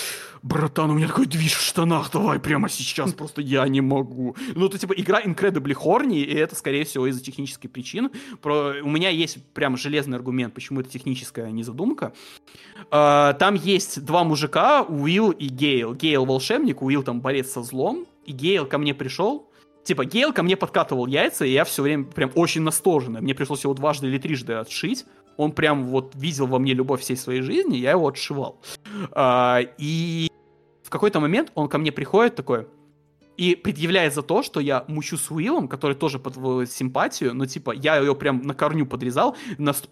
братан, 0.43 0.91
у 0.91 0.95
меня 0.95 1.09
такой 1.09 1.27
движ 1.27 1.55
в 1.55 1.63
штанах, 1.63 2.11
давай 2.13 2.39
прямо 2.39 2.69
сейчас, 2.69 3.13
просто 3.13 3.41
я 3.41 3.67
не 3.69 3.81
могу. 3.81 4.37
Ну, 4.55 4.67
это 4.67 4.79
типа 4.79 4.93
игра 4.93 5.23
Incredibly 5.23 5.75
Horny, 5.75 6.23
и 6.23 6.35
это, 6.35 6.57
скорее 6.57 6.85
всего, 6.85 7.07
из-за 7.07 7.23
технических 7.23 7.71
причин. 7.71 8.11
Про... 8.41 8.75
У 8.83 8.91
меня 8.91 9.09
есть 9.09 9.45
прям 9.55 9.77
железный 9.77 10.17
аргумент, 10.17 10.55
почему 10.55 10.81
это 10.81 10.91
техническая 10.91 11.51
незадумка. 11.51 12.13
Uh, 12.91 13.35
там 13.39 13.55
есть 13.55 14.05
два 14.05 14.25
мужика, 14.25 14.83
Уилл 14.83 15.31
и 15.31 15.47
Гейл. 15.47 15.95
Гейл 15.95 16.25
волшебник, 16.25 16.83
Уилл 16.83 17.03
там 17.03 17.21
борец 17.21 17.53
со 17.53 17.63
злом, 17.63 18.07
и 18.27 18.33
Гейл 18.33 18.67
ко 18.67 18.79
мне 18.79 18.95
пришел, 18.95 19.49
Типа, 19.85 20.05
Гейл 20.05 20.33
ко 20.33 20.45
мне 20.45 20.57
подкатывал 20.57 21.09
яйца, 21.09 21.45
и 21.45 21.51
я 21.51 21.65
все 21.65 21.83
время 21.83 22.05
прям 22.05 22.31
очень 22.37 22.63
настороженно. 22.63 23.21
Мне 23.21 23.35
пришлось 23.35 23.65
его 23.65 23.75
дважды 23.75 24.07
или 24.07 24.19
трижды 24.19 24.53
отшить. 24.53 25.05
Он 25.37 25.51
прям 25.53 25.87
вот 25.87 26.15
видел 26.15 26.47
во 26.47 26.59
мне 26.59 26.73
любовь 26.73 27.01
всей 27.01 27.17
своей 27.17 27.41
жизни, 27.41 27.79
я 27.79 27.93
его 27.93 28.07
отшивал. 28.07 28.61
А, 29.13 29.61
и 29.79 30.29
какой-то 30.93 31.21
момент 31.21 31.51
он 31.55 31.69
ко 31.69 31.79
мне 31.79 31.91
приходит 31.91 32.37
такой, 32.37 32.67
и 33.37 33.55
предъявляет 33.55 34.15
за 34.15 34.23
то, 34.23 34.43
что 34.43 34.61
я 34.61 34.85
мучу 34.89 35.17
с 35.17 35.31
Уиллом, 35.31 35.67
который 35.67 35.97
тоже 35.97 36.19
под 36.19 36.35
симпатию, 36.71 37.35
но 37.35 37.47
типа 37.47 37.73
я 37.73 37.97
ее 37.97 38.15
прям 38.15 38.43
на 38.43 38.55
корню 38.55 38.87
подрезал, 38.87 39.37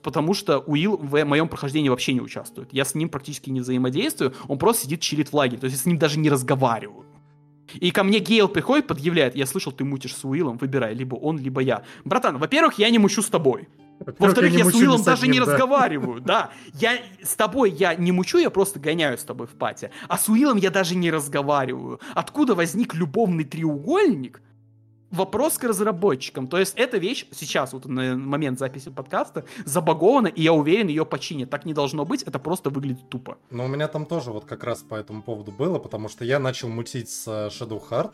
потому 0.03 0.35
что 0.35 0.59
Уилл 0.67 0.97
в 0.99 1.25
моем 1.25 1.49
прохождении 1.49 1.89
вообще 1.89 2.13
не 2.13 2.21
участвует. 2.21 2.69
Я 2.73 2.85
с 2.85 2.95
ним 2.95 3.09
практически 3.09 3.51
не 3.51 3.61
взаимодействую, 3.61 4.35
он 4.47 4.59
просто 4.59 4.85
сидит, 4.85 5.01
чилит 5.01 5.31
в 5.31 5.35
лагере, 5.35 5.59
то 5.59 5.65
есть 5.65 5.77
я 5.77 5.83
с 5.83 5.87
ним 5.87 5.99
даже 5.99 6.19
не 6.19 6.29
разговариваю. 6.29 7.07
И 7.75 7.91
ко 7.93 8.03
мне 8.03 8.19
Гейл 8.19 8.49
приходит, 8.49 8.87
подъявляет, 8.87 9.37
я 9.37 9.47
слышал, 9.47 9.73
ты 9.73 9.85
мутишь 9.85 10.15
с 10.15 10.25
Уиллом, 10.25 10.59
выбирай, 10.59 10.93
либо 10.93 11.15
он, 11.15 11.39
либо 11.39 11.61
я. 11.61 11.85
Братан, 12.05 12.37
во-первых, 12.37 12.79
я 12.79 12.91
не 12.91 12.99
мучу 12.99 13.23
с 13.23 13.29
тобой. 13.29 13.69
Во-вторых, 14.19 14.53
я, 14.53 14.61
я 14.61 14.65
с 14.65 14.75
Уиллом 14.75 15.03
даже 15.03 15.29
не 15.29 15.41
да. 15.41 15.47
разговариваю, 15.47 16.21
да. 16.21 16.51
Я 16.75 16.99
с 17.23 17.35
тобой 17.37 17.71
я 17.71 17.95
не 17.95 18.13
мучу, 18.13 18.39
я 18.39 18.51
просто 18.51 18.81
гоняю 18.81 19.19
с 19.19 19.25
тобой 19.25 19.47
в 19.47 19.51
пати. 19.51 19.91
А 20.09 20.19
с 20.19 20.29
Уиллом 20.29 20.57
я 20.57 20.71
даже 20.71 20.97
не 20.97 21.11
разговариваю. 21.11 22.01
Откуда 22.15 22.55
возник 22.55 22.95
любовный 22.95 23.45
треугольник? 23.45 24.41
Вопрос 25.11 25.59
к 25.59 25.65
разработчикам. 25.65 26.47
То 26.47 26.57
есть 26.57 26.75
эта 26.77 26.97
вещь 26.97 27.27
сейчас, 27.33 27.73
вот 27.73 27.85
на 27.87 28.17
момент 28.17 28.61
записи 28.61 28.91
подкаста, 28.91 29.45
забагована, 29.65 30.29
и 30.29 30.43
я 30.43 30.53
уверен, 30.53 30.87
ее 30.87 31.05
починят. 31.05 31.51
Так 31.51 31.65
не 31.65 31.75
должно 31.75 32.05
быть, 32.05 32.23
это 32.23 32.39
просто 32.39 32.71
выглядит 32.71 33.09
тупо. 33.09 33.37
Но 33.51 33.65
у 33.65 33.69
меня 33.69 33.89
там 33.89 34.07
тоже 34.07 34.31
вот 34.31 34.45
как 34.45 34.63
раз 34.63 34.83
по 34.83 34.95
этому 34.95 35.23
поводу 35.23 35.51
было, 35.51 35.81
потому 35.81 36.09
что 36.09 36.25
я 36.25 36.39
начал 36.39 36.69
мутить 36.69 37.11
с 37.11 37.27
э, 37.27 37.49
Shadow 37.49 37.83
Heart, 37.91 38.13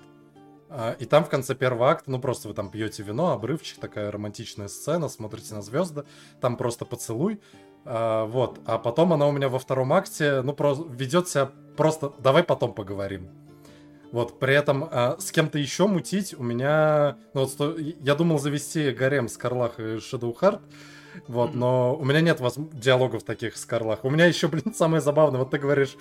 и 0.98 1.04
там 1.04 1.24
в 1.24 1.28
конце 1.28 1.54
первого 1.54 1.90
акта, 1.90 2.10
ну 2.10 2.18
просто 2.18 2.48
вы 2.48 2.54
там 2.54 2.70
пьете 2.70 3.02
вино, 3.02 3.30
обрывчик, 3.32 3.78
такая 3.78 4.10
романтичная 4.10 4.68
сцена, 4.68 5.08
смотрите 5.08 5.54
на 5.54 5.62
звезды, 5.62 6.04
там 6.40 6.56
просто 6.56 6.84
поцелуй, 6.84 7.40
а, 7.86 8.26
вот. 8.26 8.60
А 8.66 8.78
потом 8.78 9.12
она 9.12 9.26
у 9.26 9.32
меня 9.32 9.48
во 9.48 9.58
втором 9.58 9.92
акте, 9.92 10.42
ну 10.42 10.52
просто 10.52 10.84
ведет 10.88 11.28
себя 11.28 11.50
просто, 11.76 12.12
давай 12.18 12.42
потом 12.42 12.74
поговорим. 12.74 13.28
Вот, 14.12 14.38
при 14.38 14.54
этом 14.54 14.88
а, 14.90 15.16
с 15.18 15.30
кем-то 15.30 15.58
еще 15.58 15.86
мутить 15.86 16.34
у 16.34 16.42
меня, 16.42 17.16
ну 17.32 17.44
вот, 17.44 17.78
я 17.78 18.14
думал 18.14 18.38
завести 18.38 18.90
гарем 18.90 19.28
с 19.28 19.36
Карлах 19.36 19.78
и 19.78 19.96
Shadowheart, 19.96 20.60
вот, 21.28 21.54
но 21.54 21.96
у 21.96 22.04
меня 22.04 22.20
нет 22.20 22.40
воз... 22.40 22.54
диалогов 22.56 23.22
таких 23.22 23.56
с 23.56 23.64
Карлах. 23.64 24.04
У 24.04 24.10
меня 24.10 24.26
еще, 24.26 24.48
блин, 24.48 24.74
самое 24.74 25.00
забавное, 25.00 25.40
вот 25.40 25.50
ты 25.50 25.58
говоришь, 25.58 25.96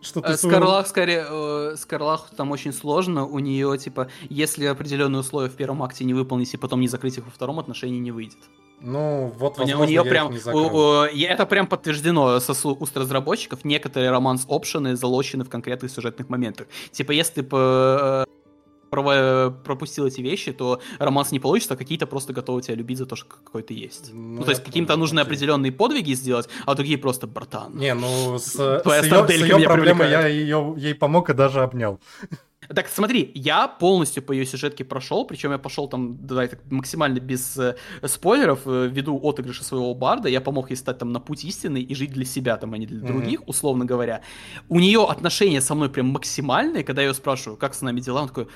что 0.00 0.20
ты... 0.20 0.32
Э, 0.32 0.36
с 0.36 0.42
Карлах, 0.42 0.86
скорее, 0.86 1.26
э, 1.28 1.76
с 1.76 1.84
Карлах 1.84 2.30
там 2.36 2.50
очень 2.50 2.72
сложно, 2.72 3.26
у 3.26 3.38
нее, 3.38 3.76
типа, 3.78 4.08
если 4.28 4.66
определенные 4.66 5.20
условия 5.20 5.48
в 5.48 5.54
первом 5.54 5.82
акте 5.82 6.04
не 6.04 6.14
выполнить 6.14 6.52
и 6.54 6.56
потом 6.56 6.80
не 6.80 6.88
закрыть 6.88 7.18
их 7.18 7.24
во 7.24 7.30
втором, 7.30 7.58
отношении 7.58 7.98
не 7.98 8.12
выйдет. 8.12 8.38
Ну, 8.80 9.32
вот, 9.38 9.58
возможно, 9.58 9.84
у 9.84 9.88
нее 9.88 10.04
прям, 10.04 10.34
у, 10.52 10.58
у, 10.58 11.02
это 11.04 11.46
прям 11.46 11.68
подтверждено 11.68 12.40
со 12.40 12.68
уст 12.68 12.96
разработчиков. 12.96 13.64
Некоторые 13.64 14.10
романс-опшены 14.10 14.96
залочены 14.96 15.44
в 15.44 15.48
конкретных 15.48 15.92
сюжетных 15.92 16.28
моментах. 16.28 16.66
Типа, 16.90 17.12
если 17.12 17.42
бы 17.42 18.26
пропустил 18.92 20.06
эти 20.06 20.20
вещи, 20.20 20.52
то 20.52 20.80
романс 20.98 21.32
не 21.32 21.40
получится, 21.40 21.74
а 21.74 21.76
какие-то 21.76 22.06
просто 22.06 22.32
готовы 22.32 22.62
тебя 22.62 22.74
любить 22.74 22.98
за 22.98 23.06
то, 23.06 23.16
что 23.16 23.26
какой 23.26 23.62
то 23.62 23.72
есть. 23.72 24.10
Ну, 24.12 24.38
ну 24.38 24.44
то 24.44 24.50
есть 24.50 24.62
каким-то 24.62 24.96
нужны 24.96 25.20
окей. 25.20 25.28
определенные 25.28 25.72
подвиги 25.72 26.12
сделать, 26.12 26.48
а 26.66 26.74
другие 26.74 26.98
просто 26.98 27.26
братан. 27.26 27.76
Не, 27.76 27.94
ну 27.94 28.38
с, 28.38 28.52
с 28.52 28.58
ее, 28.58 29.28
с 29.28 29.30
ее 29.30 29.60
проблемой 29.60 30.10
я 30.10 30.26
ее, 30.26 30.74
ей 30.76 30.94
помог 30.94 31.30
и 31.30 31.34
даже 31.34 31.62
обнял. 31.62 32.00
Так, 32.68 32.88
смотри, 32.88 33.30
я 33.34 33.68
полностью 33.68 34.22
по 34.22 34.32
ее 34.32 34.46
сюжетке 34.46 34.84
прошел, 34.84 35.26
причем 35.26 35.50
я 35.50 35.58
пошел 35.58 35.88
там, 35.88 36.16
давай 36.26 36.48
так, 36.48 36.60
максимально 36.70 37.18
без 37.18 37.58
э, 37.58 37.76
спойлеров, 38.06 38.60
э, 38.66 38.88
ввиду 38.88 39.18
отыгрыша 39.18 39.64
своего 39.64 39.94
барда, 39.94 40.28
я 40.28 40.40
помог 40.40 40.70
ей 40.70 40.76
стать 40.76 40.98
там 40.98 41.12
на 41.12 41.20
путь 41.20 41.44
истины 41.44 41.78
и 41.78 41.94
жить 41.94 42.12
для 42.12 42.24
себя, 42.24 42.56
там, 42.56 42.72
а 42.72 42.78
не 42.78 42.86
для 42.86 43.00
mm-hmm. 43.00 43.06
других, 43.06 43.48
условно 43.48 43.84
говоря. 43.84 44.22
У 44.68 44.78
нее 44.78 45.04
отношения 45.04 45.60
со 45.60 45.74
мной 45.74 45.90
прям 45.90 46.06
максимальные, 46.06 46.84
когда 46.84 47.02
я 47.02 47.08
ее 47.08 47.14
спрашиваю, 47.14 47.56
как 47.56 47.74
с 47.74 47.82
нами 47.82 48.00
дела, 48.00 48.22
он 48.22 48.28
такой, 48.28 48.46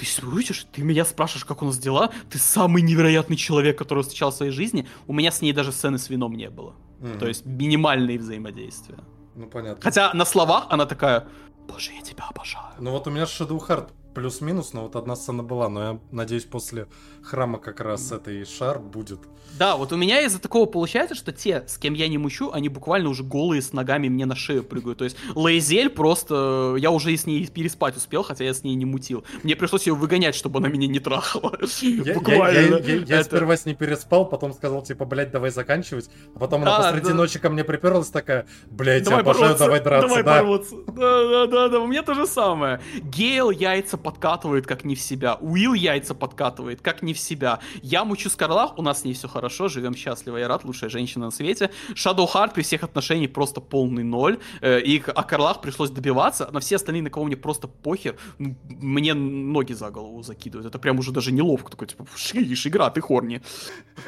ты 0.00 0.06
слышишь? 0.06 0.66
Ты 0.72 0.82
меня 0.82 1.04
спрашиваешь, 1.04 1.44
как 1.44 1.62
у 1.62 1.66
нас 1.66 1.78
дела? 1.78 2.10
Ты 2.30 2.38
самый 2.38 2.80
невероятный 2.80 3.36
человек, 3.36 3.76
который 3.76 4.02
встречал 4.02 4.30
в 4.30 4.34
своей 4.34 4.50
жизни. 4.50 4.88
У 5.06 5.12
меня 5.12 5.30
с 5.30 5.42
ней 5.42 5.52
даже 5.52 5.72
сцены 5.72 5.98
с 5.98 6.08
вином 6.08 6.32
не 6.32 6.48
было. 6.48 6.74
Mm-hmm. 7.00 7.18
То 7.18 7.28
есть 7.28 7.44
минимальные 7.44 8.18
взаимодействия. 8.18 8.98
Ну, 9.34 9.46
понятно. 9.46 9.82
Хотя 9.82 10.14
на 10.14 10.24
словах 10.24 10.66
она 10.70 10.86
такая, 10.86 11.28
боже, 11.68 11.92
я 11.92 12.00
тебя 12.00 12.24
обожаю. 12.30 12.74
Ну 12.78 12.92
вот 12.92 13.06
у 13.06 13.10
меня 13.10 13.24
Shadow 13.24 13.58
Heart 13.58 13.90
плюс-минус, 14.14 14.72
но 14.72 14.84
вот 14.84 14.96
одна 14.96 15.16
сцена 15.16 15.42
была, 15.42 15.68
но 15.68 15.82
я 15.82 16.00
надеюсь, 16.10 16.44
после 16.44 16.86
храма 17.22 17.58
как 17.58 17.80
раз 17.80 18.12
этой 18.12 18.44
шар 18.44 18.78
будет. 18.78 19.20
Да, 19.58 19.76
вот 19.76 19.92
у 19.92 19.96
меня 19.96 20.22
из-за 20.22 20.40
такого 20.40 20.66
получается, 20.66 21.14
что 21.14 21.32
те, 21.32 21.64
с 21.66 21.76
кем 21.76 21.94
я 21.94 22.08
не 22.08 22.18
мучу, 22.18 22.50
они 22.52 22.68
буквально 22.68 23.10
уже 23.10 23.22
голые 23.22 23.60
с 23.60 23.72
ногами 23.72 24.08
мне 24.08 24.24
на 24.24 24.34
шею 24.34 24.62
прыгают. 24.62 24.98
То 24.98 25.04
есть 25.04 25.16
Лейзель 25.34 25.90
просто... 25.90 26.76
Я 26.78 26.90
уже 26.90 27.14
с 27.14 27.26
ней 27.26 27.46
переспать 27.46 27.96
успел, 27.96 28.22
хотя 28.22 28.44
я 28.44 28.54
с 28.54 28.62
ней 28.62 28.74
не 28.74 28.86
мутил. 28.86 29.24
Мне 29.42 29.56
пришлось 29.56 29.86
ее 29.86 29.94
выгонять, 29.94 30.34
чтобы 30.34 30.60
она 30.60 30.68
меня 30.68 30.86
не 30.86 31.00
трахала. 31.00 31.58
Я, 31.82 32.14
буквально. 32.14 32.58
Я, 32.58 32.78
я, 32.78 32.94
я, 32.94 33.16
я 33.16 33.24
сперва 33.24 33.56
с 33.56 33.66
ней 33.66 33.74
переспал, 33.74 34.26
потом 34.26 34.52
сказал, 34.54 34.82
типа, 34.82 35.04
блядь, 35.04 35.30
давай 35.30 35.50
заканчивать. 35.50 36.08
А 36.34 36.38
потом 36.38 36.62
она 36.62 36.78
а, 36.78 36.82
посреди 36.82 37.08
да. 37.08 37.14
ночи 37.14 37.38
ко 37.38 37.50
мне 37.50 37.64
приперлась 37.64 38.08
такая, 38.08 38.46
блядь, 38.70 39.04
давай 39.04 39.20
обожаю, 39.20 39.42
бороться, 39.56 39.64
давай 39.64 39.80
драться. 39.80 40.08
Давай 40.08 40.22
да. 40.22 40.42
бороться. 40.42 40.76
Да, 40.86 41.28
да, 41.28 41.46
да, 41.46 41.68
да, 41.68 41.80
у 41.80 41.86
меня 41.86 42.02
то 42.02 42.14
же 42.14 42.26
самое. 42.26 42.80
Гейл 43.02 43.50
яйца 43.50 43.98
подкатывает 43.98 44.66
как 44.66 44.84
не 44.84 44.94
в 44.94 45.00
себя. 45.00 45.36
Уилл 45.40 45.74
яйца 45.74 46.14
подкатывает 46.14 46.80
как 46.80 47.02
не 47.02 47.09
в 47.14 47.18
себя. 47.18 47.60
Я 47.82 48.04
мучу 48.04 48.30
Скарлах, 48.30 48.78
у 48.78 48.82
нас 48.82 49.00
с 49.00 49.04
ней 49.04 49.14
все 49.14 49.28
хорошо, 49.28 49.68
живем 49.68 49.94
счастливо, 49.94 50.36
я 50.38 50.48
рад, 50.48 50.64
лучшая 50.64 50.90
женщина 50.90 51.26
на 51.26 51.30
свете. 51.30 51.70
Shadow 51.94 52.28
Heart 52.32 52.54
при 52.54 52.62
всех 52.62 52.82
отношениях 52.82 53.32
просто 53.32 53.60
полный 53.60 54.04
ноль. 54.04 54.38
Э, 54.60 54.80
и 54.80 55.02
о 55.06 55.22
Карлах 55.22 55.60
пришлось 55.60 55.90
добиваться, 55.90 56.48
на 56.52 56.60
все 56.60 56.76
остальные, 56.76 57.02
на 57.02 57.10
кого 57.10 57.26
мне 57.26 57.36
просто 57.36 57.68
похер, 57.68 58.16
мне 58.38 59.14
ноги 59.14 59.72
за 59.72 59.90
голову 59.90 60.22
закидывают. 60.22 60.66
Это 60.66 60.78
прям 60.78 60.98
уже 60.98 61.12
даже 61.12 61.32
неловко. 61.32 61.70
Такой, 61.70 61.88
типа, 61.88 62.06
шиш, 62.16 62.66
игра, 62.66 62.90
ты 62.90 63.00
хорни. 63.00 63.42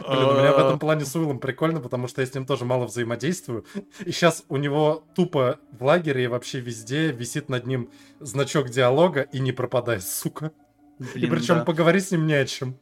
Блин, 0.06 0.24
у 0.24 0.32
меня 0.34 0.52
в 0.52 0.58
этом 0.58 0.78
плане 0.78 1.04
с 1.04 1.14
Уиллом 1.14 1.38
прикольно, 1.38 1.80
потому 1.80 2.08
что 2.08 2.20
я 2.20 2.26
с 2.26 2.34
ним 2.34 2.46
тоже 2.46 2.64
мало 2.64 2.86
взаимодействую. 2.86 3.64
И 4.04 4.12
сейчас 4.12 4.44
у 4.48 4.56
него 4.56 5.04
тупо 5.14 5.58
в 5.70 5.84
лагере 5.84 6.24
и 6.24 6.26
вообще 6.26 6.60
везде 6.60 7.12
висит 7.12 7.48
над 7.48 7.66
ним 7.66 7.90
значок 8.20 8.70
диалога 8.70 9.22
и 9.22 9.40
не 9.40 9.52
пропадай, 9.52 10.00
сука. 10.00 10.52
Блин, 10.98 11.24
и 11.24 11.26
причем 11.26 11.56
да. 11.56 11.64
поговорить 11.64 12.06
с 12.06 12.10
ним 12.12 12.26
не 12.26 12.34
о 12.34 12.44
чем. 12.44 12.76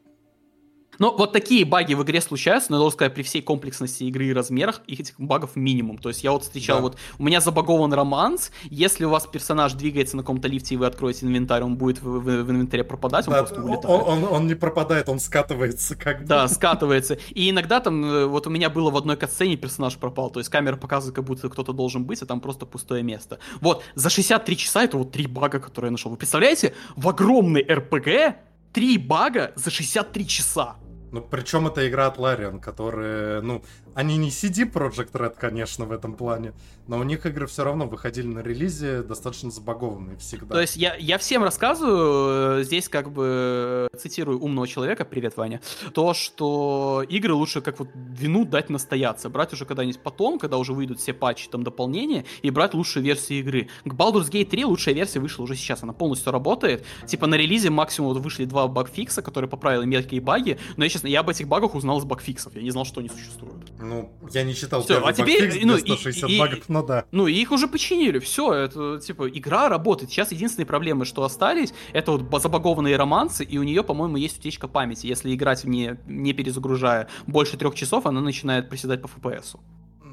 Но 1.00 1.16
вот 1.16 1.32
такие 1.32 1.64
баги 1.64 1.94
в 1.94 2.02
игре 2.04 2.20
случаются, 2.20 2.70
но 2.70 2.76
я 2.76 2.80
должен 2.80 2.94
сказать, 2.94 3.14
при 3.14 3.22
всей 3.22 3.40
комплексности 3.40 4.04
игры 4.04 4.26
и 4.26 4.32
размерах, 4.34 4.82
их 4.86 5.00
этих 5.00 5.18
багов 5.18 5.56
минимум. 5.56 5.96
То 5.96 6.10
есть 6.10 6.22
я 6.22 6.30
вот 6.30 6.42
встречал 6.42 6.76
да. 6.76 6.82
вот, 6.82 6.98
у 7.18 7.24
меня 7.24 7.40
забагован 7.40 7.92
романс, 7.92 8.52
если 8.64 9.06
у 9.06 9.08
вас 9.08 9.26
персонаж 9.26 9.72
двигается 9.72 10.18
на 10.18 10.22
каком-то 10.22 10.46
лифте, 10.46 10.74
и 10.74 10.78
вы 10.78 10.84
откроете 10.84 11.24
инвентарь, 11.24 11.62
он 11.62 11.76
будет 11.76 12.02
в, 12.02 12.04
в, 12.04 12.42
в 12.42 12.50
инвентаре 12.50 12.84
пропадать, 12.84 13.26
он 13.26 13.32
да, 13.32 13.38
просто 13.38 13.62
улетает. 13.62 13.84
Он, 13.86 14.24
он, 14.24 14.24
он 14.24 14.46
не 14.46 14.54
пропадает, 14.54 15.08
он 15.08 15.18
скатывается 15.18 15.96
как 15.96 16.20
бы. 16.20 16.26
Да, 16.26 16.46
скатывается. 16.48 17.18
И 17.30 17.48
иногда 17.48 17.80
там, 17.80 18.04
э, 18.04 18.26
вот 18.26 18.46
у 18.46 18.50
меня 18.50 18.68
было 18.68 18.90
в 18.90 18.96
одной 18.98 19.16
катсцене 19.16 19.56
персонаж 19.56 19.96
пропал, 19.96 20.28
то 20.28 20.38
есть 20.38 20.50
камера 20.50 20.76
показывает, 20.76 21.16
как 21.16 21.24
будто 21.24 21.48
кто-то 21.48 21.72
должен 21.72 22.04
быть, 22.04 22.20
а 22.20 22.26
там 22.26 22.42
просто 22.42 22.66
пустое 22.66 23.02
место. 23.02 23.38
Вот, 23.62 23.82
за 23.94 24.10
63 24.10 24.54
часа 24.54 24.84
это 24.84 24.98
вот 24.98 25.12
три 25.12 25.26
бага, 25.26 25.60
которые 25.60 25.88
я 25.88 25.92
нашел. 25.92 26.10
Вы 26.10 26.18
представляете, 26.18 26.74
в 26.94 27.08
огромной 27.08 27.62
РПГ 27.62 28.36
три 28.74 28.98
бага 28.98 29.52
за 29.56 29.70
63 29.70 30.26
часа. 30.26 30.76
Ну, 31.12 31.20
причем 31.20 31.66
это 31.66 31.88
игра 31.88 32.06
от 32.06 32.18
Larian, 32.18 32.60
которые, 32.60 33.40
ну, 33.40 33.62
они 33.94 34.16
не 34.16 34.28
CD 34.28 34.70
Project 34.70 35.12
Red, 35.12 35.34
конечно, 35.38 35.84
в 35.84 35.92
этом 35.92 36.14
плане, 36.14 36.52
но 36.86 36.98
у 36.98 37.02
них 37.02 37.26
игры 37.26 37.46
все 37.46 37.64
равно 37.64 37.86
выходили 37.86 38.26
на 38.26 38.40
релизе 38.40 39.02
достаточно 39.02 39.50
забагованные 39.50 40.16
всегда. 40.16 40.54
То 40.54 40.60
есть 40.60 40.76
я, 40.76 40.94
я 40.96 41.18
всем 41.18 41.42
рассказываю, 41.42 42.60
э, 42.60 42.64
здесь 42.64 42.88
как 42.88 43.10
бы 43.10 43.88
цитирую 43.98 44.40
умного 44.40 44.66
человека, 44.66 45.04
привет, 45.04 45.36
Ваня, 45.36 45.60
то, 45.92 46.14
что 46.14 47.04
игры 47.08 47.34
лучше 47.34 47.60
как 47.60 47.78
вот 47.78 47.88
вину 47.94 48.44
дать 48.44 48.70
настояться, 48.70 49.28
брать 49.28 49.52
уже 49.52 49.64
когда-нибудь 49.64 50.00
потом, 50.00 50.38
когда 50.38 50.58
уже 50.58 50.72
выйдут 50.72 51.00
все 51.00 51.12
патчи, 51.12 51.48
там, 51.48 51.64
дополнения, 51.64 52.24
и 52.42 52.50
брать 52.50 52.74
лучшие 52.74 53.02
версии 53.02 53.38
игры. 53.40 53.68
К 53.84 53.92
Baldur's 53.92 54.30
Gate 54.30 54.46
3 54.46 54.64
лучшая 54.64 54.94
версия 54.94 55.20
вышла 55.20 55.44
уже 55.44 55.56
сейчас, 55.56 55.82
она 55.82 55.92
полностью 55.92 56.32
работает, 56.32 56.84
типа 57.06 57.26
на 57.26 57.34
релизе 57.34 57.70
максимум 57.70 58.20
вышли 58.20 58.44
два 58.44 58.68
багфикса, 58.68 59.22
которые 59.22 59.48
поправили 59.48 59.86
мелкие 59.86 60.20
баги, 60.20 60.58
но 60.76 60.84
я, 60.84 60.90
честно, 60.90 61.08
я 61.08 61.20
об 61.20 61.28
этих 61.28 61.48
багах 61.48 61.74
узнал 61.74 61.98
из 61.98 62.04
багфиксов, 62.04 62.54
я 62.54 62.62
не 62.62 62.70
знал, 62.70 62.84
что 62.84 63.00
они 63.00 63.08
существуют. 63.08 63.70
Ну, 63.80 64.12
я 64.32 64.42
не 64.42 64.54
читал 64.54 64.82
Все, 64.82 65.04
а 65.04 65.12
теперь, 65.12 65.64
ну, 65.64 65.78
160 65.78 66.30
и, 66.30 66.38
багов, 66.38 66.68
но 66.68 66.82
да. 66.82 67.04
Ну, 67.10 67.26
и 67.26 67.34
их 67.34 67.50
уже 67.50 67.66
починили, 67.68 68.18
все, 68.18 68.52
это, 68.52 69.00
типа, 69.00 69.28
игра 69.28 69.68
работает. 69.68 70.10
Сейчас 70.10 70.32
единственные 70.32 70.66
проблемы, 70.66 71.04
что 71.04 71.24
остались, 71.24 71.72
это 71.92 72.12
вот 72.12 72.42
забагованные 72.42 72.96
романсы, 72.96 73.44
и 73.44 73.58
у 73.58 73.62
нее, 73.62 73.82
по-моему, 73.82 74.16
есть 74.16 74.38
утечка 74.38 74.68
памяти. 74.68 75.06
Если 75.06 75.34
играть 75.34 75.64
в 75.64 75.68
нее, 75.68 75.98
не 76.06 76.32
перезагружая 76.32 77.08
больше 77.26 77.56
трех 77.56 77.74
часов, 77.74 78.06
она 78.06 78.20
начинает 78.20 78.68
приседать 78.68 79.02
по 79.02 79.06
FPS. 79.06 79.58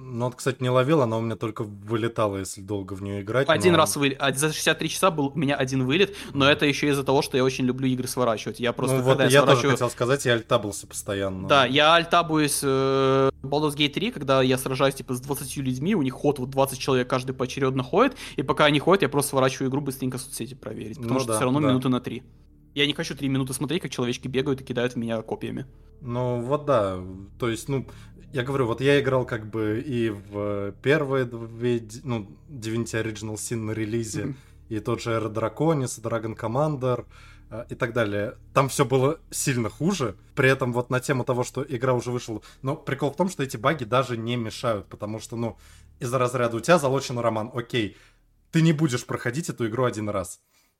Ну, 0.09 0.31
кстати, 0.31 0.61
не 0.61 0.69
ловил, 0.69 1.01
она 1.01 1.17
у 1.17 1.21
меня 1.21 1.35
только 1.35 1.63
вылетала, 1.63 2.37
если 2.37 2.61
долго 2.61 2.93
в 2.93 3.03
нее 3.03 3.21
играть. 3.21 3.49
Один 3.49 3.73
но... 3.73 3.79
раз 3.79 3.97
вылет. 3.97 4.19
За 4.35 4.53
63 4.53 4.89
часа 4.89 5.11
был 5.11 5.27
у 5.27 5.37
меня 5.37 5.55
один 5.55 5.85
вылет, 5.85 6.15
но 6.33 6.49
это 6.49 6.65
еще 6.65 6.87
из-за 6.89 7.03
того, 7.03 7.21
что 7.21 7.35
я 7.35 7.43
очень 7.43 7.65
люблю 7.65 7.87
игры 7.87 8.07
сворачивать. 8.07 8.59
Я 8.59 8.71
просто, 8.71 8.97
ну, 8.97 9.03
вот 9.03 9.19
я, 9.19 9.25
я 9.25 9.41
сворачиваю... 9.41 9.55
тоже 9.55 9.71
хотел 9.71 9.89
сказать, 9.89 10.25
я 10.25 10.33
альтабился 10.33 10.87
постоянно. 10.87 11.47
Да, 11.47 11.65
я 11.65 11.95
альтабуюсь 11.95 12.61
э, 12.63 13.29
Baldur's 13.43 13.75
Gate 13.75 13.89
3, 13.89 14.11
когда 14.11 14.41
я 14.41 14.57
сражаюсь, 14.57 14.95
типа, 14.95 15.13
с 15.13 15.19
20 15.19 15.57
людьми, 15.57 15.93
у 15.93 16.01
них 16.01 16.13
ход 16.13 16.39
вот 16.39 16.49
20 16.49 16.79
человек, 16.79 17.09
каждый 17.09 17.33
поочередно 17.33 17.83
ходит, 17.83 18.15
и 18.37 18.43
пока 18.43 18.65
они 18.65 18.79
ходят, 18.79 19.01
я 19.01 19.09
просто 19.09 19.31
сворачиваю 19.31 19.69
игру 19.69 19.81
быстренько 19.81 20.17
соцсети 20.17 20.53
проверить, 20.53 20.97
потому 20.97 21.15
ну, 21.15 21.19
что 21.19 21.27
да, 21.29 21.35
все 21.35 21.43
равно 21.43 21.59
да. 21.59 21.67
минуты 21.67 21.89
на 21.89 21.99
3. 21.99 22.23
Я 22.75 22.85
не 22.85 22.93
хочу 22.93 23.15
три 23.15 23.27
минуты 23.27 23.53
смотреть, 23.53 23.81
как 23.81 23.91
человечки 23.91 24.27
бегают 24.27 24.61
и 24.61 24.63
кидают 24.63 24.93
в 24.93 24.97
меня 24.97 25.19
копьями. 25.23 25.65
Ну, 25.99 26.41
вот 26.41 26.65
да. 26.65 26.99
То 27.39 27.49
есть, 27.49 27.69
ну, 27.69 27.87
я 28.33 28.43
говорю, 28.43 28.67
вот 28.67 28.81
я 28.81 28.99
играл 28.99 29.25
как 29.25 29.49
бы 29.49 29.83
и 29.85 30.09
в 30.09 30.73
первые 30.81 31.25
две, 31.25 31.81
ну, 32.03 32.27
Divinity 32.49 33.01
Original 33.01 33.35
Sin 33.35 33.57
на 33.57 33.71
релизе, 33.71 34.23
mm-hmm. 34.23 34.35
и 34.69 34.79
тот 34.79 35.01
же 35.01 35.11
Air 35.11 35.33
Draconis, 35.33 36.01
Dragon 36.01 36.37
Commander 36.37 37.05
э, 37.49 37.65
и 37.69 37.75
так 37.75 37.93
далее. 37.93 38.35
Там 38.53 38.69
все 38.69 38.85
было 38.85 39.19
сильно 39.31 39.69
хуже. 39.69 40.15
При 40.35 40.49
этом 40.49 40.73
вот 40.73 40.89
на 40.89 40.99
тему 40.99 41.23
того, 41.23 41.43
что 41.43 41.65
игра 41.67 41.93
уже 41.93 42.11
вышла... 42.11 42.41
Но 42.61 42.75
прикол 42.75 43.11
в 43.11 43.15
том, 43.15 43.29
что 43.29 43.43
эти 43.43 43.57
баги 43.57 43.85
даже 43.85 44.17
не 44.17 44.35
мешают, 44.35 44.87
потому 44.87 45.19
что, 45.19 45.35
ну, 45.35 45.57
из-за 45.99 46.17
разряда 46.17 46.57
у 46.57 46.59
тебя 46.59 46.77
залочен 46.77 47.17
роман. 47.17 47.49
Окей, 47.53 47.97
ты 48.51 48.61
не 48.61 48.73
будешь 48.73 49.05
проходить 49.05 49.49
эту 49.49 49.67
игру 49.67 49.85
один 49.85 50.09
раз. 50.09 50.39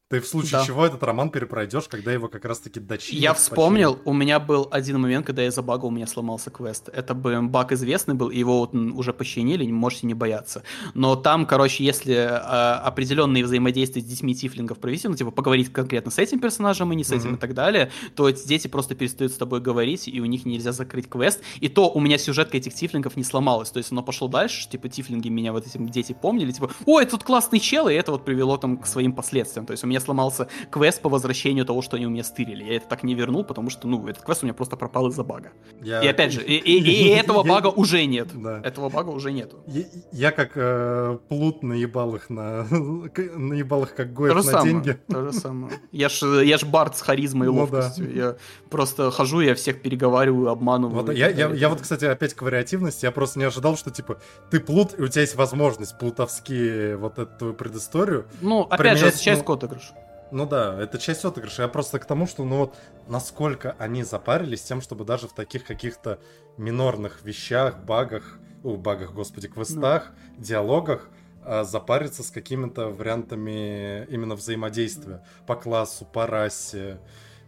Ты 0.10 0.22
в 0.22 0.28
случае 0.28 0.52
да. 0.52 0.66
чего 0.66 0.86
этот 0.86 1.04
роман 1.04 1.30
перепройдешь, 1.30 1.90
когда 1.90 2.14
его 2.14 2.30
как 2.30 2.46
раз-таки 2.46 2.80
дочинят. 2.80 3.22
Я 3.22 3.34
вспомнил, 3.34 3.92
починят. 3.92 4.08
у 4.08 4.14
меня 4.14 4.40
был 4.40 4.68
один 4.72 5.02
момент, 5.02 5.26
когда 5.26 5.42
я 5.42 5.52
забагал, 5.52 5.90
у 5.90 5.92
меня 5.92 6.08
сломался 6.08 6.50
квест. 6.50 6.90
Это 6.94 7.14
бы 7.14 7.42
баг 7.42 7.74
известный 7.74 8.16
был, 8.16 8.30
его 8.30 8.60
вот 8.60 8.74
уже 8.74 9.12
починили, 9.12 9.70
можете 9.70 10.08
не 10.08 10.14
бояться. 10.14 10.64
Но 10.94 11.18
там, 11.18 11.46
короче, 11.46 11.84
если 11.84 12.16
э, 12.16 12.28
определенные 12.28 13.44
взаимодействия 13.44 14.02
с 14.02 14.06
детьми 14.06 14.34
тифлингов 14.34 14.80
провести, 14.80 15.10
ну, 15.10 15.16
типа, 15.16 15.32
поговорить 15.32 15.74
конкретно 15.74 16.10
с 16.10 16.20
этим 16.20 16.40
персонажем 16.40 16.90
и 16.94 16.96
не 16.96 17.04
с 17.04 17.12
этим 17.12 17.32
mm-hmm. 17.32 17.36
и 17.36 17.40
так 17.40 17.54
далее, 17.54 17.92
то 18.16 18.30
эти 18.30 18.48
дети 18.48 18.70
просто 18.70 18.96
перестают 18.96 19.34
с 19.34 19.36
тобой 19.36 19.60
говорить, 19.60 20.08
и 20.08 20.22
у 20.22 20.26
них 20.26 20.46
нельзя 20.46 20.72
закрыть 20.72 21.10
квест. 21.10 21.42
И 21.60 21.68
то 21.68 21.90
у 21.90 22.00
меня 22.00 22.18
сюжетка 22.18 22.56
этих 22.56 22.74
тифлингов 22.74 23.18
не 23.18 23.26
сломалась. 23.26 23.72
То 23.72 23.80
есть 23.80 23.92
оно 23.92 24.04
пошло 24.04 24.30
дальше, 24.30 24.70
типа, 24.70 24.88
тифлинги 24.88 25.28
меня 25.28 25.52
вот 25.52 25.68
этим 25.68 25.90
дети 25.90 26.14
помнили, 26.14 26.54
типа, 26.54 26.72
ой, 26.86 27.06
тут 27.06 27.26
классный 27.26 27.60
чел, 27.60 27.90
и 27.90 27.94
это 27.94 28.14
вот 28.14 28.24
привело 28.24 28.56
там 28.56 28.78
к 28.78 28.88
своим 28.88 29.12
последствиям. 29.12 29.66
То 29.66 29.72
есть 29.72 29.84
у 29.84 29.88
меня 29.88 29.97
меня 29.98 30.06
сломался 30.06 30.48
квест 30.72 31.02
по 31.02 31.10
возвращению 31.10 31.66
того, 31.66 31.82
что 31.82 31.98
они 31.98 32.06
у 32.06 32.10
меня 32.10 32.24
стырили. 32.24 32.64
Я 32.64 32.78
это 32.78 32.88
так 32.88 33.04
не 33.04 33.16
вернул, 33.16 33.44
потому 33.44 33.70
что, 33.70 33.88
ну, 33.88 34.08
этот 34.08 34.24
квест 34.24 34.44
у 34.44 34.46
меня 34.46 34.54
просто 34.54 34.78
пропал 34.78 35.08
из-за 35.10 35.24
бага. 35.24 35.52
Я... 35.82 36.02
И 36.02 36.08
опять 36.08 36.32
же, 36.32 36.44
и, 36.44 36.56
и, 36.56 36.80
и 36.80 37.08
этого 37.16 37.44
бага 37.44 37.68
уже 37.68 38.06
нет. 38.06 38.30
Да. 38.34 38.62
Этого 38.64 38.90
бага 38.90 39.10
уже 39.10 39.32
нету. 39.32 39.58
Я, 39.68 39.84
я 40.12 40.32
как 40.32 40.52
э, 40.56 41.18
плут 41.28 41.64
наебал 41.64 42.16
их 42.16 42.30
на... 42.30 42.66
наебал 43.36 43.84
их 43.84 43.96
как 43.96 44.14
гоев 44.14 44.36
на 44.36 44.44
самое, 44.44 44.74
деньги. 44.74 44.98
То 45.08 45.24
же 45.24 45.34
самое. 45.34 45.74
Я 45.92 46.10
ж, 46.10 46.44
я 46.44 46.58
ж 46.58 46.66
бард 46.66 46.98
с 46.98 47.02
харизмой 47.02 47.48
и 47.48 47.52
ну, 47.52 47.58
ловкостью. 47.58 48.06
Да. 48.06 48.14
Я 48.14 48.36
просто 48.70 49.12
хожу, 49.12 49.42
я 49.42 49.56
всех 49.56 49.82
переговариваю, 49.82 50.50
обманываю. 50.50 51.04
Вот, 51.04 51.14
я, 51.14 51.30
я, 51.30 51.50
я 51.50 51.70
вот, 51.70 51.82
кстати, 51.82 52.06
опять 52.06 52.34
к 52.34 52.42
вариативности. 52.42 53.06
Я 53.06 53.12
просто 53.12 53.40
не 53.40 53.46
ожидал, 53.46 53.78
что, 53.78 53.92
типа, 53.92 54.18
ты 54.52 54.60
плут, 54.60 54.98
и 54.98 55.02
у 55.02 55.08
тебя 55.08 55.22
есть 55.22 55.36
возможность 55.36 55.98
плутовские 55.98 56.98
вот 56.98 57.20
эту 57.20 57.38
твою 57.38 57.54
предысторию. 57.54 58.26
Ну, 58.42 58.62
опять 58.62 58.98
же, 58.98 59.12
часть 59.12 59.48
ну, 59.48 59.54
отыгрыш. 59.54 59.87
Ну 60.32 60.46
да, 60.46 60.82
это 60.82 60.98
часть 60.98 61.24
отыгрыша. 61.24 61.64
Я 61.64 61.68
просто 61.68 62.00
к 62.00 62.06
тому, 62.06 62.28
что 62.28 62.44
ну 62.44 62.58
вот 62.58 62.76
насколько 63.08 63.76
они 63.80 64.04
запарились 64.04 64.62
тем, 64.62 64.82
чтобы 64.82 65.06
даже 65.06 65.28
в 65.28 65.34
таких 65.34 65.66
каких-то 65.66 66.20
минорных 66.58 67.24
вещах, 67.24 67.80
багах, 67.80 68.40
о, 68.64 68.76
багах, 68.76 69.14
господи, 69.14 69.48
квестах, 69.48 70.12
ну. 70.38 70.44
диалогах 70.44 71.10
а, 71.44 71.64
запариться 71.64 72.24
с 72.24 72.32
какими-то 72.32 72.90
вариантами 72.90 74.06
именно 74.10 74.36
взаимодействия 74.36 75.24
по 75.46 75.56
классу, 75.56 76.06
по 76.06 76.28
расе. 76.28 77.00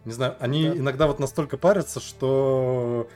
Не 0.06 0.12
знаю, 0.12 0.36
они 0.40 0.68
да. 0.68 0.76
иногда 0.78 1.06
вот 1.06 1.18
настолько 1.18 1.58
парятся, 1.58 2.00
что 2.00 3.08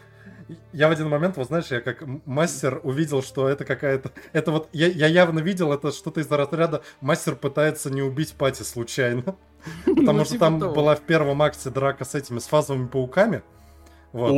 я 0.73 0.89
в 0.89 0.91
один 0.93 1.09
момент, 1.09 1.37
вот 1.37 1.49
знаешь, 1.49 1.67
я 1.71 1.81
как 1.81 2.05
мастер 2.27 2.81
увидел, 2.83 3.23
что 3.23 3.49
это 3.49 3.65
какая-то... 3.65 4.11
Это 4.33 4.51
вот, 4.51 4.69
я, 4.73 4.87
я 4.89 5.07
явно 5.07 5.41
видел, 5.41 5.73
это 5.73 5.93
что-то 5.93 6.21
из 6.21 6.31
разряда 6.31 6.83
мастер 7.01 7.37
пытается 7.37 7.91
не 7.91 8.03
убить 8.03 8.33
пати 8.35 8.63
случайно. 8.63 9.23
Потому 9.85 10.19
ну, 10.19 10.25
что 10.25 10.35
типа 10.35 10.47
там 10.47 10.59
была 10.59 10.95
в 10.97 11.01
первом 11.01 11.43
акте 11.43 11.71
драка 11.71 12.05
с 12.05 12.15
этими, 12.15 12.39
с 12.39 12.47
фазовыми 12.47 12.87
пауками. 12.87 13.43
Вот. 14.13 14.33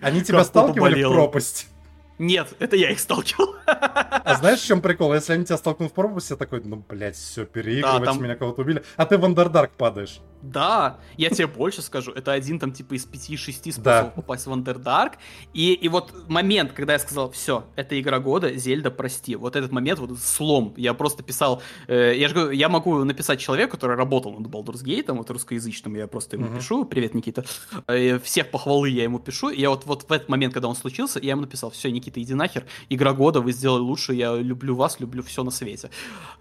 Они 0.00 0.22
тебя 0.22 0.44
сталкивали 0.44 1.02
в 1.02 1.12
пропасть. 1.12 1.68
Нет, 2.18 2.54
это 2.58 2.76
я 2.76 2.90
их 2.90 3.00
сталкивал. 3.00 3.54
А 3.66 4.34
знаешь, 4.36 4.60
в 4.60 4.66
чем 4.66 4.80
прикол? 4.80 5.14
Если 5.14 5.32
они 5.32 5.44
тебя 5.44 5.56
столкнут 5.56 5.90
в 5.90 5.94
пропасть, 5.94 6.30
я 6.30 6.36
такой, 6.36 6.62
ну, 6.64 6.82
блядь, 6.88 7.16
все, 7.16 7.44
переигрывать, 7.44 8.00
да, 8.00 8.12
там... 8.12 8.22
меня 8.22 8.36
кого-то 8.36 8.62
убили. 8.62 8.82
А 8.96 9.06
ты 9.06 9.18
в 9.18 9.24
Андердарк 9.24 9.72
падаешь. 9.72 10.20
Да, 10.42 10.98
я 11.16 11.30
тебе 11.30 11.46
больше 11.46 11.82
скажу, 11.82 12.12
это 12.12 12.32
один 12.32 12.58
там 12.58 12.72
типа 12.72 12.94
из 12.94 13.06
5-6 13.06 13.72
способов 13.72 13.82
да. 13.82 14.04
попасть 14.04 14.46
в 14.46 14.52
Underdark. 14.52 15.14
И, 15.54 15.72
и 15.72 15.88
вот 15.88 16.28
момент, 16.28 16.72
когда 16.72 16.92
я 16.92 16.98
сказал, 16.98 17.30
все, 17.30 17.64
это 17.74 17.98
игра 18.00 18.20
года, 18.20 18.54
Зельда, 18.54 18.90
прости. 18.90 19.34
Вот 19.34 19.56
этот 19.56 19.72
момент, 19.72 19.98
вот 19.98 20.18
слом. 20.18 20.74
Я 20.76 20.94
просто 20.94 21.22
писал, 21.22 21.62
э, 21.88 22.14
я 22.16 22.28
же 22.28 22.34
говорю, 22.34 22.50
я 22.52 22.68
могу 22.68 23.02
написать 23.04 23.40
человеку, 23.40 23.72
который 23.72 23.96
работал 23.96 24.38
над 24.38 24.48
Baldur's 24.48 24.84
Gate, 24.84 25.12
вот 25.12 25.30
русскоязычным, 25.30 25.96
я 25.96 26.06
просто 26.06 26.36
ему 26.36 26.54
пишу, 26.56 26.84
привет, 26.84 27.14
Никита. 27.14 27.44
Э, 27.88 28.18
всех 28.20 28.50
похвалы 28.50 28.90
я 28.90 29.02
ему 29.02 29.18
пишу. 29.18 29.48
И 29.48 29.60
я 29.60 29.70
вот, 29.70 29.84
вот 29.86 30.08
в 30.08 30.12
этот 30.12 30.28
момент, 30.28 30.54
когда 30.54 30.68
он 30.68 30.76
случился, 30.76 31.18
я 31.20 31.30
ему 31.30 31.42
написал, 31.42 31.70
все, 31.70 31.90
Никита, 31.90 32.05
иди 32.14 32.34
нахер, 32.34 32.64
игра 32.88 33.12
года, 33.12 33.40
вы 33.40 33.52
сделали 33.52 33.80
лучше, 33.80 34.14
я 34.14 34.34
люблю 34.36 34.74
вас, 34.74 35.00
люблю 35.00 35.22
все 35.22 35.42
на 35.42 35.50
свете. 35.50 35.90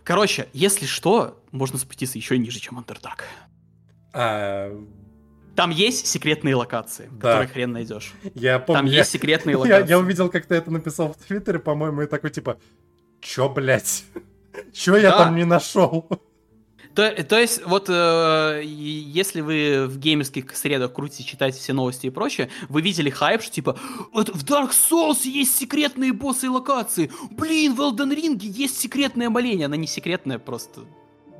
Короче, 0.03 0.47
если 0.53 0.85
что, 0.85 1.41
можно 1.51 1.77
спуститься 1.77 2.17
еще 2.17 2.37
ниже, 2.37 2.59
чем 2.59 2.79
Underdark. 2.79 3.23
А... 4.13 4.85
Там 5.55 5.69
есть 5.69 6.07
секретные 6.07 6.55
локации, 6.55 7.07
да. 7.11 7.31
которые 7.31 7.47
хрен 7.47 7.71
найдешь. 7.71 8.13
Я 8.33 8.59
помню. 8.59 8.79
Там 8.79 8.85
я... 8.87 8.97
есть 8.99 9.11
секретные 9.11 9.55
локации. 9.55 9.83
Я, 9.87 9.87
я 9.87 9.99
увидел, 9.99 10.29
как 10.29 10.45
ты 10.45 10.55
это 10.55 10.69
написал 10.69 11.13
в 11.13 11.17
Твиттере, 11.25 11.59
по-моему, 11.59 12.01
и 12.01 12.07
такой 12.07 12.29
типа, 12.29 12.57
чё, 13.21 13.47
блядь? 13.47 14.03
Чё 14.73 14.95
я 14.97 15.11
там 15.11 15.35
не 15.35 15.45
нашел? 15.45 16.07
То, 16.95 17.11
то 17.23 17.37
есть, 17.37 17.65
вот 17.65 17.89
э, 17.89 18.61
если 18.63 19.41
вы 19.41 19.85
в 19.87 19.99
геймерских 19.99 20.55
средах 20.55 20.93
крутите, 20.93 21.23
читаете 21.25 21.59
все 21.59 21.73
новости 21.73 22.07
и 22.07 22.09
прочее, 22.09 22.49
вы 22.69 22.81
видели 22.81 23.09
хайп, 23.09 23.41
что 23.41 23.51
типа 23.51 23.77
вот 24.13 24.29
в 24.29 24.45
Dark 24.45 24.71
Souls 24.71 25.27
есть 25.27 25.57
секретные 25.57 26.13
боссы 26.13 26.45
и 26.45 26.49
локации. 26.49 27.11
Блин, 27.31 27.75
в 27.75 27.81
Elden 27.81 28.15
Ring 28.15 28.39
есть 28.41 28.79
секретное 28.79 29.29
моление. 29.29 29.65
Она 29.65 29.75
не 29.75 29.87
секретная, 29.87 30.39
просто 30.39 30.85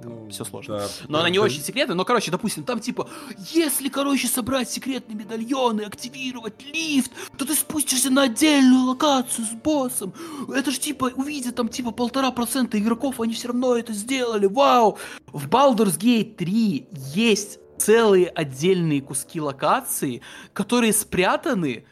ну, 0.05 0.29
все 0.29 0.45
сложно. 0.45 0.77
Да, 0.77 0.87
но 1.07 1.13
да, 1.13 1.19
она 1.21 1.29
не 1.29 1.37
да. 1.37 1.43
очень 1.43 1.61
секретная, 1.61 1.95
но, 1.95 2.05
короче, 2.05 2.31
допустим, 2.31 2.63
там 2.63 2.79
типа, 2.79 3.09
если, 3.51 3.89
короче, 3.89 4.27
собрать 4.27 4.69
секретные 4.69 5.15
медальоны, 5.15 5.81
активировать 5.81 6.63
лифт, 6.63 7.11
то 7.37 7.45
ты 7.45 7.55
спустишься 7.55 8.09
на 8.09 8.23
отдельную 8.23 8.85
локацию 8.85 9.45
с 9.45 9.51
боссом. 9.51 10.13
Это 10.53 10.71
ж 10.71 10.79
типа, 10.79 11.11
увидят 11.15 11.55
там 11.55 11.69
типа 11.69 11.91
полтора 11.91 12.31
процента 12.31 12.79
игроков, 12.79 13.19
они 13.19 13.33
все 13.33 13.49
равно 13.49 13.75
это 13.75 13.93
сделали, 13.93 14.45
вау! 14.45 14.97
В 15.27 15.47
Baldur's 15.47 15.97
Gate 15.99 16.35
3 16.35 16.87
есть 17.13 17.59
целые 17.77 18.27
отдельные 18.27 19.01
куски 19.01 19.41
локации, 19.41 20.21
которые 20.53 20.93
спрятаны 20.93 21.85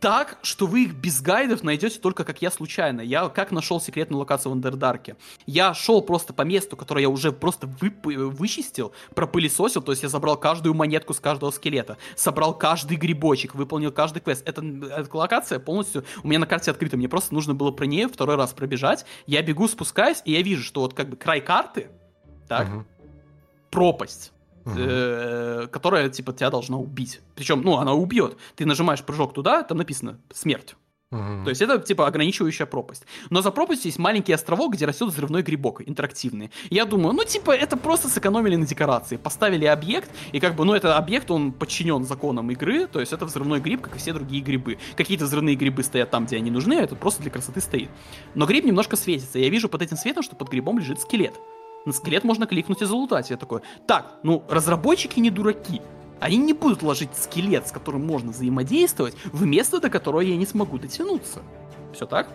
так, 0.00 0.38
что 0.42 0.66
вы 0.66 0.84
их 0.84 0.94
без 0.94 1.20
гайдов 1.20 1.62
найдете 1.62 1.98
только 1.98 2.24
как 2.24 2.40
я 2.42 2.50
случайно. 2.50 3.00
Я 3.00 3.28
как 3.28 3.50
нашел 3.50 3.80
секретную 3.80 4.20
локацию 4.20 4.50
в 4.50 4.54
Андердарке? 4.54 5.16
Я 5.46 5.74
шел 5.74 6.02
просто 6.02 6.32
по 6.32 6.42
месту, 6.42 6.76
которое 6.76 7.02
я 7.02 7.08
уже 7.08 7.32
просто 7.32 7.66
вып- 7.66 8.06
вычистил, 8.06 8.92
пропылесосил, 9.14 9.82
то 9.82 9.92
есть 9.92 10.02
я 10.02 10.08
забрал 10.08 10.36
каждую 10.36 10.74
монетку 10.74 11.14
с 11.14 11.20
каждого 11.20 11.50
скелета, 11.50 11.96
собрал 12.16 12.56
каждый 12.56 12.96
грибочек, 12.96 13.54
выполнил 13.54 13.92
каждый 13.92 14.20
квест. 14.20 14.42
Эта, 14.46 14.62
эта 14.62 15.16
локация 15.16 15.58
полностью 15.58 16.04
у 16.22 16.28
меня 16.28 16.38
на 16.38 16.46
карте 16.46 16.70
открыта, 16.70 16.96
мне 16.96 17.08
просто 17.08 17.34
нужно 17.34 17.54
было 17.54 17.70
про 17.70 17.86
нее 17.86 18.08
второй 18.08 18.36
раз 18.36 18.52
пробежать. 18.52 19.04
Я 19.26 19.42
бегу, 19.42 19.68
спускаюсь, 19.68 20.22
и 20.24 20.32
я 20.32 20.42
вижу, 20.42 20.62
что 20.62 20.80
вот 20.80 20.94
как 20.94 21.08
бы 21.08 21.16
край 21.16 21.40
карты, 21.40 21.88
так, 22.46 22.68
угу. 22.68 22.84
пропасть 23.70 24.32
uh-huh. 24.76 25.68
которая, 25.68 26.08
типа, 26.08 26.32
тебя 26.32 26.50
должна 26.50 26.78
убить. 26.78 27.20
Причем, 27.34 27.62
ну, 27.62 27.76
она 27.76 27.94
убьет. 27.94 28.36
Ты 28.56 28.66
нажимаешь 28.66 29.02
прыжок 29.02 29.34
туда, 29.34 29.62
там 29.62 29.78
написано 29.78 30.18
«смерть». 30.32 30.76
Uh-huh. 31.10 31.42
То 31.44 31.48
есть 31.48 31.62
это 31.62 31.78
типа 31.78 32.06
ограничивающая 32.06 32.66
пропасть. 32.66 33.04
Но 33.30 33.40
за 33.40 33.50
пропастью 33.50 33.88
есть 33.88 33.98
маленький 33.98 34.34
островок, 34.34 34.74
где 34.74 34.84
растет 34.84 35.08
взрывной 35.08 35.42
грибок, 35.42 35.80
интерактивный. 35.88 36.50
Я 36.68 36.84
думаю, 36.84 37.14
ну 37.14 37.24
типа 37.24 37.52
это 37.52 37.78
просто 37.78 38.08
сэкономили 38.08 38.56
на 38.56 38.66
декорации. 38.66 39.16
Поставили 39.16 39.64
объект, 39.64 40.10
и 40.32 40.40
как 40.40 40.54
бы, 40.54 40.66
ну 40.66 40.74
этот 40.74 40.96
объект, 40.96 41.30
он 41.30 41.52
подчинен 41.52 42.04
законам 42.04 42.50
игры, 42.50 42.86
то 42.86 43.00
есть 43.00 43.14
это 43.14 43.24
взрывной 43.24 43.60
гриб, 43.60 43.80
как 43.80 43.96
и 43.96 43.98
все 43.98 44.12
другие 44.12 44.42
грибы. 44.42 44.76
Какие-то 44.96 45.24
взрывные 45.24 45.56
грибы 45.56 45.82
стоят 45.82 46.10
там, 46.10 46.26
где 46.26 46.36
они 46.36 46.50
нужны, 46.50 46.74
а 46.74 46.82
этот 46.82 46.98
просто 46.98 47.22
для 47.22 47.30
красоты 47.30 47.62
стоит. 47.62 47.88
Но 48.34 48.44
гриб 48.44 48.66
немножко 48.66 48.96
светится. 48.96 49.38
Я 49.38 49.48
вижу 49.48 49.70
под 49.70 49.80
этим 49.80 49.96
светом, 49.96 50.22
что 50.22 50.36
под 50.36 50.50
грибом 50.50 50.78
лежит 50.78 51.00
скелет. 51.00 51.40
На 51.88 51.94
скелет 51.94 52.22
можно 52.22 52.46
кликнуть 52.46 52.82
и 52.82 52.84
залутать. 52.84 53.30
Я 53.30 53.38
такой, 53.38 53.62
так, 53.86 54.18
ну, 54.22 54.44
разработчики 54.50 55.20
не 55.20 55.30
дураки. 55.30 55.80
Они 56.20 56.36
не 56.36 56.52
будут 56.52 56.82
ложить 56.82 57.08
скелет, 57.16 57.66
с 57.66 57.72
которым 57.72 58.06
можно 58.06 58.30
взаимодействовать, 58.30 59.16
в 59.32 59.46
место, 59.46 59.80
до 59.80 59.88
которого 59.88 60.20
я 60.20 60.36
не 60.36 60.44
смогу 60.44 60.76
дотянуться. 60.76 61.40
Все 61.94 62.04
так? 62.04 62.28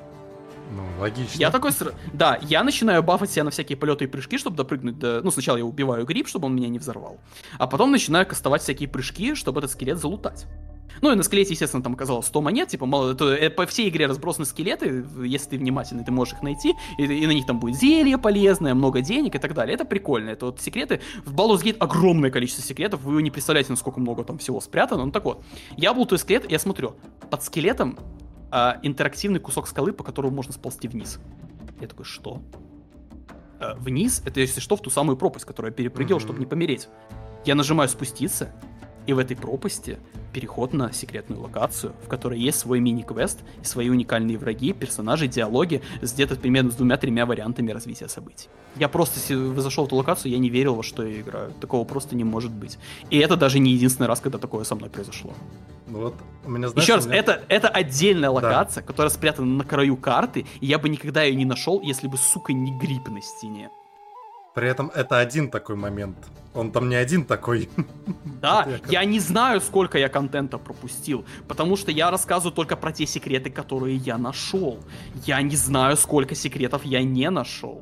Ну, 0.71 0.81
логично. 0.99 1.39
Я 1.39 1.51
такой, 1.51 1.69
да, 2.13 2.39
я 2.41 2.63
начинаю 2.63 3.03
бафать 3.03 3.29
себя 3.29 3.43
на 3.43 3.51
всякие 3.51 3.77
полеты 3.77 4.05
и 4.05 4.07
прыжки, 4.07 4.39
чтобы 4.39 4.57
допрыгнуть 4.57 4.97
до... 4.97 5.21
Ну, 5.21 5.29
сначала 5.29 5.57
я 5.57 5.65
убиваю 5.65 6.03
гриб, 6.03 6.27
чтобы 6.27 6.47
он 6.47 6.55
меня 6.55 6.69
не 6.69 6.79
взорвал. 6.79 7.19
А 7.59 7.67
потом 7.67 7.91
начинаю 7.91 8.25
кастовать 8.25 8.63
всякие 8.63 8.89
прыжки, 8.89 9.35
чтобы 9.35 9.59
этот 9.59 9.69
скелет 9.69 9.99
залутать. 9.99 10.47
Ну 11.01 11.11
и 11.11 11.15
на 11.15 11.23
скелете, 11.23 11.51
естественно, 11.51 11.83
там 11.83 11.93
оказалось 11.93 12.27
100 12.27 12.41
монет, 12.41 12.67
типа, 12.69 12.85
мало, 12.85 13.11
это, 13.11 13.25
э, 13.25 13.49
по 13.49 13.65
всей 13.65 13.89
игре 13.89 14.05
разбросаны 14.05 14.45
скелеты, 14.45 15.05
если 15.23 15.49
ты 15.49 15.57
внимательный, 15.57 16.05
ты 16.05 16.11
можешь 16.11 16.35
их 16.35 16.43
найти, 16.43 16.75
и, 16.97 17.03
и 17.03 17.27
на 17.27 17.31
них 17.31 17.45
там 17.45 17.59
будет 17.59 17.75
зелье 17.75 18.17
полезное, 18.17 18.73
много 18.73 19.01
денег 19.01 19.35
и 19.35 19.39
так 19.39 19.53
далее. 19.53 19.75
Это 19.75 19.85
прикольно, 19.85 20.29
это 20.29 20.45
вот 20.47 20.61
секреты. 20.61 21.01
В 21.25 21.33
Baldur's 21.33 21.63
Gate 21.63 21.77
огромное 21.79 22.29
количество 22.31 22.63
секретов, 22.63 23.01
вы 23.01 23.21
не 23.21 23.31
представляете, 23.31 23.71
насколько 23.71 23.99
много 23.99 24.23
там 24.23 24.37
всего 24.37 24.61
спрятано. 24.61 25.05
Ну 25.05 25.11
так 25.11 25.25
вот, 25.25 25.43
я 25.77 25.93
был 25.93 26.05
той 26.05 26.19
скелет, 26.19 26.49
я 26.49 26.59
смотрю, 26.59 26.95
под 27.29 27.43
скелетом 27.43 27.97
а, 28.51 28.79
интерактивный 28.83 29.39
кусок 29.39 29.67
скалы, 29.67 29.93
по 29.93 30.03
которому 30.03 30.35
можно 30.35 30.53
сползти 30.53 30.87
вниз. 30.87 31.19
Я 31.81 31.87
такой, 31.87 32.05
что? 32.05 32.39
Э, 33.59 33.73
вниз, 33.75 34.21
это 34.25 34.39
если 34.39 34.59
что, 34.59 34.75
в 34.75 34.81
ту 34.81 34.89
самую 34.89 35.17
пропасть, 35.17 35.45
которую 35.45 35.71
я 35.71 35.75
перепрыгивал, 35.75 36.19
mm-hmm. 36.19 36.23
чтобы 36.23 36.39
не 36.39 36.45
помереть. 36.45 36.87
Я 37.45 37.55
нажимаю 37.55 37.89
спуститься, 37.89 38.53
и 39.07 39.13
в 39.13 39.19
этой 39.19 39.35
пропасти 39.35 39.97
переход 40.33 40.73
на 40.73 40.91
секретную 40.91 41.41
локацию, 41.41 41.93
в 42.03 42.07
которой 42.07 42.39
есть 42.39 42.59
свой 42.59 42.79
мини-квест 42.79 43.39
и 43.61 43.65
свои 43.65 43.89
уникальные 43.89 44.37
враги, 44.37 44.73
персонажи, 44.73 45.27
диалоги 45.27 45.81
где-то 46.01 46.35
примерно 46.35 46.71
с 46.71 46.75
двумя-тремя 46.75 47.25
вариантами 47.25 47.71
развития 47.71 48.07
событий. 48.07 48.49
Я 48.75 48.89
просто 48.89 49.19
зашел 49.61 49.85
в 49.85 49.87
эту 49.87 49.95
локацию, 49.95 50.31
я 50.31 50.39
не 50.39 50.49
верил, 50.49 50.75
во 50.75 50.83
что 50.83 51.05
я 51.05 51.21
играю. 51.21 51.51
Такого 51.61 51.85
просто 51.85 52.15
не 52.15 52.23
может 52.23 52.51
быть. 52.51 52.79
И 53.09 53.17
это 53.19 53.35
даже 53.35 53.59
не 53.59 53.71
единственный 53.71 54.07
раз, 54.07 54.19
когда 54.19 54.39
такое 54.39 54.63
со 54.63 54.75
мной 54.75 54.89
произошло. 54.89 55.33
Ну 55.87 55.99
вот, 55.99 56.15
у 56.45 56.49
меня, 56.49 56.69
знаешь, 56.69 56.87
Еще 56.87 56.95
раз, 56.95 57.05
меня... 57.05 57.17
это, 57.17 57.43
это 57.49 57.67
отдельная 57.67 58.29
локация, 58.31 58.81
да. 58.81 58.87
которая 58.87 59.11
спрятана 59.11 59.57
на 59.57 59.63
краю 59.63 59.95
карты, 59.97 60.45
и 60.59 60.65
я 60.65 60.79
бы 60.79 60.89
никогда 60.89 61.21
ее 61.23 61.35
не 61.35 61.45
нашел, 61.45 61.81
если 61.81 62.07
бы, 62.07 62.17
сука, 62.17 62.53
не 62.53 62.71
гриб 62.79 63.07
на 63.09 63.21
стене. 63.21 63.69
При 64.53 64.67
этом 64.67 64.91
это 64.93 65.19
один 65.19 65.49
такой 65.49 65.75
момент. 65.75 66.17
Он 66.53 66.71
там 66.71 66.87
не 66.89 66.95
один 66.95 67.25
такой. 67.25 67.69
Да, 68.41 68.67
я 68.89 69.05
не 69.05 69.19
знаю, 69.19 69.61
сколько 69.61 69.97
я 69.97 70.09
контента 70.09 70.57
пропустил, 70.57 71.23
потому 71.47 71.77
что 71.77 71.91
я 71.91 72.11
рассказываю 72.11 72.53
только 72.53 72.75
про 72.75 72.91
те 72.91 73.05
секреты, 73.05 73.49
которые 73.49 73.95
я 73.95 74.17
нашел. 74.17 74.79
Я 75.25 75.41
не 75.41 75.55
знаю, 75.55 75.95
сколько 75.95 76.35
секретов 76.35 76.83
я 76.83 77.01
не 77.03 77.29
нашел. 77.29 77.81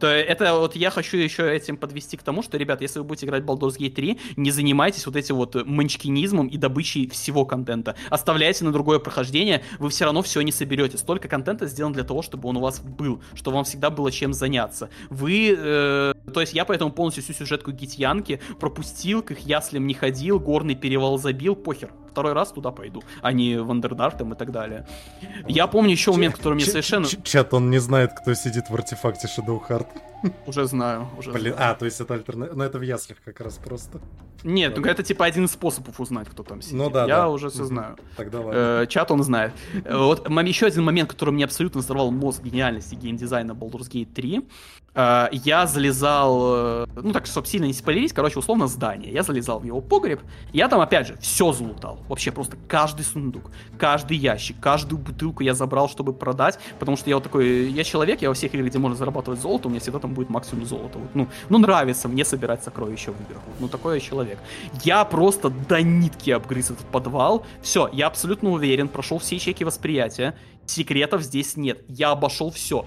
То 0.00 0.06
это 0.06 0.54
вот 0.54 0.76
я 0.76 0.90
хочу 0.90 1.16
еще 1.16 1.54
этим 1.54 1.76
подвести 1.76 2.16
к 2.16 2.22
тому, 2.22 2.42
что, 2.42 2.58
ребят, 2.58 2.82
если 2.82 2.98
вы 2.98 3.04
будете 3.04 3.26
играть 3.26 3.44
Baldur's 3.44 3.78
Gate 3.78 3.94
3, 3.94 4.18
не 4.36 4.50
занимайтесь 4.50 5.06
вот 5.06 5.16
этим 5.16 5.36
вот 5.36 5.66
манчкинизмом 5.66 6.48
и 6.48 6.56
добычей 6.56 7.08
всего 7.08 7.44
контента. 7.44 7.96
Оставляйте 8.10 8.64
на 8.64 8.72
другое 8.72 8.98
прохождение, 8.98 9.62
вы 9.78 9.88
все 9.88 10.04
равно 10.04 10.22
все 10.22 10.40
не 10.42 10.52
соберете. 10.52 10.98
Столько 10.98 11.28
контента 11.28 11.66
сделано 11.66 11.94
для 11.94 12.04
того, 12.04 12.22
чтобы 12.22 12.48
он 12.48 12.58
у 12.58 12.60
вас 12.60 12.80
был, 12.80 13.22
чтобы 13.34 13.56
вам 13.56 13.64
всегда 13.64 13.90
было 13.90 14.10
чем 14.10 14.32
заняться. 14.32 14.90
Вы, 15.08 15.54
э, 15.56 16.14
то 16.32 16.40
есть 16.40 16.52
я 16.52 16.64
поэтому 16.64 16.90
полностью 16.90 17.22
всю 17.22 17.32
сюжетку 17.32 17.70
Гитьянки 17.70 18.40
пропустил, 18.60 19.22
к 19.22 19.30
их 19.30 19.40
яслям 19.40 19.86
не 19.86 19.94
ходил, 19.94 20.38
горный 20.40 20.74
перевал 20.74 21.18
забил, 21.18 21.56
похер 21.56 21.90
второй 22.16 22.32
раз 22.32 22.50
туда 22.50 22.70
пойду, 22.70 23.02
а 23.20 23.32
не 23.32 23.56
Вандердартом 23.58 24.32
и 24.32 24.36
так 24.36 24.50
далее. 24.50 24.86
Я 25.46 25.66
помню 25.66 25.90
еще 25.90 26.12
момент, 26.12 26.36
который 26.36 26.54
мне 26.54 26.64
совершенно... 26.64 27.06
Чат, 27.06 27.52
он 27.52 27.68
не 27.70 27.78
знает, 27.78 28.12
кто 28.18 28.32
сидит 28.32 28.70
в 28.70 28.74
артефакте 28.74 29.28
Shadow 29.28 29.60
Heart. 29.68 29.86
Уже 30.46 30.64
знаю, 30.64 31.08
уже 31.18 31.30
Блин, 31.30 31.52
знаю. 31.52 31.72
а, 31.72 31.74
то 31.74 31.84
есть 31.84 32.00
это 32.00 32.14
альтернатива... 32.14 32.56
Ну, 32.56 32.64
это 32.64 32.78
в 32.78 32.82
яслях 32.82 33.18
как 33.22 33.38
раз 33.40 33.58
просто. 33.58 34.00
Нет, 34.44 34.78
ну 34.78 34.86
это 34.86 35.02
типа 35.02 35.26
один 35.26 35.44
из 35.44 35.52
способов 35.52 36.00
узнать, 36.00 36.26
кто 36.28 36.42
там 36.42 36.62
сидит. 36.62 36.78
Ну 36.78 36.88
да, 36.88 37.02
Я 37.02 37.16
да. 37.16 37.28
уже 37.28 37.50
все 37.50 37.64
знаю. 37.64 37.98
Тогда 38.16 38.40
ладно. 38.40 38.82
Э, 38.82 38.86
чат 38.88 39.10
он 39.10 39.22
знает. 39.22 39.52
Вот 39.84 40.26
еще 40.28 40.66
один 40.66 40.84
момент, 40.84 41.10
который 41.10 41.30
мне 41.30 41.44
абсолютно 41.44 41.80
взорвал 41.80 42.10
мозг 42.10 42.42
гениальности 42.42 42.94
геймдизайна 42.94 43.52
Baldur's 43.52 43.90
Gate 43.90 44.12
3. 44.14 44.48
Uh, 44.96 45.28
я 45.44 45.66
залезал, 45.66 46.54
э, 46.54 46.86
ну 46.96 47.12
так, 47.12 47.26
чтобы 47.26 47.46
сильно 47.46 47.66
не 47.66 47.74
спалились, 47.74 48.14
короче, 48.14 48.38
условно, 48.38 48.66
здание. 48.66 49.12
Я 49.12 49.22
залезал 49.22 49.60
в 49.60 49.64
его 49.64 49.82
погреб, 49.82 50.22
я 50.54 50.68
там, 50.68 50.80
опять 50.80 51.08
же, 51.08 51.18
все 51.20 51.52
залутал. 51.52 51.98
Вообще 52.08 52.32
просто 52.32 52.56
каждый 52.66 53.04
сундук, 53.04 53.50
каждый 53.78 54.16
ящик, 54.16 54.56
каждую 54.58 54.98
бутылку 54.98 55.42
я 55.42 55.52
забрал, 55.52 55.90
чтобы 55.90 56.14
продать, 56.14 56.58
потому 56.78 56.96
что 56.96 57.10
я 57.10 57.16
вот 57.16 57.24
такой, 57.24 57.70
я 57.70 57.84
человек, 57.84 58.22
я 58.22 58.30
во 58.30 58.34
всех 58.34 58.54
играх, 58.54 58.70
где 58.70 58.78
можно 58.78 58.96
зарабатывать 58.96 59.38
золото, 59.38 59.68
у 59.68 59.70
меня 59.70 59.80
всегда 59.80 59.98
там 59.98 60.14
будет 60.14 60.30
максимум 60.30 60.64
золота. 60.64 60.98
Вот, 60.98 61.10
ну, 61.12 61.28
ну, 61.50 61.58
нравится 61.58 62.08
мне 62.08 62.24
собирать 62.24 62.64
сокровища 62.64 63.12
в 63.12 63.20
играх. 63.20 63.42
Ну, 63.60 63.68
такой 63.68 63.96
я 63.96 64.00
человек. 64.00 64.38
Я 64.82 65.04
просто 65.04 65.50
до 65.50 65.82
нитки 65.82 66.30
обгрыз 66.30 66.70
этот 66.70 66.86
подвал. 66.86 67.44
Все, 67.60 67.90
я 67.92 68.06
абсолютно 68.06 68.48
уверен, 68.48 68.88
прошел 68.88 69.18
все 69.18 69.38
чеки 69.38 69.62
восприятия. 69.62 70.34
Секретов 70.64 71.22
здесь 71.22 71.56
нет. 71.56 71.84
Я 71.86 72.10
обошел 72.10 72.50
все 72.50 72.86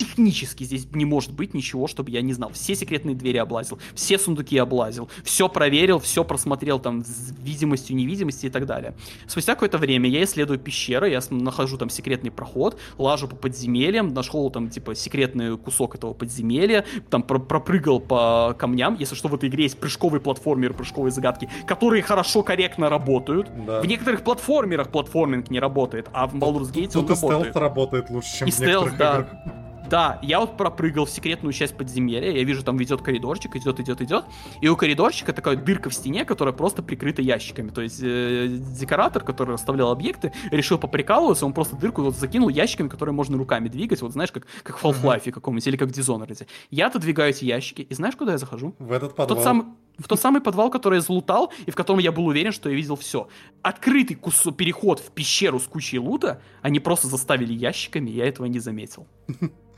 технически 0.00 0.64
здесь 0.64 0.88
не 0.92 1.04
может 1.04 1.32
быть 1.32 1.52
ничего, 1.52 1.86
чтобы 1.86 2.10
я 2.10 2.22
не 2.22 2.32
знал. 2.32 2.50
Все 2.54 2.74
секретные 2.74 3.14
двери 3.14 3.36
облазил, 3.36 3.78
все 3.94 4.18
сундуки 4.18 4.56
облазил, 4.56 5.10
все 5.24 5.48
проверил, 5.48 5.98
все 5.98 6.24
просмотрел 6.24 6.78
там 6.78 7.04
с 7.04 7.34
видимостью, 7.42 7.96
невидимости 7.96 8.46
и 8.46 8.48
так 8.48 8.64
далее. 8.64 8.94
Спустя 9.26 9.54
какое-то 9.54 9.76
время 9.76 10.08
я 10.08 10.24
исследую 10.24 10.58
пещеры, 10.58 11.10
я 11.10 11.20
нахожу 11.30 11.76
там 11.76 11.90
секретный 11.90 12.30
проход, 12.30 12.78
лажу 12.96 13.28
по 13.28 13.36
подземельям, 13.36 14.14
нашел 14.14 14.48
там 14.50 14.70
типа 14.70 14.94
секретный 14.94 15.58
кусок 15.58 15.96
этого 15.96 16.14
подземелья, 16.14 16.86
там 17.10 17.22
про 17.22 17.38
пропрыгал 17.38 18.00
по 18.00 18.56
камням. 18.58 18.96
Если 18.98 19.14
что, 19.14 19.28
в 19.28 19.34
этой 19.34 19.50
игре 19.50 19.64
есть 19.64 19.78
прыжковый 19.78 20.20
платформер, 20.20 20.72
прыжковые 20.72 21.12
загадки, 21.12 21.50
которые 21.66 22.02
хорошо, 22.02 22.42
корректно 22.42 22.88
работают. 22.88 23.50
Да. 23.66 23.82
В 23.82 23.86
некоторых 23.86 24.24
платформерах 24.24 24.90
платформинг 24.90 25.50
не 25.50 25.60
работает, 25.60 26.08
а 26.14 26.26
в 26.26 26.34
Baldur's 26.36 26.72
Gate 26.72 26.92
Тут 26.92 27.10
он 27.10 27.16
и 27.16 27.20
работает. 27.20 27.52
стелс 27.52 27.56
работает 27.56 28.10
лучше, 28.10 28.38
чем 28.38 28.48
и 28.48 28.50
в 28.50 28.58
некоторых 28.58 28.94
стелс, 28.94 28.98
да. 28.98 29.14
играх. 29.14 29.69
Да, 29.90 30.20
я 30.22 30.38
вот 30.38 30.56
пропрыгал 30.56 31.04
в 31.04 31.10
секретную 31.10 31.52
часть 31.52 31.76
подземелья, 31.76 32.30
я 32.30 32.44
вижу, 32.44 32.62
там 32.62 32.76
ведет 32.76 33.02
коридорчик, 33.02 33.56
идет, 33.56 33.80
идет, 33.80 34.00
идет, 34.00 34.24
и 34.60 34.68
у 34.68 34.76
коридорчика 34.76 35.32
такая 35.32 35.56
дырка 35.56 35.90
в 35.90 35.94
стене, 35.94 36.24
которая 36.24 36.54
просто 36.54 36.80
прикрыта 36.80 37.22
ящиками. 37.22 37.70
То 37.70 37.82
есть 37.82 38.00
э, 38.00 38.46
декоратор, 38.48 39.24
который 39.24 39.54
расставлял 39.54 39.90
объекты, 39.90 40.32
решил 40.52 40.78
поприкалываться, 40.78 41.44
он 41.44 41.52
просто 41.52 41.74
дырку 41.74 42.02
вот 42.02 42.14
закинул 42.14 42.48
ящиками, 42.48 42.86
которые 42.86 43.14
можно 43.14 43.36
руками 43.36 43.66
двигать, 43.66 44.00
вот 44.00 44.12
знаешь, 44.12 44.30
как, 44.30 44.46
как 44.62 44.78
в 44.78 44.84
Half-Life 44.84 45.32
каком-нибудь, 45.32 45.66
или 45.66 45.76
как 45.76 45.88
в 45.88 45.92
Dishonored. 45.92 46.46
Я 46.70 46.86
отодвигаю 46.86 47.30
эти 47.30 47.44
ящики, 47.44 47.82
и 47.82 47.92
знаешь, 47.92 48.14
куда 48.14 48.32
я 48.32 48.38
захожу? 48.38 48.76
В 48.78 48.92
этот 48.92 49.16
подвал. 49.16 49.38
Тот 49.38 49.42
самый, 49.42 49.64
в 49.98 50.06
тот 50.06 50.20
самый 50.20 50.40
подвал, 50.40 50.70
который 50.70 50.96
я 50.96 51.00
залутал, 51.00 51.52
и 51.66 51.72
в 51.72 51.74
котором 51.74 51.98
я 51.98 52.12
был 52.12 52.26
уверен, 52.26 52.52
что 52.52 52.70
я 52.70 52.76
видел 52.76 52.94
все. 52.94 53.26
Открытый 53.62 54.14
кусок, 54.14 54.56
переход 54.56 55.00
в 55.00 55.10
пещеру 55.10 55.58
с 55.58 55.64
кучей 55.64 55.98
лута, 55.98 56.40
они 56.62 56.78
просто 56.78 57.08
заставили 57.08 57.52
ящиками, 57.52 58.08
я 58.08 58.28
этого 58.28 58.46
не 58.46 58.60
заметил. 58.60 59.08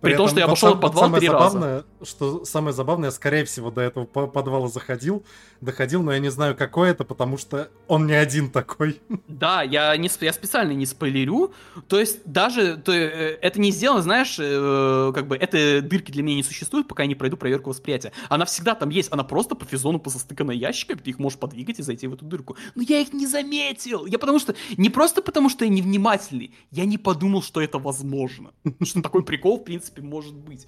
При, 0.00 0.10
При 0.10 0.16
том, 0.16 0.28
что 0.28 0.38
я 0.38 0.44
обошел 0.46 0.70
вот 0.70 0.80
подвал 0.80 1.12
три 1.14 1.28
раза. 1.28 1.84
Что 2.02 2.44
самое 2.44 2.72
забавное, 2.72 3.08
я, 3.08 3.12
скорее 3.12 3.44
всего, 3.44 3.70
до 3.70 3.80
этого 3.80 4.04
подвала 4.06 4.68
заходил, 4.68 5.24
доходил, 5.60 6.02
но 6.02 6.12
я 6.12 6.18
не 6.18 6.30
знаю, 6.30 6.56
какой 6.56 6.90
это, 6.90 7.04
потому 7.04 7.36
что 7.36 7.70
он 7.88 8.06
не 8.06 8.14
один 8.14 8.50
такой. 8.50 9.00
Да, 9.28 9.62
я, 9.62 9.96
не, 9.96 10.10
я 10.20 10.32
специально 10.32 10.72
не 10.72 10.86
спойлерю. 10.86 11.52
То 11.88 11.98
есть 11.98 12.20
даже 12.24 12.76
то, 12.76 12.92
э, 12.92 13.38
это 13.40 13.60
не 13.60 13.70
сделано, 13.70 14.02
знаешь, 14.02 14.36
э, 14.38 15.12
как 15.14 15.26
бы 15.26 15.36
это 15.36 15.82
дырки 15.82 16.10
для 16.10 16.22
меня 16.22 16.36
не 16.36 16.42
существует, 16.42 16.88
пока 16.88 17.02
я 17.02 17.08
не 17.08 17.14
пройду 17.14 17.36
проверку 17.36 17.70
восприятия. 17.70 18.12
Она 18.28 18.44
всегда 18.44 18.74
там 18.74 18.90
есть, 18.90 19.12
она 19.12 19.24
просто 19.24 19.54
по 19.54 19.64
физону 19.64 19.98
позастыкана 19.98 20.52
ящиками, 20.52 20.98
ты 20.98 21.10
их 21.10 21.18
можешь 21.18 21.38
подвигать 21.38 21.78
и 21.78 21.82
зайти 21.82 22.06
в 22.06 22.14
эту 22.14 22.24
дырку. 22.24 22.56
Но 22.74 22.82
я 22.82 23.00
их 23.00 23.12
не 23.12 23.26
заметил. 23.26 24.06
Я 24.06 24.18
потому 24.18 24.38
что, 24.38 24.54
не 24.76 24.90
просто 24.90 25.22
потому 25.22 25.48
что 25.48 25.64
я 25.64 25.70
невнимательный, 25.70 26.54
я 26.70 26.84
не 26.84 26.98
подумал, 26.98 27.42
что 27.42 27.60
это 27.60 27.78
возможно. 27.78 28.52
Что 28.82 29.02
такой 29.02 29.24
прикол, 29.24 29.58
в 29.58 29.64
принципе, 29.64 29.79
принципе, 29.80 30.02
может 30.02 30.34
быть. 30.34 30.66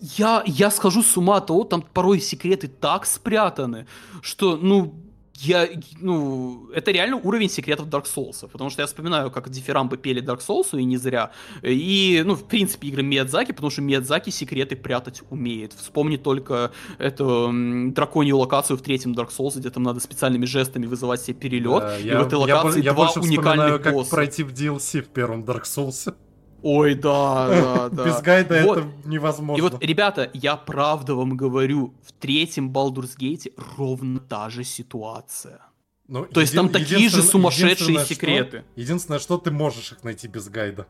Я, 0.00 0.42
я 0.46 0.70
схожу 0.70 1.02
с 1.02 1.16
ума 1.16 1.36
от 1.36 1.46
того, 1.46 1.64
там 1.64 1.82
порой 1.82 2.20
секреты 2.20 2.68
так 2.68 3.06
спрятаны, 3.06 3.86
что, 4.22 4.56
ну, 4.56 4.94
я, 5.34 5.68
ну, 6.00 6.68
это 6.74 6.90
реально 6.90 7.16
уровень 7.16 7.48
секретов 7.48 7.86
Dark 7.88 8.04
Souls, 8.04 8.48
потому 8.48 8.70
что 8.70 8.82
я 8.82 8.86
вспоминаю, 8.86 9.30
как 9.30 9.48
дифирамбы 9.48 9.96
пели 9.96 10.22
Dark 10.22 10.40
Souls, 10.46 10.78
и 10.78 10.84
не 10.84 10.98
зря, 10.98 11.30
и, 11.62 12.22
ну, 12.26 12.34
в 12.34 12.44
принципе, 12.44 12.88
игры 12.88 13.02
Миядзаки, 13.02 13.52
потому 13.52 13.70
что 13.70 13.82
Миядзаки 13.82 14.30
секреты 14.30 14.76
прятать 14.76 15.22
умеет. 15.30 15.72
Вспомни 15.72 16.16
только 16.16 16.72
эту 16.98 17.50
драконью 17.94 18.38
локацию 18.38 18.76
в 18.76 18.82
третьем 18.82 19.12
Dark 19.12 19.30
Souls, 19.36 19.58
где 19.58 19.70
там 19.70 19.82
надо 19.82 20.00
специальными 20.00 20.46
жестами 20.46 20.86
вызывать 20.86 21.22
себе 21.22 21.34
перелет, 21.34 21.82
да, 21.82 21.98
и 21.98 22.06
я, 22.06 22.22
в 22.22 22.26
этой 22.26 22.34
локации 22.34 22.82
я, 22.82 22.92
два 22.92 23.10
я 23.14 23.22
уникальных 23.22 23.82
как 23.82 24.08
пройти 24.08 24.42
в 24.42 24.52
DLC 24.52 25.02
в 25.02 25.08
первом 25.08 25.44
Dark 25.44 25.62
Souls. 25.62 26.14
Ой, 26.62 26.94
да, 26.94 27.48
да, 27.48 27.88
да. 27.88 28.04
Без 28.04 28.20
гайда 28.20 28.62
вот. 28.62 28.78
это 28.78 28.88
невозможно. 29.04 29.58
И 29.58 29.62
вот, 29.62 29.82
ребята, 29.82 30.30
я 30.32 30.56
правда 30.56 31.14
вам 31.14 31.36
говорю, 31.36 31.94
в 32.02 32.12
третьем 32.12 32.70
Baldur's 32.70 33.16
Gate 33.18 33.52
ровно 33.76 34.20
та 34.20 34.50
же 34.50 34.64
ситуация. 34.64 35.60
Ну, 36.08 36.26
То 36.26 36.40
есть 36.40 36.54
там 36.54 36.68
такие 36.68 37.08
же 37.08 37.22
сумасшедшие 37.22 38.04
секреты. 38.04 38.58
Что, 38.58 38.80
единственное, 38.80 39.18
что 39.20 39.38
ты 39.38 39.50
можешь 39.50 39.92
их 39.92 40.02
найти 40.02 40.26
без 40.26 40.48
гайда. 40.48 40.86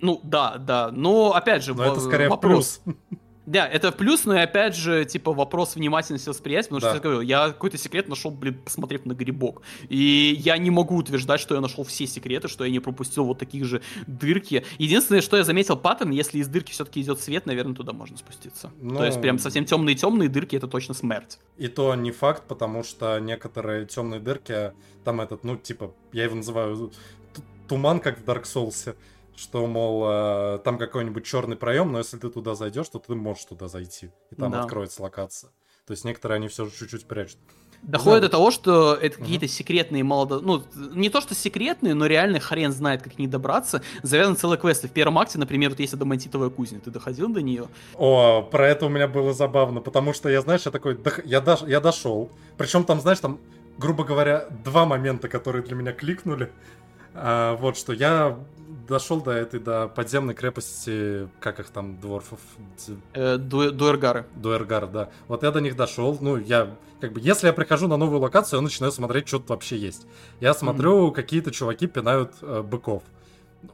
Ну 0.00 0.20
да, 0.24 0.58
да. 0.58 0.90
Но 0.90 1.32
опять 1.32 1.62
же, 1.62 1.74
Но 1.74 1.84
в, 1.84 1.92
это 1.92 2.00
скорее 2.00 2.28
вопрос. 2.28 2.80
Плюс. 2.84 2.96
Да, 3.46 3.66
это 3.66 3.90
плюс, 3.90 4.24
но 4.24 4.36
и 4.36 4.38
опять 4.38 4.76
же, 4.76 5.04
типа, 5.04 5.32
вопрос 5.32 5.74
внимательности 5.74 6.28
восприятия, 6.28 6.68
потому 6.68 6.80
да. 6.80 6.88
что 6.88 6.96
я 6.96 7.02
говорю, 7.02 7.20
я 7.20 7.48
какой-то 7.48 7.76
секрет 7.76 8.08
нашел, 8.08 8.30
блин, 8.30 8.60
посмотрев 8.64 9.04
на 9.04 9.14
грибок. 9.14 9.62
И 9.88 10.36
я 10.38 10.56
не 10.58 10.70
могу 10.70 10.96
утверждать, 10.96 11.40
что 11.40 11.54
я 11.54 11.60
нашел 11.60 11.82
все 11.84 12.06
секреты, 12.06 12.48
что 12.48 12.64
я 12.64 12.70
не 12.70 12.78
пропустил 12.78 13.24
вот 13.24 13.38
таких 13.38 13.64
же 13.64 13.82
дырки. 14.06 14.64
Единственное, 14.78 15.22
что 15.22 15.36
я 15.36 15.44
заметил 15.44 15.76
паттерн, 15.76 16.10
если 16.10 16.38
из 16.38 16.48
дырки 16.48 16.70
все-таки 16.70 17.00
идет 17.00 17.20
свет, 17.20 17.46
наверное, 17.46 17.74
туда 17.74 17.92
можно 17.92 18.16
спуститься. 18.16 18.70
Ну, 18.80 18.96
то 18.96 19.04
есть 19.04 19.20
прям 19.20 19.38
совсем 19.38 19.64
темные-темные 19.64 20.28
дырки, 20.28 20.54
это 20.54 20.68
точно 20.68 20.94
смерть. 20.94 21.38
И 21.58 21.66
то 21.66 21.94
не 21.96 22.12
факт, 22.12 22.44
потому 22.46 22.84
что 22.84 23.18
некоторые 23.18 23.86
темные 23.86 24.20
дырки, 24.20 24.72
там 25.04 25.20
этот, 25.20 25.42
ну, 25.42 25.56
типа, 25.56 25.92
я 26.12 26.24
его 26.24 26.36
называю 26.36 26.92
туман, 27.68 28.00
как 28.00 28.18
в 28.18 28.24
Dark 28.24 28.44
Souls 28.44 28.94
что, 29.36 29.66
мол, 29.66 30.04
э, 30.06 30.58
там 30.64 30.78
какой-нибудь 30.78 31.24
черный 31.24 31.56
проем, 31.56 31.92
но 31.92 31.98
если 31.98 32.18
ты 32.18 32.28
туда 32.30 32.54
зайдешь, 32.54 32.88
то 32.88 32.98
ты 32.98 33.14
можешь 33.14 33.44
туда 33.44 33.68
зайти, 33.68 34.10
и 34.30 34.34
там 34.34 34.52
да. 34.52 34.62
откроется 34.62 35.02
локация. 35.02 35.50
То 35.86 35.92
есть 35.92 36.04
некоторые 36.04 36.36
они 36.36 36.48
все 36.48 36.66
же 36.66 36.70
чуть-чуть 36.70 37.06
прячут. 37.06 37.38
Доходит 37.82 38.20
Да. 38.20 38.28
до 38.28 38.32
того, 38.32 38.52
что 38.52 38.94
это 38.94 39.18
какие-то 39.18 39.48
секретные 39.48 40.04
молодо... 40.04 40.38
Ну, 40.38 40.62
не 40.94 41.08
то, 41.10 41.20
что 41.20 41.34
секретные, 41.34 41.94
но 41.94 42.06
реально 42.06 42.38
хрен 42.38 42.70
знает, 42.70 43.02
как 43.02 43.14
к 43.14 43.18
ней 43.18 43.26
добраться. 43.26 43.82
Завязан 44.04 44.36
целый 44.36 44.56
квест. 44.56 44.84
И 44.84 44.86
в 44.88 44.92
первом 44.92 45.18
акте, 45.18 45.36
например, 45.40 45.70
вот 45.70 45.80
есть 45.80 45.92
адамантитовая 45.92 46.48
кузня. 46.48 46.78
Ты 46.78 46.92
доходил 46.92 47.28
до 47.28 47.42
нее? 47.42 47.66
О, 47.94 48.42
про 48.42 48.68
это 48.68 48.86
у 48.86 48.88
меня 48.88 49.08
было 49.08 49.32
забавно, 49.34 49.80
потому 49.80 50.12
что 50.12 50.28
я, 50.28 50.40
знаешь, 50.42 50.62
я 50.64 50.70
такой, 50.70 50.96
«Да, 50.96 51.10
я, 51.24 51.40
дош- 51.40 51.68
я 51.68 51.80
дошел. 51.80 52.30
Причем 52.56 52.84
там, 52.84 53.00
знаешь, 53.00 53.18
там, 53.18 53.40
грубо 53.78 54.04
говоря, 54.04 54.46
два 54.62 54.86
момента, 54.86 55.28
которые 55.28 55.64
для 55.64 55.74
меня 55.74 55.90
кликнули. 55.92 56.52
А, 57.14 57.56
вот 57.56 57.76
что 57.76 57.92
я 57.92 58.38
дошел 58.88 59.20
до 59.20 59.30
этой, 59.32 59.60
до 59.60 59.88
подземной 59.88 60.34
крепости, 60.34 61.28
как 61.40 61.60
их 61.60 61.70
там, 61.70 62.00
дворфов, 62.00 62.40
Э, 63.14 63.36
Ду- 63.36 63.70
Дуэргары. 63.72 64.26
Дуэргар, 64.36 64.86
да. 64.86 65.10
Вот 65.28 65.42
я 65.42 65.50
до 65.50 65.60
них 65.60 65.76
дошел. 65.76 66.16
Ну, 66.20 66.36
я, 66.36 66.76
как 67.00 67.12
бы, 67.12 67.20
если 67.20 67.46
я 67.46 67.52
прихожу 67.52 67.88
на 67.88 67.96
новую 67.96 68.20
локацию, 68.20 68.58
я 68.58 68.62
начинаю 68.62 68.92
смотреть, 68.92 69.28
что 69.28 69.38
тут 69.38 69.50
вообще 69.50 69.76
есть. 69.76 70.06
Я 70.40 70.54
смотрю, 70.54 71.12
какие-то 71.12 71.50
чуваки 71.50 71.86
пинают 71.86 72.32
э, 72.42 72.62
быков 72.62 73.02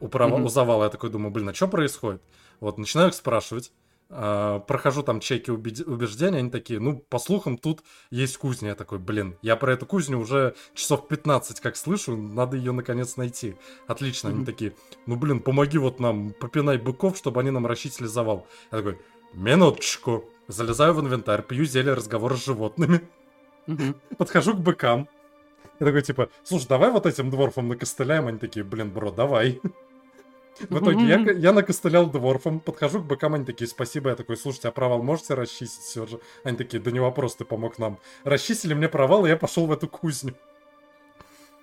у, 0.01 0.07
права- 0.09 0.37
Мгм. 0.37 0.45
у 0.45 0.49
завала. 0.49 0.85
Я 0.85 0.91
такой 0.91 1.11
думаю, 1.11 1.31
блин, 1.31 1.49
а 1.49 1.55
что 1.55 1.69
происходит? 1.69 2.23
Вот, 2.61 2.77
начинаю 2.79 3.09
их 3.09 3.15
спрашивать. 3.15 3.73
А, 4.11 4.61
прохожу 4.61 5.03
там 5.03 5.21
чеки 5.21 5.51
убеждения, 5.51 6.39
они 6.39 6.51
такие, 6.51 6.81
ну, 6.81 6.99
по 6.99 7.19
слухам, 7.19 7.59
тут 7.59 7.83
есть 8.11 8.39
кузня. 8.39 8.71
Я 8.71 8.75
такой, 8.75 8.99
блин, 8.99 9.37
я 9.43 9.57
про 9.57 9.75
эту 9.75 9.85
кузню 9.85 10.19
уже 10.19 10.55
часов 10.75 11.09
15 11.09 11.61
как 11.61 11.77
слышу, 11.77 12.17
надо 12.17 12.57
ее 12.57 12.73
наконец 12.73 13.17
найти. 13.17 13.57
Отлично, 13.87 14.31
они 14.31 14.45
такие, 14.47 14.75
ну, 15.07 15.17
блин, 15.17 15.41
помоги 15.41 15.77
вот 15.79 16.01
нам, 16.01 16.33
попинай 16.41 16.79
быков, 16.79 17.19
чтобы 17.19 17.41
они 17.41 17.51
нам 17.51 17.67
расчистили 17.67 18.07
завал. 18.07 18.47
Я 18.73 18.79
такой, 18.79 18.99
минуточку. 19.35 20.25
Залезаю 20.47 20.95
в 20.95 21.01
инвентарь, 21.03 21.43
пью 21.43 21.67
зелье 21.67 21.93
разговора 21.93 22.35
с 22.35 22.47
животными, 22.47 23.03
подхожу 24.17 24.55
к 24.55 24.61
быкам. 24.61 25.07
Я 25.79 25.85
такой, 25.87 26.01
типа, 26.01 26.31
слушай, 26.43 26.67
давай 26.67 26.91
вот 26.91 27.05
этим 27.05 27.31
дворфам 27.31 27.69
накостыляем. 27.69 28.27
Они 28.27 28.39
такие, 28.39 28.65
блин, 28.65 28.91
бро, 28.91 29.11
давай. 29.11 29.61
В 30.69 30.79
итоге 30.79 31.07
я, 31.07 31.19
я 31.33 31.53
накостылял 31.53 32.07
дворфом, 32.11 32.61
подхожу 32.61 33.01
к 33.01 33.07
быкам, 33.07 33.35
они 33.35 33.45
такие, 33.45 33.69
спасибо. 33.69 34.11
Я 34.11 34.17
такой, 34.17 34.37
слушайте, 34.37 34.69
а 34.69 34.71
провал 34.73 35.03
можете 35.03 35.35
расчистить 35.35 35.83
все 35.83 36.07
же? 36.07 36.21
Они 36.45 36.57
такие, 36.57 36.83
да 36.83 36.91
не 36.91 37.01
вопрос, 37.01 37.37
ты 37.37 37.45
помог 37.45 37.79
нам. 37.79 37.99
Расчистили 38.25 38.75
мне 38.75 38.89
провал, 38.89 39.27
и 39.27 39.29
я 39.29 39.37
пошел 39.37 39.67
в 39.67 39.73
эту 39.73 39.89
кузню. 39.89 40.35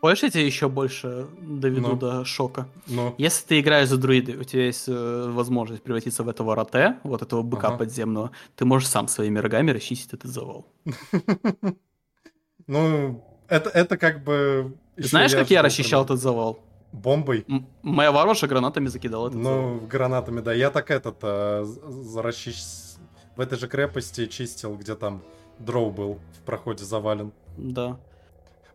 Хочешь, 0.01 0.23
я 0.23 0.30
тебя 0.30 0.45
еще 0.45 0.69
больше 0.69 1.27
доведу 1.41 1.89
Ну. 1.89 1.95
до 1.95 2.26
шока? 2.26 2.67
Ну, 2.85 3.15
Если 3.17 3.45
ты 3.47 3.59
играешь 3.59 3.89
за 3.89 3.97
друиды, 3.97 4.38
у 4.38 4.43
тебя 4.43 4.65
есть 4.65 4.88
э, 4.88 5.30
возможность 5.31 5.81
превратиться 5.81 6.22
в 6.23 6.30
этого 6.30 6.53
роте, 6.55 6.99
вот 7.03 7.22
этого 7.22 7.41
быка 7.41 7.69
Ага. 7.69 7.77
подземного, 7.77 8.31
ты 8.55 8.65
можешь 8.65 8.88
сам 8.88 9.07
своими 9.07 9.39
рогами 9.39 9.72
расчистить 9.72 10.13
этот 10.13 10.30
завал. 10.31 10.67
ну, 12.67 13.23
это, 13.47 13.69
это 13.69 13.97
как 13.97 14.23
бы... 14.23 14.76
Знаешь, 14.97 15.34
как 15.34 15.49
я 15.49 15.61
расчищал 15.61 16.03
этот 16.05 16.19
завал? 16.22 16.59
Бомбой. 16.95 17.45
Моя 17.81 18.11
варварша 18.11 18.47
гранатами 18.47 18.88
закидала. 18.88 19.30
Ну, 19.30 19.80
гранатами, 19.81 20.41
да. 20.41 20.53
Я 20.53 20.72
так 20.72 20.91
этот, 20.91 21.17
а, 21.22 21.63
за- 21.65 22.22
расчис- 22.22 22.97
в 23.35 23.41
этой 23.41 23.57
же 23.57 23.67
крепости 23.67 24.26
чистил, 24.27 24.76
где 24.76 24.95
там 24.95 25.22
дроу 25.59 25.91
был 25.91 26.19
в 26.38 26.41
проходе 26.45 26.84
завален. 26.84 27.31
Да. 27.57 27.97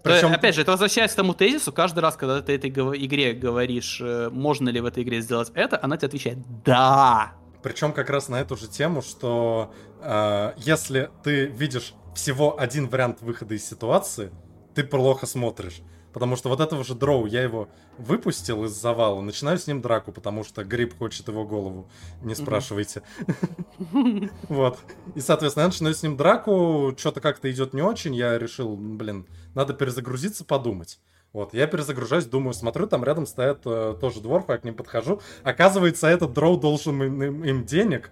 Причем, 0.02 0.32
опять 0.32 0.54
же, 0.54 0.62
это 0.62 0.70
возвращаясь 0.70 1.12
к 1.12 1.16
тому 1.16 1.34
тезису, 1.34 1.72
каждый 1.72 2.00
раз, 2.00 2.16
когда 2.16 2.40
ты 2.40 2.54
этой 2.54 2.70
игре 2.70 3.34
говоришь, 3.34 4.00
э, 4.00 4.30
можно 4.30 4.70
ли 4.70 4.80
в 4.80 4.86
этой 4.86 5.02
игре 5.02 5.20
сделать 5.20 5.50
это, 5.54 5.78
она 5.82 5.96
тебе 5.98 6.08
отвечает 6.08 6.38
«Да!» 6.64 7.32
причем 7.62 7.92
как 7.92 8.08
раз 8.08 8.28
на 8.28 8.40
эту 8.40 8.56
же 8.56 8.68
тему, 8.68 9.02
что 9.02 9.72
а, 10.00 10.54
если 10.56 11.10
ты 11.22 11.46
видишь 11.46 11.94
всего 12.14 12.58
один 12.58 12.88
вариант 12.88 13.20
выхода 13.20 13.54
из 13.54 13.68
ситуации, 13.68 14.30
ты 14.74 14.82
плохо 14.84 15.26
смотришь. 15.26 15.82
Потому 16.12 16.34
что 16.36 16.48
вот 16.48 16.60
этого 16.60 16.82
же 16.82 16.94
дроу, 16.94 17.26
я 17.26 17.42
его 17.42 17.68
выпустил 17.96 18.64
из 18.64 18.72
завала, 18.72 19.20
начинаю 19.20 19.58
с 19.58 19.66
ним 19.68 19.80
драку, 19.80 20.10
потому 20.10 20.42
что 20.42 20.64
гриб 20.64 20.98
хочет 20.98 21.28
его 21.28 21.44
голову. 21.46 21.88
Не 22.22 22.34
спрашивайте. 22.34 23.02
Вот. 24.48 24.78
И, 25.14 25.20
соответственно, 25.20 25.62
я 25.64 25.68
начинаю 25.68 25.94
с 25.94 26.02
ним 26.02 26.16
драку, 26.16 26.94
что-то 26.98 27.20
как-то 27.20 27.50
идет 27.50 27.72
не 27.74 27.82
очень, 27.82 28.14
я 28.14 28.38
решил, 28.38 28.76
блин, 28.76 29.26
надо 29.54 29.74
перезагрузиться, 29.74 30.44
подумать. 30.44 30.98
Вот, 31.32 31.54
я 31.54 31.68
перезагружаюсь, 31.68 32.24
думаю, 32.26 32.54
смотрю, 32.54 32.88
там 32.88 33.04
рядом 33.04 33.24
стоят 33.24 33.60
э, 33.64 33.94
тоже 34.00 34.20
дворфы, 34.20 34.52
я 34.52 34.58
к 34.58 34.64
ним 34.64 34.74
подхожу. 34.74 35.20
Оказывается, 35.44 36.08
этот 36.08 36.32
дроу 36.32 36.56
должен 36.58 37.00
им, 37.00 37.22
им- 37.22 37.44
им 37.44 37.64
денег, 37.64 38.10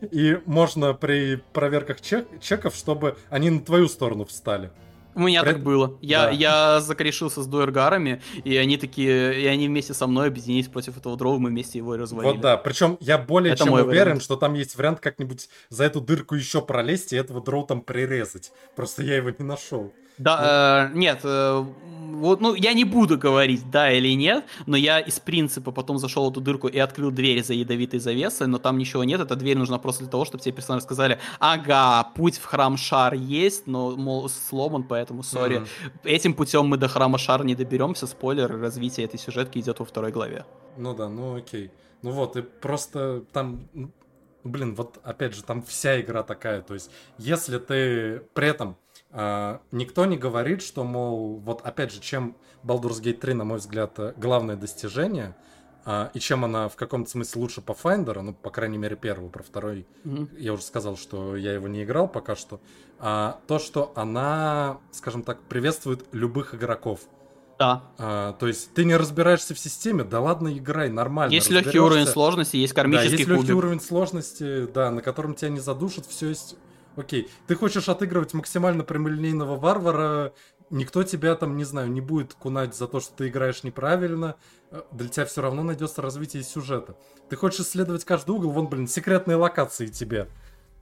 и 0.00 0.38
можно 0.46 0.94
при 0.94 1.42
проверках 1.52 2.00
чек- 2.00 2.40
чеков, 2.40 2.76
чтобы 2.76 3.16
они 3.30 3.50
на 3.50 3.60
твою 3.60 3.88
сторону 3.88 4.24
встали. 4.24 4.70
У 5.14 5.20
меня 5.20 5.42
При- 5.42 5.52
так 5.52 5.62
было. 5.62 5.98
Я, 6.00 6.24
Да. 6.26 6.30
я 6.30 6.80
закорешился 6.80 7.42
с 7.42 7.46
дуэргарами, 7.46 8.22
и 8.44 8.56
они 8.56 8.76
такие, 8.78 9.42
и 9.42 9.46
они 9.46 9.68
вместе 9.68 9.92
со 9.94 10.06
мной 10.06 10.28
объединились 10.28 10.68
против 10.68 10.96
этого 10.96 11.16
дрова, 11.16 11.38
мы 11.38 11.50
вместе 11.50 11.78
его 11.78 11.94
и 11.94 11.98
развалили. 11.98 12.32
Вот 12.32 12.40
да, 12.40 12.56
причем 12.56 12.96
я 13.00 13.18
более 13.18 13.52
Это 13.54 13.64
чем 13.64 13.74
уверен, 13.74 13.88
вариант. 13.88 14.22
что 14.22 14.36
там 14.36 14.54
есть 14.54 14.76
вариант 14.76 15.00
как-нибудь 15.00 15.48
за 15.68 15.84
эту 15.84 16.00
дырку 16.00 16.34
еще 16.34 16.62
пролезть 16.62 17.12
и 17.12 17.16
этого 17.16 17.42
дроу 17.42 17.64
там 17.66 17.82
прирезать. 17.82 18.52
Просто 18.74 19.02
я 19.02 19.16
его 19.16 19.30
не 19.30 19.44
нашел. 19.44 19.92
Да, 20.18 20.90
э, 20.92 20.96
нет, 20.96 21.20
э, 21.24 21.64
вот, 22.12 22.40
ну, 22.40 22.54
я 22.54 22.72
не 22.72 22.84
буду 22.84 23.18
говорить, 23.18 23.68
да 23.70 23.90
или 23.90 24.14
нет, 24.14 24.44
но 24.66 24.76
я 24.76 25.00
из 25.00 25.18
принципа 25.18 25.72
потом 25.72 25.98
зашел 25.98 26.28
в 26.28 26.30
эту 26.30 26.40
дырку 26.40 26.68
и 26.68 26.78
открыл 26.78 27.10
дверь 27.10 27.42
за 27.42 27.54
ядовитой 27.54 27.98
завесой, 27.98 28.46
но 28.46 28.58
там 28.58 28.78
ничего 28.78 29.02
нет, 29.04 29.20
эта 29.20 29.34
дверь 29.34 29.58
нужна 29.58 29.78
просто 29.78 30.04
для 30.04 30.10
того, 30.10 30.24
чтобы 30.24 30.42
тебе 30.44 30.54
персонажи 30.54 30.84
сказали, 30.84 31.18
ага, 31.40 32.04
путь 32.14 32.36
в 32.38 32.44
храм 32.44 32.76
Шар 32.76 33.14
есть, 33.14 33.66
но, 33.66 33.96
мол, 33.96 34.28
сломан, 34.28 34.84
поэтому, 34.84 35.22
сори, 35.22 35.56
Мгм. 35.56 35.66
этим 36.04 36.34
путем 36.34 36.66
мы 36.66 36.76
до 36.76 36.88
храма 36.88 37.18
Шар 37.18 37.44
не 37.44 37.54
доберемся, 37.54 38.06
спойлер, 38.06 38.60
развитие 38.60 39.06
этой 39.06 39.18
сюжетки 39.18 39.58
идет 39.58 39.80
во 39.80 39.84
второй 39.84 40.12
главе. 40.12 40.44
Ну 40.76 40.94
да, 40.94 41.08
ну 41.08 41.36
окей. 41.36 41.70
Ну 42.02 42.10
вот, 42.10 42.36
и 42.36 42.42
просто 42.42 43.24
там, 43.32 43.68
м, 43.74 43.92
блин, 44.44 44.74
вот 44.74 44.98
опять 45.02 45.34
же, 45.34 45.42
там 45.42 45.62
вся 45.62 46.00
игра 46.00 46.22
такая. 46.22 46.60
То 46.62 46.74
есть, 46.74 46.90
если 47.18 47.58
ты 47.58 48.22
при 48.34 48.48
этом 48.48 48.76
никто 49.12 50.06
не 50.06 50.16
говорит, 50.16 50.62
что, 50.62 50.84
мол, 50.84 51.38
вот 51.44 51.60
опять 51.62 51.92
же, 51.92 52.00
чем 52.00 52.36
Baldur's 52.64 53.02
Gate 53.02 53.18
3, 53.18 53.34
на 53.34 53.44
мой 53.44 53.58
взгляд, 53.58 53.98
э, 53.98 54.14
главное 54.16 54.56
достижение, 54.56 55.34
а, 55.84 56.10
и 56.14 56.20
чем 56.20 56.44
она 56.44 56.68
в 56.68 56.76
каком-то 56.76 57.10
смысле 57.10 57.42
лучше 57.42 57.60
по 57.60 57.72
Finder, 57.72 58.20
ну, 58.20 58.32
по 58.32 58.50
крайней 58.50 58.78
мере, 58.78 58.96
первую, 58.96 59.30
про 59.30 59.42
второй 59.42 59.86
Мгм. 60.04 60.30
я 60.38 60.52
уже 60.52 60.62
сказал, 60.62 60.96
что 60.96 61.36
я 61.36 61.52
его 61.52 61.66
не 61.66 61.82
играл 61.82 62.06
пока 62.06 62.36
что, 62.36 62.60
а, 63.00 63.40
то, 63.48 63.58
что 63.58 63.92
она, 63.96 64.78
скажем 64.92 65.22
так, 65.22 65.40
приветствует 65.42 66.06
любых 66.12 66.54
игроков. 66.54 67.00
Да. 67.58 67.82
А, 67.98 68.32
то 68.34 68.46
есть 68.46 68.72
ты 68.74 68.84
не 68.84 68.96
разбираешься 68.96 69.54
в 69.54 69.58
системе, 69.58 70.04
да 70.04 70.20
ладно, 70.20 70.56
играй, 70.56 70.88
нормально. 70.88 71.32
Есть 71.32 71.50
легкий 71.50 71.80
уровень 71.80 72.06
сложности, 72.06 72.56
есть 72.56 72.74
Да, 72.74 72.82
кармический 72.82 73.18
есть 73.18 73.28
легкий 73.28 73.52
уровень 73.52 73.80
сложности, 73.80 74.66
да, 74.66 74.90
на 74.90 75.02
котором 75.02 75.34
тебя 75.34 75.50
не 75.50 75.60
задушат, 75.60 76.06
все 76.06 76.28
есть. 76.28 76.56
Окей. 76.96 77.28
Ты 77.46 77.54
хочешь 77.54 77.88
отыгрывать 77.88 78.34
максимально 78.34 78.84
прямолинейного 78.84 79.56
варвара, 79.56 80.32
никто 80.70 81.02
тебя 81.02 81.34
там, 81.36 81.56
не 81.56 81.64
знаю, 81.64 81.90
не 81.90 82.00
будет 82.00 82.34
кунать 82.34 82.74
за 82.74 82.86
то, 82.86 83.00
что 83.00 83.14
ты 83.14 83.28
играешь 83.28 83.62
неправильно. 83.62 84.36
Э, 84.70 84.82
Для 84.92 85.08
тебя 85.08 85.26
все 85.26 85.42
равно 85.42 85.62
найдется 85.62 86.02
развитие 86.02 86.42
сюжета. 86.42 86.96
Ты 87.28 87.36
хочешь 87.36 87.60
исследовать 87.60 88.04
каждый 88.04 88.30
угол, 88.32 88.50
вон, 88.50 88.68
блин, 88.68 88.88
секретные 88.88 89.36
локации 89.36 89.86
тебе. 89.86 90.28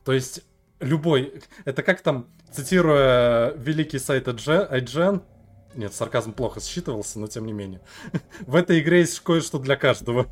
То 0.05 0.13
есть 0.13 0.43
любой... 0.81 1.43
Это 1.65 1.83
как 1.83 2.01
там, 2.01 2.27
цитируя 2.53 3.53
великий 3.57 3.99
сайт 3.99 4.29
IGN, 4.29 5.23
нет, 5.75 5.95
сарказм 5.95 6.33
плохо 6.33 6.61
считывался, 6.61 7.21
но 7.21 7.29
тем 7.29 7.47
не 7.47 7.53
менее. 7.53 7.81
В 8.41 8.57
этой 8.57 8.81
игре 8.81 9.01
есть 9.01 9.21
кое-что 9.21 9.59
для 9.59 9.77
каждого. 9.77 10.27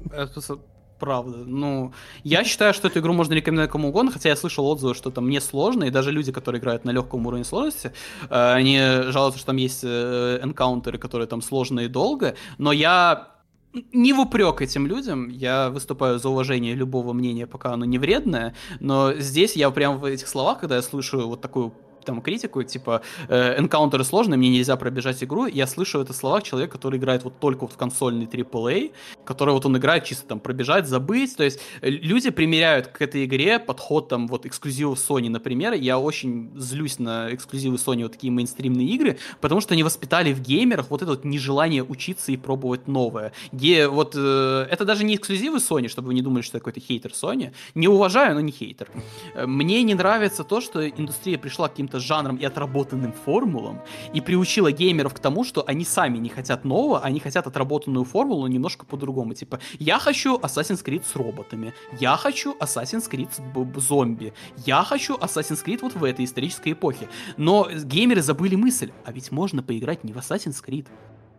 Правда. 0.99 1.39
Ну, 1.47 1.93
я 2.25 2.45
считаю, 2.45 2.75
что 2.75 2.89
эту 2.89 2.99
игру 2.99 3.13
можно 3.13 3.35
рекомендовать 3.35 3.71
кому 3.71 3.89
угодно, 3.89 4.11
хотя 4.11 4.31
я 4.31 4.37
слышал 4.37 4.67
отзывы, 4.67 4.95
что 4.95 5.11
там 5.11 5.29
не 5.29 5.41
сложно, 5.41 5.85
и 5.85 5.91
даже 5.91 6.11
люди, 6.11 6.33
которые 6.33 6.61
играют 6.61 6.85
на 6.85 6.91
легком 6.91 7.27
уровне 7.27 7.45
сложности, 7.45 7.93
э, 8.29 8.53
они 8.53 8.79
жалуются, 8.79 9.39
что 9.39 9.47
там 9.47 9.57
есть 9.57 9.85
э, 9.85 10.41
энкаунтеры, 10.43 10.99
которые 10.99 11.29
там 11.29 11.41
сложные 11.41 11.87
и 11.87 11.89
долго, 11.89 12.35
но 12.59 12.73
я 12.73 13.29
не 13.93 14.13
в 14.13 14.21
упрек 14.21 14.61
этим 14.61 14.87
людям, 14.87 15.29
я 15.29 15.71
выступаю 15.71 16.19
за 16.19 16.29
уважение 16.29 16.75
любого 16.75 17.13
мнения, 17.13 17.47
пока 17.47 17.73
оно 17.73 17.85
не 17.85 17.99
вредное, 17.99 18.55
но 18.81 19.13
здесь 19.15 19.57
я 19.57 19.71
прям 19.71 19.99
в 19.99 20.05
этих 20.05 20.27
словах, 20.27 20.61
когда 20.61 20.77
я 20.77 20.83
слышу 20.83 21.29
вот 21.29 21.41
такую 21.41 21.75
там 22.09 22.23
критику, 22.23 22.63
типа 22.63 23.03
э, 23.29 23.61
энкаунтеры 23.61 24.03
сложные, 24.03 24.39
мне 24.39 24.49
нельзя 24.49 24.77
пробежать 24.77 25.23
игру, 25.23 25.47
я 25.47 25.67
слышу 25.67 26.01
это 26.01 26.15
в 26.15 26.17
словах 26.17 26.43
человека, 26.43 26.73
который 26.73 26.99
играет 26.99 27.23
вот 27.23 27.39
только 27.39 27.63
вот 27.63 27.73
в 27.73 27.77
консольный 27.77 28.25
AAA, 28.25 28.93
который 29.27 29.53
вот 29.53 29.67
он 29.67 29.77
играет 29.77 30.05
чисто 30.05 30.27
там 30.27 30.41
пробежать, 30.41 30.87
забыть, 30.87 31.37
то 31.37 31.45
есть 31.45 31.61
э, 31.83 31.91
люди 31.91 32.31
примеряют 32.31 32.89
к 32.89 33.03
этой 33.03 33.27
игре 33.27 33.59
подход 33.59 34.09
там 34.09 34.27
вот 34.27 34.47
эксклюзивов 34.47 34.99
Sony, 34.99 35.29
например, 35.29 35.75
я 35.75 35.99
очень 35.99 36.51
злюсь 36.57 36.99
на 36.99 37.35
эксклюзивы 37.35 37.77
Sony, 37.77 38.05
вот 38.05 38.13
такие 38.13 38.33
мейнстримные 38.33 38.87
игры, 38.89 39.19
потому 39.41 39.61
что 39.61 39.75
они 39.75 39.83
воспитали 39.83 40.33
в 40.33 40.41
геймерах 40.41 40.87
вот 40.89 41.03
это 41.03 41.11
вот 41.11 41.25
нежелание 41.25 41.85
учиться 41.85 42.33
и 42.33 42.39
пробовать 42.39 42.89
новое. 42.89 43.33
Ге, 43.53 43.89
вот 43.89 44.15
э, 44.17 44.67
это 44.71 44.87
даже 44.87 45.05
не 45.05 45.17
эксклюзивы 45.17 45.59
Sony, 45.59 45.89
чтобы 45.89 46.09
вы 46.09 46.15
не 46.15 46.23
думали, 46.23 46.43
что 46.43 46.57
я 46.57 46.61
какой-то 46.61 46.81
хейтер 46.81 47.11
Sony, 47.11 47.53
не 47.75 47.87
уважаю, 47.89 48.35
но 48.35 48.41
не 48.41 48.53
хейтер. 48.53 48.89
Э, 49.35 49.45
Мне 49.47 49.83
не 49.83 49.95
нравится 49.95 50.43
то, 50.43 50.63
что 50.63 50.89
индустрия 50.89 51.39
пришла 51.39 51.69
к 51.69 51.73
каким-то 51.73 51.98
каким-то 51.99 52.01
жанрам 52.01 52.37
и 52.37 52.47
отработанным 52.47 53.13
формулам, 53.13 53.81
и 54.15 54.21
приучила 54.21 54.73
геймеров 54.73 55.15
к 55.15 55.19
тому, 55.19 55.45
что 55.45 55.65
они 55.67 55.85
сами 55.85 56.19
не 56.19 56.29
хотят 56.29 56.65
нового, 56.65 57.01
они 57.01 57.21
хотят 57.21 57.47
отработанную 57.47 58.05
формулу 58.05 58.47
немножко 58.49 58.87
по-другому. 58.87 59.35
Типа, 59.35 59.59
я 59.79 59.99
хочу 59.99 60.39
Assassin's 60.39 60.85
Creed 60.85 61.03
с 61.05 61.17
роботами, 61.17 61.73
я 62.01 62.17
хочу 62.17 62.57
Assassin's 62.61 63.11
Creed 63.11 63.29
с 63.31 63.89
зомби, 63.89 64.33
я 64.67 64.85
хочу 64.85 65.17
Assassin's 65.17 65.65
Creed 65.65 65.81
вот 65.83 65.95
в 65.95 66.05
этой 66.05 66.25
исторической 66.25 66.73
эпохе. 66.73 67.09
Но 67.37 67.69
геймеры 67.71 68.23
забыли 68.23 68.57
мысль, 68.57 68.91
а 69.05 69.13
ведь 69.13 69.33
можно 69.33 69.63
поиграть 69.63 70.05
не 70.05 70.13
в 70.13 70.17
Assassin's 70.17 70.65
Creed, 70.65 70.87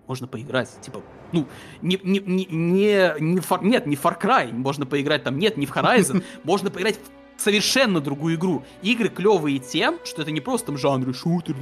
можно 0.07 0.27
поиграть, 0.27 0.69
типа, 0.81 1.01
ну, 1.31 1.45
не, 1.81 1.99
не, 2.03 2.19
не, 2.19 2.45
не, 2.45 3.13
не 3.19 3.39
фар, 3.39 3.63
нет, 3.63 3.85
не 3.85 3.95
Far 3.95 4.19
Cry, 4.19 4.51
можно 4.51 4.85
поиграть 4.85 5.23
там, 5.23 5.37
нет, 5.37 5.57
не 5.57 5.67
в 5.67 5.71
Horizon, 5.71 6.23
можно 6.43 6.71
поиграть 6.71 6.95
в 6.95 7.18
совершенно 7.39 8.01
другую 8.01 8.35
игру. 8.35 8.63
Игры 8.81 9.09
клевые 9.09 9.59
тем, 9.59 9.99
что 10.03 10.21
это 10.21 10.31
не 10.31 10.41
просто 10.41 10.67
там 10.67 10.77
жанры 10.77 11.13
шутер, 11.13 11.55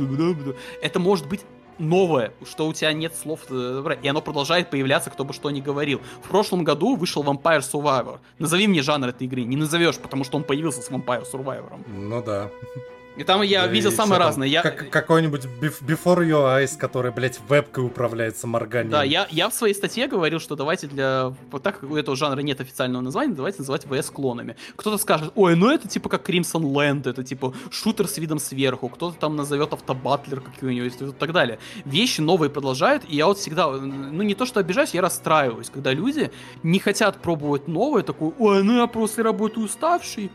это 0.81 0.99
может 0.99 1.27
быть 1.27 1.41
новое, 1.79 2.33
что 2.49 2.67
у 2.67 2.73
тебя 2.73 2.91
нет 2.93 3.15
слов, 3.15 3.41
э, 3.49 3.97
и 4.01 4.07
оно 4.07 4.21
продолжает 4.21 4.69
появляться, 4.69 5.09
кто 5.09 5.23
бы 5.23 5.33
что 5.33 5.49
ни 5.51 5.61
говорил. 5.61 6.01
В 6.23 6.29
прошлом 6.29 6.63
году 6.63 6.95
вышел 6.95 7.23
Vampire 7.23 7.59
Survivor. 7.59 8.19
Назови 8.39 8.67
мне 8.67 8.81
жанр 8.81 9.09
этой 9.09 9.27
игры. 9.27 9.43
Не 9.43 9.55
назовешь, 9.55 9.97
потому 9.97 10.23
что 10.23 10.37
он 10.37 10.43
появился 10.43 10.81
с 10.81 10.89
Vampire 10.89 11.25
Survivor. 11.31 11.79
Ну 11.87 12.23
да. 12.23 12.49
И 13.17 13.23
там 13.23 13.41
я 13.41 13.63
да, 13.63 13.67
видел 13.67 13.91
самое 13.91 14.19
разное. 14.19 14.47
Я... 14.47 14.61
Как, 14.61 14.89
какой-нибудь 14.89 15.45
Before 15.61 16.19
Your 16.19 16.61
Eyes, 16.63 16.77
который, 16.77 17.11
блядь, 17.11 17.39
вебкой 17.49 17.85
управляется 17.85 18.45
морганием. 18.45 18.91
Да, 18.91 19.03
я, 19.03 19.27
я 19.31 19.49
в 19.49 19.53
своей 19.53 19.73
статье 19.73 20.07
говорил, 20.07 20.39
что 20.39 20.55
давайте 20.55 20.87
для... 20.87 21.33
Вот 21.51 21.63
так 21.63 21.79
как 21.79 21.89
у 21.89 21.95
этого 21.95 22.15
жанра 22.15 22.41
нет 22.41 22.61
официального 22.61 23.01
названия, 23.01 23.33
давайте 23.33 23.59
называть 23.59 23.85
ВС 23.85 24.11
клонами. 24.11 24.55
Кто-то 24.75 24.97
скажет, 24.97 25.31
ой, 25.35 25.55
ну 25.55 25.69
это 25.69 25.87
типа 25.87 26.09
как 26.09 26.29
Crimson 26.29 26.61
Land, 26.61 27.09
это 27.09 27.23
типа 27.23 27.53
шутер 27.71 28.07
с 28.07 28.17
видом 28.17 28.39
сверху, 28.39 28.89
кто-то 28.89 29.17
там 29.17 29.35
назовет 29.35 29.73
автобатлер 29.73 30.41
какой-нибудь 30.41 31.01
и 31.01 31.11
так 31.11 31.33
далее. 31.33 31.57
Вещи 31.85 32.21
новые 32.21 32.49
продолжают, 32.51 33.03
и 33.07 33.15
я 33.15 33.25
вот 33.25 33.39
всегда, 33.39 33.69
ну 33.71 34.21
не 34.21 34.35
то 34.35 34.45
что 34.45 34.59
обижаюсь, 34.59 34.93
я 34.93 35.01
расстраиваюсь, 35.01 35.69
когда 35.69 35.91
люди 35.91 36.31
не 36.61 36.79
хотят 36.79 37.21
пробовать 37.21 37.67
новое, 37.67 38.03
такой, 38.03 38.33
ой, 38.37 38.63
ну 38.63 38.77
я 38.77 38.87
после 38.87 39.23
работы 39.23 39.59
уставший, 39.59 40.31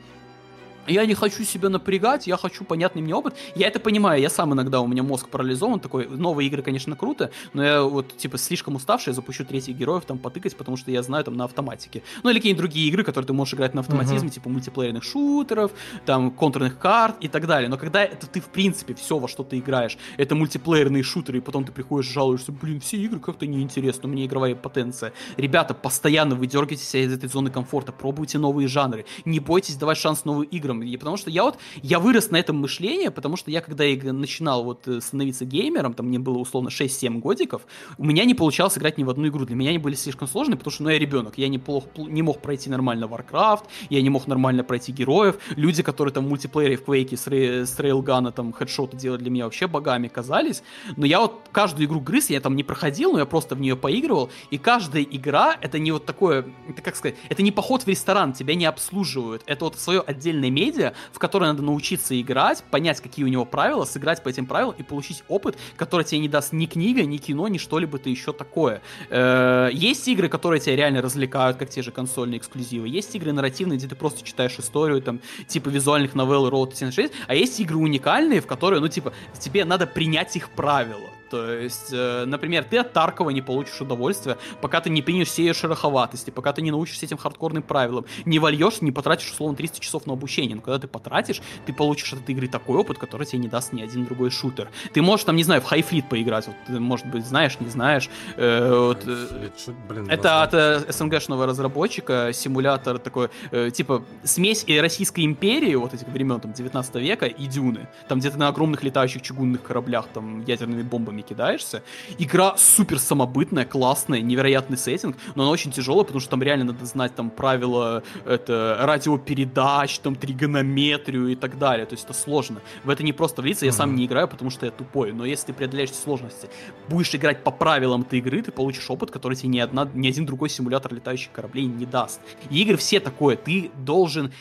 я 0.86 1.06
не 1.06 1.14
хочу 1.14 1.44
себя 1.44 1.68
напрягать, 1.68 2.26
я 2.26 2.36
хочу 2.36 2.64
понятный 2.64 3.02
мне 3.02 3.14
опыт. 3.14 3.34
Я 3.54 3.68
это 3.68 3.80
понимаю, 3.80 4.20
я 4.20 4.30
сам 4.30 4.52
иногда, 4.52 4.80
у 4.80 4.86
меня 4.86 5.02
мозг 5.02 5.28
парализован, 5.28 5.80
такой, 5.80 6.08
новые 6.08 6.48
игры, 6.48 6.62
конечно, 6.62 6.96
круто, 6.96 7.30
но 7.52 7.64
я 7.64 7.82
вот, 7.82 8.16
типа, 8.16 8.38
слишком 8.38 8.76
уставший, 8.76 9.10
я 9.10 9.14
запущу 9.14 9.44
третьих 9.44 9.76
героев 9.76 10.04
там 10.04 10.18
потыкать, 10.18 10.56
потому 10.56 10.76
что 10.76 10.90
я 10.90 11.02
знаю 11.02 11.24
там 11.24 11.36
на 11.36 11.44
автоматике. 11.44 12.02
Ну, 12.22 12.30
или 12.30 12.38
какие-нибудь 12.38 12.60
другие 12.60 12.88
игры, 12.88 13.04
которые 13.04 13.26
ты 13.26 13.32
можешь 13.32 13.54
играть 13.54 13.74
на 13.74 13.80
автоматизме, 13.80 14.28
uh-huh. 14.28 14.34
типа 14.34 14.48
мультиплеерных 14.48 15.02
шутеров, 15.04 15.72
там, 16.06 16.30
контурных 16.30 16.78
карт 16.78 17.16
и 17.20 17.28
так 17.28 17.46
далее. 17.46 17.68
Но 17.68 17.76
когда 17.76 18.04
это 18.04 18.26
ты, 18.26 18.40
в 18.40 18.46
принципе, 18.46 18.94
все, 18.94 19.18
во 19.18 19.28
что 19.28 19.44
ты 19.44 19.58
играешь, 19.58 19.98
это 20.16 20.34
мультиплеерные 20.34 21.02
шутеры, 21.02 21.38
и 21.38 21.40
потом 21.40 21.64
ты 21.64 21.72
приходишь, 21.72 22.10
жалуешься, 22.10 22.52
блин, 22.52 22.80
все 22.80 22.96
игры 22.98 23.20
как-то 23.20 23.46
неинтересны, 23.46 24.08
у 24.08 24.12
меня 24.12 24.26
игровая 24.26 24.54
потенция. 24.54 25.12
Ребята, 25.36 25.74
постоянно 25.74 26.34
вы 26.34 26.46
дергаете 26.46 26.84
себя 26.84 27.04
из 27.04 27.12
этой 27.12 27.28
зоны 27.28 27.50
комфорта, 27.50 27.92
пробуйте 27.92 28.38
новые 28.38 28.68
жанры, 28.68 29.04
не 29.24 29.40
бойтесь 29.40 29.76
давать 29.76 29.98
шанс 29.98 30.24
новым 30.24 30.44
играм, 30.44 30.71
играм. 30.80 31.00
Потому 31.00 31.16
что 31.16 31.30
я 31.30 31.44
вот, 31.44 31.58
я 31.82 31.98
вырос 31.98 32.30
на 32.30 32.36
этом 32.36 32.56
мышлении, 32.56 33.08
потому 33.08 33.36
что 33.36 33.50
я, 33.50 33.60
когда 33.60 33.84
начинал 34.12 34.64
вот 34.64 34.88
э, 34.88 35.00
становиться 35.00 35.44
геймером, 35.44 35.94
там 35.94 36.06
мне 36.06 36.18
было 36.18 36.38
условно 36.38 36.68
6-7 36.68 37.18
годиков, 37.18 37.62
у 37.98 38.04
меня 38.04 38.24
не 38.24 38.34
получалось 38.34 38.78
играть 38.78 38.98
ни 38.98 39.04
в 39.04 39.10
одну 39.10 39.28
игру. 39.28 39.44
Для 39.44 39.56
меня 39.56 39.70
они 39.70 39.78
были 39.78 39.94
слишком 39.94 40.28
сложные, 40.28 40.56
потому 40.56 40.72
что, 40.72 40.84
ну, 40.84 40.90
я 40.90 40.98
ребенок, 40.98 41.36
я 41.36 41.48
неплохо, 41.48 41.88
не 41.96 42.22
мог 42.22 42.40
пройти 42.40 42.70
нормально 42.70 43.04
Warcraft, 43.04 43.64
я 43.90 44.00
не 44.00 44.10
мог 44.10 44.26
нормально 44.26 44.64
пройти 44.64 44.92
героев. 44.92 45.36
Люди, 45.56 45.82
которые 45.82 46.14
там 46.14 46.26
в 46.26 46.28
мультиплеере 46.28 46.76
в 46.76 46.84
Quake 46.84 47.16
с, 47.16 47.26
с 47.26 47.78
рейлгана 47.78 48.32
там 48.32 48.52
хедшоты 48.52 48.96
делали 48.96 49.20
для 49.20 49.30
меня 49.30 49.44
вообще 49.44 49.66
богами 49.66 50.08
казались. 50.08 50.62
Но 50.96 51.06
я 51.06 51.20
вот 51.20 51.48
каждую 51.52 51.86
игру 51.86 52.00
грыз, 52.00 52.30
я 52.30 52.40
там 52.40 52.56
не 52.56 52.62
проходил, 52.62 53.12
но 53.12 53.18
я 53.18 53.26
просто 53.26 53.54
в 53.54 53.60
нее 53.60 53.76
поигрывал, 53.76 54.30
и 54.50 54.58
каждая 54.58 55.02
игра, 55.02 55.56
это 55.60 55.78
не 55.78 55.92
вот 55.92 56.06
такое, 56.06 56.46
это 56.68 56.82
как 56.82 56.96
сказать, 56.96 57.16
это 57.28 57.42
не 57.42 57.50
поход 57.50 57.82
в 57.82 57.88
ресторан, 57.88 58.32
тебя 58.32 58.54
не 58.54 58.66
обслуживают, 58.66 59.42
это 59.46 59.64
вот 59.64 59.78
свое 59.78 60.00
отдельное 60.00 60.50
медиа, 60.62 60.92
в 61.12 61.18
которой 61.18 61.44
надо 61.44 61.62
научиться 61.62 62.20
играть, 62.20 62.62
понять, 62.70 63.00
какие 63.00 63.24
у 63.24 63.28
него 63.28 63.44
правила, 63.44 63.84
сыграть 63.84 64.22
по 64.22 64.28
этим 64.28 64.46
правилам 64.46 64.74
и 64.78 64.82
получить 64.82 65.24
опыт, 65.28 65.56
который 65.76 66.04
тебе 66.04 66.20
не 66.20 66.28
даст 66.28 66.52
ни 66.52 66.66
книга, 66.66 67.04
ни 67.04 67.16
кино, 67.16 67.48
ни 67.48 67.58
что-либо-то 67.58 68.08
еще 68.08 68.32
такое. 68.32 68.80
Э, 69.10 69.70
есть 69.72 70.06
игры, 70.08 70.28
которые 70.28 70.60
тебя 70.60 70.76
реально 70.76 71.02
развлекают, 71.02 71.56
как 71.56 71.70
те 71.70 71.82
же 71.82 71.90
консольные 71.90 72.38
эксклюзивы. 72.38 72.88
Есть 72.88 73.14
игры 73.14 73.32
нарративные, 73.32 73.78
где 73.78 73.88
ты 73.88 73.96
просто 73.96 74.24
читаешь 74.24 74.58
историю, 74.58 75.02
там, 75.02 75.20
типа 75.46 75.68
визуальных 75.68 76.14
новелл 76.14 76.48
Road 76.48 76.74
76, 76.74 77.12
а 77.26 77.34
есть 77.34 77.58
игры 77.60 77.76
уникальные, 77.76 78.40
в 78.40 78.46
которые, 78.46 78.80
ну, 78.80 78.88
типа, 78.88 79.12
тебе 79.38 79.64
надо 79.64 79.86
принять 79.86 80.36
их 80.36 80.50
правила. 80.50 81.11
То 81.32 81.50
есть, 81.50 81.88
э, 81.92 82.26
например, 82.26 82.62
ты 82.64 82.76
от 82.76 82.92
Таркова 82.92 83.30
не 83.30 83.40
получишь 83.40 83.80
удовольствия, 83.80 84.36
пока 84.60 84.82
ты 84.82 84.90
не 84.90 85.00
примешь 85.00 85.28
все 85.28 85.46
ее 85.46 85.54
шероховатости, 85.54 86.28
пока 86.28 86.52
ты 86.52 86.60
не 86.60 86.70
научишься 86.70 87.06
этим 87.06 87.16
хардкорным 87.16 87.62
правилам, 87.62 88.04
не 88.26 88.38
вольешь, 88.38 88.82
не 88.82 88.92
потратишь, 88.92 89.30
условно, 89.30 89.56
300 89.56 89.80
часов 89.80 90.06
на 90.06 90.12
обучение. 90.12 90.56
Но 90.56 90.60
когда 90.60 90.78
ты 90.78 90.88
потратишь, 90.88 91.40
ты 91.64 91.72
получишь 91.72 92.12
от 92.12 92.20
этой 92.20 92.32
игры 92.32 92.48
такой 92.48 92.76
опыт, 92.76 92.98
который 92.98 93.26
тебе 93.26 93.38
не 93.38 93.48
даст 93.48 93.72
ни 93.72 93.80
один 93.80 94.04
другой 94.04 94.30
шутер. 94.30 94.68
Ты 94.92 95.00
можешь, 95.00 95.24
там, 95.24 95.36
не 95.36 95.42
знаю, 95.42 95.62
в 95.62 95.72
Highfleet 95.72 96.06
поиграть, 96.10 96.48
вот, 96.48 96.56
ты, 96.66 96.78
может 96.78 97.06
быть, 97.06 97.24
знаешь, 97.24 97.58
не 97.60 97.70
знаешь. 97.70 98.10
Э, 98.36 98.88
вот, 98.88 99.02
э, 99.06 99.50
блин, 99.88 100.10
это 100.10 100.42
от 100.42 100.52
э, 100.52 100.92
СНГшного 100.92 101.46
разработчика, 101.46 102.30
симулятор 102.34 102.98
такой, 102.98 103.30
э, 103.52 103.70
типа, 103.70 104.04
смесь 104.22 104.64
и 104.66 104.78
Российской 104.78 105.24
империи, 105.24 105.76
вот 105.76 105.94
этих 105.94 106.08
времен, 106.08 106.40
там, 106.40 106.52
19 106.52 106.96
века, 106.96 107.24
и 107.24 107.46
Дюны. 107.46 107.88
Там 108.06 108.18
где-то 108.18 108.36
на 108.36 108.48
огромных 108.48 108.82
летающих 108.82 109.22
чугунных 109.22 109.62
кораблях, 109.62 110.08
там, 110.12 110.44
ядерными 110.44 110.82
бомбами 110.82 111.21
не 111.22 111.28
кидаешься. 111.28 111.82
Игра 112.18 112.56
супер 112.56 112.98
самобытная, 112.98 113.64
классная, 113.64 114.20
невероятный 114.20 114.76
сеттинг, 114.76 115.16
но 115.34 115.44
она 115.44 115.52
очень 115.52 115.70
тяжелая, 115.70 116.04
потому 116.04 116.20
что 116.20 116.30
там 116.30 116.42
реально 116.42 116.66
надо 116.66 116.84
знать 116.84 117.14
там 117.14 117.30
правила 117.30 118.02
это, 118.26 118.78
радиопередач, 118.80 119.98
там 120.00 120.16
тригонометрию 120.16 121.28
и 121.28 121.34
так 121.34 121.58
далее. 121.58 121.86
То 121.86 121.94
есть 121.94 122.04
это 122.04 122.14
сложно. 122.14 122.60
В 122.84 122.90
это 122.90 123.02
не 123.02 123.12
просто 123.12 123.42
влиться, 123.42 123.64
я 123.64 123.72
сам 123.72 123.94
не 123.94 124.06
играю, 124.06 124.28
потому 124.28 124.50
что 124.50 124.66
я 124.66 124.72
тупой. 124.72 125.12
Но 125.12 125.24
если 125.24 125.46
ты 125.46 125.52
преодолеешь 125.52 125.92
сложности, 125.92 126.48
будешь 126.88 127.14
играть 127.14 127.44
по 127.44 127.50
правилам 127.50 128.02
этой 128.02 128.18
игры, 128.18 128.42
ты 128.42 128.52
получишь 128.52 128.90
опыт, 128.90 129.10
который 129.10 129.34
тебе 129.34 129.48
ни, 129.48 129.58
одна, 129.58 129.88
ни 129.94 130.08
один 130.08 130.26
другой 130.26 130.48
симулятор 130.48 130.92
летающих 130.92 131.32
кораблей 131.32 131.64
не 131.64 131.86
даст. 131.86 132.20
И 132.50 132.62
игры 132.62 132.76
все 132.76 133.00
такое. 133.00 133.36
Ты 133.36 133.70
должен 133.76 134.32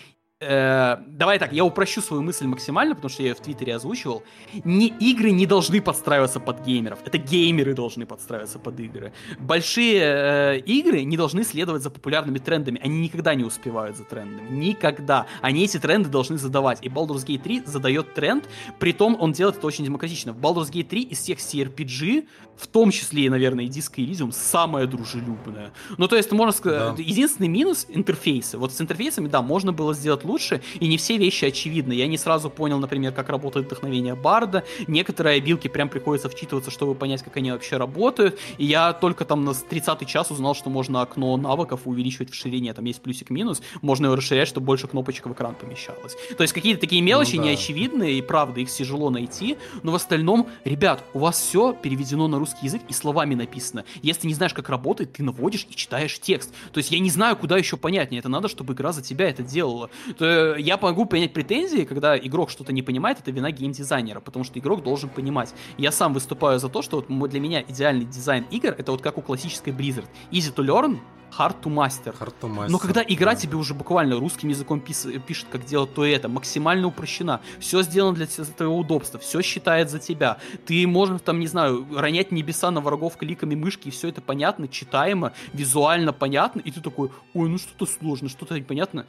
Э, 0.41 0.97
давай 1.07 1.37
так, 1.37 1.53
я 1.53 1.63
упрощу 1.63 2.01
свою 2.01 2.23
мысль 2.23 2.47
максимально, 2.47 2.95
потому 2.95 3.09
что 3.09 3.21
я 3.21 3.29
ее 3.29 3.35
в 3.35 3.39
Твиттере 3.41 3.75
озвучивал. 3.75 4.23
Не, 4.63 4.87
игры 4.87 5.29
не 5.29 5.45
должны 5.45 5.81
подстраиваться 5.81 6.39
под 6.39 6.65
геймеров. 6.65 6.99
Это 7.05 7.19
геймеры 7.19 7.75
должны 7.75 8.07
подстраиваться 8.07 8.57
под 8.57 8.79
игры. 8.79 9.13
Большие 9.39 10.01
э, 10.01 10.59
игры 10.65 11.03
не 11.03 11.15
должны 11.15 11.43
следовать 11.43 11.83
за 11.83 11.91
популярными 11.91 12.39
трендами. 12.39 12.81
Они 12.83 13.01
никогда 13.01 13.35
не 13.35 13.43
успевают 13.43 13.97
за 13.97 14.03
трендами. 14.03 14.49
Никогда. 14.49 15.27
Они 15.41 15.63
эти 15.63 15.77
тренды 15.77 16.09
должны 16.09 16.39
задавать. 16.39 16.79
И 16.81 16.89
Baldur's 16.89 17.23
Gate 17.23 17.43
3 17.43 17.63
задает 17.65 18.15
тренд, 18.15 18.49
при 18.79 18.93
том 18.93 19.15
он 19.19 19.33
делает 19.33 19.57
это 19.57 19.67
очень 19.67 19.85
демократично. 19.85 20.33
В 20.33 20.37
Baldur's 20.39 20.71
Gate 20.71 20.87
3 20.87 21.03
из 21.03 21.19
всех 21.19 21.37
CRPG, 21.37 22.27
в 22.57 22.67
том 22.67 22.89
числе, 22.89 23.29
наверное, 23.29 23.65
и 23.65 23.67
Disco 23.67 23.97
Elysium, 23.97 24.31
самая 24.31 24.87
дружелюбная. 24.87 25.71
Ну, 25.97 26.07
то 26.07 26.15
есть, 26.15 26.31
можно 26.31 26.51
сказать, 26.51 26.95
да. 26.95 27.03
единственный 27.03 27.47
минус— 27.47 27.85
интерфейсы. 27.89 28.57
Вот 28.57 28.73
с 28.73 28.81
интерфейсами, 28.81 29.27
да, 29.27 29.41
можно 29.41 29.71
было 29.71 29.93
сделать 29.93 30.23
лучше, 30.23 30.30
и 30.37 30.87
не 30.87 30.97
все 30.97 31.17
вещи 31.17 31.45
очевидны. 31.45 31.93
Я 31.93 32.07
не 32.07 32.17
сразу 32.17 32.49
понял, 32.49 32.79
например, 32.79 33.11
как 33.11 33.29
работает 33.29 33.65
вдохновение 33.65 34.15
Барда. 34.15 34.63
Некоторые 34.87 35.37
обилки 35.37 35.67
прям 35.67 35.89
приходится 35.89 36.29
вчитываться, 36.29 36.71
чтобы 36.71 36.95
понять, 36.95 37.23
как 37.23 37.37
они 37.37 37.51
вообще 37.51 37.77
работают. 37.77 38.39
И 38.57 38.65
я 38.65 38.93
только 38.93 39.25
там 39.25 39.43
на 39.45 39.53
30 39.53 40.07
час 40.07 40.31
узнал, 40.31 40.55
что 40.55 40.69
можно 40.69 41.01
окно 41.01 41.35
навыков 41.37 41.81
увеличивать 41.85 42.31
в 42.31 42.35
ширине. 42.35 42.73
Там 42.73 42.85
есть 42.85 43.01
плюсик-минус. 43.01 43.61
Можно 43.81 44.07
его 44.07 44.15
расширять, 44.15 44.47
чтобы 44.47 44.65
больше 44.65 44.87
кнопочек 44.87 45.25
в 45.25 45.33
экран 45.33 45.55
помещалось. 45.55 46.15
То 46.37 46.43
есть 46.43 46.53
какие-то 46.53 46.81
такие 46.81 47.01
мелочи 47.01 47.35
ну, 47.35 47.43
да. 47.43 47.49
неочевидные, 47.49 48.17
и 48.17 48.21
правда, 48.21 48.59
их 48.61 48.69
тяжело 48.69 49.09
найти. 49.09 49.57
Но 49.83 49.91
в 49.91 49.95
остальном, 49.95 50.47
ребят, 50.63 51.03
у 51.13 51.19
вас 51.19 51.39
все 51.39 51.73
переведено 51.73 52.27
на 52.27 52.39
русский 52.39 52.65
язык 52.65 52.81
и 52.87 52.93
словами 52.93 53.35
написано. 53.35 53.85
Если 54.01 54.27
не 54.27 54.33
знаешь, 54.33 54.53
как 54.53 54.69
работает, 54.69 55.13
ты 55.13 55.23
наводишь 55.23 55.67
и 55.69 55.75
читаешь 55.75 56.19
текст. 56.19 56.53
То 56.71 56.77
есть 56.77 56.91
я 56.91 56.99
не 56.99 57.09
знаю, 57.09 57.35
куда 57.35 57.57
еще 57.57 57.77
понятнее. 57.77 58.19
Это 58.19 58.29
надо, 58.29 58.47
чтобы 58.47 58.73
игра 58.73 58.91
за 58.91 59.01
тебя 59.01 59.29
это 59.29 59.43
делала. 59.43 59.89
То 60.21 60.55
я 60.55 60.77
могу 60.77 61.05
понять 61.05 61.33
претензии, 61.33 61.83
когда 61.83 62.15
игрок 62.15 62.51
что-то 62.51 62.71
не 62.71 62.83
понимает, 62.83 63.19
это 63.19 63.31
вина 63.31 63.49
геймдизайнера, 63.49 64.19
потому 64.19 64.45
что 64.45 64.59
игрок 64.59 64.83
должен 64.83 65.09
понимать. 65.09 65.51
Я 65.79 65.91
сам 65.91 66.13
выступаю 66.13 66.59
за 66.59 66.69
то, 66.69 66.83
что 66.83 67.03
вот 67.09 67.29
для 67.31 67.39
меня 67.39 67.63
идеальный 67.67 68.05
дизайн 68.05 68.45
игр 68.51 68.75
это 68.77 68.91
вот 68.91 69.01
как 69.01 69.17
у 69.17 69.21
классической 69.21 69.73
Blizzard. 69.73 70.05
Easy 70.29 70.53
to 70.53 70.63
learn, 70.63 70.99
hard 71.35 71.59
to 71.63 71.73
master. 71.73 72.15
Hard 72.19 72.35
to 72.39 72.47
master. 72.47 72.69
Но 72.69 72.77
когда 72.77 73.01
игра 73.01 73.31
да. 73.31 73.35
тебе 73.35 73.55
уже 73.55 73.73
буквально 73.73 74.19
русским 74.19 74.49
языком 74.49 74.79
пис, 74.79 75.07
пишет, 75.25 75.47
как 75.51 75.65
делать 75.65 75.95
то 75.95 76.05
это, 76.05 76.29
максимально 76.29 76.85
упрощена, 76.85 77.41
все 77.59 77.81
сделано 77.81 78.13
для 78.13 78.27
твоего 78.27 78.77
удобства, 78.77 79.19
все 79.19 79.41
считает 79.41 79.89
за 79.89 79.97
тебя. 79.97 80.37
Ты 80.67 80.85
можешь 80.85 81.21
там, 81.21 81.39
не 81.39 81.47
знаю, 81.47 81.87
ронять 81.95 82.31
небеса 82.31 82.69
на 82.69 82.81
врагов 82.81 83.17
кликами 83.17 83.55
мышки, 83.55 83.87
и 83.87 83.91
все 83.91 84.09
это 84.09 84.21
понятно, 84.21 84.67
читаемо, 84.67 85.33
визуально 85.53 86.13
понятно, 86.13 86.59
и 86.59 86.69
ты 86.69 86.79
такой, 86.79 87.09
ой, 87.33 87.49
ну 87.49 87.57
что-то 87.57 87.87
сложно, 87.87 88.29
что-то 88.29 88.59
непонятно. 88.59 89.07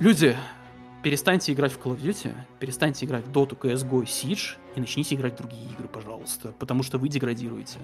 Люди, 0.00 0.36
перестаньте 1.02 1.52
играть 1.52 1.72
в 1.72 1.80
Call 1.80 1.96
of 1.96 2.00
Duty, 2.00 2.32
перестаньте 2.60 3.04
играть 3.04 3.26
в 3.26 3.32
Dota, 3.32 3.58
CSGO, 3.58 4.04
Siege 4.04 4.56
и 4.76 4.80
начните 4.80 5.16
играть 5.16 5.34
в 5.34 5.38
другие 5.38 5.64
игры, 5.72 5.88
пожалуйста, 5.88 6.54
потому 6.56 6.84
что 6.84 6.98
вы 6.98 7.08
деградируете. 7.08 7.80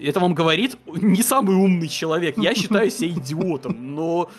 Это 0.00 0.20
вам 0.20 0.34
говорит 0.34 0.76
не 0.86 1.20
самый 1.20 1.56
умный 1.56 1.88
человек. 1.88 2.38
Я 2.38 2.54
считаю 2.54 2.88
себя 2.92 3.08
идиотом, 3.08 3.94
но 3.96 4.30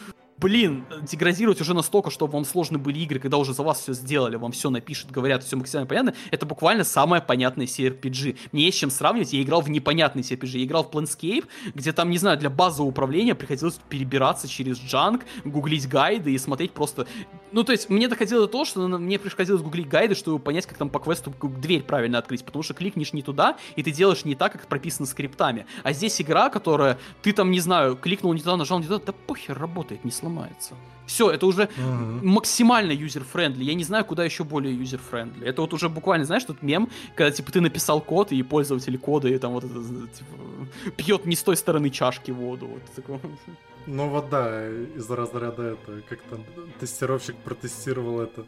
блин, 0.43 0.83
деградировать 1.03 1.61
уже 1.61 1.73
настолько, 1.73 2.11
чтобы 2.11 2.33
вам 2.33 2.43
сложны 2.43 2.77
были 2.77 2.99
игры, 2.99 3.17
когда 3.17 3.37
уже 3.37 3.53
за 3.53 3.63
вас 3.63 3.79
все 3.79 3.93
сделали, 3.93 4.35
вам 4.35 4.51
все 4.51 4.69
напишут, 4.69 5.09
говорят, 5.09 5.41
все 5.41 5.55
максимально 5.55 5.87
понятно, 5.87 6.13
это 6.31 6.45
буквально 6.45 6.83
самая 6.83 7.21
понятная 7.21 7.65
CRPG. 7.65 8.37
Мне 8.51 8.65
есть 8.65 8.77
чем 8.77 8.91
сравнивать, 8.91 9.31
я 9.31 9.41
играл 9.41 9.61
в 9.61 9.69
непонятный 9.69 10.21
CRPG, 10.21 10.57
я 10.57 10.65
играл 10.65 10.83
в 10.83 10.89
Planescape, 10.89 11.45
где 11.73 11.93
там, 11.93 12.09
не 12.09 12.17
знаю, 12.17 12.37
для 12.37 12.49
базового 12.49 12.89
управления 12.89 13.35
приходилось 13.35 13.79
перебираться 13.87 14.49
через 14.49 14.77
junk, 14.79 15.23
гуглить 15.45 15.87
гайды 15.87 16.33
и 16.33 16.37
смотреть 16.37 16.73
просто... 16.73 17.07
Ну, 17.53 17.63
то 17.63 17.71
есть, 17.71 17.89
мне 17.89 18.09
доходило 18.09 18.41
до 18.41 18.47
того, 18.51 18.65
что 18.65 18.85
мне 18.85 19.19
приходилось 19.19 19.61
гуглить 19.61 19.87
гайды, 19.87 20.13
чтобы 20.15 20.39
понять, 20.39 20.65
как 20.65 20.77
там 20.77 20.89
по 20.89 20.99
квесту 20.99 21.33
дверь 21.41 21.83
правильно 21.83 22.17
открыть, 22.17 22.43
потому 22.43 22.63
что 22.63 22.73
кликнешь 22.73 23.13
не 23.13 23.21
туда, 23.21 23.57
и 23.77 23.83
ты 23.83 23.91
делаешь 23.91 24.25
не 24.25 24.35
так, 24.35 24.51
как 24.51 24.67
прописано 24.67 25.05
скриптами. 25.05 25.67
А 25.83 25.93
здесь 25.93 26.19
игра, 26.21 26.49
которая, 26.49 26.97
ты 27.21 27.31
там, 27.31 27.49
не 27.51 27.61
знаю, 27.61 27.95
кликнул 27.95 28.33
не 28.33 28.39
туда, 28.39 28.57
нажал 28.57 28.79
не 28.79 28.87
туда, 28.87 28.99
да 29.05 29.13
похер, 29.13 29.57
работает, 29.57 30.03
не 30.03 30.11
сломай 30.11 30.32
сломается. 30.33 30.75
Все, 31.05 31.29
это 31.29 31.45
уже 31.45 31.63
uh-huh. 31.63 32.23
максимально 32.23 32.91
user-friendly. 32.91 33.63
Я 33.63 33.73
не 33.73 33.83
знаю, 33.83 34.05
куда 34.05 34.23
еще 34.23 34.43
более 34.43 34.73
user-friendly. 34.73 35.45
Это 35.45 35.61
вот 35.61 35.73
уже 35.73 35.89
буквально, 35.89 36.25
знаешь, 36.25 36.45
тот 36.45 36.61
мем, 36.61 36.89
когда 37.15 37.31
типа 37.31 37.51
ты 37.51 37.61
написал 37.61 37.99
код, 37.99 38.31
и 38.31 38.41
пользователь 38.41 38.97
кода 38.97 39.27
и 39.27 39.37
там 39.37 39.51
вот 39.51 39.65
это, 39.65 39.73
типа, 39.73 40.91
пьет 40.95 41.25
не 41.25 41.35
с 41.35 41.43
той 41.43 41.57
стороны 41.57 41.89
чашки 41.89 42.31
воду. 42.31 42.67
Вот 42.67 42.83
такого. 42.95 43.19
Ну 43.85 44.07
вот 44.07 44.29
да, 44.29 44.65
из-за 44.95 45.15
разряда 45.15 45.63
это, 45.63 46.01
как 46.07 46.21
там 46.21 46.45
тестировщик 46.79 47.35
протестировал 47.35 48.21
это 48.21 48.45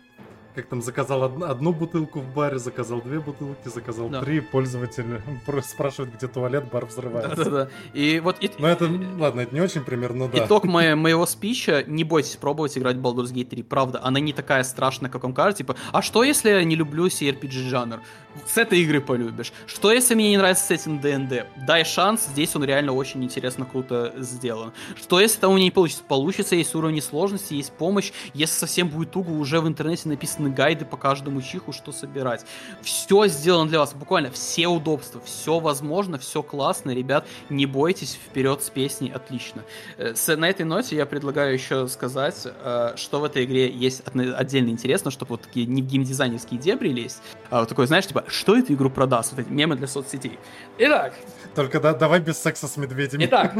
как 0.56 0.68
там, 0.68 0.82
заказал 0.82 1.22
од- 1.24 1.44
одну 1.44 1.74
бутылку 1.74 2.22
в 2.22 2.34
баре, 2.34 2.58
заказал 2.58 3.02
две 3.02 3.20
бутылки, 3.20 3.68
заказал 3.68 4.10
да. 4.10 4.22
три, 4.22 4.40
пользователь 4.40 5.22
спрашивает, 5.64 6.16
где 6.16 6.28
туалет, 6.28 6.70
бар 6.72 6.86
взрывается. 6.86 7.36
Да-да-да. 7.36 7.70
И 7.94 8.20
вот... 8.20 8.38
И... 8.40 8.50
Ну 8.58 8.68
это, 8.68 8.90
ладно, 9.20 9.42
это 9.42 9.54
не 9.54 9.62
очень 9.62 9.82
примерно, 9.82 10.28
да. 10.28 10.46
Итог 10.46 10.64
мо- 10.64 10.96
моего 10.96 11.26
спича, 11.26 11.84
не 11.86 12.04
бойтесь 12.04 12.38
пробовать 12.38 12.78
играть 12.78 12.96
в 12.96 13.02
Baldur's 13.02 13.34
Gate 13.34 13.50
3, 13.50 13.64
правда, 13.64 14.00
она 14.04 14.20
не 14.20 14.34
такая 14.34 14.64
страшная, 14.64 15.10
как 15.10 15.24
вам 15.24 15.34
кажется, 15.34 15.64
типа, 15.64 15.76
а 15.92 16.02
что 16.02 16.24
если 16.24 16.50
я 16.50 16.64
не 16.64 16.76
люблю 16.76 17.08
CRPG 17.08 17.70
жанр? 17.70 18.02
С 18.46 18.58
этой 18.58 18.80
игры 18.80 19.02
полюбишь. 19.02 19.54
Что 19.66 19.92
если 19.92 20.14
мне 20.16 20.30
не 20.30 20.38
нравится 20.38 20.66
сеттинг 20.66 21.02
ДНД? 21.02 21.46
Дай 21.66 21.86
шанс, 21.86 22.28
здесь 22.28 22.56
он 22.56 22.64
реально 22.64 22.94
очень 22.94 23.24
интересно, 23.24 23.66
круто 23.66 24.14
сделан. 24.18 24.74
Что 24.96 25.20
если 25.20 25.40
там 25.40 25.52
у 25.52 25.56
меня 25.56 25.66
не 25.66 25.72
получится? 25.72 26.04
Получится, 26.04 26.56
есть 26.56 26.76
уровни 26.76 27.00
сложности, 27.00 27.54
есть 27.54 27.72
помощь, 27.72 28.12
если 28.34 28.54
совсем 28.54 28.90
будет 28.90 29.12
туго, 29.12 29.32
уже 29.32 29.62
в 29.62 29.68
интернете 29.68 30.10
написаны 30.10 30.50
гайды 30.50 30.86
по 30.86 30.98
каждому 30.98 31.42
чиху, 31.42 31.72
что 31.72 31.92
собирать. 31.92 32.46
Все 32.82 33.28
сделано 33.28 33.70
для 33.70 33.80
вас, 33.80 33.94
буквально 33.94 34.32
все 34.32 34.68
удобства, 34.68 35.22
все 35.26 35.60
возможно, 35.60 36.18
все 36.18 36.44
классно, 36.44 36.92
ребят, 36.92 37.28
не 37.50 37.66
бойтесь, 37.66 38.14
вперед 38.14 38.62
с 38.64 38.70
песней, 38.70 39.12
отлично. 39.12 39.64
Э, 39.98 40.14
с, 40.14 40.36
на 40.36 40.50
этой 40.50 40.66
ноте 40.66 40.96
я 40.96 41.06
предлагаю 41.06 41.54
еще 41.54 41.88
сказать, 41.88 42.44
э, 42.46 42.94
что 42.98 43.20
в 43.20 43.24
этой 43.24 43.46
игре 43.46 43.72
есть 43.72 44.04
отдельно 44.06 44.70
интересно, 44.70 45.12
чтобы 45.12 45.30
вот 45.32 45.42
такие 45.44 45.66
не 45.66 45.82
геймдизайнерские 45.82 46.60
дебри 46.60 46.90
лезть, 46.90 47.22
а 47.50 47.62
вот 47.62 47.70
такой, 47.70 47.88
знаешь, 47.88 48.08
типа, 48.08 48.25
что 48.28 48.58
эту 48.58 48.74
игру 48.74 48.90
продаст, 48.90 49.32
вот 49.32 49.42
эти 49.42 49.50
мемы 49.50 49.76
для 49.76 49.88
соцсетей. 49.88 50.40
Итак. 50.78 51.14
Только 51.56 51.80
да, 51.80 51.94
давай 51.94 52.20
без 52.20 52.38
секса 52.38 52.68
с 52.68 52.78
медведями. 52.78 53.26
Итак, 53.26 53.54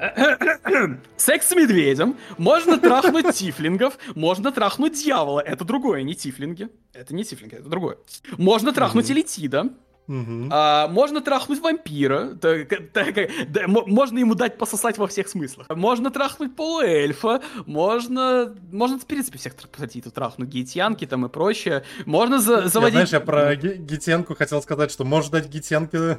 Секс 1.16 1.48
с 1.48 1.54
медведем. 1.54 2.16
Можно 2.38 2.78
трахнуть 2.78 3.34
тифлингов. 3.34 3.98
Можно 4.14 4.50
трахнуть 4.50 4.94
дьявола. 4.94 5.40
Это 5.40 5.64
другое, 5.64 6.02
не 6.02 6.14
тифлинги. 6.14 6.68
Это 6.92 7.14
не 7.14 7.24
тифлинги, 7.24 7.56
это 7.56 7.68
другое. 7.68 7.98
Можно 8.38 8.72
трахнуть 8.72 9.10
элитида. 9.10 9.68
Угу. 10.10 10.48
А, 10.50 10.88
можно 10.88 11.20
трахнуть 11.20 11.60
вампира, 11.60 12.34
так, 12.34 12.68
так, 12.92 13.14
да, 13.48 13.62
можно 13.68 14.18
ему 14.18 14.34
дать 14.34 14.58
пососать 14.58 14.98
во 14.98 15.06
всех 15.06 15.28
смыслах. 15.28 15.68
Можно 15.68 16.10
трахнуть 16.10 16.56
полуэльфа, 16.56 17.40
можно, 17.64 18.52
можно 18.72 18.98
в 18.98 19.06
принципе 19.06 19.38
всех 19.38 19.54
тут 19.54 19.70
трахнуть 20.12 20.48
гейтянки 20.48 21.06
там 21.06 21.26
и 21.26 21.28
прочее. 21.28 21.84
Можно 22.06 22.40
за, 22.40 22.66
заводить... 22.66 22.98
Я, 22.98 23.06
знаешь, 23.06 23.12
я 23.12 23.20
про 23.20 23.54
гейтянку 23.54 24.34
хотел 24.34 24.60
сказать, 24.62 24.90
что 24.90 25.04
можешь 25.04 25.30
дать 25.30 25.48
гейтянке 25.48 26.16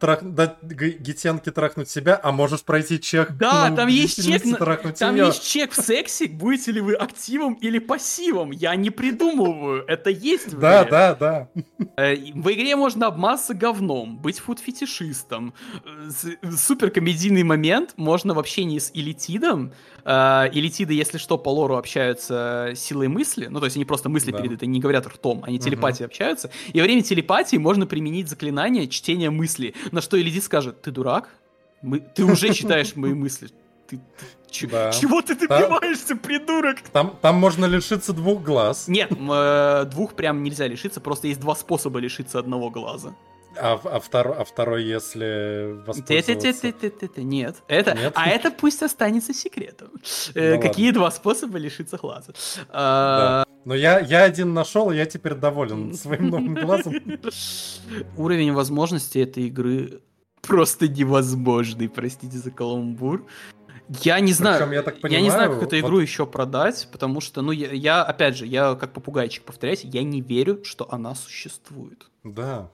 трах... 0.00 0.24
дать 0.24 0.60
гейтянке 0.62 1.52
трахнуть 1.52 1.88
себя, 1.88 2.18
а 2.20 2.32
можешь 2.32 2.62
пройти 2.62 3.00
чек. 3.00 3.30
Да, 3.36 3.70
там 3.70 3.86
есть 3.86 4.24
чек, 4.26 4.42
там 4.98 5.14
ее. 5.14 5.26
есть 5.26 5.48
чек 5.48 5.70
в 5.70 5.80
сексе, 5.80 6.26
будете 6.26 6.72
ли 6.72 6.80
вы 6.80 6.94
активом 6.94 7.54
или 7.54 7.78
пассивом. 7.78 8.50
Я 8.50 8.74
не 8.74 8.90
придумываю, 8.90 9.84
это 9.86 10.10
есть 10.10 10.58
Да, 10.58 10.84
да, 10.84 11.14
да. 11.14 11.48
Э, 11.96 12.16
в 12.16 12.52
игре 12.52 12.74
можно 12.74 13.06
обмазаться 13.20 13.52
говном, 13.52 14.16
быть 14.16 14.38
фуд-фетишистом. 14.38 15.52
Супер 16.56 16.90
комедийный 16.90 17.42
момент, 17.42 17.92
можно 17.96 18.32
в 18.32 18.38
общении 18.38 18.78
с 18.78 18.90
элитидом. 18.94 19.72
Э, 20.04 20.48
элитиды, 20.52 20.94
если 20.94 21.18
что, 21.18 21.36
по 21.36 21.50
лору 21.50 21.76
общаются 21.76 22.72
силой 22.74 23.08
мысли, 23.08 23.46
ну 23.46 23.58
то 23.58 23.66
есть 23.66 23.76
они 23.76 23.84
просто 23.84 24.08
мысли 24.08 24.30
да. 24.30 24.38
передают, 24.38 24.62
они 24.62 24.72
не 24.72 24.80
говорят 24.80 25.06
ртом, 25.06 25.44
они 25.44 25.58
телепатией 25.58 26.06
угу. 26.06 26.10
общаются. 26.10 26.50
И 26.72 26.78
во 26.78 26.84
время 26.84 27.02
телепатии 27.02 27.58
можно 27.58 27.86
применить 27.86 28.28
заклинание 28.28 28.88
чтения 28.88 29.28
мысли, 29.28 29.74
на 29.92 30.00
что 30.00 30.18
элитид 30.18 30.42
скажет, 30.42 30.80
ты 30.80 30.90
дурак? 30.90 31.28
Мы... 31.82 32.00
Ты 32.00 32.24
уже 32.24 32.54
читаешь 32.54 32.96
мои 32.96 33.12
мысли. 33.12 33.50
Ты, 33.90 33.96
ты, 33.96 34.50
Ч- 34.50 34.66
да. 34.66 34.92
Чего 35.00 35.20
ты 35.20 35.34
добиваешься, 35.34 36.08
там, 36.08 36.18
придурок? 36.18 36.80
Там, 36.92 37.16
там 37.20 37.36
можно 37.36 37.64
лишиться 37.64 38.12
двух 38.12 38.42
глаз. 38.42 38.86
Нет, 38.86 39.10
э, 39.10 39.84
двух 39.90 40.14
прям 40.14 40.42
нельзя 40.42 40.68
лишиться, 40.68 41.00
просто 41.00 41.26
есть 41.26 41.40
два 41.40 41.54
способа 41.56 41.98
лишиться 41.98 42.38
одного 42.38 42.70
глаза. 42.70 43.14
А, 43.58 43.80
а, 43.82 43.98
втор, 43.98 44.36
а 44.38 44.44
второй, 44.44 44.84
если 44.84 45.74
воспользоваться... 45.84 46.12
Нет. 47.16 47.56
Это, 47.66 47.94
Нет? 47.96 48.12
А 48.14 48.28
это 48.28 48.52
пусть 48.52 48.80
останется 48.82 49.34
секретом. 49.34 49.88
Э, 50.34 50.54
ну, 50.54 50.62
Какие 50.62 50.86
ладно. 50.86 51.00
два 51.00 51.10
способа 51.10 51.58
лишиться 51.58 51.96
глаза? 51.96 52.32
А... 52.68 53.44
Да. 53.44 53.50
Но 53.64 53.74
я, 53.74 53.98
я 53.98 54.22
один 54.22 54.54
нашел, 54.54 54.92
и 54.92 54.96
я 54.96 55.04
теперь 55.04 55.34
доволен 55.34 55.94
своим 55.96 56.28
новым 56.28 56.54
глазом. 56.54 56.94
Уровень 58.16 58.52
возможностей 58.52 59.20
этой 59.20 59.48
игры 59.48 60.00
просто 60.42 60.88
невозможный, 60.88 61.88
простите 61.88 62.38
за 62.38 62.50
каламбур. 62.50 63.26
Я 64.02 64.20
не 64.20 64.32
знаю, 64.32 64.58
Причем, 64.58 64.72
я, 64.72 64.82
так 64.82 65.00
понимаю, 65.00 65.12
я 65.12 65.20
не 65.20 65.30
знаю, 65.30 65.52
как 65.52 65.64
эту 65.64 65.78
игру 65.80 65.96
вот... 65.96 66.00
еще 66.00 66.24
продать, 66.24 66.88
потому 66.92 67.20
что, 67.20 67.42
ну, 67.42 67.50
я, 67.50 67.72
я, 67.72 68.02
опять 68.04 68.36
же, 68.36 68.46
я 68.46 68.76
как 68.76 68.92
попугайчик 68.92 69.42
повторяюсь, 69.42 69.82
я 69.82 70.04
не 70.04 70.20
верю, 70.20 70.62
что 70.64 70.86
она 70.92 71.16
существует. 71.16 72.08
Да. 72.22 72.70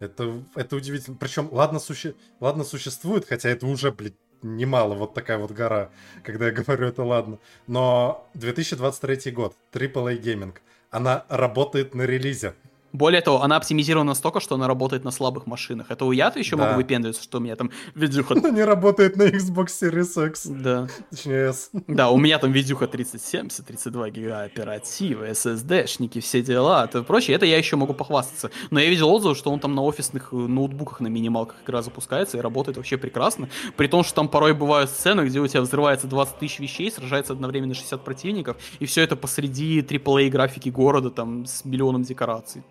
Это, 0.00 0.42
это 0.54 0.76
удивительно. 0.76 1.16
Причем, 1.18 1.48
ладно, 1.50 1.78
суще... 1.78 2.14
ладно, 2.40 2.64
существует, 2.64 3.24
хотя 3.26 3.48
это 3.48 3.66
уже, 3.66 3.90
блядь, 3.90 4.14
немало, 4.42 4.94
вот 4.94 5.14
такая 5.14 5.38
вот 5.38 5.52
гора, 5.52 5.90
когда 6.22 6.46
я 6.46 6.52
говорю 6.52 6.88
это 6.88 7.04
ладно. 7.04 7.38
Но 7.66 8.28
2023 8.34 9.32
год, 9.32 9.56
AAA 9.72 10.20
Gaming, 10.20 10.54
она 10.90 11.24
работает 11.28 11.94
на 11.94 12.02
релизе. 12.02 12.54
Более 12.92 13.20
того, 13.20 13.42
она 13.42 13.56
оптимизирована 13.56 14.08
настолько, 14.08 14.40
что 14.40 14.54
она 14.54 14.66
работает 14.66 15.04
на 15.04 15.10
слабых 15.10 15.46
машинах. 15.46 15.90
Это 15.90 16.04
у 16.04 16.12
я-то 16.12 16.38
еще 16.38 16.56
да. 16.56 16.64
могу 16.64 16.76
выпендриваться, 16.76 17.22
что 17.22 17.38
у 17.38 17.40
меня 17.40 17.54
там 17.54 17.70
видюха... 17.94 18.34
Она 18.38 18.50
не 18.50 18.64
работает 18.64 19.16
на 19.16 19.24
Xbox 19.24 19.68
Series 19.82 20.28
X. 20.28 20.46
Да. 20.46 20.88
Точнее, 21.10 21.50
S. 21.50 21.70
Да, 21.86 22.10
у 22.10 22.16
меня 22.16 22.38
там 22.38 22.52
видюха 22.52 22.86
3070, 22.86 23.66
32 23.66 24.10
гига 24.10 24.42
оперативы, 24.42 25.28
SSD-шники, 25.28 26.20
все 26.20 26.42
дела, 26.42 26.88
и 26.92 27.02
прочее. 27.02 27.36
Это 27.36 27.44
я 27.44 27.58
еще 27.58 27.76
могу 27.76 27.92
похвастаться. 27.92 28.50
Но 28.70 28.80
я 28.80 28.88
видел 28.88 29.10
отзывы, 29.10 29.34
что 29.34 29.50
он 29.50 29.60
там 29.60 29.74
на 29.74 29.82
офисных 29.82 30.32
э, 30.32 30.36
ноутбуках 30.36 31.00
на 31.00 31.08
минималках 31.08 31.56
игра 31.64 31.82
запускается 31.82 32.38
и 32.38 32.40
работает 32.40 32.78
вообще 32.78 32.96
прекрасно. 32.96 33.48
При 33.76 33.86
том, 33.88 34.02
что 34.02 34.14
там 34.14 34.28
порой 34.28 34.54
бывают 34.54 34.90
сцены, 34.90 35.22
где 35.22 35.40
у 35.40 35.46
тебя 35.46 35.60
взрывается 35.60 36.06
20 36.06 36.38
тысяч 36.38 36.58
вещей, 36.58 36.90
сражается 36.90 37.34
одновременно 37.34 37.74
60 37.74 38.02
противников, 38.02 38.56
и 38.78 38.86
все 38.86 39.02
это 39.02 39.14
посреди 39.16 39.80
AAA 39.80 40.30
графики 40.30 40.70
города 40.70 41.10
там 41.10 41.44
с 41.44 41.64
миллионом 41.64 42.02
декораций. 42.02 42.62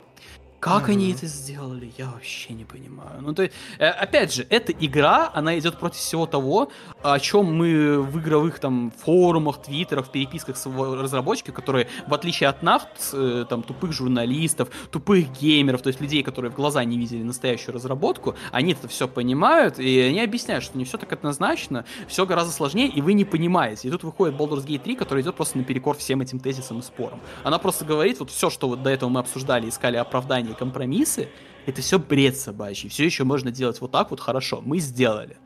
Как 0.60 0.90
mm-hmm. 0.90 0.92
они 0.92 1.12
это 1.14 1.28
сделали, 1.28 1.92
я 2.00 2.10
вообще 2.10 2.54
не 2.54 2.66
понимаю. 2.66 3.22
Ну, 3.22 3.34
то 3.34 3.44
есть, 3.44 3.54
э, 3.78 3.88
опять 3.88 4.34
же, 4.34 4.48
эта 4.50 4.72
игра, 4.72 5.30
она 5.36 5.58
идет 5.60 5.78
против 5.78 6.00
всего 6.00 6.26
того, 6.26 6.72
о 7.04 7.20
чем 7.20 7.54
мы 7.54 8.02
в 8.02 8.18
игровых 8.20 8.60
там 8.60 8.92
форумах, 8.92 9.62
твиттерах, 9.62 10.10
переписках 10.10 10.58
с 10.58 10.66
разработчиками, 10.66 11.54
которые, 11.54 11.88
в 12.08 12.14
отличие 12.14 12.50
от 12.50 12.64
нас, 12.64 12.82
э, 13.14 13.46
там, 13.48 13.62
тупых 13.62 13.94
журналистов, 13.94 14.70
тупых 14.90 15.32
геймеров, 15.32 15.84
то 15.84 15.90
есть 15.90 16.02
людей, 16.02 16.24
которые 16.24 16.52
в 16.52 16.56
глаза 16.56 16.84
не 16.84 16.98
видели 16.98 17.22
настоящую 17.22 17.76
разработку, 17.76 18.36
они 18.52 18.74
это 18.74 18.88
все 18.88 19.08
понимают, 19.08 19.78
и 19.78 20.00
они 20.00 20.22
объясняют, 20.22 20.64
что 20.64 20.76
не 20.78 20.86
все 20.86 20.98
так 20.98 21.14
однозначно, 21.14 21.86
все 22.08 22.26
гораздо 22.26 22.52
сложнее, 22.52 22.88
и 22.88 23.02
вы 23.02 23.14
не 23.14 23.26
понимаете. 23.26 23.90
И 23.90 23.92
тут 23.92 24.04
выходит 24.04 24.36
Baldur's 24.36 24.66
Gate 24.66 24.80
3, 24.80 24.96
который 24.96 25.22
идет 25.22 25.36
просто 25.36 25.60
наперекор 25.60 25.98
всем 25.98 26.22
этим 26.22 26.40
тезисам 26.40 26.80
и 26.80 26.82
спорам. 26.82 27.20
Она 27.44 27.60
просто 27.60 27.86
говорит, 27.86 28.20
вот 28.20 28.32
все, 28.32 28.50
что 28.50 28.68
вот 28.68 28.82
до 28.82 28.90
этого 28.90 29.10
мы 29.10 29.20
обсуждали, 29.20 29.70
искали 29.70 29.98
оправдание 29.98 30.47
оправдания, 30.48 30.56
компромиссы, 30.56 31.30
это 31.65 31.82
все 31.82 31.99
бред 31.99 32.38
собачий. 32.38 32.90
Все 32.90 33.06
еще 33.06 33.24
можно 33.24 33.52
делать 33.52 33.82
вот 33.82 33.91
так 33.91 34.11
вот 34.11 34.19
хорошо. 34.19 34.61
Мы 34.65 34.80
сделали. 34.80 35.38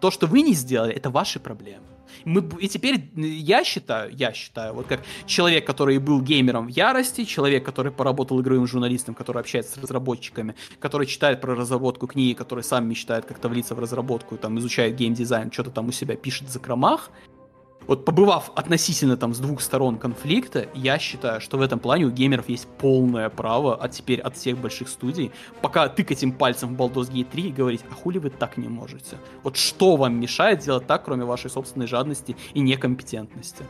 То, 0.00 0.10
что 0.10 0.26
вы 0.26 0.42
не 0.42 0.54
сделали, 0.54 0.94
это 0.94 1.10
ваши 1.10 1.40
проблемы. 1.40 1.86
Мы, 2.24 2.48
и 2.60 2.68
теперь 2.68 3.10
я 3.16 3.64
считаю, 3.64 4.14
я 4.14 4.32
считаю, 4.32 4.74
вот 4.74 4.86
как 4.86 5.00
человек, 5.26 5.66
который 5.66 5.98
был 5.98 6.20
геймером 6.20 6.66
в 6.66 6.68
ярости, 6.68 7.24
человек, 7.24 7.64
который 7.64 7.90
поработал 7.90 8.40
игровым 8.40 8.66
журналистом, 8.66 9.14
который 9.14 9.40
общается 9.40 9.72
с 9.72 9.78
разработчиками, 9.78 10.54
который 10.78 11.06
читает 11.06 11.40
про 11.40 11.54
разработку 11.54 12.06
книги, 12.06 12.34
который 12.34 12.62
сам 12.62 12.86
мечтает 12.88 13.24
как-то 13.24 13.48
влиться 13.48 13.74
в 13.74 13.78
разработку, 13.78 14.36
там 14.36 14.58
изучает 14.58 14.96
геймдизайн, 14.96 15.50
что-то 15.50 15.70
там 15.70 15.88
у 15.88 15.92
себя 15.92 16.14
пишет 16.16 16.48
в 16.48 16.50
закромах, 16.52 17.10
вот 17.86 18.04
побывав 18.04 18.50
относительно 18.54 19.16
там 19.16 19.34
с 19.34 19.38
двух 19.38 19.60
сторон 19.60 19.98
конфликта, 19.98 20.68
я 20.74 20.98
считаю, 20.98 21.40
что 21.40 21.58
в 21.58 21.62
этом 21.62 21.78
плане 21.78 22.06
у 22.06 22.10
геймеров 22.10 22.48
есть 22.48 22.66
полное 22.78 23.28
право, 23.28 23.76
а 23.76 23.88
теперь 23.88 24.20
от 24.20 24.36
всех 24.36 24.58
больших 24.58 24.88
студий, 24.88 25.32
пока 25.62 25.88
тыкать 25.88 26.22
им 26.22 26.32
пальцем 26.32 26.74
в 26.74 26.80
Baldur's 26.80 27.10
Gate 27.10 27.28
3 27.30 27.42
и 27.42 27.52
говорить, 27.52 27.82
а 27.90 27.94
хули 27.94 28.18
вы 28.18 28.30
так 28.30 28.56
не 28.56 28.68
можете? 28.68 29.18
Вот 29.42 29.56
что 29.56 29.96
вам 29.96 30.20
мешает 30.20 30.60
делать 30.60 30.86
так, 30.86 31.04
кроме 31.04 31.24
вашей 31.24 31.50
собственной 31.50 31.86
жадности 31.86 32.36
и 32.54 32.60
некомпетентности? 32.60 33.64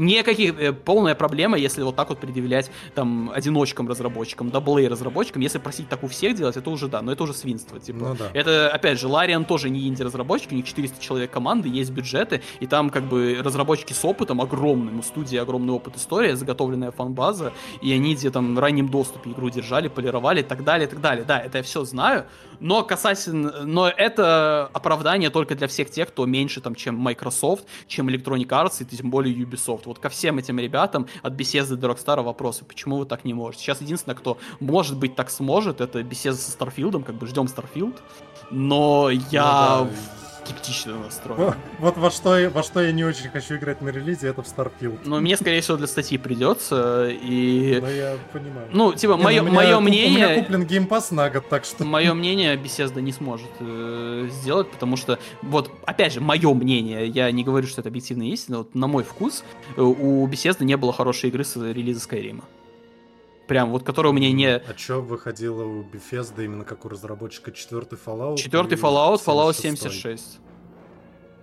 Никаких, 0.00 0.58
э, 0.58 0.72
полная 0.72 1.14
проблема, 1.14 1.58
если 1.58 1.82
вот 1.82 1.94
так 1.94 2.08
вот 2.08 2.18
предъявлять 2.18 2.70
там 2.94 3.30
одиночкам 3.34 3.86
разработчикам, 3.86 4.48
AA 4.48 4.88
разработчикам, 4.88 5.42
если 5.42 5.58
просить 5.58 5.90
так 5.90 6.02
у 6.02 6.08
всех 6.08 6.34
делать, 6.34 6.56
это 6.56 6.70
уже 6.70 6.88
да, 6.88 7.02
но 7.02 7.12
это 7.12 7.24
уже 7.24 7.34
свинство, 7.34 7.78
типа. 7.78 7.98
Ну, 7.98 8.14
да. 8.14 8.30
Это, 8.32 8.70
опять 8.70 8.98
же, 8.98 9.08
Лариан 9.08 9.44
тоже 9.44 9.68
не 9.68 9.86
инди-разработчик, 9.86 10.52
у 10.52 10.54
них 10.54 10.64
400 10.64 11.02
человек 11.02 11.30
команды, 11.30 11.68
есть 11.68 11.90
бюджеты, 11.90 12.40
и 12.60 12.66
там 12.66 12.88
как 12.88 13.04
бы 13.04 13.40
разработчики 13.44 13.92
с 13.92 14.02
опытом 14.02 14.40
огромным, 14.40 15.00
у 15.00 15.02
студии 15.02 15.36
огромный 15.36 15.74
опыт 15.74 15.96
история, 15.96 16.34
заготовленная 16.34 16.92
фан-база, 16.92 17.52
и 17.82 17.92
они 17.92 18.14
где 18.14 18.30
там 18.30 18.54
в 18.54 18.58
раннем 18.58 18.88
доступе 18.88 19.32
игру 19.32 19.50
держали, 19.50 19.88
полировали 19.88 20.40
и 20.40 20.44
так 20.44 20.64
далее, 20.64 20.86
и 20.86 20.90
так 20.90 21.02
далее. 21.02 21.26
Да, 21.26 21.38
это 21.38 21.58
я 21.58 21.62
все 21.62 21.84
знаю, 21.84 22.24
но 22.60 22.84
касательно, 22.84 23.64
но 23.64 23.88
это 23.88 24.70
оправдание 24.72 25.30
только 25.30 25.54
для 25.54 25.66
всех 25.66 25.90
тех, 25.90 26.08
кто 26.08 26.26
меньше 26.26 26.60
там, 26.60 26.74
чем 26.74 26.96
Microsoft, 26.96 27.64
чем 27.86 28.08
Electronic 28.08 28.46
Arts 28.46 28.76
и 28.80 28.84
тем 28.84 29.10
более 29.10 29.34
Ubisoft. 29.34 29.82
Вот 29.86 29.98
ко 29.98 30.08
всем 30.08 30.38
этим 30.38 30.58
ребятам 30.58 31.06
от 31.22 31.32
Bethesda 31.32 31.76
до 31.76 31.88
Rockstar 31.88 32.22
вопросы, 32.22 32.64
почему 32.64 32.98
вы 32.98 33.06
так 33.06 33.24
не 33.24 33.34
можете. 33.34 33.64
Сейчас 33.64 33.80
единственное, 33.80 34.14
кто 34.14 34.38
может 34.60 34.98
быть 34.98 35.16
так 35.16 35.30
сможет, 35.30 35.80
это 35.80 36.00
Bethesda 36.00 36.34
со 36.34 36.56
Starfield, 36.56 37.02
как 37.02 37.16
бы 37.16 37.26
ждем 37.26 37.46
Starfield, 37.46 37.98
но 38.50 39.10
я... 39.10 39.78
Ну, 39.80 39.84
да 39.86 40.19
скептично 40.44 40.98
настроен. 40.98 41.54
Вот 41.78 41.96
во 41.96 42.10
что, 42.10 42.50
во 42.50 42.62
что 42.62 42.80
я 42.80 42.92
не 42.92 43.04
очень 43.04 43.28
хочу 43.30 43.56
играть 43.56 43.80
на 43.80 43.88
релизе, 43.88 44.28
это 44.28 44.42
в 44.42 44.46
Starfield. 44.46 45.00
Но 45.04 45.20
мне, 45.20 45.36
скорее 45.36 45.60
всего, 45.60 45.76
для 45.76 45.86
статьи 45.86 46.18
придется, 46.18 47.08
и... 47.10 47.78
Ну, 47.80 47.88
я 47.88 48.16
понимаю. 48.32 48.68
Ну, 48.72 48.92
типа, 48.92 49.14
не, 49.14 49.22
мое, 49.22 49.42
мое 49.42 49.80
мнение... 49.80 50.26
У 50.26 50.30
меня 50.30 50.42
куплен 50.42 50.84
Pass 50.84 51.14
на 51.14 51.30
год, 51.30 51.48
так 51.48 51.64
что... 51.64 51.84
Мое 51.84 52.14
мнение 52.20 52.56
Bethesda 52.56 53.00
не 53.00 53.12
сможет 53.12 53.50
э, 53.60 54.28
сделать, 54.30 54.70
потому 54.70 54.96
что, 54.96 55.18
вот, 55.42 55.70
опять 55.86 56.12
же, 56.12 56.20
мое 56.20 56.52
мнение, 56.54 57.06
я 57.06 57.30
не 57.30 57.44
говорю, 57.44 57.66
что 57.66 57.80
это 57.80 57.88
объективная 57.88 58.28
истина, 58.28 58.58
вот, 58.58 58.74
на 58.74 58.86
мой 58.86 59.04
вкус, 59.04 59.44
э, 59.76 59.80
у 59.80 60.26
Bethesda 60.26 60.64
не 60.64 60.76
было 60.76 60.92
хорошей 60.92 61.30
игры 61.30 61.44
с 61.44 61.56
релиза 61.56 62.00
Skyrim 62.00 62.42
прям 63.50 63.72
вот, 63.72 63.82
которая 63.82 64.12
у 64.12 64.14
меня 64.14 64.30
не... 64.30 64.46
А 64.46 64.74
что 64.76 65.00
выходило 65.00 65.64
у 65.64 65.82
Bethesda 65.82 66.44
именно 66.44 66.64
как 66.64 66.84
у 66.84 66.88
разработчика 66.88 67.50
четвертый 67.50 67.98
Fallout? 67.98 68.36
Четвертый 68.36 68.78
Fallout, 68.78 69.20
Fallout 69.26 69.54
76. 69.54 70.38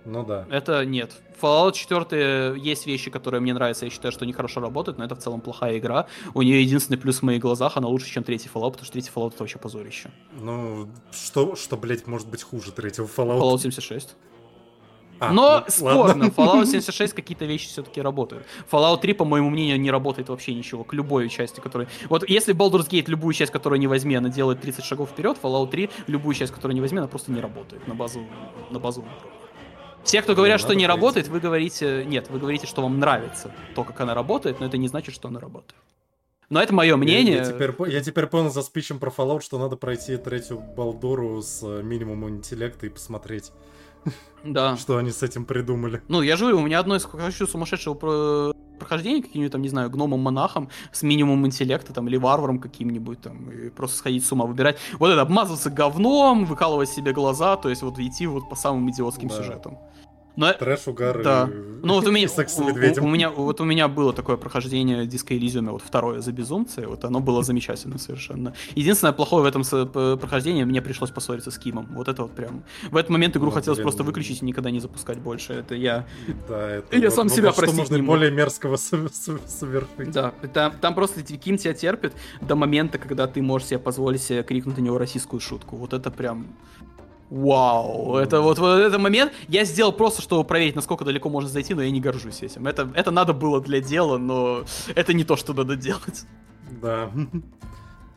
Ну 0.06 0.24
да. 0.24 0.46
Это 0.50 0.86
нет. 0.86 1.12
Fallout 1.38 1.74
4 1.74 2.58
есть 2.58 2.86
вещи, 2.86 3.10
которые 3.10 3.42
мне 3.42 3.52
нравятся, 3.52 3.84
я 3.84 3.90
считаю, 3.90 4.10
что 4.10 4.24
они 4.24 4.32
хорошо 4.32 4.62
работают, 4.62 4.96
но 4.96 5.04
это 5.04 5.16
в 5.16 5.18
целом 5.18 5.42
плохая 5.42 5.76
игра. 5.76 6.06
У 6.32 6.40
нее 6.40 6.62
единственный 6.62 6.96
плюс 6.96 7.18
в 7.18 7.24
моих 7.24 7.42
глазах, 7.42 7.76
она 7.76 7.88
лучше, 7.88 8.10
чем 8.10 8.24
третий 8.24 8.48
Fallout, 8.48 8.70
потому 8.70 8.84
что 8.86 8.92
третий 8.94 9.10
Fallout 9.14 9.34
это 9.34 9.42
вообще 9.42 9.58
позорище. 9.58 10.10
Ну, 10.40 10.88
что, 11.12 11.56
что 11.56 11.76
блять, 11.76 12.06
может 12.06 12.26
быть 12.30 12.42
хуже 12.42 12.72
третьего 12.72 13.04
Fallout? 13.04 13.38
Falloут 13.38 13.60
76. 13.60 14.16
А, 15.20 15.32
Но 15.32 15.60
ну, 15.60 15.64
спорно, 15.68 15.98
ладно. 15.98 16.24
Fallout 16.36 16.66
76 16.66 17.12
какие-то 17.12 17.44
вещи 17.44 17.68
все-таки 17.68 18.00
работают. 18.00 18.46
Fallout 18.70 19.00
3, 19.00 19.12
по 19.14 19.24
моему 19.24 19.50
мнению, 19.50 19.80
не 19.80 19.90
работает 19.90 20.28
вообще 20.28 20.54
ничего 20.54 20.84
к 20.84 20.92
любой 20.92 21.28
части, 21.28 21.60
которой... 21.60 21.88
Вот 22.08 22.28
если 22.28 22.54
Baldur's 22.54 22.88
Gate 22.88 23.08
любую 23.08 23.34
часть, 23.34 23.52
которую 23.52 23.80
не 23.80 23.86
возьми, 23.86 24.14
она 24.14 24.28
делает 24.28 24.60
30 24.60 24.84
шагов 24.84 25.10
вперед, 25.10 25.36
Fallout 25.42 25.70
3 25.70 25.90
любую 26.06 26.34
часть, 26.34 26.52
которую 26.52 26.74
не 26.74 26.80
возьми, 26.80 26.98
она 26.98 27.08
просто 27.08 27.32
не 27.32 27.40
работает 27.40 27.86
на 27.88 27.94
базу, 27.94 28.24
на 28.70 28.78
базу 28.78 29.04
все, 30.04 30.22
кто 30.22 30.34
говорят, 30.34 30.58
что 30.58 30.74
не 30.74 30.86
работает, 30.86 31.28
вы 31.28 31.38
говорите... 31.38 32.04
Нет, 32.06 32.30
вы 32.30 32.38
говорите, 32.38 32.66
что 32.66 32.80
вам 32.80 32.98
нравится 32.98 33.52
то, 33.74 33.84
как 33.84 34.00
она 34.00 34.14
работает, 34.14 34.58
но 34.58 34.64
это 34.64 34.78
не 34.78 34.88
значит, 34.88 35.14
что 35.14 35.28
она 35.28 35.38
работает. 35.38 35.74
Но 36.50 36.62
это 36.62 36.72
мое 36.72 36.96
мнение. 36.96 37.36
Я, 37.36 37.42
я, 37.42 37.44
теперь, 37.44 37.74
я 37.88 38.00
теперь 38.00 38.26
понял 38.26 38.50
за 38.50 38.62
спичем 38.62 38.98
про 38.98 39.10
Fallout, 39.10 39.42
что 39.42 39.58
надо 39.58 39.76
пройти 39.76 40.16
третью 40.16 40.60
Балдуру 40.60 41.42
с 41.42 41.62
э, 41.62 41.82
минимумом 41.82 42.36
интеллекта 42.36 42.86
и 42.86 42.88
посмотреть. 42.88 43.52
Да. 44.44 44.76
Что 44.76 44.98
они 44.98 45.10
с 45.10 45.22
этим 45.22 45.44
придумали. 45.44 46.02
Ну, 46.08 46.22
я 46.22 46.36
же 46.36 46.44
говорю, 46.44 46.58
у 46.58 46.62
меня 46.66 46.78
одно 46.78 46.96
из 46.96 47.04
хочу 47.04 47.46
сумасшедшего 47.46 47.94
про 47.94 48.52
прохождения 48.78 49.22
каким-нибудь 49.22 49.52
там, 49.52 49.62
не 49.62 49.68
знаю, 49.68 49.90
гномом-монахом 49.90 50.70
с 50.92 51.02
минимумом 51.02 51.46
интеллекта 51.46 51.92
там 51.92 52.08
или 52.08 52.16
варваром 52.16 52.60
каким-нибудь 52.60 53.20
там 53.20 53.50
и 53.50 53.70
просто 53.70 53.98
сходить 53.98 54.24
с 54.24 54.32
ума, 54.32 54.46
выбирать. 54.46 54.78
Вот 54.98 55.10
это, 55.10 55.20
обмазываться 55.20 55.68
говном, 55.68 56.44
выкалывать 56.44 56.88
себе 56.88 57.12
глаза, 57.12 57.56
то 57.56 57.68
есть 57.68 57.82
вот 57.82 57.98
идти 57.98 58.26
вот 58.26 58.48
по 58.48 58.56
самым 58.56 58.88
идиотским 58.90 59.28
да. 59.28 59.36
сюжетам. 59.36 59.78
Но... 60.38 60.52
Трэш, 60.52 60.86
угар 60.86 61.20
да. 61.22 61.50
и... 61.52 61.68
Ну 61.82 61.94
вот 61.94 62.06
у 62.06 62.12
меня, 62.12 62.28
секс 62.38 62.54
с 62.54 62.58
медведем. 62.58 63.02
У, 63.02 63.06
у, 63.06 63.10
меня, 63.10 63.28
вот 63.28 63.60
у 63.60 63.64
меня 63.64 63.88
было 63.88 64.12
такое 64.12 64.36
прохождение 64.36 65.04
Disco 65.04 65.36
Elysium, 65.36 65.70
вот 65.70 65.82
второе 65.82 66.20
за 66.20 66.30
безумцы, 66.30 66.86
вот 66.86 67.04
оно 67.04 67.18
было 67.18 67.42
замечательно 67.42 67.98
совершенно. 67.98 68.54
Единственное 68.76 69.12
плохое 69.12 69.42
в 69.42 69.46
этом 69.46 69.64
прохождении, 70.18 70.62
мне 70.62 70.80
пришлось 70.80 71.10
поссориться 71.10 71.50
с 71.50 71.58
Кимом. 71.58 71.88
Вот 71.90 72.06
это 72.06 72.22
вот 72.22 72.36
прям... 72.36 72.62
В 72.88 72.96
этот 72.96 73.10
момент 73.10 73.36
игру 73.36 73.46
ну, 73.46 73.50
хотелось 73.50 73.78
блин. 73.78 73.86
просто 73.86 74.04
выключить 74.04 74.40
и 74.40 74.44
никогда 74.44 74.70
не 74.70 74.78
запускать 74.78 75.18
больше. 75.18 75.54
Это 75.54 75.74
я... 75.74 76.06
Да, 76.48 76.70
это... 76.70 76.96
Я 76.96 77.06
вот, 77.06 77.14
сам 77.14 77.26
вот, 77.26 77.36
себя 77.36 77.52
простить 77.52 77.78
можно 77.78 77.98
более 77.98 78.30
мерзкого 78.30 78.76
совершить. 78.76 80.12
Да, 80.12 80.32
там, 80.54 80.72
там 80.80 80.94
просто 80.94 81.20
Ким 81.22 81.56
тебя 81.58 81.74
терпит 81.74 82.12
до 82.40 82.54
момента, 82.54 82.98
когда 82.98 83.26
ты 83.26 83.42
можешь 83.42 83.68
себе 83.68 83.80
позволить 83.80 84.22
себе 84.22 84.44
крикнуть 84.44 84.78
на 84.78 84.82
него 84.82 84.98
российскую 84.98 85.40
шутку. 85.40 85.76
Вот 85.76 85.92
это 85.92 86.12
прям 86.12 86.46
Вау, 87.30 88.16
это 88.16 88.40
вот, 88.40 88.58
вот 88.58 88.78
этот 88.78 88.98
момент 88.98 89.32
я 89.48 89.64
сделал 89.64 89.92
просто, 89.92 90.22
чтобы 90.22 90.44
проверить, 90.44 90.74
насколько 90.76 91.04
далеко 91.04 91.28
можно 91.28 91.50
зайти, 91.50 91.74
но 91.74 91.82
я 91.82 91.90
не 91.90 92.00
горжусь 92.00 92.42
этим. 92.42 92.66
Это, 92.66 92.90
это 92.94 93.10
надо 93.10 93.34
было 93.34 93.60
для 93.60 93.80
дела, 93.80 94.16
но 94.16 94.64
это 94.94 95.12
не 95.12 95.24
то, 95.24 95.36
что 95.36 95.52
надо 95.52 95.76
делать. 95.76 96.24
Да. 96.80 97.10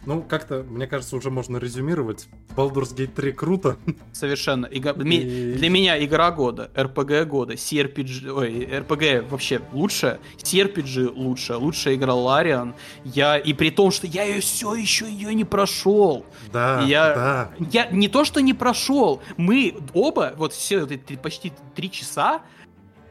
Ну, 0.06 0.24
как-то, 0.24 0.64
мне 0.68 0.88
кажется, 0.88 1.16
уже 1.16 1.30
можно 1.30 1.58
резюмировать. 1.58 2.28
Baldur's 2.56 2.96
Gate 2.96 3.14
3 3.14 3.34
круто. 3.34 3.78
Совершенно. 4.12 4.66
Ига... 4.66 4.94
И... 4.94 5.54
Для 5.54 5.70
меня 5.70 6.04
игра 6.04 6.32
года, 6.32 6.72
RPG 6.74 7.26
года, 7.26 7.54
CRPG... 7.54 8.30
Ой, 8.30 8.66
RPG 8.66 9.30
вообще 9.30 9.62
лучше, 9.72 10.20
CRPG 10.38 11.14
лучше, 11.14 11.56
лучшая 11.56 11.96
игра 11.96 12.16
Лариан. 12.16 12.74
Я... 13.04 13.38
И 13.38 13.54
при 13.54 13.70
том, 13.70 13.92
что 13.92 14.08
я 14.08 14.24
ее 14.24 14.42
все 14.42 14.74
еще 14.74 15.06
ее 15.06 15.36
не 15.36 15.46
прошел. 15.46 16.26
Да, 16.52 16.82
я... 16.82 17.14
да. 17.14 17.52
Я 17.72 17.86
не 17.92 18.08
то, 18.08 18.26
что 18.26 18.42
не 18.42 18.56
прошел, 18.56 19.22
мы 19.38 19.76
оба, 19.94 20.34
вот 20.36 20.54
все 20.54 20.84
эти 20.84 21.16
почти 21.16 21.54
три 21.76 21.92
часа, 21.92 22.42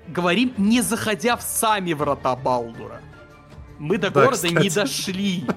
говорим, 0.08 0.52
не 0.56 0.80
заходя 0.80 1.36
в 1.36 1.42
сами 1.42 1.92
врата 1.92 2.34
Балдура. 2.34 3.00
Мы 3.78 3.96
до 3.96 4.10
да, 4.10 4.22
города 4.22 4.36
кстати. 4.36 4.62
не 4.62 4.70
дошли. 4.70 5.44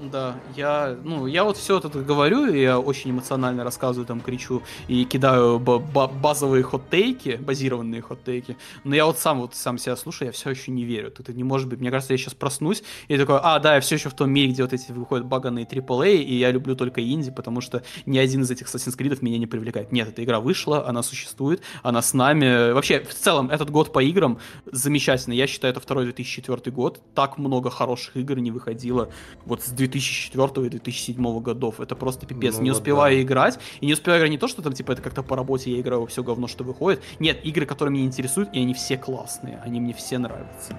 Да, 0.00 0.36
я, 0.54 0.96
ну, 1.02 1.26
я 1.26 1.42
вот 1.42 1.56
все 1.56 1.78
это 1.78 1.88
говорю, 1.88 2.46
и 2.46 2.60
я 2.60 2.78
очень 2.78 3.10
эмоционально 3.10 3.64
рассказываю, 3.64 4.06
там, 4.06 4.20
кричу 4.20 4.62
и 4.86 5.04
кидаю 5.04 5.58
базовые 5.58 6.62
хот-тейки, 6.62 7.36
базированные 7.36 8.00
хот-тейки, 8.00 8.56
но 8.84 8.94
я 8.94 9.06
вот 9.06 9.18
сам 9.18 9.40
вот 9.40 9.56
сам 9.56 9.76
себя 9.76 9.96
слушаю, 9.96 10.26
я 10.28 10.32
все 10.32 10.50
еще 10.50 10.70
не 10.70 10.84
верю. 10.84 11.12
Это 11.18 11.32
не 11.32 11.42
может 11.42 11.68
быть. 11.68 11.80
Мне 11.80 11.90
кажется, 11.90 12.12
я 12.12 12.18
сейчас 12.18 12.34
проснусь 12.34 12.84
и 13.08 13.16
такой, 13.16 13.40
а, 13.42 13.58
да, 13.58 13.74
я 13.74 13.80
все 13.80 13.96
еще 13.96 14.08
в 14.08 14.14
том 14.14 14.30
мире, 14.30 14.52
где 14.52 14.62
вот 14.62 14.72
эти 14.72 14.92
выходят 14.92 15.26
баганные 15.26 15.64
AAA, 15.64 16.18
и 16.18 16.34
я 16.34 16.52
люблю 16.52 16.76
только 16.76 17.02
инди, 17.02 17.32
потому 17.32 17.60
что 17.60 17.82
ни 18.06 18.18
один 18.18 18.42
из 18.42 18.50
этих 18.52 18.68
Assassin's 18.68 18.96
Creed 18.96 19.18
меня 19.20 19.38
не 19.38 19.48
привлекает. 19.48 19.90
Нет, 19.90 20.08
эта 20.08 20.22
игра 20.22 20.38
вышла, 20.38 20.86
она 20.86 21.02
существует, 21.02 21.60
она 21.82 22.02
с 22.02 22.14
нами. 22.14 22.70
Вообще, 22.72 23.00
в 23.00 23.14
целом, 23.14 23.50
этот 23.50 23.70
год 23.70 23.92
по 23.92 24.00
играм 24.00 24.38
замечательный. 24.70 25.36
Я 25.36 25.48
считаю, 25.48 25.72
это 25.72 25.80
второй 25.80 26.04
2004 26.04 26.70
год. 26.70 27.00
Так 27.14 27.36
много 27.36 27.70
хороших 27.70 28.16
игр 28.16 28.38
не 28.38 28.52
выходило 28.52 29.10
вот 29.44 29.62
с 29.62 29.70
2000 29.70 29.87
2004 29.88 30.66
и 30.66 30.70
2007 30.70 31.40
годов. 31.40 31.80
Это 31.80 31.96
просто 31.96 32.26
пипец. 32.26 32.56
Ну, 32.56 32.62
не 32.62 32.70
успеваю 32.70 33.16
да. 33.16 33.22
играть. 33.22 33.58
И 33.80 33.86
не 33.86 33.92
успеваю 33.92 34.20
играть 34.20 34.30
не 34.30 34.38
то, 34.38 34.48
что 34.48 34.62
там, 34.62 34.72
типа, 34.72 34.92
это 34.92 35.02
как-то 35.02 35.22
по 35.22 35.36
работе 35.36 35.70
я 35.72 35.80
играю 35.80 36.06
все 36.06 36.22
говно, 36.22 36.46
что 36.46 36.64
выходит. 36.64 37.02
Нет, 37.18 37.44
игры, 37.44 37.66
которые 37.66 37.92
меня 37.92 38.04
интересуют, 38.04 38.50
и 38.52 38.60
они 38.60 38.74
все 38.74 38.96
классные. 38.96 39.60
Они 39.64 39.80
мне 39.80 39.92
все 39.92 40.18
нравятся. 40.18 40.76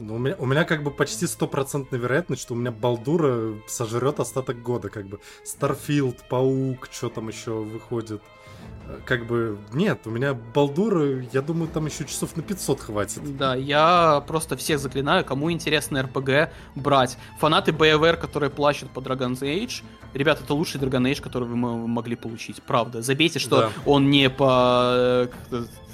Ну, 0.00 0.16
у 0.16 0.18
меня, 0.18 0.34
у 0.38 0.46
меня 0.46 0.64
как 0.64 0.82
бы 0.82 0.90
почти 0.90 1.26
стопроцентная 1.26 2.00
вероятность, 2.00 2.42
что 2.42 2.54
у 2.54 2.56
меня 2.56 2.72
Балдура 2.72 3.54
сожрет 3.68 4.18
остаток 4.18 4.60
года, 4.60 4.88
как 4.88 5.06
бы. 5.06 5.20
Starfield, 5.44 6.28
Паук, 6.28 6.88
что 6.90 7.08
там 7.08 7.28
еще 7.28 7.52
выходит. 7.52 8.20
Как 9.04 9.26
бы, 9.26 9.58
нет, 9.72 10.00
у 10.06 10.10
меня 10.10 10.34
Балдура, 10.34 11.22
я 11.32 11.42
думаю, 11.42 11.68
там 11.68 11.86
еще 11.86 12.04
часов 12.04 12.36
на 12.36 12.42
500 12.42 12.80
хватит. 12.80 13.36
Да, 13.36 13.54
я 13.54 14.22
просто 14.26 14.56
всех 14.56 14.78
заклинаю, 14.78 15.24
кому 15.24 15.50
интересно 15.50 16.02
РПГ, 16.02 16.50
брать. 16.74 17.16
Фанаты 17.38 17.72
BioWare, 17.72 18.16
которые 18.16 18.50
плачут 18.50 18.90
по 18.90 19.00
Dragon's 19.00 19.40
Age, 19.40 19.82
ребят, 20.14 20.40
это 20.42 20.54
лучший 20.54 20.80
Dragon 20.80 21.10
Age, 21.10 21.20
который 21.20 21.48
вы 21.48 21.56
могли 21.56 22.16
получить, 22.16 22.62
правда. 22.62 23.02
Забейте, 23.02 23.38
что 23.38 23.60
да. 23.60 23.70
он 23.86 24.10
не 24.10 24.30
по 24.30 24.92
э, 24.94 25.28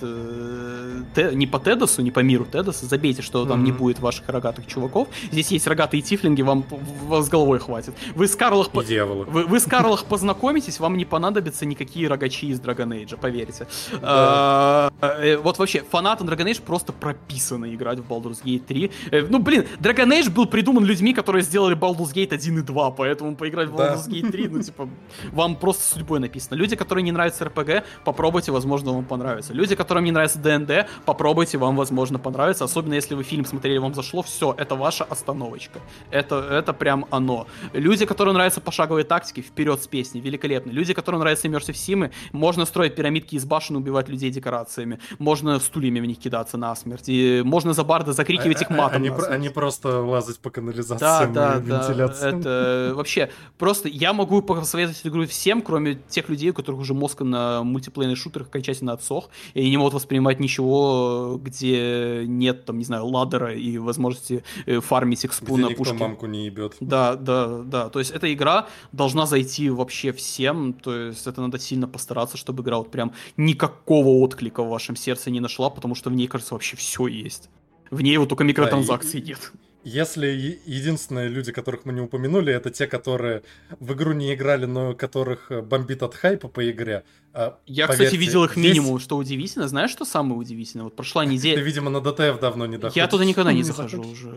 э, 0.03 1.03
те, 1.15 1.31
не 1.35 1.47
по 1.47 1.59
Тедосу, 1.59 2.03
не 2.03 2.11
по 2.11 2.21
миру 2.21 2.45
Тедоса, 2.45 2.87
забейте, 2.87 3.23
что 3.23 3.47
там 3.47 3.61
mm-hmm. 3.61 3.65
не 3.65 3.73
будет 3.73 4.01
ваших 4.01 4.29
рогатых 4.29 4.67
чуваков. 4.67 5.09
Здесь 5.33 5.51
есть 5.51 5.67
рогатые 5.67 6.03
тифлинги, 6.03 6.43
вам 6.43 6.65
вас 7.07 7.29
головой 7.29 7.59
хватит. 7.59 7.95
Вы 8.15 8.29
с 8.29 8.37
Карлах, 8.37 8.71
по... 8.71 8.83
вы, 8.83 9.45
вы 9.47 9.61
с 9.61 9.65
Карлах 9.65 10.05
познакомитесь, 10.09 10.81
вам 10.81 10.97
не 10.97 11.05
понадобятся 11.05 11.67
никакие 11.67 12.09
рогачи 12.09 12.49
из 12.49 12.61
Dragon 12.61 12.80
Age, 12.89 13.17
поверьте. 13.17 13.67
А, 14.03 14.91
э, 15.01 15.37
вот 15.37 15.59
вообще, 15.59 15.83
фанаты 15.91 16.25
Dragon 16.25 16.47
Age 16.47 16.63
просто 16.63 16.93
прописаны 16.93 17.75
играть 17.75 17.99
в 17.99 18.11
Baldur's 18.11 18.43
Gate 18.45 18.61
3. 18.61 18.91
Э, 19.11 19.27
ну, 19.29 19.39
блин, 19.39 19.67
Dragon 19.79 20.09
Age 20.09 20.31
был 20.31 20.47
придуман 20.47 20.85
людьми, 20.85 21.15
которые 21.15 21.43
сделали 21.43 21.77
Baldur's 21.77 22.15
Gate 22.15 22.35
1 22.35 22.59
и 22.59 22.63
2, 22.63 22.91
поэтому 22.91 23.37
поиграть 23.37 23.69
в 23.69 23.75
Baldur's 23.75 24.09
Gate 24.09 24.31
3, 24.31 24.49
ну, 24.49 24.63
типа, 24.63 24.89
вам 25.33 25.57
просто 25.57 25.85
судьбой 25.85 26.21
написано. 26.21 26.57
Люди, 26.57 26.77
которые 26.77 27.05
не 27.05 27.13
нравятся 27.13 27.45
RPG, 27.45 27.85
попробуйте, 28.05 28.53
возможно, 28.53 28.93
вам 28.93 29.05
понравится. 29.05 29.53
Люди, 29.53 29.75
которым 29.75 30.05
не 30.05 30.13
нравится 30.13 30.39
ДНД, 30.39 30.87
попробуйте, 31.05 31.59
вам, 31.59 31.77
возможно, 31.77 32.19
понравится. 32.19 32.65
Особенно, 32.65 32.95
если 32.95 33.15
вы 33.15 33.23
фильм 33.23 33.45
смотрели, 33.45 33.79
вам 33.79 33.95
зашло, 33.95 34.23
все, 34.23 34.55
это 34.57 34.75
ваша 34.75 35.05
остановочка. 35.05 35.81
Это, 36.11 36.37
это 36.37 36.73
прям 36.73 37.07
оно. 37.11 37.47
Люди, 37.73 38.07
которым 38.07 38.35
нравятся 38.35 38.61
пошаговые 38.61 39.05
тактики, 39.05 39.41
вперед 39.41 39.83
с 39.83 39.87
песней, 39.87 40.21
великолепно. 40.21 40.71
Люди, 40.71 40.95
которым 40.95 41.21
нравятся 41.21 41.49
Immersive 41.49 41.75
Симы, 41.75 42.11
можно 42.33 42.65
строить 42.71 42.95
пирамидки 42.95 43.35
из 43.35 43.45
башен 43.45 43.77
и 43.77 43.79
убивать 43.79 44.09
людей 44.09 44.31
декорациями. 44.31 44.99
Можно 45.19 45.59
стульями 45.61 46.01
в 46.01 46.07
них 46.07 46.19
кидаться 46.19 46.57
насмерть. 46.57 47.09
И 47.09 47.43
можно 47.45 47.75
за 47.75 47.85
барда 47.85 48.13
закрикивать 48.13 48.63
а, 48.63 48.65
их 48.65 48.71
матом. 48.71 49.03
Они, 49.03 49.11
они 49.29 49.49
просто 49.49 50.01
лазать 50.01 50.39
по 50.39 50.51
канализациям 50.51 51.33
да, 51.33 51.55
да, 51.55 51.59
и 51.59 51.63
вентиляциям. 51.63 52.41
Да, 52.41 52.51
это 52.51 52.95
вообще 52.95 53.31
просто 53.59 53.89
я 53.89 54.13
могу 54.13 54.43
посоветовать 54.43 55.01
игру 55.05 55.27
всем, 55.27 55.63
кроме 55.63 55.97
тех 56.09 56.29
людей, 56.29 56.51
у 56.51 56.55
которых 56.55 56.81
уже 56.81 56.95
мозг 56.95 57.21
на 57.21 57.63
мультиплейных 57.63 58.17
шутерах 58.17 58.49
окончательно 58.49 58.93
отсох, 58.93 59.29
и 59.55 59.61
они 59.61 59.71
не 59.71 59.77
могут 59.77 59.95
воспринимать 59.95 60.41
ничего, 60.41 61.39
где 61.43 62.25
нет, 62.27 62.65
там, 62.65 62.79
не 62.79 62.85
знаю, 62.85 63.07
ладера 63.07 63.55
и 63.55 63.79
возможности 63.79 64.45
э, 64.67 64.81
фармить 64.81 65.25
экспу 65.25 65.57
где 65.57 65.69
на 65.69 65.71
пушке. 65.71 65.95
мамку 65.95 66.27
не 66.27 66.47
ебет. 66.47 66.77
Да, 66.81 67.17
да, 67.17 67.63
да. 67.65 67.89
То 67.89 67.99
есть 67.99 68.11
эта 68.11 68.33
игра 68.33 68.67
должна 68.93 69.27
зайти 69.27 69.71
вообще 69.71 70.13
всем, 70.13 70.73
то 70.73 70.95
есть 70.95 71.27
это 71.27 71.41
надо 71.41 71.59
сильно 71.59 71.89
постараться, 71.89 72.37
чтобы 72.37 72.60
вот 72.63 72.91
прям 72.91 73.13
никакого 73.37 74.09
отклика 74.23 74.63
в 74.63 74.69
вашем 74.69 74.97
сердце 74.97 75.31
не 75.31 75.41
нашла, 75.41 75.71
потому 75.71 75.95
что 75.95 76.11
в 76.11 76.15
ней, 76.15 76.27
кажется, 76.27 76.55
вообще 76.55 76.77
все 76.77 77.07
есть. 77.07 77.51
В 77.91 78.01
ней 78.03 78.17
вот 78.19 78.29
только 78.29 78.45
микротранзакции 78.45 79.19
да, 79.19 79.25
и... 79.25 79.29
нет. 79.29 79.53
Если 79.83 80.61
единственные 80.67 81.29
люди, 81.29 81.53
которых 81.53 81.87
мы 81.87 81.93
не 81.93 82.01
упомянули, 82.01 82.53
это 82.53 82.71
те, 82.71 82.87
которые 82.87 83.43
в 83.79 83.93
игру 83.95 84.13
не 84.13 84.35
играли, 84.35 84.67
но 84.67 84.95
которых 84.95 85.51
э, 85.51 85.63
бомбит 85.63 86.03
от 86.03 86.15
хайпа 86.15 86.49
по 86.49 86.71
игре. 86.71 87.05
А, 87.33 87.59
Я, 87.67 87.87
поверьте, 87.87 88.05
кстати, 88.05 88.21
видел 88.21 88.45
их 88.45 88.57
минимум, 88.57 88.97
здесь... 88.97 89.05
что 89.05 89.17
удивительно. 89.17 89.69
Знаешь, 89.69 89.91
что 89.91 90.05
самое 90.05 90.39
удивительное? 90.39 90.85
Вот 90.85 90.97
прошла 90.97 91.25
неделя... 91.27 91.57
Ты, 91.57 91.63
видимо, 91.63 91.91
на 91.91 92.01
ДТФ 92.01 92.41
давно 92.41 92.67
не 92.67 92.77
доходишь. 92.77 92.97
Я 92.97 93.09
туда 93.09 93.25
никогда 93.25 93.53
не 93.53 93.63
захожу 93.65 94.03
уже. 94.03 94.29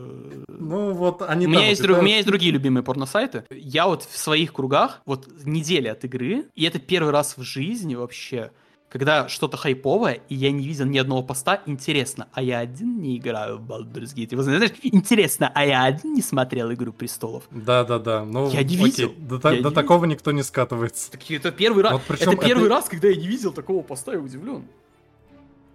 Ну 0.47 0.93
вот, 0.93 1.21
они 1.21 1.45
у 1.45 1.49
меня, 1.49 1.67
есть, 1.67 1.83
у 1.83 2.01
меня 2.01 2.15
есть 2.15 2.27
другие 2.27 2.51
любимые 2.53 2.83
порносайты. 2.83 3.43
Я 3.49 3.87
вот 3.87 4.03
в 4.03 4.17
своих 4.17 4.53
кругах, 4.53 5.01
вот 5.05 5.27
неделя 5.43 5.91
от 5.91 6.05
игры, 6.05 6.45
и 6.55 6.63
это 6.63 6.79
первый 6.79 7.11
раз 7.11 7.35
в 7.35 7.43
жизни 7.43 7.95
вообще, 7.95 8.51
когда 8.93 9.27
что-то 9.27 9.57
хайповое, 9.57 10.21
и 10.29 10.35
я 10.35 10.51
не 10.51 10.67
видел 10.67 10.85
ни 10.85 10.99
одного 10.99 11.23
поста, 11.23 11.63
интересно, 11.65 12.27
а 12.31 12.43
я 12.43 12.59
один 12.59 13.01
не 13.01 13.17
играю 13.17 13.57
в 13.57 13.61
Baldur's 13.63 14.13
Gate. 14.13 14.35
Вы 14.35 14.43
знаете, 14.43 14.75
интересно, 14.83 15.51
а 15.55 15.65
я 15.65 15.85
один 15.85 16.13
не 16.13 16.21
смотрел 16.21 16.71
«Игру 16.71 16.93
престолов». 16.93 17.45
Да-да-да. 17.49 18.23
Ну, 18.23 18.51
я 18.51 18.63
не 18.63 18.75
видел. 18.75 19.07
Окей. 19.07 19.17
До, 19.17 19.49
я 19.49 19.63
до 19.63 19.69
не 19.69 19.73
такого 19.75 20.03
видел. 20.03 20.13
никто 20.13 20.31
не 20.31 20.43
скатывается. 20.43 21.09
Так 21.11 21.21
это 21.31 21.51
первый 21.51 21.83
раз. 21.83 21.93
Вот 21.93 22.21
это 22.21 22.35
первый 22.35 22.65
это... 22.65 22.69
раз, 22.69 22.87
когда 22.87 23.07
я 23.07 23.15
не 23.15 23.27
видел 23.27 23.51
такого 23.51 23.81
поста, 23.81 24.13
я 24.13 24.19
удивлен. 24.19 24.67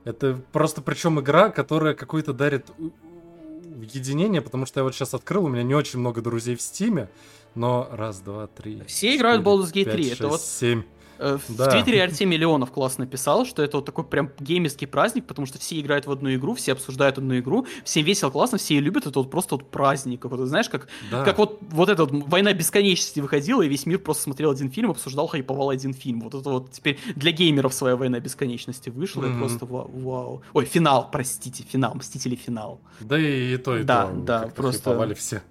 Это 0.05 0.41
просто 0.53 0.81
причем 0.81 1.19
игра, 1.19 1.51
которая 1.51 1.95
какой-то 1.95 2.33
дарит 2.33 2.71
единение, 3.83 4.43
потому 4.43 4.65
что 4.65 4.79
я 4.79 4.85
вот 4.85 4.95
сейчас 4.95 5.13
открыл, 5.15 5.47
у 5.47 5.49
меня 5.49 5.65
не 5.65 5.75
очень 5.75 5.99
много 5.99 6.21
друзей 6.21 6.55
в 6.55 6.63
Стиме, 6.63 7.09
но 7.57 7.89
раз, 7.91 8.21
два, 8.21 8.47
три. 8.47 8.81
Все 8.87 9.09
четыре, 9.09 9.17
играют 9.17 9.43
в 9.43 9.49
Baldur's 9.49 9.73
Gate 9.73 9.91
3. 9.91 9.93
5, 9.93 9.97
6, 9.97 10.13
это 10.13 10.29
вот 10.29 10.41
7. 10.41 10.83
Э, 11.19 11.39
в 11.49 11.57
да. 11.57 11.71
Твиттере 11.71 12.03
Артемий 12.03 12.37
Миллионов 12.37 12.71
классно 12.71 13.07
писал, 13.07 13.45
что 13.45 13.63
это 13.63 13.79
вот 13.79 13.87
такой 13.87 14.05
прям 14.05 14.31
геймерский 14.39 14.87
праздник, 14.87 15.27
потому 15.27 15.47
что 15.47 15.59
все 15.59 15.81
играют 15.81 16.07
в 16.07 16.11
одну 16.11 16.33
игру, 16.35 16.55
все 16.55 16.73
обсуждают 16.73 17.19
одну 17.19 17.39
игру, 17.39 17.67
всем 17.85 18.05
весело, 18.05 18.31
классно, 18.31 18.59
все 18.59 18.75
ее 18.75 18.81
любят, 18.81 19.07
это 19.07 19.19
вот 19.19 19.31
просто 19.31 19.57
вот 19.57 19.71
праздник 19.71 20.21
какой-то, 20.21 20.47
знаешь, 20.47 20.69
как, 20.69 20.89
да. 21.11 21.25
как 21.25 21.39
вот, 21.39 21.59
вот 21.71 21.89
эта 21.89 22.05
вот 22.05 22.29
«Война 22.29 22.53
бесконечности» 22.53 23.21
выходила, 23.21 23.63
и 23.63 23.69
весь 23.69 23.87
мир 23.87 23.99
просто 23.99 24.25
смотрел 24.25 24.51
один 24.51 24.71
фильм, 24.71 24.91
обсуждал, 24.91 25.27
хайповал 25.27 25.71
один 25.71 25.93
фильм. 25.93 26.21
Вот 26.21 26.35
это 26.35 26.49
вот 26.51 26.71
теперь 26.71 26.99
для 27.17 27.33
геймеров 27.33 27.75
своя 27.75 27.97
«Война 27.97 28.21
бесконечности» 28.21 28.91
вышла, 28.91 29.25
mm-hmm. 29.25 29.37
и 29.37 29.39
просто 29.39 29.67
вау, 29.67 29.91
вау. 29.93 30.43
Ой, 30.53 30.65
финал, 30.65 31.11
простите, 31.11 31.65
финал, 31.65 31.95
«Мстители. 31.95 32.39
Финал». 32.39 32.81
Да 33.01 33.19
и, 33.19 33.55
и 33.55 33.57
то, 33.57 33.77
и 33.77 33.83
да, 33.83 34.07
то. 34.07 34.13
Да, 34.17 34.47
просто... 34.55 35.15
все. 35.15 35.43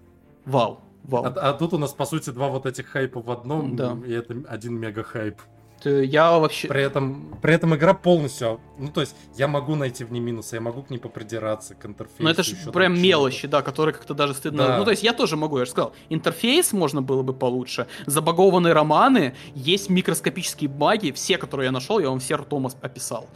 Вау. 0.46 0.80
Вау. 1.04 1.26
А, 1.26 1.30
а 1.50 1.54
тут 1.54 1.74
у 1.74 1.78
нас, 1.78 1.94
по 1.94 2.06
сути, 2.06 2.30
два 2.32 2.50
вот 2.50 2.66
этих 2.66 2.88
хайпа 2.88 3.22
в 3.22 3.32
одном, 3.32 3.76
да. 3.76 3.98
и 4.06 4.12
это 4.12 4.36
один 4.48 4.78
мега 4.78 5.04
хайп. 5.04 5.42
Э, 5.84 6.04
я 6.04 6.38
вообще... 6.38 6.68
При 6.68 6.82
этом, 6.82 7.38
при 7.42 7.54
этом 7.54 7.76
игра 7.76 7.94
полностью... 7.94 8.60
Ну, 8.78 8.90
то 8.90 9.02
есть, 9.02 9.16
я 9.36 9.48
могу 9.48 9.76
найти 9.76 10.04
в 10.04 10.12
ней 10.12 10.20
минусы, 10.20 10.56
я 10.56 10.62
могу 10.62 10.84
к 10.84 10.90
ней 10.90 11.00
попридираться, 11.00 11.76
к 11.76 11.86
интерфейсу. 11.86 12.24
Ну, 12.24 12.30
это 12.30 12.44
же 12.44 12.56
прям 12.72 13.00
мелочи, 13.00 13.48
да, 13.48 13.62
которые 13.62 13.94
как-то 13.94 14.14
даже 14.14 14.34
стыдно... 14.34 14.68
Да. 14.68 14.78
Ну, 14.78 14.86
то 14.86 14.92
есть, 14.92 15.04
я 15.04 15.14
тоже 15.14 15.36
могу, 15.36 15.58
я 15.58 15.66
же 15.66 15.72
сказал, 15.72 15.94
интерфейс 16.10 16.74
можно 16.74 17.02
было 17.02 17.24
бы 17.24 17.34
получше, 17.34 17.88
забагованные 18.06 18.74
романы, 18.74 19.36
есть 19.56 19.90
микроскопические 19.90 20.70
баги, 20.70 21.12
все, 21.12 21.38
которые 21.38 21.66
я 21.66 21.72
нашел, 21.72 22.00
я 22.00 22.10
вам 22.10 22.20
все 22.20 22.36
ртом 22.36 22.70
описал. 22.82 23.28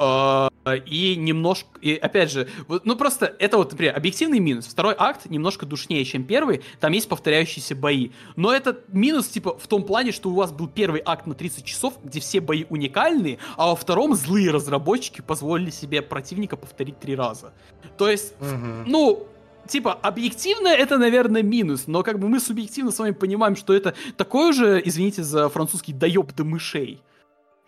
А, 0.00 0.48
и 0.86 1.16
немножко, 1.16 1.66
и 1.80 1.96
опять 1.96 2.30
же, 2.30 2.48
ну 2.84 2.94
просто 2.94 3.34
это 3.40 3.56
вот, 3.56 3.72
например, 3.72 3.96
объективный 3.96 4.38
минус. 4.38 4.66
Второй 4.66 4.94
акт 4.96 5.26
немножко 5.28 5.66
душнее, 5.66 6.04
чем 6.04 6.22
первый, 6.22 6.62
там 6.78 6.92
есть 6.92 7.08
повторяющиеся 7.08 7.74
бои. 7.74 8.10
Но 8.36 8.52
это 8.52 8.78
минус, 8.92 9.26
типа, 9.26 9.58
в 9.58 9.66
том 9.66 9.82
плане, 9.82 10.12
что 10.12 10.30
у 10.30 10.34
вас 10.34 10.52
был 10.52 10.68
первый 10.68 11.02
акт 11.04 11.26
на 11.26 11.34
30 11.34 11.64
часов, 11.64 11.94
где 12.04 12.20
все 12.20 12.40
бои 12.40 12.64
уникальные, 12.68 13.38
а 13.56 13.70
во 13.70 13.76
втором 13.76 14.14
злые 14.14 14.52
разработчики 14.52 15.20
позволили 15.20 15.70
себе 15.70 16.00
противника 16.00 16.56
повторить 16.56 17.00
три 17.00 17.16
раза. 17.16 17.52
То 17.96 18.08
есть, 18.08 18.34
угу. 18.40 18.84
ну, 18.86 19.26
типа, 19.66 19.94
объективно 19.94 20.68
это, 20.68 20.96
наверное, 20.96 21.42
минус, 21.42 21.88
но 21.88 22.04
как 22.04 22.20
бы 22.20 22.28
мы 22.28 22.38
субъективно 22.38 22.92
с 22.92 22.98
вами 23.00 23.10
понимаем, 23.10 23.56
что 23.56 23.74
это 23.74 23.94
такое 24.16 24.52
же, 24.52 24.80
извините 24.84 25.24
за 25.24 25.48
французский, 25.48 25.92
доеб 25.92 26.32
до 26.34 26.44
мышей 26.44 27.02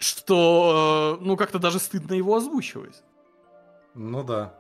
что, 0.01 1.19
э, 1.21 1.25
ну, 1.25 1.37
как-то 1.37 1.59
даже 1.59 1.79
стыдно 1.79 2.15
его 2.15 2.35
озвучивать. 2.35 3.03
Ну 3.95 4.25
да. 4.25 4.55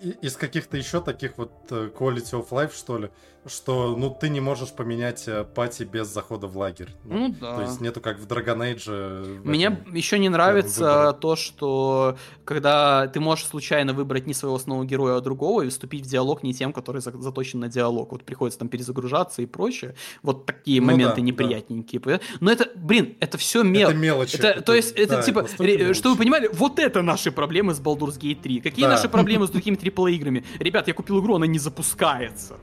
Из 0.00 0.36
каких-то 0.36 0.76
еще 0.76 1.00
таких 1.00 1.38
вот 1.38 1.50
э, 1.70 1.90
quality 1.98 2.32
of 2.32 2.48
life, 2.50 2.72
что 2.74 2.98
ли, 2.98 3.10
что, 3.48 3.96
ну, 3.96 4.10
ты 4.10 4.28
не 4.28 4.40
можешь 4.40 4.72
поменять 4.72 5.26
э, 5.26 5.44
пати 5.44 5.84
без 5.84 6.08
захода 6.08 6.46
в 6.46 6.56
лагерь. 6.56 6.88
Ну, 7.04 7.28
ну 7.28 7.34
да. 7.40 7.56
То 7.56 7.62
есть 7.62 7.80
нету 7.80 8.00
как 8.00 8.18
в 8.18 8.26
Dragon 8.26 8.58
Age. 8.58 8.84
Э, 8.88 9.40
Мне 9.44 9.78
еще 9.92 10.18
не 10.18 10.28
нравится 10.28 11.16
то, 11.20 11.36
что 11.36 12.16
когда 12.44 13.06
ты 13.08 13.20
можешь 13.20 13.46
случайно 13.46 13.92
выбрать 13.92 14.26
не 14.26 14.34
своего 14.34 14.56
основного 14.56 14.86
героя, 14.86 15.16
а 15.16 15.20
другого, 15.20 15.62
и 15.62 15.68
вступить 15.68 16.06
в 16.06 16.08
диалог 16.08 16.42
не 16.42 16.54
тем, 16.54 16.72
который 16.72 17.00
заточен 17.00 17.60
на 17.60 17.68
диалог. 17.68 18.12
Вот 18.12 18.24
приходится 18.24 18.58
там 18.58 18.68
перезагружаться 18.68 19.42
и 19.42 19.46
прочее. 19.46 19.94
Вот 20.22 20.46
такие 20.46 20.80
ну, 20.80 20.88
моменты 20.88 21.16
да, 21.16 21.22
неприятненькие. 21.22 22.00
Да. 22.00 22.20
Но 22.40 22.50
это, 22.50 22.68
блин, 22.76 23.16
это 23.20 23.38
все 23.38 23.62
мел... 23.62 23.90
Это 23.90 23.98
мелочи. 23.98 24.36
Это, 24.36 24.48
это, 24.48 24.62
то 24.62 24.74
есть, 24.74 24.92
это 24.92 25.16
да, 25.16 25.22
типа, 25.22 25.46
ре, 25.58 25.94
чтобы 25.94 26.14
вы 26.14 26.18
понимали, 26.18 26.48
вот 26.52 26.78
это 26.78 27.02
наши 27.02 27.30
проблемы 27.30 27.74
с 27.74 27.80
Baldur's 27.80 28.18
Gate 28.18 28.40
3. 28.42 28.60
Какие 28.60 28.84
да. 28.84 28.92
наши 28.92 29.08
проблемы 29.08 29.46
с 29.46 29.50
другими 29.58 29.76
AAA 29.76 30.12
играми? 30.12 30.44
Ребят, 30.58 30.88
я 30.88 30.94
купил 30.94 31.20
игру, 31.20 31.36
она 31.36 31.46
не 31.46 31.58
запускается. 31.58 32.58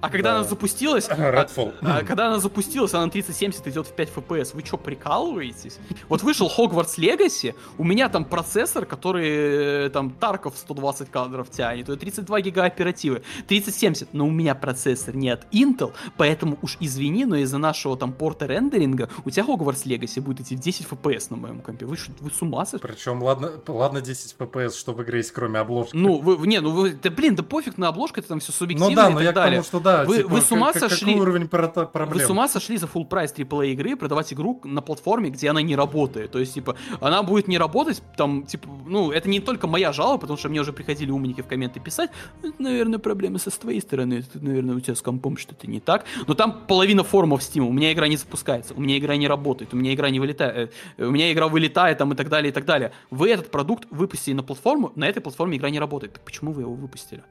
А 0.00 0.10
когда 0.10 0.30
да. 0.30 0.36
она 0.38 0.44
запустилась... 0.44 1.08
Redfall. 1.08 1.74
А, 1.80 1.98
а, 1.98 2.04
когда 2.04 2.28
она 2.28 2.38
запустилась, 2.38 2.92
она 2.94 3.06
на 3.06 3.10
3070 3.10 3.66
идет 3.68 3.86
в 3.86 3.92
5 3.92 4.12
FPS. 4.14 4.50
Вы 4.54 4.64
что, 4.64 4.76
прикалываетесь? 4.76 5.78
Вот 6.08 6.22
вышел 6.22 6.50
Hogwarts 6.56 6.98
Legacy, 6.98 7.54
у 7.78 7.84
меня 7.84 8.08
там 8.08 8.24
процессор, 8.24 8.86
который 8.86 9.86
э, 9.86 9.90
там 9.90 10.10
Тарков 10.10 10.56
120 10.56 11.10
кадров 11.10 11.50
тянет, 11.50 11.88
это 11.88 11.96
32 11.96 12.40
гига 12.40 12.64
оперативы, 12.64 13.22
3070, 13.48 14.14
но 14.14 14.26
у 14.26 14.30
меня 14.30 14.54
процессор 14.54 15.14
не 15.14 15.30
от 15.30 15.46
Intel, 15.52 15.92
поэтому 16.16 16.58
уж 16.62 16.76
извини, 16.80 17.24
но 17.24 17.36
из-за 17.36 17.58
нашего 17.58 17.96
там 17.96 18.12
порта 18.12 18.46
рендеринга 18.46 19.08
у 19.24 19.30
тебя 19.30 19.44
Hogwarts 19.44 19.84
Legacy 19.84 20.20
будет 20.20 20.40
идти 20.40 20.56
в 20.56 20.60
10 20.60 20.86
FPS 20.90 21.26
на 21.30 21.36
моем 21.36 21.60
компе. 21.60 21.86
Вы, 21.86 21.96
вы 22.20 22.30
с 22.30 22.42
ума 22.42 22.64
сошли? 22.66 22.86
Причем, 22.86 23.22
ладно, 23.22 23.52
ладно 23.68 24.00
10 24.00 24.36
FPS, 24.38 24.76
что 24.76 24.92
в 24.92 25.02
игре 25.02 25.18
есть, 25.18 25.32
кроме 25.32 25.60
обложки. 25.60 25.96
Ну, 25.96 26.18
вы, 26.18 26.46
не, 26.46 26.60
ну 26.60 26.70
вы, 26.70 26.92
да 26.92 27.10
блин, 27.10 27.34
да 27.34 27.42
пофиг 27.42 27.78
на 27.78 27.88
обложку, 27.88 28.20
это 28.20 28.28
там 28.28 28.40
все 28.40 28.52
субъективно 28.52 28.90
Ну 28.90 28.96
да, 28.96 29.10
но 29.10 29.20
я 29.20 29.32
далее. 29.32 29.60
к 29.60 29.64
тому, 29.64 29.64
что 29.64 29.80
да, 29.86 30.04
вы, 30.04 30.16
типа, 30.18 30.28
вы 30.28 30.40
с 30.40 30.52
ума 30.52 30.72
как- 30.72 30.82
сошли? 30.82 31.12
Какой 31.12 31.20
уровень 31.20 31.48
проблем? 31.48 32.08
Вы 32.10 32.20
с 32.20 32.30
ума 32.30 32.48
сошли 32.48 32.76
за 32.76 32.86
full 32.86 33.06
прайс 33.06 33.32
AAA 33.32 33.72
игры 33.72 33.96
продавать 33.96 34.32
игру 34.32 34.60
на 34.64 34.82
платформе, 34.82 35.30
где 35.30 35.50
она 35.50 35.62
не 35.62 35.76
работает. 35.76 36.30
То 36.30 36.38
есть, 36.38 36.54
типа, 36.54 36.76
она 37.00 37.22
будет 37.22 37.48
не 37.48 37.58
работать, 37.58 38.02
там, 38.16 38.44
типа, 38.44 38.68
ну, 38.86 39.12
это 39.12 39.28
не 39.28 39.40
только 39.40 39.66
моя 39.66 39.92
жалоба, 39.92 40.20
потому 40.20 40.38
что 40.38 40.48
мне 40.48 40.60
уже 40.60 40.72
приходили 40.72 41.10
умники 41.10 41.40
в 41.40 41.46
комменты 41.46 41.80
писать, 41.80 42.10
«Это, 42.42 42.54
наверное, 42.58 42.98
проблемы 42.98 43.38
со 43.38 43.50
твоей 43.50 43.80
стороны, 43.80 44.14
это, 44.14 44.44
наверное, 44.44 44.76
у 44.76 44.80
тебя 44.80 44.94
с 44.94 45.02
компом 45.02 45.36
что-то 45.36 45.66
не 45.66 45.80
так. 45.80 46.04
Но 46.26 46.34
там 46.34 46.64
половина 46.66 47.04
форумов 47.04 47.40
Steam, 47.40 47.60
у 47.60 47.72
меня 47.72 47.92
игра 47.92 48.08
не 48.08 48.16
запускается, 48.16 48.74
у 48.74 48.80
меня 48.80 48.98
игра 48.98 49.16
не 49.16 49.28
работает, 49.28 49.72
у 49.72 49.76
меня 49.76 49.94
игра 49.94 50.10
не 50.10 50.20
вылетает, 50.20 50.72
э, 50.96 51.04
у 51.04 51.10
меня 51.10 51.32
игра 51.32 51.48
вылетает, 51.48 51.98
там, 51.98 52.12
и 52.12 52.16
так 52.16 52.28
далее, 52.28 52.50
и 52.50 52.52
так 52.52 52.64
далее. 52.64 52.92
Вы 53.10 53.30
этот 53.30 53.50
продукт 53.50 53.86
выпустили 53.90 54.34
на 54.34 54.42
платформу, 54.42 54.92
на 54.96 55.06
этой 55.08 55.20
платформе 55.20 55.56
игра 55.56 55.70
не 55.70 55.78
работает. 55.78 56.14
Так 56.14 56.24
почему 56.24 56.52
вы 56.52 56.62
его 56.62 56.74
выпустили? 56.74 57.22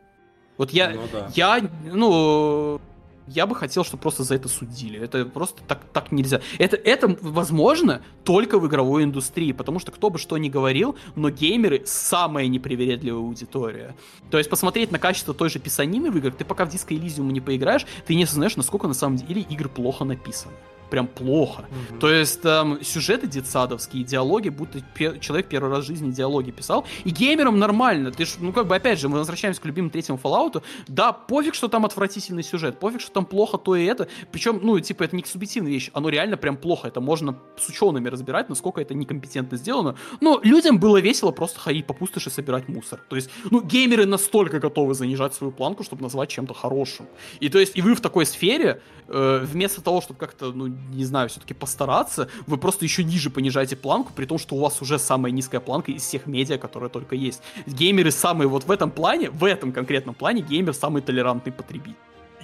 Вот 0.57 0.71
я, 0.71 0.91
Ну 0.91 1.01
да. 1.11 1.29
я, 1.35 1.69
ну, 1.91 2.79
я 3.27 3.47
бы 3.47 3.55
хотел, 3.55 3.83
чтобы 3.83 4.01
просто 4.01 4.23
за 4.23 4.35
это 4.35 4.47
судили. 4.47 4.99
Это 4.99 5.25
просто 5.25 5.61
так, 5.67 5.81
так 5.91 6.11
нельзя. 6.11 6.41
Это, 6.57 6.77
это 6.77 7.17
возможно 7.21 8.01
только 8.23 8.59
в 8.59 8.67
игровой 8.67 9.03
индустрии, 9.03 9.51
потому 9.51 9.79
что 9.79 9.91
кто 9.91 10.09
бы 10.09 10.19
что 10.19 10.37
ни 10.37 10.49
говорил, 10.49 10.95
но 11.15 11.29
геймеры 11.29 11.83
самая 11.85 12.47
непривередливая 12.47 13.21
аудитория. 13.21 13.95
То 14.29 14.37
есть 14.37 14.49
посмотреть 14.49 14.91
на 14.91 14.99
качество 14.99 15.33
той 15.33 15.49
же 15.49 15.59
писанины 15.59 16.11
в 16.11 16.17
играх, 16.17 16.35
ты 16.35 16.45
пока 16.45 16.65
в 16.65 16.73
Disco 16.73 16.89
Elysium 16.89 17.31
не 17.31 17.41
поиграешь, 17.41 17.85
ты 18.05 18.15
не 18.15 18.23
осознаешь, 18.23 18.55
насколько 18.55 18.87
на 18.87 18.93
самом 18.93 19.17
деле 19.17 19.41
игры 19.41 19.69
плохо 19.69 20.05
написаны. 20.05 20.53
Прям 20.89 21.07
плохо. 21.07 21.65
Мгм. 21.89 21.99
То 21.99 22.09
есть 22.09 22.41
там 22.41 22.83
сюжеты 22.83 23.27
детсадовские, 23.27 24.03
диалоги, 24.03 24.49
будто 24.49 24.79
пе- 24.93 25.19
человек 25.19 25.47
первый 25.47 25.71
раз 25.71 25.83
в 25.83 25.87
жизни 25.87 26.11
диалоги 26.11 26.51
писал. 26.51 26.85
И 27.03 27.09
геймерам 27.09 27.59
нормально. 27.59 28.11
Ты 28.11 28.25
ж, 28.25 28.35
ну 28.39 28.53
как 28.53 28.67
бы 28.67 28.75
опять 28.75 28.99
же, 28.99 29.09
мы 29.09 29.17
возвращаемся 29.17 29.61
к 29.61 29.65
любимому 29.65 29.89
третьему 29.91 30.19
Fallout. 30.21 30.61
Да, 30.87 31.11
пофиг, 31.11 31.55
что 31.55 31.67
там 31.67 31.85
отвратительный 31.85 32.43
сюжет, 32.43 32.79
пофиг, 32.79 33.01
что 33.01 33.11
там 33.11 33.25
плохо 33.25 33.57
то 33.57 33.75
и 33.75 33.85
это. 33.85 34.07
Причем, 34.31 34.59
ну, 34.61 34.79
типа, 34.79 35.03
это 35.03 35.15
не 35.15 35.23
субъективная 35.23 35.71
вещь, 35.71 35.89
оно 35.93 36.09
реально 36.09 36.37
прям 36.37 36.57
плохо. 36.57 36.87
Это 36.87 37.01
можно 37.01 37.37
с 37.57 37.67
учеными 37.67 38.09
разбирать, 38.09 38.49
насколько 38.49 38.81
это 38.81 38.93
некомпетентно 38.93 39.57
сделано. 39.57 39.95
Но 40.21 40.39
людям 40.43 40.79
было 40.79 40.97
весело 40.97 41.31
просто 41.31 41.59
ходить 41.59 41.87
по 41.87 41.93
пустоши 41.93 42.29
собирать 42.29 42.67
мусор. 42.67 43.01
То 43.09 43.15
есть, 43.15 43.29
ну, 43.51 43.61
геймеры 43.61 44.05
настолько 44.05 44.59
готовы 44.59 44.93
занижать 44.93 45.33
свою 45.33 45.51
планку, 45.51 45.83
чтобы 45.83 46.03
назвать 46.03 46.29
чем-то 46.29 46.53
хорошим. 46.53 47.07
И 47.39 47.49
то 47.49 47.59
есть, 47.59 47.75
и 47.75 47.81
вы 47.81 47.95
в 47.95 48.01
такой 48.01 48.25
сфере, 48.25 48.81
э, 49.07 49.39
вместо 49.43 49.81
того, 49.81 50.01
чтобы 50.01 50.19
как-то, 50.19 50.51
ну, 50.51 50.67
не 50.91 51.05
знаю, 51.05 51.29
все-таки 51.29 51.53
постараться, 51.53 52.27
вы 52.47 52.57
просто 52.57 52.85
еще 52.85 53.03
ниже 53.03 53.29
понижаете 53.29 53.75
планку, 53.75 54.11
при 54.13 54.25
том, 54.25 54.37
что 54.37 54.55
у 54.55 54.59
вас 54.59 54.81
уже 54.81 54.99
самая 54.99 55.31
низкая 55.31 55.61
планка 55.61 55.91
из 55.91 56.03
всех 56.03 56.25
медиа, 56.25 56.57
которые 56.57 56.89
только 56.89 57.15
есть. 57.15 57.41
Геймеры 57.65 58.11
самые, 58.11 58.47
вот 58.47 58.65
в 58.65 58.71
этом 58.71 58.91
плане, 58.91 59.29
в 59.29 59.43
этом 59.43 59.71
конкретном 59.71 60.15
плане, 60.15 60.41
геймер 60.41 60.73
самый 60.73 61.01
толерантный 61.01 61.51
потребитель. 61.51 61.95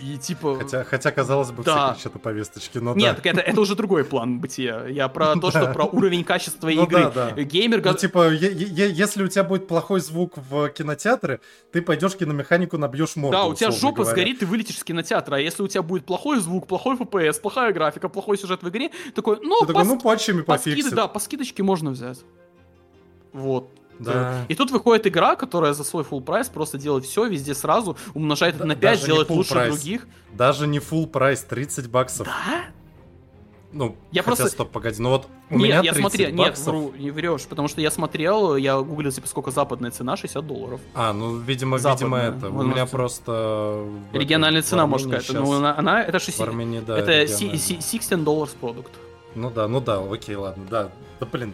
И 0.02 0.18
типа... 0.18 0.58
Хотя, 0.58 0.84
хотя, 0.84 1.12
казалось 1.12 1.52
бы, 1.52 1.64
Да. 1.64 1.94
все 1.94 1.96
кричат 1.96 2.16
о 2.16 2.20
повесточке, 2.20 2.80
но 2.80 2.96
Нет, 2.96 3.20
да. 3.24 3.30
это, 3.30 3.42
это 3.42 3.62
уже 3.62 3.76
другой 3.76 4.04
план 4.04 4.40
бытия. 4.40 4.86
Я 4.88 5.08
про 5.08 5.36
то, 5.40 5.52
что 5.52 5.72
про 5.74 5.86
уровень 5.86 6.24
качества 6.24 6.70
Ну 6.70 6.84
игры. 6.84 7.12
Геймер... 7.44 7.84
Ну, 7.84 7.94
типа, 7.94 8.32
если 8.32 9.24
у 9.24 9.28
тебя 9.28 9.44
будет 9.44 9.68
плохой 9.68 10.00
звук 10.00 10.34
в 10.38 10.70
кинотеатре, 10.70 11.40
ты 11.72 11.82
пойдешь 11.82 12.16
киномеханику, 12.16 12.78
набьешь 12.78 13.16
морду. 13.16 13.38
Да, 13.38 13.46
у 13.46 13.54
тебя 13.54 13.72
жопа 13.72 14.04
сгорит, 14.06 14.40
ты 14.40 14.46
вылетишь 14.46 14.78
из 14.78 14.84
кинотеатра. 14.84 15.36
А 15.36 15.40
если 15.40 15.64
у 15.64 15.68
тебя 15.68 15.84
будет 15.84 16.06
плохой 16.06 16.40
звук, 16.40 16.68
плохой 16.68 16.96
FPS, 16.96 17.40
плохая 17.42 17.72
графика, 17.72 18.10
плохой 18.10 18.38
сюжет 18.38 18.64
в 18.64 18.70
игре, 18.70 18.90
такой, 19.14 19.40
ну, 19.42 19.66
по, 19.66 19.84
ну, 19.84 20.00
патчами 20.00 20.42
по 20.42 20.54
пофиксит. 20.54 20.94
да, 20.94 21.08
по 21.08 21.20
скидочке 21.20 21.64
можно 21.64 21.92
взять. 21.92 22.20
Вот. 23.34 23.70
Да. 24.06 24.46
И 24.48 24.56
тут 24.56 24.72
выходит 24.72 25.08
игра, 25.08 25.36
которая 25.36 25.74
за 25.74 25.84
свой 25.84 26.04
full 26.04 26.22
price 26.22 26.50
просто 26.50 26.78
делает 26.78 27.06
все 27.06 27.26
везде 27.26 27.54
сразу, 27.54 27.96
умножает 28.14 28.56
это 28.56 28.66
на 28.66 28.76
5, 28.76 28.82
даже 28.82 29.02
не 29.02 29.08
делает 29.08 29.30
лучше 29.30 29.52
price. 29.54 29.74
других. 29.76 30.08
Даже 30.34 30.68
не 30.68 30.80
full 30.80 31.08
price, 31.08 31.42
30 31.42 31.88
баксов. 31.90 32.28
Да? 32.28 32.66
Ну, 33.74 33.96
Я 34.12 34.22
хотя, 34.22 34.36
просто- 34.36 34.50
стоп, 34.54 34.70
погоди, 34.72 35.02
ну 35.02 35.10
вот 35.12 35.28
у 35.50 35.54
нет, 35.54 35.62
меня 35.64 35.76
я 35.76 35.94
30 35.94 36.00
смотрел, 36.02 36.32
нет, 36.34 36.58
вру, 36.60 36.94
не 36.98 37.10
врешь, 37.10 37.44
потому 37.46 37.70
что 37.70 37.80
я 37.80 37.90
смотрел, 37.90 38.58
я 38.58 38.78
гуглил, 38.82 39.14
типа, 39.14 39.28
сколько 39.30 39.50
западная 39.52 39.92
цена, 39.92 40.18
60 40.18 40.46
долларов. 40.46 40.82
А, 40.94 41.14
ну, 41.14 41.38
видимо, 41.38 41.78
Западная. 41.78 42.32
видимо, 42.32 42.38
это. 42.50 42.50
У 42.50 42.64
меня 42.64 42.86
просто... 42.86 43.86
в 44.12 44.16
Региональная 44.16 44.62
цена, 44.62 44.86
в 44.86 44.90
может, 44.90 45.10
какая-то. 45.10 45.34
Ну, 45.40 45.54
она, 45.54 45.78
она- 45.78 46.04
это 46.04 46.20
В 46.20 46.24
60, 46.24 46.48
Армении, 46.50 46.82
да, 46.82 46.98
это 47.00 47.12
си- 47.28 47.46
региональная. 47.46 47.58
си- 47.60 47.76
16 47.82 48.24
долларов 48.26 48.54
продукт. 48.56 48.92
Ну 49.36 49.50
да, 49.50 49.70
ну 49.70 49.80
да, 49.80 50.00
окей, 50.02 50.36
ладно, 50.36 50.66
да. 50.70 50.90
Да 51.22 51.26
блин, 51.32 51.54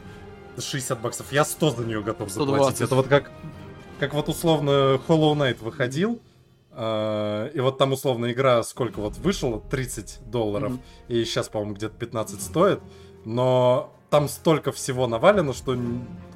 60 0.61 0.99
баксов. 1.01 1.31
Я 1.31 1.45
100 1.45 1.69
за 1.71 1.85
нее 1.85 2.01
готов 2.01 2.29
120. 2.31 2.57
заплатить. 2.57 2.81
Это 2.81 2.95
вот 2.95 3.07
как, 3.07 3.31
как 3.99 4.13
вот 4.13 4.29
условно 4.29 4.99
Hollow 5.07 5.33
Knight 5.35 5.63
выходил, 5.63 6.21
а, 6.71 7.47
и 7.47 7.59
вот 7.59 7.77
там 7.77 7.93
условно 7.93 8.31
игра 8.31 8.61
сколько 8.63 8.99
вот 8.99 9.17
вышла, 9.17 9.59
30 9.59 10.19
долларов, 10.25 10.73
Мгм. 10.73 10.81
и 11.07 11.23
сейчас, 11.25 11.49
по-моему, 11.49 11.73
где-то 11.75 11.95
15 11.95 12.41
стоит, 12.41 12.79
но 13.25 13.91
там 14.09 14.29
столько 14.29 14.71
всего 14.71 15.07
навалено, 15.07 15.53
что 15.53 15.75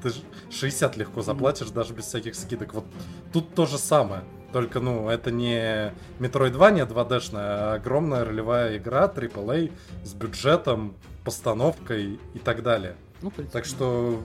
ты 0.04 0.10
ж 0.10 0.16
60 0.50 0.98
легко 0.98 1.22
заплатишь, 1.22 1.70
даже 1.70 1.94
без 1.94 2.06
всяких 2.06 2.36
скидок. 2.36 2.74
Вот 2.74 2.86
тут 3.32 3.54
то 3.56 3.66
же 3.66 3.78
самое. 3.78 4.24
Только, 4.52 4.82
ну, 4.82 5.08
это 5.08 5.32
не 5.32 5.94
Metroidvania 6.20 6.86
2D-шная, 6.86 7.40
а 7.72 7.74
огромная 7.76 8.26
ролевая 8.26 8.78
игра 8.78 9.08
AAA 9.08 9.72
с 10.04 10.14
бюджетом, 10.14 10.96
постановкой 11.24 12.20
и 12.34 12.40
так 12.40 12.62
далее. 12.62 12.98
Ну, 13.22 13.32
Так 13.52 13.66
что, 13.66 14.20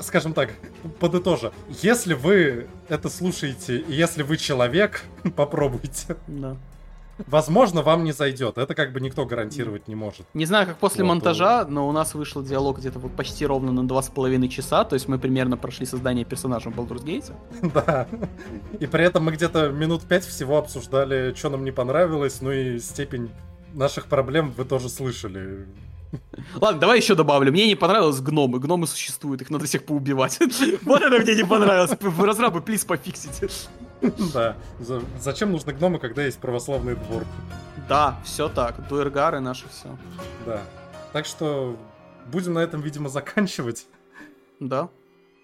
скажем 0.00 0.34
так, 0.34 0.50
подытожа. 1.00 1.52
Если 1.82 2.14
вы 2.14 2.68
это 2.88 3.08
слушаете, 3.08 3.78
и 3.78 3.92
если 3.92 4.22
вы 4.22 4.36
человек, 4.36 5.04
попробуйте. 5.36 6.16
да. 6.26 6.56
Возможно, 7.26 7.82
вам 7.82 8.04
не 8.04 8.12
зайдет. 8.12 8.58
Это 8.58 8.74
как 8.74 8.92
бы 8.92 9.00
никто 9.00 9.24
гарантировать 9.26 9.86
не 9.86 9.94
может. 9.94 10.26
Не 10.34 10.46
знаю, 10.46 10.66
как 10.66 10.78
после 10.78 11.04
Вот, 11.04 11.10
монтажа, 11.10 11.66
но 11.66 11.88
у 11.88 11.92
нас 11.92 12.14
вышел 12.14 12.42
диалог 12.42 12.78
где-то 12.78 12.98
вот 12.98 13.12
почти 13.12 13.46
ровно 13.46 13.70
на 13.70 13.86
два 13.86 14.02
с 14.02 14.08
половиной 14.08 14.48
часа, 14.48 14.84
то 14.84 14.94
есть 14.94 15.08
мы 15.08 15.18
примерно 15.18 15.56
прошли 15.56 15.86
создание 15.86 16.24
персонажа 16.24 16.70
в 16.70 16.78
Baldur's 16.78 17.04
Gate. 17.04 17.32
Да. 17.74 18.08
И 18.80 18.86
при 18.86 19.04
этом 19.04 19.24
мы 19.24 19.32
где-то 19.32 19.68
минут 19.70 20.02
пять 20.02 20.24
всего 20.24 20.58
обсуждали, 20.58 21.34
что 21.34 21.50
нам 21.50 21.64
не 21.64 21.70
понравилось, 21.70 22.40
ну 22.40 22.50
и 22.50 22.78
степень 22.78 23.30
наших 23.74 24.06
проблем 24.06 24.52
вы 24.56 24.64
тоже 24.64 24.88
слышали. 24.88 25.66
Ладно, 26.56 26.80
давай 26.80 26.98
еще 26.98 27.14
добавлю. 27.14 27.52
Мне 27.52 27.66
не 27.66 27.74
понравилось 27.74 28.20
гномы. 28.20 28.58
Гномы 28.58 28.86
существуют, 28.86 29.42
их 29.42 29.50
надо 29.50 29.64
всех 29.66 29.84
поубивать. 29.84 30.38
Вот 30.82 31.02
это 31.02 31.18
мне 31.22 31.34
не 31.34 31.44
понравилось. 31.44 31.90
Разрабы, 32.18 32.60
плиз, 32.60 32.84
пофиксите. 32.84 33.48
Да. 34.34 34.56
За- 34.80 35.02
Зачем 35.20 35.52
нужны 35.52 35.72
гномы, 35.72 35.98
когда 35.98 36.24
есть 36.24 36.38
православный 36.38 36.96
двор? 36.96 37.24
Да, 37.88 38.18
все 38.24 38.48
так. 38.48 38.86
Дуэргары 38.88 39.40
наши 39.40 39.64
все. 39.68 39.96
Да. 40.46 40.60
Так 41.12 41.26
что 41.26 41.76
будем 42.30 42.54
на 42.54 42.60
этом, 42.60 42.80
видимо, 42.80 43.08
заканчивать. 43.08 43.86
Да. 44.60 44.88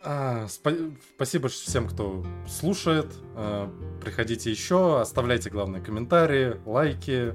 А, 0.03 0.45
спа- 0.47 0.95
спасибо 1.17 1.49
всем, 1.49 1.89
кто 1.89 2.25
слушает. 2.49 3.07
А, 3.35 3.71
приходите 4.03 4.51
еще, 4.51 5.01
оставляйте, 5.01 5.51
главное, 5.51 5.81
комментарии, 5.81 6.57
лайки. 6.67 7.35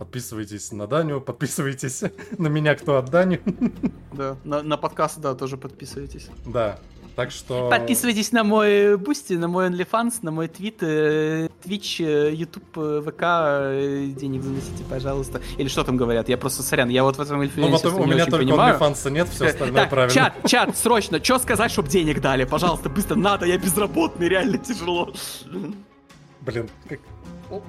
Подписывайтесь 0.00 0.72
на 0.72 0.86
Даню, 0.86 1.20
подписывайтесь 1.20 2.02
на 2.38 2.46
меня, 2.48 2.74
кто 2.74 2.96
от 2.96 3.10
Дани. 3.10 3.40
Да. 4.12 4.36
На, 4.44 4.62
на 4.62 4.76
подкаст, 4.76 5.20
да, 5.20 5.34
тоже 5.34 5.56
подписывайтесь. 5.56 6.28
Да. 6.44 6.78
Так 7.16 7.30
что... 7.30 7.70
Подписывайтесь 7.70 8.32
на 8.32 8.44
мой 8.44 8.96
Бусти, 8.96 9.34
на 9.34 9.46
мой 9.46 9.68
OnlyFans, 9.68 10.14
на 10.22 10.30
мой 10.30 10.48
Твит, 10.48 10.82
э, 10.82 11.48
Twitch, 11.64 12.04
э, 12.04 12.34
YouTube, 12.34 12.76
э, 12.76 13.02
ВК. 13.06 14.18
Денег 14.18 14.42
заносите, 14.42 14.84
пожалуйста. 14.88 15.40
Или 15.58 15.68
что 15.68 15.84
там 15.84 15.96
говорят? 15.96 16.28
Я 16.28 16.38
просто, 16.38 16.62
сорян, 16.62 16.88
я 16.88 17.04
вот 17.04 17.16
в 17.16 17.20
этом 17.20 17.38
Ну 17.38 17.44
influence 17.44 17.88
вот 17.88 18.00
у 18.00 18.06
меня 18.06 18.24
только 18.24 18.38
понимаю. 18.38 18.78
OnlyFans 18.78 19.10
нет, 19.10 19.28
все 19.28 19.46
остальное 19.46 19.82
так, 19.82 19.90
правильно. 19.90 20.14
чат, 20.14 20.34
чат, 20.46 20.76
срочно, 20.76 21.22
что 21.22 21.38
сказать, 21.38 21.70
чтобы 21.70 21.88
денег 21.88 22.20
дали? 22.20 22.44
Пожалуйста, 22.44 22.88
быстро, 22.88 23.14
надо, 23.14 23.46
я 23.46 23.58
безработный, 23.58 24.28
реально 24.28 24.58
тяжело. 24.58 25.12
Блин, 26.40 26.68
как... 26.88 27.00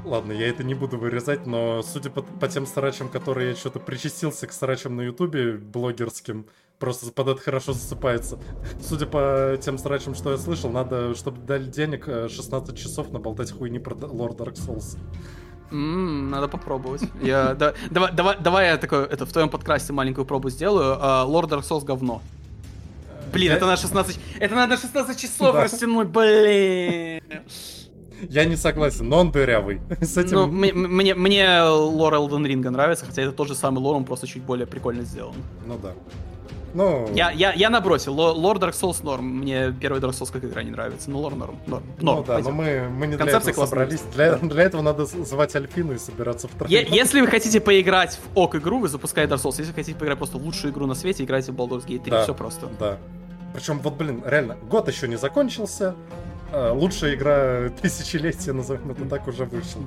Ладно, 0.06 0.32
я 0.32 0.48
это 0.48 0.64
не 0.64 0.74
буду 0.76 0.98
вырезать, 0.98 1.46
но 1.46 1.82
судя 1.82 2.10
по, 2.10 2.22
по 2.22 2.48
тем 2.48 2.66
срачам, 2.66 3.10
которые 3.10 3.50
я 3.52 3.56
что-то 3.56 3.80
причастился 3.80 4.46
к 4.48 4.54
срачам 4.54 4.96
на 4.96 5.02
ютубе 5.02 5.54
блогерским, 5.54 6.46
просто 6.80 7.12
под 7.12 7.28
это 7.30 7.42
хорошо 7.42 7.74
засыпается. 7.74 8.38
Судя 8.82 9.06
по 9.08 9.58
тем 9.62 9.78
срачам, 9.78 10.14
что 10.16 10.32
я 10.32 10.38
слышал, 10.38 10.70
надо, 10.70 11.16
чтобы 11.16 11.40
дали 11.42 11.66
денег, 11.66 12.08
э, 12.08 12.30
16 12.30 12.78
часов 12.78 13.12
наболтать 13.12 13.52
хуйни 13.52 13.80
про 13.80 13.96
Д- 13.96 14.08
Lord 14.08 14.38
Dark 14.38 14.54
Souls. 14.56 14.98
М, 15.72 16.30
надо 16.30 16.48
попробовать. 16.48 17.02
Я, 17.22 17.54
да, 17.56 17.74
давай, 17.90 18.12
давай, 18.12 18.38
давай 18.40 18.68
я 18.68 18.78
такой, 18.78 19.06
это, 19.06 19.26
в 19.26 19.32
твоем 19.32 19.50
подкасте 19.50 19.94
маленькую 19.94 20.26
пробу 20.26 20.50
сделаю. 20.50 20.98
А, 21.00 21.26
Lord 21.26 21.48
Dark 21.50 21.62
Souls 21.64 21.86
говно. 21.86 22.22
Блин, 23.32 23.54
это 23.54 23.66
на 23.66 23.78
16... 23.78 24.20
Это 24.40 24.56
надо 24.56 24.76
16 24.78 25.18
часов 25.18 25.56
растянуть, 25.56 26.10
блин. 26.10 27.22
Я 28.30 28.46
не 28.46 28.56
согласен, 28.56 29.10
но 29.10 29.20
он 29.20 29.32
дырявый. 29.32 29.82
С 30.02 30.18
этим... 30.18 30.36
Ну, 30.36 30.48
мне, 30.48 31.16
мне, 31.16 31.62
лор 31.64 32.14
Elden 32.14 32.46
Ring 32.46 32.70
нравится, 32.70 33.06
хотя 33.06 33.22
это 33.24 33.32
тот 33.32 33.48
же 33.48 33.56
самый 33.56 33.80
лор, 33.80 33.96
он 33.96 34.06
просто 34.06 34.28
чуть 34.28 34.44
более 34.44 34.68
прикольно 34.68 35.04
сделан. 35.04 35.36
Ну 35.66 35.78
да. 35.82 35.94
Ну, 36.74 37.10
Я, 37.14 37.32
я, 37.32 37.52
я 37.54 37.70
набросил. 37.70 38.14
Ло- 38.14 38.34
Lord 38.34 38.60
Dark 38.60 38.72
Souls 38.72 39.04
норм. 39.04 39.26
Мне 39.26 39.74
первый 39.80 40.00
Dark 40.02 40.12
Souls 40.12 40.32
как 40.32 40.46
игра 40.46 40.64
не 40.64 40.72
нравится. 40.72 41.12
Но 41.12 41.20
лор 41.20 41.36
норм. 41.36 41.60
Норм. 41.68 41.84
ну 42.00 42.24
да, 42.24 42.38
но 42.40 42.44
пойдем. 42.44 42.54
мы, 42.54 42.90
мы 42.90 43.08
не 43.08 43.16
для 43.18 43.26
Концепция 43.26 43.52
этого 43.52 43.66
классная. 43.66 43.80
собрались. 43.88 44.02
Для, 44.14 44.36
для 44.38 44.64
этого 44.64 44.82
надо 44.82 45.06
звать 45.06 45.56
Альфину 45.56 45.94
и 45.94 45.98
собираться 45.98 46.48
в 46.48 46.52
троем. 46.52 46.88
если 46.90 47.22
вы 47.22 47.28
хотите 47.28 47.60
поиграть 47.60 48.18
в 48.18 48.38
ок 48.38 48.56
игру, 48.56 48.80
вы 48.80 48.88
запускаете 48.88 49.34
Dark 49.34 49.44
Souls. 49.44 49.56
Если 49.58 49.74
хотите 49.74 49.98
поиграть 49.98 50.18
просто 50.18 50.38
в 50.38 50.44
лучшую 50.44 50.72
игру 50.72 50.86
на 50.86 50.96
свете, 50.96 51.24
играйте 51.24 51.52
в 51.52 51.56
Baldur's 51.56 51.86
Gate 51.86 52.04
3. 52.04 52.12
Да. 52.12 52.24
Все 52.24 52.34
просто. 52.34 52.70
Да. 52.80 52.98
Причем, 53.54 53.80
вот, 53.80 53.96
блин, 53.96 54.24
реально, 54.26 54.56
год 54.70 54.88
еще 54.88 55.10
не 55.10 55.18
закончился. 55.18 55.94
А, 56.52 56.74
лучшая 56.74 57.16
игра 57.16 57.70
тысячелетия, 57.82 58.52
назовем 58.54 58.92
это 58.92 59.06
так, 59.06 59.28
уже 59.28 59.46
вышла. 59.46 59.82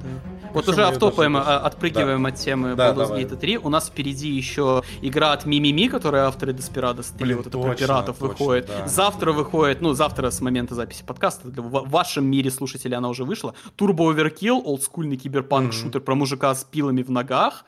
Вот 0.53 0.65
Причем 0.65 0.73
уже 0.73 0.85
автопаем, 0.87 1.33
даже- 1.35 1.51
а, 1.51 1.59
отпрыгиваем 1.59 2.25
от 2.27 2.35
темы 2.37 2.75
Да, 2.75 2.91
Baldur's 2.91 2.95
давай. 2.97 3.25
Gate 3.25 3.37
3. 3.37 3.59
У 3.59 3.69
нас 3.69 3.89
впереди 3.89 4.29
еще 4.31 4.83
игра 5.03 5.33
от 5.33 5.45
Мимими, 5.47 5.89
которая 5.89 6.27
авторы 6.27 6.53
Desperados 6.53 7.07
3, 7.17 7.25
Блин, 7.27 7.37
вот 7.39 7.47
это 7.49 7.59
про 7.59 7.75
пиратов 7.75 8.19
точно, 8.19 8.29
выходит. 8.29 8.67
да. 8.67 8.87
Завтра 8.89 9.33
выходит, 9.33 9.81
ну, 9.81 9.93
завтра 9.95 10.31
с 10.31 10.41
момента 10.41 10.75
записи 10.75 11.05
подкаста, 11.05 11.49
для- 11.49 11.63
в 11.63 11.89
вашем 11.89 12.25
мире 12.27 12.51
слушателей 12.51 12.97
она 12.97 13.09
уже 13.09 13.25
вышла. 13.25 13.55
Turbo 13.77 14.15
Overkill, 14.15 14.61
олдскульный 14.65 15.17
киберпанк, 15.17 15.69
Мгм. 15.69 15.73
шутер 15.73 16.01
про 16.01 16.15
мужика 16.15 16.55
с 16.55 16.65
пилами 16.65 17.03
в 17.03 17.11
ногах. 17.11 17.65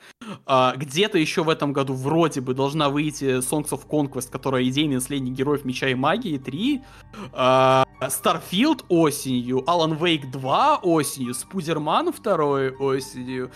А, 0.47 0.75
где-то 0.76 1.18
еще 1.18 1.42
в 1.44 1.49
этом 1.49 1.73
году 1.73 1.94
вроде 1.94 2.41
бы 2.41 2.55
должна 2.55 2.89
выйти 2.89 3.39
Songs 3.41 3.70
of 3.70 3.81
Conquest, 3.89 4.31
которая 4.31 4.62
идейный 4.65 4.97
наследник 4.97 5.34
героев 5.34 5.65
Меча 5.65 5.89
и 5.89 5.94
Магии 5.94 6.39
3. 6.39 6.83
А, 7.33 7.85
Starfield 8.00 8.84
осенью, 8.89 9.58
Alan 9.66 9.99
Wake 9.99 10.31
2 10.31 10.76
осенью, 10.83 11.34
Спудерман 11.34 12.12
2 12.12 12.70
осенью. 12.78 13.50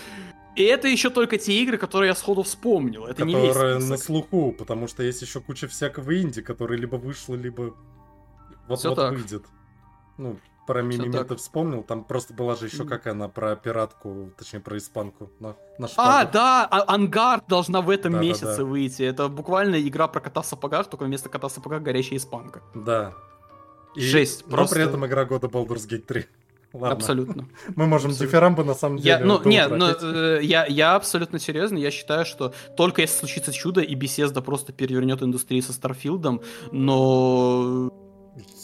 И 0.57 0.63
это 0.65 0.89
еще 0.89 1.11
только 1.11 1.39
те 1.39 1.53
игры, 1.63 1.79
которые 1.79 2.09
я 2.09 2.15
сходу 2.15 2.43
вспомнил. 2.43 3.07
Это 3.07 3.25
не 3.25 3.35
весь 3.35 3.49
Которая 3.49 3.75
на 3.77 3.81
список. 3.81 4.05
слуху, 4.05 4.53
потому 4.59 4.89
что 4.89 5.03
есть 5.03 5.23
еще 5.23 5.41
куча 5.41 5.69
всякого 5.69 6.21
инди, 6.21 6.43
которые 6.43 6.79
либо 6.81 6.97
вышло, 6.97 7.35
либо 7.35 7.75
вот, 8.69 8.79
Всё 8.81 8.91
вот 8.91 8.97
так. 8.97 9.13
выйдет. 9.13 9.45
Ну, 10.19 10.37
про 10.67 10.83
Мимими 10.83 11.23
ты 11.25 11.37
вспомнил, 11.37 11.83
там 11.83 12.05
просто 12.05 12.35
была 12.35 12.55
же 12.57 12.67
еще 12.67 12.79
Мгм. 12.83 12.89
как 12.89 13.07
она 13.07 13.29
про 13.29 13.57
пиратку, 13.57 14.31
точнее 14.39 14.61
про 14.61 14.77
испанку 14.77 15.31
на, 15.41 15.57
на 15.79 15.89
А, 15.97 16.25
да, 16.25 16.67
а- 16.71 16.95
Ангард 16.95 17.47
должна 17.49 17.81
в 17.81 17.89
этом 17.91 18.13
Да-да-да. 18.13 18.29
месяце 18.29 18.65
выйти. 18.65 19.03
Это 19.03 19.29
буквально 19.29 19.81
игра 19.81 20.09
про 20.09 20.21
кота 20.21 20.43
в 20.43 20.47
сапогах, 20.47 20.89
только 20.91 21.05
вместо 21.05 21.29
кота 21.29 21.49
в 21.49 21.53
сапогах 21.53 21.83
горящая 21.83 22.19
испанка. 22.19 22.61
Да. 22.75 23.15
И- 23.95 24.01
Жесть, 24.01 24.45
но 24.47 24.57
просто- 24.57 24.75
при 24.77 24.85
этом 24.85 25.05
игра 25.07 25.25
года 25.25 25.47
Baldur's 25.49 25.89
Gate 25.89 26.05
3. 26.07 26.27
Ладно. 26.73 26.91
Абсолютно. 26.97 27.49
Мы 27.75 27.87
можем 27.87 28.11
Абсолютно. 28.11 28.27
дифирамбы 28.27 28.65
на 28.65 28.75
самом 28.75 28.99
деле. 28.99 29.09
Я, 29.11 29.19
ну, 29.19 29.43
нет, 29.45 29.67
утра 29.73 29.77
ну, 29.77 30.37
э, 30.37 30.41
я, 30.45 30.65
я 30.67 30.95
абсолютно 30.95 31.41
серьезно, 31.41 31.79
я 31.79 31.91
считаю, 31.91 32.25
что 32.25 32.55
только 32.77 33.03
если 33.03 33.19
случится 33.19 33.53
чудо, 33.53 33.81
и 33.81 33.97
Bethesda 33.97 34.41
просто 34.41 34.73
перевернет 34.73 35.21
индустрию 35.21 35.65
со 35.65 35.73
Старфилдом, 35.73 36.43
но 36.71 37.91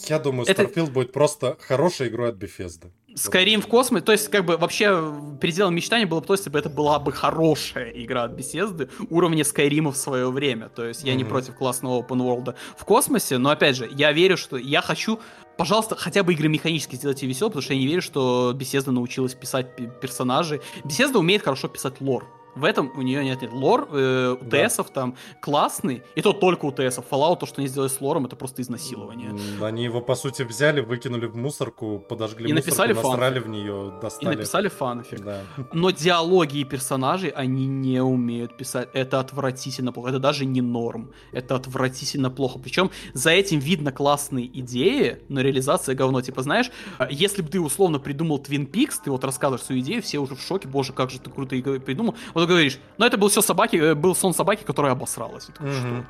Я 0.07 0.19
думаю, 0.19 0.47
это- 0.47 0.63
Starfield 0.63 0.91
будет 0.91 1.11
просто 1.11 1.57
хорошей 1.59 2.07
игрой 2.07 2.29
от 2.29 2.37
Bethesda. 2.37 2.91
Skyrim 3.17 3.61
в 3.61 3.67
космосе, 3.67 4.05
то 4.05 4.11
есть, 4.11 4.29
как 4.29 4.45
бы, 4.45 4.57
вообще, 4.57 5.11
пределом 5.41 5.75
мечтания 5.75 6.05
было 6.05 6.19
бы 6.19 6.25
то, 6.27 6.33
если 6.33 6.49
бы 6.49 6.59
это 6.59 6.69
была 6.69 6.99
бы 6.99 7.11
хорошая 7.11 7.89
игра 7.91 8.23
от 8.25 8.33
Bethesda 8.39 8.89
уровня 9.09 9.43
Skyrim 9.43 9.91
в 9.91 9.97
свое 9.97 10.29
время. 10.31 10.69
То 10.69 10.85
есть, 10.85 11.03
я 11.03 11.15
не 11.15 11.23
Мгм. 11.23 11.31
против 11.31 11.55
классного 11.55 11.99
open 12.01 12.17
world 12.19 12.55
в 12.77 12.85
космосе, 12.85 13.37
но, 13.39 13.49
опять 13.49 13.75
же, 13.75 13.89
я 13.91 14.11
верю, 14.11 14.37
что 14.37 14.57
я 14.57 14.81
хочу, 14.81 15.19
пожалуйста, 15.57 15.95
хотя 15.95 16.21
бы 16.23 16.33
игры 16.33 16.47
механически 16.47 16.95
сделать 16.95 17.21
ее 17.23 17.29
веселой, 17.29 17.49
потому 17.51 17.63
что 17.63 17.73
я 17.73 17.79
не 17.79 17.87
верю, 17.87 18.01
что 18.01 18.53
Bethesda 18.55 18.91
научилась 18.91 19.33
писать 19.33 19.75
пи- 19.75 19.89
персонажей. 20.01 20.61
Bethesda 20.83 21.17
умеет 21.17 21.43
хорошо 21.43 21.67
писать 21.67 21.99
лор. 22.01 22.25
В 22.57 22.63
этом 22.63 22.91
у 22.95 23.01
нее 23.01 23.23
нет, 23.23 23.41
нет 23.41 23.53
лор, 23.53 23.87
э, 23.91 24.37
Да. 24.41 24.65
УТСов 24.65 24.89
там 24.89 25.15
классный, 25.39 26.03
и 26.15 26.21
то 26.21 26.33
только 26.33 26.65
УТСов. 26.65 27.05
Fallout, 27.09 27.37
то, 27.39 27.45
что 27.45 27.61
они 27.61 27.67
сделали 27.67 27.89
с 27.89 28.01
лором, 28.01 28.25
это 28.25 28.35
просто 28.35 28.61
изнасилование. 28.61 29.31
Они 29.61 29.83
его, 29.83 30.01
по 30.01 30.15
сути, 30.15 30.41
взяли, 30.43 30.81
выкинули 30.81 31.25
в 31.27 31.35
мусорку, 31.37 31.99
подожгли 31.99 32.49
И 32.49 32.53
мусорку, 32.53 32.69
написали 32.69 32.93
насрали 32.93 33.39
в 33.39 33.47
нее, 33.49 33.93
И 33.97 34.01
достали. 34.01 34.35
написали 34.35 34.67
фанфик. 34.69 35.19
Да. 35.23 35.41
Но 35.73 35.91
диалоги 35.91 36.57
и 36.59 36.63
персонажей 36.63 37.29
они 37.29 37.67
не 37.67 38.01
умеют 38.01 38.57
писать. 38.57 38.89
Это 38.93 39.19
отвратительно 39.19 39.91
плохо. 39.91 40.09
Это 40.09 40.19
даже 40.19 40.45
не 40.45 40.61
норм. 40.61 41.11
Это 41.31 41.55
отвратительно 41.55 42.29
плохо. 42.29 42.59
Причем 42.59 42.89
за 43.13 43.31
этим 43.31 43.59
видно 43.59 43.91
классные 43.91 44.45
идеи, 44.61 45.19
но 45.29 45.41
реализация 45.41 45.95
говно. 45.95 46.21
Типа, 46.21 46.41
знаешь, 46.41 46.71
если 47.09 47.41
бы 47.41 47.49
ты 47.49 47.59
условно 47.59 47.99
придумал 47.99 48.39
Twin 48.39 48.69
Peaks, 48.69 48.95
ты 49.03 49.11
вот 49.11 49.23
рассказываешь 49.23 49.63
свою 49.63 49.81
идею, 49.81 50.01
все 50.01 50.19
уже 50.19 50.35
в 50.35 50.41
шоке, 50.41 50.67
боже, 50.67 50.93
как 50.93 51.09
же 51.11 51.19
ты 51.19 51.29
круто 51.29 51.55
и- 51.55 51.79
придумал. 51.79 52.15
Вот 52.33 52.46
говоришь, 52.47 52.79
но 52.97 53.05
это 53.05 53.17
был 53.17 53.27
все 53.29 53.41
собаки, 53.41 53.75
э, 53.75 53.95
был 53.95 54.15
сон 54.15 54.33
собаки, 54.33 54.63
которая 54.63 54.93
обосралась. 54.93 55.45
Такой, 55.45 55.71
«Что?» 55.71 55.87
Мгм. 55.87 56.05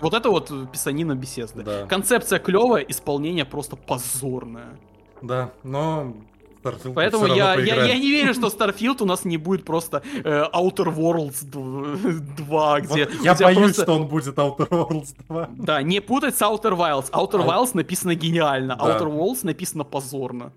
Вот 0.00 0.14
это 0.14 0.30
вот 0.30 0.50
э, 0.52 0.66
писанина 0.72 1.14
беседы. 1.16 1.62
Да. 1.64 1.86
Концепция 1.86 2.38
клевая, 2.38 2.82
исполнение 2.84 3.44
просто 3.44 3.74
позорное. 3.74 4.78
Да, 5.22 5.50
но 5.64 6.14
Starfield 6.62 6.92
Поэтому 6.94 7.26
я, 7.26 7.54
я, 7.54 7.84
я 7.84 7.98
не 7.98 8.10
верю, 8.10 8.34
что 8.34 8.46
Starfield 8.48 9.02
у 9.02 9.06
нас 9.06 9.24
не 9.24 9.36
будет 9.36 9.64
просто 9.64 10.02
э, 10.24 10.44
Outer 10.52 10.94
Worlds 10.94 11.44
2, 11.44 12.80
где... 12.80 13.06
Вот 13.06 13.24
я 13.24 13.34
боюсь, 13.34 13.58
просто- 13.58 13.82
что 13.82 13.92
он 13.94 14.06
будет 14.06 14.36
Outer 14.38 14.68
Worlds 14.68 15.14
2. 15.28 15.48
Да, 15.56 15.82
не 15.82 16.00
путать 16.00 16.36
с 16.36 16.42
Outer 16.42 16.76
Wilds. 16.76 17.10
Outer 17.10 17.42
Ау- 17.42 17.64
Wilds 17.64 17.70
написано 17.74 18.14
гениально, 18.14 18.76
Да. 18.76 18.84
Outer 18.84 19.06
Worlds 19.08 19.40
написано 19.42 19.84
позорно. 19.84 20.52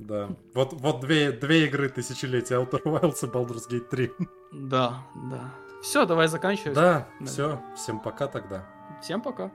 Да. 0.00 0.30
Вот, 0.54 0.72
вот 0.72 1.00
две, 1.00 1.30
две 1.30 1.66
игры 1.66 1.88
тысячелетия 1.90 2.54
Outer 2.56 2.82
Wilds 2.84 3.22
и 3.22 3.30
Baldur's 3.30 3.68
Gate 3.70 3.88
3. 3.90 4.12
Да, 4.52 5.06
да. 5.30 5.54
Все, 5.82 6.06
давай 6.06 6.26
заканчивать. 6.28 6.74
Да, 6.74 7.06
Да. 7.20 7.26
все. 7.26 7.60
Всем 7.76 8.00
пока 8.00 8.26
тогда. 8.26 8.66
Всем 9.02 9.20
пока. 9.22 9.50